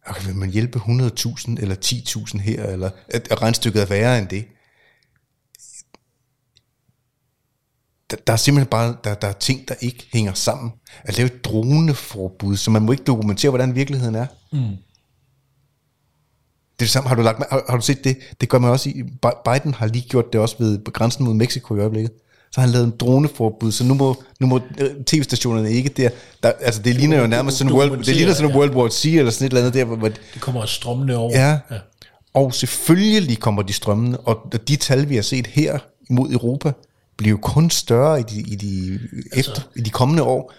okay, 0.05 0.25
vil 0.25 0.35
man 0.35 0.49
hjælpe 0.49 0.79
100.000 0.79 1.55
eller 1.61 1.75
10.000 1.85 2.39
her, 2.39 2.63
eller 2.63 2.89
at 3.07 3.27
at 3.31 3.41
regnstykket 3.41 3.81
er 3.81 3.85
værre 3.85 4.19
end 4.19 4.27
det. 4.27 4.45
Der, 8.11 8.17
der 8.27 8.33
er 8.33 8.37
simpelthen 8.37 8.69
bare 8.69 8.97
der, 9.03 9.13
der 9.13 9.27
er 9.27 9.33
ting, 9.33 9.67
der 9.67 9.75
ikke 9.81 10.07
hænger 10.13 10.33
sammen. 10.33 10.71
Altså, 11.03 11.03
at 11.03 11.17
lave 11.17 11.35
et 11.35 11.45
droneforbud, 11.45 12.57
så 12.57 12.71
man 12.71 12.81
må 12.81 12.91
ikke 12.91 13.03
dokumentere, 13.03 13.49
hvordan 13.49 13.75
virkeligheden 13.75 14.15
er. 14.15 14.27
Mm. 14.51 14.75
Det 16.79 16.83
er 16.83 16.87
det 16.87 16.89
samme, 16.89 17.07
har 17.09 17.15
du, 17.15 17.21
lagt, 17.21 17.43
har, 17.49 17.63
har 17.69 17.75
du 17.77 17.81
set 17.83 18.03
det? 18.03 18.17
Det 18.41 18.49
gør 18.49 18.59
man 18.59 18.69
også 18.71 18.89
i, 18.89 19.03
Bi- 19.03 19.41
Biden 19.45 19.73
har 19.73 19.87
lige 19.87 20.09
gjort 20.09 20.33
det 20.33 20.41
også 20.41 20.55
ved 20.59 20.93
grænsen 20.93 21.25
mod 21.25 21.33
Mexico 21.33 21.75
i 21.75 21.79
øjeblikket. 21.79 22.11
Så 22.51 22.61
har 22.61 22.67
han 22.67 22.73
lavet 22.73 22.85
en 22.85 22.93
droneforbud, 22.99 23.71
så 23.71 23.83
nu 23.83 23.93
må, 23.93 24.23
nu 24.39 24.47
må 24.47 24.59
øh, 24.79 25.03
tv-stationerne 25.05 25.71
ikke 25.71 25.89
der, 25.89 26.09
der 26.43 26.51
altså 26.61 26.81
det 26.81 26.95
ligner 26.95 27.21
jo 27.21 27.27
nærmest 27.27 27.57
sådan 27.57 27.73
World, 27.73 27.97
det 27.97 28.15
ligner 28.15 28.33
sådan 28.33 28.51
en 28.51 28.57
World 28.57 28.75
War 28.75 28.89
C 28.89 29.05
eller 29.05 29.31
sådan 29.31 29.45
et 29.45 29.49
eller 29.49 29.61
andet 29.61 29.73
der, 29.73 29.83
hvor, 29.85 30.07
Det 30.07 30.17
kommer 30.39 30.65
strømmende 30.65 31.15
over. 31.17 31.31
Ja. 31.39 31.49
ja. 31.71 31.77
Og 32.33 32.53
selvfølgelig 32.53 33.39
kommer 33.39 33.61
de 33.61 33.73
strømmende, 33.73 34.17
og 34.17 34.53
de 34.67 34.75
tal, 34.75 35.09
vi 35.09 35.15
har 35.15 35.21
set 35.21 35.47
her 35.47 35.79
mod 36.09 36.31
Europa, 36.31 36.71
bliver 37.17 37.31
jo 37.31 37.37
kun 37.41 37.69
større 37.69 38.19
i 38.19 38.23
de, 38.23 38.39
i 38.39 38.55
de, 38.55 38.99
Altså- 39.33 39.51
efter, 39.51 39.61
i 39.75 39.81
de 39.81 39.89
kommende 39.89 40.23
år. 40.23 40.53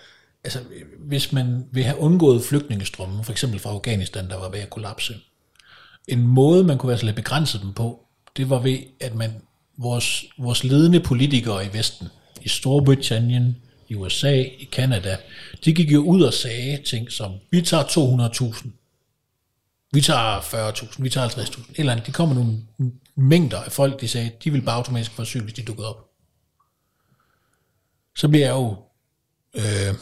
Altså, 0.44 0.58
hvis 1.08 1.32
man 1.32 1.64
vil 1.72 1.84
have 1.84 1.98
undgået 2.00 2.44
flygtningestrømmen, 2.44 3.24
for 3.24 3.32
eksempel 3.32 3.60
fra 3.60 3.70
Afghanistan, 3.70 4.28
der 4.28 4.38
var 4.40 4.48
ved 4.50 4.58
at 4.58 4.70
kollapse, 4.70 5.14
en 6.08 6.26
måde, 6.26 6.64
man 6.64 6.78
kunne 6.78 6.88
være 6.88 6.98
så 6.98 7.04
lidt 7.04 7.16
begrænset 7.16 7.60
dem 7.62 7.72
på, 7.72 8.04
det 8.36 8.50
var 8.50 8.58
ved, 8.58 8.78
at 9.00 9.14
man, 9.14 9.30
vores, 9.76 10.24
vores 10.38 10.64
ledende 10.64 11.00
politikere 11.00 11.66
i 11.66 11.68
Vesten, 11.72 12.08
i 12.42 12.48
Storbritannien, 12.48 13.56
i 13.88 13.94
USA, 13.94 14.42
i 14.42 14.68
Kanada, 14.72 15.16
de 15.64 15.74
gik 15.74 15.92
jo 15.92 16.00
ud 16.00 16.22
og 16.22 16.34
sagde 16.34 16.82
ting 16.86 17.12
som, 17.12 17.32
vi 17.50 17.62
tager 17.62 17.84
200.000, 17.84 18.68
vi 19.92 20.00
tager 20.00 20.40
40.000, 20.40 21.02
vi 21.02 21.10
tager 21.10 21.28
50.000, 21.28 21.72
eller 21.76 21.92
andet. 21.92 22.06
De 22.06 22.12
kommer 22.12 22.34
nogle 22.34 22.58
mængder 23.16 23.62
af 23.62 23.72
folk, 23.72 24.00
de 24.00 24.08
sagde, 24.08 24.30
de 24.44 24.52
vil 24.52 24.62
bare 24.62 24.76
automatisk 24.76 25.10
få 25.10 25.22
asyl, 25.22 25.42
hvis 25.42 25.54
de 25.54 25.62
dukkede 25.62 25.88
op. 25.88 26.08
Så 28.16 28.28
bliver 28.28 28.46
jeg 28.46 28.54
jo 28.54 28.76
øh, 29.54 29.94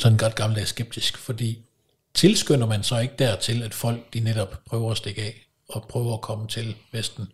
sådan 0.00 0.18
godt 0.18 0.34
gammeldags 0.34 0.70
skeptisk, 0.70 1.18
fordi 1.18 1.58
tilskynder 2.14 2.66
man 2.66 2.82
så 2.82 2.98
ikke 2.98 3.14
dertil, 3.18 3.62
at 3.62 3.74
folk 3.74 4.14
de 4.14 4.20
netop 4.20 4.62
prøver 4.66 4.90
at 4.90 4.96
stikke 4.96 5.22
af 5.22 5.49
og 5.72 5.84
prøver 5.88 6.14
at 6.14 6.20
komme 6.20 6.46
til 6.46 6.74
Vesten. 6.92 7.28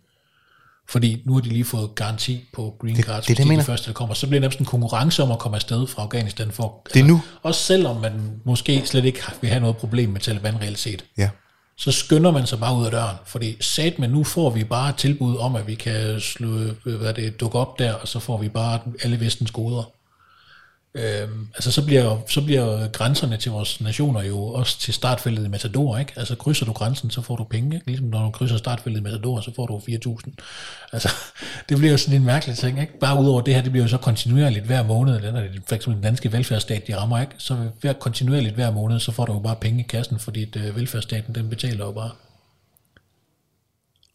Fordi 0.88 1.22
nu 1.24 1.34
har 1.34 1.40
de 1.40 1.48
lige 1.48 1.64
fået 1.64 1.94
garanti 1.94 2.44
på 2.54 2.74
green 2.80 3.02
cards, 3.02 3.26
det 3.26 3.36
det, 3.36 3.46
hvis 3.46 3.52
jeg 3.52 3.60
de 3.60 3.64
første, 3.64 3.86
der 3.86 3.92
kommer. 3.92 4.14
Så 4.14 4.26
bliver 4.26 4.38
det 4.38 4.42
nærmest 4.42 4.58
en 4.58 4.66
konkurrence 4.66 5.22
om 5.22 5.30
at 5.32 5.38
komme 5.38 5.56
afsted 5.56 5.86
fra 5.86 6.02
Afghanistan. 6.02 6.50
For, 6.52 6.82
Det 6.94 7.00
er 7.00 7.04
nu. 7.04 7.22
Også 7.42 7.60
selvom 7.60 7.96
man 7.96 8.40
måske 8.44 8.82
slet 8.86 9.04
ikke 9.04 9.20
vil 9.40 9.50
have 9.50 9.60
noget 9.60 9.76
problem 9.76 10.08
med 10.10 10.20
Taliban 10.20 10.60
reelt 10.60 10.78
set 10.78 11.04
Ja. 11.18 11.30
så 11.78 11.92
skynder 11.92 12.30
man 12.30 12.46
sig 12.46 12.60
bare 12.60 12.76
ud 12.76 12.84
af 12.84 12.90
døren, 12.90 13.16
fordi 13.24 13.56
sat 13.60 13.98
men 13.98 14.10
nu 14.10 14.24
får 14.24 14.50
vi 14.50 14.64
bare 14.64 14.88
et 14.90 14.96
tilbud 14.96 15.36
om, 15.36 15.56
at 15.56 15.66
vi 15.66 15.74
kan 15.74 16.20
slå, 16.20 16.48
hvad 16.84 17.14
det, 17.14 17.40
dukke 17.40 17.58
op 17.58 17.78
der, 17.78 17.92
og 17.92 18.08
så 18.08 18.18
får 18.18 18.38
vi 18.38 18.48
bare 18.48 18.80
alle 19.02 19.20
vestens 19.20 19.50
goder. 19.50 19.90
Øh, 20.96 21.28
altså 21.54 21.72
så 21.72 21.84
bliver, 21.84 22.18
så 22.28 22.40
bliver 22.40 22.88
grænserne 22.88 23.36
til 23.36 23.52
vores 23.52 23.80
nationer 23.80 24.22
jo 24.22 24.44
også 24.44 24.78
til 24.78 24.94
startfeltet 24.94 25.44
i 25.44 25.48
Matador, 25.48 25.98
ikke? 25.98 26.12
Altså 26.16 26.34
krydser 26.34 26.66
du 26.66 26.72
grænsen, 26.72 27.10
så 27.10 27.22
får 27.22 27.36
du 27.36 27.44
penge, 27.44 27.74
ikke? 27.74 27.86
Ligesom 27.86 28.06
når 28.06 28.24
du 28.24 28.30
krydser 28.30 28.56
startfeltet 28.56 29.00
i 29.00 29.02
Matador, 29.02 29.40
så 29.40 29.50
får 29.56 29.66
du 29.66 29.76
4.000. 29.78 30.30
Altså, 30.92 31.08
det 31.68 31.76
bliver 31.76 31.90
jo 31.90 31.96
sådan 31.96 32.20
en 32.20 32.24
mærkelig 32.26 32.56
ting, 32.56 32.80
ikke? 32.80 32.98
Bare 32.98 33.20
udover 33.20 33.40
det 33.40 33.54
her, 33.54 33.62
det 33.62 33.72
bliver 33.72 33.84
jo 33.84 33.88
så 33.88 33.98
kontinuerligt 33.98 34.64
hver 34.64 34.82
måned, 34.82 35.16
eller 35.16 35.40
det 35.40 35.62
for 35.68 35.74
eksempel 35.74 35.94
den 35.96 36.02
danske 36.02 36.32
velfærdsstat, 36.32 36.86
de 36.86 36.96
rammer, 36.96 37.20
ikke? 37.20 37.32
Så 37.38 37.56
hver 37.80 37.92
kontinuerligt 37.92 38.54
hver 38.54 38.70
måned, 38.70 39.00
så 39.00 39.12
får 39.12 39.24
du 39.24 39.32
jo 39.32 39.38
bare 39.38 39.56
penge 39.56 39.80
i 39.80 39.86
kassen, 39.88 40.18
fordi 40.18 40.42
at, 40.42 40.56
øh, 40.56 40.76
velfærdsstaten, 40.76 41.34
den 41.34 41.48
betaler 41.48 41.84
jo 41.84 41.92
bare. 41.92 42.10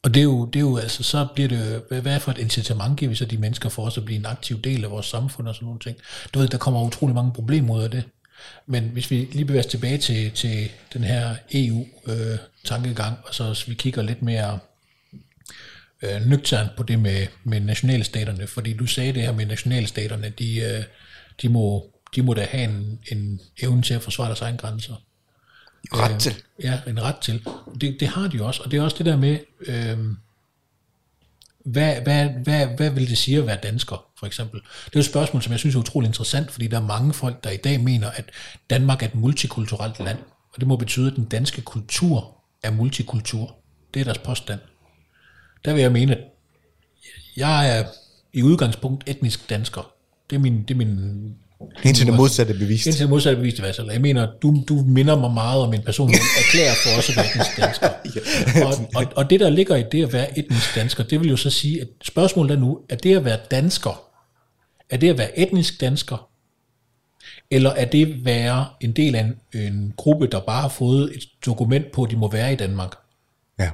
Og 0.04 0.14
det 0.14 0.20
er 0.20 0.24
jo, 0.24 0.46
det 0.46 0.56
er 0.56 0.64
jo 0.64 0.78
altså, 0.78 1.04
så 1.04 1.28
bliver 1.36 1.50
det, 1.50 1.84
jo- 1.92 2.02
hvad 2.02 2.20
for 2.20 2.32
et 2.32 2.38
incitament 2.38 2.98
giver 3.00 3.10
vi 3.10 3.16
så 3.16 3.26
de 3.26 3.38
mennesker 3.38 3.70
for 3.70 3.86
os 3.86 3.98
at 3.98 4.06
blive 4.06 4.20
en 4.20 4.26
aktiv 4.26 4.62
del 4.62 4.84
af 4.84 4.92
vores 4.92 5.06
samfund 5.06 5.48
og 5.48 5.56
sådan 5.56 5.66
nogle 5.66 5.80
ting. 5.80 5.98
Du 6.34 6.40
ved, 6.40 6.48
der 6.48 6.58
kommer 6.58 6.84
utrolig 6.84 7.16
mange 7.16 7.32
problemer 7.34 7.76
ud 7.76 7.84
af 7.84 7.92
det. 7.92 8.04
Men 8.66 8.84
hvis 8.84 9.12
vi 9.12 9.28
lige 9.32 9.46
bevæger 9.46 9.64
os 9.64 9.72
tilbage 9.72 9.98
til, 9.98 10.32
til 10.32 10.72
den 10.94 11.04
her 11.04 11.36
EU-tankegang, 11.54 13.18
øh, 13.18 13.24
og 13.28 13.36
så 13.36 13.48
hvis 13.48 13.70
vi 13.70 13.74
kigger 13.74 14.02
lidt 14.02 14.22
mere 14.22 14.60
øh, 16.02 16.26
nøgternt 16.26 16.76
på 16.78 16.84
det 16.84 17.00
med, 17.00 17.28
med 17.44 17.60
nationalstaterne, 17.60 18.48
fordi 18.48 18.74
du 18.74 18.86
sagde 18.86 19.14
det 19.14 19.22
her 19.22 19.32
med 19.32 19.46
nationalstaterne, 19.46 20.30
de, 20.30 20.60
øh, 20.60 20.84
de, 21.42 21.50
må, 21.50 21.86
de 22.16 22.22
må 22.22 22.34
da 22.34 22.48
have 22.52 22.64
en, 22.64 23.00
en 23.12 23.42
evne 23.62 23.82
til 23.82 23.94
at 23.94 24.02
forsvare 24.02 24.28
deres 24.28 24.42
egne 24.42 24.58
grænser. 24.58 24.96
Ret 25.94 26.20
til. 26.20 26.36
Ja, 26.64 26.80
en 26.88 27.04
ret 27.04 27.18
til. 27.18 27.46
Det, 27.82 27.98
det 28.00 28.08
har 28.08 28.28
de 28.28 28.44
også, 28.44 28.64
og 28.64 28.72
det 28.72 28.78
er 28.78 28.84
også 28.84 28.98
det 28.98 29.06
der 29.06 29.18
med, 29.18 29.40
øh, 29.60 29.98
hvad, 31.66 32.02
hvad, 32.02 32.30
hvad, 32.44 32.68
hvad 32.68 32.90
vil 32.90 33.10
det 33.10 33.18
sige 33.18 33.38
at 33.38 33.48
være 33.48 33.60
dansker, 33.64 34.06
for 34.20 34.26
eksempel? 34.26 34.62
Det 34.86 34.96
er 34.96 35.00
et 35.00 35.06
spørgsmål, 35.06 35.42
som 35.42 35.52
jeg 35.52 35.60
synes 35.60 35.76
er 35.76 35.80
utrolig 35.80 36.08
interessant, 36.08 36.52
fordi 36.52 36.68
der 36.68 36.78
er 36.78 36.86
mange 36.86 37.14
folk, 37.14 37.44
der 37.44 37.50
i 37.50 37.58
dag 37.58 37.80
mener, 37.80 38.12
at 38.12 38.26
Danmark 38.70 39.04
er 39.04 39.08
et 39.08 39.16
multikulturelt 39.16 40.00
land, 40.00 40.18
og 40.54 40.60
det 40.60 40.68
må 40.68 40.76
betyde, 40.76 41.12
at 41.12 41.16
den 41.16 41.26
danske 41.26 41.62
kultur 41.62 42.38
er 42.64 42.72
multikultur. 42.72 43.56
Det 43.94 44.00
er 44.00 44.04
deres 44.04 44.18
påstand. 44.18 44.60
Der 45.66 45.74
vil 45.74 45.82
jeg 45.82 45.92
mene, 45.92 46.16
at 46.16 46.24
jeg 47.38 47.78
er 47.78 47.86
i 48.34 48.44
udgangspunkt 48.44 49.04
etnisk 49.08 49.50
dansker. 49.50 49.92
Det 50.30 50.36
er 50.36 50.40
min, 50.40 50.64
det 50.64 50.72
er 50.72 50.78
min 50.78 51.36
Indtil 51.84 52.06
det 52.06 52.16
modsatte 52.16 52.54
er 52.54 52.58
bevist. 52.58 52.86
Indtil 52.86 53.02
det 53.02 53.10
modsatte 53.10 53.38
er 53.38 53.40
bevist 53.40 53.58
i 53.58 53.62
hvert 53.62 53.76
fald. 53.76 53.92
Jeg 53.92 54.02
mener, 54.02 54.28
du, 54.42 54.64
du 54.70 54.84
minder 54.88 55.16
mig 55.20 55.32
meget 55.32 55.62
om 55.62 55.74
en 55.74 55.82
person, 55.82 56.10
der 56.10 56.16
erklærer 56.40 56.74
for 56.84 57.00
os 57.00 57.10
at 57.10 57.16
være 57.16 57.26
etnisk 57.26 57.58
dansker. 57.58 57.90
Og, 58.66 58.74
og, 58.96 59.14
og 59.16 59.30
det, 59.30 59.40
der 59.40 59.50
ligger 59.50 59.76
i 59.76 59.84
det 59.92 60.04
at 60.04 60.14
være 60.14 60.40
etnisk 60.40 60.76
dansker, 60.76 61.04
det 61.04 61.20
vil 61.20 61.30
jo 61.30 61.38
så 61.38 61.50
sige, 61.50 61.82
at 61.82 61.88
spørgsmålet 62.04 62.56
er 62.56 62.60
nu, 62.60 62.80
er 62.90 62.96
det 62.96 63.16
at 63.16 63.26
være 63.26 63.40
dansker, 63.52 64.02
er 64.90 64.98
det 64.98 65.10
at 65.10 65.18
være 65.18 65.40
etnisk 65.40 65.82
dansker, 65.82 66.30
eller 67.52 67.70
er 67.70 67.86
det 67.86 68.06
at 68.06 68.26
være 68.26 68.66
en 68.82 68.92
del 68.92 69.16
af 69.16 69.22
en, 69.54 69.62
en 69.62 69.94
gruppe, 69.98 70.28
der 70.28 70.40
bare 70.40 70.62
har 70.62 70.70
fået 70.70 71.16
et 71.16 71.24
dokument 71.46 71.92
på, 71.92 72.04
at 72.04 72.12
de 72.12 72.16
må 72.16 72.32
være 72.32 72.54
i 72.54 72.56
Danmark? 72.56 72.96
Ja. 73.60 73.70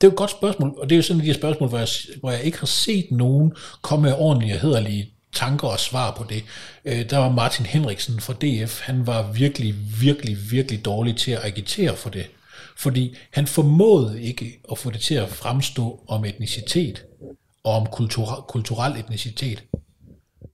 Det 0.00 0.06
er 0.06 0.08
jo 0.08 0.10
et 0.10 0.16
godt 0.16 0.30
spørgsmål, 0.30 0.74
og 0.78 0.90
det 0.90 0.94
er 0.94 0.96
jo 0.96 1.02
sådan 1.02 1.22
et 1.22 1.28
af 1.28 1.34
de 1.34 1.40
spørgsmål, 1.40 1.68
hvor 1.68 1.78
jeg, 1.78 1.88
hvor 2.20 2.30
jeg 2.30 2.42
ikke 2.42 2.58
har 2.58 2.66
set 2.66 3.06
nogen 3.10 3.52
komme 3.82 4.02
med 4.02 4.14
ordentlige 4.18 4.54
og 4.54 4.60
hederlige 4.60 5.15
tanker 5.36 5.68
og 5.68 5.80
svar 5.80 6.10
på 6.10 6.24
det. 6.28 6.44
Øh, 6.84 7.10
der 7.10 7.18
var 7.18 7.30
Martin 7.30 7.66
Henriksen 7.66 8.20
fra 8.20 8.32
DF, 8.32 8.80
han 8.80 9.06
var 9.06 9.32
virkelig, 9.32 9.74
virkelig, 10.00 10.36
virkelig 10.50 10.84
dårlig 10.84 11.16
til 11.16 11.30
at 11.30 11.44
agitere 11.44 11.96
for 11.96 12.10
det. 12.10 12.26
Fordi 12.76 13.16
han 13.32 13.46
formåede 13.46 14.22
ikke 14.22 14.60
at 14.70 14.78
få 14.78 14.90
det 14.90 15.00
til 15.00 15.14
at 15.14 15.28
fremstå 15.28 16.00
om 16.08 16.24
etnicitet 16.24 17.04
og 17.64 17.72
om 17.72 17.86
kulturel, 17.86 18.42
kulturel 18.42 18.96
etnicitet, 19.00 19.64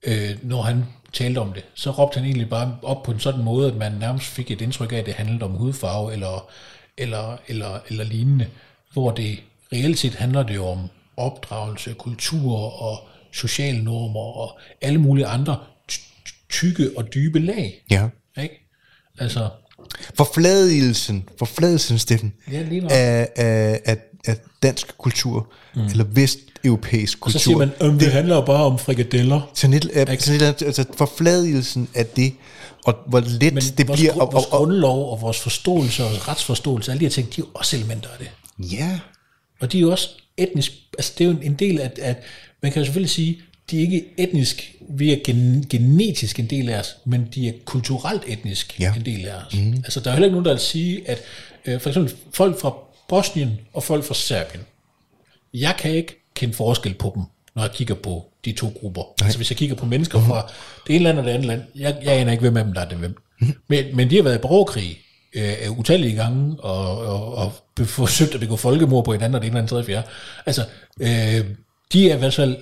øh, 0.03 0.37
når 0.43 0.61
han 0.61 0.85
talte 1.13 1.39
om 1.39 1.53
det. 1.53 1.65
Så 1.75 1.91
råbte 1.91 2.15
han 2.17 2.25
egentlig 2.25 2.49
bare 2.49 2.77
op 2.81 3.03
på 3.03 3.11
en 3.11 3.19
sådan 3.19 3.43
måde, 3.43 3.67
at 3.67 3.75
man 3.75 3.91
nærmest 3.91 4.25
fik 4.25 4.51
et 4.51 4.61
indtryk 4.61 4.91
af, 4.91 4.97
at 4.97 5.05
det 5.05 5.13
handlede 5.13 5.43
om 5.43 5.51
hudfarve 5.51 6.13
eller, 6.13 6.49
eller, 6.97 7.37
eller, 7.47 7.79
eller 7.87 8.03
lignende, 8.03 8.47
hvor 8.93 9.11
det 9.11 9.39
reelt 9.73 9.99
set 9.99 10.15
handler 10.15 10.43
det 10.43 10.55
jo 10.55 10.65
om 10.65 10.89
opdragelse, 11.17 11.93
kultur 11.93 12.81
og 12.81 13.07
sociale 13.33 13.83
normer 13.83 14.19
og 14.37 14.59
alle 14.81 14.97
mulige 14.99 15.25
andre 15.25 15.59
tykke 16.49 16.89
og 16.97 17.13
dybe 17.13 17.39
lag. 17.39 17.83
Ja. 17.91 18.07
Ikke? 18.41 18.69
Altså, 19.19 19.49
Forfladigelsen, 20.17 21.29
forfladigelsen, 21.39 21.99
Steffen, 21.99 22.33
Ja, 22.51 22.63
af, 22.89 23.29
af, 23.35 23.81
af, 23.85 23.97
af 24.27 24.37
dansk 24.63 24.97
kultur, 24.97 25.53
mm. 25.75 25.81
eller 25.85 26.03
vesteuropæisk 26.03 27.11
så 27.13 27.19
kultur. 27.19 27.39
siger 27.39 27.57
man, 27.57 27.71
øhm, 27.81 27.99
det 27.99 28.11
handler 28.11 28.35
jo 28.35 28.41
bare 28.41 28.63
om 28.63 28.79
frikadeller. 28.79 29.51
Sådan 29.53 29.73
et, 29.73 29.89
øh, 29.93 30.19
sådan 30.19 30.49
et, 30.49 30.61
altså 30.61 30.85
forfladigelsen 30.97 31.89
af 31.95 32.05
det, 32.05 32.33
og 32.85 32.95
hvor 33.07 33.19
let 33.19 33.53
Men 33.53 33.63
det 33.77 33.87
vores, 33.87 33.99
bliver... 33.99 34.13
Og, 34.13 34.33
vores 34.33 34.45
og, 34.45 34.51
og, 34.51 34.57
grundlov 34.57 35.11
og 35.11 35.21
vores 35.21 35.39
forståelse 35.39 36.03
og 36.03 36.27
retsforståelse, 36.27 36.91
alle 36.91 36.99
de 36.99 37.05
her 37.05 37.09
ting, 37.11 37.27
de 37.27 37.41
er 37.41 37.45
jo 37.45 37.47
også 37.53 37.75
elementer 37.77 38.09
af 38.09 38.17
det. 38.19 38.29
ja, 38.71 38.99
Og 39.61 39.71
de 39.71 39.77
er 39.77 39.81
jo 39.81 39.91
også 39.91 40.09
etnisk, 40.37 40.71
altså 40.97 41.13
det 41.17 41.27
er 41.27 41.31
jo 41.31 41.37
en 41.41 41.53
del 41.53 41.79
af, 41.79 41.91
at 42.01 42.17
man 42.63 42.71
kan 42.71 42.79
jo 42.79 42.85
selvfølgelig 42.85 43.09
sige, 43.09 43.41
de 43.71 43.77
er 43.77 43.81
ikke 43.81 44.05
etnisk, 44.17 44.75
vi 44.89 45.13
er 45.13 45.17
gen, 45.25 45.65
genetisk 45.69 46.39
en 46.39 46.45
del 46.47 46.69
af 46.69 46.79
os, 46.79 46.95
men 47.05 47.27
de 47.35 47.47
er 47.47 47.53
kulturelt 47.65 48.23
etnisk 48.27 48.79
Ja. 48.79 48.93
en 48.95 49.05
del 49.05 49.27
af 49.27 49.35
os. 49.47 49.53
Mm. 49.55 49.73
Altså 49.73 49.99
der 49.99 50.09
er 50.09 50.13
heller 50.13 50.25
ikke 50.27 50.33
nogen, 50.33 50.45
der 50.45 50.51
vil 50.51 50.59
sige, 50.61 51.09
at 51.09 51.19
øh, 51.65 51.79
for 51.81 51.89
eksempel 51.89 52.13
folk 52.33 52.59
fra 52.59 52.73
Bosnien 53.09 53.59
og 53.73 53.83
folk 53.83 54.03
fra 54.03 54.13
Serbien, 54.13 54.63
jeg 55.53 55.75
kan 55.79 55.91
ikke 55.91 56.25
kende 56.35 56.53
forskel 56.53 56.93
på 56.93 57.11
dem, 57.15 57.23
når 57.55 57.63
jeg 57.63 57.71
kigger 57.71 57.95
på 57.95 58.25
de 58.45 58.51
to 58.51 58.67
grupper. 58.79 59.01
Nej. 59.01 59.25
Altså 59.25 59.37
hvis 59.39 59.51
jeg 59.51 59.57
kigger 59.57 59.75
på 59.75 59.85
mennesker 59.85 60.19
Mhm. 60.19 60.27
fra 60.27 60.51
det 60.87 60.95
ene 60.95 61.03
land 61.03 61.17
og 61.19 61.23
det 61.25 61.31
andet 61.31 61.45
land, 61.47 61.61
jeg, 61.75 61.97
jeg 62.03 62.13
aner 62.13 62.31
ikke, 62.31 62.41
hvem 62.41 62.57
af 62.57 62.63
dem, 62.65 62.73
der 62.73 62.81
er 62.81 62.89
det 62.89 62.97
hvem. 62.97 63.15
Men, 63.67 63.95
men 63.95 64.09
de 64.09 64.15
har 64.15 64.23
været 64.23 64.35
i 64.35 64.41
borgerkrig 64.41 64.99
øh, 65.33 65.79
utallige 65.79 66.15
gange, 66.15 66.55
og, 66.59 66.97
og, 66.97 67.35
og 67.35 67.53
forsøgt 67.85 68.33
at 68.33 68.39
begå 68.39 68.55
folkemord 68.55 69.05
på 69.05 69.11
hinanden, 69.13 69.35
og 69.35 69.41
det 69.41 69.47
ene 69.47 69.51
eller 69.53 69.59
andet 69.59 69.69
tredje 69.69 69.85
fjerde. 69.85 70.07
Altså, 70.45 70.61
øh, 70.99 71.45
de 71.93 72.09
er 72.11 72.15
i 72.15 72.17
hvert 72.17 72.33
fald, 72.33 72.57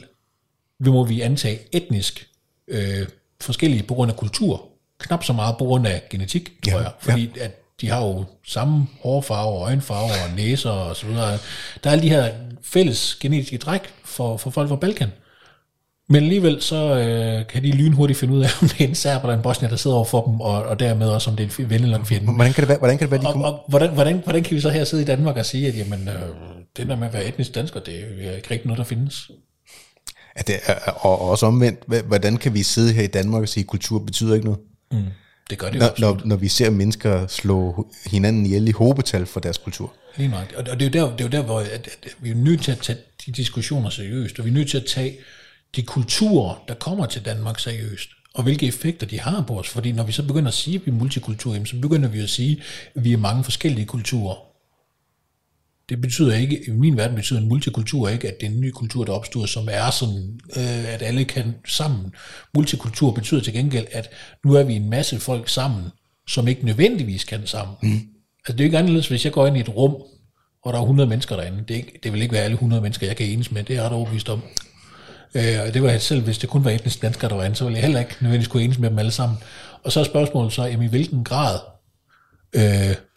vi 0.79 0.89
må 0.89 1.03
vi 1.03 1.21
antage, 1.21 1.59
etnisk 1.71 2.27
øh, 2.67 3.07
forskellige 3.41 3.83
på 3.83 3.93
grund 3.93 4.11
af 4.11 4.17
kultur. 4.17 4.67
Knap 4.99 5.23
så 5.23 5.33
meget 5.33 5.55
på 5.57 5.65
grund 5.65 5.87
af 5.87 6.01
genetik, 6.09 6.51
Ja, 6.67 6.71
tror 6.71 6.79
jeg. 6.79 6.91
Fordi 6.99 7.29
at 7.41 7.57
de 7.81 7.89
har 7.89 8.01
jo 8.05 8.25
samme 8.47 8.87
hårfarve, 9.03 9.61
øjenfarve 9.61 10.03
og 10.11 10.35
næser 10.37 10.69
og 10.69 10.95
så 10.95 11.05
videre. 11.05 11.31
Der 11.83 11.89
er 11.89 11.91
alle 11.91 12.03
de 12.03 12.09
her 12.09 12.31
fælles 12.63 13.17
genetiske 13.21 13.57
træk 13.57 13.81
for, 14.05 14.37
for 14.37 14.49
folk 14.49 14.69
fra 14.69 14.75
Balkan. 14.75 15.09
Men 16.09 16.23
alligevel 16.23 16.61
så 16.61 16.75
øh, 16.97 17.47
kan 17.47 17.63
de 17.63 17.71
lynhurtigt 17.71 18.19
finde 18.19 18.33
ud 18.33 18.43
af, 18.43 18.49
om 18.61 18.67
det 18.69 18.81
er 18.81 18.87
en 18.87 18.95
serber 18.95 19.25
eller 19.25 19.37
en 19.37 19.43
bosnier, 19.43 19.69
der 19.69 19.77
sidder 19.77 19.95
over 19.95 20.05
for 20.05 20.25
dem, 20.25 20.41
og, 20.41 20.63
og 20.63 20.79
dermed 20.79 21.07
også, 21.09 21.29
om 21.29 21.35
det 21.35 21.43
er 21.59 21.63
en 21.63 21.69
ven 21.69 21.83
eller 21.83 21.97
en 21.99 22.05
fjende. 22.05 22.33
hvordan 22.33 22.53
kan 22.53 22.61
det 22.61 22.69
være, 22.69 22.77
hvordan 22.77 22.97
kan 22.97 23.05
det 23.07 23.11
være 23.11 23.21
de 23.21 23.27
Og, 23.27 23.31
kommer? 23.33 23.47
og 23.47 23.65
hvordan, 23.67 23.93
hvordan, 23.93 24.21
hvordan 24.23 24.43
kan 24.43 24.55
vi 24.55 24.61
så 24.61 24.69
her 24.69 24.83
sidde 24.83 25.03
i 25.03 25.05
Danmark 25.05 25.37
og 25.37 25.45
sige, 25.45 25.67
at 25.67 25.77
jamen, 25.77 26.07
øh, 26.07 26.15
det 26.77 26.87
der 26.87 26.95
med 26.95 27.07
at 27.07 27.13
være 27.13 27.25
etnisk 27.25 27.55
dansker, 27.55 27.79
det 27.79 27.95
er 28.27 28.35
ikke 28.35 28.51
rigtig 28.51 28.67
noget, 28.67 28.77
der 28.77 28.83
findes? 28.83 29.31
At 30.35 30.47
det 30.47 30.55
er, 30.65 30.91
og 30.91 31.21
også 31.21 31.45
omvendt, 31.45 32.07
hvordan 32.07 32.37
kan 32.37 32.53
vi 32.53 32.63
sidde 32.63 32.93
her 32.93 33.03
i 33.03 33.07
Danmark 33.07 33.41
og 33.41 33.49
sige, 33.49 33.63
at 33.63 33.67
kultur 33.67 33.99
betyder 33.99 34.33
ikke 34.33 34.45
noget? 34.45 34.59
Det 35.49 35.59
gør 35.59 35.69
det 35.69 35.79
Når, 35.79 35.87
absolut. 35.87 36.17
når, 36.17 36.25
når 36.25 36.35
vi 36.35 36.47
ser 36.47 36.69
mennesker 36.69 37.27
slå 37.27 37.87
hinanden 38.05 38.45
ihjel 38.45 38.67
i 38.67 38.71
hobetal 38.71 39.25
for 39.25 39.39
deres 39.39 39.57
kultur. 39.57 39.93
Lige 40.17 40.29
nok. 40.29 40.53
Og, 40.57 40.63
og 40.71 40.79
det, 40.79 40.95
er 40.95 41.01
jo 41.01 41.07
der, 41.07 41.15
det 41.15 41.21
er 41.21 41.25
jo 41.25 41.31
der, 41.31 41.43
hvor 41.43 41.59
at, 41.59 41.67
at, 41.69 42.15
vi 42.19 42.29
er 42.29 42.35
nødt 42.35 42.61
til 42.61 42.71
at 42.71 42.77
tage 42.77 42.99
de 43.25 43.31
diskussioner 43.31 43.89
seriøst, 43.89 44.39
og 44.39 44.45
vi 44.45 44.49
er 44.49 44.53
nødt 44.53 44.69
til 44.69 44.77
at 44.77 44.85
tage 44.85 45.17
de 45.75 45.81
kulturer, 45.81 46.63
der 46.67 46.73
kommer 46.73 47.05
til 47.05 47.25
Danmark 47.25 47.59
seriøst, 47.59 48.09
og 48.33 48.43
hvilke 48.43 48.67
effekter 48.67 49.07
de 49.07 49.19
har 49.19 49.43
på 49.47 49.59
os. 49.59 49.69
Fordi 49.69 49.91
når 49.91 50.03
vi 50.03 50.11
så 50.11 50.23
begynder 50.23 50.47
at 50.47 50.53
sige, 50.53 50.75
at 50.75 50.85
vi 50.85 50.91
er 50.91 50.95
multikultur, 50.95 51.65
så 51.65 51.75
begynder 51.81 52.09
vi 52.09 52.19
at 52.19 52.29
sige, 52.29 52.61
at 52.95 53.03
vi 53.03 53.13
er 53.13 53.17
mange 53.17 53.43
forskellige 53.43 53.85
kulturer. 53.85 54.50
Det 55.91 56.01
betyder 56.01 56.35
ikke, 56.35 56.67
i 56.67 56.71
min 56.71 56.97
verden 56.97 57.15
betyder 57.15 57.39
en 57.39 57.47
multikultur 57.47 58.09
ikke, 58.09 58.27
at 58.27 58.37
det 58.39 58.47
er 58.47 58.51
en 58.51 58.61
ny 58.61 58.69
kultur, 58.69 59.05
der 59.05 59.13
opstår, 59.13 59.45
som 59.45 59.67
er 59.71 59.89
sådan, 59.89 60.39
øh, 60.57 60.93
at 60.93 61.01
alle 61.01 61.25
kan 61.25 61.55
sammen. 61.65 62.13
Multikultur 62.55 63.11
betyder 63.11 63.41
til 63.41 63.53
gengæld, 63.53 63.85
at 63.91 64.09
nu 64.45 64.53
er 64.53 64.63
vi 64.63 64.73
en 64.73 64.89
masse 64.89 65.19
folk 65.19 65.49
sammen, 65.49 65.83
som 66.27 66.47
ikke 66.47 66.65
nødvendigvis 66.65 67.23
kan 67.23 67.47
sammen. 67.47 67.75
Mm. 67.83 67.89
Altså 67.89 68.53
det 68.53 68.59
er 68.59 68.63
jo 68.63 68.67
ikke 68.67 68.77
anderledes, 68.77 69.07
hvis 69.07 69.25
jeg 69.25 69.33
går 69.33 69.47
ind 69.47 69.57
i 69.57 69.59
et 69.59 69.69
rum, 69.69 69.95
og 70.63 70.73
der 70.73 70.79
er 70.79 70.83
100 70.83 71.09
mennesker 71.09 71.35
derinde. 71.35 71.63
Det, 71.67 71.75
ikke, 71.75 71.99
det 72.03 72.13
vil 72.13 72.21
ikke 72.21 72.33
være 72.33 72.43
alle 72.43 72.53
100 72.53 72.81
mennesker, 72.81 73.07
jeg 73.07 73.15
kan 73.15 73.25
enes 73.25 73.51
med. 73.51 73.63
Det 73.63 73.73
er 73.73 73.81
jeg 73.81 73.85
ret 73.85 73.93
overbevist 73.93 74.29
om. 74.29 74.41
Øh, 75.35 75.59
og 75.67 75.73
det 75.73 75.83
var 75.83 75.89
jeg 75.89 76.01
selv, 76.01 76.23
hvis 76.23 76.37
det 76.37 76.49
kun 76.49 76.65
var 76.65 76.71
etnisk 76.71 77.01
danskere, 77.01 77.29
der 77.29 77.35
var 77.35 77.43
inde, 77.43 77.55
så 77.55 77.63
ville 77.63 77.77
jeg 77.77 77.83
heller 77.83 77.99
ikke 77.99 78.15
nødvendigvis 78.19 78.47
kunne 78.47 78.63
enes 78.63 78.79
med 78.79 78.89
dem 78.89 78.99
alle 78.99 79.11
sammen. 79.11 79.37
Og 79.83 79.91
så 79.91 79.99
er 79.99 80.03
spørgsmålet 80.03 80.53
så, 80.53 80.63
jamen, 80.63 80.85
i 80.85 80.89
hvilken 80.89 81.23
grad 81.23 81.59
øh, 82.53 82.61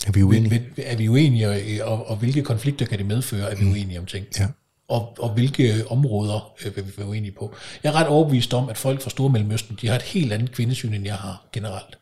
Er 0.07 0.13
vi 0.13 0.23
uenige? 0.23 0.67
er 0.77 0.97
vi 0.97 1.09
uenige, 1.09 1.85
og, 1.85 2.09
og, 2.11 2.17
hvilke 2.17 2.43
konflikter 2.43 2.87
kan 2.87 2.99
det 2.99 3.07
medføre, 3.07 3.51
at 3.51 3.61
vi 3.61 3.65
er 3.65 3.71
uenige 3.71 3.99
om 3.99 4.07
ting? 4.07 4.27
Ja. 4.39 4.47
Og, 4.89 5.15
og 5.19 5.31
hvilke 5.31 5.85
områder 5.89 6.55
øh, 6.65 6.77
vil 6.77 6.87
vi 6.87 6.93
være 6.97 7.07
uenige 7.07 7.33
på? 7.33 7.55
Jeg 7.83 7.91
er 7.91 7.95
ret 7.95 8.07
overbevist 8.07 8.55
om, 8.55 8.69
at 8.69 8.79
folk 8.79 9.01
fra 9.01 9.11
Stormellemøsten, 9.11 9.79
de 9.81 9.89
har 9.89 9.97
et 9.97 10.03
helt 10.03 10.33
andet 10.33 10.53
kvindesyn, 10.53 10.95
end 10.95 11.05
jeg 11.05 11.17
har 11.17 11.45
generelt. 11.53 11.99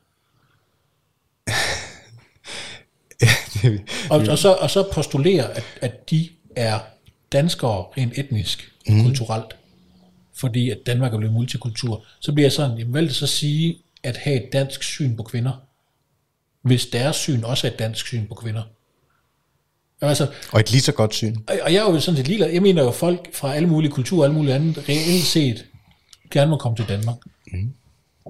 Og, 4.10 4.20
og, 4.30 4.38
så, 4.38 4.52
og 4.52 4.70
så 4.70 4.88
postulere, 4.92 5.56
at, 5.56 5.64
at 5.80 6.10
de 6.10 6.28
er 6.56 6.78
danskere 7.32 7.84
rent 7.96 8.18
etnisk, 8.18 8.72
mm. 8.88 9.02
kulturelt, 9.02 9.56
fordi 10.34 10.70
at 10.70 10.78
Danmark 10.86 11.14
er 11.14 11.18
blevet 11.18 11.34
multikultur, 11.34 12.04
så 12.20 12.32
bliver 12.32 12.44
jeg 12.44 12.52
sådan, 12.52 12.78
jamen 12.78 13.04
det 13.04 13.14
så 13.14 13.26
sige, 13.26 13.78
at 14.02 14.16
have 14.16 14.46
et 14.46 14.52
dansk 14.52 14.82
syn 14.82 15.16
på 15.16 15.22
kvinder, 15.22 15.52
hvis 16.62 16.86
deres 16.86 17.16
syn 17.16 17.44
også 17.44 17.66
er 17.66 17.70
et 17.70 17.78
dansk 17.78 18.06
syn 18.06 18.26
på 18.26 18.34
kvinder? 18.34 18.62
Altså, 20.00 20.26
Og 20.52 20.60
et 20.60 20.70
lige 20.70 20.80
så 20.80 20.92
godt 20.92 21.14
syn. 21.14 21.36
og 21.48 21.58
og 21.62 21.72
jeg 21.72 21.86
er 21.86 21.92
jo 21.92 22.00
sådan 22.00 22.16
set 22.16 22.26
ligeglad. 22.28 22.50
Jeg 22.50 22.62
mener 22.62 22.82
jo, 22.82 22.90
folk 22.90 23.34
fra 23.34 23.54
alle 23.54 23.68
mulige 23.68 23.92
kulturer, 23.92 24.24
alle 24.24 24.36
mulige 24.36 24.54
andet, 24.54 24.88
reelt 24.88 25.24
set 25.24 25.64
gerne 26.30 26.50
må 26.50 26.56
komme 26.56 26.76
til 26.76 26.88
Danmark. 26.88 27.16
Mm. 27.52 27.72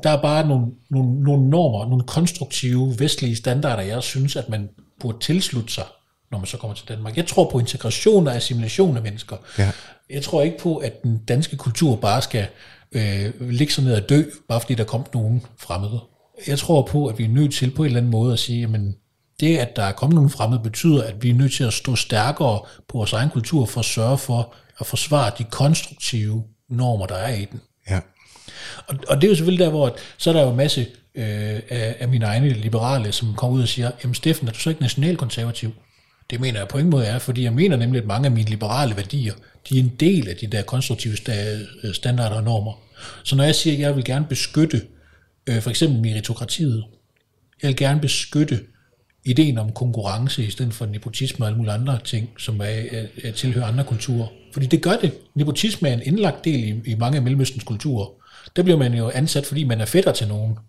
Der 0.03 0.11
er 0.11 0.23
bare 0.23 0.49
nogle, 0.49 0.67
nogle, 0.91 1.23
nogle 1.23 1.51
normer, 1.51 1.89
nogle 1.89 2.05
konstruktive 2.05 2.95
vestlige 2.99 3.37
standarder, 3.37 3.83
jeg 3.83 4.03
synes, 4.03 4.37
at 4.37 4.49
man 4.49 4.69
burde 5.01 5.19
tilslutte 5.19 5.73
sig, 5.73 5.85
når 6.31 6.39
man 6.39 6.47
så 6.47 6.57
kommer 6.57 6.75
til 6.75 6.89
Danmark. 6.89 7.17
Jeg 7.17 7.27
tror 7.27 7.51
på 7.51 7.59
integration 7.59 8.27
og 8.27 8.35
assimilation 8.37 8.97
af 8.97 9.03
mennesker. 9.03 9.37
Ja. 9.59 9.71
Jeg 10.11 10.23
tror 10.23 10.43
ikke 10.43 10.59
på, 10.59 10.77
at 10.77 11.03
den 11.03 11.19
danske 11.29 11.57
kultur 11.57 11.97
bare 11.97 12.23
skal 12.23 12.47
øh, 12.93 13.51
ligge 13.51 13.73
sig 13.73 13.85
ned 13.85 13.95
og 14.03 14.09
dø, 14.09 14.23
bare 14.49 14.61
fordi 14.61 14.75
der 14.75 14.85
kom 14.85 15.07
nogen 15.15 15.43
fremmede. 15.59 16.01
Jeg 16.47 16.59
tror 16.59 16.83
på, 16.83 17.07
at 17.07 17.19
vi 17.19 17.25
er 17.25 17.29
nødt 17.29 17.55
til 17.55 17.71
på 17.71 17.83
en 17.83 17.87
eller 17.87 17.99
anden 17.99 18.11
måde 18.11 18.33
at 18.33 18.39
sige, 18.39 18.61
jamen, 18.61 18.97
det, 19.41 19.59
at 19.59 19.77
der 19.77 19.83
er 19.83 19.93
kommet 19.93 20.15
nogen 20.15 20.31
fremmede, 20.31 20.63
betyder, 20.63 21.05
at 21.05 21.23
vi 21.23 21.31
er 21.31 21.35
nødt 21.35 21.53
til 21.53 21.65
at 21.65 21.73
stå 21.73 21.97
stærkere 21.97 22.61
på 22.89 22.99
vores 22.99 23.13
egen 23.13 23.31
kultur 23.31 23.67
for 23.67 23.81
at 23.81 23.85
sørge 23.85 24.19
for 24.19 24.55
at 24.81 24.87
forsvare 24.87 25.33
de 25.39 25.45
konstruktive 25.45 26.45
normer, 26.69 27.07
der 27.07 27.15
er 27.15 27.35
i 27.35 27.45
den. 27.45 27.61
Ja. 27.91 28.01
Og, 28.87 28.97
og 29.09 29.17
det 29.17 29.25
er 29.25 29.29
jo 29.29 29.35
selvfølgelig 29.35 29.65
der, 29.65 29.71
hvor 29.71 29.97
så 30.19 30.31
er 30.31 30.35
der 30.35 30.43
jo 30.43 30.51
en 30.51 30.57
masse 30.57 30.87
øh, 31.15 31.61
af, 31.69 31.97
af 32.01 32.09
mine 32.09 32.27
egne 32.27 32.49
liberale, 32.49 33.13
som 33.13 33.35
kommer 33.35 33.57
ud 33.57 33.63
og 33.63 33.69
siger, 33.69 33.91
jamen 34.03 34.15
Steffen, 34.15 34.49
er 34.49 34.53
du 34.53 34.59
så 34.59 34.71
ikke 34.71 34.83
nationalkonservativ? 34.83 35.73
Det 36.31 36.41
mener 36.41 36.59
jeg 36.59 36.69
på 36.69 36.79
ingen 36.79 36.91
måde 36.91 37.07
er, 37.07 37.19
fordi 37.19 37.43
jeg 37.43 37.53
mener 37.53 37.77
nemlig, 37.77 38.01
at 38.01 38.07
mange 38.07 38.27
af 38.27 38.33
mine 38.33 38.51
liberale 38.51 38.97
værdier, 38.97 39.35
de 39.69 39.79
er 39.79 39.83
en 39.83 39.93
del 40.01 40.29
af 40.29 40.37
de 40.37 40.47
der 40.47 40.63
konstruktive 40.63 41.15
sta- 41.15 41.93
standarder 41.93 42.37
og 42.37 42.43
normer. 42.43 42.73
Så 43.25 43.37
når 43.37 43.45
jeg 43.45 43.55
siger, 43.55 43.75
at 43.75 43.81
jeg 43.81 43.97
vil 43.97 44.05
gerne 44.05 44.27
beskytte 44.29 44.83
øh, 45.47 45.61
for 45.61 45.71
eksempel 45.71 46.01
meritokratiet, 46.01 46.85
jeg 47.63 47.69
vil 47.69 47.77
gerne 47.77 48.01
beskytte 48.01 48.61
ideen 49.25 49.59
om 49.59 49.73
konkurrence 49.73 50.45
i 50.45 50.51
stedet 50.51 50.75
for 50.75 50.87
nepotisme 50.87 51.45
og 51.45 51.49
alle 51.49 51.57
mulige 51.59 51.73
andre 51.75 51.99
ting, 52.05 52.29
som 52.39 52.61
er, 52.61 52.65
er, 52.65 53.05
er 53.25 53.33
tilhører 53.33 53.67
andre 53.67 53.85
kulturer, 53.85 54.27
Fordi 54.53 54.67
det 54.67 54.83
gør 54.83 54.97
det. 54.97 55.13
Nepotisme 55.35 55.89
er 55.89 55.93
en 55.93 56.03
indlagt 56.05 56.45
del 56.45 56.65
i, 56.65 56.91
i 56.91 56.95
mange 56.95 57.17
af 57.17 57.23
Mellemøstens 57.23 57.65
kulturer. 57.65 58.07
Der 58.57 58.63
bliver 58.63 58.79
man 58.79 58.95
jo 58.95 59.11
ansat, 59.15 59.47
fordi 59.47 59.65
man 59.65 59.81
er 59.81 59.85
fætter 59.85 60.13
til 60.13 60.29
nogen. 60.29 60.55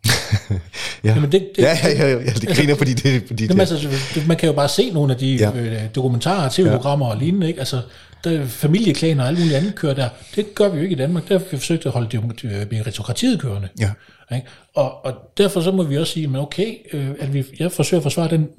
Ja. 1.04 1.14
Jamen, 1.14 1.32
det- 1.32 1.50
det- 1.56 1.62
ja, 1.64 1.78
ja, 1.84 1.90
ja, 1.90 2.10
ja, 2.18 2.26
det 2.26 2.50
griner, 2.50 2.76
fordi 2.76 2.94
det, 2.94 3.24
fordi 3.28 3.44
Jamen, 3.44 3.60
det, 3.66 3.72
altså, 3.72 3.90
det- 4.16 4.28
man 4.28 4.38
kan 4.38 4.48
jo 4.48 4.54
bare 4.54 4.70
se 4.70 4.90
nogle 4.92 5.14
af 5.14 5.20
de 5.20 5.36
Ja. 5.36 5.50
ja. 5.56 5.84
øh, 5.84 5.96
dokumentarer, 5.96 6.50
tv-programmer 6.50 7.06
og 7.06 7.18
lignende, 7.18 7.48
ikke? 7.48 7.60
Altså, 7.60 7.82
der 8.24 8.46
familieklaner 8.46 9.24
og 9.24 9.30
alt 9.30 9.40
muligt 9.40 9.56
andet 9.56 9.76
kører 9.76 9.94
der. 9.94 10.10
Det 10.36 10.56
gør 10.56 10.70
vi 10.70 10.78
jo 10.78 10.84
ikke 10.84 10.94
i 10.96 10.98
Danmark. 10.98 11.28
Der 11.30 11.38
har 11.40 11.46
vi 11.52 11.58
forsøgt 11.58 11.86
at 11.86 11.92
holde 11.92 12.18
øh, 12.44 12.52
meritokratiet 12.72 13.40
kørende. 13.42 13.68
Ja. 13.80 13.92
Ikke? 14.36 14.48
Og, 14.76 15.06
og 15.06 15.14
derfor 15.38 15.62
så 15.62 15.72
må 15.72 15.84
vi 15.84 15.98
også 15.98 16.14
sige, 16.14 16.28
men 16.28 16.42
okay, 16.42 16.78
øh, 16.94 17.16
at 17.20 17.34
vi, 17.34 17.46
jeg 17.60 17.72
forsøger 17.72 18.00
at 18.00 18.04
forsvare 18.04 18.30
den 18.30 18.50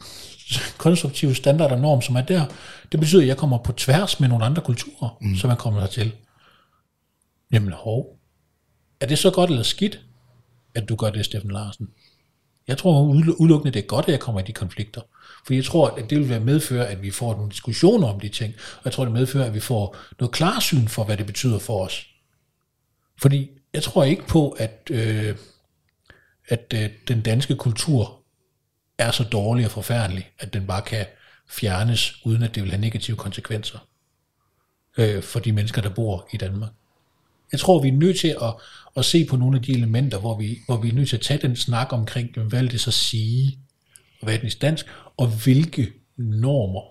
konstruktive 0.78 1.34
standard 1.34 1.72
og 1.72 1.80
norm, 1.80 2.02
som 2.02 2.16
er 2.16 2.20
der. 2.20 2.44
Det 2.92 3.00
betyder, 3.00 3.22
at 3.22 3.28
jeg 3.28 3.36
kommer 3.36 3.58
på 3.58 3.72
tværs 3.72 4.20
med 4.20 4.28
nogle 4.28 4.44
andre 4.44 4.62
kulturer, 4.62 5.18
mm. 5.20 5.36
som 5.36 5.50
jeg 5.50 5.58
kommer 5.58 5.80
hertil. 5.80 6.12
Jamen 7.52 7.72
hov. 7.72 8.18
Er 9.00 9.06
det 9.06 9.18
så 9.18 9.30
godt 9.30 9.50
eller 9.50 9.62
skidt, 9.62 10.00
at 10.74 10.88
du 10.88 10.96
gør 10.96 11.10
det, 11.10 11.24
Steffen 11.24 11.50
Larsen? 11.50 11.88
Jeg 12.68 12.78
tror 12.78 13.02
udelukkende, 13.38 13.72
det 13.72 13.82
er 13.82 13.86
godt, 13.86 14.04
at 14.04 14.12
jeg 14.12 14.20
kommer 14.20 14.40
i 14.40 14.44
de 14.44 14.52
konflikter. 14.52 15.00
For 15.46 15.54
jeg 15.54 15.64
tror, 15.64 15.88
at 15.88 16.10
det 16.10 16.18
vil 16.18 16.28
være 16.28 16.40
medføre, 16.40 16.86
at 16.86 17.02
vi 17.02 17.10
får 17.10 17.34
nogle 17.34 17.50
diskussioner 17.50 18.08
om 18.08 18.20
de 18.20 18.28
ting. 18.28 18.54
Og 18.76 18.82
jeg 18.84 18.92
tror, 18.92 19.04
det 19.04 19.12
medfører, 19.12 19.44
at 19.44 19.54
vi 19.54 19.60
får 19.60 19.96
noget 20.18 20.34
klarsyn 20.34 20.88
for, 20.88 21.04
hvad 21.04 21.16
det 21.16 21.26
betyder 21.26 21.58
for 21.58 21.84
os. 21.84 22.06
Fordi 23.20 23.50
jeg 23.74 23.82
tror 23.82 24.04
ikke 24.04 24.26
på, 24.26 24.50
at, 24.50 24.88
øh, 24.90 25.36
at 26.48 26.74
øh, 26.74 26.90
den 27.08 27.20
danske 27.20 27.56
kultur 27.56 28.20
er 28.98 29.10
så 29.10 29.24
dårlig 29.24 29.64
og 29.64 29.70
forfærdelig, 29.70 30.30
at 30.38 30.54
den 30.54 30.66
bare 30.66 30.82
kan 30.82 31.06
fjernes, 31.48 32.26
uden 32.26 32.42
at 32.42 32.54
det 32.54 32.62
vil 32.62 32.70
have 32.70 32.80
negative 32.80 33.16
konsekvenser 33.16 33.78
øh, 34.98 35.22
for 35.22 35.40
de 35.40 35.52
mennesker, 35.52 35.82
der 35.82 35.88
bor 35.88 36.28
i 36.32 36.36
Danmark. 36.36 36.70
Jeg 37.52 37.60
tror, 37.60 37.82
vi 37.82 37.88
er 37.88 37.92
nødt 37.92 38.20
til 38.20 38.36
at, 38.42 38.54
at 38.96 39.04
se 39.04 39.24
på 39.24 39.36
nogle 39.36 39.56
af 39.56 39.62
de 39.62 39.72
elementer, 39.72 40.18
hvor 40.18 40.38
vi, 40.38 40.58
hvor 40.66 40.76
vi 40.76 40.88
er 40.88 40.92
nødt 40.92 41.08
til 41.08 41.16
at 41.16 41.22
tage 41.22 41.40
den 41.42 41.56
snak 41.56 41.92
omkring, 41.92 42.30
jamen, 42.36 42.48
hvad 42.48 42.60
vil 42.60 42.70
det 42.70 42.80
så 42.80 42.90
sige 42.90 43.58
at 44.20 44.26
være 44.26 44.36
etnisk 44.36 44.62
dansk, 44.62 44.86
og 45.16 45.28
hvilke 45.28 45.92
normer. 46.16 46.82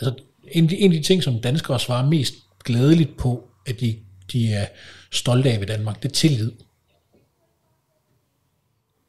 Altså, 0.00 0.24
en 0.52 0.64
af 0.64 0.68
de, 0.68 0.76
en 0.76 0.92
af 0.92 0.98
de 0.98 1.04
ting, 1.04 1.22
som 1.22 1.40
danskere 1.40 1.80
svarer 1.80 2.08
mest 2.08 2.34
glædeligt 2.64 3.16
på, 3.16 3.50
at 3.66 3.80
de, 3.80 3.98
de 4.32 4.52
er 4.52 4.66
stolte 5.12 5.52
af 5.52 5.60
ved 5.60 5.66
Danmark, 5.66 6.02
det 6.02 6.08
er 6.08 6.12
tillid. 6.12 6.52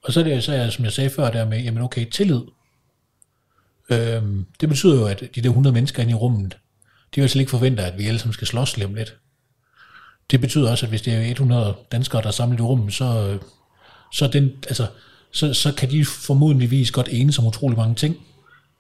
Og 0.03 0.13
så 0.13 0.19
er 0.19 0.23
det, 0.23 0.43
så 0.43 0.53
er, 0.53 0.69
som 0.69 0.85
jeg 0.85 0.93
sagde 0.93 1.09
før, 1.09 1.31
der 1.31 1.45
med, 1.45 1.61
jamen 1.61 1.83
okay, 1.83 2.05
tillid. 2.05 2.41
Øhm, 3.89 4.45
det 4.61 4.69
betyder 4.69 4.95
jo, 4.95 5.05
at 5.05 5.23
de 5.35 5.41
der 5.41 5.49
100 5.49 5.73
mennesker 5.73 6.01
inde 6.01 6.11
i 6.11 6.15
rummet, 6.15 6.57
de 7.15 7.15
vil 7.15 7.21
altså 7.21 7.39
ikke 7.39 7.51
forvente, 7.51 7.83
at 7.83 7.97
vi 7.97 8.07
alle 8.07 8.19
sammen 8.19 8.33
skal 8.33 8.47
slås 8.47 8.77
lige 8.77 8.87
om 8.87 8.93
lidt. 8.93 9.15
Det 10.31 10.41
betyder 10.41 10.71
også, 10.71 10.85
at 10.85 10.89
hvis 10.89 11.01
det 11.01 11.13
er 11.13 11.31
100 11.31 11.75
danskere, 11.91 12.21
der 12.21 12.27
er 12.27 12.31
samlet 12.31 12.59
i 12.59 12.61
rummet, 12.61 12.93
så, 12.93 13.37
så, 14.13 14.27
den, 14.27 14.51
altså, 14.67 14.87
så, 15.31 15.53
så 15.53 15.73
kan 15.73 15.91
de 15.91 16.05
formodentligvis 16.05 16.91
godt 16.91 17.07
enes 17.11 17.39
om 17.39 17.45
utrolig 17.47 17.77
mange 17.77 17.95
ting, 17.95 18.17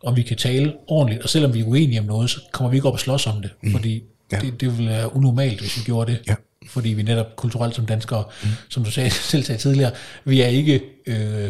og 0.03 0.15
vi 0.15 0.21
kan 0.21 0.37
tale 0.37 0.73
ordentligt, 0.87 1.23
og 1.23 1.29
selvom 1.29 1.53
vi 1.53 1.59
er 1.59 1.65
uenige 1.65 1.99
om 1.99 2.05
noget, 2.05 2.29
så 2.29 2.41
kommer 2.51 2.69
vi 2.69 2.77
ikke 2.77 2.87
op 2.87 2.93
og 2.93 2.99
slås 2.99 3.27
om 3.27 3.41
det, 3.41 3.51
mm. 3.63 3.71
fordi 3.71 4.03
ja. 4.31 4.39
det, 4.39 4.61
det 4.61 4.77
ville 4.77 4.91
være 4.91 5.15
unormalt, 5.15 5.59
hvis 5.59 5.77
vi 5.77 5.83
gjorde 5.83 6.11
det, 6.11 6.21
Ja. 6.27 6.35
Fordi 6.69 6.89
vi 6.89 7.03
netop 7.03 7.35
kulturelt 7.35 7.75
som 7.75 7.85
danskere, 7.85 8.23
mm. 8.43 8.49
som 8.69 8.83
du 8.83 8.91
sagde, 8.91 9.09
selv 9.31 9.43
sagde 9.43 9.61
tidligere, 9.61 9.91
vi 10.25 10.41
er 10.41 10.47
ikke 10.47 10.81
øh, 11.07 11.49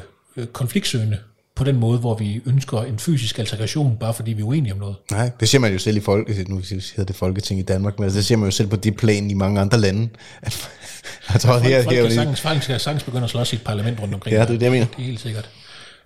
konfliktsøgende 0.54 1.18
på 1.56 1.64
den 1.64 1.76
måde, 1.76 2.00
hvor 2.00 2.16
vi 2.16 2.42
ønsker 2.46 2.82
en 2.82 3.00
fysisk 3.00 3.40
alteration, 3.40 3.98
bare 4.00 4.14
fordi 4.14 4.34
vi 4.34 4.42
er 4.42 4.46
uenige 4.46 4.74
om 4.74 4.80
noget. 4.80 4.96
Nej, 5.12 5.32
det 5.40 5.50
ser 5.50 5.60
man 5.60 5.74
jo 5.74 5.80
selv 5.80 5.98
i 5.98 6.00
folk, 6.00 6.48
nu 6.48 6.58
hedder 6.58 7.04
det 7.04 7.16
Folketing 7.16 7.60
i 7.60 7.64
Danmark, 7.64 8.00
men 8.00 8.04
altså, 8.04 8.18
det 8.18 8.26
ser 8.26 8.36
man 8.36 8.46
jo 8.46 8.52
selv 8.52 8.68
på 8.68 8.76
det 8.76 8.98
plan 8.98 9.32
i 9.32 9.34
mange 9.34 9.62
andre 9.62 9.80
lande. 9.80 10.10
At, 10.42 10.70
altså, 11.30 11.48
Folk, 11.48 11.64
her, 11.64 11.84
folk, 11.84 11.96
her, 11.96 12.04
kan 12.04 12.12
sagtens, 12.12 12.42
folk 12.42 12.64
skal 12.64 12.80
sagtens 12.80 13.04
begynde 13.04 13.24
at 13.24 13.30
slås 13.30 13.54
i 13.54 13.56
et 13.56 13.62
parlament 13.62 14.00
rundt 14.00 14.14
omkring. 14.14 14.36
Ja, 14.36 14.42
det 14.42 14.50
er 14.50 14.54
det, 14.54 14.62
jeg 14.62 14.72
mener. 14.72 14.86
Det 14.86 15.00
er 15.00 15.04
helt 15.04 15.20
sikkert. 15.20 15.50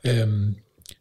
Øhm, 0.03 0.56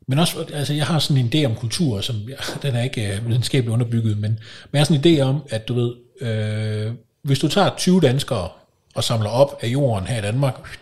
men 0.09 0.19
også, 0.19 0.45
altså 0.53 0.75
jeg 0.75 0.87
har 0.87 0.99
sådan 0.99 1.25
en 1.25 1.33
idé 1.35 1.47
om 1.47 1.55
kultur, 1.55 2.01
som 2.01 2.17
ja, 2.17 2.35
den 2.69 2.77
er 2.77 2.83
ikke 2.83 3.17
øh, 3.17 3.29
videnskabeligt 3.29 3.73
underbygget, 3.73 4.19
men, 4.19 4.31
men 4.31 4.39
jeg 4.73 4.81
har 4.81 4.85
sådan 4.85 5.07
en 5.07 5.19
idé 5.19 5.21
om, 5.21 5.43
at 5.51 5.69
du 5.69 5.75
ved, 5.75 5.95
øh, 6.21 6.93
hvis 7.23 7.39
du 7.39 7.49
tager 7.49 7.71
20 7.77 8.01
danskere 8.01 8.49
og 8.95 9.05
samler 9.05 9.31
op 9.31 9.59
af 9.61 9.69
jorden 9.69 10.09
her 10.09 10.19
i 10.19 10.23
Danmark, 10.23 10.79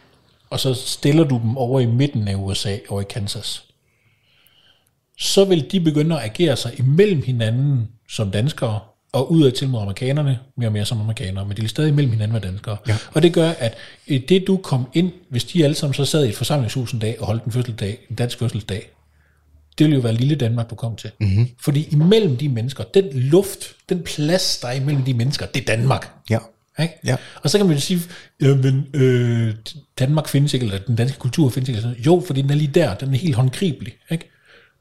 og 0.50 0.60
så 0.60 0.74
stiller 0.74 1.24
du 1.24 1.40
dem 1.42 1.56
over 1.56 1.80
i 1.80 1.86
midten 1.86 2.28
af 2.28 2.34
USA, 2.34 2.76
over 2.88 3.00
i 3.00 3.04
Kansas, 3.10 3.64
så 5.18 5.44
vil 5.44 5.72
de 5.72 5.80
begynde 5.80 6.16
at 6.16 6.24
agere 6.24 6.56
sig 6.56 6.78
imellem 6.78 7.22
hinanden 7.22 7.88
som 8.08 8.30
danskere, 8.30 8.80
og 9.12 9.32
udad 9.32 9.52
til 9.52 9.68
mod 9.68 9.80
amerikanerne, 9.80 10.38
mere 10.56 10.68
og 10.68 10.72
mere 10.72 10.84
som 10.84 11.00
amerikanere, 11.00 11.46
men 11.46 11.56
de 11.56 11.64
er 11.64 11.68
stadig 11.68 11.88
imellem 11.88 12.12
hinanden 12.12 12.32
med 12.32 12.40
danskere. 12.40 12.76
Ja. 12.88 12.96
Og 13.14 13.22
det 13.22 13.32
gør, 13.32 13.50
at 13.50 13.76
det 14.08 14.44
du 14.46 14.56
kom 14.56 14.86
ind, 14.92 15.12
hvis 15.28 15.44
de 15.44 15.64
alle 15.64 15.74
sammen 15.74 15.94
så 15.94 16.04
sad 16.04 16.24
i 16.24 16.28
et 16.28 16.36
forsamlingshus 16.36 16.92
en 16.92 16.98
dag 16.98 17.20
og 17.20 17.26
holdt 17.26 17.44
en 17.44 17.52
fødselsdag, 17.52 17.98
en 18.10 18.16
dansk 18.16 18.38
fødselsdag, 18.38 18.90
det 19.80 19.86
ville 19.86 19.96
jo 19.96 20.02
være 20.02 20.14
lille 20.14 20.34
Danmark, 20.34 20.70
du 20.70 20.74
kom 20.74 20.96
til. 20.96 21.10
Mm-hmm. 21.20 21.48
Fordi 21.60 21.88
imellem 21.90 22.36
de 22.36 22.48
mennesker, 22.48 22.84
den 22.84 23.04
luft, 23.12 23.74
den 23.88 24.02
plads, 24.02 24.58
der 24.62 24.68
er 24.68 24.72
imellem 24.72 25.02
de 25.02 25.14
mennesker, 25.14 25.46
det 25.46 25.60
er 25.60 25.76
Danmark. 25.76 26.10
ja. 26.30 26.38
Ikke? 26.82 26.94
Ja. 27.04 27.16
Og 27.42 27.50
så 27.50 27.58
kan 27.58 27.66
man 27.66 27.74
jo 27.74 27.80
sige, 27.80 28.00
jamen, 28.40 28.86
øh, 28.94 29.54
Danmark 29.98 30.28
findes 30.28 30.54
ikke, 30.54 30.66
eller 30.66 30.78
den 30.78 30.96
danske 30.96 31.18
kultur 31.18 31.48
findes 31.48 31.68
ikke. 31.68 31.94
Jo, 32.06 32.22
fordi 32.26 32.42
den 32.42 32.50
er 32.50 32.54
lige 32.54 32.70
der, 32.74 32.94
den 32.94 33.14
er 33.14 33.18
helt 33.18 33.34
håndgribelig. 33.34 33.92
Ikke? 34.10 34.30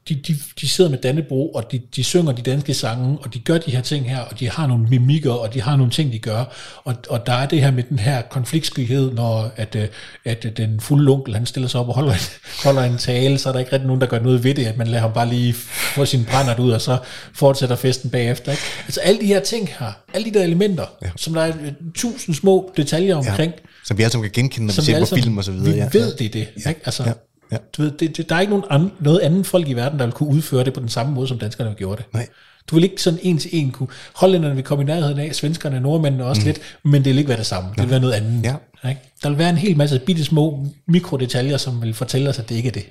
De, 0.08 0.14
de, 0.14 0.36
de 0.60 0.68
sidder 0.68 0.90
med 0.90 0.98
Dannebro, 0.98 1.48
og 1.48 1.72
de, 1.72 1.80
de 1.96 2.04
synger 2.04 2.32
de 2.32 2.42
danske 2.42 2.74
sange, 2.74 3.18
og 3.22 3.34
de 3.34 3.38
gør 3.38 3.58
de 3.58 3.70
her 3.70 3.80
ting 3.80 4.10
her, 4.10 4.18
og 4.18 4.40
de 4.40 4.50
har 4.50 4.66
nogle 4.66 4.84
mimikker, 4.84 5.32
og 5.32 5.54
de 5.54 5.60
har 5.60 5.76
nogle 5.76 5.92
ting, 5.92 6.12
de 6.12 6.18
gør. 6.18 6.44
Og, 6.84 6.94
og 7.08 7.26
der 7.26 7.32
er 7.32 7.46
det 7.46 7.60
her 7.60 7.70
med 7.70 7.82
den 7.82 7.98
her 7.98 8.22
konfliktskyhed, 8.22 9.12
når 9.12 9.50
at, 9.56 9.76
øh, 9.76 9.88
at 10.24 10.44
øh, 10.44 10.56
den 10.56 10.80
fulde 10.80 11.12
onkel, 11.12 11.34
han 11.34 11.46
stiller 11.46 11.68
sig 11.68 11.80
op 11.80 11.88
og 11.88 11.94
holder 11.94 12.12
en, 12.12 12.20
holder 12.64 12.82
en 12.82 12.98
tale, 12.98 13.38
så 13.38 13.48
er 13.48 13.52
der 13.52 13.60
ikke 13.60 13.72
rigtig 13.72 13.86
nogen, 13.86 14.00
der 14.00 14.06
gør 14.06 14.18
noget 14.18 14.44
ved 14.44 14.54
det, 14.54 14.66
at 14.66 14.76
man 14.76 14.86
lader 14.86 15.00
ham 15.00 15.12
bare 15.12 15.28
lige 15.28 15.52
få 15.94 16.04
sin 16.04 16.24
brændert 16.24 16.58
ud, 16.58 16.70
og 16.70 16.80
så 16.80 16.98
fortsætter 17.34 17.76
festen 17.76 18.10
bagefter. 18.10 18.52
Ikke? 18.52 18.62
Altså 18.86 19.00
alle 19.00 19.20
de 19.20 19.26
her 19.26 19.40
ting 19.40 19.68
her, 19.78 19.92
alle 20.14 20.30
de 20.30 20.38
der 20.38 20.44
elementer, 20.44 20.86
ja. 21.02 21.10
som 21.16 21.34
der 21.34 21.42
er 21.42 21.48
øh, 21.48 21.72
tusind 21.94 22.34
små 22.34 22.72
detaljer 22.76 23.16
omkring, 23.16 23.52
ja 23.52 23.68
Som 23.84 23.98
vi 23.98 24.02
alle 24.02 24.12
sammen 24.12 24.30
kan 24.30 24.42
genkende, 24.42 24.66
når 24.66 24.74
vi 24.74 24.84
ser 24.84 25.00
på 25.00 25.14
film 25.14 25.38
og 25.38 25.44
så 25.44 25.52
videre. 25.52 25.72
Vi 25.72 25.78
ja. 25.78 25.88
ved, 25.92 26.14
det 26.14 26.32
det. 26.32 26.48
Ikke? 26.56 26.80
Altså, 26.84 27.02
Ja, 27.02 27.12
ja. 27.52 27.56
Du 27.76 27.82
ved, 27.82 27.90
det, 27.90 28.16
det, 28.16 28.28
der 28.28 28.34
er 28.34 28.40
ikke 28.40 28.50
nogen 28.50 28.64
anden, 28.70 28.92
noget 29.00 29.20
andet 29.20 29.46
folk 29.46 29.68
i 29.68 29.72
verden, 29.72 29.98
der 29.98 30.04
vil 30.04 30.12
kunne 30.12 30.28
udføre 30.28 30.64
det 30.64 30.74
på 30.74 30.80
den 30.80 30.88
samme 30.88 31.14
måde, 31.14 31.28
som 31.28 31.38
danskerne 31.38 31.74
gjorde 31.74 31.96
det. 31.96 32.14
Nej. 32.14 32.28
Du 32.70 32.74
vil 32.74 32.84
ikke 32.84 33.02
sådan 33.02 33.18
en 33.22 33.38
til 33.38 33.50
en 33.52 33.70
kunne... 33.70 33.88
Hollænderne 34.14 34.54
vil 34.54 34.64
komme 34.64 34.84
i 34.84 34.86
nærheden 34.86 35.18
af, 35.18 35.34
svenskerne, 35.34 35.80
nordmændene 35.80 36.24
også 36.24 36.40
mm. 36.40 36.46
lidt, 36.46 36.60
men 36.82 37.04
det 37.04 37.10
vil 37.10 37.18
ikke 37.18 37.28
være 37.28 37.38
det 37.38 37.46
samme. 37.46 37.70
Det 37.70 37.82
vil 37.82 37.90
være 37.90 38.00
noget 38.00 38.14
andet. 38.14 38.44
Ja. 38.44 38.88
Ikke? 38.88 39.00
Der 39.22 39.28
vil 39.28 39.38
være 39.38 39.50
en 39.50 39.56
hel 39.56 39.76
masse 39.76 39.98
bitte 39.98 40.24
små 40.24 40.66
mikrodetaljer, 40.86 41.56
som 41.56 41.82
vil 41.82 41.94
fortælle 41.94 42.28
os, 42.28 42.38
at 42.38 42.48
det 42.48 42.54
ikke 42.54 42.68
er 42.68 42.72
det. 42.72 42.86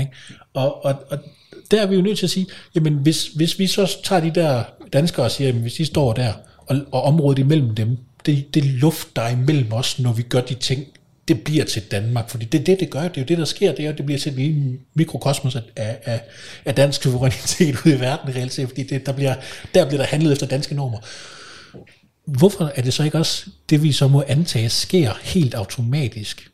Ikke? 0.00 0.12
Og, 0.54 0.84
og, 0.84 0.94
og 1.10 1.18
der 1.70 1.82
er 1.82 1.86
vi 1.86 1.94
jo 1.94 2.02
nødt 2.02 2.18
til 2.18 2.26
at 2.26 2.30
sige, 2.30 2.46
jamen 2.74 2.94
hvis, 2.94 3.26
hvis 3.26 3.58
vi 3.58 3.66
så 3.66 3.96
tager 4.04 4.20
de 4.20 4.30
der 4.34 4.62
danskere 4.92 5.26
og 5.26 5.30
siger, 5.30 5.48
jamen 5.48 5.62
hvis 5.62 5.74
de 5.74 5.84
står 5.84 6.12
der, 6.12 6.32
og, 6.56 6.76
og 6.92 7.02
området 7.02 7.38
imellem 7.38 7.74
dem, 7.74 7.98
det, 8.26 8.54
det 8.54 8.64
luft, 8.64 9.16
der 9.16 9.22
er 9.22 9.30
imellem 9.30 9.72
os, 9.72 9.98
når 9.98 10.12
vi 10.12 10.22
gør 10.22 10.40
de 10.40 10.54
ting, 10.54 10.84
det 11.30 11.44
bliver 11.44 11.64
til 11.64 11.82
Danmark, 11.90 12.30
fordi 12.30 12.44
det 12.44 12.60
er 12.60 12.64
det, 12.64 12.80
det 12.80 12.90
gør, 12.90 13.02
det 13.02 13.16
er 13.16 13.20
jo 13.20 13.24
det, 13.24 13.38
der 13.38 13.44
sker, 13.44 13.74
det 13.74 13.86
er 13.86 13.92
det 13.92 14.06
bliver 14.06 14.18
til 14.18 14.32
et 14.32 14.38
lille 14.38 14.78
mikrokosmos 14.94 15.56
af, 15.56 15.62
af, 15.76 16.20
af 16.64 16.74
dansk 16.74 17.02
suverænitet 17.02 17.76
ude 17.86 17.94
i 17.94 18.00
verden 18.00 18.34
reelt 18.36 18.52
set, 18.52 18.68
fordi 18.68 18.82
det, 18.82 19.06
der, 19.06 19.12
bliver, 19.12 19.34
der 19.74 19.86
bliver 19.86 20.02
der 20.02 20.08
handlet 20.08 20.32
efter 20.32 20.46
danske 20.46 20.74
normer. 20.74 20.98
Hvorfor 22.26 22.72
er 22.74 22.82
det 22.82 22.94
så 22.94 23.02
ikke 23.02 23.18
også 23.18 23.50
det, 23.70 23.82
vi 23.82 23.92
så 23.92 24.08
må 24.08 24.24
antage 24.28 24.68
sker 24.68 25.12
helt 25.22 25.54
automatisk, 25.54 26.50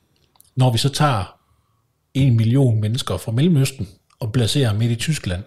når 0.57 0.73
vi 0.73 0.79
så 0.79 0.89
tager 0.89 1.39
en 2.15 2.37
million 2.37 2.81
mennesker 2.81 3.17
fra 3.17 3.33
Mellemøsten 3.33 3.89
og 4.21 4.33
placerer 4.33 4.75
midt 4.75 4.91
i 4.91 4.97
Tyskland? 4.97 5.43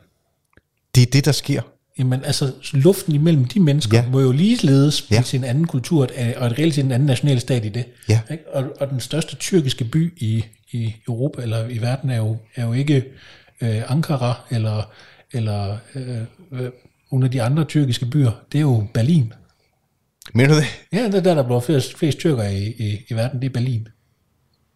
Det 0.96 1.02
er 1.02 1.12
det, 1.12 1.26
der 1.26 1.32
sker. 1.32 1.62
Jamen 2.00 2.24
altså, 2.26 2.52
luften 2.74 3.16
imellem 3.16 3.46
de 3.46 3.60
mennesker 3.60 3.98
Ja. 3.98 4.06
må 4.12 4.20
jo 4.20 4.32
ligeledes 4.32 5.02
blive 5.02 5.18
Ja. 5.18 5.24
til 5.24 5.38
en 5.38 5.44
anden 5.44 5.68
kultur, 5.68 6.08
og 6.38 6.48
et 6.48 6.60
reelt 6.60 6.76
set 6.76 6.86
en 6.86 6.92
anden 6.92 7.06
national 7.06 7.40
stat 7.40 7.66
i 7.66 7.70
det. 7.70 7.86
Ja. 8.10 8.20
Ikke? 8.32 8.44
Og, 8.54 8.64
og 8.80 8.90
den 8.90 9.00
største 9.00 9.36
tyrkiske 9.36 9.86
by 9.86 10.14
i, 10.18 10.44
i 10.72 10.94
Europa, 11.08 11.42
eller 11.42 11.68
i 11.68 11.82
verden, 11.82 12.10
er 12.10 12.18
jo, 12.18 12.38
er 12.56 12.66
jo 12.66 12.74
ikke 12.74 13.04
øh, 13.62 13.92
Ankara, 13.92 14.34
eller, 14.52 14.92
eller 15.34 15.78
øh, 15.96 16.18
øh, 16.52 16.70
nogle 17.12 17.26
af 17.26 17.32
de 17.32 17.42
andre 17.42 17.64
tyrkiske 17.66 18.06
byer, 18.06 18.32
det 18.52 18.58
er 18.58 18.62
jo 18.62 18.88
Berlin. 18.94 19.34
Mener 20.34 20.54
du 20.54 20.60
det? 20.60 20.66
Ja, 20.94 21.04
det 21.06 21.16
er 21.16 21.20
der, 21.22 21.34
der 21.34 21.44
bliver 21.44 21.60
flest, 21.60 21.98
flest 21.98 22.18
tyrkere 22.18 22.56
i, 22.60 22.68
i, 22.68 23.06
i 23.10 23.14
verden, 23.14 23.40
det 23.42 23.46
er 23.46 23.54
Berlin. 23.54 23.88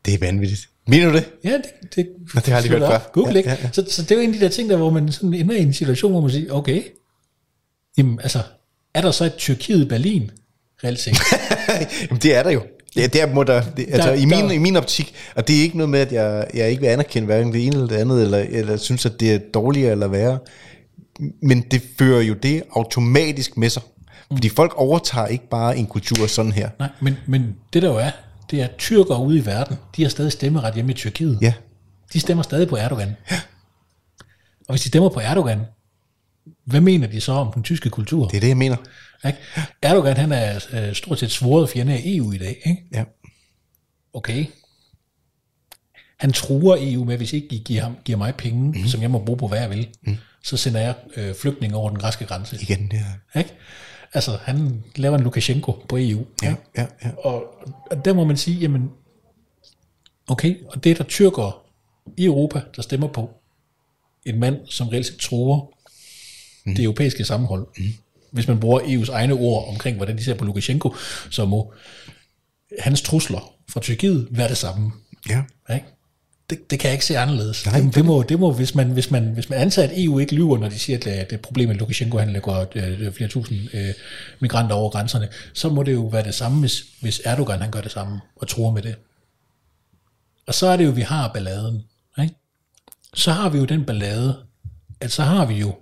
Det 0.05 0.13
er 0.13 0.17
vanvittigt. 0.19 0.69
Mener 0.87 1.09
du 1.11 1.15
det? 1.15 1.29
Ja, 1.43 1.51
det, 1.53 1.95
det, 1.95 2.07
Nå, 2.33 2.39
det 2.39 2.47
har 2.47 2.53
jeg 2.55 2.63
slå 2.63 2.77
hørt 2.77 2.87
før. 2.89 3.09
Google 3.13 3.33
Ja, 3.39 3.41
ja, 3.51 3.57
ja. 3.63 3.69
Så, 3.71 3.85
så 3.89 4.01
det 4.01 4.11
er 4.11 4.15
jo 4.15 4.21
en 4.21 4.29
af 4.33 4.39
de 4.39 4.45
der 4.45 4.49
ting, 4.49 4.69
der, 4.69 4.77
hvor 4.77 4.89
man 4.89 5.11
sådan 5.11 5.33
ender 5.33 5.55
i 5.55 5.61
en 5.61 5.73
situation, 5.73 6.11
hvor 6.11 6.21
man 6.21 6.29
siger, 6.29 6.51
okay, 6.51 6.81
jamen 7.97 8.19
altså, 8.19 8.39
er 8.93 9.01
der 9.01 9.11
så 9.11 9.25
et 9.25 9.35
Tyrkiet 9.37 9.85
i 9.85 9.87
Berlin, 9.87 10.31
reelt 10.83 10.99
set? 10.99 11.17
Jamen, 12.09 12.21
det 12.21 12.35
er 12.35 12.43
der 12.43 12.49
jo. 12.51 12.63
Ja, 12.95 13.07
der 13.07 13.33
må 13.33 13.43
der, 13.43 13.61
det, 13.77 13.85
altså, 13.89 14.09
Der- 14.09 14.15
i, 14.15 14.25
min, 14.25 14.31
der- 14.45 14.51
I 14.51 14.57
min 14.57 14.75
optik, 14.75 15.13
og 15.35 15.47
det 15.47 15.57
er 15.57 15.61
ikke 15.61 15.77
noget 15.77 15.89
med, 15.89 15.99
at 15.99 16.11
jeg, 16.11 16.47
jeg 16.53 16.69
ikke 16.69 16.81
vil 16.81 16.87
anerkende 16.87 17.25
hverken 17.25 17.53
det 17.53 17.65
ene 17.65 17.75
eller 17.75 17.87
det 17.87 17.95
andet, 17.95 18.21
eller, 18.23 18.37
eller 18.37 18.77
synes, 18.77 19.05
at 19.05 19.19
det 19.19 19.33
er 19.33 19.39
dårligere 19.53 19.91
eller 19.91 20.07
værre, 20.07 20.39
men 21.41 21.61
det 21.71 21.81
fører 21.97 22.21
jo 22.21 22.33
det 22.33 22.63
automatisk 22.75 23.57
med 23.57 23.69
sig. 23.69 23.81
Fordi 24.31 24.49
folk 24.49 24.73
overtager 24.75 25.27
ikke 25.27 25.49
bare 25.49 25.77
en 25.77 25.85
kultur 25.85 26.27
sådan 26.27 26.51
her. 26.51 26.69
Nej, 26.79 26.89
men, 27.01 27.17
men 27.27 27.55
det 27.73 27.81
der 27.81 27.87
jo 27.89 27.95
er, 27.97 28.11
det 28.51 28.61
er 28.61 28.67
tyrkere 28.77 29.19
ude 29.23 29.37
i 29.37 29.45
verden, 29.45 29.77
de 29.95 30.01
har 30.03 30.09
stadig 30.09 30.31
stemmeret 30.31 30.73
hjemme 30.73 30.91
i 30.91 30.95
Tyrkiet. 30.95 31.37
Ja, 31.41 31.53
De 32.13 32.19
stemmer 32.19 32.43
stadig 32.43 32.67
på 32.67 32.75
Erdogan. 32.75 33.15
Ja. 33.31 33.39
Og 34.67 34.73
hvis 34.73 34.81
de 34.81 34.87
stemmer 34.87 35.09
på 35.09 35.19
Erdogan, 35.19 35.59
hvad 36.65 36.81
mener 36.81 37.07
de 37.07 37.21
så 37.21 37.31
om 37.31 37.53
den 37.53 37.63
tyske 37.63 37.89
kultur? 37.89 38.27
det 38.27 38.37
er 38.37 38.41
det, 38.41 38.47
jeg 38.47 38.57
mener. 38.57 38.77
Ikke? 39.25 39.37
Erdogan 39.81 40.17
han 40.17 40.31
er 40.31 40.59
øh, 40.73 40.93
stort 40.93 41.19
set 41.19 41.31
svoret 41.31 41.69
fjende 41.69 41.93
af 41.93 42.01
EU 42.05 42.31
i 42.31 42.37
dag. 42.37 42.61
Ikke? 42.65 42.83
Ja. 42.93 43.03
Okay. 44.13 44.45
Han 46.19 46.33
truer 46.33 46.77
EU 46.79 47.03
med, 47.03 47.17
hvis 47.17 47.33
ikke 47.33 47.55
I 47.55 47.61
giver, 47.65 47.81
ham, 47.81 47.97
giver 48.05 48.17
mig 48.17 48.35
penge, 48.35 48.71
mm. 48.71 48.87
som 48.87 49.01
jeg 49.01 49.11
må 49.11 49.19
bruge 49.19 49.37
på, 49.37 49.47
hvad 49.47 49.59
jeg 49.59 49.69
vil, 49.69 49.87
mm. 50.01 50.17
så 50.43 50.57
sender 50.57 50.79
jeg 50.79 50.95
øh, 51.15 51.35
flygtninge 51.35 51.75
over 51.75 51.89
den 51.89 51.99
græske 51.99 52.25
grænse. 52.25 52.57
Igen, 52.61 52.91
det 52.91 52.99
er... 53.33 53.39
Ikke? 53.39 53.53
Altså, 54.13 54.37
han 54.41 54.83
laver 54.95 55.17
en 55.17 55.23
Lukashenko 55.23 55.71
på 55.89 55.97
EU. 55.99 56.25
Ja, 56.43 56.49
ikke? 56.49 56.61
ja, 56.77 56.85
ja. 57.03 57.11
Og, 57.17 57.43
og 57.91 58.05
der 58.05 58.13
må 58.13 58.23
man 58.23 58.37
sige, 58.37 58.59
jamen, 58.59 58.91
okay, 60.27 60.63
og 60.67 60.83
det 60.83 60.91
er 60.91 60.95
der 60.95 61.03
tyrkere 61.03 61.51
i 62.17 62.25
Europa, 62.25 62.61
der 62.75 62.81
stemmer 62.81 63.07
på 63.07 63.29
en 64.25 64.39
mand, 64.39 64.57
som 64.65 64.87
reelt 64.87 65.05
set 65.05 65.17
truer 65.17 65.72
mm. 66.65 66.75
det 66.75 66.83
europæiske 66.83 67.25
sammenhold. 67.25 67.67
Mm. 67.77 67.93
Hvis 68.31 68.47
man 68.47 68.59
bruger 68.59 68.79
EU's 68.79 69.11
egne 69.11 69.33
ord 69.33 69.69
omkring, 69.69 69.97
hvordan 69.97 70.17
de 70.17 70.23
ser 70.23 70.33
på 70.33 70.45
Lukashenko, 70.45 70.95
så 71.29 71.45
må 71.45 71.73
hans 72.79 73.01
trusler 73.01 73.53
fra 73.69 73.79
Tyrkiet 73.79 74.27
være 74.31 74.49
det 74.49 74.57
samme. 74.57 74.91
ja. 75.29 75.43
Ikke? 75.73 75.85
Det, 76.49 76.71
det 76.71 76.79
kan 76.79 76.87
jeg 76.87 76.93
ikke 76.93 77.05
se 77.05 77.17
anderledes. 77.17 77.65
Nej, 77.65 77.79
det, 77.79 77.95
det, 77.95 78.05
må, 78.05 78.23
det 78.23 78.39
må, 78.39 78.53
hvis 78.53 78.75
man, 78.75 78.89
hvis, 78.89 79.11
man, 79.11 79.23
hvis 79.23 79.49
man 79.49 79.59
antager, 79.59 79.87
at 79.87 80.03
EU 80.03 80.19
ikke 80.19 80.35
lyver, 80.35 80.57
når 80.57 80.69
de 80.69 80.79
siger, 80.79 80.97
at 80.97 81.03
det 81.03 81.19
er 81.19 81.25
et 81.31 81.41
problem, 81.41 81.69
at 81.69 81.75
Lukashenko 81.75 82.17
han 82.17 82.29
lægger 82.33 82.65
øh, 82.75 83.13
flere 83.13 83.29
tusind 83.29 83.59
øh, 83.73 83.93
migranter 84.39 84.75
over 84.75 84.89
grænserne, 84.89 85.27
så 85.53 85.69
må 85.69 85.83
det 85.83 85.93
jo 85.93 86.05
være 86.05 86.23
det 86.23 86.35
samme, 86.35 86.59
hvis, 86.59 86.83
hvis 87.01 87.21
Erdogan 87.25 87.61
han 87.61 87.71
gør 87.71 87.81
det 87.81 87.91
samme 87.91 88.21
og 88.35 88.47
tror 88.47 88.71
med 88.71 88.81
det. 88.81 88.95
Og 90.47 90.53
så 90.53 90.67
er 90.67 90.77
det 90.77 90.85
jo, 90.85 90.89
vi 90.89 91.01
har 91.01 91.31
balladen. 91.33 91.83
Ikke? 92.21 92.35
Så 93.13 93.31
har 93.31 93.49
vi 93.49 93.57
jo 93.57 93.65
den 93.65 93.85
ballade, 93.85 94.35
at 94.99 95.11
så 95.11 95.23
har 95.23 95.45
vi 95.45 95.53
jo 95.53 95.75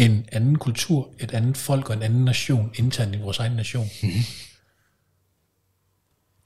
en 0.00 0.24
anden 0.32 0.56
kultur, 0.56 1.08
et 1.20 1.32
andet 1.34 1.56
folk 1.56 1.90
og 1.90 1.96
en 1.96 2.02
anden 2.02 2.24
nation 2.24 2.70
internt 2.74 3.14
i 3.14 3.18
vores 3.18 3.38
egen 3.38 3.52
nation. 3.52 3.90
Mm-hmm. 4.02 4.20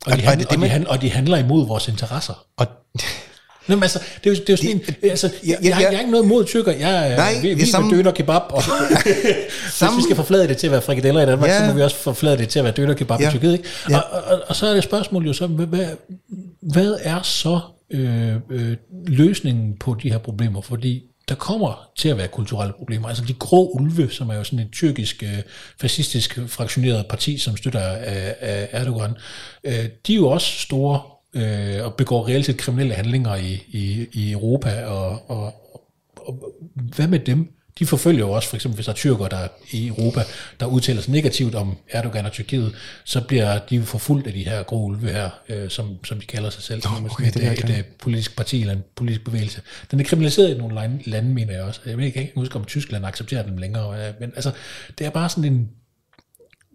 Og, 0.06 0.12
de 0.18 0.22
er 0.22 0.28
handler, 0.28 0.46
det 0.46 0.50
det, 0.50 0.56
og, 0.58 0.62
de 0.64 0.68
handler, 0.68 0.90
og 0.90 1.02
de 1.02 1.10
handler 1.10 1.36
imod 1.36 1.66
vores 1.66 1.88
interesser. 1.88 2.46
Og 2.56 2.66
Nå, 3.68 3.74
men 3.76 3.82
altså, 3.82 3.98
det 4.24 4.30
er 4.30 4.34
jo, 4.34 4.40
det 4.40 4.48
er 4.48 4.52
jo 4.52 4.56
sådan 4.56 4.70
en, 5.02 5.10
altså, 5.10 5.32
jeg, 5.46 5.58
jeg, 5.62 5.74
har- 5.76 5.82
ja. 5.82 5.88
jeg 5.88 5.96
har 5.96 6.00
ikke 6.00 6.10
noget 6.10 6.28
mod 6.28 6.44
tykker. 6.44 6.72
Jeg 6.72 7.12
er 7.12 7.16
Nej, 7.16 7.40
vi, 7.42 7.54
vi 7.54 7.66
samme- 7.66 7.90
med 7.90 7.96
døner 7.98 8.10
kebab, 8.12 8.42
og 8.48 8.62
hvis 9.02 9.72
Samme- 9.72 9.96
vi 9.96 10.02
skal 10.02 10.16
forflade 10.16 10.48
det 10.48 10.56
til 10.56 10.66
at 10.66 10.70
være 10.70 10.82
frikadeller 10.82 11.22
i 11.22 11.26
Danmark, 11.26 11.50
Ja. 11.50 11.58
så 11.58 11.66
må 11.66 11.72
vi 11.72 11.82
også 11.82 11.96
forflade 11.96 12.38
det 12.38 12.48
til 12.48 12.58
at 12.58 12.64
være 12.64 12.72
døner 12.74 12.94
kebab 12.94 13.20
Ja. 13.20 13.28
i 13.28 13.30
Tyrkiet. 13.30 13.52
Ikke? 13.52 13.68
Ja. 13.90 13.98
Og, 13.98 14.22
og, 14.22 14.42
og, 14.48 14.56
så 14.56 14.66
er 14.66 14.74
det 14.74 14.84
spørgsmål 14.84 15.26
jo 15.26 15.32
så, 15.32 15.46
hvad, 15.46 15.66
hvad, 15.66 15.86
hvad 16.62 16.96
er 17.02 17.22
så 17.22 17.60
øh, 17.90 18.34
øh, 18.50 18.76
løsningen 19.06 19.76
på 19.80 19.96
de 20.02 20.10
her 20.10 20.18
problemer? 20.18 20.60
Fordi 20.60 21.02
der 21.28 21.34
kommer 21.34 21.90
til 21.96 22.08
at 22.08 22.18
være 22.18 22.28
kulturelle 22.28 22.72
problemer. 22.72 23.08
Altså 23.08 23.24
de 23.24 23.34
grå 23.34 23.70
ulve, 23.70 24.10
som 24.10 24.30
er 24.30 24.34
jo 24.34 24.44
sådan 24.44 24.58
en 24.58 24.70
tyrkisk, 24.70 25.22
øh, 25.22 25.38
fascistisk 25.80 26.38
fraktioneret 26.46 27.06
parti, 27.06 27.38
som 27.38 27.56
støtter 27.56 27.80
af, 27.80 28.36
af 28.40 28.68
Erdogan, 28.72 29.14
øh, 29.64 29.84
de 30.06 30.12
er 30.12 30.16
jo 30.16 30.28
også 30.28 30.60
store 30.60 31.00
øh, 31.34 31.84
og 31.84 31.94
begår 31.94 32.28
reelt 32.28 32.46
set 32.46 32.56
kriminelle 32.56 32.94
handlinger 32.94 33.34
i, 33.34 33.62
i, 33.68 34.06
i 34.12 34.32
Europa. 34.32 34.84
Og, 34.86 35.30
og, 35.30 35.54
og 36.16 36.52
hvad 36.74 37.08
med 37.08 37.18
dem? 37.18 37.48
De 37.78 37.86
forfølger 37.86 38.20
jo 38.20 38.32
også, 38.32 38.48
for 38.48 38.56
eksempel 38.56 38.74
hvis 38.74 38.86
der 38.86 38.92
er 38.92 38.96
tyrker 38.96 39.28
der 39.28 39.36
er 39.36 39.48
i 39.70 39.86
Europa, 39.86 40.20
der 40.60 40.66
udtaler 40.66 41.02
sig 41.02 41.12
negativt 41.12 41.54
om 41.54 41.76
Erdogan 41.88 42.26
og 42.26 42.32
Tyrkiet, 42.32 42.74
så 43.04 43.20
bliver 43.20 43.58
de 43.58 43.76
jo 43.76 43.84
forfulgt 43.84 44.26
af 44.26 44.32
de 44.32 44.44
her 44.44 44.62
grå 44.62 44.84
ulve 44.84 45.12
her, 45.12 45.30
øh, 45.48 45.70
som, 45.70 46.04
som 46.04 46.20
de 46.20 46.26
kalder 46.26 46.50
sig 46.50 46.62
selv, 46.62 46.82
som 46.82 47.04
okay, 47.04 47.28
et, 47.28 47.34
det 47.34 47.44
er 47.44 47.52
et, 47.52 47.64
et, 47.64 47.78
et 47.78 47.86
politisk 47.86 48.36
parti 48.36 48.60
eller 48.60 48.74
en 48.74 48.84
politisk 48.96 49.24
bevægelse. 49.24 49.60
Den 49.90 50.00
er 50.00 50.04
kriminaliseret 50.04 50.54
i 50.54 50.58
nogle 50.58 50.74
lande, 50.74 51.10
lande 51.10 51.28
mener 51.28 51.52
jeg 51.52 51.62
også. 51.62 51.80
Jeg 51.86 51.98
ved 51.98 52.04
ikke, 52.04 52.18
jeg 52.18 52.24
kan 52.24 52.28
ikke 52.28 52.40
huske, 52.40 52.56
om 52.56 52.64
Tyskland 52.64 53.06
accepterer 53.06 53.42
den 53.42 53.58
længere, 53.58 54.08
øh, 54.08 54.14
men 54.20 54.32
altså, 54.34 54.52
det 54.98 55.06
er 55.06 55.10
bare 55.10 55.28
sådan 55.28 55.52
en, 55.52 55.70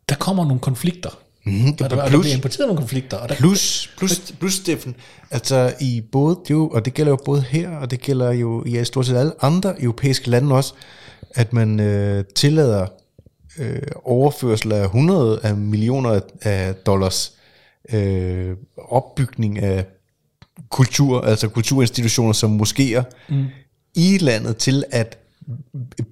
der 0.10 0.16
kommer 0.16 0.46
nogle 0.46 0.60
konflikter, 0.60 1.20
Mhm, 1.46 1.68
og, 1.72 1.80
der, 1.80 1.86
og 1.86 2.12
der 2.12 2.18
plus- 2.18 2.36
importeret 2.36 2.68
nogle 2.68 2.78
konflikter, 2.82 3.18
og 3.18 3.30
der, 3.30 3.36
Plus, 3.36 3.90
plus, 3.98 4.34
plus 4.40 4.54
Steffen, 4.54 4.96
altså 5.32 5.74
i 5.82 6.02
både, 6.12 6.40
det 6.44 6.50
jo, 6.52 6.68
og 6.68 6.86
det 6.86 6.94
gælder 6.94 7.12
jo 7.12 7.18
både 7.26 7.42
her, 7.42 7.70
og 7.70 7.92
det 7.92 8.02
gælder 8.02 8.32
jo 8.32 8.64
i 8.66 8.84
stort 8.86 9.06
set 9.06 9.16
alle 9.18 9.32
andre 9.42 9.82
europæiske 9.84 10.30
lande 10.30 10.56
også, 10.56 10.74
at 11.36 11.54
man 11.54 11.80
øh, 11.80 12.24
tillader 12.36 12.88
øh, 13.60 13.82
overførsel 14.04 14.72
af 14.72 14.84
100 14.86 15.40
af 15.44 15.56
millioner 15.56 16.10
af- 16.12 16.22
af 16.42 16.76
dollars 16.76 17.34
øh, 17.94 18.56
opbygning 18.78 19.60
af 19.60 19.86
kultur, 20.70 21.22
altså 21.22 21.48
kulturinstitutioner 21.48 22.34
som 22.34 22.62
moskéer 22.62 23.02
mm. 23.30 23.46
i 23.96 24.18
landet 24.18 24.58
til 24.58 24.84
at 24.92 25.18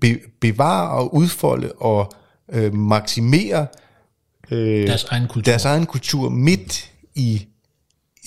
be, 0.01 0.19
bevare 0.41 0.89
og 0.89 1.15
udfolde 1.15 1.71
og 1.71 2.11
øh, 2.53 2.73
maksimere 2.73 3.67
øh, 4.51 4.87
deres 4.87 5.03
egen 5.03 5.27
kultur. 5.27 5.51
deres 5.51 5.65
egen 5.65 5.85
kultur 5.85 6.29
midt 6.29 6.91
i, 7.15 7.47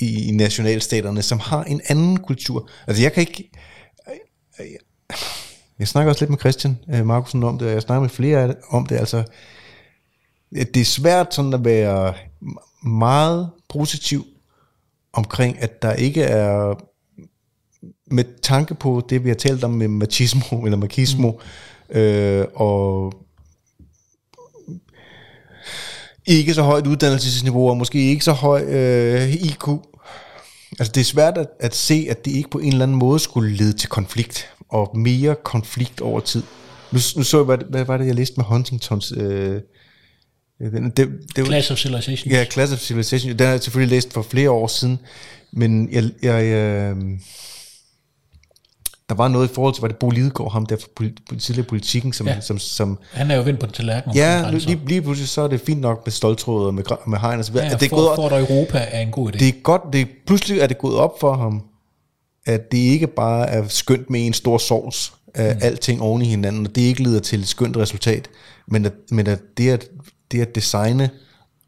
i 0.00 0.30
nationalstaterne, 0.32 1.22
som 1.22 1.38
har 1.38 1.64
en 1.64 1.80
anden 1.88 2.16
kultur. 2.16 2.68
Altså 2.86 3.02
jeg 3.02 3.12
kan 3.12 3.20
ikke... 3.20 3.50
Jeg 5.78 5.88
snakker 5.88 6.10
også 6.10 6.22
lidt 6.22 6.30
med 6.30 6.38
Christian 6.38 6.78
øh, 6.94 7.06
Markusen 7.06 7.44
om 7.44 7.58
det, 7.58 7.68
og 7.68 7.74
jeg 7.74 7.82
snakker 7.82 8.00
med 8.00 8.08
flere 8.08 8.54
om 8.70 8.86
det. 8.86 8.96
Altså, 8.96 9.24
det 10.52 10.76
er 10.76 10.84
svært 10.84 11.34
sådan 11.34 11.54
at 11.54 11.64
være 11.64 12.14
meget 12.84 13.50
positiv 13.68 14.26
omkring, 15.12 15.62
at 15.62 15.82
der 15.82 15.92
ikke 15.92 16.22
er 16.22 16.74
med 18.10 18.24
tanke 18.42 18.74
på 18.74 19.02
det, 19.08 19.24
vi 19.24 19.28
har 19.28 19.36
talt 19.36 19.64
om 19.64 19.70
med 19.70 19.88
machismo 19.88 20.64
eller 20.64 20.76
machismo, 20.76 21.30
mm. 21.30 21.96
øh, 21.96 22.46
og 22.54 23.12
ikke 26.30 26.54
så 26.54 26.62
højt 26.62 26.86
uddannelsesniveau, 26.86 27.68
og 27.70 27.76
måske 27.76 27.98
ikke 28.10 28.24
så 28.24 28.32
høj 28.32 28.62
øh, 28.62 29.34
IQ. 29.34 29.68
Altså 30.78 30.92
det 30.94 31.00
er 31.00 31.04
svært 31.04 31.38
at, 31.38 31.46
at 31.60 31.74
se, 31.74 32.06
at 32.10 32.24
det 32.24 32.30
ikke 32.30 32.50
på 32.50 32.58
en 32.58 32.72
eller 32.72 32.82
anden 32.82 32.98
måde 32.98 33.18
skulle 33.18 33.56
lede 33.56 33.72
til 33.72 33.88
konflikt, 33.88 34.48
og 34.68 34.98
mere 34.98 35.36
konflikt 35.44 36.00
over 36.00 36.20
tid. 36.20 36.42
Nu, 36.92 36.98
nu 37.16 37.22
så 37.22 37.36
jeg, 37.38 37.44
hvad, 37.44 37.58
hvad 37.70 37.84
var 37.84 37.96
det, 37.96 38.06
jeg 38.06 38.14
læste 38.14 38.34
med 38.36 38.44
Huntingtons... 38.44 39.12
Øh, 39.16 39.54
øh, 40.62 40.72
den- 40.72 40.90
det, 40.90 41.08
det, 41.36 41.46
Clash 41.46 41.72
of 41.72 41.78
Civilization. 41.78 42.32
Ja, 42.32 42.44
Class 42.44 42.72
of 42.72 42.78
Civilization, 42.78 43.30
den 43.38 43.40
har 43.46 43.52
jeg 43.52 43.62
selvfølgelig 43.62 43.96
læst 43.96 44.12
for 44.12 44.22
flere 44.22 44.50
år 44.50 44.66
siden, 44.66 44.98
men 45.52 45.88
jeg, 45.92 46.04
jeg, 46.22 46.44
øh, 46.44 46.96
der 49.10 49.16
var 49.16 49.28
noget 49.28 49.50
i 49.50 49.54
forhold 49.54 49.74
til, 49.74 49.80
var 49.80 49.88
det 49.88 49.96
Bo 49.96 50.10
Lidegaard, 50.10 50.52
ham 50.52 50.66
der 50.66 50.76
fra 50.76 51.36
tidligere 51.38 51.66
politikken, 51.68 52.12
som, 52.12 52.26
Ja. 52.26 52.34
ja. 52.34 52.40
som, 52.40 52.58
som 52.58 52.98
Han 53.12 53.30
er 53.30 53.36
jo 53.36 53.42
vendt 53.42 53.60
på 53.60 53.66
tallerkenen. 53.66 54.16
ja, 54.16 54.36
omkring 54.36 54.50
grænser. 54.52 54.68
lige, 54.68 54.80
lige 54.88 55.02
pludselig 55.02 55.28
så 55.28 55.40
er 55.42 55.48
det 55.48 55.60
fint 55.60 55.80
nok 55.80 56.06
med 56.06 56.12
stoltråd 56.12 56.66
og 56.66 56.74
med, 56.74 56.82
med 57.06 57.18
hegn 57.18 57.38
og 57.38 57.44
så 57.44 57.52
videre. 57.52 57.66
Ja, 57.66 57.70
Ja, 57.72 57.76
det, 57.76 57.84
er 57.86 57.88
for, 57.88 57.96
gået, 57.96 58.30
for 58.30 58.38
Europa 58.38 58.78
er 58.90 59.00
en 59.00 59.10
god 59.10 59.28
idé. 59.28 59.38
det 59.38 59.48
er 59.48 59.52
godt, 59.62 59.82
det 59.92 60.08
pludselig 60.26 60.58
er 60.60 60.66
det 60.66 60.78
gået 60.78 60.96
op 60.96 61.20
for 61.20 61.36
ham, 61.36 61.62
at 62.46 62.72
det 62.72 62.78
ikke 62.78 63.06
bare 63.06 63.48
er 63.48 63.68
skønt 63.68 64.10
med 64.10 64.26
en 64.26 64.32
stor 64.32 64.58
sovs 64.58 65.12
af 65.34 65.54
mm. 65.54 65.60
alting 65.62 66.02
oven 66.02 66.22
i 66.22 66.24
hinanden, 66.24 66.66
og 66.66 66.74
det 66.74 66.82
ikke 66.82 67.02
leder 67.02 67.20
til 67.20 67.40
et 67.40 67.48
skønt 67.48 67.76
resultat, 67.76 68.28
men 68.66 68.86
at, 68.86 68.92
men 69.10 69.26
at 69.26 69.38
det, 69.56 69.70
at, 69.70 69.88
det 70.32 70.40
at 70.42 70.54
designe, 70.54 71.10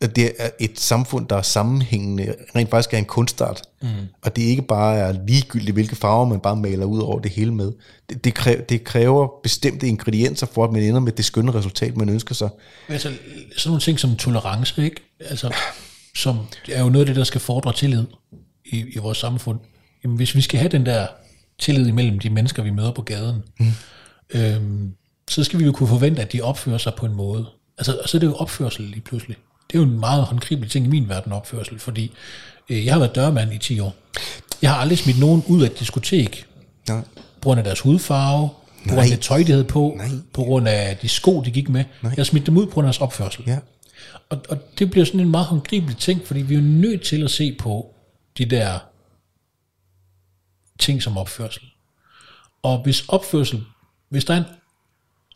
at 0.03 0.17
det 0.17 0.33
er 0.39 0.51
et 0.61 0.81
samfund, 0.81 1.29
der 1.29 1.37
er 1.37 1.43
sammenhængende, 1.43 2.35
rent 2.57 2.71
faktisk 2.71 2.95
er 2.95 2.99
en 2.99 3.05
kunstart, 3.05 3.63
mm. 3.83 3.89
og 4.23 4.37
det 4.37 4.43
ikke 4.43 4.63
bare 4.63 4.97
er 4.97 5.15
ligegyldigt, 5.27 5.73
hvilke 5.73 5.97
farver 5.97 6.25
man 6.25 6.41
bare 6.41 6.57
maler 6.57 6.85
ud 6.85 7.01
over 7.01 7.19
det 7.19 7.31
hele 7.31 7.55
med. 7.55 7.73
Det, 8.09 8.25
det, 8.25 8.35
kræver, 8.35 8.61
det 8.61 8.85
kræver 8.85 9.29
bestemte 9.43 9.89
ingredienser 9.89 10.47
for, 10.47 10.65
at 10.65 10.73
man 10.73 10.83
ender 10.83 11.01
med 11.01 11.13
det 11.13 11.25
skønne 11.25 11.55
resultat, 11.55 11.97
man 11.97 12.09
ønsker 12.09 12.35
sig. 12.35 12.49
Altså, 12.89 13.09
sådan 13.57 13.71
nogle 13.71 13.81
ting 13.81 14.01
som 14.01 14.17
tolerance, 14.17 14.85
ikke? 14.85 15.01
Altså, 15.21 15.55
som 16.17 16.39
er 16.69 16.83
jo 16.83 16.89
noget 16.89 17.01
af 17.01 17.07
det, 17.07 17.17
der 17.17 17.25
skal 17.25 17.41
fordre 17.41 17.73
tillid 17.73 18.05
i, 18.65 18.85
i 18.95 18.99
vores 18.99 19.19
samfund. 19.19 19.59
Jamen, 20.05 20.17
hvis 20.17 20.35
vi 20.35 20.41
skal 20.41 20.59
have 20.59 20.69
den 20.69 20.87
der 20.87 21.07
tillid 21.59 21.87
imellem 21.87 22.19
de 22.19 22.31
mennesker, 22.31 22.63
vi 22.63 22.71
møder 22.71 22.93
på 22.93 23.03
gaden, 23.03 23.43
mm. 23.61 23.73
øhm, 24.35 24.93
så 25.31 25.45
skal 25.45 25.59
vi 25.59 25.65
jo 25.65 25.73
kunne 25.73 25.89
forvente, 25.89 26.23
at 26.23 26.33
de 26.33 26.41
opfører 26.41 26.79
sig 26.79 26.93
på 26.99 27.07
en 27.07 27.15
måde. 27.15 27.47
Altså, 27.79 27.99
og 28.03 28.09
så 28.09 28.17
er 28.17 28.21
det 28.21 28.27
jo 28.27 28.35
opførsel 28.35 28.85
lige 28.85 29.01
pludselig. 29.01 29.37
Det 29.73 29.79
er 29.79 29.83
jo 29.83 29.89
en 29.89 30.01
meget 30.01 30.25
håndgribelig 30.25 30.71
ting 30.71 30.87
i 30.87 30.89
min 30.89 31.09
verden, 31.09 31.33
opførsel, 31.33 31.79
fordi 31.79 32.13
øh, 32.69 32.85
jeg 32.85 32.95
har 32.95 32.99
været 32.99 33.15
dørmand 33.15 33.53
i 33.53 33.59
10 33.59 33.81
år. 33.81 33.95
Jeg 34.63 34.71
har 34.71 34.77
aldrig 34.77 34.99
smidt 34.99 35.19
nogen 35.19 35.45
ud 35.49 35.63
af 35.63 35.67
et 35.67 35.79
diskotek, 35.79 36.47
Nej. 36.89 37.01
på 37.41 37.41
grund 37.43 37.59
af 37.59 37.65
deres 37.65 37.81
hudfarve, 37.81 38.49
på 38.49 38.89
grund 38.89 39.01
af 39.01 39.09
det 39.09 39.21
tøj, 39.21 39.39
de 39.39 39.53
havde 39.53 39.65
på, 39.65 39.95
Nej. 39.97 40.09
på 40.33 40.43
grund 40.43 40.69
af 40.69 40.97
de 40.97 41.09
sko, 41.09 41.41
de 41.41 41.51
gik 41.51 41.69
med. 41.69 41.85
Nej. 42.03 42.15
Jeg 42.17 42.27
smidt 42.27 42.47
dem 42.47 42.57
ud 42.57 42.67
på 42.67 42.73
grund 42.73 42.87
af 42.87 42.89
deres 42.93 43.01
opførsel. 43.01 43.45
Ja. 43.47 43.59
Og, 44.31 44.41
og 44.49 44.79
det 44.79 44.91
bliver 44.91 45.05
sådan 45.05 45.21
en 45.21 45.31
meget 45.31 45.47
håndgribelig 45.47 45.97
ting, 45.97 46.27
fordi 46.27 46.43
vi 46.43 46.55
er 46.55 46.59
jo 46.59 46.65
nødt 46.65 47.03
til 47.03 47.25
at 47.25 47.31
se 47.31 47.57
på 47.59 47.95
de 48.39 48.45
der 48.45 48.79
ting 50.79 51.03
som 51.03 51.19
opførsel. 51.19 51.63
Og 52.63 52.83
hvis 52.83 53.05
opførsel, 53.09 53.65
hvis 54.09 54.25
der 54.25 54.35
er 54.35 54.39
en 54.39 54.45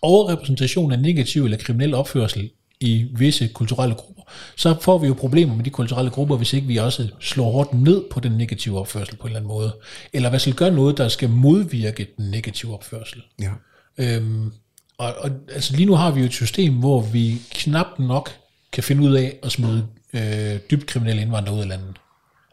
overrepræsentation 0.02 0.92
af 0.92 0.98
negativ 0.98 1.44
eller 1.44 1.56
kriminel 1.56 1.94
opførsel 1.94 2.50
i 2.80 3.06
visse 3.12 3.48
kulturelle 3.48 3.94
grupper, 3.94 4.22
så 4.56 4.76
får 4.80 4.98
vi 4.98 5.06
jo 5.06 5.14
problemer 5.14 5.54
med 5.54 5.64
de 5.64 5.70
kulturelle 5.70 6.10
grupper, 6.10 6.36
hvis 6.36 6.52
ikke 6.52 6.66
vi 6.66 6.76
også 6.76 7.08
slår 7.20 7.50
hårdt 7.50 7.74
ned 7.74 8.04
på 8.10 8.20
den 8.20 8.32
negative 8.32 8.78
opførsel 8.78 9.16
på 9.16 9.22
en 9.22 9.28
eller 9.28 9.38
anden 9.38 9.48
måde. 9.48 9.76
Eller 10.12 10.28
hvad 10.28 10.38
skal 10.38 10.54
gøre 10.54 10.70
noget, 10.70 10.98
der 10.98 11.08
skal 11.08 11.30
modvirke 11.30 12.06
den 12.16 12.30
negative 12.30 12.74
opførsel. 12.74 13.22
Ja. 13.40 13.50
Øhm, 13.98 14.52
og, 14.98 15.14
og 15.18 15.30
altså 15.48 15.76
lige 15.76 15.86
nu 15.86 15.94
har 15.94 16.10
vi 16.10 16.20
jo 16.20 16.26
et 16.26 16.32
system, 16.32 16.74
hvor 16.74 17.00
vi 17.00 17.42
knap 17.50 17.98
nok 17.98 18.30
kan 18.72 18.82
finde 18.82 19.02
ud 19.02 19.14
af 19.14 19.38
at 19.42 19.52
smide 19.52 19.86
øh, 20.12 20.58
dybt 20.70 20.86
kriminelle 20.86 21.22
indvandrere 21.22 21.56
ud 21.56 21.60
af 21.60 21.68
landet. 21.68 21.96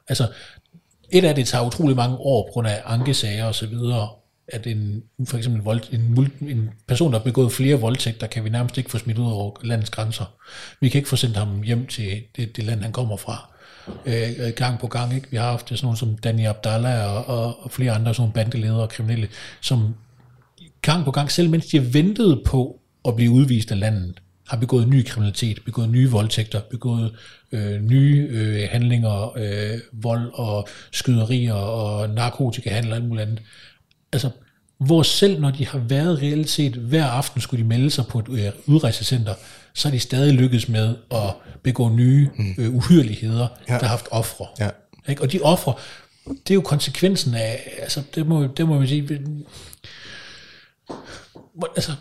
Altså, 0.08 0.28
et 1.12 1.26
af 1.26 1.36
det 1.36 1.48
tager 1.48 1.66
utrolig 1.66 1.96
mange 1.96 2.18
år 2.18 2.48
på 2.48 2.52
grund 2.52 2.68
af 2.68 2.82
ankesager 2.86 3.46
og 3.46 3.56
så 3.56 3.68
videre, 3.68 4.10
at 4.48 4.68
en, 4.68 5.04
for 5.26 5.38
eksempel 5.38 5.60
en, 5.60 5.66
vold, 5.66 5.82
en, 5.92 6.30
en 6.50 6.70
person, 6.88 7.12
der 7.12 7.18
har 7.18 7.24
begået 7.24 7.52
flere 7.52 7.76
voldtægter, 7.76 8.28
kan 8.28 8.44
vi 8.44 8.50
nærmest 8.50 8.78
ikke 8.78 8.92
få 8.92 8.98
smidt 8.98 9.18
ud 9.18 9.32
over 9.32 9.52
landets 9.64 9.90
grænser. 9.90 10.26
Vi 10.82 10.90
kan 10.90 11.00
ikke 11.00 11.10
få 11.10 11.16
sendt 11.16 11.38
ham 11.38 11.62
hjem 11.62 11.88
til 11.88 12.22
det, 12.36 12.56
det 12.56 12.64
land, 12.64 12.82
han 12.82 12.92
kommer 12.92 13.18
fra. 13.18 13.50
Øh, 14.06 14.30
øh 14.40 14.54
gang 14.56 14.80
på 14.80 14.88
gang. 14.88 15.16
Ikke? 15.16 15.28
Vi 15.32 15.38
har 15.38 15.50
haft 15.50 15.70
sådan 15.70 15.80
nogle 15.84 15.98
som 15.98 16.18
Danny 16.18 16.48
Abdallah 16.48 17.16
og, 17.16 17.26
og, 17.26 17.64
og 17.64 17.72
flere 17.72 17.92
andre 17.92 18.14
sådan 18.14 18.22
nogle 18.22 18.34
bandeledere 18.34 18.82
og 18.82 18.90
kriminelle, 18.90 19.28
som 19.62 19.96
gang 20.82 21.06
på 21.06 21.12
gang, 21.12 21.32
selv 21.32 21.50
mens 21.50 21.66
de 21.66 21.78
har 21.78 21.86
ventet 21.86 22.42
på 22.46 22.80
at 23.08 23.16
blive 23.16 23.32
udvist 23.32 23.72
af 23.72 23.80
landet, 23.80 24.22
har 24.48 24.58
begået 24.58 24.88
ny 24.88 25.06
kriminalitet, 25.06 25.60
begået 25.66 25.90
nye 25.90 26.10
voldtægter, 26.10 26.62
begået 26.62 27.16
øh, 27.52 27.82
nye 27.82 28.28
øh, 28.32 28.70
handlinger, 28.72 29.38
øh, 29.38 29.80
vold 29.92 30.32
og 30.34 30.68
skyderier 30.92 31.54
og 31.54 32.10
narkotikahandel 32.10 32.92
og 32.92 32.98
alt 32.98 33.08
muligt 33.08 33.28
andet. 33.28 33.42
Altså, 34.14 34.30
hvor 34.78 35.04
selv 35.04 35.40
når 35.40 35.52
de 35.52 35.68
har 35.68 35.80
været 35.80 36.22
reelt 36.22 36.50
set, 36.50 36.74
hver 36.74 37.06
aften 37.06 37.42
skulle 37.42 37.64
de 37.64 37.68
melde 37.68 37.90
sig 37.90 38.06
på 38.08 38.20
et 38.20 38.30
øh, 38.30 38.52
udrejsecenter, 38.66 39.34
så 39.74 39.88
er 39.88 39.92
de 39.92 40.00
stadig 40.00 40.34
lykkedes 40.34 40.70
med 40.70 40.96
at 41.12 41.34
begå 41.64 41.90
nye 41.90 42.30
øh, 42.58 42.76
uhyreligheder, 42.76 43.48
ja. 43.68 43.74
der 43.74 43.80
har 43.80 43.88
haft 43.88 44.08
ofre. 44.12 44.48
Ja. 44.60 44.70
Ikke? 45.10 45.22
Og 45.22 45.32
de 45.32 45.42
ofre, 45.42 45.74
det 46.28 46.52
er 46.52 46.56
jo 46.56 46.62
konsekvensen 46.62 47.34
af, 47.34 47.74
altså 47.80 48.04
det 48.16 48.28
må, 48.28 48.48
det 48.48 48.68
må 48.68 48.80
man 48.80 48.88
sige, 48.88 49.20
altså, 51.76 51.92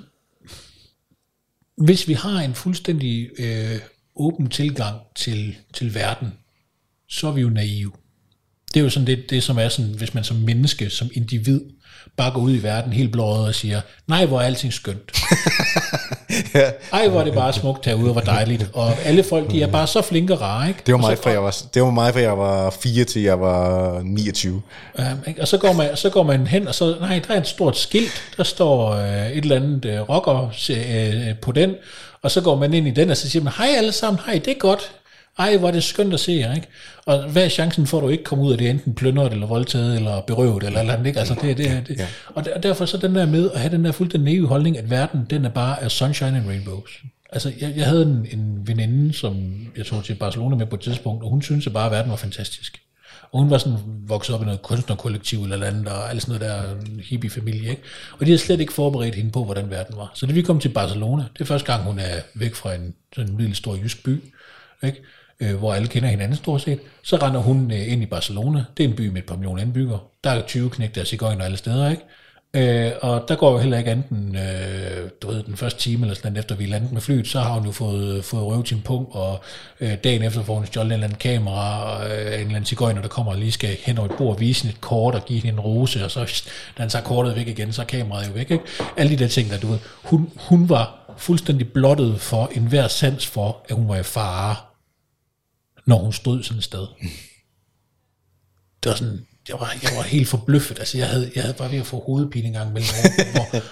hvis 1.76 2.08
vi 2.08 2.12
har 2.12 2.40
en 2.40 2.54
fuldstændig 2.54 3.30
øh, 3.38 3.78
åben 4.16 4.48
tilgang 4.48 5.00
til, 5.14 5.56
til 5.74 5.94
verden, 5.94 6.32
så 7.08 7.28
er 7.28 7.32
vi 7.32 7.40
jo 7.40 7.48
naive. 7.48 7.92
Det 8.74 8.80
er 8.80 8.84
jo 8.84 8.90
sådan 8.90 9.06
det, 9.06 9.30
det, 9.30 9.42
som 9.42 9.58
er 9.58 9.68
sådan, 9.68 9.94
hvis 9.94 10.14
man 10.14 10.24
som 10.24 10.36
menneske, 10.36 10.90
som 10.90 11.10
individ, 11.12 11.60
bare 12.16 12.30
går 12.30 12.40
ud 12.40 12.54
i 12.54 12.62
verden 12.62 12.92
helt 12.92 13.12
blåret 13.12 13.46
og 13.46 13.54
siger, 13.54 13.80
nej, 14.06 14.26
hvor 14.26 14.40
er 14.40 14.44
alting 14.44 14.72
skønt. 14.72 15.12
ja. 16.54 16.70
Ej, 16.92 17.08
hvor 17.08 17.20
er 17.20 17.24
det 17.24 17.34
bare 17.34 17.52
smukt 17.52 17.86
herude, 17.86 18.06
og 18.06 18.12
hvor 18.12 18.20
dejligt. 18.20 18.70
Og 18.72 18.92
alle 19.04 19.24
folk, 19.24 19.50
de 19.50 19.62
er 19.62 19.66
bare 19.66 19.86
så 19.86 20.02
flinke 20.02 20.34
og 20.34 20.40
rare, 20.40 20.68
ikke? 20.68 20.80
Det 20.86 20.94
var 20.94 21.00
mig, 21.00 21.18
fra 21.18 21.30
jeg 21.30 21.42
var, 21.42 21.56
det 21.74 21.82
var 21.82 21.90
mig, 21.90 22.12
fra 22.12 22.20
jeg 22.20 22.38
var 22.38 22.70
4 22.70 23.04
til 23.04 23.22
jeg 23.22 23.40
var 23.40 24.00
29. 24.04 24.62
Ja, 24.98 25.04
ikke? 25.26 25.40
og 25.40 25.48
så 25.48 25.58
går, 25.58 25.72
man, 25.72 25.96
så 25.96 26.10
går 26.10 26.22
man 26.22 26.46
hen, 26.46 26.68
og 26.68 26.74
så, 26.74 26.96
nej, 27.00 27.20
der 27.28 27.34
er 27.34 27.40
et 27.40 27.48
stort 27.48 27.78
skilt, 27.78 28.22
der 28.36 28.44
står 28.44 28.90
øh, 28.90 29.30
et 29.30 29.42
eller 29.42 29.56
andet 29.56 29.84
øh, 29.84 30.00
rocker 30.00 30.52
øh, 30.70 31.38
på 31.42 31.52
den, 31.52 31.74
og 32.22 32.30
så 32.30 32.40
går 32.40 32.56
man 32.56 32.74
ind 32.74 32.88
i 32.88 32.90
den, 32.90 33.10
og 33.10 33.16
så 33.16 33.30
siger 33.30 33.42
man, 33.42 33.52
hej 33.56 33.68
alle 33.76 33.92
sammen, 33.92 34.20
hej, 34.26 34.40
det 34.44 34.50
er 34.50 34.58
godt, 34.58 34.92
ej, 35.38 35.56
hvor 35.56 35.68
er 35.68 35.72
det 35.72 35.84
skønt 35.84 36.14
at 36.14 36.20
se 36.20 36.32
jer, 36.32 36.54
ikke? 36.54 36.66
Og 37.06 37.30
hvad 37.30 37.44
er 37.44 37.48
chancen 37.48 37.86
for, 37.86 37.98
at 37.98 38.02
du 38.02 38.08
ikke 38.08 38.24
kommer 38.24 38.44
ud 38.44 38.52
af 38.52 38.58
det, 38.58 38.70
enten 38.70 38.94
plyndret, 38.94 39.32
eller 39.32 39.46
voldtaget, 39.46 39.96
eller 39.96 40.20
berøvet, 40.20 40.62
eller 40.62 40.80
eller 40.80 40.92
andet, 40.92 41.06
ikke? 41.06 41.18
Altså, 41.18 41.34
det, 41.42 41.58
det, 41.58 41.88
det. 41.88 41.98
ja. 41.98 42.06
Og, 42.34 42.44
der, 42.44 42.54
og 42.54 42.62
derfor 42.62 42.84
så 42.84 42.96
den 42.96 43.14
der 43.14 43.26
med 43.26 43.50
at 43.50 43.60
have 43.60 43.72
den 43.72 43.84
der 43.84 43.92
fuldstændig 43.92 44.32
naive 44.32 44.48
holdning, 44.48 44.78
at 44.78 44.90
verden, 44.90 45.26
den 45.30 45.44
er 45.44 45.48
bare 45.48 45.82
er 45.82 45.88
sunshine 45.88 46.36
and 46.36 46.48
rainbows. 46.48 47.02
Altså, 47.32 47.52
jeg, 47.60 47.72
jeg 47.76 47.86
havde 47.86 48.02
en, 48.02 48.26
en 48.38 48.66
veninde, 48.66 49.12
som 49.12 49.66
jeg 49.76 49.86
tog 49.86 50.04
til 50.04 50.14
Barcelona 50.14 50.56
med 50.56 50.66
på 50.66 50.76
et 50.76 50.80
tidspunkt, 50.80 51.24
og 51.24 51.30
hun 51.30 51.42
syntes 51.42 51.66
at 51.66 51.72
bare, 51.72 51.86
at 51.86 51.92
verden 51.92 52.10
var 52.10 52.16
fantastisk. 52.16 52.82
Og 53.32 53.40
hun 53.40 53.50
var 53.50 53.58
sådan 53.58 53.78
vokset 54.06 54.34
op 54.34 54.42
i 54.42 54.44
noget 54.44 54.62
kunstnerkollektiv 54.62 55.42
eller 55.42 55.66
andet, 55.66 55.88
og 55.88 56.10
alt 56.10 56.22
sådan 56.22 56.40
noget 56.40 56.54
der 56.54 57.02
hippie-familie, 57.02 57.70
ikke? 57.70 57.82
Og 58.12 58.20
de 58.20 58.26
havde 58.26 58.38
slet 58.38 58.60
ikke 58.60 58.72
forberedt 58.72 59.14
hende 59.14 59.30
på, 59.30 59.44
hvordan 59.44 59.70
verden 59.70 59.96
var. 59.96 60.12
Så 60.14 60.26
da 60.26 60.32
vi 60.32 60.42
kom 60.42 60.60
til 60.60 60.68
Barcelona, 60.68 61.24
det 61.32 61.40
er 61.40 61.44
første 61.44 61.72
gang, 61.72 61.84
hun 61.84 61.98
er 61.98 62.20
væk 62.34 62.54
fra 62.54 62.74
en 62.74 62.94
sådan 63.14 63.30
en 63.30 63.38
lille 63.38 63.54
stor 63.54 63.76
jysk 63.76 64.04
by, 64.04 64.22
ikke? 64.82 65.02
Øh, 65.42 65.54
hvor 65.54 65.74
alle 65.74 65.88
kender 65.88 66.08
hinanden 66.08 66.36
stort 66.36 66.62
set, 66.62 66.80
så 67.02 67.16
render 67.16 67.40
hun 67.40 67.70
øh, 67.70 67.92
ind 67.92 68.02
i 68.02 68.06
Barcelona. 68.06 68.64
Det 68.76 68.84
er 68.84 68.88
en 68.88 68.96
by 68.96 69.08
med 69.08 69.16
et 69.16 69.26
par 69.26 69.36
millioner 69.36 69.62
indbyggere. 69.62 69.98
Der 70.24 70.30
er 70.30 70.42
20 70.42 70.70
knægte 70.70 71.00
og 71.00 71.06
cigøjner 71.06 71.44
alle 71.44 71.56
steder, 71.56 71.90
ikke? 71.90 72.02
Øh, 72.54 72.92
og 73.00 73.24
der 73.28 73.34
går 73.34 73.52
jo 73.52 73.58
heller 73.58 73.78
ikke 73.78 73.90
anden, 73.90 74.36
øh, 74.36 75.10
du 75.22 75.28
ved, 75.30 75.42
den 75.42 75.56
første 75.56 75.80
time 75.80 76.02
eller 76.02 76.14
sådan 76.14 76.36
efter 76.36 76.54
vi 76.54 76.62
landede 76.62 76.72
landet 76.72 76.92
med 76.92 77.00
flyet, 77.00 77.28
så 77.28 77.40
har 77.40 77.54
hun 77.54 77.64
jo 77.64 77.72
fået, 77.72 78.16
øh, 78.16 78.22
fået 78.22 78.44
røvet 78.44 78.68
sin 78.68 78.80
punkt, 78.80 79.14
og 79.14 79.40
øh, 79.80 79.94
dagen 80.04 80.22
efter 80.22 80.42
får 80.42 80.54
hun 80.54 80.66
stjålet 80.66 80.86
en 80.86 80.92
eller 80.92 81.04
anden 81.04 81.18
kamera, 81.18 81.82
og 81.84 82.10
øh, 82.10 82.26
en 82.26 82.32
eller 82.32 82.40
anden 82.40 82.64
cigøjner, 82.64 83.00
der 83.00 83.08
kommer 83.08 83.32
og 83.32 83.38
lige 83.38 83.52
skal 83.52 83.76
hen 83.80 83.98
over 83.98 84.08
et 84.08 84.16
bord, 84.18 84.38
vise 84.38 84.68
et 84.68 84.80
kort 84.80 85.14
og 85.14 85.24
give 85.24 85.40
hende 85.40 85.58
en 85.58 85.60
rose, 85.60 86.04
og 86.04 86.10
så, 86.10 86.42
da 86.76 86.82
han 86.82 86.88
tager 86.88 87.04
kortet 87.04 87.36
væk 87.36 87.48
igen, 87.48 87.72
så 87.72 87.82
er 87.82 87.86
kameraet 87.86 88.28
jo 88.28 88.32
væk, 88.32 88.50
ikke? 88.50 88.64
Alle 88.96 89.12
de 89.12 89.22
der 89.22 89.28
ting, 89.28 89.50
der 89.50 89.58
du 89.58 89.66
ved, 89.66 89.78
hun, 90.02 90.30
hun 90.36 90.68
var 90.68 91.14
fuldstændig 91.16 91.72
blottet 91.72 92.20
for 92.20 92.50
enhver 92.54 92.88
sans 92.88 93.26
for, 93.26 93.66
at 93.68 93.76
hun 93.76 93.88
var 93.88 93.96
i 93.96 94.02
fare, 94.02 94.56
når 95.86 95.98
hun 95.98 96.12
stod 96.12 96.42
sådan 96.42 96.58
et 96.58 96.64
sted. 96.64 96.86
Det 98.82 98.90
var 98.90 98.94
sådan, 98.94 99.26
jeg 99.48 99.60
var, 99.60 99.74
jeg 99.82 99.90
var 99.96 100.02
helt 100.02 100.28
forbløffet. 100.28 100.78
Altså, 100.78 100.98
jeg 100.98 101.08
havde, 101.08 101.32
jeg 101.34 101.42
havde 101.42 101.54
bare 101.54 101.70
ved 101.70 101.78
at 101.78 101.86
få 101.86 102.04
hovedpine 102.04 102.46
en 102.46 102.52
gang 102.52 102.70
imellem. 102.70 102.88
Hvor, 103.00 103.32
hvor, 103.32 103.62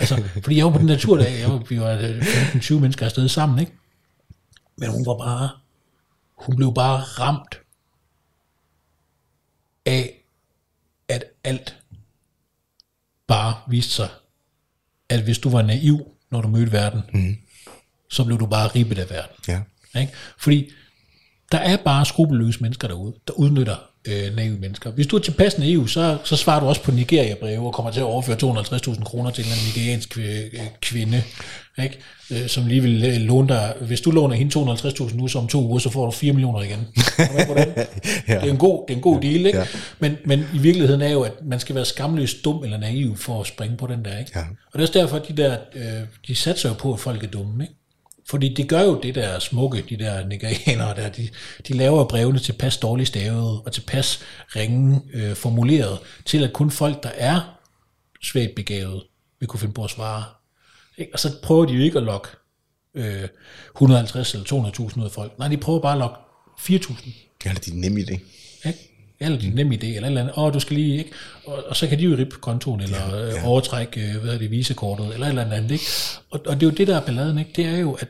altså, 0.00 0.28
fordi 0.42 0.56
jeg 0.56 0.64
var 0.64 0.72
på 0.72 0.78
den 0.78 0.88
der, 0.88 1.28
jeg 1.28 1.50
var, 1.50 1.58
vi 1.58 1.80
var 1.80 1.98
15-20 1.98 2.74
mennesker 2.74 3.06
afsted 3.06 3.28
sammen, 3.28 3.58
ikke? 3.58 3.72
Men 4.76 4.90
hun 4.90 5.06
var 5.06 5.18
bare, 5.18 5.50
hun 6.36 6.56
blev 6.56 6.74
bare 6.74 7.00
ramt 7.00 7.60
af, 9.86 10.24
at 11.08 11.24
alt 11.44 11.76
bare 13.26 13.54
viste 13.68 13.92
sig, 13.92 14.08
at 15.08 15.22
hvis 15.22 15.38
du 15.38 15.50
var 15.50 15.62
naiv, 15.62 16.14
når 16.30 16.40
du 16.40 16.48
mødte 16.48 16.72
verden, 16.72 17.02
mm. 17.12 17.36
så 18.10 18.24
blev 18.24 18.38
du 18.38 18.46
bare 18.46 18.68
ribbet 18.68 18.98
af 18.98 19.10
verden. 19.10 19.36
Ja. 19.48 19.62
Ikke? 20.00 20.12
Fordi 20.38 20.70
der 21.52 21.58
er 21.58 21.76
bare 21.76 22.06
skrupelløse 22.06 22.62
mennesker 22.62 22.88
derude, 22.88 23.14
der 23.26 23.32
udnytter 23.32 23.76
øh, 24.08 24.36
naive 24.36 24.58
mennesker. 24.58 24.90
Hvis 24.90 25.06
du 25.06 25.16
er 25.16 25.20
tilpas 25.20 25.58
naiv, 25.58 25.88
så, 25.88 26.18
så 26.24 26.36
svarer 26.36 26.60
du 26.60 26.66
også 26.66 26.82
på 26.82 26.90
Nigeria-breve 26.90 27.66
og 27.66 27.72
kommer 27.72 27.92
til 27.92 28.00
at 28.00 28.06
overføre 28.06 28.36
250.000 28.36 29.04
kroner 29.04 29.30
til 29.30 29.44
en 29.44 29.50
nigeriansk 29.66 30.18
øh, 30.18 30.60
kvinde, 30.80 31.22
ikke? 31.82 31.98
Øh, 32.30 32.48
som 32.48 32.66
lige 32.66 32.82
vil 32.82 33.04
øh, 33.04 33.16
låne 33.16 33.48
dig. 33.48 33.74
Hvis 33.80 34.00
du 34.00 34.10
låner 34.10 34.34
hende 34.34 34.60
250.000 34.72 35.16
nu, 35.16 35.28
så 35.28 35.38
om 35.38 35.48
to 35.48 35.62
uger, 35.62 35.78
så 35.78 35.90
får 35.90 36.04
du 36.04 36.10
4 36.10 36.32
millioner 36.32 36.62
igen. 36.62 36.86
Ja. 38.28 38.34
Det 38.34 38.44
er 38.48 38.50
en 38.50 38.56
god, 38.56 38.84
det 38.88 38.94
er 38.94 38.96
en 38.96 39.02
god 39.02 39.20
deal, 39.20 39.46
ikke? 39.46 39.58
Ja. 39.58 39.64
Men, 39.98 40.16
men 40.24 40.44
i 40.54 40.58
virkeligheden 40.58 41.02
er 41.02 41.10
jo, 41.10 41.22
at 41.22 41.32
man 41.44 41.60
skal 41.60 41.74
være 41.74 41.84
skamløst 41.84 42.44
dum 42.44 42.64
eller 42.64 42.78
naiv 42.78 43.16
for 43.16 43.40
at 43.40 43.46
springe 43.46 43.76
på 43.76 43.86
den 43.86 44.04
der, 44.04 44.18
ikke? 44.18 44.32
Ja. 44.34 44.40
Og 44.40 44.72
det 44.72 44.78
er 44.78 44.82
også 44.82 44.98
derfor, 44.98 45.16
at 45.16 45.28
de 45.28 45.36
der, 45.36 45.56
øh, 45.74 45.82
de 46.26 46.34
satser 46.34 46.68
jo 46.68 46.74
på, 46.74 46.92
at 46.92 47.00
folk 47.00 47.24
er 47.24 47.28
dumme, 47.28 47.64
ikke? 47.64 47.74
Fordi 48.28 48.54
det 48.54 48.68
gør 48.68 48.82
jo 48.82 49.00
det 49.02 49.14
der 49.14 49.38
smukke, 49.38 49.84
de 49.88 49.96
der 49.96 50.26
nigerianere 50.26 50.96
der, 50.96 51.08
de, 51.08 51.28
de 51.68 51.72
laver 51.72 52.04
brevene 52.04 52.38
til 52.38 52.52
pas 52.52 52.76
dårligt 52.76 53.08
stavet 53.08 53.60
og 53.64 53.72
til 53.72 53.80
pas 53.80 54.20
ringe 54.56 55.00
øh, 55.14 55.34
formuleret, 55.36 55.98
til 56.24 56.44
at 56.44 56.52
kun 56.52 56.70
folk, 56.70 57.02
der 57.02 57.10
er 57.14 57.58
svagt 58.22 58.54
begavet, 58.54 59.02
vil 59.40 59.46
kunne 59.46 59.60
finde 59.60 59.74
på 59.74 59.84
at 59.84 59.90
svare. 59.90 60.24
Ikke? 60.98 61.12
Og 61.12 61.18
så 61.18 61.28
prøver 61.42 61.64
de 61.64 61.72
jo 61.72 61.82
ikke 61.82 61.98
at 61.98 62.04
lokke 62.04 62.28
øh, 62.94 63.28
150 63.74 64.34
eller 64.34 64.46
200.000 64.46 65.00
ud 65.00 65.04
af 65.04 65.10
folk. 65.10 65.38
Nej, 65.38 65.48
de 65.48 65.56
prøver 65.56 65.80
bare 65.80 65.92
at 65.92 65.98
lokke 65.98 66.16
4.000. 66.58 67.08
Ja, 67.44 67.50
det 67.50 67.68
er 67.68 67.72
en 67.72 67.80
nem 67.80 67.96
idé. 67.96 68.18
Ikke? 68.68 68.88
Eller 69.20 69.38
din 69.38 69.52
nem 69.54 69.72
idé, 69.72 69.86
eller 69.86 70.00
et 70.00 70.06
eller 70.06 70.20
andet. 70.20 70.34
Åh, 70.36 70.54
du 70.54 70.60
skal 70.60 70.76
lige, 70.76 70.98
ikke? 70.98 71.10
Og, 71.44 71.64
og, 71.66 71.76
så 71.76 71.86
kan 71.86 71.98
de 71.98 72.04
jo 72.04 72.16
rippe 72.16 72.36
kontoen, 72.36 72.80
eller 72.80 73.16
ja, 73.16 73.26
ja. 73.26 73.46
overtrække, 73.46 74.00
øh, 74.00 74.10
hvad 74.10 74.20
hedder 74.20 74.38
det, 74.38 74.50
visekortet, 74.50 75.14
eller 75.14 75.26
et 75.26 75.30
eller 75.30 75.56
andet, 75.56 75.70
ikke? 75.70 75.84
Og, 76.30 76.40
og 76.46 76.54
det 76.54 76.66
er 76.66 76.70
jo 76.70 76.76
det, 76.76 76.86
der 76.86 76.96
er 76.96 77.00
balladen, 77.00 77.38
ikke? 77.38 77.52
Det 77.56 77.64
er 77.64 77.76
jo, 77.76 77.92
at 77.92 78.08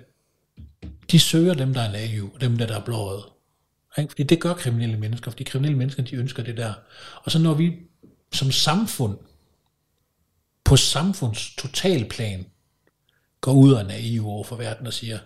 de 1.11 1.19
søger 1.21 1.55
dem, 1.55 1.75
der 1.75 1.83
er 1.83 1.93
naive, 1.93 2.31
og 2.35 2.41
dem, 2.41 2.59
der, 2.59 2.67
der 2.67 2.77
er 2.77 2.85
blåret. 2.85 3.25
Fordi 4.09 4.23
det 4.23 4.41
gør 4.41 4.55
kriminelle 4.55 4.97
mennesker, 4.97 5.31
fordi 5.31 5.45
kriminelle 5.45 5.79
mennesker, 5.79 6.03
de 6.03 6.17
ønsker 6.17 6.43
det 6.43 6.57
der. 6.57 6.75
Og 7.25 7.31
så 7.31 7.39
når 7.39 7.55
vi 7.55 7.77
som 8.33 8.53
samfund, 8.53 9.19
på 10.65 10.77
samfunds 10.77 11.55
totalplan, 11.57 12.47
går 13.41 13.53
ud 13.53 13.73
og 13.73 13.81
er 13.81 13.87
naive 13.87 14.27
over 14.27 14.45
for 14.45 14.57
verden 14.57 14.87
og 14.87 14.93
siger, 14.93 15.19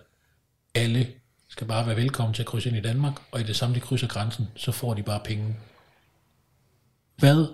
alle 0.75 1.07
skal 1.49 1.67
bare 1.67 1.87
være 1.87 1.95
velkommen 1.95 2.33
til 2.33 2.41
at 2.41 2.47
krydse 2.47 2.69
ind 2.69 2.77
i 2.77 2.81
Danmark, 2.81 3.13
og 3.31 3.39
i 3.39 3.43
det 3.43 3.55
samme 3.55 3.75
de 3.75 3.79
krydser 3.79 4.07
grænsen, 4.07 4.47
så 4.55 4.71
får 4.71 4.93
de 4.93 5.03
bare 5.03 5.21
penge. 5.25 5.55
Hvad 7.17 7.45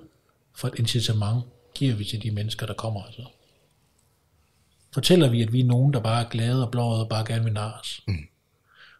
for 0.55 0.67
et 0.67 0.79
incitament 0.79 1.43
giver 1.75 1.95
vi 1.95 2.03
til 2.03 2.23
de 2.23 2.31
mennesker, 2.31 2.65
der 2.65 2.73
kommer 2.73 3.03
altså? 3.03 3.25
Fortæller 4.93 5.29
vi, 5.29 5.41
at 5.41 5.53
vi 5.53 5.59
er 5.59 5.65
nogen, 5.65 5.93
der 5.93 5.99
bare 5.99 6.23
er 6.25 6.29
glade 6.29 6.65
og 6.65 6.71
blåede 6.71 7.03
og 7.03 7.09
bare 7.09 7.25
gerne 7.25 7.43
vil 7.43 7.53
narres? 7.53 8.01
Mm. 8.07 8.17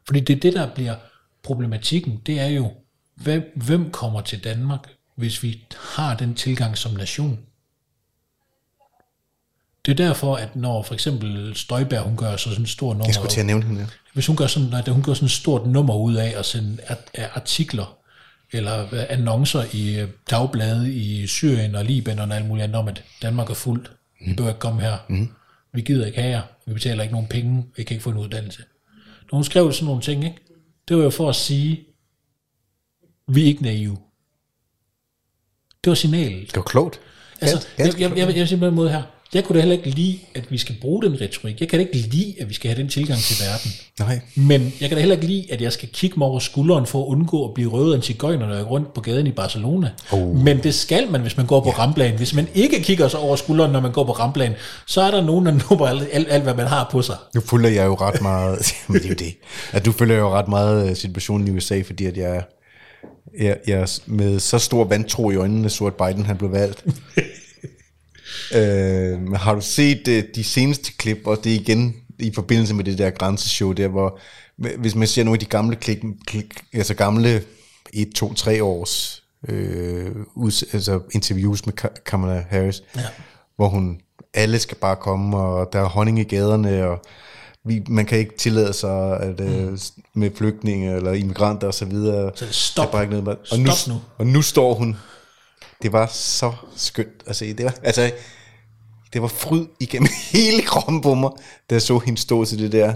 Fordi 0.05 0.19
det 0.19 0.35
er 0.35 0.39
det, 0.39 0.53
der 0.53 0.73
bliver 0.73 0.95
problematikken, 1.43 2.21
det 2.25 2.39
er 2.39 2.47
jo, 2.47 2.71
hvem, 3.15 3.51
hvem 3.55 3.91
kommer 3.91 4.21
til 4.21 4.43
Danmark, 4.43 4.79
hvis 5.15 5.43
vi 5.43 5.63
har 5.95 6.15
den 6.15 6.35
tilgang 6.35 6.77
som 6.77 6.91
nation? 6.91 7.39
Det 9.85 9.91
er 9.91 9.95
derfor, 9.95 10.35
at 10.35 10.55
når 10.55 10.83
for 10.83 10.93
eksempel 10.93 11.55
Støjberg, 11.55 12.03
hun 12.03 12.17
gør 12.17 12.35
så 12.35 12.49
sådan 12.49 12.61
en 12.61 12.67
stor 12.67 12.89
nummer... 12.89 13.05
Jeg 13.05 13.13
skulle 13.13 13.29
til 13.29 13.39
at 13.39 13.45
nævne 13.45 13.65
hende. 13.65 13.81
ja. 13.81 13.87
Hvis 14.13 14.27
hun 14.27 14.35
gør 14.35 14.47
sådan, 14.47 14.69
nej, 14.69 14.83
hun 14.89 15.03
gør 15.03 15.13
sådan 15.13 15.25
et 15.25 15.31
stort 15.31 15.67
nummer 15.67 15.95
ud 15.95 16.15
af 16.15 16.33
at 16.37 16.45
sende 16.45 16.77
artikler 17.33 17.99
eller 18.51 18.85
hvad, 18.85 19.05
annoncer 19.09 19.63
i 19.73 19.99
øh, 19.99 20.09
dagblade 20.29 20.93
i 20.93 21.27
Syrien 21.27 21.75
og 21.75 21.85
Libanon 21.85 22.31
og 22.31 22.37
alt 22.37 22.47
muligt 22.47 22.63
andet 22.63 22.77
om, 22.77 22.87
at 22.87 23.03
Danmark 23.21 23.49
er 23.49 23.53
fuldt. 23.53 23.91
Vi 24.25 24.33
bør 24.33 24.47
ikke 24.47 24.59
komme 24.59 24.81
her. 24.81 24.97
Mm. 25.09 25.29
Vi 25.73 25.81
gider 25.81 26.05
ikke 26.05 26.21
have 26.21 26.35
jer. 26.35 26.41
Vi 26.65 26.73
betaler 26.73 27.03
ikke 27.03 27.13
nogen 27.13 27.27
penge. 27.27 27.65
Vi 27.75 27.83
kan 27.83 27.95
ikke 27.95 28.03
få 28.03 28.09
en 28.09 28.17
uddannelse. 28.17 28.63
Når 29.31 29.37
hun 29.37 29.43
skrev 29.43 29.73
sådan 29.73 29.85
nogle 29.85 30.01
ting, 30.01 30.23
ikke? 30.23 30.37
det 30.87 30.97
var 30.97 31.03
jo 31.03 31.09
for 31.09 31.29
at 31.29 31.35
sige, 31.35 31.85
vi 33.27 33.41
er 33.41 33.45
ikke 33.45 33.63
naive. 33.63 33.97
Det 35.83 35.89
var 35.89 35.95
signalet. 35.95 36.47
Det 36.47 36.55
var 36.55 36.61
klogt. 36.63 36.99
Altså, 37.41 37.67
jeg, 37.77 37.87
jeg, 37.87 37.99
jeg, 37.99 38.17
jeg, 38.17 38.27
jeg 38.27 38.35
vil 38.35 38.47
sige 38.47 38.59
på 38.59 38.65
den 38.65 38.75
måde 38.75 38.89
her. 38.89 39.03
Jeg 39.33 39.43
kunne 39.43 39.55
da 39.55 39.59
heller 39.59 39.77
ikke 39.77 39.89
lide, 39.89 40.19
at 40.35 40.51
vi 40.51 40.57
skal 40.57 40.75
bruge 40.81 41.03
den 41.03 41.21
retorik. 41.21 41.59
Jeg 41.59 41.69
kan 41.69 41.79
da 41.79 41.85
ikke 41.85 41.97
lide, 41.97 42.35
at 42.39 42.49
vi 42.49 42.53
skal 42.53 42.71
have 42.71 42.81
den 42.81 42.89
tilgang 42.89 43.19
til 43.19 43.45
verden. 43.45 43.71
Nej. 43.99 44.19
Men 44.35 44.73
jeg 44.81 44.89
kan 44.89 44.95
da 44.95 44.99
heller 44.99 45.15
ikke 45.15 45.27
lide, 45.27 45.45
at 45.49 45.61
jeg 45.61 45.73
skal 45.73 45.89
kigge 45.93 46.19
mig 46.19 46.27
over 46.27 46.39
skulderen 46.39 46.85
for 46.85 47.03
at 47.03 47.07
undgå 47.07 47.47
at 47.47 47.53
blive 47.53 47.69
røvet 47.69 47.93
af 47.93 47.95
en 47.95 48.01
cigøjner, 48.01 48.47
når 48.47 48.55
jeg 48.55 48.63
går 48.63 48.71
rundt 48.71 48.93
på 48.93 49.01
gaden 49.01 49.27
i 49.27 49.31
Barcelona. 49.31 49.91
Oh. 50.11 50.35
Men 50.35 50.63
det 50.63 50.73
skal 50.75 51.11
man, 51.11 51.21
hvis 51.21 51.37
man 51.37 51.45
går 51.45 51.59
på 51.59 51.69
ja. 51.69 51.79
ramplan. 51.79 52.17
Hvis 52.17 52.33
man 52.33 52.47
ikke 52.53 52.83
kigger 52.83 53.07
sig 53.07 53.19
over 53.19 53.35
skulderen, 53.35 53.71
når 53.71 53.79
man 53.79 53.91
går 53.91 54.03
på 54.03 54.11
ramplan, 54.11 54.53
så 54.85 55.01
er 55.01 55.11
der 55.11 55.23
nogen, 55.23 55.45
der 55.45 55.51
nubber 55.69 55.87
alt, 55.87 56.09
alt, 56.11 56.27
alt, 56.29 56.43
hvad 56.43 56.53
man 56.53 56.67
har 56.67 56.89
på 56.91 57.01
sig. 57.01 57.15
Nu 57.35 57.41
følger 57.41 57.69
jeg 57.69 57.85
jo 57.85 57.95
ret 57.95 58.21
meget, 58.21 58.73
men 58.87 58.97
det 58.97 59.05
er 59.05 59.09
jo 59.09 59.15
det, 59.15 59.35
at 59.71 59.85
du 59.85 59.91
følger 59.91 60.17
jo 60.17 60.29
ret 60.29 60.47
meget 60.47 60.89
øh, 60.89 60.95
situationen 60.95 61.47
i 61.47 61.51
USA, 61.51 61.81
fordi 61.85 62.05
at 62.05 62.17
jeg, 62.17 62.43
jeg, 63.39 63.57
jeg 63.67 63.87
med 64.05 64.39
så 64.39 64.59
stor 64.59 64.83
vantro 64.83 65.31
i 65.31 65.35
øjnene, 65.35 65.69
så 65.69 65.85
at 65.85 65.93
Biden 65.93 66.25
han 66.25 66.37
blev 66.37 66.51
valgt. 66.51 66.85
øh, 68.55 69.31
har 69.33 69.55
du 69.55 69.61
set 69.61 70.07
øh, 70.07 70.23
de 70.35 70.43
seneste 70.43 70.91
klip, 70.97 71.17
og 71.25 71.43
det 71.43 71.51
er 71.55 71.59
igen 71.59 71.95
i 72.19 72.31
forbindelse 72.35 72.73
med 72.73 72.83
det 72.83 72.97
der 72.97 73.09
grænseshow, 73.09 73.71
der 73.71 73.87
hvor, 73.87 74.19
hvis 74.77 74.95
man 74.95 75.07
ser 75.07 75.23
nogle 75.23 75.35
af 75.35 75.39
de 75.39 75.45
gamle 75.45 75.75
klik, 75.75 75.97
klik 76.27 76.53
altså 76.73 76.93
gamle 76.93 77.41
1, 77.93 78.09
2, 78.15 78.33
3 78.33 78.63
års 78.63 79.23
øh, 79.49 80.11
ud, 80.35 80.65
altså 80.73 80.99
interviews 81.11 81.65
med 81.65 81.73
Ka- 81.81 82.03
Kamala 82.05 82.45
Harris, 82.49 82.83
Ja. 82.95 83.01
hvor 83.55 83.67
hun, 83.69 83.99
alle 84.33 84.59
skal 84.59 84.77
bare 84.77 84.95
komme, 84.95 85.37
og 85.37 85.69
der 85.73 85.79
er 85.79 85.85
honning 85.85 86.19
i 86.19 86.23
gaderne, 86.23 86.83
og 86.87 87.01
vi, 87.65 87.83
man 87.87 88.05
kan 88.05 88.17
ikke 88.17 88.37
tillade 88.37 88.73
sig 88.73 89.19
at, 89.19 89.39
mm. 89.39 89.79
med 90.13 90.31
flygtninge 90.35 90.95
eller 90.95 91.11
immigranter 91.13 91.67
og 91.67 91.73
så 91.73 91.85
videre. 91.85 92.31
Så 92.35 92.45
stop. 92.51 92.83
Der 92.83 92.87
er 92.87 92.91
bare 92.91 93.03
ikke 93.03 93.15
noget, 93.23 93.39
og 93.51 93.59
nu, 93.59 93.71
Stop 93.71 93.93
nu. 93.95 94.01
Og 94.17 94.27
nu 94.27 94.41
står 94.41 94.73
hun. 94.73 94.95
Det 95.81 95.91
var 95.93 96.07
så 96.13 96.53
skønt 96.75 97.23
at 97.25 97.35
se. 97.35 97.53
Det 97.53 97.65
var, 97.65 97.75
altså, 97.83 98.11
det 99.13 99.21
var 99.21 99.27
fryd 99.27 99.65
igennem 99.79 100.09
hele 100.33 100.61
kroppen 100.61 101.01
på 101.01 101.13
mig, 101.13 101.31
da 101.69 101.75
jeg 101.75 101.81
så 101.81 101.99
hende 101.99 102.19
stå 102.19 102.45
til 102.45 102.59
det 102.59 102.71
der, 102.71 102.93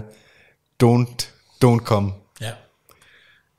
don't, 0.84 1.26
don't 1.64 1.84
come. 1.84 2.12
Ja. 2.40 2.50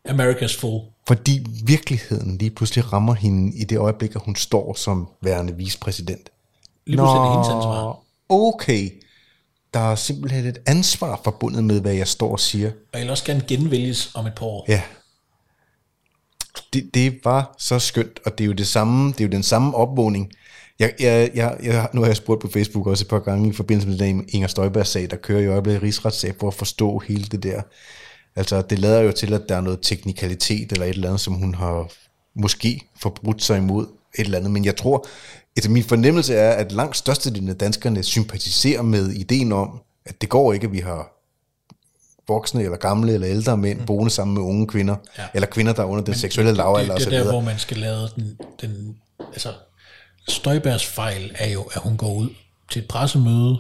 America's 0.07 0.59
full. 0.59 0.81
Fordi 1.07 1.45
virkeligheden 1.63 2.37
lige 2.37 2.51
pludselig 2.51 2.93
rammer 2.93 3.13
hende 3.13 3.57
i 3.57 3.63
det 3.63 3.77
øjeblik, 3.77 4.15
at 4.15 4.21
hun 4.25 4.35
står 4.35 4.73
som 4.73 5.07
værende 5.21 5.55
vicepræsident. 5.55 6.29
Lige 6.87 6.97
pludselig 6.97 7.17
er 7.19 7.23
det 7.23 7.31
hendes 7.31 7.47
ansvar. 7.49 7.99
okay. 8.29 8.89
Der 9.73 9.79
er 9.91 9.95
simpelthen 9.95 10.45
et 10.45 10.57
ansvar 10.65 11.21
forbundet 11.23 11.63
med, 11.63 11.81
hvad 11.81 11.93
jeg 11.93 12.07
står 12.07 12.31
og 12.31 12.39
siger. 12.39 12.67
Og 12.67 12.99
jeg 12.99 13.01
vil 13.01 13.09
også 13.09 13.25
gerne 13.25 13.43
genvælges 13.47 14.11
om 14.15 14.25
et 14.25 14.33
par 14.35 14.45
år. 14.45 14.65
Ja. 14.67 14.81
Det, 16.75 16.89
det 16.93 17.19
var 17.23 17.55
så 17.57 17.79
skønt, 17.79 18.19
og 18.25 18.37
det 18.37 18.43
er 18.43 18.45
jo 18.45 18.53
det 18.53 18.67
samme, 18.67 19.11
det 19.11 19.21
er 19.21 19.25
jo 19.25 19.31
den 19.31 19.43
samme 19.43 19.75
opvågning. 19.75 20.31
Jeg, 20.79 20.93
jeg, 20.99 21.31
jeg, 21.35 21.57
jeg, 21.63 21.89
nu 21.93 22.01
har 22.01 22.07
jeg 22.07 22.15
spurgt 22.15 22.41
på 22.41 22.47
Facebook 22.47 22.87
også 22.87 23.03
et 23.03 23.07
par 23.07 23.19
gange 23.19 23.49
i 23.49 23.53
forbindelse 23.53 23.89
med 23.89 23.97
den 23.97 24.25
Inger 24.29 24.47
Støjberg 24.47 24.87
sag, 24.87 25.09
der 25.09 25.15
kører 25.15 25.41
i 25.41 25.47
øjeblikket 25.47 25.83
rigsretssag 25.83 26.33
for 26.39 26.47
at 26.47 26.53
forstå 26.53 26.99
hele 26.99 27.23
det 27.23 27.43
der. 27.43 27.61
Altså, 28.35 28.61
det 28.61 28.79
lader 28.79 29.01
jo 29.01 29.11
til, 29.11 29.33
at 29.33 29.41
der 29.49 29.55
er 29.55 29.61
noget 29.61 29.79
teknikalitet 29.81 30.71
eller 30.71 30.85
et 30.85 30.89
eller 30.89 31.07
andet, 31.07 31.21
som 31.21 31.33
hun 31.33 31.55
har 31.55 31.91
måske 32.35 32.81
forbrudt 33.01 33.43
sig 33.43 33.57
imod 33.57 33.87
et 34.19 34.25
eller 34.25 34.37
andet. 34.37 34.51
Men 34.51 34.65
jeg 34.65 34.75
tror, 34.75 35.07
altså 35.57 35.71
min 35.71 35.83
fornemmelse 35.83 36.35
er, 36.35 36.51
at 36.51 36.71
langt 36.71 36.97
størstedelen 36.97 37.49
af 37.49 37.55
danskerne 37.55 38.03
sympatiserer 38.03 38.81
med 38.81 39.11
ideen 39.11 39.51
om, 39.51 39.79
at 40.05 40.21
det 40.21 40.29
går 40.29 40.53
ikke, 40.53 40.67
at 40.67 40.73
vi 40.73 40.79
har 40.79 41.11
voksne 42.27 42.63
eller 42.63 42.77
gamle 42.77 43.13
eller 43.13 43.27
ældre 43.29 43.57
mænd 43.57 43.79
mm. 43.79 43.85
boende 43.85 44.09
sammen 44.09 44.33
med 44.33 44.43
unge 44.43 44.67
kvinder, 44.67 44.95
Ja. 45.17 45.23
eller 45.33 45.47
kvinder, 45.47 45.73
der 45.73 45.81
er 45.81 45.87
under 45.87 46.03
den 46.03 46.13
seksuelle 46.13 46.53
lavalder 46.53 46.93
og 46.93 46.99
det, 46.99 47.07
det 47.07 47.17
er 47.17 47.23
der, 47.23 47.31
hvor 47.31 47.41
man 47.41 47.59
skal 47.59 47.77
lade 47.77 48.09
den, 48.15 48.37
den 48.61 48.97
altså, 49.33 49.53
Støjbergs 50.27 50.85
fejl 50.85 51.35
er 51.39 51.49
jo, 51.49 51.61
at 51.61 51.81
hun 51.81 51.97
går 51.97 52.13
ud 52.13 52.29
til 52.71 52.81
et 52.81 52.87
pressemøde, 52.87 53.57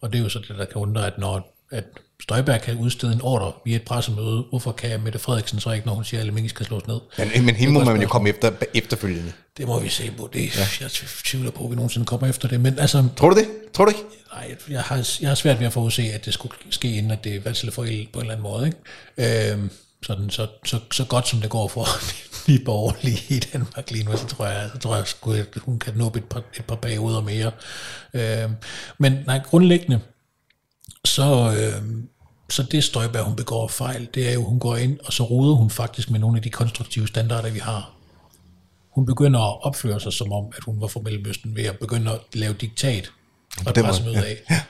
og 0.00 0.12
det 0.12 0.18
er 0.18 0.22
jo 0.22 0.28
så 0.28 0.38
det, 0.38 0.58
der 0.58 0.64
kan 0.64 0.76
undre, 0.76 1.06
at 1.06 1.18
når 1.18 1.50
at 1.70 1.84
Støjberg 2.24 2.60
kan 2.60 2.76
udstede 2.76 3.12
en 3.12 3.20
ordre 3.22 3.52
via 3.64 3.76
et 3.76 3.82
pressemøde, 3.82 4.44
hvorfor 4.50 4.72
kan 4.72 5.02
Mette 5.02 5.18
Frederiksen 5.18 5.60
så 5.60 5.70
ikke, 5.70 5.86
når 5.86 5.94
hun 5.94 6.04
siger, 6.04 6.20
at 6.20 6.22
alle 6.22 6.34
mink 6.34 6.50
skal 6.50 6.66
slås 6.66 6.86
ned? 6.86 7.00
Men, 7.18 7.44
men 7.44 7.54
hende 7.54 7.74
må 7.74 7.84
man 7.84 8.02
jo 8.02 8.08
komme 8.08 8.28
efter 8.28 8.52
efterfølgende. 8.74 9.32
Det 9.56 9.66
må 9.66 9.80
vi 9.80 9.88
se 9.88 10.12
på. 10.18 10.30
Det, 10.32 10.56
ja. 10.56 10.66
Jeg 10.80 10.90
tvivler 11.24 11.50
på, 11.50 11.64
at 11.64 11.70
vi 11.70 11.76
nogensinde 11.76 12.06
kommer 12.06 12.26
efter 12.26 12.48
det. 12.48 12.60
Men 12.60 12.78
altså, 12.78 13.08
Tror 13.16 13.30
du 13.30 13.36
det? 13.36 13.46
Tror 13.74 13.84
du 13.84 13.90
ikke? 13.90 14.02
nej, 14.34 14.56
jeg 14.70 14.82
har, 14.82 15.08
jeg 15.20 15.30
har 15.30 15.34
svært 15.34 15.60
ved 15.60 15.66
at 15.66 15.72
forudse, 15.72 16.02
at 16.02 16.24
det 16.24 16.34
skulle 16.34 16.54
ske, 16.70 16.96
inden 16.96 17.10
at 17.10 17.24
det 17.24 17.46
er 17.46 17.50
at 17.50 17.74
forælde 17.74 18.06
på 18.12 18.18
en 18.18 18.24
eller 18.24 18.34
anden 18.34 18.42
måde. 18.42 18.66
Ikke? 19.16 19.52
Øhm, 19.52 19.70
sådan, 20.02 20.30
så, 20.30 20.46
så, 20.64 20.80
så 20.92 21.04
godt 21.04 21.28
som 21.28 21.40
det 21.40 21.50
går 21.50 21.68
for 21.68 21.86
de 22.46 22.58
borgerlige 22.64 23.22
i 23.28 23.38
Danmark 23.38 23.90
lige 23.90 24.04
nu, 24.04 24.16
så 24.16 24.26
tror 24.26 24.46
jeg, 24.46 24.70
så 24.72 24.78
tror 24.78 24.96
jeg 24.96 25.06
sgu, 25.06 25.32
at 25.32 25.46
hun 25.56 25.78
kan 25.78 25.94
nå 25.96 26.12
et 26.16 26.24
par, 26.24 26.42
et 26.58 26.64
par 26.64 26.76
perioder 26.76 27.20
mere. 27.20 27.50
Øhm, 28.14 28.54
men 28.98 29.18
nej, 29.26 29.40
grundlæggende, 29.44 30.00
så, 31.04 31.54
øhm, 31.58 32.08
så 32.54 32.62
det 32.62 32.84
Støjberg, 32.84 33.24
hun 33.24 33.36
begår 33.36 33.68
fejl, 33.68 34.08
det 34.14 34.28
er 34.28 34.32
jo, 34.32 34.44
hun 34.44 34.58
går 34.58 34.76
ind, 34.76 34.98
og 35.04 35.12
så 35.12 35.22
roder 35.22 35.54
hun 35.54 35.70
faktisk 35.70 36.10
med 36.10 36.20
nogle 36.20 36.36
af 36.36 36.42
de 36.42 36.50
konstruktive 36.50 37.08
standarder, 37.08 37.50
vi 37.50 37.58
har. 37.58 37.92
Hun 38.90 39.06
begynder 39.06 39.40
at 39.40 39.64
opføre 39.64 40.00
sig 40.00 40.12
som 40.12 40.32
om, 40.32 40.44
at 40.56 40.64
hun 40.64 40.80
var 40.80 40.86
fra 40.86 41.00
Mellemøsten 41.00 41.56
ved 41.56 41.64
at 41.64 41.78
begynde 41.78 42.12
at 42.12 42.20
lave 42.32 42.54
diktat 42.54 43.10
fra 43.62 43.70
et 43.70 43.76
den 43.76 43.82
måde, 43.82 43.92
pressemøde 43.92 44.18
ja. 44.18 44.24
af. 44.24 44.62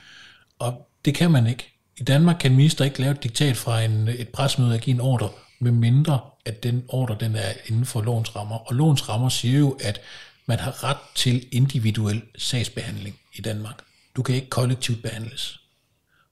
Og 0.59 0.87
det 1.05 1.15
kan 1.15 1.31
man 1.31 1.47
ikke. 1.47 1.73
I 1.97 2.03
Danmark 2.03 2.35
kan 2.39 2.51
en 2.51 2.57
minister 2.57 2.85
ikke 2.85 3.01
lave 3.01 3.11
et 3.11 3.23
diktat 3.23 3.57
fra 3.57 3.81
en, 3.81 4.07
et 4.07 4.29
pressemøde 4.29 4.73
og 4.73 4.79
give 4.79 4.93
en 4.93 5.01
ordre, 5.01 5.29
med 5.59 5.71
mindre 5.71 6.19
at 6.45 6.63
den 6.63 6.83
ordre 6.87 7.17
den 7.19 7.35
er 7.35 7.53
inden 7.65 7.85
for 7.85 8.01
lovens 8.01 8.35
rammer. 8.35 8.55
Og 8.55 8.75
lovens 8.75 9.09
rammer 9.09 9.29
siger 9.29 9.59
jo, 9.59 9.77
at 9.81 10.01
man 10.45 10.59
har 10.59 10.83
ret 10.83 10.97
til 11.15 11.47
individuel 11.51 12.21
sagsbehandling 12.37 13.19
i 13.33 13.41
Danmark. 13.41 13.81
Du 14.15 14.21
kan 14.23 14.35
ikke 14.35 14.49
kollektivt 14.49 15.03
behandles. 15.03 15.59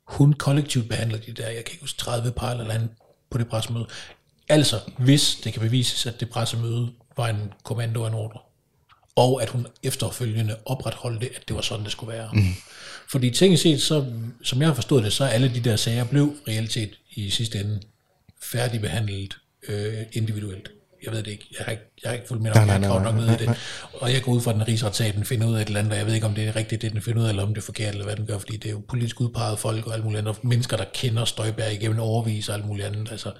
Hun 0.08 0.34
kollektivt 0.34 0.90
behandler 0.90 1.18
de 1.18 1.32
der, 1.32 1.50
jeg 1.50 1.66
kan 1.66 1.72
ikke 1.72 1.82
huske, 1.82 1.98
30 1.98 2.32
par 2.32 2.52
eller 2.52 2.74
andet 2.74 2.90
på 3.32 3.38
det 3.38 3.48
pressemøde. 3.48 3.88
Altså, 4.50 4.80
hvis 4.98 5.36
det 5.44 5.54
kan 5.54 5.62
bevises, 5.62 6.06
at 6.06 6.20
det 6.20 6.30
pressemøde 6.30 6.92
var 7.18 7.28
en 7.28 7.54
kommando 7.64 8.02
og 8.02 8.08
en 8.08 8.14
ordre, 8.14 8.40
og 9.16 9.42
at 9.42 9.50
hun 9.50 9.68
efterfølgende 9.84 10.56
opretholdt 10.66 11.22
det, 11.22 11.30
at 11.36 11.48
det 11.48 11.56
var 11.56 11.62
sådan, 11.62 11.84
det 11.84 11.92
skulle 11.92 12.14
være. 12.14 12.30
Mm. 12.34 12.54
Fordi 13.10 13.30
tænkt 13.30 13.60
set, 13.60 13.82
så, 13.82 14.06
som 14.44 14.60
jeg 14.60 14.68
har 14.68 14.76
forstået 14.76 15.04
det, 15.04 15.14
så 15.14 15.26
alle 15.26 15.56
de 15.56 15.60
der 15.60 15.76
sager 15.76 16.04
blev 16.04 16.36
reelt 16.48 16.74
set 16.74 17.00
i 17.12 17.30
sidste 17.30 17.60
ende 17.60 17.82
færdigbehandlet 18.42 19.38
øh, 19.68 20.02
individuelt. 20.12 20.72
Jeg 21.06 21.12
ved 21.14 21.24
det 21.24 21.32
ikke. 21.32 21.48
Jeg 21.58 21.66
har 21.66 21.72
ikke, 21.72 21.84
jeg 22.04 22.10
har 22.10 22.14
ikke 22.16 22.28
fulgt 22.28 22.44
med 22.44 22.52
nok. 22.52 22.56
Nej, 22.56 22.64
Jeg 22.64 22.74
har 22.74 22.80
nej, 22.80 23.04
nej, 23.04 23.12
nok 23.12 23.16
ned 23.16 23.26
nej, 23.26 23.36
i 23.36 23.38
det. 23.38 23.58
Og 23.94 24.14
jeg 24.14 24.22
går 24.22 24.32
ud 24.32 24.42
fra, 24.42 24.52
at 24.52 24.58
den 24.58 24.68
rigsretssag, 24.68 25.14
den 25.14 25.26
finder 25.26 25.48
ud 25.48 25.56
af 25.56 25.62
et 25.62 25.68
eller 25.68 25.80
andet, 25.80 25.94
og 25.94 25.98
jeg 25.98 26.08
ved 26.08 26.14
ikke, 26.14 26.26
om 26.26 26.34
det 26.34 26.48
er 26.48 26.56
rigtigt, 26.56 26.82
det 26.82 26.92
den 26.92 27.02
finder 27.02 27.22
ud 27.22 27.26
af, 27.26 27.30
eller 27.30 27.44
om 27.44 27.50
det 27.50 27.58
er 27.58 27.66
forkert, 27.66 27.92
eller 27.92 28.06
hvad 28.06 28.16
den 28.16 28.26
gør, 28.26 28.38
fordi 28.38 28.58
det 28.58 28.66
er 28.66 28.72
jo 28.72 28.82
politisk 28.90 29.22
udpeget 29.22 29.60
folk 29.60 29.88
og 29.88 29.94
alt 29.94 30.04
muligt 30.04 30.20
andet, 30.20 30.36
og 30.36 30.48
mennesker, 30.48 30.78
der 30.78 30.86
kender 30.94 31.26
Støjberg 31.26 31.74
igennem 31.74 32.00
overvis 32.00 32.50
og 32.50 32.56
alt 32.56 32.66
muligt 32.66 32.88
andet. 32.88 33.12
Altså, 33.12 33.32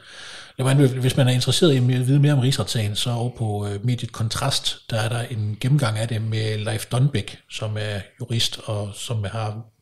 lad 0.60 0.76
mig 0.76 0.88
hvis 0.88 1.18
man 1.18 1.28
er 1.28 1.32
interesseret 1.32 1.74
i 1.74 1.78
at 1.78 2.08
vide 2.08 2.20
mere 2.20 2.34
om 2.34 2.40
rigsretssagen, 2.40 2.96
så 2.96 3.12
over 3.12 3.30
på 3.38 3.68
øh, 3.68 3.86
mediet 3.86 4.12
Kontrast, 4.12 4.78
der 4.90 4.98
er 4.98 5.10
der 5.10 5.22
en 5.22 5.58
gennemgang 5.60 5.98
af 5.98 6.08
det 6.08 6.22
med 6.22 6.58
Leif 6.58 6.86
Donbæk, 6.86 7.38
som 7.50 7.78
er 7.80 8.00
jurist, 8.20 8.60
og 8.66 8.92
som 8.94 9.24
har 9.24 9.73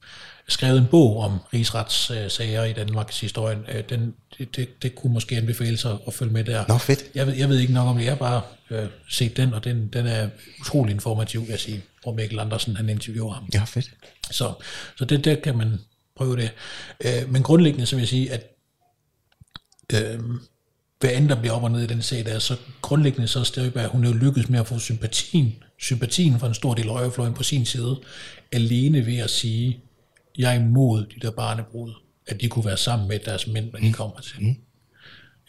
skrevet 0.48 0.78
en 0.78 0.88
bog 0.92 1.18
om 1.18 1.40
rigsretssager 1.54 2.64
i 2.64 2.74
Danmarks 2.74 3.20
historie. 3.20 3.58
Øh, 3.68 3.84
Den, 3.90 4.14
det, 4.38 4.56
det, 4.56 4.84
det 4.84 4.96
kunne 4.96 5.14
måske 5.14 5.38
anbefale 5.38 5.78
sig 5.78 5.98
at 6.08 6.14
følge 6.14 6.34
med 6.34 6.44
der. 6.44 6.66
Nå, 6.68 6.78
fedt. 6.78 7.04
Jeg 7.16 7.28
ved, 7.28 7.34
jeg 7.34 7.50
ved 7.50 7.60
ikke 7.60 7.74
nok 7.74 7.88
om 7.88 7.98
det. 7.98 8.04
Jeg 8.04 8.12
har 8.12 8.18
bare 8.18 8.42
øh, 8.70 8.88
set 9.10 9.38
den, 9.38 9.54
og 9.54 9.64
den, 9.64 9.88
den 9.88 10.06
er 10.06 10.30
utrolig 10.62 10.94
informativ, 10.94 11.42
vil 11.42 11.50
jeg 11.50 11.60
sige, 11.60 11.82
hvor 12.04 12.14
Mikkel 12.14 12.40
Andersen 12.40 12.76
han 12.76 12.90
interviewer 12.90 13.34
ham. 13.34 13.50
Ja, 13.54 13.64
fedt. 13.64 13.92
Så, 14.32 14.54
så 14.98 15.06
det 15.06 15.26
der 15.26 15.36
kan 15.36 15.58
man 15.58 15.80
prøve 16.16 16.36
det. 16.36 16.52
Øh, 17.06 17.32
men 17.32 17.44
grundlæggende 17.44 17.86
så 17.86 17.96
vil 17.96 18.02
jeg 18.02 18.10
sige, 18.10 18.32
at 18.32 18.48
øh, 19.94 20.20
hvad 21.00 21.12
end 21.14 21.30
der 21.30 21.36
bliver 21.40 21.54
op 21.54 21.64
og 21.64 21.72
ned 21.72 21.82
i 21.82 21.88
den 21.88 22.02
sag 22.02 22.26
der, 22.26 22.40
så 22.40 22.56
grundlæggende 22.82 23.28
så 23.28 23.40
er 23.40 23.44
Støjberg, 23.44 23.88
hun 23.90 24.04
er 24.06 24.10
jo 24.10 24.16
lykkedes 24.16 24.50
med 24.50 24.60
at 24.60 24.68
få 24.68 24.80
sympatien, 24.80 25.56
sympatien 25.80 26.40
fra 26.40 26.48
en 26.48 26.54
stor 26.54 26.74
del 26.74 26.88
af 26.88 26.94
højrefløjen 26.94 27.34
på 27.34 27.44
sin 27.44 27.66
side, 27.66 28.00
alene 28.52 29.06
ved 29.06 29.18
at 29.18 29.30
sige, 29.30 29.80
jeg 30.38 30.56
er 30.56 30.60
imod 30.60 31.06
de 31.06 31.20
der 31.22 31.32
barnebrud, 31.32 31.94
at 32.28 32.42
de 32.42 32.48
kunne 32.48 32.66
være 32.66 32.78
sammen 32.78 33.08
med 33.08 33.20
deres 33.20 33.48
mænd, 33.48 33.72
når 33.72 33.80
de 33.80 33.94
kommer 33.94 34.20
til. 34.20 34.44
Mm. 34.44 34.56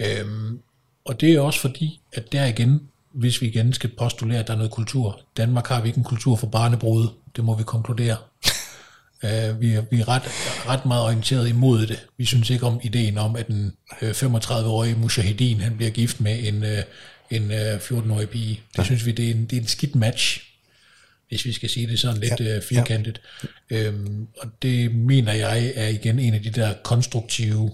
Øhm, 0.00 0.60
og 1.04 1.20
det 1.20 1.34
er 1.34 1.40
også 1.40 1.60
fordi, 1.60 2.00
at 2.12 2.32
der 2.32 2.44
igen, 2.44 2.80
hvis 3.14 3.40
vi 3.40 3.46
igen 3.46 3.72
skal 3.72 3.90
postulere, 3.98 4.38
at 4.38 4.46
der 4.46 4.52
er 4.52 4.56
noget 4.56 4.72
kultur. 4.72 5.20
Danmark 5.36 5.66
har 5.66 5.80
vi 5.80 5.88
ikke 5.88 5.98
en 5.98 6.04
kultur 6.04 6.36
for 6.36 6.46
barnebrud, 6.46 7.08
det 7.36 7.44
må 7.44 7.56
vi 7.56 7.62
konkludere. 7.62 8.16
Uh, 9.22 9.30
vi, 9.60 9.72
er, 9.72 9.84
vi 9.90 10.00
er 10.00 10.08
ret, 10.08 10.22
ret 10.68 10.86
meget 10.86 11.04
orienteret 11.04 11.48
imod 11.48 11.86
det. 11.86 12.06
Vi 12.16 12.24
synes 12.24 12.50
ikke 12.50 12.66
om 12.66 12.80
ideen 12.82 13.18
om, 13.18 13.36
at 13.36 13.48
en 13.48 13.72
uh, 14.02 14.08
35-årig 14.08 14.98
mujahedin 14.98 15.60
han 15.60 15.76
bliver 15.76 15.90
gift 15.90 16.20
med 16.20 16.48
en, 16.48 16.62
uh, 16.62 16.78
en 17.30 17.44
uh, 17.44 17.76
14-årig 17.76 18.28
pige. 18.28 18.60
Det 18.72 18.78
ja. 18.78 18.84
synes 18.84 19.06
vi, 19.06 19.12
det 19.12 19.26
er, 19.26 19.34
en, 19.34 19.44
det 19.44 19.56
er 19.56 19.60
en 19.60 19.66
skidt 19.66 19.94
match, 19.94 20.51
hvis 21.32 21.44
vi 21.44 21.52
skal 21.52 21.68
sige 21.68 21.86
det 21.86 21.98
sådan 21.98 22.20
lidt 22.20 22.40
ja. 22.40 22.56
uh, 22.56 22.62
firkantet. 22.62 23.20
Ja. 23.70 23.88
Um, 23.88 24.28
og 24.38 24.48
det 24.62 24.94
mener 24.94 25.32
jeg 25.32 25.72
er 25.74 25.88
igen 25.88 26.18
en 26.18 26.34
af 26.34 26.42
de 26.42 26.50
der 26.50 26.74
konstruktive 26.84 27.70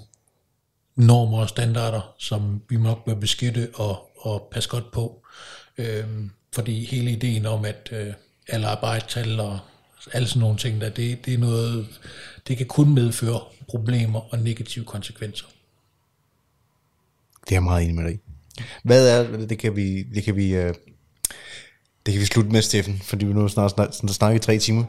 normer 0.96 1.38
og 1.38 1.48
standarder, 1.48 2.14
som 2.18 2.62
vi 2.68 2.76
nok 2.76 3.04
bør 3.04 3.14
beskytte 3.14 3.68
og, 3.74 4.10
og 4.16 4.48
passe 4.52 4.70
godt 4.70 4.90
på. 4.92 5.26
Um, 5.78 6.30
fordi 6.54 6.84
hele 6.84 7.10
ideen 7.10 7.46
om, 7.46 7.64
at 7.64 7.88
uh, 7.92 8.14
alle 8.48 8.66
arbejdstal 8.66 9.40
og 9.40 9.58
alle 10.12 10.28
sådan 10.28 10.40
nogle 10.40 10.58
ting, 10.58 10.80
der, 10.80 10.88
det, 10.88 11.26
det 11.26 11.34
er 11.34 11.38
noget, 11.38 11.86
det 12.48 12.56
kan 12.56 12.66
kun 12.66 12.94
medføre 12.94 13.40
problemer 13.68 14.32
og 14.32 14.38
negative 14.38 14.84
konsekvenser. 14.84 15.46
Det 17.40 17.50
er 17.50 17.56
jeg 17.56 17.62
meget 17.62 17.82
enig 17.82 17.94
med 17.94 18.04
dig 18.04 18.20
Hvad 18.84 19.08
er, 19.08 19.46
det 19.46 19.58
kan 19.58 19.76
vi, 19.76 20.02
det 20.02 20.24
kan 20.24 20.36
vi, 20.36 20.58
uh, 20.58 20.74
det 22.08 22.14
kan 22.14 22.20
vi 22.20 22.26
slutte 22.26 22.50
med, 22.50 22.62
Steffen, 22.62 23.00
fordi 23.04 23.26
vi 23.26 23.32
nu 23.32 23.48
snart, 23.48 23.70
snart, 23.70 23.96
snart 23.96 24.14
snakker 24.14 24.36
i 24.36 24.38
tre 24.38 24.58
timer. 24.58 24.84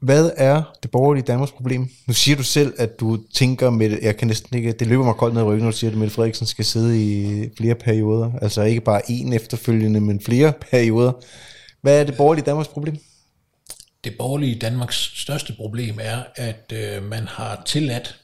Hvad 0.00 0.30
er 0.36 0.62
det 0.82 0.90
borgerlige 0.90 1.24
Danmarks 1.24 1.52
problem? 1.52 1.88
Nu 2.06 2.14
siger 2.14 2.36
du 2.36 2.42
selv, 2.42 2.74
at 2.78 3.00
du 3.00 3.18
tænker 3.34 3.70
med 3.70 3.98
jeg 4.02 4.16
kan 4.16 4.28
næsten 4.28 4.56
ikke, 4.56 4.72
det 4.72 4.86
løber 4.86 5.04
mig 5.04 5.14
koldt 5.14 5.34
ned 5.34 5.42
i 5.42 5.44
ryggen, 5.44 5.64
når 5.64 5.70
du 5.70 5.76
siger, 5.76 5.90
at 5.90 5.96
Mette 5.96 6.14
Frederiksen 6.14 6.46
skal 6.46 6.64
sidde 6.64 7.02
i 7.02 7.48
flere 7.56 7.74
perioder. 7.74 8.32
Altså 8.42 8.62
ikke 8.62 8.80
bare 8.80 9.10
en 9.10 9.32
efterfølgende, 9.32 10.00
men 10.00 10.20
flere 10.20 10.52
perioder. 10.70 11.12
Hvad 11.82 12.00
er 12.00 12.04
det 12.04 12.16
borgerlige 12.16 12.44
Danmarks 12.44 12.68
problem? 12.68 12.96
Det 14.04 14.14
borgerlige 14.18 14.58
Danmarks 14.58 15.12
største 15.14 15.52
problem 15.52 15.98
er, 16.00 16.22
at 16.36 16.72
øh, 16.74 17.02
man 17.02 17.26
har 17.26 17.62
tilladt 17.66 18.18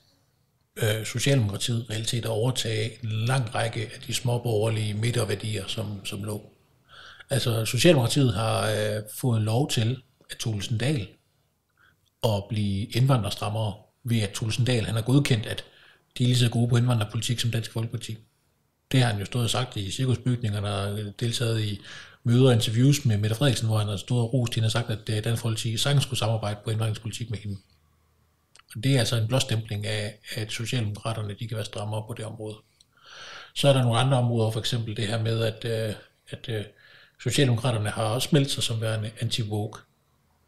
øh, 0.77 1.07
Socialdemokratiet 1.07 1.87
realitet 1.91 2.25
at 2.25 2.31
overtage 2.31 2.91
en 3.05 3.11
lang 3.11 3.55
række 3.55 3.81
af 3.81 4.01
de 4.07 4.15
småborgerlige 4.15 4.95
midterværdier, 4.95 5.65
som, 5.67 5.87
som 6.05 6.25
lå. 6.25 6.43
Altså 7.31 7.65
Socialdemokratiet 7.65 8.35
har 8.35 8.71
øh, 8.71 9.03
fået 9.15 9.43
lov 9.43 9.71
til 9.71 10.03
at 10.31 10.37
Tulsendal 10.37 11.09
at 12.25 12.45
blive 12.49 12.87
indvandrerstrammere 12.87 13.75
ved 14.05 14.21
at 14.21 14.31
Tulsendal 14.31 14.85
han 14.85 14.95
har 14.95 15.03
godkendt, 15.03 15.47
at 15.47 15.65
de 16.19 16.23
er 16.23 16.27
lige 16.27 16.39
så 16.39 16.51
gode 16.51 16.69
på 16.69 16.77
indvandrerpolitik 16.77 17.41
som 17.41 17.51
Dansk 17.51 17.73
Folkeparti. 17.73 18.17
Det 18.93 19.03
har 19.03 19.11
han 19.11 19.19
jo 19.19 19.25
stået 19.25 19.45
og 19.45 19.51
sagt 19.51 19.77
i 19.77 19.91
cirkusbygningerne 19.91 20.75
og 20.75 20.99
øh, 20.99 21.13
deltaget 21.21 21.61
i 21.61 21.81
møder 22.25 22.47
og 22.47 22.53
interviews 22.53 23.05
med 23.05 23.19
Mette 23.19 23.37
Frederiksen, 23.37 23.69
hvor 23.69 23.79
han 23.79 23.89
har 23.89 23.97
stået 23.97 24.23
og 24.23 24.33
rost 24.33 24.55
hende 24.55 24.67
og 24.67 24.73
sagt, 24.73 24.91
at 24.91 25.09
øh, 25.11 25.25
Dansk 25.25 25.43
Folkeparti 25.43 25.77
sagtens 25.77 26.03
skulle 26.03 26.19
samarbejde 26.19 26.61
på 26.65 26.71
indvandringspolitik 26.71 27.31
med 27.31 27.39
hende. 27.39 27.57
Og 28.77 28.85
det 28.85 28.95
er 28.95 28.99
altså 28.99 29.17
en 29.17 29.29
blåstempling 29.29 29.87
af, 29.87 30.19
at 30.35 30.53
Socialdemokraterne 30.53 31.35
de 31.41 31.49
kan 31.49 31.57
være 31.57 31.65
strammere 31.65 32.05
på 32.07 32.15
det 32.15 32.25
område. 32.25 32.57
Så 33.55 33.69
er 33.69 33.73
der 33.73 33.83
nogle 33.83 33.99
andre 33.99 34.19
områder, 34.19 34.51
for 34.51 34.61
eksempel 34.61 34.97
det 34.97 35.07
her 35.07 35.23
med, 35.23 35.43
at, 35.43 35.65
øh, 35.65 35.95
at, 36.29 36.49
at 36.49 36.67
Socialdemokraterne 37.23 37.91
har 37.91 38.03
også 38.03 38.29
meldt 38.33 38.51
sig 38.51 38.63
som 38.63 38.81
værende 38.81 39.11
anti-woke 39.21 39.89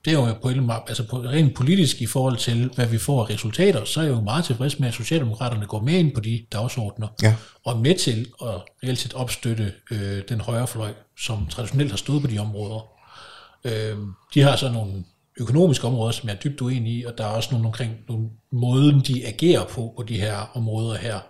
det 0.05 0.13
er 0.13 0.15
jo 0.15 0.35
på, 0.43 0.49
altså 0.89 1.07
på 1.09 1.17
rent 1.17 1.55
politisk 1.55 2.03
i 2.03 2.07
forhold 2.07 2.37
til, 2.37 2.71
hvad 2.75 2.87
vi 2.87 2.99
får 2.99 3.25
af 3.25 3.31
resultater, 3.31 3.85
så 3.85 4.01
er 4.01 4.05
jeg 4.05 4.13
jo 4.13 4.21
meget 4.21 4.45
tilfreds 4.45 4.79
med, 4.79 4.89
at 4.89 4.95
Socialdemokraterne 4.95 5.67
går 5.67 5.81
med 5.81 5.95
ind 5.95 6.15
på 6.15 6.21
de 6.21 6.47
dagsordner, 6.53 7.09
ja. 7.23 7.35
og 7.65 7.79
med 7.79 7.95
til 7.95 8.27
at 8.43 8.55
reelt 8.85 8.99
set 8.99 9.15
opstøtte 9.15 9.73
øh, 9.91 10.23
den 10.29 10.41
højre 10.41 10.67
fløj, 10.67 10.93
som 11.19 11.47
traditionelt 11.47 11.91
har 11.91 11.97
stået 11.97 12.23
på 12.23 12.29
de 12.29 12.39
områder. 12.39 12.87
Øh, 13.65 13.97
de 14.35 14.43
har 14.43 14.57
så 14.57 14.73
nogle 14.73 15.05
økonomiske 15.41 15.87
områder, 15.87 16.13
som 16.13 16.29
jeg 16.29 16.35
er 16.35 16.41
dybt 16.41 16.61
uenig 16.61 16.93
i, 16.93 17.05
og 17.05 17.19
der 17.19 17.25
er 17.25 17.29
også 17.29 17.49
nogle 17.53 17.67
omkring 17.67 17.97
nogle 18.09 18.29
måden, 18.53 19.01
de 19.01 19.27
agerer 19.27 19.65
på 19.65 19.93
på 19.97 20.03
de 20.03 20.21
her 20.21 20.51
områder 20.55 20.97
her, 20.97 21.21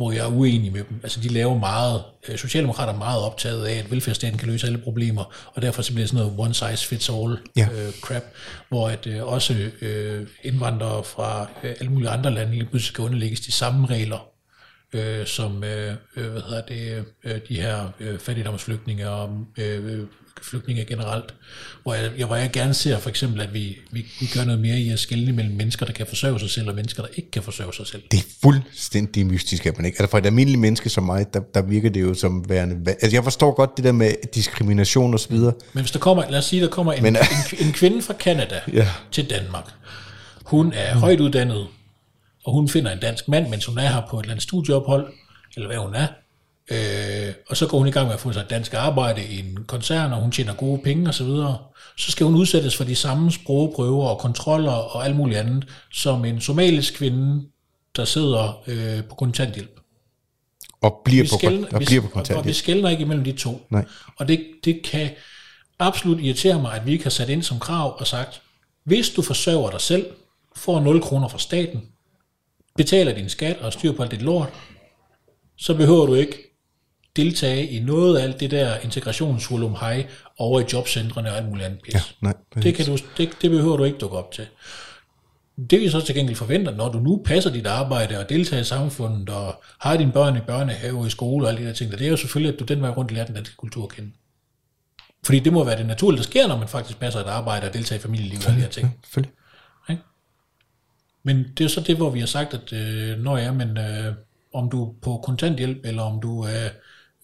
hvor 0.00 0.12
jeg 0.12 0.20
er 0.20 0.30
uenig 0.30 0.72
med 0.72 0.84
dem. 0.84 1.00
Altså 1.02 1.20
de 1.20 1.28
laver 1.28 1.58
meget, 1.58 2.02
øh, 2.28 2.38
Socialdemokrater 2.38 2.92
er 2.92 2.98
meget 2.98 3.22
optaget 3.22 3.66
af, 3.66 3.74
at 3.74 3.90
velfærdsstaten 3.90 4.38
kan 4.38 4.48
løse 4.48 4.66
alle 4.66 4.78
problemer, 4.78 5.50
og 5.54 5.62
derfor 5.62 5.82
så 5.82 5.92
bliver 5.92 6.02
det 6.02 6.08
sådan 6.10 6.26
noget 6.26 6.40
one 6.40 6.54
size 6.54 6.86
fits 6.88 7.08
all 7.08 7.38
ja. 7.56 7.68
øh, 7.72 7.92
crap, 8.00 8.22
hvor 8.68 8.88
at 8.88 9.06
øh, 9.06 9.26
også 9.26 9.70
øh, 9.80 10.26
indvandrere 10.42 11.04
fra 11.04 11.48
øh, 11.62 11.74
alle 11.80 11.92
mulige 11.92 12.10
andre 12.10 12.30
lande 12.30 12.52
lige 12.52 12.64
pludselig 12.64 12.88
skal 12.88 13.02
underlægges 13.02 13.40
de 13.40 13.52
samme 13.52 13.86
regler, 13.86 14.28
øh, 14.92 15.26
som 15.26 15.64
øh, 15.64 15.94
øh 16.16 16.30
hvad 16.30 16.42
hedder 16.42 16.62
det, 16.62 17.04
øh, 17.24 17.40
de 17.48 17.60
her 17.60 17.92
øh, 18.00 18.18
fattigdomsflygtninge 18.18 19.10
og 19.10 19.46
øh, 19.58 20.06
flygtninge 20.42 20.84
generelt, 20.84 21.34
hvor 21.82 21.94
jeg, 21.94 22.24
hvor 22.26 22.36
jeg 22.36 22.50
gerne 22.52 22.74
ser 22.74 22.98
for 22.98 23.08
eksempel, 23.08 23.40
at 23.40 23.54
vi, 23.54 23.78
vi, 23.90 24.06
vi 24.20 24.26
gør 24.34 24.44
noget 24.44 24.60
mere 24.60 24.78
i 24.78 24.90
at 24.90 24.98
skelne 24.98 25.32
mellem 25.32 25.56
mennesker, 25.56 25.86
der 25.86 25.92
kan 25.92 26.06
forsørge 26.06 26.40
sig 26.40 26.50
selv, 26.50 26.68
og 26.68 26.74
mennesker, 26.74 27.02
der 27.02 27.08
ikke 27.16 27.30
kan 27.30 27.42
forsørge 27.42 27.74
sig 27.74 27.86
selv. 27.86 28.02
Det 28.10 28.18
er 28.18 28.24
fuldstændig 28.42 29.26
mystisk, 29.26 29.66
at 29.66 29.76
man 29.76 29.86
ikke... 29.86 29.96
Altså 30.00 30.10
for 30.10 30.18
et 30.18 30.26
almindeligt 30.26 30.60
menneske 30.60 30.88
som 30.88 31.04
mig, 31.04 31.34
der, 31.34 31.40
der 31.54 31.62
virker 31.62 31.90
det 31.90 32.00
jo 32.00 32.14
som 32.14 32.48
værende... 32.48 32.90
Altså 32.90 33.16
jeg 33.16 33.24
forstår 33.24 33.54
godt 33.54 33.76
det 33.76 33.84
der 33.84 33.92
med 33.92 34.12
diskrimination 34.34 35.14
og 35.14 35.20
så 35.20 35.28
videre. 35.28 35.52
Men 35.72 35.82
hvis 35.82 35.90
der 35.90 35.98
kommer, 35.98 36.30
lad 36.30 36.38
os 36.38 36.44
sige, 36.44 36.62
der 36.62 36.68
kommer 36.68 36.92
en, 36.92 37.02
Men, 37.02 37.16
en, 37.16 37.66
en 37.66 37.72
kvinde 37.72 38.02
fra 38.02 38.14
Kanada 38.14 38.60
ja. 38.72 38.88
til 39.12 39.30
Danmark. 39.30 39.64
Hun 40.44 40.72
er 40.72 40.94
mm. 40.94 41.00
højt 41.00 41.20
uddannet, 41.20 41.66
og 42.44 42.52
hun 42.52 42.68
finder 42.68 42.92
en 42.92 42.98
dansk 42.98 43.28
mand, 43.28 43.48
mens 43.48 43.66
hun 43.66 43.78
er 43.78 43.88
her 43.88 44.02
på 44.10 44.18
et 44.18 44.22
eller 44.22 44.32
andet 44.32 44.42
studieophold, 44.42 45.12
eller 45.56 45.68
hvad 45.68 45.78
hun 45.78 45.94
er, 45.94 46.06
Øh, 46.70 47.32
og 47.48 47.56
så 47.56 47.66
går 47.66 47.78
hun 47.78 47.86
i 47.86 47.90
gang 47.90 48.06
med 48.06 48.14
at 48.14 48.20
få 48.20 48.32
sig 48.32 48.40
et 48.40 48.50
dansk 48.50 48.74
arbejde 48.74 49.24
i 49.24 49.38
en 49.38 49.64
koncern, 49.66 50.12
og 50.12 50.20
hun 50.20 50.32
tjener 50.32 50.54
gode 50.54 50.80
penge 50.82 51.08
osv. 51.08 51.12
Så, 51.12 51.24
videre. 51.24 51.58
så 51.96 52.10
skal 52.10 52.26
hun 52.26 52.34
udsættes 52.34 52.76
for 52.76 52.84
de 52.84 52.96
samme 52.96 53.32
sprogprøver 53.32 54.08
og 54.08 54.18
kontroller 54.18 54.72
og 54.72 55.04
alt 55.04 55.16
muligt 55.16 55.38
andet, 55.38 55.68
som 55.92 56.24
en 56.24 56.40
somalisk 56.40 56.94
kvinde, 56.94 57.46
der 57.96 58.04
sidder 58.04 58.62
øh, 58.66 59.04
på 59.04 59.14
kontanthjælp. 59.14 59.80
Og 60.82 61.00
bliver, 61.04 61.24
på, 61.24 61.38
skældner, 61.38 61.68
og 61.72 61.82
bliver 61.86 62.02
på 62.02 62.08
kontanthjælp. 62.08 62.38
Og 62.38 62.46
vi 62.46 62.52
skældner 62.52 62.88
ikke 62.90 63.02
imellem 63.02 63.24
de 63.24 63.32
to. 63.32 63.66
Nej. 63.70 63.84
Og 64.18 64.28
det, 64.28 64.46
det 64.64 64.82
kan 64.84 65.10
absolut 65.78 66.20
irritere 66.20 66.62
mig, 66.62 66.74
at 66.74 66.86
vi 66.86 66.92
ikke 66.92 67.04
har 67.04 67.10
sat 67.10 67.28
ind 67.28 67.42
som 67.42 67.58
krav 67.58 67.96
og 67.98 68.06
sagt, 68.06 68.42
hvis 68.84 69.10
du 69.10 69.22
forsørger 69.22 69.70
dig 69.70 69.80
selv, 69.80 70.06
får 70.56 70.80
0 70.80 71.02
kroner 71.02 71.28
fra 71.28 71.38
staten, 71.38 71.82
betaler 72.76 73.14
din 73.14 73.28
skat 73.28 73.56
og 73.56 73.72
styr 73.72 73.92
på 73.92 74.02
alt 74.02 74.10
dit 74.10 74.22
lort, 74.22 74.52
så 75.58 75.74
behøver 75.74 76.06
du 76.06 76.14
ikke 76.14 76.49
deltage 77.16 77.68
i 77.68 77.80
noget 77.80 78.18
af 78.18 78.22
alt 78.22 78.40
det 78.40 78.50
der 78.50 78.78
integrationsvolum 78.78 79.76
high 79.80 80.04
over 80.38 80.60
i 80.60 80.64
jobcentrene 80.72 81.30
og 81.30 81.36
alt 81.36 81.48
muligt 81.48 81.66
andet 81.66 81.82
pis. 81.82 81.94
Ja, 81.94 82.00
nej, 82.20 82.34
det, 82.62 82.74
kan 82.74 82.86
du, 82.86 82.98
det, 83.16 83.30
det 83.42 83.50
behøver 83.50 83.76
du 83.76 83.84
ikke 83.84 83.98
dukke 83.98 84.16
op 84.16 84.32
til. 84.32 84.46
Det 85.70 85.80
vi 85.80 85.88
så 85.88 86.00
til 86.00 86.14
gengæld 86.14 86.36
forventer, 86.36 86.74
når 86.74 86.88
du 86.88 86.98
nu 86.98 87.22
passer 87.24 87.50
dit 87.50 87.66
arbejde 87.66 88.18
og 88.18 88.28
deltager 88.28 88.60
i 88.60 88.64
samfundet 88.64 89.28
og 89.28 89.62
har 89.80 89.96
dine 89.96 90.12
børn 90.12 90.36
i 90.36 90.40
børnehave 90.40 90.98
og 90.98 91.06
i 91.06 91.10
skole 91.10 91.46
og 91.46 91.48
alle 91.48 91.62
de 91.62 91.66
der 91.66 91.72
ting, 91.72 91.92
det 91.92 92.02
er 92.02 92.08
jo 92.10 92.16
selvfølgelig, 92.16 92.54
at 92.54 92.60
du 92.60 92.64
den 92.64 92.82
vej 92.82 92.90
rundt 92.90 93.12
lærer 93.12 93.26
den 93.26 93.34
danske 93.34 93.56
kultur 93.56 93.84
at 93.84 93.90
kende. 93.90 94.10
Fordi 95.24 95.38
det 95.38 95.52
må 95.52 95.64
være 95.64 95.78
det 95.78 95.86
naturlige, 95.86 96.16
der 96.16 96.22
sker, 96.24 96.48
når 96.48 96.56
man 96.56 96.68
faktisk 96.68 96.98
passer 96.98 97.20
et 97.20 97.26
arbejde 97.26 97.66
og 97.66 97.74
deltager 97.74 97.98
i 97.98 98.02
familielivet 98.02 98.44
og 98.44 98.50
alle 98.50 98.58
de 98.58 98.64
her 98.64 98.70
ting. 98.70 99.00
Ja, 99.16 99.22
ja? 99.88 99.96
Men 101.22 101.44
det 101.58 101.64
er 101.64 101.68
så 101.68 101.80
det, 101.80 101.96
hvor 101.96 102.10
vi 102.10 102.20
har 102.20 102.26
sagt, 102.26 102.54
at 102.54 102.72
øh, 102.72 103.18
når 103.18 103.36
jeg, 103.36 103.54
men 103.54 103.78
øh, 103.78 104.14
om 104.54 104.70
du 104.70 104.84
er 104.84 104.92
på 105.02 105.20
kontanthjælp, 105.24 105.78
eller 105.84 106.02
om 106.02 106.20
du 106.20 106.40
er 106.40 106.68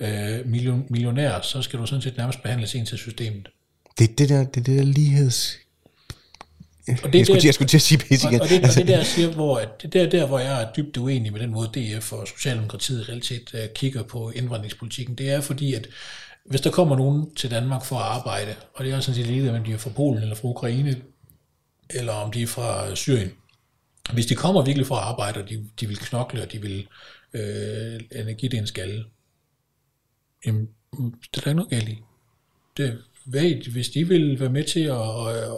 øh, 0.01 0.47
million, 0.47 0.87
millionær, 0.91 1.41
så 1.41 1.63
skal 1.63 1.79
du 1.79 1.87
sådan 1.87 2.03
set 2.03 2.17
nærmest 2.17 2.43
behandles 2.43 2.75
ind 2.75 2.87
til 2.87 2.99
systemet. 2.99 3.49
Det 3.99 4.11
er 4.11 4.15
det 4.19 4.29
der, 4.29 4.45
det, 4.45 4.67
det 4.67 4.79
der 4.79 4.83
ligheds... 4.85 5.57
Og 6.89 7.13
det 7.13 7.19
jeg, 7.19 7.27
skulle, 7.27 7.41
der, 7.41 7.47
jeg 7.47 7.55
skulle 7.55 7.69
til 7.69 7.77
at 7.77 7.83
sige 7.83 7.99
pisse 7.99 8.29
igen. 8.29 8.41
Og, 8.41 8.45
og, 8.45 8.51
det, 8.51 8.65
og 8.65 8.75
det 8.75 8.89
der, 8.89 9.03
siger, 9.03 9.29
hvor, 9.29 9.59
at 9.59 9.69
det 9.83 9.93
der, 9.93 10.11
der, 10.11 10.27
hvor 10.27 10.39
jeg 10.39 10.63
er 10.63 10.73
dybt 10.73 10.97
uenig 10.97 11.33
med 11.33 11.41
den 11.41 11.51
måde, 11.51 11.69
DF 11.75 12.13
og 12.13 12.29
Socialdemokratiet 12.29 13.01
i 13.01 13.03
realitet 13.03 13.55
uh, 13.55 13.61
kigger 13.75 14.03
på 14.03 14.31
indvandringspolitikken, 14.31 15.15
det 15.15 15.31
er 15.31 15.41
fordi, 15.41 15.75
at 15.75 15.89
hvis 16.45 16.61
der 16.61 16.71
kommer 16.71 16.97
nogen 16.97 17.35
til 17.35 17.51
Danmark 17.51 17.85
for 17.85 17.97
at 17.97 18.03
arbejde, 18.03 18.55
og 18.75 18.85
det 18.85 18.93
er 18.93 19.01
sådan 19.01 19.15
set 19.15 19.27
lige, 19.27 19.53
om 19.53 19.65
de 19.65 19.73
er 19.73 19.79
fra 19.79 19.91
Polen 19.91 20.23
eller 20.23 20.37
fra 20.37 20.49
Ukraine, 20.49 20.97
eller 21.91 22.13
om 22.13 22.33
de 22.33 22.43
er 22.43 22.47
fra 22.47 22.95
Syrien, 22.95 23.31
hvis 24.13 24.27
de 24.27 24.35
kommer 24.35 24.63
virkelig 24.63 24.87
for 24.87 24.97
at 24.97 25.03
arbejde, 25.03 25.43
og 25.43 25.49
de, 25.49 25.65
de 25.81 25.87
vil 25.87 25.99
knokle, 25.99 26.43
og 26.43 26.53
de 26.53 26.63
vil 26.63 26.87
øh, 27.35 28.01
give 28.39 28.51
det 28.51 28.59
en 28.59 28.67
skalle, 28.67 29.05
Jamen, 30.47 30.69
det 30.99 31.37
er 31.37 31.41
der 31.41 31.47
ikke 31.47 31.55
noget 31.55 31.71
galt 31.71 31.89
i. 31.89 31.99
Det, 32.77 32.99
hvad, 33.25 33.71
hvis 33.73 33.89
de 33.89 34.09
vil 34.09 34.41
være 34.41 34.49
med 34.49 34.65
til 34.65 34.81
at 34.81 34.99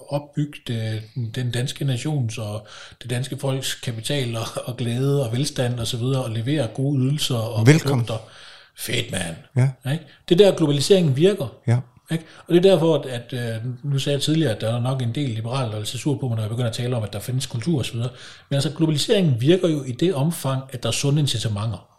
opbygge 0.08 0.58
det, 0.66 1.02
den 1.34 1.50
danske 1.50 1.84
nations 1.84 2.38
og 2.38 2.66
det 3.02 3.10
danske 3.10 3.38
folks 3.38 3.74
kapital 3.74 4.36
og, 4.36 4.46
og 4.64 4.76
glæde 4.76 5.26
og 5.26 5.36
velstand 5.36 5.80
og 5.80 5.86
så 5.86 5.96
videre, 5.96 6.24
og 6.24 6.30
levere 6.30 6.68
gode 6.74 7.00
ydelser 7.00 7.36
og 7.36 7.66
Velkommen. 7.66 8.06
produkter, 8.06 8.28
fedt 8.76 9.10
mand. 9.12 9.36
Ja. 9.56 9.92
Ikke? 9.92 10.04
Det 10.28 10.38
der 10.38 10.56
globaliseringen 10.56 11.16
virker. 11.16 11.54
Ja. 11.66 11.78
Ikke? 12.12 12.24
Og 12.46 12.54
det 12.54 12.66
er 12.66 12.70
derfor, 12.70 12.94
at, 12.98 13.32
at 13.32 13.60
nu 13.82 13.98
sagde 13.98 14.14
jeg 14.14 14.22
tidligere, 14.22 14.54
at 14.54 14.60
der 14.60 14.76
er 14.76 14.80
nok 14.80 15.02
en 15.02 15.14
del 15.14 15.30
liberale, 15.30 15.72
der 15.72 15.78
er 15.80 15.84
sur 15.84 16.18
på 16.18 16.28
mig, 16.28 16.36
når 16.36 16.42
jeg 16.42 16.50
begynder 16.50 16.70
at 16.70 16.76
tale 16.76 16.96
om, 16.96 17.02
at 17.02 17.12
der 17.12 17.20
findes 17.20 17.46
kultur 17.46 17.80
osv. 17.80 17.96
Men 17.96 18.08
altså 18.50 18.70
globaliseringen 18.76 19.40
virker 19.40 19.68
jo 19.68 19.84
i 19.84 19.92
det 19.92 20.14
omfang, 20.14 20.62
at 20.70 20.82
der 20.82 20.88
er 20.88 20.92
sunde 20.92 21.20
incitamenter. 21.20 21.97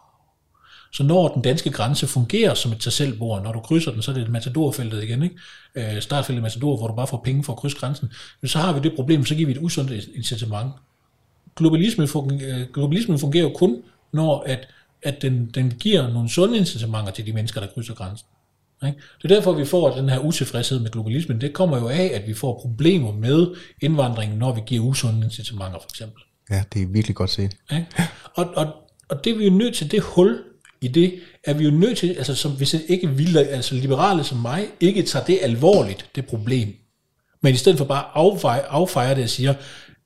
Så 0.92 1.02
når 1.02 1.28
den 1.28 1.42
danske 1.42 1.70
grænse 1.70 2.06
fungerer 2.06 2.54
som 2.54 2.72
et 2.72 2.80
tag 2.80 2.92
selv 2.92 3.18
når 3.18 3.52
du 3.52 3.60
krydser 3.60 3.92
den, 3.92 4.02
så 4.02 4.10
er 4.10 4.14
det 4.14 4.28
matadorfeltet 4.28 5.02
igen, 5.02 5.22
ikke? 5.22 5.36
Øh, 5.74 6.02
startfeltet 6.02 6.42
matador, 6.42 6.76
hvor 6.76 6.88
du 6.88 6.94
bare 6.94 7.06
får 7.06 7.20
penge 7.24 7.44
for 7.44 7.52
at 7.52 7.58
krydse 7.58 7.76
grænsen. 7.76 8.12
Men 8.40 8.48
så 8.48 8.58
har 8.58 8.72
vi 8.72 8.80
det 8.80 8.92
problem, 8.96 9.24
så 9.24 9.34
giver 9.34 9.46
vi 9.46 9.52
et 9.52 9.62
usundt 9.62 9.92
incitament. 10.14 10.72
Globalismen 11.56 12.08
fungerer, 12.08 12.64
globalismen 12.72 13.18
fungerer 13.18 13.42
jo 13.42 13.52
kun, 13.56 13.82
når 14.12 14.42
at, 14.46 14.68
at 15.02 15.22
den, 15.22 15.50
den 15.54 15.70
giver 15.70 16.08
nogle 16.12 16.30
sunde 16.30 16.58
incitamenter 16.58 17.12
til 17.12 17.26
de 17.26 17.32
mennesker, 17.32 17.60
der 17.60 17.68
krydser 17.74 17.94
grænsen. 17.94 18.26
Ikke? 18.86 18.98
Det 19.22 19.30
er 19.30 19.34
derfor, 19.34 19.52
vi 19.52 19.64
får 19.64 19.90
den 19.90 20.08
her 20.08 20.18
utilfredshed 20.18 20.80
med 20.80 20.90
globalismen. 20.90 21.40
Det 21.40 21.52
kommer 21.52 21.78
jo 21.78 21.88
af, 21.88 22.10
at 22.14 22.26
vi 22.26 22.34
får 22.34 22.60
problemer 22.60 23.12
med 23.12 23.46
indvandringen, 23.80 24.38
når 24.38 24.54
vi 24.54 24.60
giver 24.66 24.84
usunde 24.84 25.24
incitamenter, 25.24 25.78
for 25.80 25.88
eksempel. 25.90 26.22
Ja, 26.50 26.62
det 26.72 26.82
er 26.82 26.86
virkelig 26.86 27.16
godt 27.16 27.30
set. 27.30 27.56
Ikke? 27.72 27.86
Og, 28.34 28.46
og, 28.56 28.66
og 29.08 29.24
det 29.24 29.32
er 29.32 29.38
vi 29.38 29.44
jo 29.44 29.50
nødt 29.50 29.74
til, 29.74 29.90
det 29.90 30.02
hul 30.02 30.38
i 30.82 30.88
det, 30.88 31.14
er 31.44 31.54
vi 31.54 31.64
jo 31.64 31.70
nødt 31.70 31.98
til, 31.98 32.08
altså 32.08 32.34
som, 32.34 32.52
hvis 32.52 32.74
ikke 32.88 33.08
vilde, 33.08 33.46
altså 33.48 33.74
liberale 33.74 34.24
som 34.24 34.38
mig, 34.38 34.66
ikke 34.80 35.02
tager 35.02 35.24
det 35.24 35.38
alvorligt, 35.42 36.06
det 36.14 36.26
problem, 36.26 36.68
men 37.42 37.54
i 37.54 37.56
stedet 37.56 37.78
for 37.78 37.84
bare 37.84 38.04
affejer, 38.14 38.62
affejer 38.68 39.14
det 39.14 39.24
og 39.24 39.30
siger, 39.30 39.54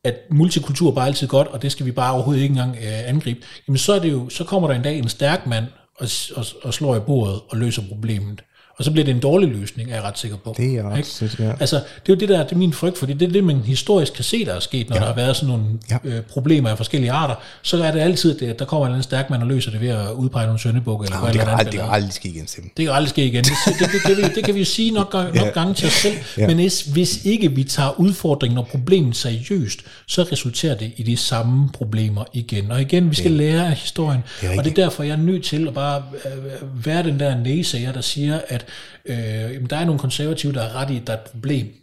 at 0.05 0.15
multikultur 0.31 0.91
er 0.91 0.95
bare 0.95 1.07
altid 1.07 1.27
godt, 1.27 1.49
og 1.49 1.63
det 1.63 1.73
skal 1.73 1.87
vi 1.87 1.93
bare 1.93 2.13
overhovedet 2.13 2.43
ikke 2.43 2.53
engang 2.53 2.77
øh, 2.77 3.09
angribe, 3.09 3.41
jamen 3.69 3.79
så, 3.79 3.93
er 3.93 3.99
det 3.99 4.13
jo, 4.13 4.29
så 4.29 4.45
kommer 4.45 4.69
der 4.69 4.75
en 4.75 4.83
dag 4.83 4.99
en 4.99 5.09
stærk 5.09 5.47
mand 5.47 5.65
og, 5.97 6.09
og, 6.37 6.45
og 6.63 6.75
slår 6.75 6.97
i 6.97 7.01
bordet 7.01 7.41
og 7.49 7.59
løser 7.59 7.83
problemet. 7.89 8.43
Og 8.77 8.85
så 8.85 8.91
bliver 8.91 9.05
det 9.05 9.15
en 9.15 9.21
dårlig 9.21 9.49
løsning, 9.49 9.91
er 9.91 9.95
jeg 9.95 10.03
ret 10.03 10.19
sikker 10.19 10.37
på. 10.37 10.55
Det 10.57 10.77
er 10.77 11.03
sikker, 11.03 11.45
ja. 11.45 11.53
Altså, 11.61 11.77
det 11.77 12.13
er 12.13 12.15
jo 12.15 12.15
det 12.15 12.29
der, 12.29 12.43
det 12.45 12.53
er 12.53 12.57
min 12.57 12.73
frygt, 12.73 12.99
fordi 12.99 13.13
det 13.13 13.29
er 13.29 13.33
det, 13.33 13.45
man 13.45 13.61
historisk 13.61 14.13
kan 14.13 14.25
se, 14.25 14.45
der 14.45 14.55
er 14.55 14.61
sket, 14.61 14.89
når 14.89 14.97
ja. 14.97 15.01
der 15.01 15.07
har 15.07 15.15
været 15.15 15.37
sådan 15.37 15.49
nogle 15.49 15.65
ja. 15.91 15.97
øh, 16.05 16.23
problemer 16.23 16.71
af 16.71 16.77
forskellige 16.77 17.13
arter. 17.13 17.35
Så 17.63 17.83
er 17.83 17.91
det 17.91 18.01
altid, 18.01 18.43
at 18.43 18.59
der 18.59 18.65
kommer 18.65 18.87
en 18.87 18.91
eller 18.91 18.95
anden 18.95 19.03
stærk 19.03 19.31
mand 19.31 19.43
og 19.43 19.49
løser 19.49 19.71
det 19.71 19.81
ved 19.81 19.89
at 19.89 20.11
udpege 20.11 20.47
nogle 20.47 20.61
søndebukke. 20.61 21.05
Eller 21.05 21.27
ja, 21.27 21.33
det, 21.33 21.41
kan 21.41 21.49
aldrig, 21.49 21.73
det 21.73 21.81
kan 21.81 21.89
aldrig 21.91 22.13
ske 22.13 22.29
igen, 22.29 22.47
Sim. 22.47 22.71
Det 22.77 22.85
kan 22.85 22.95
aldrig 22.95 23.11
ske 23.11 23.27
igen. 23.27 23.45
Det, 23.45 23.53
det, 23.67 23.79
det, 23.79 23.89
det, 23.93 24.03
kan, 24.03 24.17
vi, 24.17 24.23
det 24.35 24.45
kan 24.45 24.55
vi 24.55 24.59
jo 24.59 24.65
sige 24.65 24.91
nok, 24.91 25.15
nok 25.15 25.35
ja. 25.35 25.49
gange 25.49 25.75
til 25.75 25.87
os 25.87 25.93
selv. 25.93 26.15
Ja. 26.39 26.47
Men 26.47 26.57
hvis, 26.57 26.81
hvis 26.81 27.25
ikke 27.25 27.53
vi 27.53 27.65
tager 27.65 28.01
udfordringen 28.01 28.59
og 28.59 28.67
problemet 28.67 29.17
seriøst, 29.17 29.79
så 30.07 30.23
resulterer 30.23 30.75
det 30.75 30.93
i 30.97 31.03
de 31.03 31.17
samme 31.17 31.69
problemer 31.73 32.25
igen. 32.33 32.71
Og 32.71 32.81
igen, 32.81 33.11
vi 33.11 33.15
skal 33.15 33.31
ja. 33.31 33.37
lære 33.37 33.67
af 33.67 33.77
historien. 33.77 34.21
Det 34.41 34.59
og 34.59 34.65
det 34.65 34.71
er 34.71 34.75
derfor, 34.75 35.03
jeg 35.03 35.13
er 35.13 35.17
nødt 35.17 35.45
til 35.45 35.69
at 35.69 35.75
bare 35.75 36.03
øh, 36.25 36.87
være 36.87 37.03
den 37.03 37.21
der 37.21 37.39
næsager, 37.39 37.93
der 37.93 38.01
siger, 38.01 38.41
at 38.49 38.64
øh, 39.05 39.17
jamen, 39.19 39.71
der 39.71 39.77
er 39.77 39.85
nogle 39.85 39.99
konservative, 39.99 40.53
der 40.53 40.63
er 40.63 40.75
ret 40.75 40.91
i, 40.91 40.97
at 40.97 41.07
der 41.07 41.13
er 41.13 41.17
et 41.17 41.31
problem. 41.31 41.75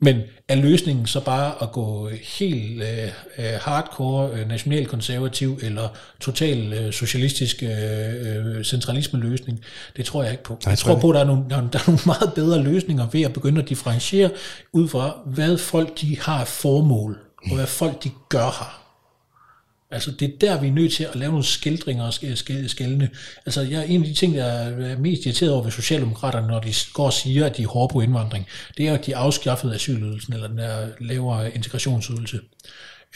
Men 0.00 0.20
er 0.48 0.54
løsningen 0.54 1.06
så 1.06 1.20
bare 1.20 1.62
at 1.62 1.72
gå 1.72 2.08
helt 2.08 2.82
øh, 2.82 3.04
øh 3.38 3.44
hardcore 3.60 4.30
øh, 4.32 4.48
nationalkonservativ 4.48 5.58
eller 5.62 5.88
total 6.20 6.72
øh, 6.72 6.92
socialistisk 6.92 7.62
øh, 7.62 8.56
øh, 8.56 8.64
centralisme 8.64 9.20
løsning? 9.20 9.60
Det 9.96 10.04
tror 10.04 10.22
jeg 10.22 10.32
ikke 10.32 10.44
på. 10.44 10.58
Nej, 10.64 10.70
jeg 10.70 10.78
tror 10.78 10.98
på, 10.98 11.10
at 11.10 11.14
der 11.14 11.20
er, 11.20 11.24
nogle, 11.24 11.44
der, 11.50 11.56
er 11.56 11.82
nogle 11.86 12.00
meget 12.06 12.32
bedre 12.34 12.62
løsninger 12.62 13.06
ved 13.12 13.22
at 13.22 13.32
begynde 13.32 13.62
at 13.62 13.68
differentiere 13.68 14.30
ud 14.72 14.88
fra, 14.88 15.18
hvad 15.26 15.58
folk 15.58 16.00
de 16.00 16.20
har 16.20 16.44
formål, 16.44 17.18
og 17.50 17.54
hvad 17.54 17.66
folk 17.66 18.04
de 18.04 18.10
gør 18.28 18.38
her. 18.58 18.85
Altså 19.90 20.10
det 20.10 20.28
er 20.28 20.38
der, 20.40 20.60
vi 20.60 20.68
er 20.68 20.72
nødt 20.72 20.92
til 20.92 21.04
at 21.04 21.16
lave 21.16 21.30
nogle 21.30 21.44
skildringer 21.44 22.04
og 22.04 22.14
skældne. 22.68 23.10
Altså 23.46 23.60
jeg, 23.60 23.88
en 23.88 24.02
af 24.02 24.08
de 24.08 24.14
ting, 24.14 24.34
der 24.34 24.44
er 24.44 24.98
mest 24.98 25.26
irriteret 25.26 25.52
over 25.52 25.62
ved 25.62 25.70
Socialdemokraterne, 25.70 26.46
når 26.46 26.60
de 26.60 26.72
går 26.92 27.06
og 27.06 27.12
siger, 27.12 27.46
at 27.46 27.56
de 27.56 27.62
er 27.62 27.66
hårde 27.66 27.92
på 27.92 28.00
indvandring, 28.00 28.46
det 28.76 28.88
er, 28.88 28.94
at 28.94 29.06
de 29.06 29.16
afskaffede 29.16 29.74
asylydelsen, 29.74 30.32
eller 30.32 30.48
den 30.48 30.58
der 30.58 30.88
lavere 31.00 31.54
integrationsydelse. 31.54 32.40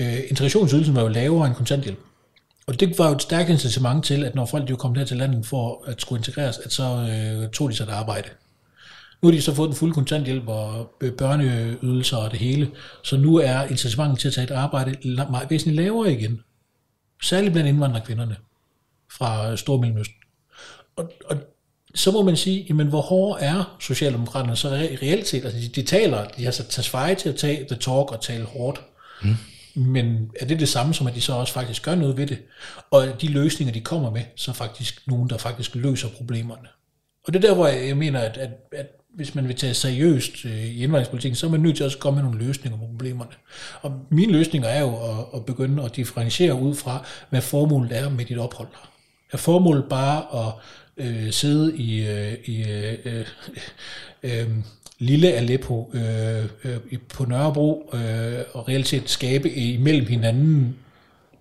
Øh, 0.01 0.19
integrationsydelsen 0.29 0.95
var 0.95 1.03
jo 1.03 1.09
lavere 1.09 1.47
end 1.47 1.55
kontanthjælp. 1.55 1.99
Og 2.67 2.81
det 2.81 2.99
var 2.99 3.09
jo 3.09 3.15
et 3.15 3.23
stærkt 3.23 3.51
incitament 3.51 4.05
til, 4.05 4.25
at 4.25 4.35
når 4.35 4.47
folk 4.47 4.71
jo 4.71 4.77
kom 4.77 4.95
her 4.95 5.05
til 5.05 5.17
landet 5.17 5.47
for 5.47 5.85
at 5.87 6.01
skulle 6.01 6.21
integreres, 6.21 6.59
at 6.59 6.73
så 6.73 6.83
øh, 6.83 7.51
tog 7.51 7.71
de 7.71 7.77
sig 7.77 7.85
et 7.85 7.91
arbejde. 7.91 8.29
Nu 9.23 9.29
har 9.29 9.33
de 9.33 9.43
så 9.43 9.55
fået 9.55 9.69
den 9.69 9.77
fulde 9.77 9.95
kontanthjælp 9.95 10.49
og 10.49 10.93
øh, 11.01 11.13
børneydelser 11.13 12.17
og 12.17 12.31
det 12.31 12.39
hele, 12.39 12.71
så 13.05 13.17
nu 13.17 13.37
er 13.37 13.65
incitamentet 13.65 14.19
til 14.19 14.29
at 14.29 14.35
tage 14.35 14.45
et 14.45 14.51
arbejde 14.51 14.97
væsentligt 15.49 15.77
lavere 15.77 16.13
igen. 16.13 16.41
Særligt 17.23 17.53
blandt 17.53 17.69
indvandrerkvinderne 17.69 18.37
fra 19.13 19.57
Stormellemøsten. 19.57 20.17
Og, 20.97 21.13
og 21.25 21.37
så 21.95 22.11
må 22.11 22.23
man 22.23 22.37
sige, 22.37 22.67
jamen 22.69 22.87
hvor 22.87 23.01
hårde 23.01 23.45
er 23.45 23.77
Socialdemokraterne 23.81 24.57
så 24.57 24.69
i 24.69 24.97
reelt 24.97 25.29
set? 25.29 25.45
Altså 25.45 25.61
de, 25.61 25.69
de 25.69 25.83
taler, 25.83 26.29
de 26.29 26.45
har 26.45 26.51
sat 26.51 26.89
feje 26.89 27.15
til 27.15 27.29
at 27.29 27.37
tage 27.37 27.65
the 27.65 27.77
talk 27.77 28.13
og 28.13 28.21
tale 28.23 28.45
hårdt. 28.45 28.81
Mm. 29.23 29.37
Men 29.75 30.31
er 30.41 30.47
det 30.47 30.61
det 30.61 30.69
samme 30.69 30.95
som, 30.95 31.07
at 31.07 31.15
de 31.15 31.21
så 31.21 31.33
også 31.33 31.53
faktisk 31.53 31.83
gør 31.83 31.95
noget 31.95 32.17
ved 32.17 32.27
det? 32.27 32.39
Og 32.91 33.21
de 33.21 33.29
løsninger, 33.29 33.73
de 33.73 33.81
kommer 33.81 34.11
med, 34.11 34.23
så 34.37 34.53
faktisk 34.53 35.07
nogen, 35.07 35.31
der 35.31 35.39
faktisk 35.39 35.75
løser 35.75 36.09
problemerne. 36.09 36.69
Og 37.25 37.33
det 37.33 37.45
er 37.45 37.49
der, 37.49 37.55
hvor 37.55 37.67
jeg, 37.67 37.89
jeg 37.89 37.97
mener, 37.97 38.21
at, 38.21 38.37
at, 38.37 38.51
at 38.73 38.87
hvis 39.15 39.35
man 39.35 39.49
vil 39.49 39.57
tage 39.57 39.75
seriøst 39.75 40.45
øh, 40.45 40.67
i 40.67 40.83
indvandringspolitikken, 40.83 41.37
så 41.37 41.47
er 41.47 41.51
man 41.51 41.61
nødt 41.61 41.77
til 41.77 41.85
også 41.85 41.97
at 41.97 42.01
komme 42.01 42.17
med 42.17 42.31
nogle 42.31 42.47
løsninger 42.47 42.79
på 42.79 42.87
problemerne. 42.87 43.31
Og 43.83 43.93
mine 44.11 44.33
løsninger 44.33 44.69
er 44.69 44.81
jo 44.81 44.97
at, 44.97 45.25
at 45.35 45.45
begynde 45.45 45.83
at 45.83 45.97
differentiere 45.97 46.55
ud 46.55 46.75
fra, 46.75 47.07
hvad 47.31 47.41
formålet 47.41 47.99
er 47.99 48.09
med 48.09 48.25
dit 48.25 48.39
ophold. 48.39 48.69
Er 49.33 49.37
formålet 49.37 49.85
bare 49.85 50.47
at 50.47 50.53
øh, 51.07 51.33
sidde 51.33 51.77
i, 51.77 52.07
øh, 52.07 52.35
i 52.45 52.63
øh, 52.71 52.99
øh, 53.05 53.27
øh 54.23 54.49
lille 55.01 55.33
Aleppo 55.33 55.91
øh, 55.95 56.45
øh, 56.65 56.99
på 57.09 57.25
Nørrebro 57.25 57.91
øh, 57.95 58.45
og 58.53 58.69
reelt 58.69 58.89
set 58.89 59.11
skabe 59.11 59.51
imellem 59.51 60.07
hinanden 60.07 60.77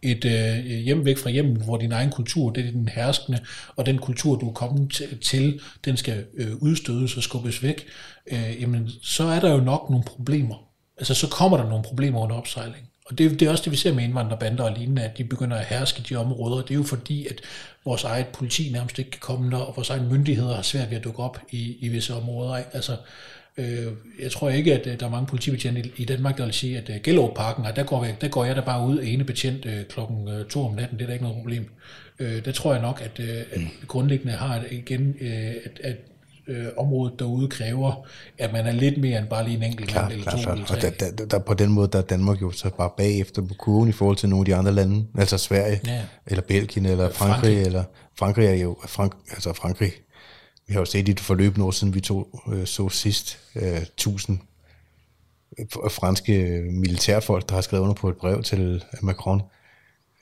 et 0.03 0.26
øh, 0.26 0.66
hjem 0.66 1.06
væk 1.06 1.18
fra 1.18 1.30
hjemmet, 1.30 1.64
hvor 1.64 1.78
din 1.78 1.92
egen 1.92 2.11
kultur, 2.11 2.50
det 2.50 2.66
er 2.66 2.72
den 2.72 2.88
herskende, 2.88 3.40
og 3.76 3.86
den 3.86 3.98
kultur, 3.98 4.36
du 4.36 4.50
er 4.50 4.53
kommet 4.53 5.02
til, 5.22 5.61
den 5.86 5.98
skal 5.98 6.26
øh, 6.38 6.56
udstødes 6.56 7.18
og 7.18 7.24
skubbes 7.24 7.64
væk, 7.64 7.86
øh, 8.32 8.61
jamen 8.61 8.90
så 9.03 9.24
er 9.24 9.40
der 9.40 9.52
jo 9.52 9.60
nok 9.60 9.90
nogle 9.90 10.03
problemer. 10.06 10.56
Altså 10.98 11.14
så 11.14 11.28
kommer 11.28 11.58
der 11.58 11.69
nogle 11.69 11.84
problemer 11.84 12.19
under 12.19 12.36
opsejling. 12.36 12.90
Og 13.06 13.18
det, 13.18 13.40
det 13.40 13.42
er 13.42 13.52
også 13.52 13.64
det, 13.64 13.72
vi 13.72 13.78
ser 13.78 13.94
med 13.94 14.03
indvandrerbander 14.03 14.64
og 14.64 14.78
lignende, 14.78 15.02
at 15.02 15.18
de 15.18 15.24
begynder 15.24 15.58
at 15.58 15.66
herske 15.66 16.03
de 16.10 16.16
områder. 16.16 16.61
Det 16.61 16.72
er 16.72 16.76
jo 16.76 16.84
fordi, 16.84 17.28
at 17.28 17.42
vores 17.86 18.03
eget 18.03 18.28
politi 18.28 18.69
nærmest 18.72 19.00
ikke 19.00 19.11
kan 19.11 19.19
komme 19.19 19.52
der, 19.52 19.58
og 19.58 19.76
vores 19.76 19.90
egne 19.90 20.10
myndigheder 20.10 20.56
har 20.56 20.61
svært 20.61 20.90
ved 20.90 20.98
at 20.98 21.03
dukke 21.03 21.24
op 21.24 21.40
i, 21.52 21.78
i 21.80 21.88
visse 21.88 22.14
områder. 22.14 22.58
Ikke? 22.58 22.69
Altså, 22.74 22.95
jeg 24.22 24.32
tror 24.32 24.50
ikke, 24.50 24.74
at 24.74 24.88
øh, 24.88 25.00
der 25.00 25.06
er 25.06 25.10
mange 25.10 25.28
politibetjente 25.28 25.92
i, 25.98 26.06
Danmark, 26.06 26.38
der 26.38 26.45
vil 26.45 26.53
sige, 26.53 26.78
at 26.78 26.90
uh, 26.90 26.95
Gellerup-parken, 27.03 27.66
der 27.76 27.84
går, 27.84 28.08
der 28.22 28.28
går 28.28 28.45
jeg 28.45 28.56
da 28.56 28.61
bare 28.61 28.88
ud 28.88 29.00
ene 29.03 29.24
betjent 29.24 29.68
klokken 29.90 30.30
to 30.50 30.66
om 30.66 30.74
natten, 30.76 30.98
det 30.98 31.03
er 31.03 31.08
da 31.08 31.14
ikke 31.14 31.26
noget 31.26 31.38
problem. 31.38 31.66
Der 32.45 32.52
tror 32.52 32.74
jeg 32.74 32.82
nok, 32.82 33.02
at, 33.02 33.26
at 33.52 33.61
grundlæggende 33.88 34.34
har 34.34 34.64
igen, 34.72 35.16
at, 35.66 35.80
at 35.84 35.95
området 36.78 37.19
derude 37.19 37.48
kræver, 37.48 38.08
at 38.38 38.53
man 38.53 38.66
er 38.66 38.72
lidt 38.72 38.98
mere 38.98 39.19
end 39.19 39.28
bare 39.28 39.44
lige 39.44 39.58
en 39.58 39.64
enkelt 39.64 39.90
klar, 39.90 40.10
eller 40.10 40.24
klar, 40.24 40.32
to 40.32 40.42
klar. 40.42 40.76
Og 40.76 40.82
der, 40.82 40.90
der, 40.90 41.26
der, 41.26 41.40
på 41.40 41.53
den 41.53 41.72
måde, 41.72 41.88
der 41.92 41.98
er 41.98 42.03
Danmark 42.03 42.42
jo 42.42 42.52
så 42.52 42.69
bare 42.69 42.90
bagefter 42.98 43.42
på 43.42 43.53
kurven 43.53 43.90
i 43.90 43.92
forhold 43.92 44.18
til 44.18 44.30
nogle 44.30 44.42
af 44.42 44.45
de 44.45 44.56
andre 44.56 44.72
lande, 44.72 45.06
altså 45.18 45.38
Sverige, 45.38 45.82
ja. 45.86 46.02
eller 46.28 46.42
Belgien, 46.42 46.86
eller 46.86 47.10
Frankrig, 47.10 47.42
Frankrig, 47.42 47.66
eller 47.66 47.84
Frankrig 48.19 48.45
er 48.45 48.53
jo, 48.53 48.78
Frank, 48.88 49.14
altså 49.32 49.53
Frankrig 49.53 49.92
vi 50.69 50.73
har 50.73 50.80
jo 50.81 50.85
set 50.85 51.09
i 51.09 51.11
det 51.11 51.19
forløb 51.19 51.57
nu, 51.57 51.72
siden 51.72 51.93
vi 51.93 52.01
to 52.01 52.41
øh, 52.53 52.65
så 52.65 52.89
sidst, 52.89 53.39
øh, 53.56 53.85
tusind 53.98 54.39
øh, 55.59 55.65
franske 55.91 56.64
militærfolk, 56.72 57.49
der 57.49 57.56
har 57.56 57.61
skrevet 57.61 57.83
under 57.83 57.93
på 57.95 58.09
et 58.09 58.17
brev 58.17 58.43
til 58.43 58.83
Macron, 59.01 59.41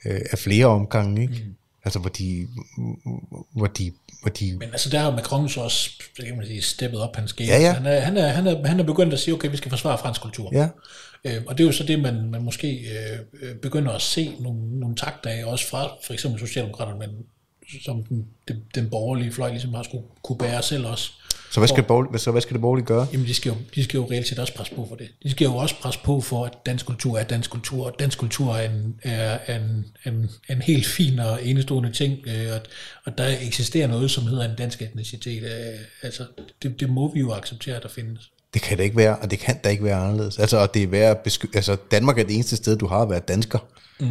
øh, 0.06 0.22
af 0.32 0.40
flere 0.40 0.66
omgange, 0.66 1.22
ikke? 1.22 1.44
Mm. 1.46 1.56
Altså, 1.84 2.00
hvor 2.00 2.10
de, 2.10 2.48
hvor 3.52 3.68
de, 3.68 3.92
hvor 4.22 4.30
de... 4.30 4.58
Men 4.60 4.70
altså, 4.72 4.90
der 4.90 5.00
har 5.00 5.12
Macron 5.12 5.50
så 5.50 5.62
også, 5.62 5.90
kan 6.26 6.38
man 6.38 6.46
sige, 6.46 6.62
steppet 6.62 7.00
op 7.00 7.16
hans 7.16 7.34
game. 7.34 7.50
Ja, 7.50 7.60
ja. 7.60 7.74
Han, 7.74 7.86
er, 7.86 8.00
han, 8.00 8.18
er, 8.18 8.28
han, 8.28 8.48
er, 8.48 8.68
han 8.68 8.80
er 8.80 8.84
begyndt 8.84 9.14
at 9.14 9.20
sige, 9.20 9.34
okay, 9.34 9.52
vi 9.52 9.58
skal 9.58 9.70
forsvare 9.70 9.98
fransk 9.98 10.22
kultur. 10.22 10.50
Ja. 10.54 10.70
Øh, 11.24 11.42
og 11.48 11.58
det 11.58 11.64
er 11.64 11.68
jo 11.68 11.74
så 11.74 11.84
det, 11.84 12.00
man, 12.00 12.30
man 12.32 12.42
måske 12.42 12.88
øh, 13.42 13.56
begynder 13.56 13.92
at 13.92 14.02
se 14.02 14.36
nogle, 14.40 14.80
nogle 14.80 14.96
takter 14.96 15.30
af, 15.30 15.46
også 15.46 15.68
fra 15.68 15.88
for 16.06 16.14
eksempel 16.14 16.40
Socialdemokraterne, 16.40 17.00
men 17.00 17.10
som 17.86 18.04
den, 18.04 18.26
den, 18.48 18.58
den 18.76 18.90
borgerlige 18.90 19.32
fløj 19.32 19.50
ligesom 19.50 19.74
har 19.74 19.84
skulle 19.84 20.04
kunne 20.24 20.38
bære 20.38 20.64
selv 20.64 20.86
også. 20.86 21.12
Så 21.52 21.60
hvad 21.60 21.68
skal, 21.68 21.78
det 21.78 21.88
borgerlige, 21.88 22.20
så 22.20 22.32
hvad 22.32 22.42
skal 22.42 22.54
det 22.54 22.62
borgerlige 22.62 22.86
gøre? 22.86 23.08
Jamen 23.14 23.28
de 23.28 23.34
skal, 23.34 23.50
jo, 23.50 23.56
de 23.76 23.84
skal 23.84 23.98
jo 23.98 24.08
reelt 24.12 24.28
set 24.28 24.40
også 24.40 24.54
presse 24.54 24.76
på 24.76 24.86
for 24.90 24.96
det. 24.96 25.08
De 25.24 25.32
skal 25.32 25.46
jo 25.46 25.56
også 25.56 25.76
presse 25.82 26.00
på 26.04 26.22
for, 26.22 26.46
at 26.46 26.54
dansk 26.66 26.86
kultur 26.86 27.18
er 27.18 27.24
dansk 27.24 27.50
kultur, 27.50 27.86
og 27.86 27.96
dansk 28.00 28.18
kultur 28.20 28.56
er 28.56 28.70
en, 28.70 29.00
er 29.04 29.56
en, 29.56 29.86
en, 30.06 30.30
en 30.50 30.62
helt 30.62 30.86
fin 30.86 31.20
og 31.20 31.46
enestående 31.46 31.92
ting, 31.92 32.18
øh, 32.28 32.54
og, 32.54 32.60
og 33.06 33.18
der 33.18 33.36
eksisterer 33.42 33.88
noget, 33.88 34.12
som 34.12 34.28
hedder 34.28 34.50
en 34.50 34.56
dansk 34.58 34.82
etnicitet. 34.82 35.44
Øh, 35.44 35.80
altså, 36.02 36.26
det, 36.64 36.80
det 36.80 36.90
må 36.90 37.14
vi 37.14 37.20
jo 37.20 37.32
acceptere, 37.32 37.76
at 37.76 37.84
der 37.84 37.90
findes. 37.90 38.32
Det 38.54 38.62
kan 38.62 38.78
det 38.78 38.84
ikke 38.84 38.98
være, 38.98 39.18
og 39.18 39.32
det 39.32 39.40
kan 39.40 39.58
da 39.64 39.70
ikke 39.70 39.84
være 39.84 39.96
anderledes. 39.96 40.40
Altså, 40.40 40.58
og 40.58 40.74
det 40.74 40.84
er 40.84 40.88
værd 40.88 41.28
besky- 41.28 41.56
altså, 41.56 41.78
Danmark 41.92 42.20
er 42.20 42.24
det 42.24 42.36
eneste 42.36 42.56
sted, 42.56 42.78
du 42.78 42.88
har 42.88 43.02
at 43.02 43.10
være 43.10 43.20
dansker. 43.20 43.60
Mm 44.00 44.08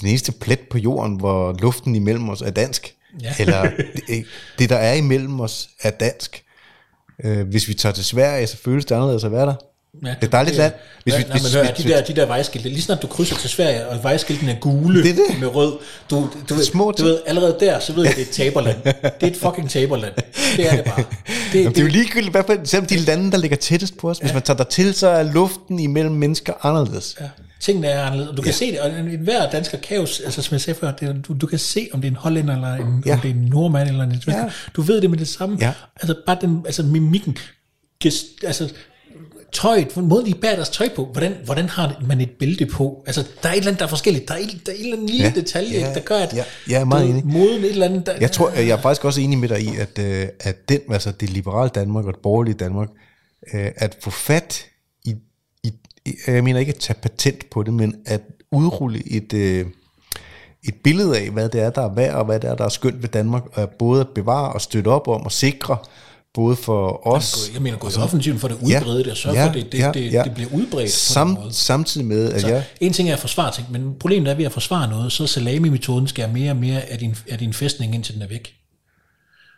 den 0.00 0.08
eneste 0.08 0.32
plet 0.32 0.60
på 0.70 0.78
jorden, 0.78 1.16
hvor 1.16 1.56
luften 1.60 1.94
imellem 1.94 2.28
os 2.28 2.40
er 2.40 2.50
dansk. 2.50 2.94
Ja. 3.22 3.34
Eller 3.38 3.62
det, 4.08 4.24
det, 4.58 4.70
der 4.70 4.76
er 4.76 4.94
imellem 4.94 5.40
os, 5.40 5.68
er 5.82 5.90
dansk. 5.90 6.42
Øh, 7.24 7.48
hvis 7.48 7.68
vi 7.68 7.74
tager 7.74 7.92
til 7.92 8.04
Sverige, 8.04 8.46
så 8.46 8.56
føles 8.56 8.84
det 8.84 8.94
anderledes 8.94 9.24
at 9.24 9.32
være 9.32 9.46
der. 9.46 9.54
Ja, 10.04 10.14
Det 10.20 10.26
er 10.26 10.30
dejligt 10.30 10.56
land. 10.56 10.72
Hvis 11.04 11.14
vi- 11.16 11.20
ja, 11.22 11.28
nej, 11.28 11.32
hvis- 11.38 11.42
men 11.54 11.62
hør, 11.64 11.72
hvis- 11.74 11.84
de, 11.84 11.90
der, 11.92 12.04
de 12.04 12.16
der 12.16 12.26
vejskilte, 12.26 12.68
lige 12.68 12.82
snart 12.82 13.02
du 13.02 13.06
krydser 13.06 13.36
til 13.36 13.50
Sverige, 13.50 13.88
og 13.88 14.02
vejskiltene 14.02 14.52
er 14.52 14.56
gule 14.60 15.02
Det 15.02 15.10
er 15.10 15.14
det. 15.14 15.40
med 15.40 15.48
rød, 15.54 15.78
du, 16.10 16.28
du, 16.48 16.54
ved, 16.54 16.64
Små 16.64 16.90
du 16.98 17.04
ved, 17.04 17.20
allerede 17.26 17.56
der, 17.60 17.80
så 17.80 17.92
ved 17.92 18.04
jeg, 18.04 18.14
det 18.16 18.22
er 18.22 18.26
et 18.26 18.30
taberland. 18.32 18.76
Det 18.84 18.94
er 19.02 19.26
et 19.26 19.36
fucking 19.36 19.70
taberland. 19.70 20.12
Det 20.56 20.72
er 20.72 20.76
det 20.76 20.84
bare. 20.84 21.04
Det, 21.52 21.58
Jamen, 21.60 21.72
det 21.72 21.78
er 21.78 21.82
jo 21.82 21.88
ligegyldigt, 21.88 22.30
hvad 22.32 22.42
for, 22.46 22.56
selvom 22.64 22.86
de 22.86 22.96
lande, 22.96 23.32
der 23.32 23.38
ligger 23.38 23.56
tættest 23.56 23.96
på 23.98 24.10
os, 24.10 24.18
hvis 24.18 24.32
man 24.32 24.42
tager 24.42 24.56
der 24.56 24.64
til, 24.64 24.94
så 24.94 25.08
er 25.08 25.22
luften 25.22 25.78
imellem 25.78 26.14
mennesker 26.14 26.52
anderledes. 26.66 27.16
Ja. 27.20 27.24
Tingene 27.60 27.86
er 27.86 28.02
anderledes. 28.02 28.36
Du 28.36 28.42
kan 28.42 28.52
se 28.52 28.70
det, 28.72 28.80
og 28.80 28.90
hver 29.18 29.50
dansker 29.50 29.78
kan 29.78 29.96
jo, 29.96 30.02
altså 30.02 30.42
som 30.42 30.52
jeg 30.54 30.60
sagde 30.60 30.80
før, 30.80 30.92
det, 30.92 31.24
du, 31.28 31.34
du 31.40 31.46
kan 31.46 31.58
se, 31.58 31.88
om 31.92 32.00
det 32.00 32.08
er 32.08 32.12
en 32.12 32.16
hollænder, 32.16 32.54
eller 32.54 32.74
en, 32.74 33.02
ja. 33.06 33.10
Ja. 33.10 33.14
om 33.14 33.20
det 33.20 33.30
er 33.30 33.34
en 33.34 33.40
nordmand, 33.40 33.88
eller 33.88 34.04
en 34.04 34.10
svensker. 34.10 34.32
Ja. 34.36 34.42
Ja. 34.44 34.50
Du 34.76 34.82
ved 34.82 35.00
det 35.00 35.10
med 35.10 35.18
det 35.18 35.28
samme. 35.28 35.56
Ja. 35.60 35.72
Altså 35.96 36.14
bare 36.26 36.38
den, 36.40 36.62
altså 36.66 36.82
mimikken, 36.82 37.38
gest, 38.02 38.24
altså 38.44 38.72
tøjet, 39.52 39.96
måden 39.96 40.26
de 40.26 40.34
bærer 40.34 40.54
deres 40.54 40.68
tøj 40.68 40.88
på, 40.96 41.04
hvordan, 41.12 41.34
hvordan 41.44 41.68
har 41.68 42.02
man 42.06 42.20
et 42.20 42.30
bælte 42.30 42.66
på? 42.66 43.02
Altså, 43.06 43.24
der 43.42 43.48
er 43.48 43.52
et 43.52 43.56
eller 43.56 43.68
andet, 43.68 43.78
der 43.80 43.84
er 43.86 43.90
forskelligt. 43.90 44.28
Der 44.28 44.34
er, 44.34 44.38
et, 44.38 44.60
der 44.66 44.72
er 44.72 44.76
en 44.76 44.82
eller 44.82 44.96
anden 44.96 45.08
lille 45.08 45.22
Ja. 45.24 45.32
ja. 45.34 45.40
detalje, 45.40 45.78
Ja. 45.78 45.94
der 45.94 46.00
gør, 46.00 46.16
at 46.18 46.34
Ja. 46.34 46.44
Jeg 46.68 46.80
er 46.80 46.84
meget 46.84 47.04
du 47.06 47.10
enig. 47.12 47.26
moden 47.26 47.64
et 47.64 47.70
eller 47.70 47.86
andet, 47.86 48.06
der, 48.06 48.12
Jeg 48.20 48.32
tror, 48.32 48.50
jeg 48.50 48.68
er 48.68 48.80
faktisk 48.80 49.04
også 49.04 49.20
enig 49.20 49.38
med 49.38 49.48
dig 49.48 49.60
i, 49.60 49.68
at, 49.78 49.98
øh, 49.98 50.26
at 50.40 50.68
den, 50.68 50.80
altså 50.92 51.12
det 51.20 51.30
liberale 51.30 51.70
Danmark 51.74 52.04
og 52.04 52.12
det 52.12 52.22
borgerlige 52.22 52.54
Danmark, 52.54 52.88
øh, 53.54 53.66
at 53.76 53.96
få 54.00 54.10
fat 54.10 54.64
jeg 56.26 56.44
mener 56.44 56.60
ikke 56.60 56.72
at 56.72 56.78
tage 56.78 56.98
patent 57.02 57.50
på 57.50 57.62
det, 57.62 57.74
men 57.74 57.94
at 58.06 58.20
udrulle 58.52 59.02
et, 59.12 59.32
øh, 59.32 59.66
et 60.64 60.74
billede 60.84 61.18
af, 61.18 61.30
hvad 61.30 61.48
det 61.48 61.60
er, 61.62 61.70
der 61.70 61.82
er 61.82 61.94
værd, 61.94 62.14
og 62.14 62.24
hvad 62.24 62.40
det 62.40 62.50
er, 62.50 62.54
der 62.54 62.64
er 62.64 62.68
skønt 62.68 63.02
ved 63.02 63.08
Danmark, 63.08 63.42
og 63.52 63.70
både 63.70 64.00
at 64.00 64.08
bevare 64.14 64.52
og 64.52 64.60
støtte 64.60 64.88
op 64.88 65.08
om 65.08 65.20
og 65.20 65.32
sikre, 65.32 65.76
både 66.34 66.56
for 66.56 67.06
os, 67.06 67.50
jeg 67.54 67.62
mener, 67.62 67.78
gå 67.78 67.88
i 67.88 67.92
offensiven 68.02 68.38
for 68.38 68.48
at 68.48 68.54
udbrede 68.54 68.98
det, 68.98 69.10
og 69.10 69.16
sørge 69.16 69.38
Ja, 69.38 69.44
for, 69.44 69.48
at 69.48 69.54
det, 69.54 69.72
det, 69.72 69.78
ja, 69.78 69.90
det, 69.94 70.12
ja. 70.12 70.22
det 70.22 70.34
bliver 70.34 70.50
udbredt 70.52 70.86
på 70.86 70.90
sam, 70.90 71.26
måde. 71.26 71.52
samtidig 71.54 72.06
med, 72.06 72.32
at 72.32 72.40
Så 72.40 72.48
jeg... 72.48 72.64
en 72.80 72.92
ting 72.92 73.08
er 73.08 73.12
at 73.12 73.18
forsvare 73.18 73.52
ting, 73.54 73.66
men 73.72 73.94
problemet 74.00 74.30
er 74.30 74.34
ved 74.34 74.44
at 74.44 74.52
forsvare 74.52 74.88
noget, 74.90 75.12
så 75.12 75.26
salami-metoden 75.26 76.06
skal 76.08 76.30
mere 76.32 76.50
og 76.50 76.56
mere 76.56 76.80
af 76.80 76.98
din, 76.98 77.16
af 77.30 77.38
din 77.38 77.52
fæstning, 77.52 77.94
indtil 77.94 78.14
den 78.14 78.22
er 78.22 78.28
væk. 78.28 78.54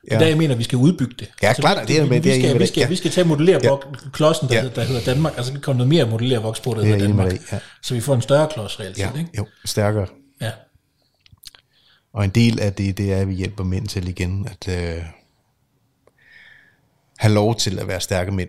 Ja. 0.08 0.14
Ja. 0.14 0.20
Der 0.20 0.26
jeg 0.26 0.36
mener, 0.38 0.54
vi 0.54 0.62
skal 0.64 0.78
udbygge 0.78 1.14
det. 1.18 1.30
Ja, 1.42 1.52
klart, 1.52 1.88
det 1.88 1.98
er 1.98 2.02
vi, 2.02 2.08
med- 2.08 2.20
det 2.20 2.20
er 2.20 2.22
vi, 2.22 2.28
jeg 2.28 2.36
enig 2.36 2.44
skal, 2.48 2.54
med 2.54 2.60
vi, 2.60 2.66
skal, 2.66 2.80
Ja. 2.80 2.88
vi 2.88 2.96
skal 2.96 3.10
tage 3.10 3.24
modellere 3.26 3.60
Ja. 3.62 3.70
ja. 3.70 3.76
klodsen, 4.12 4.48
der, 4.48 4.54
Ja. 4.54 4.62
ja. 4.62 4.68
der 4.68 4.84
hedder 4.84 5.04
Danmark, 5.04 5.38
og 5.38 5.44
så 5.44 5.52
kan 5.52 5.60
komme 5.60 5.76
noget 5.78 5.88
mere 5.88 6.06
modellere 6.06 6.42
voks 6.42 6.60
på, 6.60 6.70
der 6.70 6.76
Det 6.76 6.82
er 6.90 6.94
hedder 6.96 7.14
med 7.14 7.24
Danmark. 7.24 7.32
i, 7.40 7.44
ja. 7.52 7.58
Så 7.82 7.94
vi 7.94 8.00
får 8.00 8.14
en 8.14 8.22
større 8.22 8.48
klods 8.54 8.80
reelt 8.80 8.98
Ja, 8.98 9.10
set, 9.12 9.18
ikke? 9.18 9.30
jo, 9.38 9.46
stærkere. 9.64 10.06
Ja. 10.40 10.50
Og 12.12 12.24
en 12.24 12.30
del 12.30 12.60
af 12.60 12.72
det, 12.72 12.98
det 12.98 13.12
er, 13.12 13.16
at 13.16 13.28
vi 13.28 13.34
hjælper 13.34 13.64
mænd 13.64 13.88
til 13.88 14.08
igen 14.08 14.48
at 14.50 14.68
øh, 14.96 15.02
have 17.18 17.34
lov 17.34 17.56
til 17.56 17.78
at 17.78 17.88
være 17.88 18.00
stærke 18.00 18.32
mænd. 18.32 18.48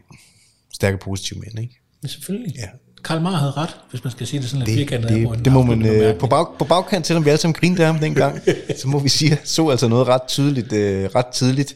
Stærke, 0.74 0.98
positive 0.98 1.40
mænd, 1.40 1.60
ikke? 1.60 1.80
Men 2.02 2.10
selvfølgelig. 2.10 2.56
Ja. 2.56 2.68
Karl 3.04 3.22
Marr 3.22 3.36
havde 3.36 3.52
ret, 3.52 3.76
hvis 3.90 4.04
man 4.04 4.12
skal 4.12 4.28
sige 4.28 4.42
det 4.42 4.50
sådan 4.50 4.66
lidt 4.66 4.78
firkantet. 4.78 5.10
det, 5.10 5.46
det 5.46 5.54
må 5.54 5.62
man 5.62 5.86
øh, 5.86 6.16
på, 6.16 6.28
bag, 6.28 6.46
på 6.60 6.66
bagkant, 6.66 7.08
selvom 7.08 7.26
vi 7.26 7.30
alle 7.30 7.42
sammen 7.42 7.54
grinede 7.54 7.82
af 7.82 7.88
ham 7.88 8.00
dengang, 8.00 8.42
så 8.82 8.88
må 8.88 9.00
vi 9.00 9.10
sige, 9.10 9.38
så 9.44 9.70
altså 9.70 9.88
noget 9.88 10.08
ret 10.08 10.22
tydeligt, 10.28 10.74
øh, 10.74 11.10
ret 11.16 11.28
tidligt. 11.28 11.76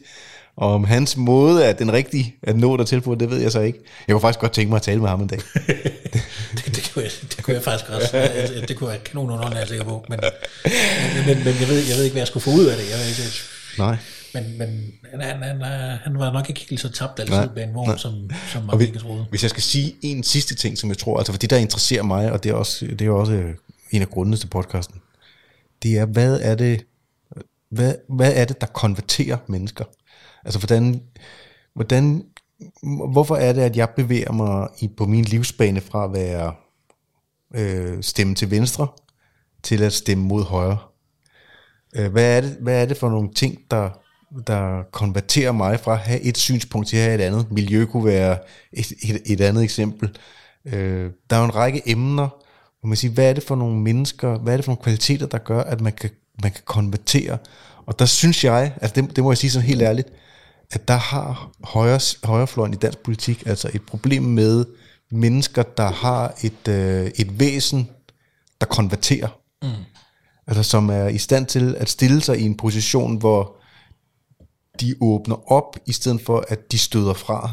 Og 0.57 0.73
om 0.73 0.83
hans 0.83 1.17
måde 1.17 1.63
er 1.63 1.73
den 1.73 1.93
rigtige 1.93 2.35
at 2.43 2.57
nå 2.57 2.77
dertil 2.77 3.01
på, 3.01 3.15
det 3.15 3.29
ved 3.29 3.37
jeg 3.41 3.51
så 3.51 3.59
ikke. 3.59 3.79
Jeg 4.07 4.13
kunne 4.13 4.21
faktisk 4.21 4.39
godt 4.39 4.51
tænke 4.51 4.69
mig 4.69 4.75
at 4.75 4.81
tale 4.81 4.99
med 5.01 5.09
ham 5.09 5.21
en 5.21 5.27
dag. 5.27 5.39
det, 6.13 6.21
det, 6.65 6.91
kunne 6.93 7.03
jeg, 7.03 7.11
det 7.21 7.43
kunne 7.43 7.53
jeg 7.53 7.63
faktisk 7.63 7.91
også. 7.91 8.09
Altså, 8.17 8.65
Det 8.67 8.75
kunne 8.77 8.89
jeg 8.89 9.03
kanon 9.03 9.25
under 9.25 9.37
hånden, 9.37 9.53
er 9.53 9.59
jeg 9.59 9.67
sikker 9.67 9.83
på. 9.83 10.05
Men, 10.09 10.19
men, 11.27 11.37
men 11.37 11.55
jeg, 11.61 11.67
ved, 11.67 11.77
jeg 11.89 11.95
ved 11.97 12.03
ikke, 12.03 12.13
hvad 12.13 12.21
jeg 12.21 12.27
skulle 12.27 12.43
få 12.43 12.51
ud 12.51 12.65
af 12.65 12.77
det. 12.77 12.83
Jeg 12.91 13.09
ikke, 13.09 13.21
Nej. 13.77 13.97
Men, 14.35 14.57
men 14.57 14.93
han, 15.11 15.21
han, 15.21 15.43
han, 15.43 15.61
han, 16.03 16.19
var 16.19 16.31
nok 16.31 16.49
ikke 16.49 16.65
helt 16.69 16.81
så 16.81 16.91
tabt 16.91 17.19
altid 17.19 17.35
Nej, 17.35 17.49
med 17.55 17.63
en 17.63 17.73
vogn, 17.73 17.87
nej. 17.87 17.97
som, 17.97 18.29
som 18.53 18.63
mange 18.63 18.79
vi, 18.79 18.85
ikke 18.85 18.99
troede. 18.99 19.25
hvis 19.29 19.43
jeg 19.43 19.49
skal 19.49 19.63
sige 19.63 19.95
en 20.01 20.23
sidste 20.23 20.55
ting, 20.55 20.77
som 20.77 20.89
jeg 20.89 20.97
tror, 20.97 21.17
altså 21.17 21.33
for 21.33 21.39
det, 21.39 21.49
der 21.49 21.57
interesserer 21.57 22.03
mig, 22.03 22.31
og 22.31 22.43
det 22.43 22.49
er 22.49 22.53
også, 22.53 22.85
det 22.85 23.01
er 23.01 23.11
også 23.11 23.33
øh, 23.33 23.55
en 23.91 24.01
af 24.01 24.09
grundene 24.09 24.37
til 24.37 24.47
podcasten, 24.47 25.01
det 25.83 25.97
er, 25.97 26.05
hvad 26.05 26.39
er 26.41 26.55
det, 26.55 26.85
hvad, 27.69 27.95
hvad 28.09 28.33
er 28.35 28.45
det, 28.45 28.61
der 28.61 28.67
konverterer 28.67 29.37
mennesker? 29.47 29.85
Altså, 30.45 30.59
hvordan, 30.59 31.01
hvordan, 31.73 32.25
hvorfor 33.11 33.35
er 33.35 33.53
det, 33.53 33.61
at 33.61 33.77
jeg 33.77 33.89
bevæger 33.89 34.31
mig 34.31 34.67
i, 34.79 34.87
på 34.87 35.05
min 35.05 35.23
livsbane 35.23 35.81
fra 35.81 36.03
at 36.03 36.13
være 36.13 36.53
øh, 37.55 38.03
stemme 38.03 38.35
til 38.35 38.51
venstre, 38.51 38.87
til 39.63 39.83
at 39.83 39.93
stemme 39.93 40.23
mod 40.23 40.43
højre? 40.43 40.77
Øh, 41.95 42.11
hvad, 42.11 42.37
er 42.37 42.41
det, 42.41 42.57
hvad 42.61 42.81
er 42.81 42.85
det 42.85 42.97
for 42.97 43.09
nogle 43.09 43.33
ting, 43.33 43.59
der, 43.71 43.89
der 44.47 44.83
konverterer 44.91 45.51
mig 45.51 45.79
fra 45.79 45.93
at 45.93 45.99
have 45.99 46.21
et 46.21 46.37
synspunkt 46.37 46.87
til 46.87 46.97
at 46.97 47.03
have 47.03 47.15
et 47.15 47.21
andet? 47.21 47.51
Miljø 47.51 47.85
kunne 47.85 48.05
være 48.05 48.37
et, 48.73 48.91
et, 49.01 49.21
et 49.25 49.41
andet 49.41 49.63
eksempel. 49.63 50.17
Øh, 50.65 51.11
der 51.29 51.35
er 51.35 51.39
jo 51.39 51.45
en 51.45 51.55
række 51.55 51.81
emner, 51.85 52.27
hvor 52.79 52.87
man 52.87 52.97
siger, 52.97 53.13
hvad 53.13 53.29
er 53.29 53.33
det 53.33 53.43
for 53.43 53.55
nogle 53.55 53.79
mennesker, 53.79 54.37
hvad 54.37 54.53
er 54.53 54.57
det 54.57 54.65
for 54.65 54.71
nogle 54.71 54.83
kvaliteter, 54.83 55.25
der 55.25 55.37
gør, 55.37 55.61
at 55.61 55.81
man 55.81 55.93
kan, 55.93 56.09
man 56.43 56.51
kan 56.51 56.61
konvertere? 56.65 57.37
Og 57.85 57.99
der 57.99 58.05
synes 58.05 58.43
jeg, 58.43 58.73
altså 58.81 59.01
det, 59.01 59.15
det 59.15 59.23
må 59.23 59.31
jeg 59.31 59.37
sige 59.37 59.51
sådan 59.51 59.67
helt 59.67 59.81
ærligt, 59.81 60.07
at 60.71 60.87
der 60.87 60.97
har 60.97 61.51
højre, 61.63 61.99
højrefløjen 62.23 62.73
i 62.73 62.77
dansk 62.77 62.99
politik 62.99 63.43
altså 63.45 63.69
et 63.73 63.81
problem 63.81 64.23
med 64.23 64.65
mennesker, 65.11 65.63
der 65.63 65.91
har 65.91 66.33
et, 66.43 66.67
øh, 66.67 67.11
et 67.15 67.39
væsen, 67.39 67.89
der 68.61 68.67
konverterer. 68.67 69.27
Mm. 69.61 69.69
Altså 70.47 70.63
som 70.63 70.89
er 70.89 71.07
i 71.07 71.17
stand 71.17 71.45
til 71.45 71.75
at 71.79 71.89
stille 71.89 72.21
sig 72.21 72.39
i 72.39 72.43
en 72.43 72.57
position, 72.57 73.15
hvor 73.15 73.55
de 74.81 74.95
åbner 75.01 75.51
op, 75.51 75.77
i 75.85 75.91
stedet 75.91 76.21
for 76.21 76.45
at 76.47 76.71
de 76.71 76.77
støder 76.77 77.13
fra. 77.13 77.51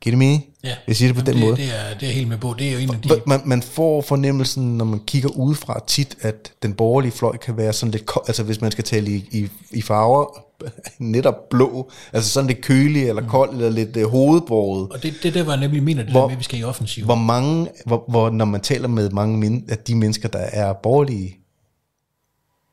Giver 0.00 0.12
det 0.12 0.18
mening? 0.18 0.44
Ja. 0.64 0.74
Jeg 0.86 0.96
siger 0.96 1.12
det 1.12 1.24
på 1.24 1.30
Jamen, 1.30 1.42
den 1.42 1.48
måde. 1.50 1.56
det, 1.62 1.66
Det 1.72 1.78
er, 1.90 1.94
det 1.94 2.02
er 2.02 2.06
jeg 2.06 2.14
helt 2.14 2.28
med 2.28 2.38
på. 2.38 2.54
Det 2.58 2.68
er 2.68 2.72
jo 2.72 2.78
en 2.78 2.90
af 2.94 3.00
de... 3.02 3.20
Man, 3.26 3.40
man 3.44 3.62
får 3.62 4.00
fornemmelsen, 4.02 4.78
når 4.78 4.84
man 4.84 5.00
kigger 5.06 5.28
udefra 5.28 5.80
tit, 5.86 6.16
at 6.20 6.52
den 6.62 6.74
borgerlige 6.74 7.12
fløj 7.12 7.36
kan 7.36 7.56
være 7.56 7.72
sådan 7.72 7.90
lidt, 7.90 8.10
altså 8.26 8.42
hvis 8.42 8.60
man 8.60 8.70
skal 8.70 8.84
tale 8.84 9.10
i, 9.10 9.28
i, 9.32 9.48
i 9.70 9.82
farver, 9.82 10.42
netop 10.98 11.48
blå, 11.50 11.90
altså 12.12 12.30
sådan 12.30 12.46
lidt 12.46 12.60
kølig 12.60 13.08
eller 13.08 13.28
kold 13.28 13.50
eller 13.50 13.70
lidt 13.70 13.96
øh, 13.96 14.08
hovedborget. 14.10 14.88
Og 14.92 15.02
det, 15.02 15.14
det 15.22 15.34
der, 15.34 15.44
jeg 15.50 15.60
nemlig 15.60 15.82
mener, 15.82 16.02
det 16.02 16.12
Hvor- 16.12 16.20
der 16.20 16.26
med, 16.26 16.34
at 16.34 16.38
vi 16.38 16.44
skal 16.44 16.58
i 16.58 16.62
offensiv. 16.62 17.04
Hvor 17.04 17.14
mange, 17.14 17.68
hvor, 17.86 18.04
hvor 18.08 18.30
når 18.30 18.44
man 18.44 18.60
taler 18.60 18.88
med 18.88 19.10
mange 19.10 19.38
men, 19.38 19.64
af 19.68 19.78
de 19.78 19.94
mennesker, 19.94 20.28
der 20.28 20.38
er 20.38 20.72
borgerlige 20.72 21.36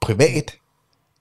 privat, 0.01 0.51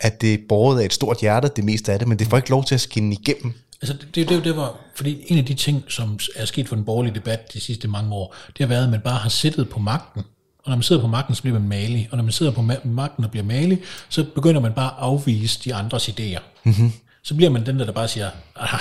at 0.03 0.21
det 0.21 0.35
er 0.35 0.39
borget 0.49 0.81
af 0.81 0.85
et 0.85 0.93
stort 0.93 1.21
hjerte, 1.21 1.51
det 1.57 1.65
meste 1.65 1.93
af 1.93 1.99
det, 1.99 2.09
men 2.09 2.19
det 2.19 2.27
får 2.27 2.37
ikke 2.37 2.51
lov 2.51 2.65
til 2.65 2.75
at 2.75 2.81
skinne 2.81 3.13
igennem. 3.13 3.53
Altså, 3.83 3.93
det, 3.93 4.15
det, 4.15 4.29
det, 4.29 4.45
det 4.45 4.57
var, 4.57 4.77
fordi 4.95 5.25
en 5.27 5.39
af 5.39 5.45
de 5.45 5.55
ting, 5.55 5.85
som 5.89 6.19
er 6.37 6.45
sket 6.45 6.69
for 6.69 6.77
den 6.77 6.85
borgerlige 6.85 7.15
debat 7.15 7.53
de 7.53 7.61
sidste 7.61 7.89
mange 7.89 8.13
år, 8.13 8.35
det 8.47 8.59
har 8.59 8.67
været, 8.67 8.85
at 8.85 8.91
man 8.91 9.01
bare 9.01 9.19
har 9.19 9.29
siddet 9.29 9.69
på 9.69 9.79
magten. 9.79 10.23
Og 10.59 10.71
når 10.71 10.77
man 10.77 10.83
sidder 10.83 11.03
på 11.03 11.09
magten, 11.09 11.35
så 11.35 11.43
bliver 11.43 11.59
man 11.59 11.69
malig. 11.69 12.09
Og 12.11 12.17
når 12.17 12.25
man 12.25 12.33
sidder 12.33 12.53
på 12.53 12.61
ma- 12.61 12.87
magten 12.89 13.25
og 13.25 13.31
bliver 13.31 13.45
malig, 13.45 13.79
så 14.09 14.25
begynder 14.35 14.61
man 14.61 14.73
bare 14.73 14.91
at 14.91 14.97
afvise 14.99 15.61
de 15.65 15.75
andres 15.75 16.09
idéer. 16.09 16.41
Mm-hmm. 16.65 16.93
Så 17.23 17.35
bliver 17.35 17.51
man 17.51 17.67
den 17.67 17.79
der, 17.79 17.85
der 17.85 17.93
bare 17.93 18.09
siger, 18.09 18.31
aha, 18.57 18.77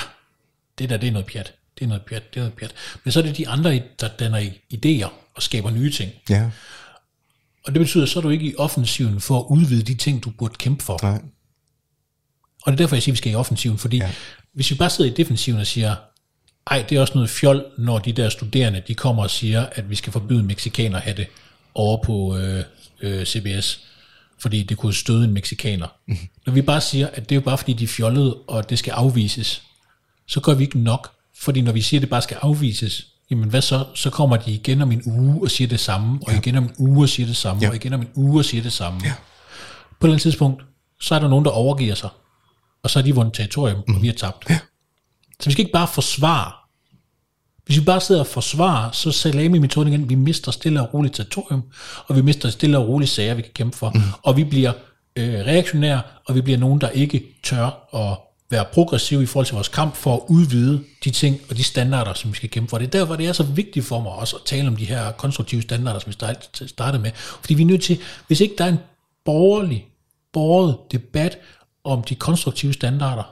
det 0.79 0.89
der, 0.89 0.97
det 0.97 1.07
er 1.07 1.11
noget 1.11 1.25
pjat. 1.25 1.53
Det 1.79 1.83
er 1.85 1.87
noget 1.87 2.01
pjat, 2.09 2.33
det 2.33 2.39
er 2.39 2.43
noget 2.43 2.53
pjat. 2.53 2.73
Men 3.03 3.11
så 3.11 3.19
er 3.19 3.23
det 3.23 3.37
de 3.37 3.47
andre, 3.47 3.81
der 3.99 4.07
danner 4.07 4.49
idéer 4.73 5.09
og 5.35 5.41
skaber 5.41 5.71
nye 5.71 5.91
ting. 5.91 6.11
Ja, 6.29 6.49
Og 7.65 7.73
det 7.73 7.79
betyder, 7.79 8.05
så 8.05 8.19
er 8.19 8.23
du 8.23 8.29
ikke 8.29 8.45
i 8.45 8.55
offensiven 8.57 9.21
for 9.21 9.39
at 9.39 9.45
udvide 9.49 9.81
de 9.81 9.95
ting, 9.95 10.23
du 10.23 10.29
burde 10.29 10.55
kæmpe 10.57 10.83
for. 10.83 10.99
nej. 11.03 11.21
Og 12.63 12.71
det 12.71 12.77
er 12.79 12.83
derfor, 12.83 12.95
jeg 12.95 13.03
siger, 13.03 13.11
at 13.11 13.15
vi 13.15 13.17
skal 13.17 13.31
i 13.31 13.35
offensiven, 13.35 13.77
fordi 13.77 13.97
ja. 13.97 14.11
hvis 14.53 14.71
vi 14.71 14.75
bare 14.75 14.89
sidder 14.89 15.11
i 15.11 15.13
defensiven 15.13 15.59
og 15.59 15.67
siger, 15.67 15.95
ej, 16.67 16.85
det 16.89 16.97
er 16.97 17.01
også 17.01 17.13
noget 17.15 17.29
fjol, 17.29 17.65
når 17.77 17.99
de 17.99 18.11
der 18.11 18.29
studerende, 18.29 18.83
de 18.87 18.95
kommer 18.95 19.23
og 19.23 19.29
siger, 19.29 19.65
at 19.71 19.89
vi 19.89 19.95
skal 19.95 20.13
forbyde 20.13 20.43
mexikaner 20.43 20.97
at 20.97 21.03
have 21.03 21.17
det 21.17 21.27
over 21.75 22.03
på 22.03 22.37
øh, 22.37 22.63
øh, 23.01 23.25
CBS, 23.25 23.79
fordi 24.41 24.63
det 24.63 24.77
kunne 24.77 24.93
støde 24.93 25.23
en 25.23 25.33
mexikaner. 25.33 25.87
Mm. 26.07 26.17
Når 26.45 26.53
vi 26.53 26.61
bare 26.61 26.81
siger, 26.81 27.07
at 27.07 27.29
det 27.29 27.35
er 27.35 27.39
jo 27.39 27.41
bare 27.41 27.57
fordi, 27.57 27.73
de 27.73 27.83
er 27.83 27.87
fjollede, 27.87 28.35
og 28.35 28.69
det 28.69 28.79
skal 28.79 28.91
afvises, 28.91 29.61
så 30.27 30.39
gør 30.39 30.53
vi 30.53 30.63
ikke 30.63 30.79
nok. 30.79 31.11
Fordi 31.39 31.61
når 31.61 31.71
vi 31.71 31.81
siger, 31.81 31.99
at 31.99 32.01
det 32.01 32.09
bare 32.09 32.21
skal 32.21 32.37
afvises, 32.41 33.07
jamen 33.31 33.49
hvad 33.49 33.61
så? 33.61 33.85
Så 33.95 34.09
kommer 34.09 34.37
de 34.37 34.51
igen 34.51 34.81
om 34.81 34.91
en 34.91 35.01
uge 35.05 35.41
og 35.43 35.51
siger 35.51 35.67
det 35.67 35.79
samme, 35.79 36.19
og 36.27 36.33
igen 36.33 36.55
om 36.55 36.63
en 36.63 36.71
uge 36.77 37.03
og 37.05 37.09
siger 37.09 37.27
det 37.27 37.35
samme, 37.37 37.61
Ja. 37.61 37.69
og 37.69 37.75
igen 37.75 37.93
om 37.93 38.01
en 38.01 38.09
uge 38.15 38.39
og 38.39 38.45
siger 38.45 38.63
det 38.63 38.73
samme. 38.73 38.99
Ja. 39.03 39.13
På 39.99 40.07
et 40.07 40.09
eller 40.09 40.13
andet 40.13 40.21
tidspunkt, 40.21 40.63
så 41.01 41.15
er 41.15 41.19
der 41.19 41.27
nogen, 41.27 41.45
der 41.45 41.51
overgiver 41.51 41.95
sig, 41.95 42.09
og 42.83 42.89
så 42.89 42.99
har 42.99 43.03
de 43.03 43.15
vundet 43.15 43.33
territorium, 43.33 43.81
mm. 43.87 43.95
og 43.95 44.01
vi 44.01 44.07
har 44.07 44.13
tabt. 44.13 44.45
Ja. 44.49 44.59
Så 45.39 45.45
vi 45.45 45.51
skal 45.51 45.61
ikke 45.61 45.73
bare 45.73 45.87
forsvare. 45.87 46.51
Hvis 47.65 47.79
vi 47.79 47.85
bare 47.85 48.01
sidder 48.01 48.21
og 48.21 48.27
forsvarer, 48.27 48.91
så 48.91 49.11
salami 49.11 49.57
metoden 49.59 49.87
igen, 49.93 50.09
vi 50.09 50.15
mister 50.15 50.51
stille 50.51 50.81
og 50.81 50.93
roligt 50.93 51.15
territorium, 51.15 51.63
og 52.07 52.15
vi 52.15 52.21
mister 52.21 52.49
stille 52.49 52.77
og 52.77 52.87
roligt 52.87 53.11
sager, 53.11 53.33
vi 53.33 53.41
kan 53.41 53.51
kæmpe 53.55 53.77
for, 53.77 53.89
mm. 53.95 54.01
og 54.23 54.37
vi 54.37 54.43
bliver 54.43 54.73
øh, 55.15 55.33
reaktionære, 55.33 56.01
og 56.25 56.35
vi 56.35 56.41
bliver 56.41 56.57
nogen, 56.59 56.81
der 56.81 56.89
ikke 56.89 57.23
tør 57.43 57.65
at 57.95 58.17
være 58.51 58.65
progressive 58.73 59.23
i 59.23 59.25
forhold 59.25 59.45
til 59.45 59.55
vores 59.55 59.67
kamp 59.67 59.95
for 59.95 60.15
at 60.15 60.21
udvide 60.27 60.83
de 61.03 61.09
ting 61.09 61.41
og 61.49 61.57
de 61.57 61.63
standarder, 61.63 62.13
som 62.13 62.31
vi 62.31 62.35
skal 62.35 62.49
kæmpe 62.49 62.69
for. 62.69 62.77
Det 62.77 62.85
er 62.87 62.99
derfor, 62.99 63.15
det 63.15 63.27
er 63.27 63.33
så 63.33 63.43
vigtigt 63.43 63.85
for 63.85 64.01
mig 64.01 64.11
også 64.11 64.35
at 64.35 64.41
tale 64.45 64.67
om 64.67 64.75
de 64.75 64.85
her 64.85 65.11
konstruktive 65.11 65.61
standarder, 65.61 65.99
som 65.99 66.07
vi 66.07 66.13
start- 66.13 66.61
startede 66.67 67.01
med. 67.03 67.11
Fordi 67.15 67.53
vi 67.53 67.61
er 67.61 67.67
nødt 67.67 67.83
til, 67.83 67.99
hvis 68.27 68.39
ikke 68.41 68.55
der 68.57 68.63
er 68.65 68.69
en 68.69 68.79
borgerlig, 69.25 69.87
borget 70.33 70.77
debat 70.91 71.37
om 71.83 72.03
de 72.03 72.15
konstruktive 72.15 72.73
standarder, 72.73 73.23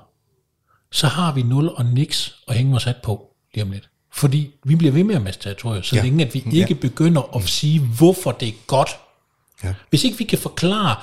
så 0.92 1.08
har 1.08 1.34
vi 1.34 1.44
nul 1.44 1.70
og 1.70 1.86
niks 1.86 2.36
at 2.48 2.56
hænge 2.56 2.76
os 2.76 2.84
hat 2.84 2.96
på 3.04 3.30
lige 3.54 3.64
om 3.64 3.72
lidt. 3.72 3.90
Fordi 4.14 4.52
vi 4.66 4.76
bliver 4.76 4.92
ved 4.92 5.04
med 5.04 5.16
at 5.16 5.22
miste 5.22 5.44
territorier, 5.44 5.82
så 5.82 5.96
ja. 5.96 6.04
længe 6.04 6.26
at 6.26 6.34
vi 6.34 6.44
ikke 6.52 6.74
ja. 6.74 6.80
begynder 6.82 7.36
at 7.36 7.50
sige, 7.50 7.80
hvorfor 7.80 8.32
det 8.32 8.48
er 8.48 8.54
godt. 8.68 8.90
Ja. 9.64 9.74
Hvis 9.90 10.04
ikke 10.04 10.18
vi 10.18 10.24
kan 10.24 10.40
forklare, 10.40 10.96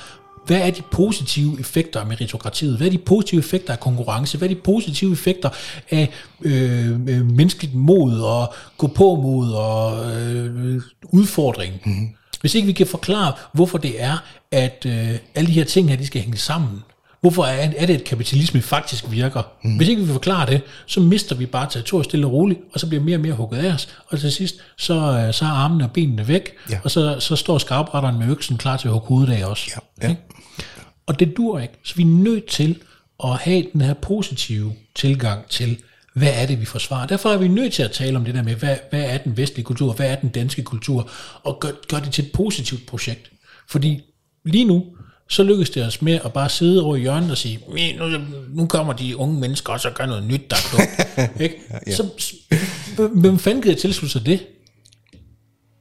hvad 0.46 0.60
er 0.60 0.70
de 0.70 0.82
positive 0.92 1.60
effekter 1.60 2.00
af 2.00 2.06
meritokratiet? 2.06 2.76
Hvad 2.76 2.86
er 2.86 2.90
de 2.90 2.98
positive 2.98 3.38
effekter 3.38 3.72
af 3.72 3.80
konkurrence? 3.80 4.38
Hvad 4.38 4.48
er 4.48 4.54
de 4.54 4.60
positive 4.60 5.12
effekter 5.12 5.50
af 5.90 6.10
øh, 6.42 6.90
øh, 6.90 7.26
menneskeligt 7.26 7.74
mod 7.74 8.20
og 8.20 8.54
gå 8.78 8.86
på 8.86 9.14
mod 9.14 9.52
og 9.52 10.12
øh, 10.12 10.82
udfordring? 11.08 11.74
Mm-hmm. 11.84 12.08
Hvis 12.40 12.54
ikke 12.54 12.66
vi 12.66 12.72
kan 12.72 12.86
forklare, 12.86 13.32
hvorfor 13.52 13.78
det 13.78 14.02
er, 14.02 14.16
at 14.50 14.86
øh, 14.86 15.14
alle 15.34 15.48
de 15.48 15.52
her 15.52 15.64
ting 15.64 15.88
her, 15.88 15.96
de 15.96 16.06
skal 16.06 16.20
hænge 16.20 16.36
sammen. 16.36 16.82
Hvorfor 17.26 17.44
er, 17.44 17.70
er 17.76 17.86
det, 17.86 17.94
at 17.94 18.04
kapitalisme 18.04 18.62
faktisk 18.62 19.04
virker? 19.10 19.42
Mm. 19.64 19.76
Hvis 19.76 19.88
ikke 19.88 20.02
vi 20.02 20.12
forklarer 20.12 20.46
det, 20.46 20.60
så 20.86 21.00
mister 21.00 21.34
vi 21.36 21.46
bare 21.46 21.70
territoriet 21.70 22.04
stille 22.04 22.26
og 22.26 22.32
roligt, 22.32 22.60
og 22.72 22.80
så 22.80 22.86
bliver 22.88 23.04
mere 23.04 23.16
og 23.16 23.20
mere 23.20 23.32
hugget 23.34 23.58
af 23.58 23.72
os, 23.72 23.88
og 24.08 24.18
til 24.20 24.32
sidst, 24.32 24.56
så, 24.78 24.94
øh, 24.94 25.34
så 25.34 25.44
er 25.44 25.48
armene 25.48 25.84
og 25.84 25.90
benene 25.90 26.28
væk, 26.28 26.52
Ja. 26.70 26.78
og 26.84 26.90
så, 26.90 27.16
så 27.20 27.36
står 27.36 27.58
skarpretteren 27.58 28.18
med 28.18 28.28
øksen 28.28 28.56
klar 28.58 28.76
til 28.76 28.88
at 28.88 28.92
hugge 28.92 29.08
hovedet 29.08 29.32
af 29.32 29.44
os. 29.44 29.68
Ja, 29.68 29.80
ja. 30.02 30.08
Ikke? 30.08 30.22
Og 31.06 31.20
det 31.20 31.36
dur 31.36 31.58
ikke. 31.58 31.74
Så 31.84 31.94
vi 31.96 32.02
er 32.02 32.06
nødt 32.06 32.46
til 32.46 32.78
at 33.24 33.30
have 33.36 33.64
den 33.72 33.80
her 33.80 33.94
positive 33.94 34.72
tilgang 34.94 35.48
til, 35.48 35.76
hvad 36.14 36.32
er 36.34 36.46
det, 36.46 36.60
vi 36.60 36.64
forsvarer. 36.64 37.06
Derfor 37.06 37.30
er 37.30 37.36
vi 37.36 37.48
nødt 37.48 37.72
til 37.72 37.82
at 37.82 37.90
tale 37.90 38.16
om 38.16 38.24
det 38.24 38.34
der 38.34 38.42
med, 38.42 38.54
hvad, 38.54 38.76
hvad 38.90 39.02
er 39.02 39.18
den 39.18 39.36
vestlige 39.36 39.64
kultur, 39.64 39.92
hvad 39.92 40.10
er 40.10 40.14
den 40.16 40.28
danske 40.28 40.62
kultur, 40.62 41.10
og 41.42 41.58
gør, 41.60 41.70
gør 41.88 41.98
det 41.98 42.12
til 42.12 42.24
et 42.24 42.32
positivt 42.32 42.86
projekt. 42.86 43.30
Fordi 43.68 44.00
lige 44.44 44.64
nu, 44.64 44.84
så 45.28 45.42
lykkes 45.42 45.70
det 45.70 45.86
os 45.86 46.02
med 46.02 46.18
at 46.24 46.32
bare 46.32 46.48
sidde 46.48 46.82
over 46.82 46.96
i 46.96 47.00
hjørnet 47.00 47.30
og 47.30 47.36
sige, 47.36 47.60
"Men 47.72 47.96
nu, 47.98 48.18
nu 48.54 48.66
kommer 48.66 48.92
de 48.92 49.16
unge 49.16 49.40
mennesker 49.40 49.72
også 49.72 49.88
og 49.88 49.94
gør 49.94 50.06
noget 50.06 50.24
nyt, 50.24 50.50
der 50.50 50.56
er 50.56 50.76
dumt. 50.76 51.40
Ikke? 51.44 51.56
Så, 51.96 52.08
så, 52.18 53.08
hvem 53.08 53.38
fanden 53.38 53.62
gider 53.62 53.76
tilslutte 53.76 54.12
sig 54.12 54.26
det? 54.26 54.40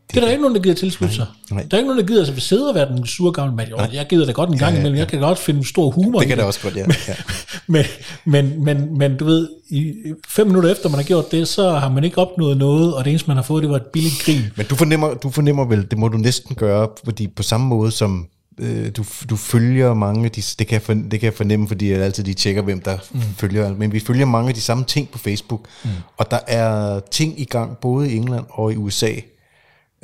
Det 0.10 0.18
er 0.22 0.26
der 0.26 0.32
ikke 0.32 0.42
nogen, 0.42 0.56
der 0.56 0.62
gider 0.62 0.76
tilslutte 0.76 1.16
sig. 1.16 1.26
nej. 1.52 1.66
Der 1.72 1.78
er 1.78 1.82
ikke 1.82 1.88
nogen, 1.88 2.02
der 2.02 2.08
gider 2.08 2.26
sig 2.26 2.42
sidde 2.42 2.70
og 2.70 2.76
være 2.76 2.90
den 2.90 3.06
sure 3.06 3.32
gamle 3.32 3.56
mand. 3.56 3.70
Jeg 3.94 4.08
gider 4.10 4.26
da 4.26 4.32
godt 4.32 4.50
en 4.50 4.58
gang 4.58 4.74
ja, 4.74 4.80
imellem. 4.80 4.98
Jeg 5.00 5.08
kan 5.08 5.20
godt 5.20 5.40
finde 5.40 5.68
stor 5.68 5.90
humor 5.90 6.20
Det 6.20 6.28
kan 6.28 6.38
det 6.38 6.46
også 6.46 6.60
godt, 6.62 6.76
ja. 6.76 6.86
ja. 7.08 7.16
men, 7.68 7.86
men, 8.26 8.64
men, 8.64 8.98
men 8.98 9.18
du 9.18 9.26
ved, 9.26 9.50
i 9.70 9.94
fem 10.28 10.48
minutter 10.48 10.72
efter 10.72 10.90
man 10.90 11.00
har 11.00 11.04
gjort 11.04 11.32
det, 11.32 11.48
så 11.48 11.72
har 11.72 11.90
man 11.90 12.04
ikke 12.04 12.18
opnået 12.18 12.58
noget, 12.58 12.96
og 12.96 13.06
det 13.06 13.10
eneste 13.12 13.28
man 13.28 13.38
har 13.38 13.44
fået, 13.44 13.64
det 13.64 13.70
var 13.70 13.76
et 13.76 13.86
billigt 13.94 14.24
grin. 14.26 14.42
Men 14.56 14.66
du 14.66 14.76
fornemmer, 14.76 15.14
du 15.14 15.30
fornemmer 15.30 15.66
vel, 15.66 15.88
det 15.92 15.98
må 15.98 16.08
du 16.08 16.18
næsten 16.18 16.56
gøre, 16.56 16.88
fordi 17.06 17.28
på 17.28 17.44
samme 17.44 17.68
måde 17.68 17.92
som 17.92 18.28
øh, 18.60 18.92
du, 18.98 19.06
du 19.30 19.36
følger 19.36 19.94
mange, 19.94 20.26
af 20.26 20.32
de, 20.32 20.42
det, 20.60 20.68
kan 20.68 20.82
for, 20.82 20.94
det 20.94 21.20
kan 21.20 21.24
jeg 21.24 21.34
fornemme, 21.34 21.68
fordi 21.68 21.92
jeg 21.92 22.02
altid 22.02 22.24
de 22.24 22.34
tjekker, 22.34 22.62
hvem 22.62 22.82
der 22.82 22.98
mm. 23.12 23.22
følger, 23.38 23.76
men 23.76 23.94
vi 23.94 24.00
følger 24.00 24.26
mange 24.26 24.50
af 24.50 24.56
de 24.56 24.62
samme 24.62 24.84
ting 24.84 25.10
på 25.10 25.18
Facebook, 25.18 25.62
mm. 25.84 25.90
og 26.18 26.32
der 26.32 26.40
er 26.48 27.00
ting 27.12 27.40
i 27.42 27.46
gang 27.46 27.78
både 27.78 28.12
i 28.12 28.16
England 28.16 28.46
og 28.50 28.74
i 28.74 28.76
USA, 28.76 29.12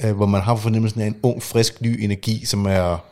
øh, 0.04 0.12
hvor 0.16 0.26
man 0.26 0.42
har 0.42 0.56
fornemmelsen 0.56 1.02
af 1.02 1.06
en 1.08 1.16
ung, 1.24 1.44
frisk, 1.44 1.82
ny 1.82 2.04
energi, 2.04 2.46
som 2.46 2.66
er 2.66 3.04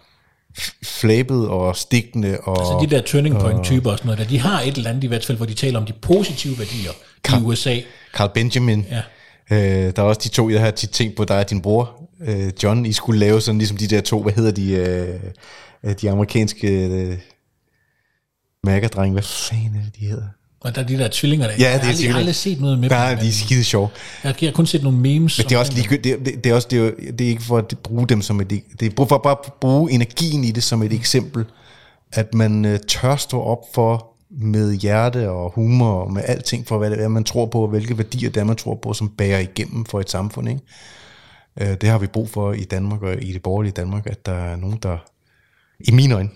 f- 0.60 0.80
flabet 0.84 1.48
og 1.48 1.76
stikkende. 1.76 2.38
Og, 2.44 2.56
Så 2.58 2.88
de 2.90 2.96
der 2.96 3.02
turning 3.02 3.40
point 3.40 3.64
typer 3.64 3.92
og 3.92 3.98
sådan 3.98 4.08
noget 4.08 4.20
der, 4.20 4.26
de 4.26 4.40
har 4.40 4.62
et 4.62 4.76
eller 4.78 4.90
andet 4.90 5.04
i 5.04 5.08
hvert 5.08 5.26
fald, 5.26 5.38
hvor 5.38 5.46
de 5.46 5.54
taler 5.54 5.80
om 5.80 5.86
de 5.86 5.94
positive 6.02 6.60
værdier 6.60 6.92
i 7.30 7.44
USA. 7.44 7.78
Carl 8.16 8.30
Benjamin. 8.34 8.86
Ja. 8.92 9.02
Øh, 9.52 9.94
der 9.96 10.02
er 10.02 10.06
også 10.08 10.22
de 10.24 10.30
to, 10.30 10.50
jeg 10.50 10.62
har 10.62 10.72
tit 10.72 10.90
tænkt 10.90 11.16
på, 11.16 11.26
der 11.26 11.36
er 11.36 11.44
din 11.44 11.62
bror, 11.62 12.09
øh, 12.28 12.52
John, 12.64 12.86
I 12.86 12.94
skulle 12.94 13.20
lave 13.20 13.42
sådan 13.42 13.58
ligesom 13.58 13.78
de 13.78 13.88
der 13.88 14.02
to, 14.02 14.24
hvad 14.24 14.34
hedder 14.34 14.52
de, 14.52 14.72
øh, 14.72 15.20
øh, 15.84 15.96
de 16.02 16.12
amerikanske 16.12 16.86
øh, 16.86 17.18
mærkerdrenge, 18.64 19.14
hvad 19.14 19.24
fanden 19.24 19.76
er 19.76 19.84
det, 19.84 19.96
de 20.00 20.06
hedder? 20.06 20.28
Og 20.62 20.76
der 20.76 20.82
er 20.82 20.88
de 20.88 20.98
der 20.98 21.10
tvillinger 21.12 21.48
der. 21.48 21.54
Ja, 21.60 21.74
det 21.74 21.84
er 21.84 22.04
jeg 22.04 22.12
har 22.12 22.20
aldrig, 22.20 22.36
set 22.36 22.62
noget 22.62 22.80
med 22.80 22.90
Nej, 22.90 23.10
dem, 23.10 23.20
de 23.20 23.28
er 23.28 23.32
skide 23.32 23.64
sjove. 23.64 23.90
jeg, 24.24 24.36
jeg 24.42 24.48
har 24.50 24.54
kun 24.54 24.66
set 24.66 24.84
nogle 24.84 24.98
memes. 24.98 25.38
Men 25.38 25.50
det 25.50 25.56
er 25.56 25.60
også 25.60 25.74
ligegyldigt, 25.74 26.18
det, 26.20 26.26
det, 26.26 26.44
det, 26.44 26.50
er 26.50 26.56
også, 26.56 26.68
det, 26.72 26.80
er, 26.80 26.92
det 27.12 27.22
er 27.22 27.30
ikke 27.30 27.44
for 27.44 27.58
at 27.58 27.74
bruge 27.84 28.08
dem 28.08 28.22
som 28.22 28.42
et, 28.42 28.50
det 28.50 29.00
er 29.00 29.06
for 29.08 29.18
bare 29.18 29.36
at 29.46 29.54
bruge 29.62 29.92
energien 29.92 30.44
i 30.44 30.52
det 30.52 30.64
som 30.64 30.84
et 30.84 30.94
eksempel, 30.94 31.46
at 32.14 32.34
man 32.34 32.66
øh, 32.66 32.80
tør 32.88 33.16
stå 33.16 33.42
op 33.42 33.60
for 33.74 34.06
med 34.32 34.74
hjerte 34.74 35.30
og 35.30 35.52
humor 35.56 35.92
og 35.92 36.14
med 36.14 36.24
alting 36.26 36.68
for, 36.68 36.78
hvad 36.78 36.90
det 36.90 37.04
er, 37.04 37.08
man 37.08 37.24
tror 37.24 37.46
på, 37.46 37.62
og 37.62 37.68
hvilke 37.68 37.98
værdier 37.98 38.30
det 38.30 38.40
er, 38.40 38.44
man 38.44 38.56
tror 38.56 38.76
på, 38.76 38.94
som 38.94 39.10
bærer 39.10 39.40
igennem 39.40 39.86
for 39.86 40.00
et 40.00 40.10
samfund. 40.10 40.50
Ikke? 40.50 40.62
Øh, 41.60 41.68
det 41.82 41.90
har 41.90 41.98
vi 41.98 42.08
brug 42.08 42.30
for 42.30 42.54
i 42.54 42.64
Danmark 42.64 43.02
og 43.02 43.24
i 43.24 43.34
det 43.34 43.42
borgerlige 43.44 43.72
Danmark, 43.74 44.08
at 44.08 44.26
der 44.26 44.32
er 44.34 44.56
nogen, 44.56 44.80
der, 44.84 44.98
i 45.80 45.92
mine 45.92 46.16
øjne, 46.16 46.30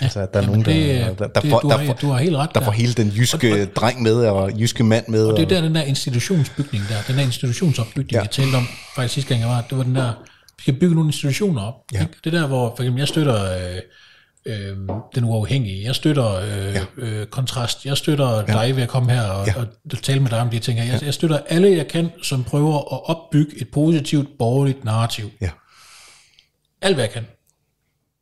ja, 0.00 0.04
altså 0.04 0.20
at 0.20 0.34
der 0.34 0.40
er 0.42 0.46
nogen, 0.46 0.64
der, 0.64 0.72
det- 0.72 1.18
der, 1.18 1.26
der, 1.28 1.40
det- 1.40 1.50
får, 1.50 1.60
du 1.60 1.68
der, 1.68 1.76
har- 1.78 1.94
du 1.94 2.06
har 2.06 2.18
helt 2.18 2.36
ret 2.36 2.50
der 2.54 2.60
der. 2.60 2.64
får 2.64 2.72
hele 2.72 2.92
den 2.92 3.08
jyske 3.08 3.64
dreng 3.66 4.02
med, 4.02 4.14
og 4.26 4.52
jyske 4.60 4.84
mand 4.84 5.04
med. 5.08 5.26
Og 5.26 5.36
det 5.36 5.42
er 5.44 5.48
der, 5.48 5.60
den 5.60 5.74
der 5.74 5.82
institutionsbygning 5.82 6.84
der, 6.88 6.94
den 7.08 7.16
der 7.16 7.22
institutionsopbygning, 7.22 8.12
ja. 8.12 8.20
jeg 8.20 8.30
talte 8.30 8.54
om 8.56 8.66
faktisk 8.94 9.14
sidste 9.14 9.28
gang 9.28 9.40
jeg 9.40 9.48
var, 9.48 9.60
det 9.70 9.78
var 9.78 9.84
den 9.84 9.94
der, 9.94 10.12
vi 10.56 10.62
skal 10.62 10.74
bygge 10.74 10.94
nogle 10.94 11.08
institutioner 11.08 11.62
op. 11.62 11.74
Ja. 11.92 12.00
Ikke? 12.00 12.12
Det 12.24 12.32
der, 12.32 12.46
hvor 12.46 12.72
for 12.76 12.82
eksempel, 12.82 13.00
jeg 13.00 13.08
støtter 13.08 13.44
øh, 13.44 13.78
øh, 14.46 14.76
den 15.14 15.24
uafhængige, 15.24 15.84
jeg 15.84 15.94
støtter 15.94 16.34
øh, 16.34 16.74
ja. 16.74 16.84
øh, 16.96 17.26
kontrast, 17.26 17.86
jeg 17.86 17.96
støtter 17.96 18.36
ja. 18.36 18.42
dig 18.42 18.76
ved 18.76 18.82
at 18.82 18.88
komme 18.88 19.12
her 19.12 19.22
og, 19.22 19.46
Ja. 19.46 19.52
ja. 19.56 19.60
og 19.92 20.02
tale 20.02 20.20
med 20.20 20.30
dig 20.30 20.40
om 20.40 20.50
de 20.50 20.58
ting 20.58 20.80
her. 20.80 20.92
Jeg, 20.92 21.02
jeg 21.02 21.14
støtter 21.14 21.38
alle, 21.48 21.76
jeg 21.76 21.88
kan, 21.88 22.10
som 22.22 22.44
prøver 22.44 22.76
at 22.78 23.16
opbygge 23.16 23.60
et 23.60 23.68
positivt 23.70 24.38
borgerligt 24.38 24.84
narrativ. 24.84 25.30
Ja. 25.40 25.50
Alt 26.82 26.96
hvad 26.96 27.04
jeg 27.04 27.12
kan. 27.12 27.26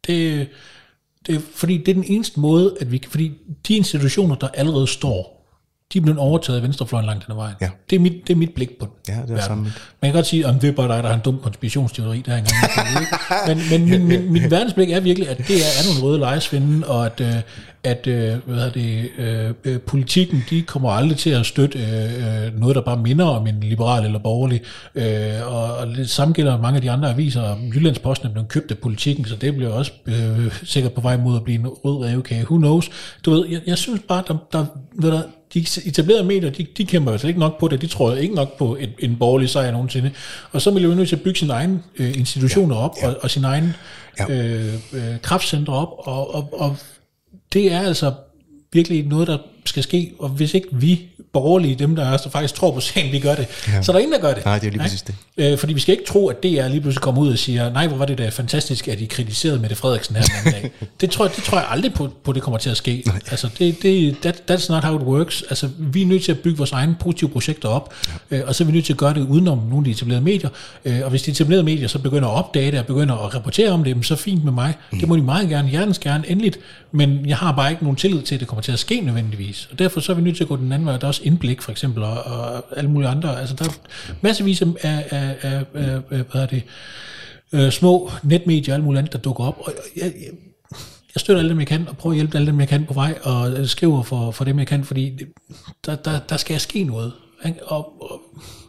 Det, 0.07 0.49
det 1.27 1.35
er, 1.35 1.41
fordi 1.55 1.79
det 1.79 1.89
er 1.89 1.95
den 1.95 2.05
eneste 2.07 2.41
måde, 2.41 2.77
at 2.81 2.93
vi 2.93 3.03
fordi 3.09 3.33
de 3.69 3.77
institutioner, 3.77 4.35
der 4.35 4.49
allerede 4.49 4.87
står, 4.87 5.40
de 5.93 5.99
er 5.99 6.03
blevet 6.03 6.19
overtaget 6.19 6.57
af 6.57 6.63
venstrefløjen 6.63 7.07
langt 7.07 7.27
hen 7.27 7.33
ad 7.33 7.37
vejen. 7.37 7.55
Ja. 7.61 7.69
Det, 7.91 7.97
er 7.97 8.01
mit, 8.01 8.13
det 8.27 8.33
er 8.33 8.37
mit 8.37 8.55
blik 8.55 8.79
på 8.79 8.87
den. 8.87 9.15
Ja, 9.15 9.23
det 9.29 9.39
er 9.39 9.43
samme. 9.43 9.63
Man 9.65 9.73
kan 10.03 10.13
godt 10.13 10.27
sige, 10.27 10.47
at 10.47 10.55
det 10.63 10.69
er 10.69 10.73
bare 10.73 10.89
dig, 10.89 11.03
der 11.03 11.09
har 11.09 11.17
en 11.17 11.23
dum 11.25 11.39
konspirationsteori, 11.43 12.23
der 12.27 12.33
er 12.33 12.37
engang. 12.37 13.09
men 13.49 13.59
men 13.71 13.85
min, 13.91 14.09
min, 14.09 14.33
min 14.33 14.51
verdensblik 14.51 14.91
er 14.91 15.01
virkelig, 15.01 15.29
at 15.29 15.39
det 15.39 15.57
er, 15.57 15.71
er 15.81 15.95
nogle 15.95 16.09
røde 16.09 16.19
lejesvinde, 16.19 16.87
og 16.87 17.07
at, 17.07 17.21
øh, 17.21 17.35
at 17.85 18.07
øh, 18.07 18.37
hvad 18.47 18.55
hedder 18.55 18.71
det, 18.71 19.09
øh, 19.19 19.55
øh, 19.65 19.81
politikken, 19.81 20.45
de 20.51 20.63
kommer 20.63 20.91
aldrig 20.91 21.19
til 21.19 21.31
at 21.31 21.47
støtte 21.47 21.79
øh, 21.79 22.47
øh, 22.47 22.61
noget, 22.61 22.77
der 22.77 22.83
bare 22.83 22.97
minder 22.97 23.25
om 23.25 23.47
en 23.47 23.61
liberal 23.61 24.05
eller 24.05 24.19
borgerlig. 24.19 24.61
Øh, 24.95 25.55
og, 25.55 25.77
og 25.77 25.87
det 25.87 26.11
samme 26.11 26.35
gælder 26.35 26.61
mange 26.61 26.77
af 26.77 26.83
de 26.83 26.91
andre 26.91 27.11
aviser. 27.11 27.57
Jyllandsposten 27.75 28.29
er 28.29 28.33
blevet 28.33 28.49
købt 28.49 28.71
af 28.71 28.79
politikken, 28.79 29.25
så 29.25 29.37
det 29.37 29.55
bliver 29.55 29.71
også 29.71 29.93
øh, 30.07 30.55
sikkert 30.65 30.93
på 30.93 31.01
vej 31.01 31.17
mod 31.17 31.37
at 31.37 31.45
blive 31.45 31.59
en 31.59 31.67
rød 31.67 32.05
revkage. 32.05 32.45
Who 32.45 32.57
knows? 32.57 32.91
Du 33.25 33.31
ved, 33.31 33.47
jeg, 33.49 33.61
jeg 33.67 33.79
synes 33.79 34.01
bare, 34.09 34.23
der, 34.29 34.37
der, 34.53 34.67
ved 34.95 35.11
du, 35.11 35.21
de 35.55 35.67
etablerede 35.85 36.25
medier, 36.25 36.51
de, 36.51 36.67
de 36.77 36.85
kæmper 36.85 37.13
altså 37.13 37.29
ikke 37.29 37.41
nok 37.41 37.61
på 37.61 37.69
det. 37.69 37.81
De 37.83 37.87
tror 37.87 38.15
ikke 38.15 38.35
nok 38.35 38.59
på 38.59 38.77
et, 38.81 38.91
en 38.99 39.17
borgerlig 39.17 39.49
sejr 39.49 39.73
nogensinde. 39.73 40.11
Og 40.53 40.63
så 40.63 40.71
bliver 40.71 40.89
vi 40.89 40.95
nødt 40.95 41.09
til 41.09 41.17
at 41.17 41.23
bygge 41.23 41.39
sine 41.39 41.53
egne 41.53 41.83
øh, 41.99 42.19
institutioner 42.19 42.77
op, 42.77 42.95
og, 43.03 43.17
og 43.23 43.31
sine 43.31 43.47
egne 43.47 43.75
Ja. 44.29 44.35
øh, 44.35 44.75
øh, 44.93 45.21
kraftcentre 45.23 45.75
op, 45.75 45.89
og, 45.99 46.35
og, 46.35 46.49
og 46.53 46.77
det 47.53 47.73
er 47.73 47.81
altså 47.81 48.13
virkelig 48.73 49.07
noget, 49.07 49.29
der 49.29 49.39
skal 49.65 49.83
ske, 49.83 50.13
og 50.19 50.29
hvis 50.29 50.55
ikke 50.55 50.69
vi 50.73 51.01
borgerlige, 51.33 51.75
dem 51.75 51.97
der 51.97 52.05
er, 52.05 52.17
der 52.17 52.31
faktisk 52.31 52.55
tror 52.55 52.71
på 52.71 52.81
sagen, 52.81 53.13
vi 53.13 53.19
gør 53.19 53.35
det, 53.35 53.47
ja. 53.69 53.83
så 53.83 53.93
er 53.93 53.97
der 53.97 54.01
ingen, 54.01 54.13
der 54.13 54.21
gør 54.21 54.35
det. 54.35 54.45
Nej, 54.45 54.59
det 54.59 54.67
er 54.67 54.71
lige 54.71 54.81
præcis 54.83 55.03
det. 55.03 55.15
Øh, 55.37 55.59
fordi 55.59 55.73
vi 55.73 55.81
skal 55.81 55.93
ikke 55.93 56.05
tro, 56.05 56.29
at 56.29 56.43
DR 56.43 56.69
lige 56.69 56.81
pludselig 56.81 57.03
kommer 57.03 57.23
ud 57.23 57.33
og 57.33 57.39
siger, 57.39 57.73
nej, 57.73 57.87
hvor 57.87 57.97
var 57.97 58.05
det 58.05 58.19
da 58.19 58.29
fantastisk, 58.29 58.89
at 58.89 59.01
I 59.01 59.05
kritiserede 59.05 59.59
Mette 59.59 59.77
Frederiksen 59.77 60.17
her 60.17 60.23
den 60.23 60.33
anden 60.37 60.63
dag. 60.63 60.71
det, 61.01 61.11
tror 61.11 61.25
jeg, 61.25 61.37
det 61.37 61.45
tror 61.45 61.59
jeg 61.59 61.67
aldrig 61.71 61.95
på, 61.95 62.09
på 62.25 62.33
det 62.33 62.43
kommer 62.43 62.59
til 62.59 62.71
at 62.71 62.77
ske. 62.77 63.03
Nej. 63.07 63.21
Altså, 63.31 63.49
det, 63.59 63.83
det, 63.83 64.17
that, 64.23 64.43
that's 64.51 64.73
not 64.73 64.85
how 64.85 64.97
it 64.97 65.03
works. 65.03 65.43
Altså, 65.43 65.69
vi 65.79 66.03
er 66.03 66.07
nødt 66.07 66.25
til 66.25 66.33
at 66.33 66.39
bygge 66.39 66.59
vores 66.59 66.73
egne 66.73 66.97
positive 67.01 67.31
projekter 67.31 67.69
op, 67.69 67.95
ja. 68.31 68.37
øh, 68.37 68.49
og 68.49 68.55
så 68.55 68.65
er 68.65 68.67
vi 68.67 68.73
nødt 68.73 68.85
til 68.85 68.93
at 68.93 68.97
gøre 68.97 69.15
det 69.15 69.21
udenom 69.21 69.59
nogle 69.59 69.79
af 69.79 69.85
de 69.85 69.91
etablerede 69.91 70.25
medier. 70.25 70.51
Øh, 70.85 71.01
og 71.05 71.11
hvis 71.11 71.23
de 71.23 71.31
etablerede 71.31 71.65
medier 71.65 71.89
så 71.89 71.99
begynder 71.99 72.29
at 72.29 72.35
opdage 72.35 72.71
det, 72.71 72.79
og 72.81 72.87
begynder 72.87 73.15
at 73.15 73.35
rapportere 73.35 73.71
om 73.71 73.85
det, 73.85 74.07
så 74.07 74.17
fint 74.17 74.45
med 74.45 74.53
mig. 74.53 74.75
Mm. 74.93 74.99
Det 74.99 75.09
må 75.09 75.17
de 75.17 75.23
meget 75.23 75.49
gerne, 75.49 75.69
hjertens 75.69 75.99
gerne, 75.99 76.25
endeligt. 76.31 76.59
Men 76.93 77.27
jeg 77.27 77.37
har 77.37 77.53
bare 77.53 77.71
ikke 77.71 77.83
nogen 77.83 77.97
tillid 77.97 78.23
til, 78.23 78.35
at 78.35 78.41
det 78.41 78.49
kommer 78.49 78.63
til 78.63 78.73
at 78.73 78.79
ske 78.79 79.01
nødvendigvis. 79.01 79.50
Og 79.71 79.79
derfor 79.79 80.01
så 80.01 80.13
er 80.13 80.17
vi 80.17 80.23
nødt 80.23 80.37
til 80.37 80.45
at 80.45 80.49
gå 80.49 80.57
den 80.57 80.73
anden 80.73 80.87
vej. 80.87 80.97
Der 80.97 81.05
er 81.05 81.09
også 81.09 81.23
indblik, 81.25 81.63
for 81.63 81.71
eksempel, 81.71 82.03
og, 82.03 82.23
og 82.23 82.65
alle 82.77 82.91
mulige 82.91 83.09
andre. 83.09 83.41
Altså, 83.41 83.55
der 83.55 83.65
er 83.65 83.73
masservis 84.21 84.63
af, 84.63 84.69
af, 84.83 85.37
af, 85.43 85.65
af, 85.75 86.01
hvad 86.11 86.43
er 86.43 86.47
det, 86.47 86.63
øh, 87.53 87.71
små 87.71 88.11
netmedier 88.23 88.75
og 88.75 88.77
alt 88.77 88.85
muligt 88.85 88.99
andet, 88.99 89.13
der 89.13 89.19
dukker 89.19 89.45
op. 89.45 89.59
Og 89.61 89.73
jeg, 89.97 90.05
jeg, 90.05 90.31
jeg 91.15 91.21
støtter 91.21 91.41
alle 91.41 91.51
dem, 91.51 91.59
jeg 91.59 91.67
kan, 91.67 91.89
og 91.89 91.97
prøver 91.97 92.13
at 92.13 92.17
hjælpe 92.17 92.37
alle 92.37 92.47
dem, 92.47 92.61
jeg 92.61 92.69
kan 92.69 92.87
på 92.87 92.95
vej, 92.95 93.19
og 93.23 93.69
skriver 93.69 94.03
for, 94.03 94.31
for 94.31 94.45
dem, 94.45 94.59
jeg 94.59 94.67
kan, 94.67 94.85
fordi 94.85 95.19
der, 95.87 95.97
der, 95.97 96.19
der 96.19 96.37
skal 96.37 96.61
ske 96.61 96.85
noget. 96.85 97.13
Ikke? 97.47 97.67
Og, 97.67 98.03
og 98.03 98.21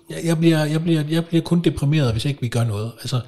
jeg, 0.09 0.25
jeg, 0.25 0.37
bliver, 0.37 0.65
jeg, 0.65 0.83
bliver, 0.83 1.03
jeg 1.09 1.25
bliver 1.25 1.41
kun 1.41 1.61
deprimeret, 1.61 2.11
hvis 2.11 2.25
ikke 2.25 2.41
vi 2.41 2.47
gør 2.47 2.63
noget. 2.63 2.91
Altså, 3.01 3.21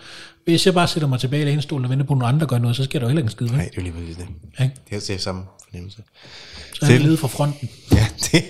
hvis 0.45 0.65
jeg 0.65 0.73
bare 0.73 0.87
sætter 0.87 1.07
mig 1.07 1.19
tilbage 1.19 1.41
i 1.41 1.45
lænestolen 1.45 1.85
og 1.85 1.91
venter 1.91 2.05
på, 2.05 2.13
at 2.13 2.19
nogle 2.19 2.33
andre 2.33 2.47
gør 2.47 2.57
noget, 2.57 2.75
så 2.75 2.83
sker 2.83 2.99
der 2.99 3.05
jo 3.05 3.09
heller 3.09 3.21
ikke 3.21 3.27
en 3.27 3.31
skid. 3.31 3.47
Nej, 3.47 3.69
det 3.69 3.77
er 3.77 3.81
lige 3.81 3.93
præcis 3.93 4.15
det. 4.15 4.27
Ikke? 4.63 4.75
Jeg 4.91 5.01
ser 5.01 5.17
samme 5.17 5.43
fornemmelse. 5.63 6.03
Så 6.73 6.85
er 6.85 6.89
jeg 6.89 7.01
ledet 7.01 7.19
fra 7.19 7.27
fronten. 7.27 7.69
Ja, 7.91 8.07
det, 8.31 8.43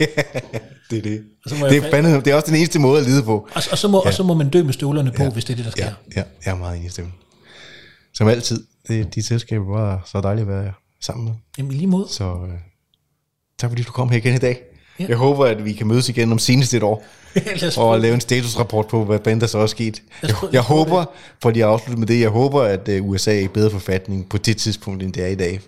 det 0.90 0.98
er 0.98 1.02
det. 1.02 1.24
Og 1.44 1.50
så 1.50 1.56
må 1.56 1.68
Det 1.68 1.78
er, 1.78 1.92
fandme, 1.92 2.16
det 2.16 2.28
er 2.28 2.36
også 2.36 2.48
den 2.48 2.56
eneste 2.56 2.80
måde 2.80 3.00
at 3.00 3.06
lide 3.06 3.24
på. 3.24 3.48
Og, 3.56 3.64
og, 3.72 3.78
så 3.78 3.88
må, 3.88 4.02
ja. 4.06 4.08
og 4.08 4.14
så 4.14 4.24
må 4.24 4.34
man 4.34 4.50
dø 4.50 4.64
med 4.64 4.74
støvlerne 4.74 5.12
på, 5.12 5.24
ja. 5.24 5.30
hvis 5.30 5.46
det 5.46 5.54
er 5.54 5.56
det, 5.56 5.66
der 5.66 5.72
sker. 5.72 5.86
Ja, 5.86 5.92
ja, 6.16 6.24
jeg 6.46 6.52
er 6.52 6.56
meget 6.56 6.76
enig 6.76 6.88
i 6.88 6.90
stemmen. 6.90 7.14
Som 8.14 8.28
altid, 8.28 8.64
det, 8.88 9.16
de 9.16 9.24
selskaber 9.24 9.66
var 9.66 10.04
så 10.06 10.22
dejligt 10.22 10.50
at 10.50 10.56
være 10.56 10.74
sammen 11.02 11.26
med. 11.26 11.34
Jamen 11.58 11.72
lige 11.72 11.88
mod. 11.88 12.08
Så 12.08 12.24
øh, 12.24 12.60
tak 13.60 13.70
fordi 13.70 13.84
du 13.84 13.92
kom 13.92 14.10
her 14.10 14.18
igen 14.18 14.36
i 14.36 14.38
dag. 14.38 14.62
Ja. 15.00 15.06
Jeg 15.10 15.18
håber, 15.18 15.46
at 15.46 15.66
vi 15.66 15.74
kan 15.74 15.88
mødes 15.88 16.10
igen 16.10 16.32
om 16.32 16.40
senest 16.40 16.74
et 16.74 16.84
år. 16.84 17.06
Og 17.78 18.00
lave 18.00 18.14
en 18.14 18.22
statusrapport 18.22 18.88
på, 18.88 19.06
hvad 19.06 19.20
fanden 19.24 19.42
der 19.42 19.48
så 19.48 19.58
er 19.58 19.68
sket. 19.68 20.02
Jeg, 20.24 20.36
jeg 20.52 20.62
håber, 20.62 21.06
for 21.42 21.50
lige 21.52 21.64
at 21.64 21.70
afslutte 21.70 22.00
med 22.00 22.08
det, 22.08 22.20
jeg 22.22 22.30
håber, 22.30 22.62
at 22.62 22.88
øh, 22.90 23.06
USA 23.10 23.36
er 23.36 23.40
i 23.40 23.48
bedre 23.48 23.70
forfatning 23.72 24.30
på 24.30 24.38
det 24.38 24.58
tidspunkt, 24.58 25.04
end 25.04 25.14
det 25.14 25.24
er 25.24 25.28
i 25.28 25.36
dag. 25.36 25.60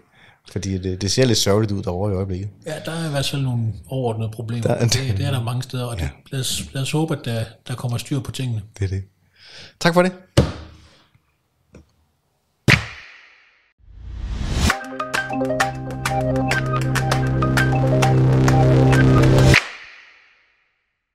Fordi 0.51 0.77
det, 0.77 1.01
det 1.01 1.11
ser 1.11 1.25
lidt 1.25 1.37
sørgeligt 1.37 1.71
ud 1.71 1.83
derovre 1.83 2.11
i 2.11 2.15
øjeblikket. 2.15 2.49
Ja, 2.65 2.71
der 2.85 2.91
er 2.91 3.07
i 3.07 3.11
hvert 3.11 3.29
fald 3.29 3.41
nogle 3.41 3.63
overordnede 3.89 4.29
problemer. 4.33 4.61
Der 4.61 4.73
er- 4.73 4.87
det, 4.87 5.13
det 5.17 5.25
er 5.25 5.31
der 5.31 5.43
mange 5.43 5.63
steder, 5.63 5.85
og 5.85 5.99
det, 5.99 6.09
lad, 6.31 6.39
os, 6.39 6.63
lad 6.73 6.81
os 6.81 6.91
håbe, 6.91 7.13
at 7.19 7.25
der, 7.25 7.43
der 7.67 7.75
kommer 7.75 7.97
styr 7.97 8.19
på 8.19 8.31
tingene. 8.31 8.61
Det 8.79 8.85
er 8.85 8.89
det. 8.89 9.03
Tak 9.79 9.93
for 9.93 10.01
det. 10.01 10.11